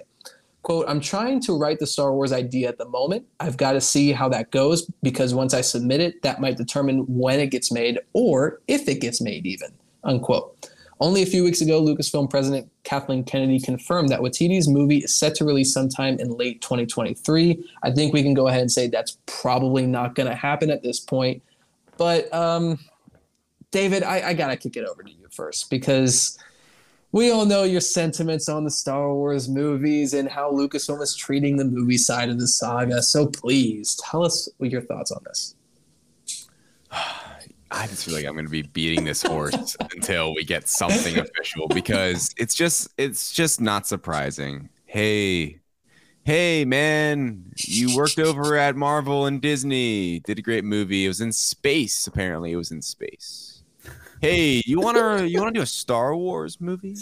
quote 0.67 0.85
i'm 0.89 1.01
trying 1.01 1.41
to 1.41 1.57
write 1.57 1.79
the 1.79 1.87
star 1.87 2.13
wars 2.13 2.33
idea 2.33 2.69
at 2.69 2.77
the 2.77 2.89
moment 2.89 3.25
i've 3.39 3.57
got 3.57 3.73
to 3.73 3.81
see 3.81 4.11
how 4.11 4.29
that 4.29 4.51
goes 4.51 4.91
because 5.01 5.33
once 5.33 5.55
i 5.55 5.61
submit 5.61 6.01
it 6.01 6.21
that 6.23 6.41
might 6.41 6.57
determine 6.57 7.05
when 7.07 7.39
it 7.39 7.53
gets 7.53 7.71
made 7.71 8.01
or 8.15 8.61
if 8.67 8.89
it 8.89 9.01
gets 9.01 9.21
made 9.21 9.47
even 9.47 9.73
unquote 10.03 10.69
only 10.99 11.23
a 11.23 11.27
few 11.27 11.45
weeks 11.45 11.61
ago, 11.61 11.83
Lucasfilm 11.83 12.31
president 12.31 12.71
Kathleen 12.85 13.23
Kennedy 13.23 13.61
confirmed 13.61 14.09
that 14.09 14.21
Waititi's 14.21 14.67
movie 14.67 14.99
is 14.99 15.15
set 15.15 15.35
to 15.37 15.45
release 15.45 15.73
sometime 15.73 16.19
in 16.19 16.31
late 16.31 16.63
2023. 16.63 17.69
I 17.83 17.91
think 17.91 18.15
we 18.15 18.23
can 18.23 18.33
go 18.33 18.49
ahead 18.49 18.63
and 18.63 18.73
say 18.73 18.87
that's 18.87 19.19
probably 19.27 19.87
not 19.87 20.15
going 20.15 20.29
to 20.29 20.35
happen 20.35 20.71
at 20.71 20.83
this 20.83 20.99
point. 20.99 21.43
But 21.99 22.33
um, 22.33 22.79
David, 23.73 24.05
I, 24.05 24.29
I 24.29 24.35
got 24.35 24.49
to 24.49 24.57
kick 24.57 24.77
it 24.77 24.87
over 24.87 25.03
to 25.03 25.11
you 25.11 25.27
first 25.31 25.69
because 25.69 26.39
we 27.13 27.31
all 27.31 27.45
know 27.45 27.65
your 27.65 27.83
sentiments 27.83 28.49
on 28.49 28.65
the 28.65 28.71
Star 28.71 29.13
Wars 29.13 29.51
movies 29.51 30.15
and 30.15 30.31
how 30.31 30.51
Lucasfilm 30.51 31.03
is 31.03 31.15
treating 31.15 31.57
the 31.57 31.65
movie 31.65 31.99
side 31.99 32.31
of 32.31 32.41
the 32.41 32.49
saga. 32.49 33.03
So 33.03 33.27
please 33.27 34.01
tell 34.03 34.25
us 34.25 34.49
your 34.61 34.81
thoughts 34.83 35.13
on 35.13 35.23
this. 35.27 35.55
I 37.71 37.87
just 37.87 38.05
feel 38.05 38.15
like 38.15 38.25
I'm 38.25 38.35
going 38.35 38.47
to 38.47 38.51
be 38.51 38.63
beating 38.63 39.05
this 39.05 39.23
horse 39.23 39.77
until 39.95 40.35
we 40.35 40.45
get 40.45 40.69
something 40.69 41.19
official 41.19 41.69
because 41.69 42.35
it's 42.37 42.55
just 42.55 42.89
it's 42.97 43.33
just 43.33 43.61
not 43.61 43.87
surprising. 43.87 44.69
Hey, 44.85 45.61
hey, 46.25 46.65
man, 46.65 47.53
you 47.57 47.97
worked 47.97 48.19
over 48.19 48.57
at 48.57 48.77
Marvel 48.77 49.27
and 49.27 49.41
Disney, 49.41 50.21
did 50.21 50.39
a 50.39 50.43
great 50.43 50.65
movie. 50.65 51.05
It 51.05 51.09
was 51.09 51.21
in 51.21 51.33
space. 51.33 52.07
Apparently, 52.07 52.53
it 52.53 52.57
was 52.57 52.71
in 52.71 52.83
space. 52.83 53.63
Hey, 54.21 54.63
you 54.65 54.81
want 54.81 54.97
to 54.97 55.29
you 55.29 55.41
want 55.41 55.55
to 55.55 55.59
do 55.59 55.63
a 55.63 55.67
Star 55.67 56.15
Wars 56.15 56.61
movie? 56.61 56.97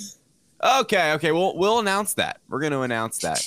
Okay, 0.63 1.13
okay, 1.13 1.33
we'll 1.33 1.57
we'll 1.57 1.79
announce 1.79 2.15
that. 2.15 2.41
We're 2.49 2.61
going 2.61 2.73
to 2.73 2.81
announce 2.83 3.19
that. 3.19 3.47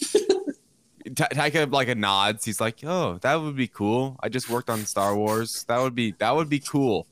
Taika 1.10 1.72
like 1.72 1.88
a 1.88 1.96
nods. 1.96 2.46
He's 2.46 2.62
like, 2.62 2.84
"Oh, 2.84 3.18
that 3.22 3.36
would 3.36 3.56
be 3.56 3.68
cool. 3.68 4.18
I 4.22 4.30
just 4.30 4.50
worked 4.50 4.70
on 4.70 4.86
Star 4.86 5.16
Wars. 5.16 5.64
That 5.68 5.80
would 5.80 5.96
be 5.96 6.12
that 6.20 6.36
would 6.36 6.50
be 6.50 6.60
cool." 6.60 7.08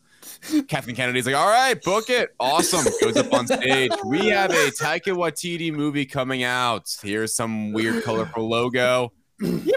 Captain 0.68 0.96
Kennedy's 0.96 1.26
like, 1.26 1.36
"All 1.36 1.50
right, 1.50 1.82
book 1.84 2.10
it. 2.10 2.36
Awesome." 2.40 2.86
Goes 3.02 3.18
up 3.18 3.34
on 3.34 3.48
stage. 3.48 3.92
We 4.06 4.28
have 4.28 4.52
a 4.52 4.72
Taika 4.72 5.16
Waititi 5.16 5.74
movie 5.74 6.06
coming 6.06 6.44
out. 6.44 6.96
Here's 7.02 7.34
some 7.34 7.74
weird, 7.74 8.04
colorful 8.04 8.48
logo. 8.48 9.12
Yippee! 9.42 9.76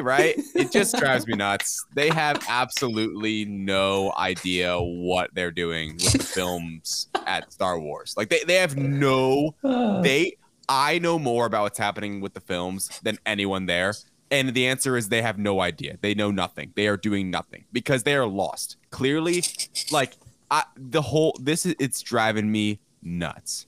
right? 0.00 0.34
It 0.54 0.72
just 0.72 0.96
drives 0.96 1.26
me 1.26 1.34
nuts. 1.34 1.84
They 1.94 2.08
have 2.08 2.44
absolutely 2.48 3.44
no 3.44 4.12
idea 4.16 4.80
what 4.80 5.30
they're 5.34 5.50
doing 5.50 5.94
with 5.94 6.12
the 6.12 6.18
films 6.22 7.08
at 7.26 7.52
Star 7.52 7.78
Wars. 7.78 8.14
Like 8.16 8.30
they, 8.30 8.44
they 8.44 8.56
have 8.56 8.76
no 8.76 9.54
they 10.02 10.36
I 10.68 10.98
know 10.98 11.18
more 11.18 11.46
about 11.46 11.62
what's 11.62 11.78
happening 11.78 12.20
with 12.20 12.34
the 12.34 12.40
films 12.40 13.00
than 13.02 13.18
anyone 13.26 13.66
there. 13.66 13.94
And 14.30 14.54
the 14.54 14.66
answer 14.66 14.96
is 14.96 15.08
they 15.08 15.22
have 15.22 15.38
no 15.38 15.60
idea. 15.60 15.98
They 16.00 16.14
know 16.14 16.30
nothing. 16.30 16.72
They 16.74 16.86
are 16.86 16.96
doing 16.96 17.30
nothing 17.30 17.64
because 17.70 18.04
they 18.04 18.14
are 18.14 18.26
lost. 18.26 18.76
Clearly, 18.90 19.44
like 19.90 20.14
I, 20.50 20.64
the 20.74 21.02
whole 21.02 21.36
this 21.38 21.66
is 21.66 21.74
it's 21.78 22.00
driving 22.00 22.50
me 22.50 22.80
nuts. 23.02 23.66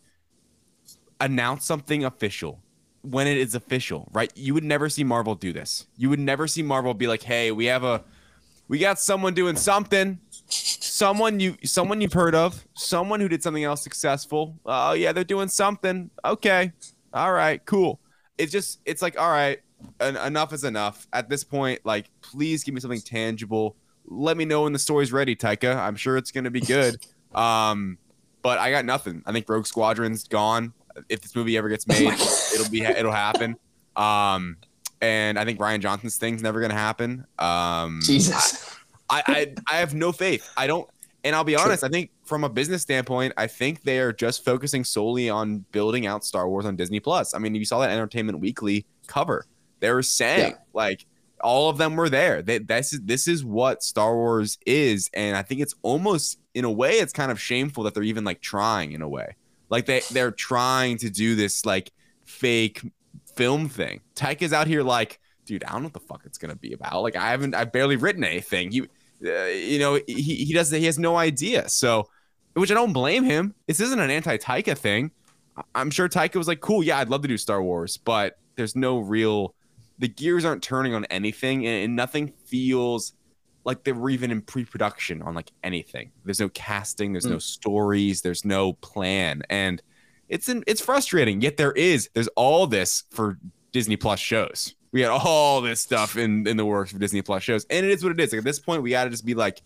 Announce 1.20 1.66
something 1.66 2.04
official 2.04 2.62
when 3.02 3.26
it 3.26 3.36
is 3.36 3.54
official, 3.54 4.08
right? 4.12 4.32
You 4.34 4.54
would 4.54 4.64
never 4.64 4.88
see 4.88 5.04
Marvel 5.04 5.34
do 5.34 5.52
this. 5.52 5.86
You 5.98 6.08
would 6.08 6.18
never 6.18 6.46
see 6.46 6.62
Marvel 6.62 6.94
be 6.94 7.06
like, 7.06 7.22
"Hey, 7.22 7.52
we 7.52 7.66
have 7.66 7.84
a 7.84 8.02
we 8.68 8.78
got 8.78 8.98
someone 8.98 9.34
doing 9.34 9.56
something. 9.56 10.18
Someone 10.48 11.40
you 11.40 11.56
someone 11.64 12.00
you've 12.00 12.12
heard 12.12 12.34
of, 12.34 12.64
someone 12.74 13.20
who 13.20 13.28
did 13.28 13.42
something 13.42 13.64
else 13.64 13.82
successful. 13.82 14.56
Oh 14.64 14.92
yeah, 14.92 15.12
they're 15.12 15.24
doing 15.24 15.48
something. 15.48 16.10
Okay. 16.24 16.72
All 17.12 17.32
right, 17.32 17.64
cool. 17.64 18.00
It's 18.38 18.52
just 18.52 18.80
it's 18.84 19.02
like, 19.02 19.18
all 19.18 19.30
right, 19.30 19.60
en- 20.00 20.16
enough 20.16 20.52
is 20.52 20.64
enough. 20.64 21.06
At 21.12 21.28
this 21.28 21.44
point, 21.44 21.80
like 21.84 22.10
please 22.20 22.62
give 22.64 22.74
me 22.74 22.80
something 22.80 23.00
tangible. 23.00 23.76
Let 24.06 24.36
me 24.36 24.44
know 24.44 24.62
when 24.62 24.72
the 24.72 24.78
story's 24.78 25.12
ready, 25.12 25.34
Taika. 25.34 25.76
I'm 25.76 25.96
sure 25.96 26.16
it's 26.16 26.30
going 26.30 26.44
to 26.44 26.50
be 26.50 26.60
good. 26.60 26.96
Um 27.34 27.98
but 28.44 28.58
I 28.58 28.70
got 28.70 28.84
nothing. 28.84 29.22
I 29.26 29.32
think 29.32 29.48
Rogue 29.48 29.66
Squadron's 29.66 30.28
gone. 30.28 30.72
If 31.08 31.22
this 31.22 31.34
movie 31.34 31.56
ever 31.56 31.68
gets 31.68 31.88
made, 31.88 32.12
it'll 32.54 32.70
be 32.70 32.82
it'll 32.82 33.10
happen. 33.10 33.56
Um, 33.96 34.58
and 35.00 35.38
I 35.38 35.44
think 35.44 35.58
Rian 35.58 35.80
Johnson's 35.80 36.18
thing's 36.18 36.42
never 36.42 36.60
gonna 36.60 36.74
happen. 36.74 37.26
Um, 37.38 38.00
Jesus. 38.04 38.68
I, 38.68 38.83
I 39.10 39.54
I 39.70 39.76
have 39.76 39.94
no 39.94 40.12
faith. 40.12 40.50
I 40.56 40.66
don't. 40.66 40.88
And 41.24 41.34
I'll 41.34 41.44
be 41.44 41.56
honest. 41.56 41.82
I 41.82 41.88
think 41.88 42.10
from 42.24 42.44
a 42.44 42.48
business 42.50 42.82
standpoint, 42.82 43.32
I 43.38 43.46
think 43.46 43.82
they 43.82 43.98
are 43.98 44.12
just 44.12 44.44
focusing 44.44 44.84
solely 44.84 45.30
on 45.30 45.64
building 45.72 46.06
out 46.06 46.22
Star 46.24 46.48
Wars 46.48 46.66
on 46.66 46.76
Disney 46.76 47.00
Plus. 47.00 47.34
I 47.34 47.38
mean, 47.38 47.54
you 47.54 47.64
saw 47.64 47.80
that 47.80 47.90
Entertainment 47.90 48.40
Weekly 48.40 48.84
cover. 49.06 49.46
They 49.80 49.90
were 49.90 50.02
saying 50.02 50.50
Yeah. 50.52 50.58
like 50.74 51.06
all 51.40 51.68
of 51.70 51.78
them 51.78 51.96
were 51.96 52.08
there. 52.10 52.42
They, 52.42 52.58
this 52.58 52.92
is 52.92 53.00
this 53.02 53.26
is 53.28 53.44
what 53.44 53.82
Star 53.82 54.14
Wars 54.14 54.58
is, 54.66 55.08
and 55.14 55.36
I 55.36 55.42
think 55.42 55.60
it's 55.60 55.74
almost 55.82 56.38
in 56.54 56.64
a 56.64 56.70
way 56.70 56.92
it's 56.94 57.12
kind 57.12 57.30
of 57.32 57.40
shameful 57.40 57.84
that 57.84 57.94
they're 57.94 58.02
even 58.02 58.24
like 58.24 58.40
trying 58.40 58.92
in 58.92 59.00
a 59.02 59.08
way, 59.08 59.36
like 59.70 59.86
they 59.86 60.02
they're 60.10 60.30
trying 60.30 60.98
to 60.98 61.10
do 61.10 61.34
this 61.36 61.64
like 61.66 61.90
fake 62.26 62.82
film 63.34 63.68
thing. 63.68 64.00
Taika's 64.14 64.52
out 64.52 64.66
here 64.66 64.82
like, 64.82 65.18
dude, 65.44 65.64
I 65.64 65.72
don't 65.72 65.82
know 65.82 65.86
what 65.86 65.94
the 65.94 66.00
fuck 66.00 66.22
it's 66.24 66.38
gonna 66.38 66.56
be 66.56 66.72
about. 66.72 67.02
Like 67.02 67.16
I 67.16 67.30
haven't, 67.30 67.54
I've 67.54 67.72
barely 67.72 67.96
written 67.96 68.24
anything. 68.24 68.72
You, 68.72 68.88
uh, 69.24 69.44
you 69.44 69.78
know, 69.78 70.00
he 70.06 70.44
he 70.44 70.52
does 70.52 70.70
he 70.70 70.84
has 70.86 70.98
no 70.98 71.16
idea. 71.16 71.68
So, 71.68 72.08
which 72.54 72.70
I 72.70 72.74
don't 72.74 72.92
blame 72.92 73.24
him. 73.24 73.54
This 73.66 73.80
isn't 73.80 73.98
an 73.98 74.10
anti 74.10 74.36
Taika 74.36 74.76
thing. 74.76 75.10
I'm 75.74 75.90
sure 75.90 76.08
Taika 76.08 76.36
was 76.36 76.48
like, 76.48 76.60
cool, 76.60 76.82
yeah, 76.82 76.98
I'd 76.98 77.08
love 77.08 77.22
to 77.22 77.28
do 77.28 77.38
Star 77.38 77.62
Wars, 77.62 77.96
but 77.96 78.38
there's 78.56 78.74
no 78.74 78.98
real, 78.98 79.54
the 79.98 80.08
gears 80.08 80.44
aren't 80.44 80.62
turning 80.62 80.94
on 80.94 81.04
anything, 81.06 81.66
and, 81.66 81.84
and 81.84 81.96
nothing 81.96 82.32
feels 82.46 83.12
like 83.64 83.84
they 83.84 83.92
were 83.92 84.10
even 84.10 84.30
in 84.30 84.42
pre-production 84.42 85.22
on 85.22 85.34
like 85.34 85.50
anything. 85.62 86.10
There's 86.24 86.40
no 86.40 86.48
casting, 86.50 87.12
there's 87.12 87.26
no 87.26 87.38
stories, 87.38 88.20
there's 88.20 88.44
no 88.44 88.74
plan, 88.74 89.42
and 89.48 89.82
it's 90.28 90.48
in, 90.48 90.64
it's 90.66 90.80
frustrating. 90.80 91.40
Yet 91.40 91.56
there 91.56 91.72
is 91.72 92.10
there's 92.14 92.28
all 92.28 92.66
this 92.66 93.04
for 93.10 93.38
Disney 93.72 93.96
Plus 93.96 94.20
shows. 94.20 94.74
We 94.94 95.00
had 95.00 95.10
all 95.10 95.60
this 95.60 95.80
stuff 95.80 96.16
in 96.16 96.46
in 96.46 96.56
the 96.56 96.64
works 96.64 96.92
for 96.92 96.98
Disney 97.00 97.20
Plus 97.20 97.42
shows, 97.42 97.66
and 97.68 97.84
it 97.84 97.90
is 97.90 98.04
what 98.04 98.12
it 98.12 98.20
is. 98.20 98.30
Like 98.32 98.38
at 98.38 98.44
this 98.44 98.60
point, 98.60 98.80
we 98.80 98.90
got 98.90 99.04
to 99.04 99.10
just 99.10 99.26
be 99.26 99.34
like, 99.34 99.60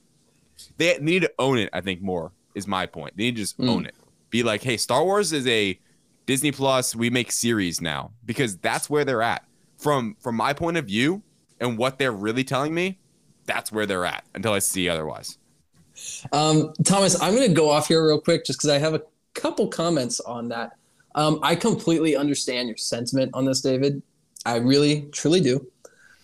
they, 0.79 0.95
they 0.95 1.05
need 1.05 1.21
to 1.21 1.33
own 1.39 1.59
it. 1.59 1.69
I 1.75 1.83
think 1.83 2.01
more 2.01 2.33
is 2.55 2.67
my 2.67 2.87
point. 2.87 3.15
They 3.15 3.25
need 3.25 3.37
to 3.37 3.43
just 3.43 3.59
Mm. 3.59 3.69
own 3.69 3.85
it. 3.85 3.95
Be 4.31 4.43
like, 4.43 4.63
hey, 4.63 4.79
Star 4.79 5.05
Wars 5.05 5.35
is 5.35 5.47
a 5.47 5.79
Disney 6.25 6.51
Plus. 6.51 6.97
We 6.97 7.11
make 7.11 7.31
series 7.31 7.83
now 7.83 8.13
because 8.25 8.57
that's 8.57 8.89
where 8.89 9.05
they're 9.05 9.21
at. 9.21 9.45
From 9.77 10.17
from 10.19 10.35
my 10.35 10.55
point 10.55 10.79
of 10.79 10.87
view 10.87 11.23
and 11.61 11.77
what 11.77 11.99
they're 11.99 12.11
really 12.11 12.43
telling 12.43 12.73
me, 12.75 12.99
that's 13.45 13.71
where 13.71 13.85
they're 13.85 14.07
at 14.07 14.25
until 14.35 14.55
I 14.55 14.61
see 14.61 14.89
otherwise. 14.89 15.37
Um, 16.33 16.73
Thomas, 16.85 17.21
I'm 17.21 17.35
going 17.35 17.49
to 17.49 17.55
go 17.55 17.69
off 17.69 17.89
here 17.89 18.03
real 18.07 18.21
quick 18.21 18.47
just 18.47 18.59
because 18.61 18.71
I 18.71 18.79
have 18.79 18.95
a 18.95 19.03
couple 19.35 19.69
comments 19.69 20.21
on 20.21 20.49
that. 20.49 20.73
Um, 21.15 21.39
I 21.43 21.55
completely 21.55 22.17
understand 22.17 22.69
your 22.69 22.77
sentiment 22.79 23.33
on 23.35 23.45
this, 23.45 23.61
David. 23.61 24.01
I 24.45 24.57
really, 24.57 25.03
truly 25.13 25.41
do. 25.41 25.67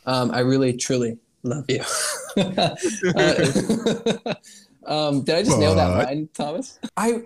Um, 0.07 0.31
I 0.31 0.41
really, 0.41 0.73
truly 0.75 1.19
love 1.43 1.65
you. 1.69 1.83
Uh, 2.37 2.75
um, 4.87 5.23
did 5.23 5.37
I 5.37 5.43
just 5.45 5.57
nail 5.57 5.77
that 5.77 5.87
line, 5.87 6.29
Thomas? 6.35 6.81
I 6.97 7.23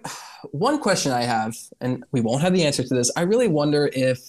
one 0.51 0.79
question 0.81 1.13
I 1.13 1.23
have, 1.23 1.57
and 1.81 2.05
we 2.13 2.21
won't 2.21 2.43
have 2.43 2.53
the 2.53 2.63
answer 2.63 2.83
to 2.83 2.95
this. 2.95 3.11
I 3.17 3.23
really 3.23 3.49
wonder 3.49 3.91
if 3.95 4.21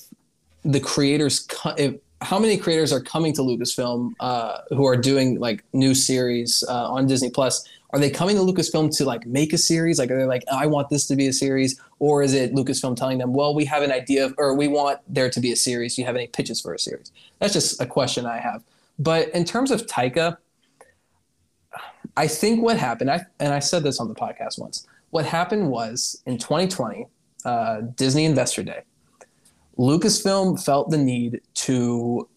the 0.63 0.79
creators, 0.79 1.45
if, 1.77 1.95
how 2.21 2.39
many 2.39 2.55
creators 2.55 2.93
are 2.93 3.01
coming 3.01 3.33
to 3.33 3.41
Lucasfilm 3.41 4.13
uh, 4.21 4.59
who 4.69 4.85
are 4.85 4.95
doing 4.95 5.37
like 5.37 5.65
new 5.73 5.93
series 5.93 6.63
uh, 6.69 6.89
on 6.89 7.07
Disney 7.07 7.29
Plus? 7.29 7.67
Are 7.91 7.99
they 7.99 8.09
coming 8.09 8.35
to 8.35 8.41
Lucasfilm 8.43 8.95
to 8.97 9.05
like 9.05 9.25
make 9.25 9.51
a 9.51 9.57
series? 9.57 9.97
Like, 9.97 10.11
are 10.11 10.17
they 10.17 10.25
like, 10.25 10.43
I 10.51 10.67
want 10.67 10.89
this 10.89 11.07
to 11.07 11.15
be 11.15 11.27
a 11.27 11.33
series, 11.33 11.79
or 11.97 12.21
is 12.21 12.33
it 12.33 12.53
Lucasfilm 12.53 12.95
telling 12.95 13.17
them, 13.17 13.33
well, 13.33 13.55
we 13.55 13.65
have 13.65 13.81
an 13.81 13.91
idea, 13.91 14.25
of, 14.25 14.35
or 14.37 14.53
we 14.53 14.67
want 14.67 14.99
there 15.07 15.29
to 15.29 15.39
be 15.39 15.51
a 15.51 15.55
series? 15.55 15.95
Do 15.95 16.01
you 16.01 16.05
have 16.05 16.15
any 16.15 16.27
pitches 16.27 16.61
for 16.61 16.73
a 16.73 16.79
series? 16.79 17.11
That's 17.39 17.53
just 17.53 17.81
a 17.81 17.85
question 17.85 18.25
I 18.25 18.37
have. 18.37 18.63
But 18.99 19.29
in 19.29 19.43
terms 19.43 19.71
of 19.71 19.87
Taika, 19.87 20.37
I 22.15 22.27
think 22.27 22.61
what 22.61 22.77
happened, 22.77 23.09
I, 23.09 23.25
and 23.39 23.53
I 23.53 23.59
said 23.59 23.83
this 23.83 23.99
on 23.99 24.07
the 24.07 24.15
podcast 24.15 24.59
once. 24.59 24.85
What 25.09 25.25
happened 25.25 25.69
was 25.69 26.21
in 26.25 26.37
2020, 26.37 27.07
uh, 27.45 27.81
Disney 27.95 28.25
Investor 28.25 28.61
Day, 28.61 28.81
Lucasfilm 29.79 30.63
felt 30.63 30.91
the 30.91 30.97
need 30.97 31.41
to 31.55 32.27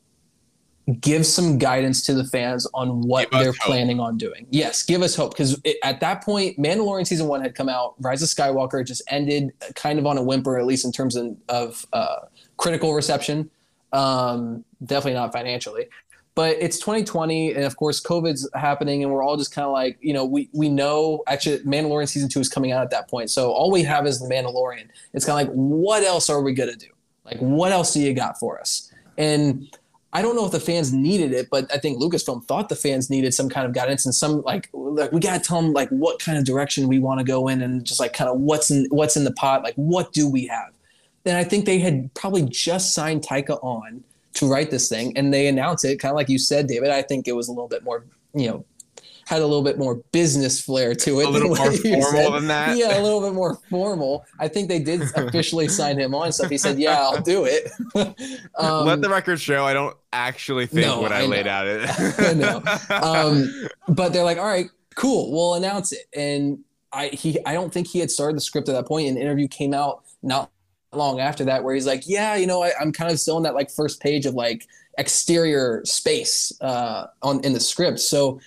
give 1.01 1.25
some 1.25 1.59
guidance 1.59 2.03
to 2.03 2.15
the 2.15 2.25
fans 2.25 2.67
on 2.75 3.03
what 3.03 3.31
they're 3.31 3.47
hope. 3.47 3.57
planning 3.57 4.01
on 4.01 4.19
doing. 4.19 4.47
Yes, 4.51 4.83
give 4.83 5.03
us 5.03 5.15
hope 5.15 5.33
because 5.33 5.61
at 5.85 6.01
that 6.01 6.25
point, 6.25 6.59
Mandalorian 6.59 7.07
season 7.07 7.29
one 7.29 7.41
had 7.41 7.55
come 7.55 7.69
out. 7.69 7.95
Rise 8.01 8.23
of 8.23 8.29
Skywalker 8.29 8.85
just 8.85 9.03
ended 9.09 9.53
kind 9.75 9.99
of 9.99 10.07
on 10.07 10.19
a 10.19 10.23
whimper, 10.23 10.59
at 10.59 10.67
least 10.67 10.85
in 10.85 10.93
terms 10.93 11.17
of, 11.17 11.37
of 11.49 11.87
uh, 11.93 12.21
critical 12.57 12.95
reception. 12.95 13.51
Um, 13.93 14.65
definitely 14.85 15.21
not 15.21 15.33
financially 15.33 15.87
but 16.35 16.57
it's 16.61 16.79
2020 16.79 17.55
and 17.55 17.65
of 17.65 17.77
course 17.77 18.01
covid's 18.01 18.49
happening 18.55 19.03
and 19.03 19.13
we're 19.13 19.23
all 19.23 19.37
just 19.37 19.55
kind 19.55 19.67
of 19.67 19.73
like 19.73 19.99
you 20.01 20.13
know 20.13 20.25
we 20.25 20.49
we 20.53 20.69
know 20.69 21.23
actually 21.27 21.59
mandalorian 21.61 22.09
season 22.09 22.29
two 22.29 22.41
is 22.41 22.49
coming 22.49 22.73
out 22.73 22.83
at 22.83 22.91
that 22.91 23.09
point 23.09 23.31
so 23.31 23.51
all 23.51 23.71
we 23.71 23.83
have 23.83 24.07
is 24.07 24.21
the 24.21 24.29
mandalorian 24.29 24.89
it's 25.13 25.25
kind 25.25 25.41
of 25.41 25.49
like 25.49 25.55
what 25.55 26.03
else 26.03 26.31
are 26.31 26.43
we 26.43 26.53
gonna 26.53 26.77
do 26.77 26.89
like 27.25 27.39
what 27.39 27.73
else 27.73 27.93
do 27.93 28.01
you 28.01 28.15
got 28.15 28.39
for 28.39 28.59
us 28.59 28.93
and 29.19 29.77
i 30.13 30.23
don't 30.23 30.37
know 30.37 30.45
if 30.45 30.53
the 30.53 30.61
fans 30.61 30.93
needed 30.93 31.33
it 31.33 31.49
but 31.51 31.73
i 31.73 31.79
think 31.79 32.01
lucasfilm 32.01 32.45
thought 32.45 32.69
the 32.69 32.77
fans 32.77 33.11
needed 33.11 33.33
some 33.33 33.49
kind 33.49 33.67
of 33.67 33.73
guidance 33.73 34.05
and 34.05 34.15
some 34.15 34.43
like 34.43 34.69
like 34.73 35.13
we 35.13 35.21
gotta 35.21 35.41
tell 35.41 35.61
them 35.61 35.73
like 35.73 35.89
what 35.91 36.19
kind 36.19 36.39
of 36.39 36.45
direction 36.45 36.89
we 36.89 36.99
want 36.99 37.19
to 37.19 37.25
go 37.25 37.49
in 37.49 37.63
and 37.63 37.85
just 37.85 38.01
like 38.01 38.13
kind 38.13 38.31
of 38.31 38.39
what's 38.41 38.71
in 38.71 38.87
what's 38.91 39.17
in 39.17 39.25
the 39.25 39.33
pot 39.33 39.63
like 39.63 39.75
what 39.75 40.13
do 40.13 40.29
we 40.29 40.47
have? 40.47 40.71
Then 41.25 41.37
i 41.37 41.45
think 41.45 41.67
they 41.67 41.79
had 41.79 42.13
probably 42.15 42.43
just 42.43 42.95
signed 42.95 43.23
taika 43.23 43.63
on 43.63 44.03
to 44.35 44.51
write 44.51 44.71
this 44.71 44.89
thing 44.89 45.17
and 45.17 45.33
they 45.33 45.47
announced 45.47 45.85
it 45.85 45.99
kind 45.99 46.11
of 46.11 46.17
like 46.17 46.29
you 46.29 46.39
said 46.39 46.67
david 46.67 46.91
i 46.91 47.03
think 47.03 47.29
it 47.29 47.33
was 47.33 47.49
a 47.49 47.53
little 47.53 47.69
bit 47.69 47.85
more 47.85 48.05
you 48.35 48.49
know 48.49 48.65
had 49.27 49.40
a 49.40 49.47
little 49.47 49.62
bit 49.62 49.78
more 49.78 49.97
business 50.12 50.61
flair 50.61 50.94
to 50.94 51.20
it 51.20 51.27
A 51.27 51.28
little 51.28 51.49
more 51.49 51.57
formal 51.73 52.03
said. 52.03 52.32
than 52.32 52.47
that? 52.49 52.77
yeah 52.77 52.99
a 52.99 53.03
little 53.03 53.20
bit 53.20 53.32
more 53.35 53.57
formal 53.70 54.24
i 54.39 54.49
think 54.49 54.69
they 54.69 54.78
did 54.78 55.03
officially 55.16 55.69
sign 55.69 55.99
him 55.99 56.15
on 56.15 56.32
so 56.32 56.49
he 56.49 56.59
said 56.59 56.78
yeah 56.78 57.01
i'll 57.01 57.20
do 57.23 57.44
it 57.47 57.70
um, 58.59 58.86
Let 58.86 59.01
the 59.01 59.09
record 59.09 59.40
show 59.40 59.65
I 59.65 59.73
don't 59.73 59.97
actually 60.12 60.66
think 60.66 60.86
no, 60.86 61.01
what 61.01 61.12
I, 61.12 61.23
I 61.23 61.27
laid 61.27 61.47
out 61.47 61.66
it. 61.66 61.89
I 62.19 62.35
know. 62.35 62.62
um, 62.90 63.69
but 63.89 64.12
they're 64.12 64.24
like, 64.24 64.39
all 64.39 64.47
right, 64.47 64.66
cool, 64.94 65.32
we'll 65.32 65.55
announce 65.55 65.93
it. 65.93 66.07
And 66.15 66.59
I 66.93 67.09
he 67.09 67.39
I 67.47 67.55
don't 67.55 67.73
think 67.73 67.86
he 67.86 67.99
had 67.99 68.11
started 68.11 68.36
the 68.36 68.40
script 68.43 68.69
at 68.69 68.73
that 68.73 68.86
point. 68.86 69.09
An 69.09 69.16
interview 69.16 69.49
came 69.49 69.73
out 69.73 70.05
not 70.23 70.51
long 70.93 71.20
after 71.20 71.44
that 71.47 71.65
where 71.65 71.74
he's 71.74 71.86
like, 71.86 72.03
yeah, 72.07 72.36
you 72.36 72.47
know, 72.47 72.62
I, 72.62 72.73
I'm 72.81 72.93
kind 72.93 73.11
of 73.11 73.19
still 73.19 73.36
in 73.39 73.43
that 73.44 73.55
like 73.55 73.70
first 73.70 74.01
page 74.01 74.27
of 74.27 74.35
like 74.35 74.66
exterior 74.99 75.81
space 75.85 76.53
uh, 76.61 77.07
on 77.23 77.40
in 77.44 77.53
the 77.55 77.61
script. 77.61 78.01
So 78.01 78.40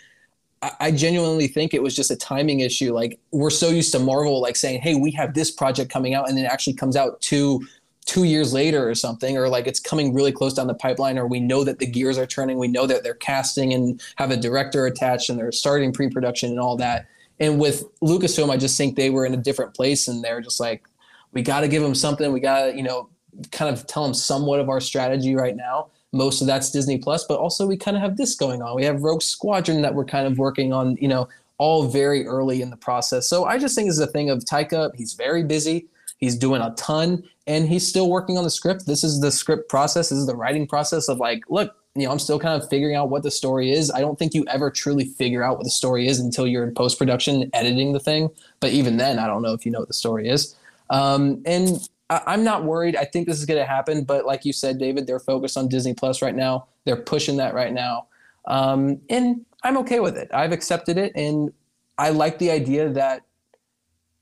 I, 0.79 0.91
genuinely 0.91 1.47
think 1.47 1.73
it 1.73 1.81
was 1.83 1.95
just 1.95 2.11
a 2.11 2.15
timing 2.15 2.61
issue. 2.61 2.93
Like 2.93 3.19
we're 3.31 3.49
so 3.49 3.69
used 3.69 3.91
to 3.93 3.99
Marvel 3.99 4.41
like 4.41 4.55
saying, 4.55 4.81
hey, 4.81 4.95
we 4.95 5.11
have 5.11 5.33
this 5.33 5.51
project 5.51 5.91
coming 5.91 6.13
out, 6.13 6.29
and 6.29 6.37
then 6.37 6.45
it 6.45 6.51
actually 6.51 6.73
comes 6.73 6.95
out 6.95 7.21
two 7.21 7.65
two 8.05 8.23
years 8.23 8.53
later 8.53 8.87
or 8.87 8.93
something, 8.93 9.35
or 9.35 9.49
like 9.49 9.65
it's 9.65 9.79
coming 9.79 10.13
really 10.13 10.31
close 10.31 10.53
down 10.53 10.67
the 10.67 10.75
pipeline, 10.75 11.17
or 11.17 11.25
we 11.25 11.39
know 11.39 11.63
that 11.63 11.79
the 11.79 11.87
gears 11.87 12.17
are 12.17 12.27
turning, 12.27 12.59
we 12.59 12.67
know 12.67 12.85
that 12.85 13.03
they're 13.03 13.15
casting 13.15 13.73
and 13.73 13.99
have 14.17 14.29
a 14.29 14.37
director 14.37 14.85
attached 14.85 15.29
and 15.29 15.39
they're 15.39 15.51
starting 15.51 15.91
pre-production 15.91 16.51
and 16.51 16.59
all 16.59 16.77
that. 16.77 17.07
And 17.39 17.59
with 17.59 17.83
Lucasfilm, 18.01 18.51
I 18.51 18.57
just 18.57 18.77
think 18.77 18.95
they 18.95 19.09
were 19.09 19.25
in 19.25 19.33
a 19.33 19.37
different 19.37 19.73
place 19.73 20.07
and 20.07 20.23
they're 20.23 20.39
just 20.39 20.59
like, 20.59 20.87
we 21.33 21.41
got 21.41 21.61
to 21.61 21.67
give 21.67 21.81
them 21.81 21.95
something. 21.95 22.31
We 22.31 22.39
got 22.39 22.65
to, 22.65 22.77
you 22.77 22.83
know, 22.83 23.09
kind 23.51 23.75
of 23.75 23.87
tell 23.87 24.03
them 24.03 24.13
somewhat 24.13 24.59
of 24.59 24.69
our 24.69 24.79
strategy 24.79 25.35
right 25.35 25.55
now. 25.55 25.89
Most 26.15 26.41
of 26.41 26.47
that's 26.47 26.71
Disney 26.71 26.97
Plus, 26.97 27.25
but 27.25 27.37
also 27.37 27.67
we 27.67 27.77
kind 27.77 27.97
of 27.97 28.01
have 28.01 28.17
this 28.17 28.35
going 28.35 28.61
on. 28.61 28.75
We 28.75 28.85
have 28.85 29.03
Rogue 29.03 29.21
Squadron 29.21 29.81
that 29.81 29.93
we're 29.93 30.05
kind 30.05 30.25
of 30.25 30.37
working 30.37 30.73
on, 30.73 30.97
you 30.99 31.07
know, 31.07 31.27
all 31.57 31.87
very 31.87 32.25
early 32.25 32.61
in 32.61 32.69
the 32.69 32.77
process. 32.77 33.27
So 33.27 33.45
I 33.45 33.57
just 33.57 33.75
think 33.75 33.89
it's 33.89 33.99
a 33.99 34.07
thing 34.07 34.29
of 34.29 34.39
Taika. 34.39 34.95
He's 34.95 35.13
very 35.13 35.43
busy. 35.43 35.87
He's 36.17 36.37
doing 36.37 36.61
a 36.61 36.73
ton 36.75 37.23
and 37.47 37.67
he's 37.67 37.87
still 37.87 38.09
working 38.09 38.37
on 38.37 38.43
the 38.43 38.49
script. 38.49 38.85
This 38.85 39.03
is 39.03 39.19
the 39.19 39.31
script 39.31 39.69
process. 39.69 40.09
This 40.09 40.19
is 40.19 40.25
the 40.25 40.35
writing 40.35 40.67
process 40.67 41.07
of 41.09 41.17
like, 41.17 41.43
look, 41.49 41.75
you 41.95 42.05
know, 42.05 42.11
I'm 42.11 42.19
still 42.19 42.39
kind 42.39 42.61
of 42.61 42.67
figuring 42.69 42.95
out 42.95 43.09
what 43.09 43.23
the 43.23 43.31
story 43.31 43.71
is. 43.71 43.89
I 43.91 44.01
don't 44.01 44.19
think 44.19 44.33
you 44.33 44.45
ever 44.47 44.69
truly 44.69 45.05
figure 45.05 45.43
out 45.43 45.57
what 45.57 45.63
the 45.63 45.69
story 45.69 46.07
is 46.07 46.19
until 46.19 46.45
you're 46.45 46.63
in 46.63 46.73
post 46.73 46.97
production 46.97 47.49
editing 47.53 47.93
the 47.93 47.99
thing. 47.99 48.29
But 48.59 48.71
even 48.71 48.97
then, 48.97 49.17
I 49.19 49.27
don't 49.27 49.41
know 49.41 49.53
if 49.53 49.65
you 49.65 49.71
know 49.71 49.79
what 49.79 49.87
the 49.87 49.93
story 49.93 50.27
is. 50.27 50.55
Um, 50.89 51.41
and 51.45 51.87
I- 52.09 52.33
am 52.33 52.43
not 52.43 52.63
worried. 52.63 52.95
I 52.95 53.05
think 53.05 53.27
this 53.27 53.39
is 53.39 53.45
going 53.45 53.59
to 53.59 53.65
happen. 53.65 54.03
But 54.03 54.25
like 54.25 54.45
you 54.45 54.53
said, 54.53 54.77
David, 54.77 55.07
they're 55.07 55.19
focused 55.19 55.57
on 55.57 55.67
Disney 55.67 55.93
Plus 55.93 56.21
right 56.21 56.35
now. 56.35 56.67
They're 56.85 56.95
pushing 56.95 57.37
that 57.37 57.53
right 57.53 57.73
now. 57.73 58.07
Um, 58.47 59.01
and 59.09 59.45
I'm 59.63 59.77
okay 59.77 59.99
with 59.99 60.17
it. 60.17 60.29
I've 60.33 60.51
accepted 60.51 60.97
it. 60.97 61.11
And 61.15 61.51
I 61.97 62.09
like 62.09 62.37
the 62.39 62.51
idea 62.51 62.89
that 62.89 63.23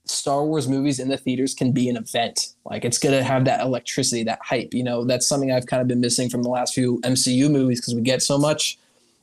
Star 0.06 0.44
Wars 0.44 0.68
movies 0.68 0.98
in 0.98 1.08
the 1.08 1.16
theaters 1.16 1.54
can 1.54 1.72
be 1.72 1.88
an 1.88 1.96
event. 1.96 2.54
Like 2.64 2.84
it's 2.84 2.98
gonna 2.98 3.22
have 3.22 3.46
that 3.46 3.60
electricity, 3.60 4.22
that 4.24 4.38
hype. 4.42 4.74
You 4.74 4.84
know, 4.84 5.04
that's 5.04 5.26
something 5.26 5.50
I've 5.50 5.66
kind 5.66 5.80
of 5.80 5.88
been 5.88 6.00
missing 6.00 6.28
from 6.28 6.42
the 6.42 6.50
last 6.50 6.74
few 6.74 7.00
MCU 7.00 7.50
movies 7.50 7.80
because 7.80 7.94
we 7.94 8.02
get 8.02 8.22
so 8.22 8.36
much. 8.38 8.78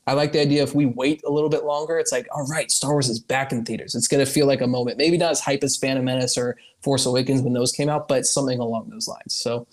I 0.07 0.13
like 0.13 0.31
the 0.31 0.41
idea 0.41 0.63
if 0.63 0.73
we 0.73 0.87
wait 0.87 1.21
a 1.23 1.31
little 1.31 1.49
bit 1.49 1.63
longer, 1.63 1.99
it's 1.99 2.11
like, 2.11 2.27
all 2.33 2.45
right, 2.47 2.71
Star 2.71 2.91
Wars 2.91 3.07
is 3.07 3.19
back 3.19 3.51
in 3.51 3.63
theaters. 3.63 3.93
It's 3.95 4.07
gonna 4.07 4.25
feel 4.25 4.47
like 4.47 4.61
a 4.61 4.67
moment. 4.67 4.97
Maybe 4.97 5.17
not 5.17 5.31
as 5.31 5.39
hype 5.39 5.63
as 5.63 5.77
Phantom 5.77 6.03
Menace 6.03 6.37
or 6.37 6.57
Force 6.81 7.05
Awakens 7.05 7.41
when 7.41 7.53
those 7.53 7.71
came 7.71 7.89
out, 7.89 8.07
but 8.07 8.25
something 8.25 8.59
along 8.59 8.89
those 8.89 9.07
lines. 9.07 9.35
So 9.35 9.67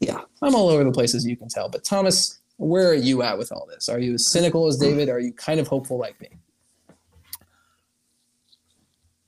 yeah, 0.00 0.20
I'm 0.42 0.54
all 0.54 0.68
over 0.68 0.84
the 0.84 0.92
place 0.92 1.14
as 1.14 1.26
you 1.26 1.36
can 1.36 1.48
tell. 1.48 1.68
But 1.68 1.84
Thomas, 1.84 2.40
where 2.56 2.88
are 2.88 2.94
you 2.94 3.22
at 3.22 3.38
with 3.38 3.52
all 3.52 3.66
this? 3.66 3.88
Are 3.88 3.98
you 3.98 4.14
as 4.14 4.26
cynical 4.26 4.66
as 4.66 4.76
David? 4.76 5.08
Are 5.08 5.20
you 5.20 5.32
kind 5.32 5.60
of 5.60 5.66
hopeful 5.66 5.98
like 5.98 6.20
me? 6.20 6.28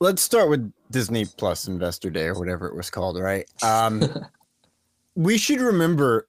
let's 0.03 0.21
start 0.21 0.49
with 0.49 0.71
Disney 0.91 1.23
Plus 1.23 1.67
Investor 1.67 2.09
Day 2.09 2.25
or 2.25 2.37
whatever 2.37 2.67
it 2.67 2.75
was 2.75 2.89
called, 2.89 3.17
right? 3.17 3.49
Um, 3.63 4.03
we 5.15 5.37
should 5.37 5.61
remember 5.61 6.27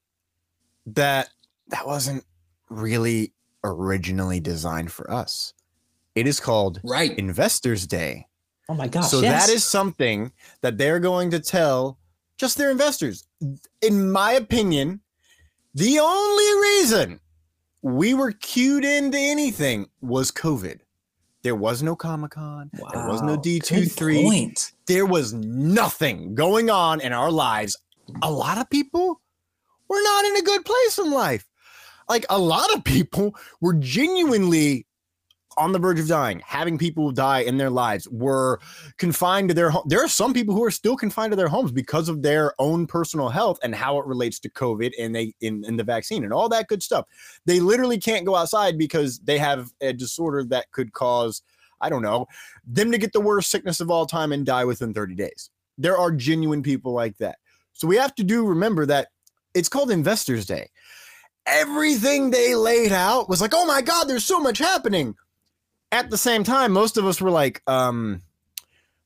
that 0.87 1.29
that 1.69 1.85
wasn't 1.85 2.25
really 2.71 3.33
originally 3.65 4.41
designed 4.41 4.93
for 4.93 5.11
us. 5.11 5.55
It 6.15 6.29
is 6.29 6.39
called 6.39 6.81
right 6.85 7.17
Investors 7.19 7.87
Day. 7.87 8.27
Oh 8.69 8.75
my 8.75 8.89
gosh! 8.89 9.11
So 9.11 9.21
yes. 9.21 9.47
that 9.47 9.53
is 9.53 9.65
something 9.65 10.33
that 10.61 10.79
they're 10.79 11.01
going 11.01 11.31
to 11.33 11.41
tell 11.41 11.99
just 12.39 12.57
their 12.57 12.71
investors. 12.71 13.27
In 13.83 14.11
my 14.13 14.33
opinion, 14.33 15.01
the 15.75 15.99
only 15.99 16.61
reason 16.61 17.21
we 17.83 18.15
were 18.15 18.33
cued 18.33 18.85
into 18.85 19.19
anything 19.19 19.87
was 20.01 20.31
COVID. 20.31 20.81
There 21.43 21.55
was 21.55 21.83
no 21.83 21.95
Comic 21.95 22.31
Con. 22.31 22.71
Wow. 22.79 22.89
There 22.93 23.07
was 23.07 23.21
no 23.21 23.37
D23. 23.37 24.73
There 24.87 25.05
was 25.05 25.35
nothing 25.35 26.35
going 26.35 26.71
on 26.71 27.03
in 27.03 27.13
our 27.13 27.31
lives. 27.31 27.77
A 28.23 28.31
lot 28.31 28.57
of 28.57 28.71
people 28.71 29.21
were 29.89 30.03
not 30.03 30.25
in 30.25 30.37
a 30.37 30.43
good 30.43 30.65
place 30.65 30.99
in 30.99 31.11
life. 31.11 31.47
Like 32.09 32.27
a 32.29 32.39
lot 32.39 32.73
of 32.75 32.85
people 32.85 33.35
were 33.61 33.75
genuinely 33.75 34.87
on 35.57 35.73
the 35.73 35.79
verge 35.79 36.01
of 36.01 36.09
dying, 36.09 36.43
having 36.45 36.79
people 36.79 37.11
die 37.11 37.41
in 37.41 37.57
their 37.57 37.71
lives, 37.71 38.09
were 38.09 38.61
confined 38.99 39.49
to 39.49 39.55
their 39.55 39.71
home. 39.71 39.85
There 39.87 40.03
are 40.03 40.09
some 40.09 40.35
people 40.35 40.55
who 40.55 40.65
are 40.65 40.71
still 40.71 40.97
confined 40.97 41.33
to 41.33 41.37
their 41.37 41.49
homes 41.49 41.73
because 41.73 42.09
of 42.09 42.23
their 42.23 42.55
own 42.59 42.87
personal 42.87 43.29
health 43.29 43.59
and 43.63 43.75
how 43.75 43.99
it 43.99 44.07
relates 44.07 44.39
to 44.41 44.51
COVID 44.51 44.93
and 44.99 45.15
they 45.15 45.35
in, 45.41 45.65
in 45.65 45.77
the 45.77 45.85
vaccine 45.85 46.25
and 46.25 46.33
all 46.33 46.49
that 46.49 46.69
good 46.69 46.83
stuff. 46.83 47.07
They 47.47 47.61
literally 47.61 47.99
can't 47.99 48.27
go 48.27 48.37
outside 48.37 48.79
because 48.79 49.21
they 49.21 49.39
have 49.39 49.73
a 49.81 49.93
disorder 49.93 50.45
that 50.45 50.71
could 50.73 50.93
cause, 50.93 51.43
I 51.81 51.89
don't 51.89 52.03
know, 52.03 52.27
them 52.67 52.91
to 52.93 52.99
get 52.99 53.13
the 53.13 53.21
worst 53.21 53.51
sickness 53.51 53.81
of 53.81 53.91
all 53.91 54.07
time 54.07 54.33
and 54.33 54.45
die 54.45 54.65
within 54.65 54.95
30 54.95 55.15
days. 55.15 55.51
There 55.79 55.99
are 55.99 56.11
genuine 56.11 56.63
people 56.63 56.93
like 56.93 57.19
that. 57.19 57.39
So 57.73 57.89
we 57.89 57.97
have 57.97 58.15
to 58.17 58.25
do 58.25 58.47
remember 58.47 58.87
that 58.87 59.09
it's 59.55 59.69
called 59.69 59.91
Investors 59.91 60.47
Day. 60.47 60.71
Everything 61.47 62.31
they 62.31 62.55
laid 62.55 62.93
out 62.93 63.29
was 63.29 63.41
like, 63.41 63.53
oh 63.55 63.67
my 63.67 63.83
God, 63.83 64.05
there's 64.05 64.25
so 64.25 64.41
much 64.41 64.59
happening 64.59 65.15
at 65.95 66.11
the 66.11 66.19
same 66.19 66.43
time, 66.43 66.73
most 66.73 66.97
of 66.97 67.07
us 67.07 67.21
were 67.21 67.31
like, 67.31 67.63
um, 67.69 68.21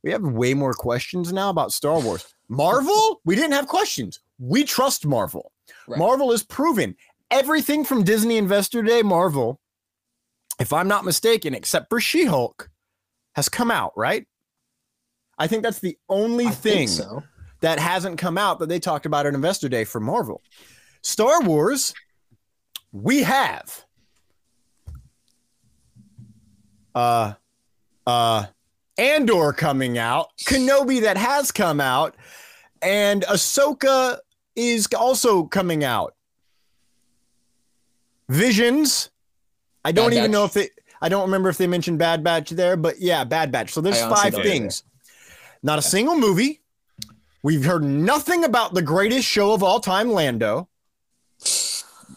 we 0.02 0.10
have 0.10 0.22
way 0.22 0.54
more 0.54 0.72
questions 0.72 1.32
now 1.32 1.50
about 1.50 1.70
Star 1.70 2.00
Wars. 2.00 2.34
Marvel, 2.48 3.20
we 3.26 3.36
didn't 3.36 3.52
have 3.52 3.68
questions. 3.68 4.20
We 4.38 4.64
trust 4.64 5.06
Marvel. 5.06 5.52
Right. 5.86 5.98
Marvel 5.98 6.32
is 6.32 6.42
proven. 6.42 6.96
Everything 7.30 7.84
from 7.84 8.04
Disney 8.04 8.38
Investor 8.38 8.82
Day, 8.82 9.02
Marvel, 9.02 9.60
if 10.58 10.72
I'm 10.72 10.88
not 10.88 11.04
mistaken, 11.04 11.54
except 11.54 11.90
for 11.90 12.00
She 12.00 12.24
Hulk, 12.24 12.70
has 13.34 13.50
come 13.50 13.70
out, 13.70 13.92
right? 13.94 14.26
I 15.38 15.46
think 15.46 15.62
that's 15.62 15.80
the 15.80 15.98
only 16.08 16.46
I 16.46 16.50
thing 16.50 16.88
so. 16.88 17.22
that 17.60 17.78
hasn't 17.78 18.18
come 18.18 18.38
out 18.38 18.60
that 18.60 18.70
they 18.70 18.80
talked 18.80 19.04
about 19.04 19.26
at 19.26 19.34
Investor 19.34 19.68
Day 19.68 19.84
for 19.84 20.00
Marvel. 20.00 20.42
Star 21.02 21.42
Wars, 21.42 21.92
we 22.92 23.22
have 23.22 23.84
uh 26.94 27.34
uh 28.06 28.46
Andor 28.96 29.52
coming 29.52 29.96
out, 29.96 30.30
Kenobi 30.44 31.02
that 31.02 31.16
has 31.16 31.52
come 31.52 31.80
out, 31.80 32.16
and 32.82 33.22
Ahsoka 33.22 34.18
is 34.56 34.88
also 34.96 35.44
coming 35.44 35.84
out. 35.84 36.14
Visions. 38.28 39.10
I 39.84 39.92
don't 39.92 40.10
Bad 40.10 40.16
even 40.16 40.30
Batch. 40.32 40.38
know 40.38 40.44
if 40.44 40.52
they 40.54 40.70
I 41.00 41.08
don't 41.08 41.22
remember 41.22 41.48
if 41.48 41.58
they 41.58 41.68
mentioned 41.68 41.98
Bad 41.98 42.24
Batch 42.24 42.50
there, 42.50 42.76
but 42.76 42.98
yeah, 42.98 43.22
Bad 43.22 43.52
Batch. 43.52 43.72
So 43.72 43.80
there's 43.80 44.00
five 44.00 44.34
things. 44.34 44.82
Not 45.62 45.78
a 45.78 45.82
single 45.82 46.18
movie. 46.18 46.60
We've 47.44 47.64
heard 47.64 47.84
nothing 47.84 48.42
about 48.42 48.74
the 48.74 48.82
greatest 48.82 49.26
show 49.26 49.52
of 49.52 49.62
all 49.62 49.78
time, 49.78 50.10
Lando 50.10 50.68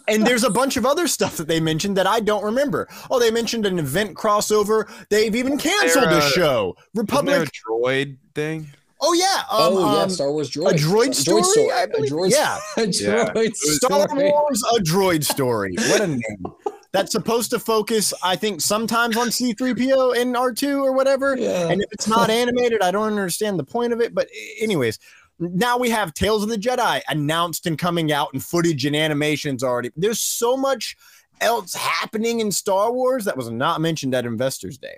and 0.07 0.25
there's 0.25 0.43
a 0.43 0.49
bunch 0.49 0.77
of 0.77 0.85
other 0.85 1.07
stuff 1.07 1.37
that 1.37 1.47
they 1.47 1.59
mentioned 1.59 1.97
that 1.97 2.07
I 2.07 2.19
don't 2.19 2.43
remember. 2.43 2.87
Oh, 3.09 3.19
they 3.19 3.31
mentioned 3.31 3.65
an 3.65 3.79
event 3.79 4.15
crossover. 4.15 4.89
They've 5.09 5.35
even 5.35 5.57
canceled 5.57 6.05
a, 6.05 6.17
a 6.17 6.21
show. 6.21 6.75
Republic 6.93 7.47
a 7.47 7.71
droid 7.71 8.17
thing. 8.35 8.67
Oh 9.01 9.13
yeah. 9.13 9.41
Um, 9.51 9.73
oh 9.73 9.95
yeah. 9.95 10.03
Um, 10.03 10.09
Star 10.09 10.31
Wars 10.31 10.51
droid. 10.51 10.71
A 10.71 10.73
droid 10.75 11.15
story. 11.15 11.41
Droid 11.41 11.45
story. 11.45 11.71
I 11.71 11.85
believe. 11.87 12.11
A 12.11 12.15
droid, 12.15 12.31
yeah. 12.31 12.59
a 12.77 12.87
droid 12.87 13.45
yeah. 13.45 13.51
Star 13.53 14.07
Wars. 14.15 14.63
A 14.75 14.79
droid 14.79 15.23
story. 15.23 15.73
What 15.77 16.01
a 16.01 16.07
name. 16.07 16.45
That's 16.93 17.13
supposed 17.13 17.51
to 17.51 17.59
focus, 17.59 18.13
I 18.21 18.35
think, 18.35 18.59
sometimes 18.59 19.15
on 19.15 19.27
C3PO 19.27 20.17
and 20.17 20.35
R2 20.35 20.83
or 20.83 20.91
whatever. 20.91 21.37
Yeah. 21.37 21.69
And 21.69 21.81
if 21.81 21.89
it's 21.93 22.07
not 22.07 22.29
animated, 22.29 22.81
I 22.81 22.91
don't 22.91 23.07
understand 23.07 23.57
the 23.57 23.63
point 23.63 23.93
of 23.93 24.01
it. 24.01 24.13
But 24.13 24.27
anyways, 24.59 24.99
now 25.39 25.77
we 25.77 25.89
have 25.89 26.13
Tales 26.13 26.43
of 26.43 26.49
the 26.49 26.57
Jedi 26.57 27.01
announced 27.09 27.65
and 27.65 27.77
coming 27.77 28.11
out 28.11 28.29
and 28.33 28.43
footage 28.43 28.85
and 28.85 28.95
animations 28.95 29.63
already. 29.63 29.91
There's 29.95 30.19
so 30.19 30.55
much 30.55 30.95
else 31.41 31.73
happening 31.73 32.39
in 32.39 32.51
Star 32.51 32.91
Wars 32.91 33.25
that 33.25 33.35
was 33.35 33.49
not 33.49 33.81
mentioned 33.81 34.13
at 34.13 34.25
Investors 34.25 34.77
Day. 34.77 34.97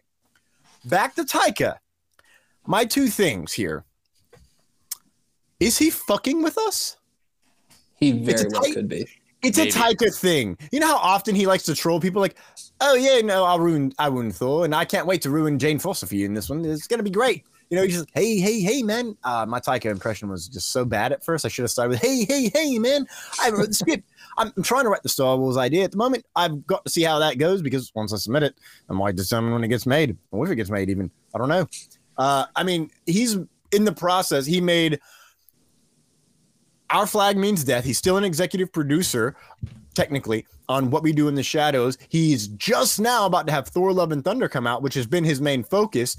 Back 0.86 1.16
to 1.16 1.24
Taika. 1.24 1.78
My 2.66 2.86
two 2.86 3.08
things 3.08 3.54
here. 3.54 3.86
Is 5.60 5.78
he 5.78 5.90
fucking 5.90 6.44
with 6.44 6.58
us? 6.58 6.98
He 7.96 8.12
very 8.12 8.46
well 8.52 8.74
could 8.74 8.90
be. 8.90 9.08
It's 9.44 9.58
Maybe. 9.58 9.70
a 9.70 9.74
Taika 9.74 10.16
thing. 10.16 10.58
You 10.72 10.80
know 10.80 10.88
how 10.88 10.98
often 10.98 11.36
he 11.36 11.48
likes 11.48 11.64
to 11.64 11.76
troll 11.76 12.00
people 12.00 12.22
like, 12.22 12.36
oh 12.82 12.96
yeah, 12.96 13.22
no, 13.22 13.44
I'll 13.44 13.60
ruin 13.60 13.94
I 13.98 14.08
ruin 14.08 14.32
Thor, 14.32 14.66
and 14.66 14.74
I 14.74 14.86
can't 14.86 15.08
wait 15.08 15.22
to 15.24 15.30
ruin 15.30 15.60
Jane 15.60 15.80
Foster 15.80 16.06
for 16.06 16.16
you 16.16 16.26
in 16.26 16.34
this 16.34 16.50
one. 16.50 16.66
It's 16.66 16.88
gonna 16.88 17.04
be 17.04 17.10
great. 17.10 17.46
You 17.70 17.78
know, 17.78 17.84
he's 17.84 17.96
just 17.96 18.10
hey, 18.14 18.38
hey, 18.38 18.62
hey, 18.62 18.84
man. 18.84 19.18
Uh, 19.24 19.46
my 19.48 19.60
Taika 19.60 19.86
impression 19.86 20.30
was 20.30 20.48
just 20.48 20.72
so 20.72 20.86
bad 20.86 21.12
at 21.12 21.24
first. 21.24 21.46
I 21.46 21.48
should 21.48 21.64
have 21.64 21.72
started 21.72 21.90
with 21.90 22.02
hey, 22.02 22.26
hey, 22.26 22.52
hey, 22.54 22.78
man. 22.78 23.08
I 23.42 23.50
wrote 23.50 23.70
the 23.70 23.74
script. 23.74 24.08
I'm, 24.38 24.52
I'm, 24.56 24.64
trying 24.64 24.84
to 24.84 24.90
write 24.90 25.04
the 25.04 25.10
Star 25.10 25.38
Wars 25.38 25.58
idea 25.58 25.84
at 25.84 25.92
the 25.92 25.98
moment. 25.98 26.26
I've 26.36 26.66
got 26.68 26.86
to 26.86 26.92
see 26.92 27.04
how 27.04 27.20
that 27.20 27.38
goes 27.38 27.62
because 27.62 27.92
once 27.96 28.14
I 28.14 28.18
submit 28.18 28.44
it, 28.44 28.56
I 28.90 28.94
might 28.94 29.16
determine 29.16 29.54
when 29.54 29.64
it 29.64 29.70
gets 29.70 29.86
made 29.86 30.18
or 30.32 30.46
if 30.46 30.52
it 30.52 30.56
gets 30.56 30.70
made. 30.70 30.90
Even 30.90 31.10
I 31.34 31.38
don't 31.38 31.50
know. 31.50 31.68
Uh, 32.18 32.46
I 32.56 32.64
mean, 32.64 32.92
he's 33.06 33.38
in 33.72 33.86
the 33.86 33.94
process. 33.94 34.46
He 34.46 34.62
made 34.62 35.00
our 36.90 37.08
flag 37.08 37.38
means 37.38 37.64
death. 37.64 37.84
He's 37.84 37.98
still 37.98 38.18
an 38.18 38.24
executive 38.24 38.72
producer, 38.72 39.36
technically, 39.96 40.46
on 40.70 40.92
what 40.92 41.02
we 41.02 41.12
do 41.12 41.28
in 41.28 41.36
the 41.36 41.44
shadows. 41.44 41.98
He's 42.10 42.48
just 42.50 43.00
now 43.00 43.26
about 43.26 43.48
to 43.48 43.54
have 43.54 43.68
Thor: 43.68 43.92
Love 43.92 44.12
and 44.12 44.24
Thunder 44.24 44.48
come 44.48 44.68
out, 44.68 44.84
which 44.84 44.94
has 44.94 45.08
been 45.08 45.24
his 45.24 45.42
main 45.42 45.64
focus 45.64 46.18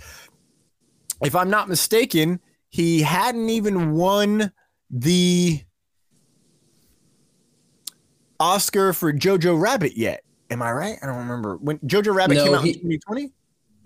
if 1.23 1.35
I'm 1.35 1.51
not 1.51 1.69
mistaken, 1.69 2.41
he 2.70 3.03
hadn't 3.03 3.49
even 3.49 3.93
won 3.93 4.53
the 4.91 5.62
Oscar 8.41 8.93
for 8.93 9.12
Jojo 9.12 9.61
Rabbit 9.61 9.97
yet. 9.97 10.23
Am 10.51 10.62
I 10.62 10.73
right? 10.73 10.99
I 11.03 11.07
don't 11.07 11.19
remember 11.19 11.57
when 11.57 11.78
Jojo 11.81 12.15
Rabbit 12.15 12.35
no, 12.35 12.45
came 12.45 12.55
out 12.55 12.65
he, 12.65 12.70
in 12.70 12.74
2020. 12.77 13.32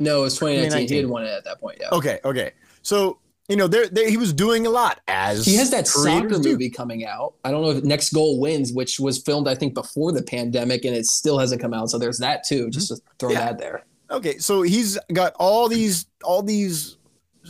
No, 0.01 0.21
it 0.21 0.23
was 0.23 0.35
2019. 0.35 0.89
2019. 0.89 0.89
He 0.89 1.03
had 1.03 1.11
won 1.11 1.25
it 1.25 1.29
at 1.29 1.45
that 1.45 1.61
point. 1.61 1.79
Yeah. 1.81 1.89
Okay. 1.93 2.21
Okay. 2.25 2.53
So 2.83 3.19
you 3.49 3.57
know, 3.57 3.67
there 3.67 3.89
he 4.09 4.19
was 4.19 4.35
doing 4.35 4.67
a 4.67 4.71
lot 4.71 5.01
as 5.09 5.47
He 5.47 5.57
has 5.57 5.71
that 5.71 5.87
soccer 5.87 6.29
do. 6.29 6.51
movie 6.51 6.69
coming 6.69 7.07
out. 7.07 7.35
I 7.45 7.51
don't 7.51 7.63
know 7.63 7.71
if 7.71 7.83
Next 7.83 8.13
Goal 8.13 8.39
Wins, 8.39 8.75
which 8.75 9.01
was 9.01 9.19
filmed 9.19 9.49
I 9.49 9.55
think 9.55 9.73
before 9.73 10.13
the 10.13 10.23
pandemic, 10.23 10.85
and 10.85 10.95
it 10.95 11.07
still 11.07 11.39
hasn't 11.39 11.63
come 11.63 11.73
out. 11.73 11.89
So 11.89 11.99
there's 11.99 12.19
that 12.19 12.45
too. 12.45 12.69
Just 12.69 12.89
to 12.89 12.97
throw 13.19 13.31
Yeah. 13.31 13.47
that 13.47 13.59
there. 13.59 13.87
Okay, 14.11 14.39
so 14.39 14.63
he's 14.63 14.99
got 15.13 15.35
all 15.39 15.69
these 15.69 16.07
all 16.23 16.43
these 16.43 16.98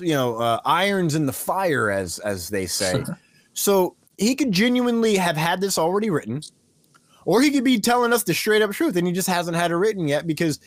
you 0.00 0.14
know 0.14 0.36
uh, 0.36 0.60
irons 0.64 1.14
in 1.14 1.26
the 1.26 1.32
fire, 1.32 1.90
as 1.90 2.18
as 2.20 2.48
they 2.48 2.66
say. 2.66 3.04
so 3.54 3.96
he 4.16 4.34
could 4.34 4.52
genuinely 4.52 5.16
have 5.16 5.36
had 5.36 5.60
this 5.60 5.78
already 5.78 6.10
written, 6.10 6.42
or 7.24 7.40
he 7.40 7.50
could 7.50 7.64
be 7.64 7.80
telling 7.80 8.12
us 8.12 8.24
the 8.24 8.34
straight 8.34 8.62
up 8.62 8.72
truth, 8.72 8.96
and 8.96 9.06
he 9.06 9.12
just 9.12 9.28
hasn't 9.28 9.56
had 9.56 9.70
it 9.70 9.76
written 9.76 10.08
yet 10.08 10.26
because, 10.26 10.60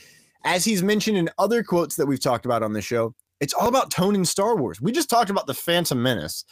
as 0.45 0.63
he's 0.65 0.83
mentioned 0.83 1.17
in 1.17 1.29
other 1.37 1.63
quotes 1.63 1.95
that 1.95 2.05
we've 2.05 2.19
talked 2.19 2.45
about 2.45 2.63
on 2.63 2.73
the 2.73 2.81
show, 2.81 3.13
it's 3.39 3.53
all 3.53 3.67
about 3.67 3.91
tone 3.91 4.15
in 4.15 4.23
Star 4.23 4.55
Wars. 4.55 4.81
We 4.81 4.91
just 4.91 5.09
talked 5.09 5.29
about 5.29 5.47
the 5.47 5.53
Phantom 5.53 6.01
Menace. 6.01 6.45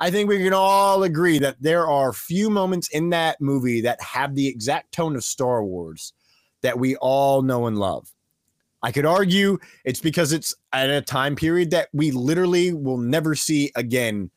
I 0.00 0.10
think 0.10 0.28
we 0.28 0.38
can 0.38 0.52
all 0.52 1.02
agree 1.04 1.38
that 1.38 1.56
there 1.60 1.86
are 1.86 2.12
few 2.12 2.50
moments 2.50 2.88
in 2.88 3.10
that 3.10 3.40
movie 3.40 3.80
that 3.82 4.00
have 4.02 4.34
the 4.34 4.46
exact 4.46 4.92
tone 4.92 5.16
of 5.16 5.24
Star 5.24 5.64
Wars 5.64 6.12
that 6.62 6.78
we 6.78 6.96
all 6.96 7.42
know 7.42 7.66
and 7.66 7.78
love. 7.78 8.13
I 8.84 8.92
could 8.92 9.06
argue 9.06 9.56
it's 9.86 9.98
because 9.98 10.34
it's 10.34 10.54
at 10.74 10.90
a 10.90 11.00
time 11.00 11.36
period 11.36 11.70
that 11.70 11.88
we 11.94 12.10
literally 12.10 12.74
will 12.74 12.98
never 12.98 13.34
see 13.34 13.72
again 13.76 14.30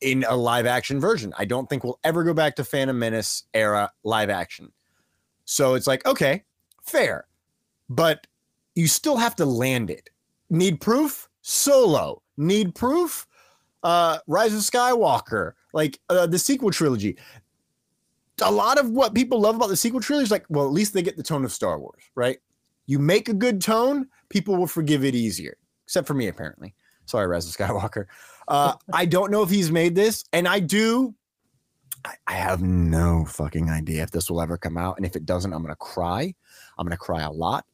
in 0.00 0.24
a 0.28 0.34
live 0.34 0.66
action 0.66 0.98
version. 0.98 1.32
I 1.38 1.44
don't 1.44 1.70
think 1.70 1.84
we'll 1.84 2.00
ever 2.02 2.24
go 2.24 2.34
back 2.34 2.56
to 2.56 2.64
Phantom 2.64 2.98
Menace 2.98 3.44
era 3.54 3.92
live 4.02 4.30
action. 4.30 4.72
So 5.44 5.74
it's 5.74 5.86
like, 5.86 6.04
okay, 6.06 6.42
fair. 6.82 7.28
But 7.88 8.26
you 8.74 8.88
still 8.88 9.16
have 9.16 9.36
to 9.36 9.46
land 9.46 9.90
it. 9.90 10.10
Need 10.50 10.80
proof? 10.80 11.28
Solo. 11.42 12.20
Need 12.36 12.74
proof? 12.74 13.28
Uh 13.84 14.18
Rise 14.26 14.54
of 14.54 14.60
Skywalker, 14.60 15.52
like 15.72 16.00
uh, 16.08 16.26
the 16.26 16.38
sequel 16.40 16.72
trilogy. 16.72 17.16
A 18.42 18.50
lot 18.50 18.76
of 18.76 18.90
what 18.90 19.14
people 19.14 19.40
love 19.40 19.54
about 19.54 19.68
the 19.68 19.76
sequel 19.76 20.00
trilogy 20.00 20.24
is 20.24 20.30
like, 20.32 20.46
well, 20.48 20.66
at 20.66 20.72
least 20.72 20.94
they 20.94 21.02
get 21.02 21.16
the 21.16 21.22
tone 21.22 21.44
of 21.44 21.52
Star 21.52 21.78
Wars, 21.78 22.02
right? 22.16 22.38
You 22.88 22.98
make 22.98 23.28
a 23.28 23.34
good 23.34 23.60
tone, 23.60 24.08
people 24.30 24.56
will 24.56 24.66
forgive 24.66 25.04
it 25.04 25.14
easier. 25.14 25.58
Except 25.84 26.06
for 26.06 26.14
me, 26.14 26.26
apparently. 26.26 26.74
Sorry, 27.04 27.24
of 27.24 27.42
Skywalker. 27.44 28.06
Uh, 28.48 28.74
I 28.92 29.04
don't 29.04 29.30
know 29.30 29.42
if 29.42 29.50
he's 29.50 29.70
made 29.70 29.94
this, 29.94 30.24
and 30.32 30.48
I 30.48 30.58
do. 30.58 31.14
I, 32.04 32.14
I 32.26 32.32
have 32.32 32.62
no 32.62 33.26
fucking 33.26 33.68
idea 33.68 34.02
if 34.02 34.10
this 34.10 34.30
will 34.30 34.40
ever 34.40 34.56
come 34.56 34.78
out. 34.78 34.96
And 34.96 35.04
if 35.04 35.16
it 35.16 35.26
doesn't, 35.26 35.52
I'm 35.52 35.62
gonna 35.62 35.76
cry. 35.76 36.34
I'm 36.78 36.86
gonna 36.86 36.96
cry 36.96 37.22
a 37.22 37.30
lot. 37.30 37.66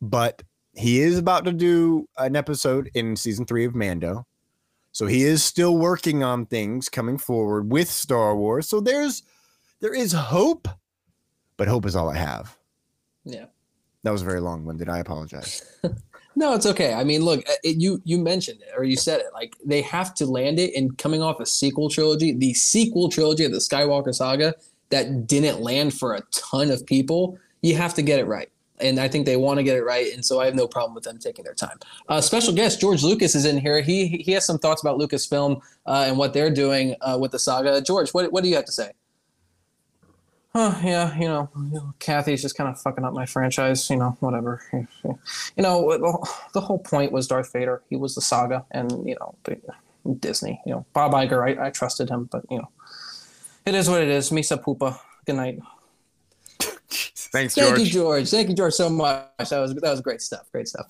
But 0.00 0.42
he 0.74 1.00
is 1.00 1.18
about 1.18 1.44
to 1.44 1.52
do 1.52 2.08
an 2.16 2.34
episode 2.34 2.90
in 2.94 3.16
season 3.16 3.44
three 3.44 3.66
of 3.66 3.74
Mando. 3.74 4.26
So 4.92 5.06
he 5.06 5.24
is 5.24 5.44
still 5.44 5.76
working 5.76 6.22
on 6.22 6.46
things 6.46 6.88
coming 6.88 7.18
forward 7.18 7.70
with 7.70 7.90
Star 7.90 8.34
Wars. 8.34 8.68
So 8.68 8.80
there's 8.80 9.22
there 9.80 9.94
is 9.94 10.12
hope, 10.12 10.68
but 11.58 11.68
hope 11.68 11.84
is 11.84 11.96
all 11.96 12.08
I 12.08 12.16
have. 12.16 12.56
Yeah. 13.24 13.46
That 14.02 14.10
was 14.10 14.22
very 14.22 14.40
long 14.40 14.64
winded. 14.64 14.88
I 14.88 14.98
apologize. 14.98 15.78
No, 16.34 16.54
it's 16.54 16.66
okay. 16.66 16.94
I 16.94 17.04
mean, 17.04 17.22
look, 17.22 17.40
uh, 17.48 17.54
it, 17.62 17.76
you 17.76 18.00
you 18.04 18.18
mentioned 18.18 18.62
it 18.62 18.72
or 18.76 18.84
you 18.84 18.96
said 18.96 19.20
it. 19.20 19.26
Like 19.34 19.56
they 19.64 19.82
have 19.82 20.14
to 20.14 20.26
land 20.26 20.58
it, 20.58 20.74
and 20.74 20.96
coming 20.96 21.22
off 21.22 21.40
a 21.40 21.46
sequel 21.46 21.90
trilogy, 21.90 22.32
the 22.32 22.54
sequel 22.54 23.08
trilogy 23.08 23.44
of 23.44 23.52
the 23.52 23.58
Skywalker 23.58 24.14
saga 24.14 24.54
that 24.90 25.26
didn't 25.26 25.60
land 25.60 25.94
for 25.94 26.14
a 26.14 26.22
ton 26.32 26.70
of 26.70 26.84
people, 26.86 27.38
you 27.62 27.76
have 27.76 27.94
to 27.94 28.02
get 28.02 28.18
it 28.18 28.26
right. 28.26 28.50
And 28.78 28.98
I 28.98 29.08
think 29.08 29.26
they 29.26 29.36
want 29.36 29.58
to 29.58 29.62
get 29.62 29.76
it 29.76 29.84
right, 29.84 30.12
and 30.12 30.24
so 30.24 30.40
I 30.40 30.46
have 30.46 30.54
no 30.54 30.66
problem 30.66 30.94
with 30.94 31.04
them 31.04 31.18
taking 31.18 31.44
their 31.44 31.54
time. 31.54 31.78
Uh, 32.08 32.20
special 32.20 32.52
guest 32.52 32.80
George 32.80 33.02
Lucas 33.02 33.34
is 33.34 33.44
in 33.44 33.58
here. 33.58 33.80
He 33.82 34.08
he 34.08 34.32
has 34.32 34.46
some 34.46 34.58
thoughts 34.58 34.82
about 34.82 34.98
Lucasfilm 34.98 35.60
uh, 35.86 36.04
and 36.08 36.16
what 36.16 36.32
they're 36.32 36.50
doing 36.50 36.96
uh, 37.02 37.18
with 37.20 37.32
the 37.32 37.38
saga. 37.38 37.80
George, 37.82 38.10
what 38.10 38.32
what 38.32 38.42
do 38.42 38.48
you 38.48 38.56
have 38.56 38.64
to 38.64 38.72
say? 38.72 38.92
Oh 40.54 40.78
yeah, 40.84 41.14
you 41.16 41.26
know, 41.28 41.48
you 41.56 41.70
know, 41.72 41.94
Kathy's 41.98 42.42
just 42.42 42.56
kind 42.58 42.68
of 42.68 42.78
fucking 42.80 43.04
up 43.04 43.14
my 43.14 43.24
franchise. 43.24 43.88
You 43.88 43.96
know, 43.96 44.16
whatever. 44.20 44.62
You 45.56 45.62
know, 45.62 45.90
the- 45.96 46.28
the 46.54 46.60
whole 46.60 46.78
point 46.78 47.10
was 47.12 47.26
Darth 47.26 47.52
Vader. 47.52 47.82
He 47.88 47.96
was 47.96 48.14
the 48.14 48.20
saga, 48.20 48.64
and 48.70 48.90
you 49.08 49.16
know, 49.18 49.34
Disney. 50.20 50.60
You 50.66 50.72
know, 50.74 50.86
Bob 50.92 51.12
Iger. 51.12 51.58
I, 51.58 51.66
I 51.66 51.70
trusted 51.70 52.10
him, 52.10 52.28
but 52.30 52.44
you 52.50 52.58
know, 52.58 52.68
it 53.66 53.74
is 53.74 53.88
what 53.88 54.02
it 54.02 54.08
is. 54.08 54.30
Misa 54.30 54.62
Poopa. 54.62 54.98
Good 55.26 55.36
night. 55.36 55.58
Thanks, 56.60 57.54
George. 57.54 57.68
Thank 57.68 57.78
you, 57.78 57.84
George. 57.86 57.92
George. 57.92 58.30
Thank 58.30 58.48
you, 58.50 58.54
George, 58.54 58.74
so 58.74 58.90
much. 58.90 59.26
That 59.38 59.58
was 59.58 59.74
that 59.74 59.90
was 59.90 60.00
great 60.02 60.20
stuff. 60.20 60.50
Great 60.52 60.68
stuff. 60.68 60.86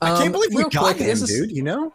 I 0.00 0.08
can't 0.16 0.26
Um, 0.26 0.32
believe 0.32 0.50
we 0.50 0.58
real 0.58 0.68
got 0.70 0.82
quick, 0.82 0.96
him, 0.98 1.06
this 1.06 1.22
is- 1.22 1.28
dude. 1.28 1.52
You 1.52 1.62
know? 1.62 1.92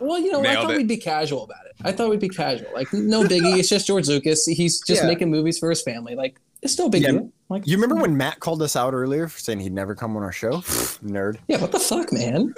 Well, 0.00 0.18
you 0.18 0.32
know, 0.32 0.40
I 0.42 0.54
thought 0.54 0.70
it. 0.72 0.78
we'd 0.78 0.88
be 0.88 0.96
casual 0.96 1.44
about 1.44 1.66
it. 1.66 1.72
I 1.84 1.92
thought 1.92 2.10
we'd 2.10 2.20
be 2.20 2.28
casual. 2.28 2.68
Like, 2.74 2.92
no 2.92 3.22
biggie. 3.22 3.58
it's 3.58 3.68
just 3.68 3.86
George 3.86 4.08
Lucas. 4.08 4.46
He's 4.46 4.80
just 4.80 5.02
Yeah. 5.02 5.08
making 5.08 5.30
movies 5.30 5.58
for 5.58 5.68
his 5.70 5.82
family. 5.82 6.14
Like, 6.14 6.38
it's 6.62 6.78
no 6.78 6.88
big 6.88 7.02
Yeah. 7.02 7.12
deal. 7.12 7.32
Like, 7.48 7.66
You 7.66 7.76
remember 7.76 7.96
when 7.96 8.16
Matt 8.16 8.40
called 8.40 8.62
us 8.62 8.76
out 8.76 8.94
earlier 8.94 9.28
for 9.28 9.38
saying 9.38 9.60
he'd 9.60 9.72
never 9.72 9.94
come 9.94 10.16
on 10.16 10.22
our 10.22 10.32
show? 10.32 10.52
Nerd. 11.04 11.36
yeah, 11.48 11.58
what 11.60 11.72
the 11.72 11.78
fuck, 11.80 12.12
man? 12.12 12.54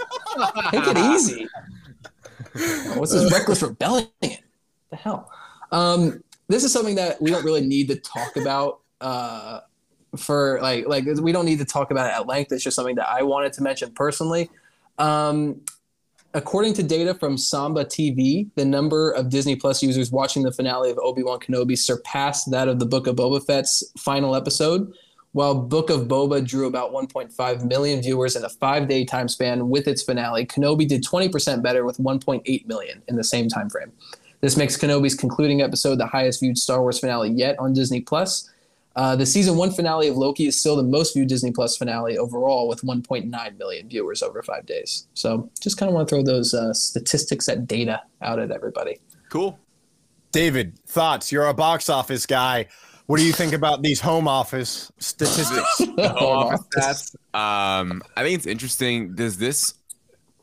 Take 0.71 0.87
it 0.87 0.99
easy. 0.99 1.49
What's 2.97 3.13
this 3.13 3.33
reckless 3.33 3.63
rebellion? 3.63 4.09
The 4.21 4.97
hell? 4.97 5.31
Um, 5.71 6.23
this 6.49 6.65
is 6.65 6.73
something 6.73 6.97
that 6.97 7.21
we 7.23 7.31
don't 7.31 7.45
really 7.45 7.67
need 7.67 7.89
to 7.89 7.97
talk 7.97 8.37
about. 8.37 8.81
Uh, 9.01 9.61
for 10.17 10.59
like, 10.61 10.87
like 10.87 11.05
we 11.07 11.33
don't 11.33 11.47
need 11.47 11.59
to 11.59 11.65
talk 11.65 11.91
about 11.91 12.07
it 12.07 12.13
at 12.13 12.27
length. 12.27 12.53
It's 12.53 12.63
just 12.63 12.77
something 12.77 12.97
that 12.97 13.09
I 13.09 13.23
wanted 13.23 13.53
to 13.55 13.63
mention 13.63 13.91
personally. 13.93 14.51
Um, 14.99 15.63
according 16.35 16.75
to 16.75 16.83
data 16.83 17.15
from 17.15 17.37
Samba 17.37 17.85
TV, 17.85 18.49
the 18.55 18.65
number 18.65 19.11
of 19.13 19.29
Disney 19.29 19.57
Plus 19.57 19.83
users 19.83 20.11
watching 20.11 20.43
the 20.43 20.53
finale 20.53 20.91
of 20.91 20.99
Obi 20.99 21.23
Wan 21.23 21.39
Kenobi 21.39 21.77
surpassed 21.77 22.51
that 22.51 22.69
of 22.69 22.79
the 22.79 22.87
Book 22.87 23.07
of 23.07 23.17
Boba 23.17 23.45
Fett's 23.45 23.93
final 23.99 24.35
episode. 24.35 24.93
While 25.33 25.55
Book 25.55 25.89
of 25.89 26.03
Boba 26.03 26.47
drew 26.47 26.67
about 26.67 26.93
1.5 26.93 27.65
million 27.65 28.03
viewers 28.03 28.37
in 28.37 28.45
a 28.45 28.49
five 28.51 28.89
day 28.89 29.05
time 29.05 29.29
span 29.29 29.69
with 29.69 29.89
its 29.89 30.03
finale, 30.03 30.45
Kenobi 30.45 30.87
did 30.87 31.05
20% 31.05 31.63
better 31.63 31.85
with 31.85 31.99
1.8 31.99 32.67
million 32.67 33.03
in 33.09 33.17
the 33.17 33.25
same 33.25 33.49
time 33.49 33.71
frame. 33.71 33.93
This 34.43 34.57
makes 34.57 34.77
Kenobi's 34.77 35.15
concluding 35.15 35.63
episode 35.63 35.97
the 35.97 36.07
highest 36.07 36.41
viewed 36.41 36.59
Star 36.59 36.83
Wars 36.83 36.99
finale 36.99 37.31
yet 37.31 37.59
on 37.59 37.73
Disney 37.73 38.01
Plus. 38.01 38.52
Uh, 38.95 39.17
the 39.17 39.27
season 39.27 39.57
one 39.57 39.71
finale 39.71 40.09
of 40.09 40.17
Loki 40.17 40.47
is 40.47 40.59
still 40.59 40.77
the 40.77 40.83
most 40.83 41.15
viewed 41.15 41.29
Disney 41.29 41.51
Plus 41.51 41.77
finale 41.77 42.19
overall, 42.19 42.69
with 42.69 42.83
1.9 42.83 43.59
million 43.59 43.89
viewers 43.89 44.23
over 44.23 44.43
five 44.43 44.67
days. 44.67 45.07
So, 45.15 45.51
just 45.61 45.79
kind 45.79 45.89
of 45.89 45.95
want 45.95 46.09
to 46.09 46.15
throw 46.15 46.23
those 46.23 46.53
uh, 46.53 46.75
statistics, 46.75 47.47
that 47.47 47.67
data 47.67 48.03
out 48.21 48.39
at 48.39 48.51
everybody. 48.51 48.99
Cool. 49.31 49.59
David, 50.31 50.79
thoughts? 50.87 51.33
You're 51.33 51.47
a 51.47 51.55
box 51.55 51.89
office 51.89 52.27
guy. 52.27 52.67
What 53.07 53.19
do 53.19 53.25
you 53.25 53.33
think 53.33 53.53
about 53.53 53.83
these 53.83 54.01
home 54.01 54.29
office 54.29 54.91
statistics? 54.99 55.79
Home 55.79 55.99
office 55.99 56.67
stats. 56.75 57.15
Um, 57.35 58.03
I 58.17 58.23
think 58.23 58.37
it's 58.37 58.47
interesting. 58.47 59.15
Does 59.15 59.37
this 59.37 59.75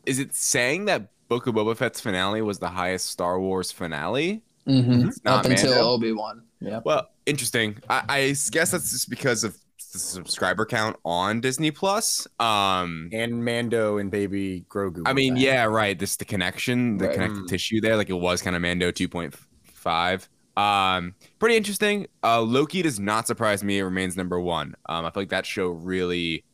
is 0.06 0.18
it 0.18 0.34
saying 0.34 0.86
that 0.86 1.10
Book 1.28 1.46
of 1.46 1.54
Boba 1.54 1.76
Fett's 1.76 2.00
finale 2.00 2.42
was 2.42 2.58
the 2.58 2.68
highest 2.68 3.06
Star 3.06 3.40
Wars 3.40 3.72
finale? 3.72 4.42
Mm-hmm. 4.66 5.08
It's 5.08 5.24
not 5.24 5.44
Up 5.44 5.50
until 5.50 5.72
Obi 5.74 6.12
Wan. 6.12 6.42
Yeah. 6.60 6.80
Well, 6.84 7.08
interesting. 7.30 7.78
I, 7.88 8.02
I 8.08 8.20
guess 8.50 8.70
that's 8.72 8.90
just 8.90 9.08
because 9.10 9.44
of 9.44 9.56
the 9.92 9.98
subscriber 9.98 10.64
count 10.66 10.96
on 11.04 11.40
Disney 11.40 11.70
Plus. 11.70 12.26
Um, 12.38 13.08
and 13.12 13.44
Mando 13.44 13.98
and 13.98 14.10
Baby 14.10 14.64
Grogu. 14.68 15.02
I 15.06 15.12
mean, 15.12 15.36
yeah, 15.36 15.64
right. 15.64 15.98
This 15.98 16.16
the 16.16 16.24
connection, 16.24 16.98
the 16.98 17.06
Right. 17.06 17.14
connective 17.14 17.46
tissue 17.48 17.80
there, 17.80 17.96
like 17.96 18.10
it 18.10 18.14
was 18.14 18.42
kind 18.42 18.54
of 18.54 18.62
Mando 18.62 18.92
2.5. 18.92 20.28
Um, 20.56 21.14
pretty 21.38 21.56
interesting. 21.56 22.06
Uh, 22.22 22.42
Loki 22.42 22.82
does 22.82 23.00
not 23.00 23.26
surprise 23.26 23.64
me. 23.64 23.78
It 23.78 23.84
remains 23.84 24.16
number 24.16 24.38
one. 24.38 24.74
Um, 24.86 25.04
I 25.06 25.10
feel 25.10 25.22
like 25.22 25.30
that 25.30 25.46
show 25.46 25.68
really 25.68 26.44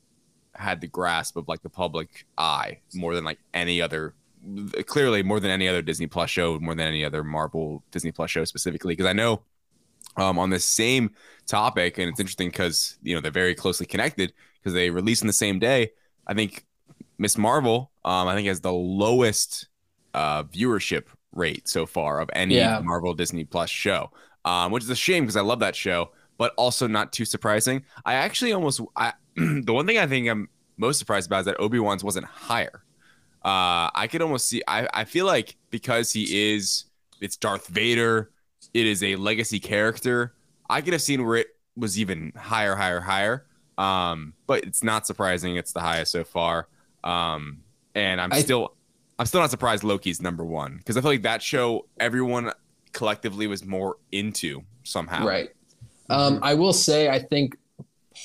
had 0.55 0.81
the 0.81 0.87
grasp 0.87 1.37
of 1.37 1.49
like 1.49 1.63
the 1.63 1.69
public 1.71 2.25
eye 2.39 2.79
more 2.95 3.15
than 3.15 3.25
like 3.25 3.39
any 3.53 3.83
other. 3.83 4.15
Clearly, 4.87 5.25
more 5.25 5.41
than 5.41 5.51
any 5.51 5.67
other 5.67 5.83
Disney 5.83 6.07
Plus 6.07 6.31
show, 6.31 6.59
more 6.61 6.75
than 6.77 6.87
any 6.87 7.05
other 7.05 7.25
Marvel 7.25 7.83
Disney 7.91 8.13
Plus 8.13 8.31
show 8.31 8.45
specifically, 8.45 8.93
because 8.93 9.07
I 9.07 9.13
know 9.13 9.43
um, 10.17 10.39
on 10.39 10.51
this 10.51 10.65
same 10.65 11.11
topic, 11.47 11.99
and 11.99 12.09
it's 12.09 12.21
interesting 12.21 12.49
because 12.49 12.99
you 13.03 13.15
know 13.15 13.21
they're 13.21 13.31
very 13.31 13.55
closely 13.55 13.87
connected 13.87 14.33
because 14.61 14.73
they 14.75 14.91
release 14.91 15.21
in 15.21 15.27
the 15.27 15.33
same 15.33 15.59
day. 15.59 15.91
I 16.27 16.35
think 16.35 16.65
Miss 17.19 17.39
Marvel, 17.39 17.91
um, 18.05 18.29
I 18.29 18.35
think 18.35 18.49
has 18.49 18.61
the 18.61 18.73
lowest 18.73 19.69
uh, 20.15 20.45
viewership 20.45 21.05
rate 21.33 21.69
so 21.69 21.87
far 21.87 22.21
of 22.21 22.31
any 22.35 22.57
Yeah. 22.57 22.81
Marvel 22.83 23.15
Disney 23.15 23.45
Plus 23.45 23.71
show, 23.71 24.11
um, 24.45 24.73
which 24.73 24.83
is 24.85 24.91
a 24.91 24.97
shame 24.97 25.25
because 25.25 25.37
I 25.37 25.43
love 25.43 25.61
that 25.61 25.77
show, 25.77 26.13
but 26.39 26.53
also 26.57 26.87
not 26.87 27.13
too 27.13 27.25
surprising. 27.25 27.85
I 28.05 28.15
actually 28.15 28.53
almost 28.53 28.81
I, 28.97 29.13
the 29.37 29.73
one 29.73 29.87
thing 29.87 29.99
I 29.99 30.07
think 30.07 30.29
I'm 30.29 30.49
most 30.77 30.99
surprised 30.99 31.27
about 31.29 31.41
is 31.41 31.47
that 31.47 31.61
Obi 31.61 31.79
Wan's 31.79 32.05
wasn't 32.05 32.27
higher. 32.27 32.83
Uh, 33.45 33.91
I 33.95 34.09
could 34.11 34.23
almost 34.23 34.49
see. 34.49 34.63
I, 34.67 34.89
I 34.93 35.05
feel 35.05 35.27
like 35.27 35.57
because 35.71 36.13
he 36.13 36.55
is, 36.55 36.85
it's 37.21 37.37
Darth 37.37 37.69
Vader. 37.69 38.31
It 38.77 38.87
is 38.87 39.03
a 39.03 39.17
legacy 39.17 39.59
character. 39.59 40.35
I 40.69 40.83
could 40.83 40.93
have 40.93 41.01
seen 41.01 41.25
where 41.25 41.37
it 41.37 41.47
was 41.77 41.99
even 41.99 42.33
higher, 42.37 42.75
higher, 42.75 43.01
higher. 43.01 43.47
Um, 43.79 44.35
but 44.47 44.65
it's 44.65 44.85
not 44.85 45.07
surprising. 45.07 45.57
It's 45.57 45.73
the 45.73 45.81
highest 45.81 46.13
so 46.13 46.25
far. 46.25 46.69
Um, 47.03 47.63
and 47.95 48.21
I'm 48.21 48.33
I- 48.35 48.41
still 48.41 48.75
I'm 49.19 49.25
still 49.25 49.41
not 49.41 49.51
surprised 49.51 49.83
Loki's 49.83 50.21
number 50.21 50.45
one 50.45 50.77
because 50.77 50.99
I 50.99 51.01
feel 51.01 51.11
like 51.13 51.23
that 51.23 51.43
show 51.43 51.87
everyone 51.99 52.53
collectively 52.93 53.47
was 53.47 53.65
more 53.65 53.97
into 54.13 54.63
somehow. 54.83 55.27
Right. 55.27 55.49
Um, 56.11 56.39
I 56.43 56.53
will 56.53 56.75
say, 56.75 57.09
I 57.09 57.19
think 57.19 57.57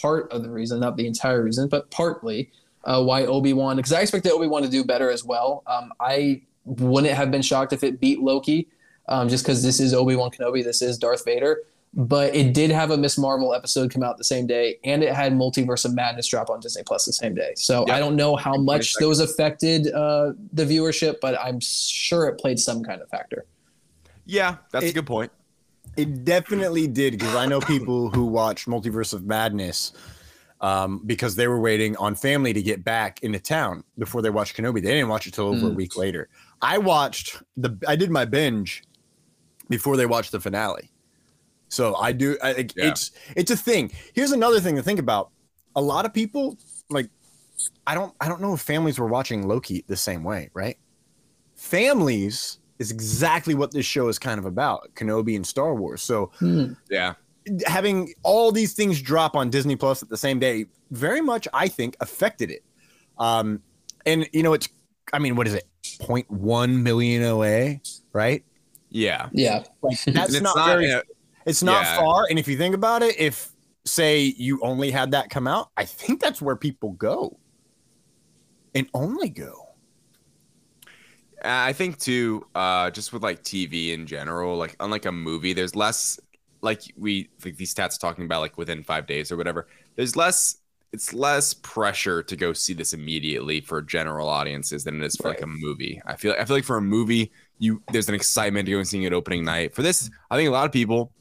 part 0.01 0.29
of 0.33 0.43
the 0.43 0.49
reason, 0.49 0.81
not 0.81 0.97
the 0.97 1.07
entire 1.07 1.41
reason, 1.43 1.69
but 1.69 1.89
partly 1.91 2.51
uh, 2.83 3.01
why 3.01 3.25
Obi 3.25 3.53
Wan, 3.53 3.77
because 3.77 3.93
I 3.93 4.01
expected 4.01 4.33
Obi 4.33 4.47
Wan 4.47 4.63
to 4.63 4.69
do 4.69 4.83
better 4.83 5.09
as 5.09 5.23
well. 5.23 5.63
Um, 5.65 5.93
I 6.01 6.41
wouldn't 6.65 7.13
have 7.13 7.31
been 7.31 7.41
shocked 7.41 7.71
if 7.71 7.85
it 7.85 8.01
beat 8.01 8.19
Loki, 8.19 8.67
um, 9.11 9.29
just 9.29 9.43
because 9.43 9.61
this 9.61 9.79
is 9.79 9.93
Obi 9.93 10.15
Wan 10.15 10.31
Kenobi, 10.31 10.63
this 10.63 10.81
is 10.81 10.97
Darth 10.97 11.25
Vader. 11.25 11.59
But 11.93 12.33
it 12.33 12.53
did 12.53 12.71
have 12.71 12.91
a 12.91 12.97
Miss 12.97 13.17
Marvel 13.17 13.53
episode 13.53 13.91
come 13.91 14.01
out 14.01 14.17
the 14.17 14.23
same 14.23 14.47
day, 14.47 14.77
and 14.85 15.03
it 15.03 15.13
had 15.13 15.33
Multiverse 15.33 15.83
of 15.83 15.93
Madness 15.93 16.25
drop 16.27 16.49
on 16.49 16.61
Disney 16.61 16.83
Plus 16.83 17.05
the 17.05 17.11
same 17.11 17.35
day. 17.35 17.51
So 17.57 17.85
Yep. 17.85 17.93
I 17.95 17.99
don't 17.99 18.15
know 18.15 18.37
how 18.37 18.55
much 18.55 18.93
those 18.95 19.19
affected 19.19 19.91
uh, 19.91 20.31
the 20.53 20.63
viewership, 20.63 21.15
but 21.21 21.37
I'm 21.37 21.59
sure 21.59 22.27
it 22.29 22.39
played 22.39 22.59
some 22.59 22.81
kind 22.81 23.01
of 23.01 23.09
factor. 23.09 23.45
Yeah, 24.25 24.55
that's 24.71 24.85
a 24.85 24.93
good 24.93 25.05
point. 25.05 25.33
It 25.97 26.23
definitely 26.23 26.87
did 26.87 27.11
because 27.19 27.35
I 27.35 27.45
know 27.45 27.59
people 27.59 28.09
who 28.15 28.25
watched 28.25 28.69
Multiverse 28.69 29.13
of 29.13 29.25
Madness 29.25 29.91
um, 30.61 31.01
because 31.05 31.35
they 31.35 31.49
were 31.49 31.59
waiting 31.59 31.97
on 31.97 32.15
family 32.15 32.53
to 32.53 32.61
get 32.61 32.85
back 32.85 33.21
into 33.21 33.39
town 33.39 33.83
before 33.97 34.21
they 34.21 34.29
watched 34.29 34.55
Kenobi. 34.55 34.75
They 34.75 34.93
didn't 34.93 35.09
watch 35.09 35.27
it 35.27 35.33
till 35.33 35.47
over 35.47 35.67
a 35.67 35.69
Mm. 35.71 35.75
week 35.75 35.97
later. 35.97 36.29
I 36.61 36.77
watched 36.77 37.41
the. 37.57 37.77
I 37.85 37.97
did 37.97 38.11
my 38.11 38.23
binge 38.23 38.83
before 39.71 39.97
they 39.97 40.05
watch 40.05 40.29
the 40.29 40.39
finale. 40.39 40.91
So 41.69 41.95
I 41.95 42.11
do. 42.11 42.37
I, 42.43 42.51
like, 42.51 42.75
Yeah. 42.75 42.89
It's 42.89 43.11
it's 43.35 43.49
a 43.49 43.57
thing. 43.57 43.91
Here's 44.13 44.31
another 44.31 44.59
thing 44.59 44.75
to 44.75 44.83
think 44.83 44.99
about. 44.99 45.31
A 45.75 45.81
lot 45.81 46.05
of 46.05 46.13
people 46.13 46.57
like. 46.91 47.09
I 47.87 47.95
don't. 47.95 48.13
I 48.21 48.27
don't 48.27 48.41
know 48.41 48.53
if 48.53 48.61
families 48.61 48.99
were 48.99 49.07
watching 49.07 49.47
Loki 49.47 49.83
the 49.87 49.95
same 49.95 50.23
way, 50.23 50.49
right? 50.53 50.77
Families 51.55 52.59
is 52.79 52.91
exactly 52.91 53.53
what 53.55 53.71
this 53.71 53.85
show 53.85 54.07
is 54.07 54.17
kind 54.19 54.39
of 54.39 54.45
about 54.45 54.89
Kenobi 54.95 55.35
and 55.35 55.45
Star 55.45 55.75
Wars. 55.75 56.01
So 56.01 56.31
Yeah. 56.89 57.13
having 57.67 58.13
all 58.23 58.51
these 58.51 58.73
things 58.73 58.99
drop 59.01 59.35
on 59.35 59.49
Disney 59.51 59.75
Plus 59.75 60.01
at 60.01 60.09
the 60.09 60.17
same 60.17 60.39
day 60.39 60.65
very 60.89 61.21
much, 61.21 61.47
I 61.53 61.67
think, 61.67 61.95
affected 61.99 62.49
it. 62.49 62.63
Um, 63.19 63.61
and, 64.07 64.27
you 64.33 64.41
know, 64.41 64.53
it's, 64.53 64.67
I 65.13 65.19
mean, 65.19 65.35
what 65.35 65.47
is 65.47 65.53
it? 65.53 65.65
0.1 65.83 66.81
million 66.81 67.21
away, 67.23 67.81
right? 68.13 68.43
Yeah. 68.91 69.29
Yeah. 69.31 69.63
Like, 69.81 69.99
that's 70.05 70.33
it's 70.33 70.41
not, 70.41 70.55
not 70.55 70.67
very, 70.67 70.91
a- 70.91 71.03
it's 71.45 71.63
not 71.63 71.83
yeah. 71.83 71.97
far. 71.97 72.25
And 72.29 72.37
if 72.37 72.47
you 72.47 72.57
think 72.57 72.75
about 72.75 73.01
it, 73.01 73.19
if, 73.19 73.51
say, 73.85 74.35
you 74.37 74.59
only 74.61 74.91
had 74.91 75.11
that 75.11 75.29
come 75.29 75.47
out, 75.47 75.71
I 75.75 75.85
think 75.85 76.21
that's 76.21 76.41
where 76.41 76.55
people 76.55 76.91
go 76.91 77.39
and 78.75 78.87
only 78.93 79.29
go. 79.29 79.67
I 81.43 81.73
think 81.73 81.97
too, 81.97 82.45
uh, 82.53 82.91
just 82.91 83.13
with 83.13 83.23
like 83.23 83.43
TV 83.43 83.93
in 83.93 84.05
general, 84.05 84.57
like 84.57 84.75
unlike 84.79 85.05
a 85.05 85.11
movie, 85.11 85.53
there's 85.53 85.75
less 85.75 86.19
like 86.61 86.81
we 86.95 87.29
like 87.43 87.57
these 87.57 87.73
stats 87.73 87.99
talking 87.99 88.25
about 88.25 88.41
like 88.41 88.57
within 88.57 88.83
five 88.83 89.07
days 89.07 89.31
or 89.31 89.37
whatever. 89.37 89.67
There's 89.95 90.15
less. 90.15 90.57
It's 90.93 91.13
less 91.13 91.53
pressure 91.53 92.21
to 92.21 92.35
go 92.35 92.51
see 92.51 92.73
this 92.73 92.91
immediately 92.91 93.61
for 93.61 93.81
general 93.81 94.27
audiences 94.27 94.83
than 94.83 95.01
it 95.01 95.05
is 95.05 95.15
for 95.15 95.29
like 95.29 95.41
a 95.41 95.47
movie. 95.47 96.01
I 96.05 96.17
feel 96.17 96.35
I 96.37 96.43
feel 96.43 96.57
like 96.57 96.65
for 96.65 96.75
a 96.75 96.81
movie, 96.81 97.31
you 97.61 97.81
there's 97.91 98.09
an 98.09 98.15
excitement 98.15 98.65
to 98.65 98.71
go 98.73 98.79
and 98.79 98.87
seeing 98.87 99.03
it 99.03 99.13
opening 99.13 99.45
night. 99.45 99.73
For 99.75 99.83
this, 99.83 100.09
I 100.31 100.35
think 100.35 100.49
a 100.49 100.51
lot 100.51 100.65
of 100.65 100.71
people 100.71 101.11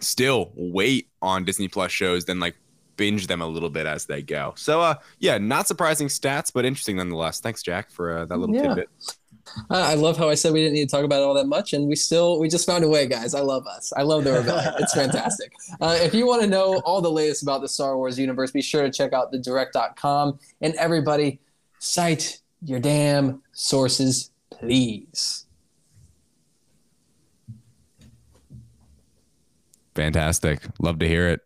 still 0.00 0.50
wait 0.54 1.08
on 1.22 1.44
Disney 1.44 1.68
Plus 1.68 1.92
shows, 1.92 2.24
then 2.24 2.40
like 2.40 2.56
binge 2.96 3.28
them 3.28 3.40
a 3.40 3.46
little 3.46 3.70
bit 3.70 3.86
as 3.86 4.04
they 4.04 4.20
go. 4.20 4.52
So 4.56 4.80
uh 4.82 4.94
yeah, 5.20 5.38
not 5.38 5.68
surprising 5.68 6.08
stats, 6.08 6.52
but 6.52 6.64
interesting 6.64 6.96
nonetheless. 6.96 7.40
Thanks, 7.40 7.62
Jack, 7.62 7.90
for 7.90 8.18
uh, 8.18 8.24
that 8.26 8.36
little 8.36 8.54
Yeah. 8.54 8.74
tidbit. 8.74 8.88
I 9.70 9.94
love 9.94 10.16
how 10.16 10.28
I 10.28 10.34
said 10.34 10.52
we 10.52 10.60
didn't 10.60 10.74
need 10.74 10.88
to 10.88 10.94
talk 10.94 11.04
about 11.04 11.20
it 11.20 11.24
all 11.24 11.34
that 11.34 11.46
much, 11.46 11.72
and 11.72 11.88
we 11.88 11.96
still 11.96 12.38
we 12.38 12.48
just 12.48 12.66
found 12.66 12.84
a 12.84 12.88
way, 12.88 13.06
guys. 13.06 13.34
I 13.34 13.40
love 13.40 13.66
us. 13.66 13.92
I 13.96 14.02
love 14.02 14.24
the 14.24 14.32
rebellion. 14.32 14.74
it's 14.78 14.92
fantastic. 14.94 15.52
Uh, 15.80 15.96
if 16.00 16.14
you 16.14 16.26
want 16.26 16.42
to 16.42 16.48
know 16.48 16.80
all 16.84 17.00
the 17.00 17.10
latest 17.10 17.42
about 17.42 17.60
the 17.60 17.68
Star 17.68 17.96
Wars 17.96 18.18
universe, 18.18 18.50
be 18.52 18.62
sure 18.62 18.82
to 18.82 18.90
check 18.90 19.12
out 19.12 19.32
the 19.32 19.38
direct.com. 19.38 20.38
And 20.60 20.74
everybody, 20.74 21.40
cite 21.78 22.40
your 22.62 22.78
damn 22.80 23.42
sources, 23.52 24.30
please. 24.50 25.46
Fantastic. 30.00 30.62
Love 30.78 30.98
to 31.00 31.06
hear 31.06 31.28
it. 31.28 31.40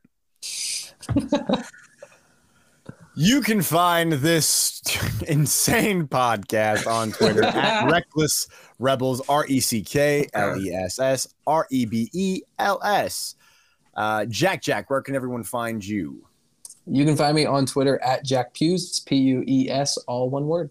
You 3.16 3.40
can 3.40 3.62
find 3.62 4.12
this 4.12 4.80
insane 5.26 6.06
podcast 6.06 6.86
on 6.86 7.10
Twitter 7.10 7.42
at 7.42 7.86
Reckless 7.90 8.46
Rebels, 8.78 9.20
R 9.28 9.44
E 9.48 9.58
C 9.58 9.82
K 9.82 10.28
L 10.34 10.56
E 10.60 10.72
S 10.72 11.00
S 11.00 11.34
R 11.48 11.66
E 11.72 11.84
B 11.84 12.08
E 12.12 12.42
L 12.60 12.80
S. 12.84 13.34
Uh, 13.96 14.24
Jack, 14.26 14.62
Jack, 14.62 14.88
where 14.88 15.02
can 15.02 15.16
everyone 15.16 15.42
find 15.42 15.84
you? 15.84 16.24
You 16.86 17.04
can 17.04 17.16
find 17.16 17.34
me 17.34 17.46
on 17.46 17.66
Twitter 17.66 18.00
at 18.04 18.24
Jack 18.24 18.54
Pews. 18.54 18.88
It's 18.88 19.00
P 19.00 19.16
U 19.16 19.42
E 19.48 19.68
S, 19.68 19.98
all 20.06 20.30
one 20.30 20.46
word. 20.46 20.70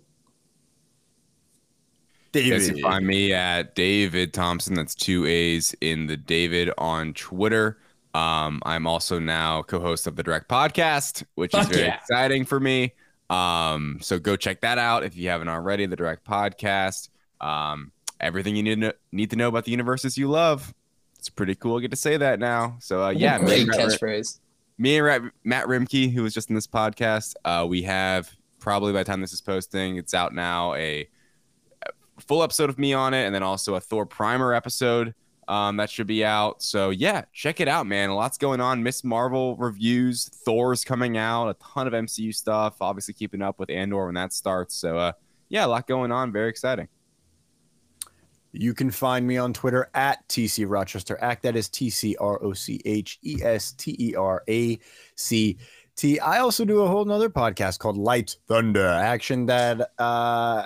You 2.34 2.42
David. 2.52 2.74
can 2.74 2.82
find 2.82 3.08
me 3.08 3.34
at 3.34 3.76
David 3.76 4.34
Thompson. 4.34 4.74
That's 4.76 4.96
two 4.96 5.26
A's 5.26 5.76
in 5.82 6.08
the 6.08 6.18
David 6.18 6.72
on 6.78 7.14
Twitter. 7.14 7.78
Um, 8.14 8.62
I'm 8.66 8.86
also 8.88 9.20
now 9.20 9.64
co-host 9.64 10.08
of 10.08 10.16
the 10.16 10.24
Direct 10.24 10.48
Podcast, 10.48 11.24
which 11.36 11.52
Fuck 11.52 11.64
is 11.64 11.68
very 11.70 11.88
yeah. 11.88 11.96
exciting 11.96 12.46
for 12.46 12.60
me. 12.60 12.94
Um, 13.30 13.98
so 14.02 14.20
go 14.20 14.36
check 14.36 14.62
that 14.62 14.78
out 14.78 15.04
if 15.04 15.16
you 15.16 15.30
haven't 15.30 15.48
already. 15.50 15.86
The 15.86 15.96
Direct 15.96 16.24
Podcast. 16.26 17.10
Um, 17.42 17.92
everything 18.20 18.56
you 18.56 18.64
need 18.64 18.76
to 18.76 18.80
know, 18.80 18.94
need 19.12 19.30
to 19.32 19.36
know 19.36 19.48
about 19.48 19.66
the 19.66 19.72
universes 19.72 20.18
you 20.18 20.30
love. 20.30 20.74
It's 21.18 21.30
pretty 21.30 21.56
cool. 21.56 21.78
I 21.78 21.82
get 21.82 21.92
to 21.92 21.98
say 21.98 22.18
that 22.18 22.40
now. 22.40 22.78
So 22.80 23.04
uh, 23.04 23.10
yeah, 23.10 23.38
me 23.38 23.46
great 23.46 23.62
and 23.62 23.68
Matt 23.70 23.80
catchphrase. 23.80 24.40
me 24.78 25.00
and 25.00 25.32
Matt 25.44 25.66
Roembke, 25.68 26.12
who 26.12 26.24
was 26.24 26.34
just 26.34 26.50
in 26.50 26.56
this 26.56 26.68
podcast, 26.68 27.36
uh, 27.46 27.66
we 27.68 27.82
have 27.84 28.32
probably 28.60 28.94
by 28.94 29.00
the 29.00 29.06
time 29.06 29.22
this 29.22 29.34
is 29.34 29.42
posting, 29.42 29.98
it's 29.98 30.14
out 30.14 30.34
now 30.34 30.74
a 30.76 31.08
full 32.20 32.44
episode 32.44 32.70
of 32.70 32.78
me 32.78 32.94
on 32.94 33.14
it, 33.14 33.26
and 33.26 33.34
then 33.34 33.44
also 33.44 33.76
a 33.76 33.80
Thor 33.80 34.06
Primer 34.06 34.54
episode 34.54 35.14
um, 35.48 35.78
that 35.78 35.90
should 35.90 36.08
be 36.08 36.24
out. 36.24 36.62
So 36.62 36.90
yeah, 36.90 37.24
check 37.34 37.60
it 37.60 37.68
out, 37.68 37.88
man. 37.88 38.12
Lots 38.12 38.38
going 38.38 38.62
on. 38.62 38.84
Miss 38.84 39.04
Marvel 39.04 39.56
reviews, 39.58 40.30
Thor's 40.46 40.84
coming 40.84 41.18
out, 41.18 41.50
a 41.50 41.54
ton 41.56 41.88
of 41.88 41.94
MCU 41.94 42.34
stuff. 42.34 42.76
Obviously, 42.82 43.14
keeping 43.14 43.42
up 43.42 43.60
with 43.60 43.70
Andor 43.70 44.06
when 44.06 44.16
that 44.16 44.34
starts. 44.34 44.76
So 44.76 44.98
uh, 44.98 45.12
yeah, 45.50 45.66
a 45.66 45.68
lot 45.68 45.88
going 45.88 46.12
on. 46.12 46.32
Very 46.32 46.50
exciting. 46.50 46.88
You 48.52 48.74
can 48.74 48.92
find 48.92 49.26
me 49.26 49.38
on 49.38 49.52
Twitter 49.52 49.90
at 49.96 50.28
TC 50.28 50.66
Rochester 50.70 51.18
Act. 51.22 51.42
That 51.44 51.56
is 51.56 51.70
T 51.70 51.90
C 51.90 52.16
R 52.20 52.42
O 52.44 52.54
C 52.54 52.80
H 52.86 53.20
E 53.24 53.40
S 53.44 53.72
T 53.74 53.96
E 54.00 54.16
R 54.16 54.44
A 54.48 54.80
C 55.16 55.58
T. 55.96 56.20
I 56.20 56.40
also 56.40 56.64
do 56.64 56.82
a 56.82 56.88
whole 56.88 57.04
nother 57.04 57.30
podcast 57.30 57.80
called 57.80 57.98
Light 57.98 58.38
Thunder 58.48 58.88
Action 58.88 59.48
that 59.48 59.90
uh, 59.98 60.66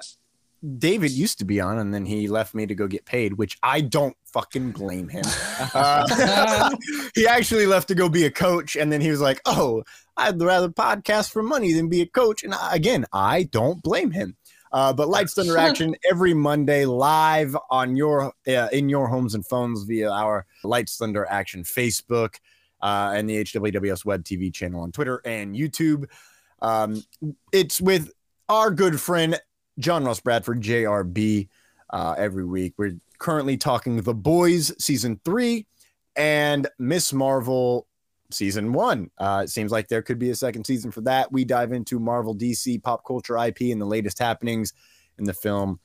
David 0.78 1.12
used 1.12 1.40
to 1.40 1.46
be 1.46 1.62
on, 1.62 1.78
and 1.80 1.94
then 1.94 2.06
he 2.06 2.28
left 2.28 2.54
me 2.54 2.66
to 2.66 2.76
go 2.76 2.88
get 2.88 3.06
paid, 3.06 3.34
which 3.34 3.58
I 3.64 3.82
don't 3.82 4.16
fucking 4.26 4.72
blame 4.72 5.08
him. 5.08 5.24
Uh, 5.74 6.76
he 7.16 7.28
actually 7.28 7.66
left 7.66 7.88
to 7.90 7.96
go 7.96 8.10
be 8.10 8.26
a 8.26 8.32
coach, 8.32 8.76
and 8.76 8.92
then 8.92 9.02
he 9.02 9.10
was 9.10 9.22
like, 9.22 9.42
"Oh, 9.46 9.84
I'd 10.18 10.42
rather 10.42 10.70
podcast 10.70 11.32
for 11.32 11.44
money 11.44 11.74
than 11.74 11.90
be 11.90 12.02
a 12.02 12.08
coach." 12.08 12.44
And 12.44 12.54
I, 12.54 12.76
again, 12.76 13.06
I 13.14 13.44
don't 13.44 13.82
blame 13.82 14.12
him. 14.12 14.36
Uh, 14.72 14.94
but 14.94 15.08
Lights 15.08 15.34
Thunder 15.34 15.58
Action 15.58 15.96
every 16.10 16.34
Monday 16.34 16.86
live 16.86 17.56
on 17.70 17.96
your 17.96 18.34
uh, 18.48 18.68
in 18.72 18.90
your 18.90 19.08
homes 19.08 19.36
and 19.36 19.46
phones 19.46 19.84
via 19.84 20.12
our 20.12 20.46
Lights 20.64 20.98
Thunder 20.98 21.26
Action 21.30 21.64
Facebook 21.64 22.36
uh, 22.82 23.14
and 23.16 23.30
the 23.30 23.44
HWWS 23.44 24.06
Web 24.06 24.24
TV 24.24 24.54
channel 24.54 24.82
on 24.82 24.92
Twitter 24.92 25.22
and 25.26 25.56
YouTube. 25.56 26.06
Um, 26.62 27.04
it's 27.52 27.80
with 27.80 28.12
our 28.50 28.72
good 28.72 29.00
friend 29.00 29.40
John 29.80 30.03
Ross 30.06 30.19
Bradford, 30.19 30.61
JRB, 30.61 31.47
uh, 31.89 32.15
every 32.17 32.45
week. 32.45 32.73
We're 32.77 32.97
currently 33.19 33.57
talking 33.57 34.01
The 34.01 34.14
Boys 34.14 34.73
season 34.83 35.19
three 35.23 35.65
and 36.15 36.67
Miss 36.80 37.14
Marvel 37.14 37.88
season 38.31 38.73
one. 38.73 39.09
Uh, 39.17 39.41
it 39.45 39.49
seems 39.49 39.72
like 39.72 39.88
there 39.88 40.01
could 40.01 40.19
be 40.19 40.30
a 40.30 40.35
second 40.35 40.65
season 40.65 40.91
for 40.91 41.01
that. 41.01 41.31
We 41.31 41.45
dive 41.45 41.72
into 41.72 41.99
Marvel, 41.99 42.35
DC, 42.35 42.81
pop 42.83 43.06
culture, 43.06 43.38
IP, 43.38 43.61
and 43.61 43.81
the 43.81 43.85
latest 43.85 44.19
happenings 44.19 44.73
in 45.17 45.25
the 45.25 45.33
film 45.33 45.80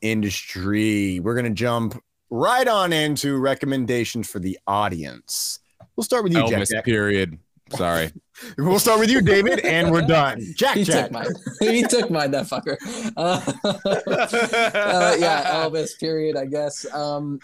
industry. 0.00 1.20
We're 1.20 1.34
going 1.34 1.44
to 1.44 1.50
jump 1.50 2.02
right 2.30 2.66
on 2.66 2.92
into 2.92 3.38
recommendations 3.38 4.28
for 4.28 4.38
the 4.38 4.58
audience. 4.66 5.60
We'll 5.96 6.04
start 6.04 6.24
with 6.24 6.32
you, 6.32 6.46
Jack. 6.48 6.60
Elvis, 6.60 6.70
Jack. 6.70 6.84
period. 6.84 7.38
Sorry. 7.70 8.12
We'll 8.58 8.80
start 8.80 8.98
with 8.98 9.10
you, 9.10 9.20
David, 9.20 9.60
and 9.60 9.92
we're 9.92 10.02
done. 10.02 10.44
Jack, 10.56 10.76
He 10.76 10.82
Jack. 10.82 11.04
took 11.04 11.12
mine. 11.12 11.28
he 11.60 11.84
took 11.84 12.10
mine, 12.10 12.32
that 12.32 12.46
fucker. 12.46 12.76
Uh, 13.16 13.40
uh, 13.64 15.16
yeah, 15.20 15.64
Elvis. 15.64 15.98
Period. 16.00 16.36
I 16.36 16.46
guess. 16.46 16.84
Um, 16.92 17.38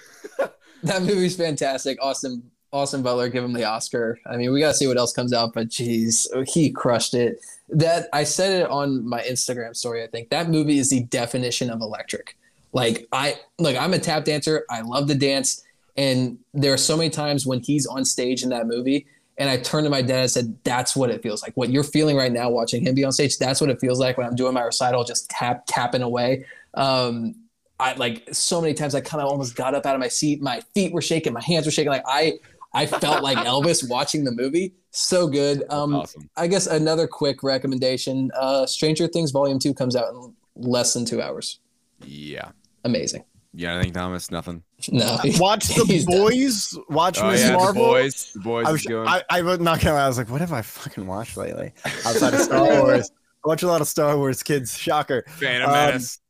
that 0.82 1.02
movie's 1.02 1.36
fantastic. 1.36 1.96
Austin 2.02 2.42
Austin 2.72 3.02
Butler, 3.02 3.28
give 3.28 3.44
him 3.44 3.52
the 3.52 3.64
Oscar. 3.64 4.18
I 4.26 4.36
mean, 4.36 4.52
we 4.52 4.58
got 4.60 4.68
to 4.68 4.74
see 4.74 4.88
what 4.88 4.96
else 4.96 5.12
comes 5.12 5.32
out, 5.32 5.52
but 5.54 5.68
geez, 5.68 6.28
he 6.48 6.70
crushed 6.70 7.14
it. 7.14 7.38
That 7.68 8.08
I 8.12 8.24
said 8.24 8.62
it 8.62 8.68
on 8.68 9.08
my 9.08 9.20
Instagram 9.22 9.76
story. 9.76 10.02
I 10.02 10.08
think 10.08 10.30
that 10.30 10.48
movie 10.48 10.78
is 10.78 10.90
the 10.90 11.04
definition 11.04 11.70
of 11.70 11.80
electric. 11.80 12.36
Like 12.72 13.06
I 13.12 13.38
look, 13.58 13.76
I'm 13.76 13.94
a 13.94 13.98
tap 13.98 14.24
dancer. 14.24 14.64
I 14.70 14.80
love 14.80 15.06
to 15.08 15.14
dance, 15.14 15.62
and 15.96 16.38
there 16.52 16.72
are 16.72 16.76
so 16.78 16.96
many 16.96 17.10
times 17.10 17.46
when 17.46 17.60
he's 17.60 17.86
on 17.86 18.04
stage 18.04 18.42
in 18.42 18.48
that 18.50 18.66
movie, 18.66 19.06
and 19.38 19.48
I 19.48 19.56
turned 19.56 19.84
to 19.84 19.90
my 19.90 20.02
dad 20.02 20.20
and 20.20 20.30
said, 20.30 20.56
"That's 20.64 20.94
what 20.94 21.10
it 21.10 21.22
feels 21.22 21.42
like. 21.42 21.56
What 21.56 21.70
you're 21.70 21.84
feeling 21.84 22.16
right 22.16 22.32
now, 22.32 22.50
watching 22.50 22.84
him 22.84 22.94
be 22.94 23.04
on 23.04 23.12
stage. 23.12 23.38
That's 23.38 23.60
what 23.60 23.70
it 23.70 23.80
feels 23.80 23.98
like 23.98 24.18
when 24.18 24.26
I'm 24.26 24.34
doing 24.34 24.54
my 24.54 24.62
recital, 24.62 25.04
just 25.04 25.30
tap 25.30 25.64
tapping 25.66 26.02
away." 26.02 26.44
Um, 26.74 27.34
I 27.78 27.94
like 27.94 28.28
so 28.32 28.60
many 28.60 28.74
times 28.74 28.94
I 28.94 29.00
kind 29.00 29.22
of 29.22 29.30
almost 29.30 29.56
got 29.56 29.74
up 29.74 29.86
out 29.86 29.94
of 29.94 30.00
my 30.00 30.08
seat. 30.08 30.42
My 30.42 30.60
feet 30.74 30.92
were 30.92 31.02
shaking, 31.02 31.32
my 31.32 31.42
hands 31.42 31.64
were 31.64 31.72
shaking. 31.72 31.90
Like 31.90 32.04
I, 32.06 32.34
I 32.74 32.86
felt 32.86 33.22
like 33.22 33.38
Elvis 33.38 33.88
watching 33.88 34.24
the 34.24 34.32
movie. 34.32 34.74
So 34.90 35.26
good. 35.26 35.64
Um, 35.70 35.94
awesome. 35.94 36.28
I 36.36 36.46
guess 36.46 36.66
another 36.66 37.06
quick 37.06 37.42
recommendation: 37.42 38.30
uh, 38.38 38.66
Stranger 38.66 39.06
Things 39.06 39.30
Volume 39.30 39.58
Two 39.58 39.72
comes 39.72 39.96
out 39.96 40.12
in 40.12 40.34
less 40.56 40.92
than 40.92 41.04
two 41.04 41.22
hours. 41.22 41.60
Yeah. 42.04 42.50
Amazing. 42.84 43.24
Yeah, 43.52 43.76
I 43.78 43.82
think 43.82 43.94
Thomas, 43.94 44.30
nothing. 44.30 44.62
No, 44.92 45.18
Watch 45.38 45.68
the 45.74 45.84
he's 45.86 46.06
done. 46.06 46.18
boys. 46.20 46.78
Watch 46.88 47.18
Oh, 47.20 47.30
Miss 47.30 47.42
yeah, 47.42 47.56
Marvel. 47.56 47.82
the 47.84 47.88
boys. 47.90 48.32
The 48.32 48.40
boys 48.40 48.66
I 48.66 48.72
is 48.72 48.86
was. 48.88 49.08
I, 49.08 49.22
I 49.38 49.42
was 49.42 49.58
not 49.60 49.80
gonna 49.80 49.94
lie. 49.96 50.04
I 50.04 50.08
was 50.08 50.16
like, 50.18 50.30
what 50.30 50.40
have 50.40 50.52
I 50.52 50.62
fucking 50.62 51.06
watched 51.06 51.36
lately 51.36 51.72
outside 52.06 52.32
of 52.34 52.40
Star 52.40 52.64
Wars? 52.82 53.10
I 53.44 53.48
watch 53.48 53.62
a 53.62 53.66
lot 53.66 53.80
of 53.80 53.88
Star 53.88 54.16
Wars, 54.16 54.42
kids. 54.42 54.76
Shocker. 54.76 55.24
Phantom 55.28 55.68
Um, 55.68 55.74
Menace. 55.74 56.20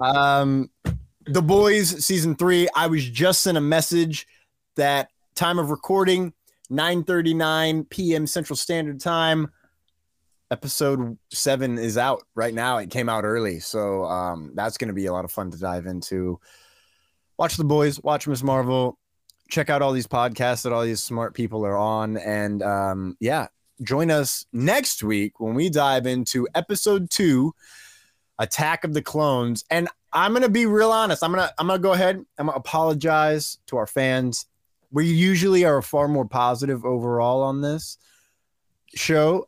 um, 0.00 0.70
the 1.26 1.42
boys 1.42 2.04
season 2.04 2.36
three. 2.36 2.68
I 2.76 2.86
was 2.86 3.08
just 3.08 3.42
sent 3.42 3.58
a 3.58 3.60
message 3.60 4.26
that 4.76 5.08
time 5.34 5.58
of 5.58 5.70
recording 5.70 6.32
9:39 6.70 7.88
p.m. 7.90 8.26
Central 8.26 8.56
Standard 8.56 9.00
Time. 9.00 9.50
Episode 10.50 11.18
seven 11.30 11.78
is 11.78 11.98
out 11.98 12.22
right 12.34 12.54
now. 12.54 12.78
It 12.78 12.90
came 12.90 13.08
out 13.08 13.24
early, 13.24 13.60
so 13.60 14.04
um, 14.04 14.52
that's 14.54 14.78
going 14.78 14.88
to 14.88 14.94
be 14.94 15.06
a 15.06 15.12
lot 15.12 15.24
of 15.24 15.32
fun 15.32 15.50
to 15.50 15.58
dive 15.58 15.86
into. 15.86 16.40
Watch 17.38 17.56
the 17.56 17.64
boys. 17.64 18.02
Watch 18.02 18.26
Miss 18.26 18.42
Marvel. 18.42 18.98
Check 19.50 19.70
out 19.70 19.82
all 19.82 19.92
these 19.92 20.06
podcasts 20.06 20.62
that 20.62 20.72
all 20.72 20.82
these 20.82 21.02
smart 21.02 21.34
people 21.34 21.64
are 21.66 21.76
on, 21.76 22.16
and 22.16 22.62
um, 22.62 23.16
yeah, 23.20 23.48
join 23.82 24.10
us 24.10 24.46
next 24.52 25.02
week 25.02 25.38
when 25.40 25.54
we 25.54 25.68
dive 25.68 26.06
into 26.06 26.48
episode 26.54 27.10
two 27.10 27.54
Attack 28.38 28.84
of 28.84 28.94
the 28.94 29.02
Clones. 29.02 29.64
And 29.70 29.88
I'm 30.12 30.32
gonna 30.32 30.48
be 30.48 30.66
real 30.66 30.90
honest. 30.90 31.22
I'm 31.22 31.30
gonna 31.30 31.50
I'm 31.58 31.66
gonna 31.66 31.78
go 31.78 31.92
ahead. 31.92 32.24
I'm 32.38 32.46
gonna 32.46 32.58
apologize 32.58 33.58
to 33.66 33.76
our 33.76 33.86
fans. 33.86 34.46
We 34.90 35.06
usually 35.06 35.64
are 35.64 35.82
far 35.82 36.08
more 36.08 36.24
positive 36.24 36.84
overall 36.84 37.42
on 37.42 37.60
this 37.60 37.98
show. 38.94 39.46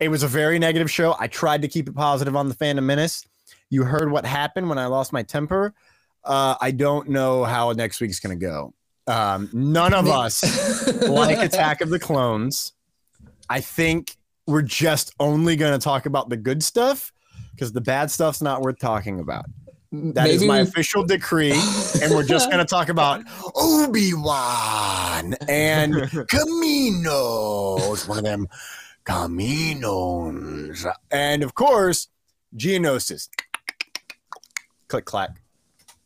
It 0.00 0.08
was 0.08 0.22
a 0.22 0.28
very 0.28 0.58
negative 0.58 0.90
show. 0.90 1.14
I 1.18 1.26
tried 1.26 1.62
to 1.62 1.68
keep 1.68 1.88
it 1.88 1.94
positive 1.94 2.34
on 2.34 2.48
the 2.48 2.54
Phantom 2.54 2.84
Menace. 2.84 3.26
You 3.68 3.84
heard 3.84 4.10
what 4.10 4.24
happened 4.24 4.68
when 4.68 4.78
I 4.78 4.86
lost 4.86 5.12
my 5.12 5.22
temper. 5.22 5.74
Uh, 6.24 6.54
I 6.60 6.70
don't 6.70 7.10
know 7.10 7.44
how 7.44 7.72
next 7.72 8.00
week's 8.00 8.18
gonna 8.20 8.36
go. 8.36 8.74
Um, 9.06 9.48
none 9.52 9.92
of 9.94 10.06
us 10.08 10.42
like 11.08 11.38
Attack 11.38 11.80
of 11.80 11.90
the 11.90 11.98
Clones. 11.98 12.72
I 13.48 13.60
think 13.60 14.16
we're 14.46 14.62
just 14.62 15.14
only 15.18 15.56
going 15.56 15.72
to 15.72 15.82
talk 15.82 16.06
about 16.06 16.28
the 16.28 16.36
good 16.36 16.62
stuff 16.62 17.12
because 17.52 17.72
the 17.72 17.80
bad 17.80 18.10
stuff's 18.10 18.40
not 18.40 18.62
worth 18.62 18.78
talking 18.78 19.18
about. 19.20 19.46
That 19.90 20.28
is 20.28 20.40
Maybe 20.40 20.46
my 20.48 20.62
we- 20.62 20.68
official 20.68 21.04
decree, 21.04 21.50
and 22.00 22.12
we're 22.14 22.22
just 22.22 22.48
going 22.50 22.64
to 22.64 22.68
talk 22.68 22.88
about 22.88 23.22
Obi 23.56 24.14
Wan 24.14 25.34
and 25.48 25.94
Kaminos, 26.30 28.08
one 28.08 28.18
of 28.18 28.24
them 28.24 28.46
Kaminos, 29.10 30.86
and 31.10 31.42
of 31.42 31.54
course 31.56 32.08
Geonosis. 32.56 33.28
Click 34.86 35.04
clack. 35.04 35.30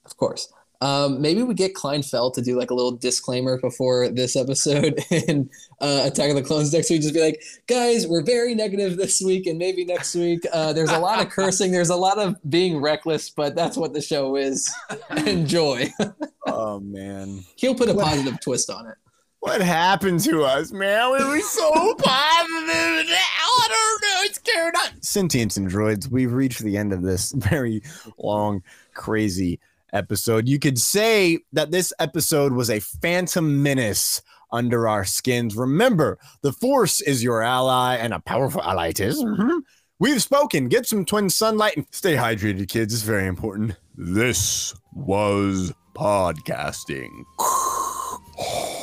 Of 0.07 0.17
course. 0.17 0.51
Um, 0.81 1.21
maybe 1.21 1.43
we 1.43 1.55
get 1.55 1.75
Kleinfeld 1.75 2.35
to 2.35 2.43
do 2.43 2.59
like 2.59 2.71
a 2.71 2.75
little 2.75 2.93
disclaimer 2.93 3.59
before 3.59 4.09
this 4.09 4.37
episode 4.37 5.01
and 5.29 5.49
uh, 5.81 6.03
Attack 6.05 6.31
of 6.31 6.37
the 6.37 6.43
Clones 6.43 6.73
next 6.73 6.91
week. 6.91 7.03
Just 7.03 7.15
be 7.15 7.21
like, 7.21 7.43
guys, 7.67 8.07
we're 8.07 8.25
very 8.25 8.55
negative 8.55 8.97
this 8.97 9.21
week, 9.23 9.47
and 9.47 9.59
maybe 9.59 9.85
next 9.85 10.15
week. 10.15 10.41
Uh, 10.53 10.73
there's 10.73 10.91
a 10.91 10.99
lot 10.99 11.23
of 11.23 11.31
cursing, 11.31 11.73
there's 11.73 11.91
a 11.91 11.97
lot 11.97 12.19
of 12.19 12.37
being 12.51 12.81
reckless, 12.81 13.31
but 13.31 13.55
that's 13.55 13.77
what 13.77 13.93
the 13.93 14.01
show 14.01 14.37
is. 14.37 14.73
Enjoy. 15.27 15.93
Oh 16.47 16.79
man. 16.79 17.43
He'll 17.57 17.75
put 17.75 17.89
a 17.89 17.95
positive 17.95 18.39
twist 18.39 18.71
on 18.71 18.87
it. 18.87 18.97
What 19.45 19.61
happened 19.61 20.21
to 20.21 20.43
us, 20.43 20.73
man? 20.73 21.13
We 21.13 21.23
were 21.23 21.41
so 21.41 21.71
positive. 21.99 22.03
I 22.03 23.67
don't 23.69 24.03
know. 24.03 24.23
It's 24.23 24.39
carried 24.39 24.75
on. 24.75 25.03
Sentience 25.03 25.59
and 25.59 25.71
droids, 25.71 26.11
we've 26.11 26.33
reached 26.33 26.63
the 26.63 26.79
end 26.79 26.95
of 26.95 27.03
this 27.03 27.33
very 27.37 27.83
long, 28.17 28.63
crazy 28.95 29.61
episode. 29.93 30.49
You 30.49 30.59
could 30.59 30.79
say 30.79 31.41
that 31.53 31.71
this 31.71 31.93
episode 31.99 32.55
was 32.55 32.71
a 32.71 32.81
phantom 32.81 33.63
menace 33.63 34.23
under 34.51 34.89
our 34.89 35.05
skins. 35.05 35.55
Remember, 35.55 36.19
the 36.41 36.55
force 36.55 37.03
is 37.03 37.23
your 37.23 37.43
ally 37.43 37.97
and 37.97 38.15
a 38.15 38.21
powerful 38.21 38.63
ally 38.63 38.89
it 38.89 39.01
is. 39.01 39.23
Mhm. 39.23 39.61
We've 39.99 40.23
spoken. 40.23 40.69
Get 40.69 40.87
some 40.87 41.05
twin 41.05 41.29
sunlight 41.29 41.77
and 41.77 41.85
stay 41.91 42.15
hydrated, 42.15 42.71
kids. 42.71 42.95
It's 42.95 43.03
very 43.03 43.27
important. 43.27 43.77
This 43.95 44.75
was 44.95 45.75
podcasting. 45.95 47.11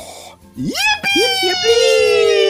Yippee! 0.57 0.73
Yippee! 1.17 2.41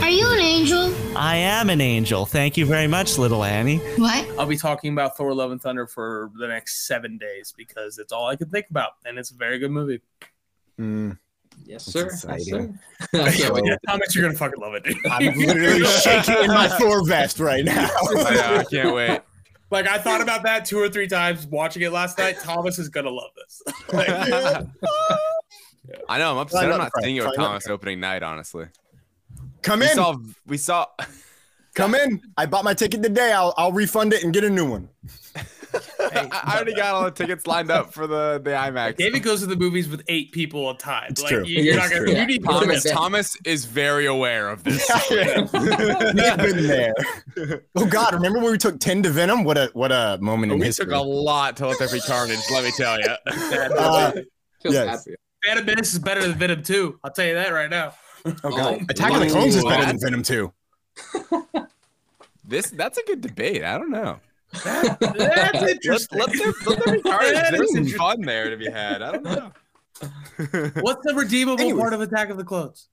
Are 0.00 0.08
you 0.08 0.30
an 0.30 0.38
angel? 0.38 0.94
I 1.16 1.36
am 1.36 1.70
an 1.70 1.80
angel. 1.80 2.24
Thank 2.24 2.56
you 2.56 2.66
very 2.66 2.86
much, 2.86 3.18
little 3.18 3.42
Annie. 3.42 3.78
What? 3.96 4.28
I'll 4.38 4.46
be 4.46 4.56
talking 4.56 4.92
about 4.92 5.16
Thor: 5.16 5.34
Love 5.34 5.50
and 5.50 5.60
Thunder 5.60 5.88
for 5.88 6.30
the 6.38 6.46
next 6.46 6.86
seven 6.86 7.18
days 7.18 7.52
because 7.56 7.98
it's 7.98 8.12
all 8.12 8.28
I 8.28 8.36
can 8.36 8.48
think 8.48 8.66
about, 8.70 8.92
and 9.04 9.18
it's 9.18 9.32
a 9.32 9.34
very 9.34 9.58
good 9.58 9.72
movie. 9.72 10.00
Mm, 10.78 11.18
Yes, 11.72 11.86
That's 11.86 12.20
sir. 12.20 12.28
Yes, 12.28 12.42
exciting. 12.42 12.78
sir. 13.00 13.22
I 13.22 13.32
can't 13.32 13.54
wait. 13.54 13.78
Thomas, 13.86 14.14
you're 14.14 14.24
gonna 14.26 14.36
fucking 14.36 14.60
love 14.60 14.74
it. 14.74 14.84
Dude. 14.84 15.06
I'm 15.06 15.34
literally 15.38 15.84
shaking 16.02 16.36
in 16.44 16.48
my 16.48 16.68
Thor 16.68 17.02
vest 17.06 17.40
right 17.40 17.64
now. 17.64 17.88
Oh, 18.02 18.24
I, 18.26 18.34
know, 18.34 18.56
I 18.56 18.64
can't 18.64 18.94
wait. 18.94 19.20
Like 19.70 19.88
I 19.88 19.96
thought 19.96 20.20
about 20.20 20.42
that 20.42 20.66
two 20.66 20.78
or 20.78 20.90
three 20.90 21.08
times 21.08 21.46
watching 21.46 21.80
it 21.82 21.90
last 21.90 22.18
night. 22.18 22.36
Thomas 22.40 22.78
is 22.78 22.90
gonna 22.90 23.08
love 23.08 23.30
this. 23.36 23.62
Like, 23.92 24.08
I 26.08 26.18
know. 26.18 26.32
I'm 26.32 26.38
upset. 26.38 26.64
Try 26.64 26.64
I'm 26.64 26.78
not 26.78 26.78
not 26.94 27.02
seeing 27.02 27.16
it 27.16 27.20
with 27.24 27.34
Try 27.34 27.42
not 27.42 27.48
Thomas 27.48 27.66
opening 27.68 28.00
night. 28.00 28.22
Honestly, 28.22 28.66
Come 29.62 29.80
we 29.80 29.86
in. 29.88 29.94
saw. 29.94 30.16
We 30.46 30.58
saw. 30.58 30.86
Come 31.74 31.94
in. 31.94 32.20
I 32.36 32.44
bought 32.44 32.64
my 32.64 32.74
ticket 32.74 33.02
today. 33.02 33.32
I'll, 33.32 33.54
I'll 33.56 33.72
refund 33.72 34.12
it 34.12 34.24
and 34.24 34.32
get 34.34 34.44
a 34.44 34.50
new 34.50 34.68
one. 34.68 34.90
I 36.00 36.28
I 36.32 36.54
already 36.56 36.74
got 36.74 36.94
all 36.94 37.04
the 37.04 37.10
tickets 37.10 37.46
lined 37.46 37.70
up 37.70 37.92
for 37.94 38.06
the 38.06 38.40
the 38.42 38.50
IMAX. 38.50 38.96
David 38.96 39.22
goes 39.22 39.40
to 39.40 39.46
the 39.46 39.56
movies 39.56 39.88
with 39.88 40.02
eight 40.08 40.32
people 40.32 40.68
at 40.70 40.76
a 40.76 40.78
time. 40.78 41.06
It's 41.10 41.22
like 41.22 41.30
true. 41.32 41.44
You, 41.44 41.62
you're 41.62 41.76
not 41.76 41.90
gonna. 41.90 42.04
true. 42.06 42.14
You 42.14 42.26
need 42.26 42.44
Thomas 42.44 42.84
Yeah. 42.84 42.92
Thomas 42.92 43.36
is 43.44 43.64
very 43.64 44.06
aware 44.06 44.48
of 44.48 44.64
this. 44.64 44.90
We've 45.10 46.16
been 46.36 46.66
there. 46.66 46.94
Oh 47.76 47.86
God! 47.86 48.14
Remember 48.14 48.38
when 48.40 48.52
we 48.52 48.58
took 48.58 48.78
ten 48.80 49.02
to 49.02 49.10
Venom? 49.10 49.44
What 49.44 49.56
a 49.58 49.70
what 49.72 49.92
a 49.92 50.18
moment 50.20 50.52
in 50.52 50.58
we 50.58 50.66
history. 50.66 50.86
took 50.86 50.94
a 50.94 50.98
lot 51.00 51.56
to 51.58 51.68
let 51.68 51.78
there 51.78 51.88
be 51.88 52.00
carnage. 52.00 52.38
Let 52.50 52.64
me 52.64 52.70
tell 52.76 52.98
you. 53.00 53.06
Uh, 53.82 54.12
Feels 54.62 54.74
Yes. 54.74 55.04
bad. 55.04 55.16
Phantom 55.44 55.66
Menace 55.66 55.92
is 55.92 55.98
better 55.98 56.20
than 56.20 56.34
Venom 56.38 56.62
2. 56.62 57.00
I'll 57.02 57.10
tell 57.10 57.26
you 57.26 57.34
that 57.34 57.52
right 57.52 57.68
now. 57.68 57.94
oh 58.26 58.32
God! 58.50 58.78
Oh, 58.80 58.84
Attack 58.88 59.12
of 59.14 59.20
the 59.20 59.26
Clones 59.28 59.56
is 59.56 59.64
better 59.64 59.84
than 59.84 59.98
Venom 59.98 60.22
2. 60.22 60.52
this 62.44 62.70
that's 62.70 62.98
a 62.98 63.02
good 63.04 63.20
debate. 63.20 63.64
I 63.64 63.78
don't 63.78 63.90
know. 63.90 64.18
That's 64.64 65.00
Let, 65.18 65.68
interesting. 65.70 66.18
let, 66.18 66.30
there, 66.32 66.52
let 66.66 66.78
there 66.84 66.94
be 66.96 67.02
carnage. 67.02 67.32
That 67.34 67.52
There's 67.52 67.72
some 67.72 67.86
fun 67.86 68.20
there 68.22 68.50
to 68.50 68.56
be 68.56 68.70
had. 68.70 69.02
I 69.02 69.12
don't 69.12 69.24
know. 69.24 69.52
What's 70.80 71.04
the 71.04 71.14
redeemable 71.16 71.60
Anyways. 71.60 71.80
part 71.80 71.94
of 71.94 72.00
Attack 72.00 72.30
of 72.30 72.36
the 72.36 72.44
Clones? 72.44 72.88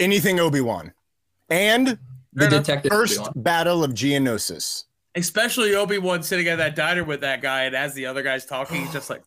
Anything 0.00 0.38
Obi 0.40 0.60
Wan, 0.60 0.92
and 1.50 1.86
The 1.88 1.98
the 2.32 2.48
detective. 2.48 2.90
first 2.92 3.18
Obi-Wan. 3.18 3.32
battle 3.36 3.82
of 3.84 3.92
Geonosis. 3.92 4.84
Especially 5.14 5.74
Obi 5.74 5.98
Wan 5.98 6.22
sitting 6.22 6.46
at 6.48 6.56
that 6.58 6.76
diner 6.76 7.02
with 7.02 7.20
that 7.22 7.42
guy, 7.42 7.64
and 7.64 7.74
as 7.74 7.94
the 7.94 8.06
other 8.06 8.22
guy's 8.22 8.44
talking, 8.46 8.82
he's 8.82 8.92
just 8.92 9.10
like 9.10 9.22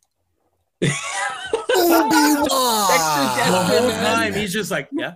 Obi 0.81 0.89
the 0.89 2.47
Wan. 2.49 3.65
whole 3.67 3.91
time 3.91 4.33
he's 4.33 4.53
just 4.53 4.71
like, 4.71 4.87
yeah. 4.91 5.15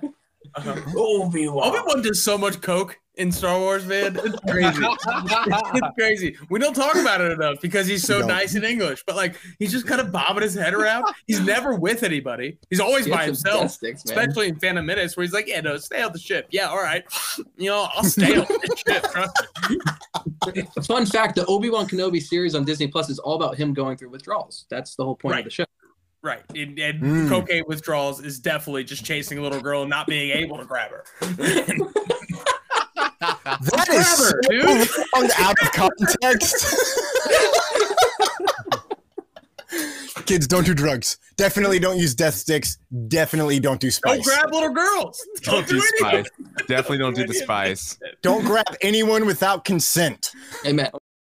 Uh-huh. 0.55 0.75
Obi 0.97 1.47
Obi 1.47 1.79
Wan 1.85 2.01
does 2.01 2.23
so 2.23 2.37
much 2.37 2.61
coke. 2.61 2.99
In 3.17 3.31
Star 3.31 3.59
Wars, 3.59 3.85
man. 3.85 4.17
It's 4.23 4.39
crazy. 4.49 4.79
it's 4.85 5.95
crazy. 5.97 6.37
We 6.49 6.59
don't 6.59 6.73
talk 6.73 6.95
about 6.95 7.21
it 7.21 7.31
enough 7.31 7.61
because 7.61 7.87
he's 7.87 8.03
so 8.03 8.19
No. 8.19 8.27
nice 8.27 8.55
in 8.55 8.63
English, 8.63 9.03
but 9.07 9.15
like 9.15 9.35
he's 9.59 9.71
just 9.71 9.87
kind 9.87 10.01
of 10.01 10.11
bobbing 10.11 10.43
his 10.43 10.53
head 10.53 10.73
around. 10.73 11.05
He's 11.27 11.39
never 11.41 11.75
with 11.75 12.03
anybody. 12.03 12.57
He's 12.69 12.79
always 12.79 13.05
He 13.05 13.11
by 13.11 13.25
himself, 13.25 13.71
sticks, 13.71 14.03
especially 14.05 14.49
in 14.49 14.59
Phantom 14.59 14.85
Menace, 14.85 15.15
where 15.17 15.23
he's 15.25 15.33
like, 15.33 15.47
"Yeah, 15.47 15.61
no, 15.61 15.77
stay 15.77 16.01
on 16.01 16.11
the 16.13 16.19
ship. 16.19 16.47
Yeah, 16.51 16.67
all 16.69 16.77
right. 16.81 17.03
You 17.57 17.69
know, 17.69 17.87
I'll 17.95 18.03
stay 18.03 18.35
on 18.37 18.45
the 18.47 18.77
ship. 18.87 19.03
Trust. 19.11 20.87
Fun 20.87 21.05
fact: 21.05 21.35
the 21.35 21.45
Obi 21.47 21.69
Wan 21.69 21.87
Kenobi 21.87 22.21
series 22.21 22.55
on 22.55 22.65
Disney 22.65 22.87
Plus 22.87 23.09
is 23.09 23.19
all 23.19 23.35
about 23.35 23.55
him 23.57 23.73
going 23.73 23.97
through 23.97 24.09
withdrawals. 24.09 24.65
That's 24.69 24.95
the 24.95 25.03
whole 25.03 25.15
point 25.15 25.33
Right. 25.33 25.39
of 25.39 25.45
the 25.45 25.51
show. 25.51 25.65
Right. 26.21 26.41
And, 26.55 26.77
and 26.79 27.01
Mm. 27.03 27.29
cocaine 27.29 27.63
withdrawals 27.67 28.19
is 28.19 28.39
definitely 28.39 28.83
just 28.83 29.05
chasing 29.05 29.37
a 29.37 29.41
little 29.43 29.61
girl 29.61 29.81
and 29.81 29.89
not 29.91 30.07
being 30.07 30.31
able 30.31 30.57
to 30.57 30.65
grab 30.65 30.89
her. 30.89 31.03
That 33.43 33.87
is 33.89 34.07
so 34.07 34.25
Forever, 34.25 34.41
dude. 34.49 34.89
wrong 35.15 35.29
out 35.37 35.55
of 35.61 35.71
context. 35.71 36.65
Kids, 40.25 40.47
don't 40.47 40.65
do 40.65 40.73
drugs. 40.73 41.17
Definitely 41.37 41.77
don't 41.79 41.97
use 41.97 42.15
death 42.15 42.33
sticks. 42.33 42.77
Definitely 43.07 43.59
don't 43.59 43.79
do 43.79 43.91
spice. 43.91 44.15
Don't 44.15 44.23
grab 44.23 44.53
little 44.53 44.73
girls. 44.73 45.23
Don't 45.43 45.67
do 45.67 45.75
anything. 45.75 46.25
spice. 46.25 46.25
Definitely 46.67 46.97
don't 46.99 47.15
do 47.15 47.27
the 47.27 47.33
spice. 47.33 47.99
Don't 48.23 48.43
grab 48.43 48.65
anyone 48.81 49.25
without 49.25 49.65
consent. 49.65 50.31
Amen. 50.65 50.89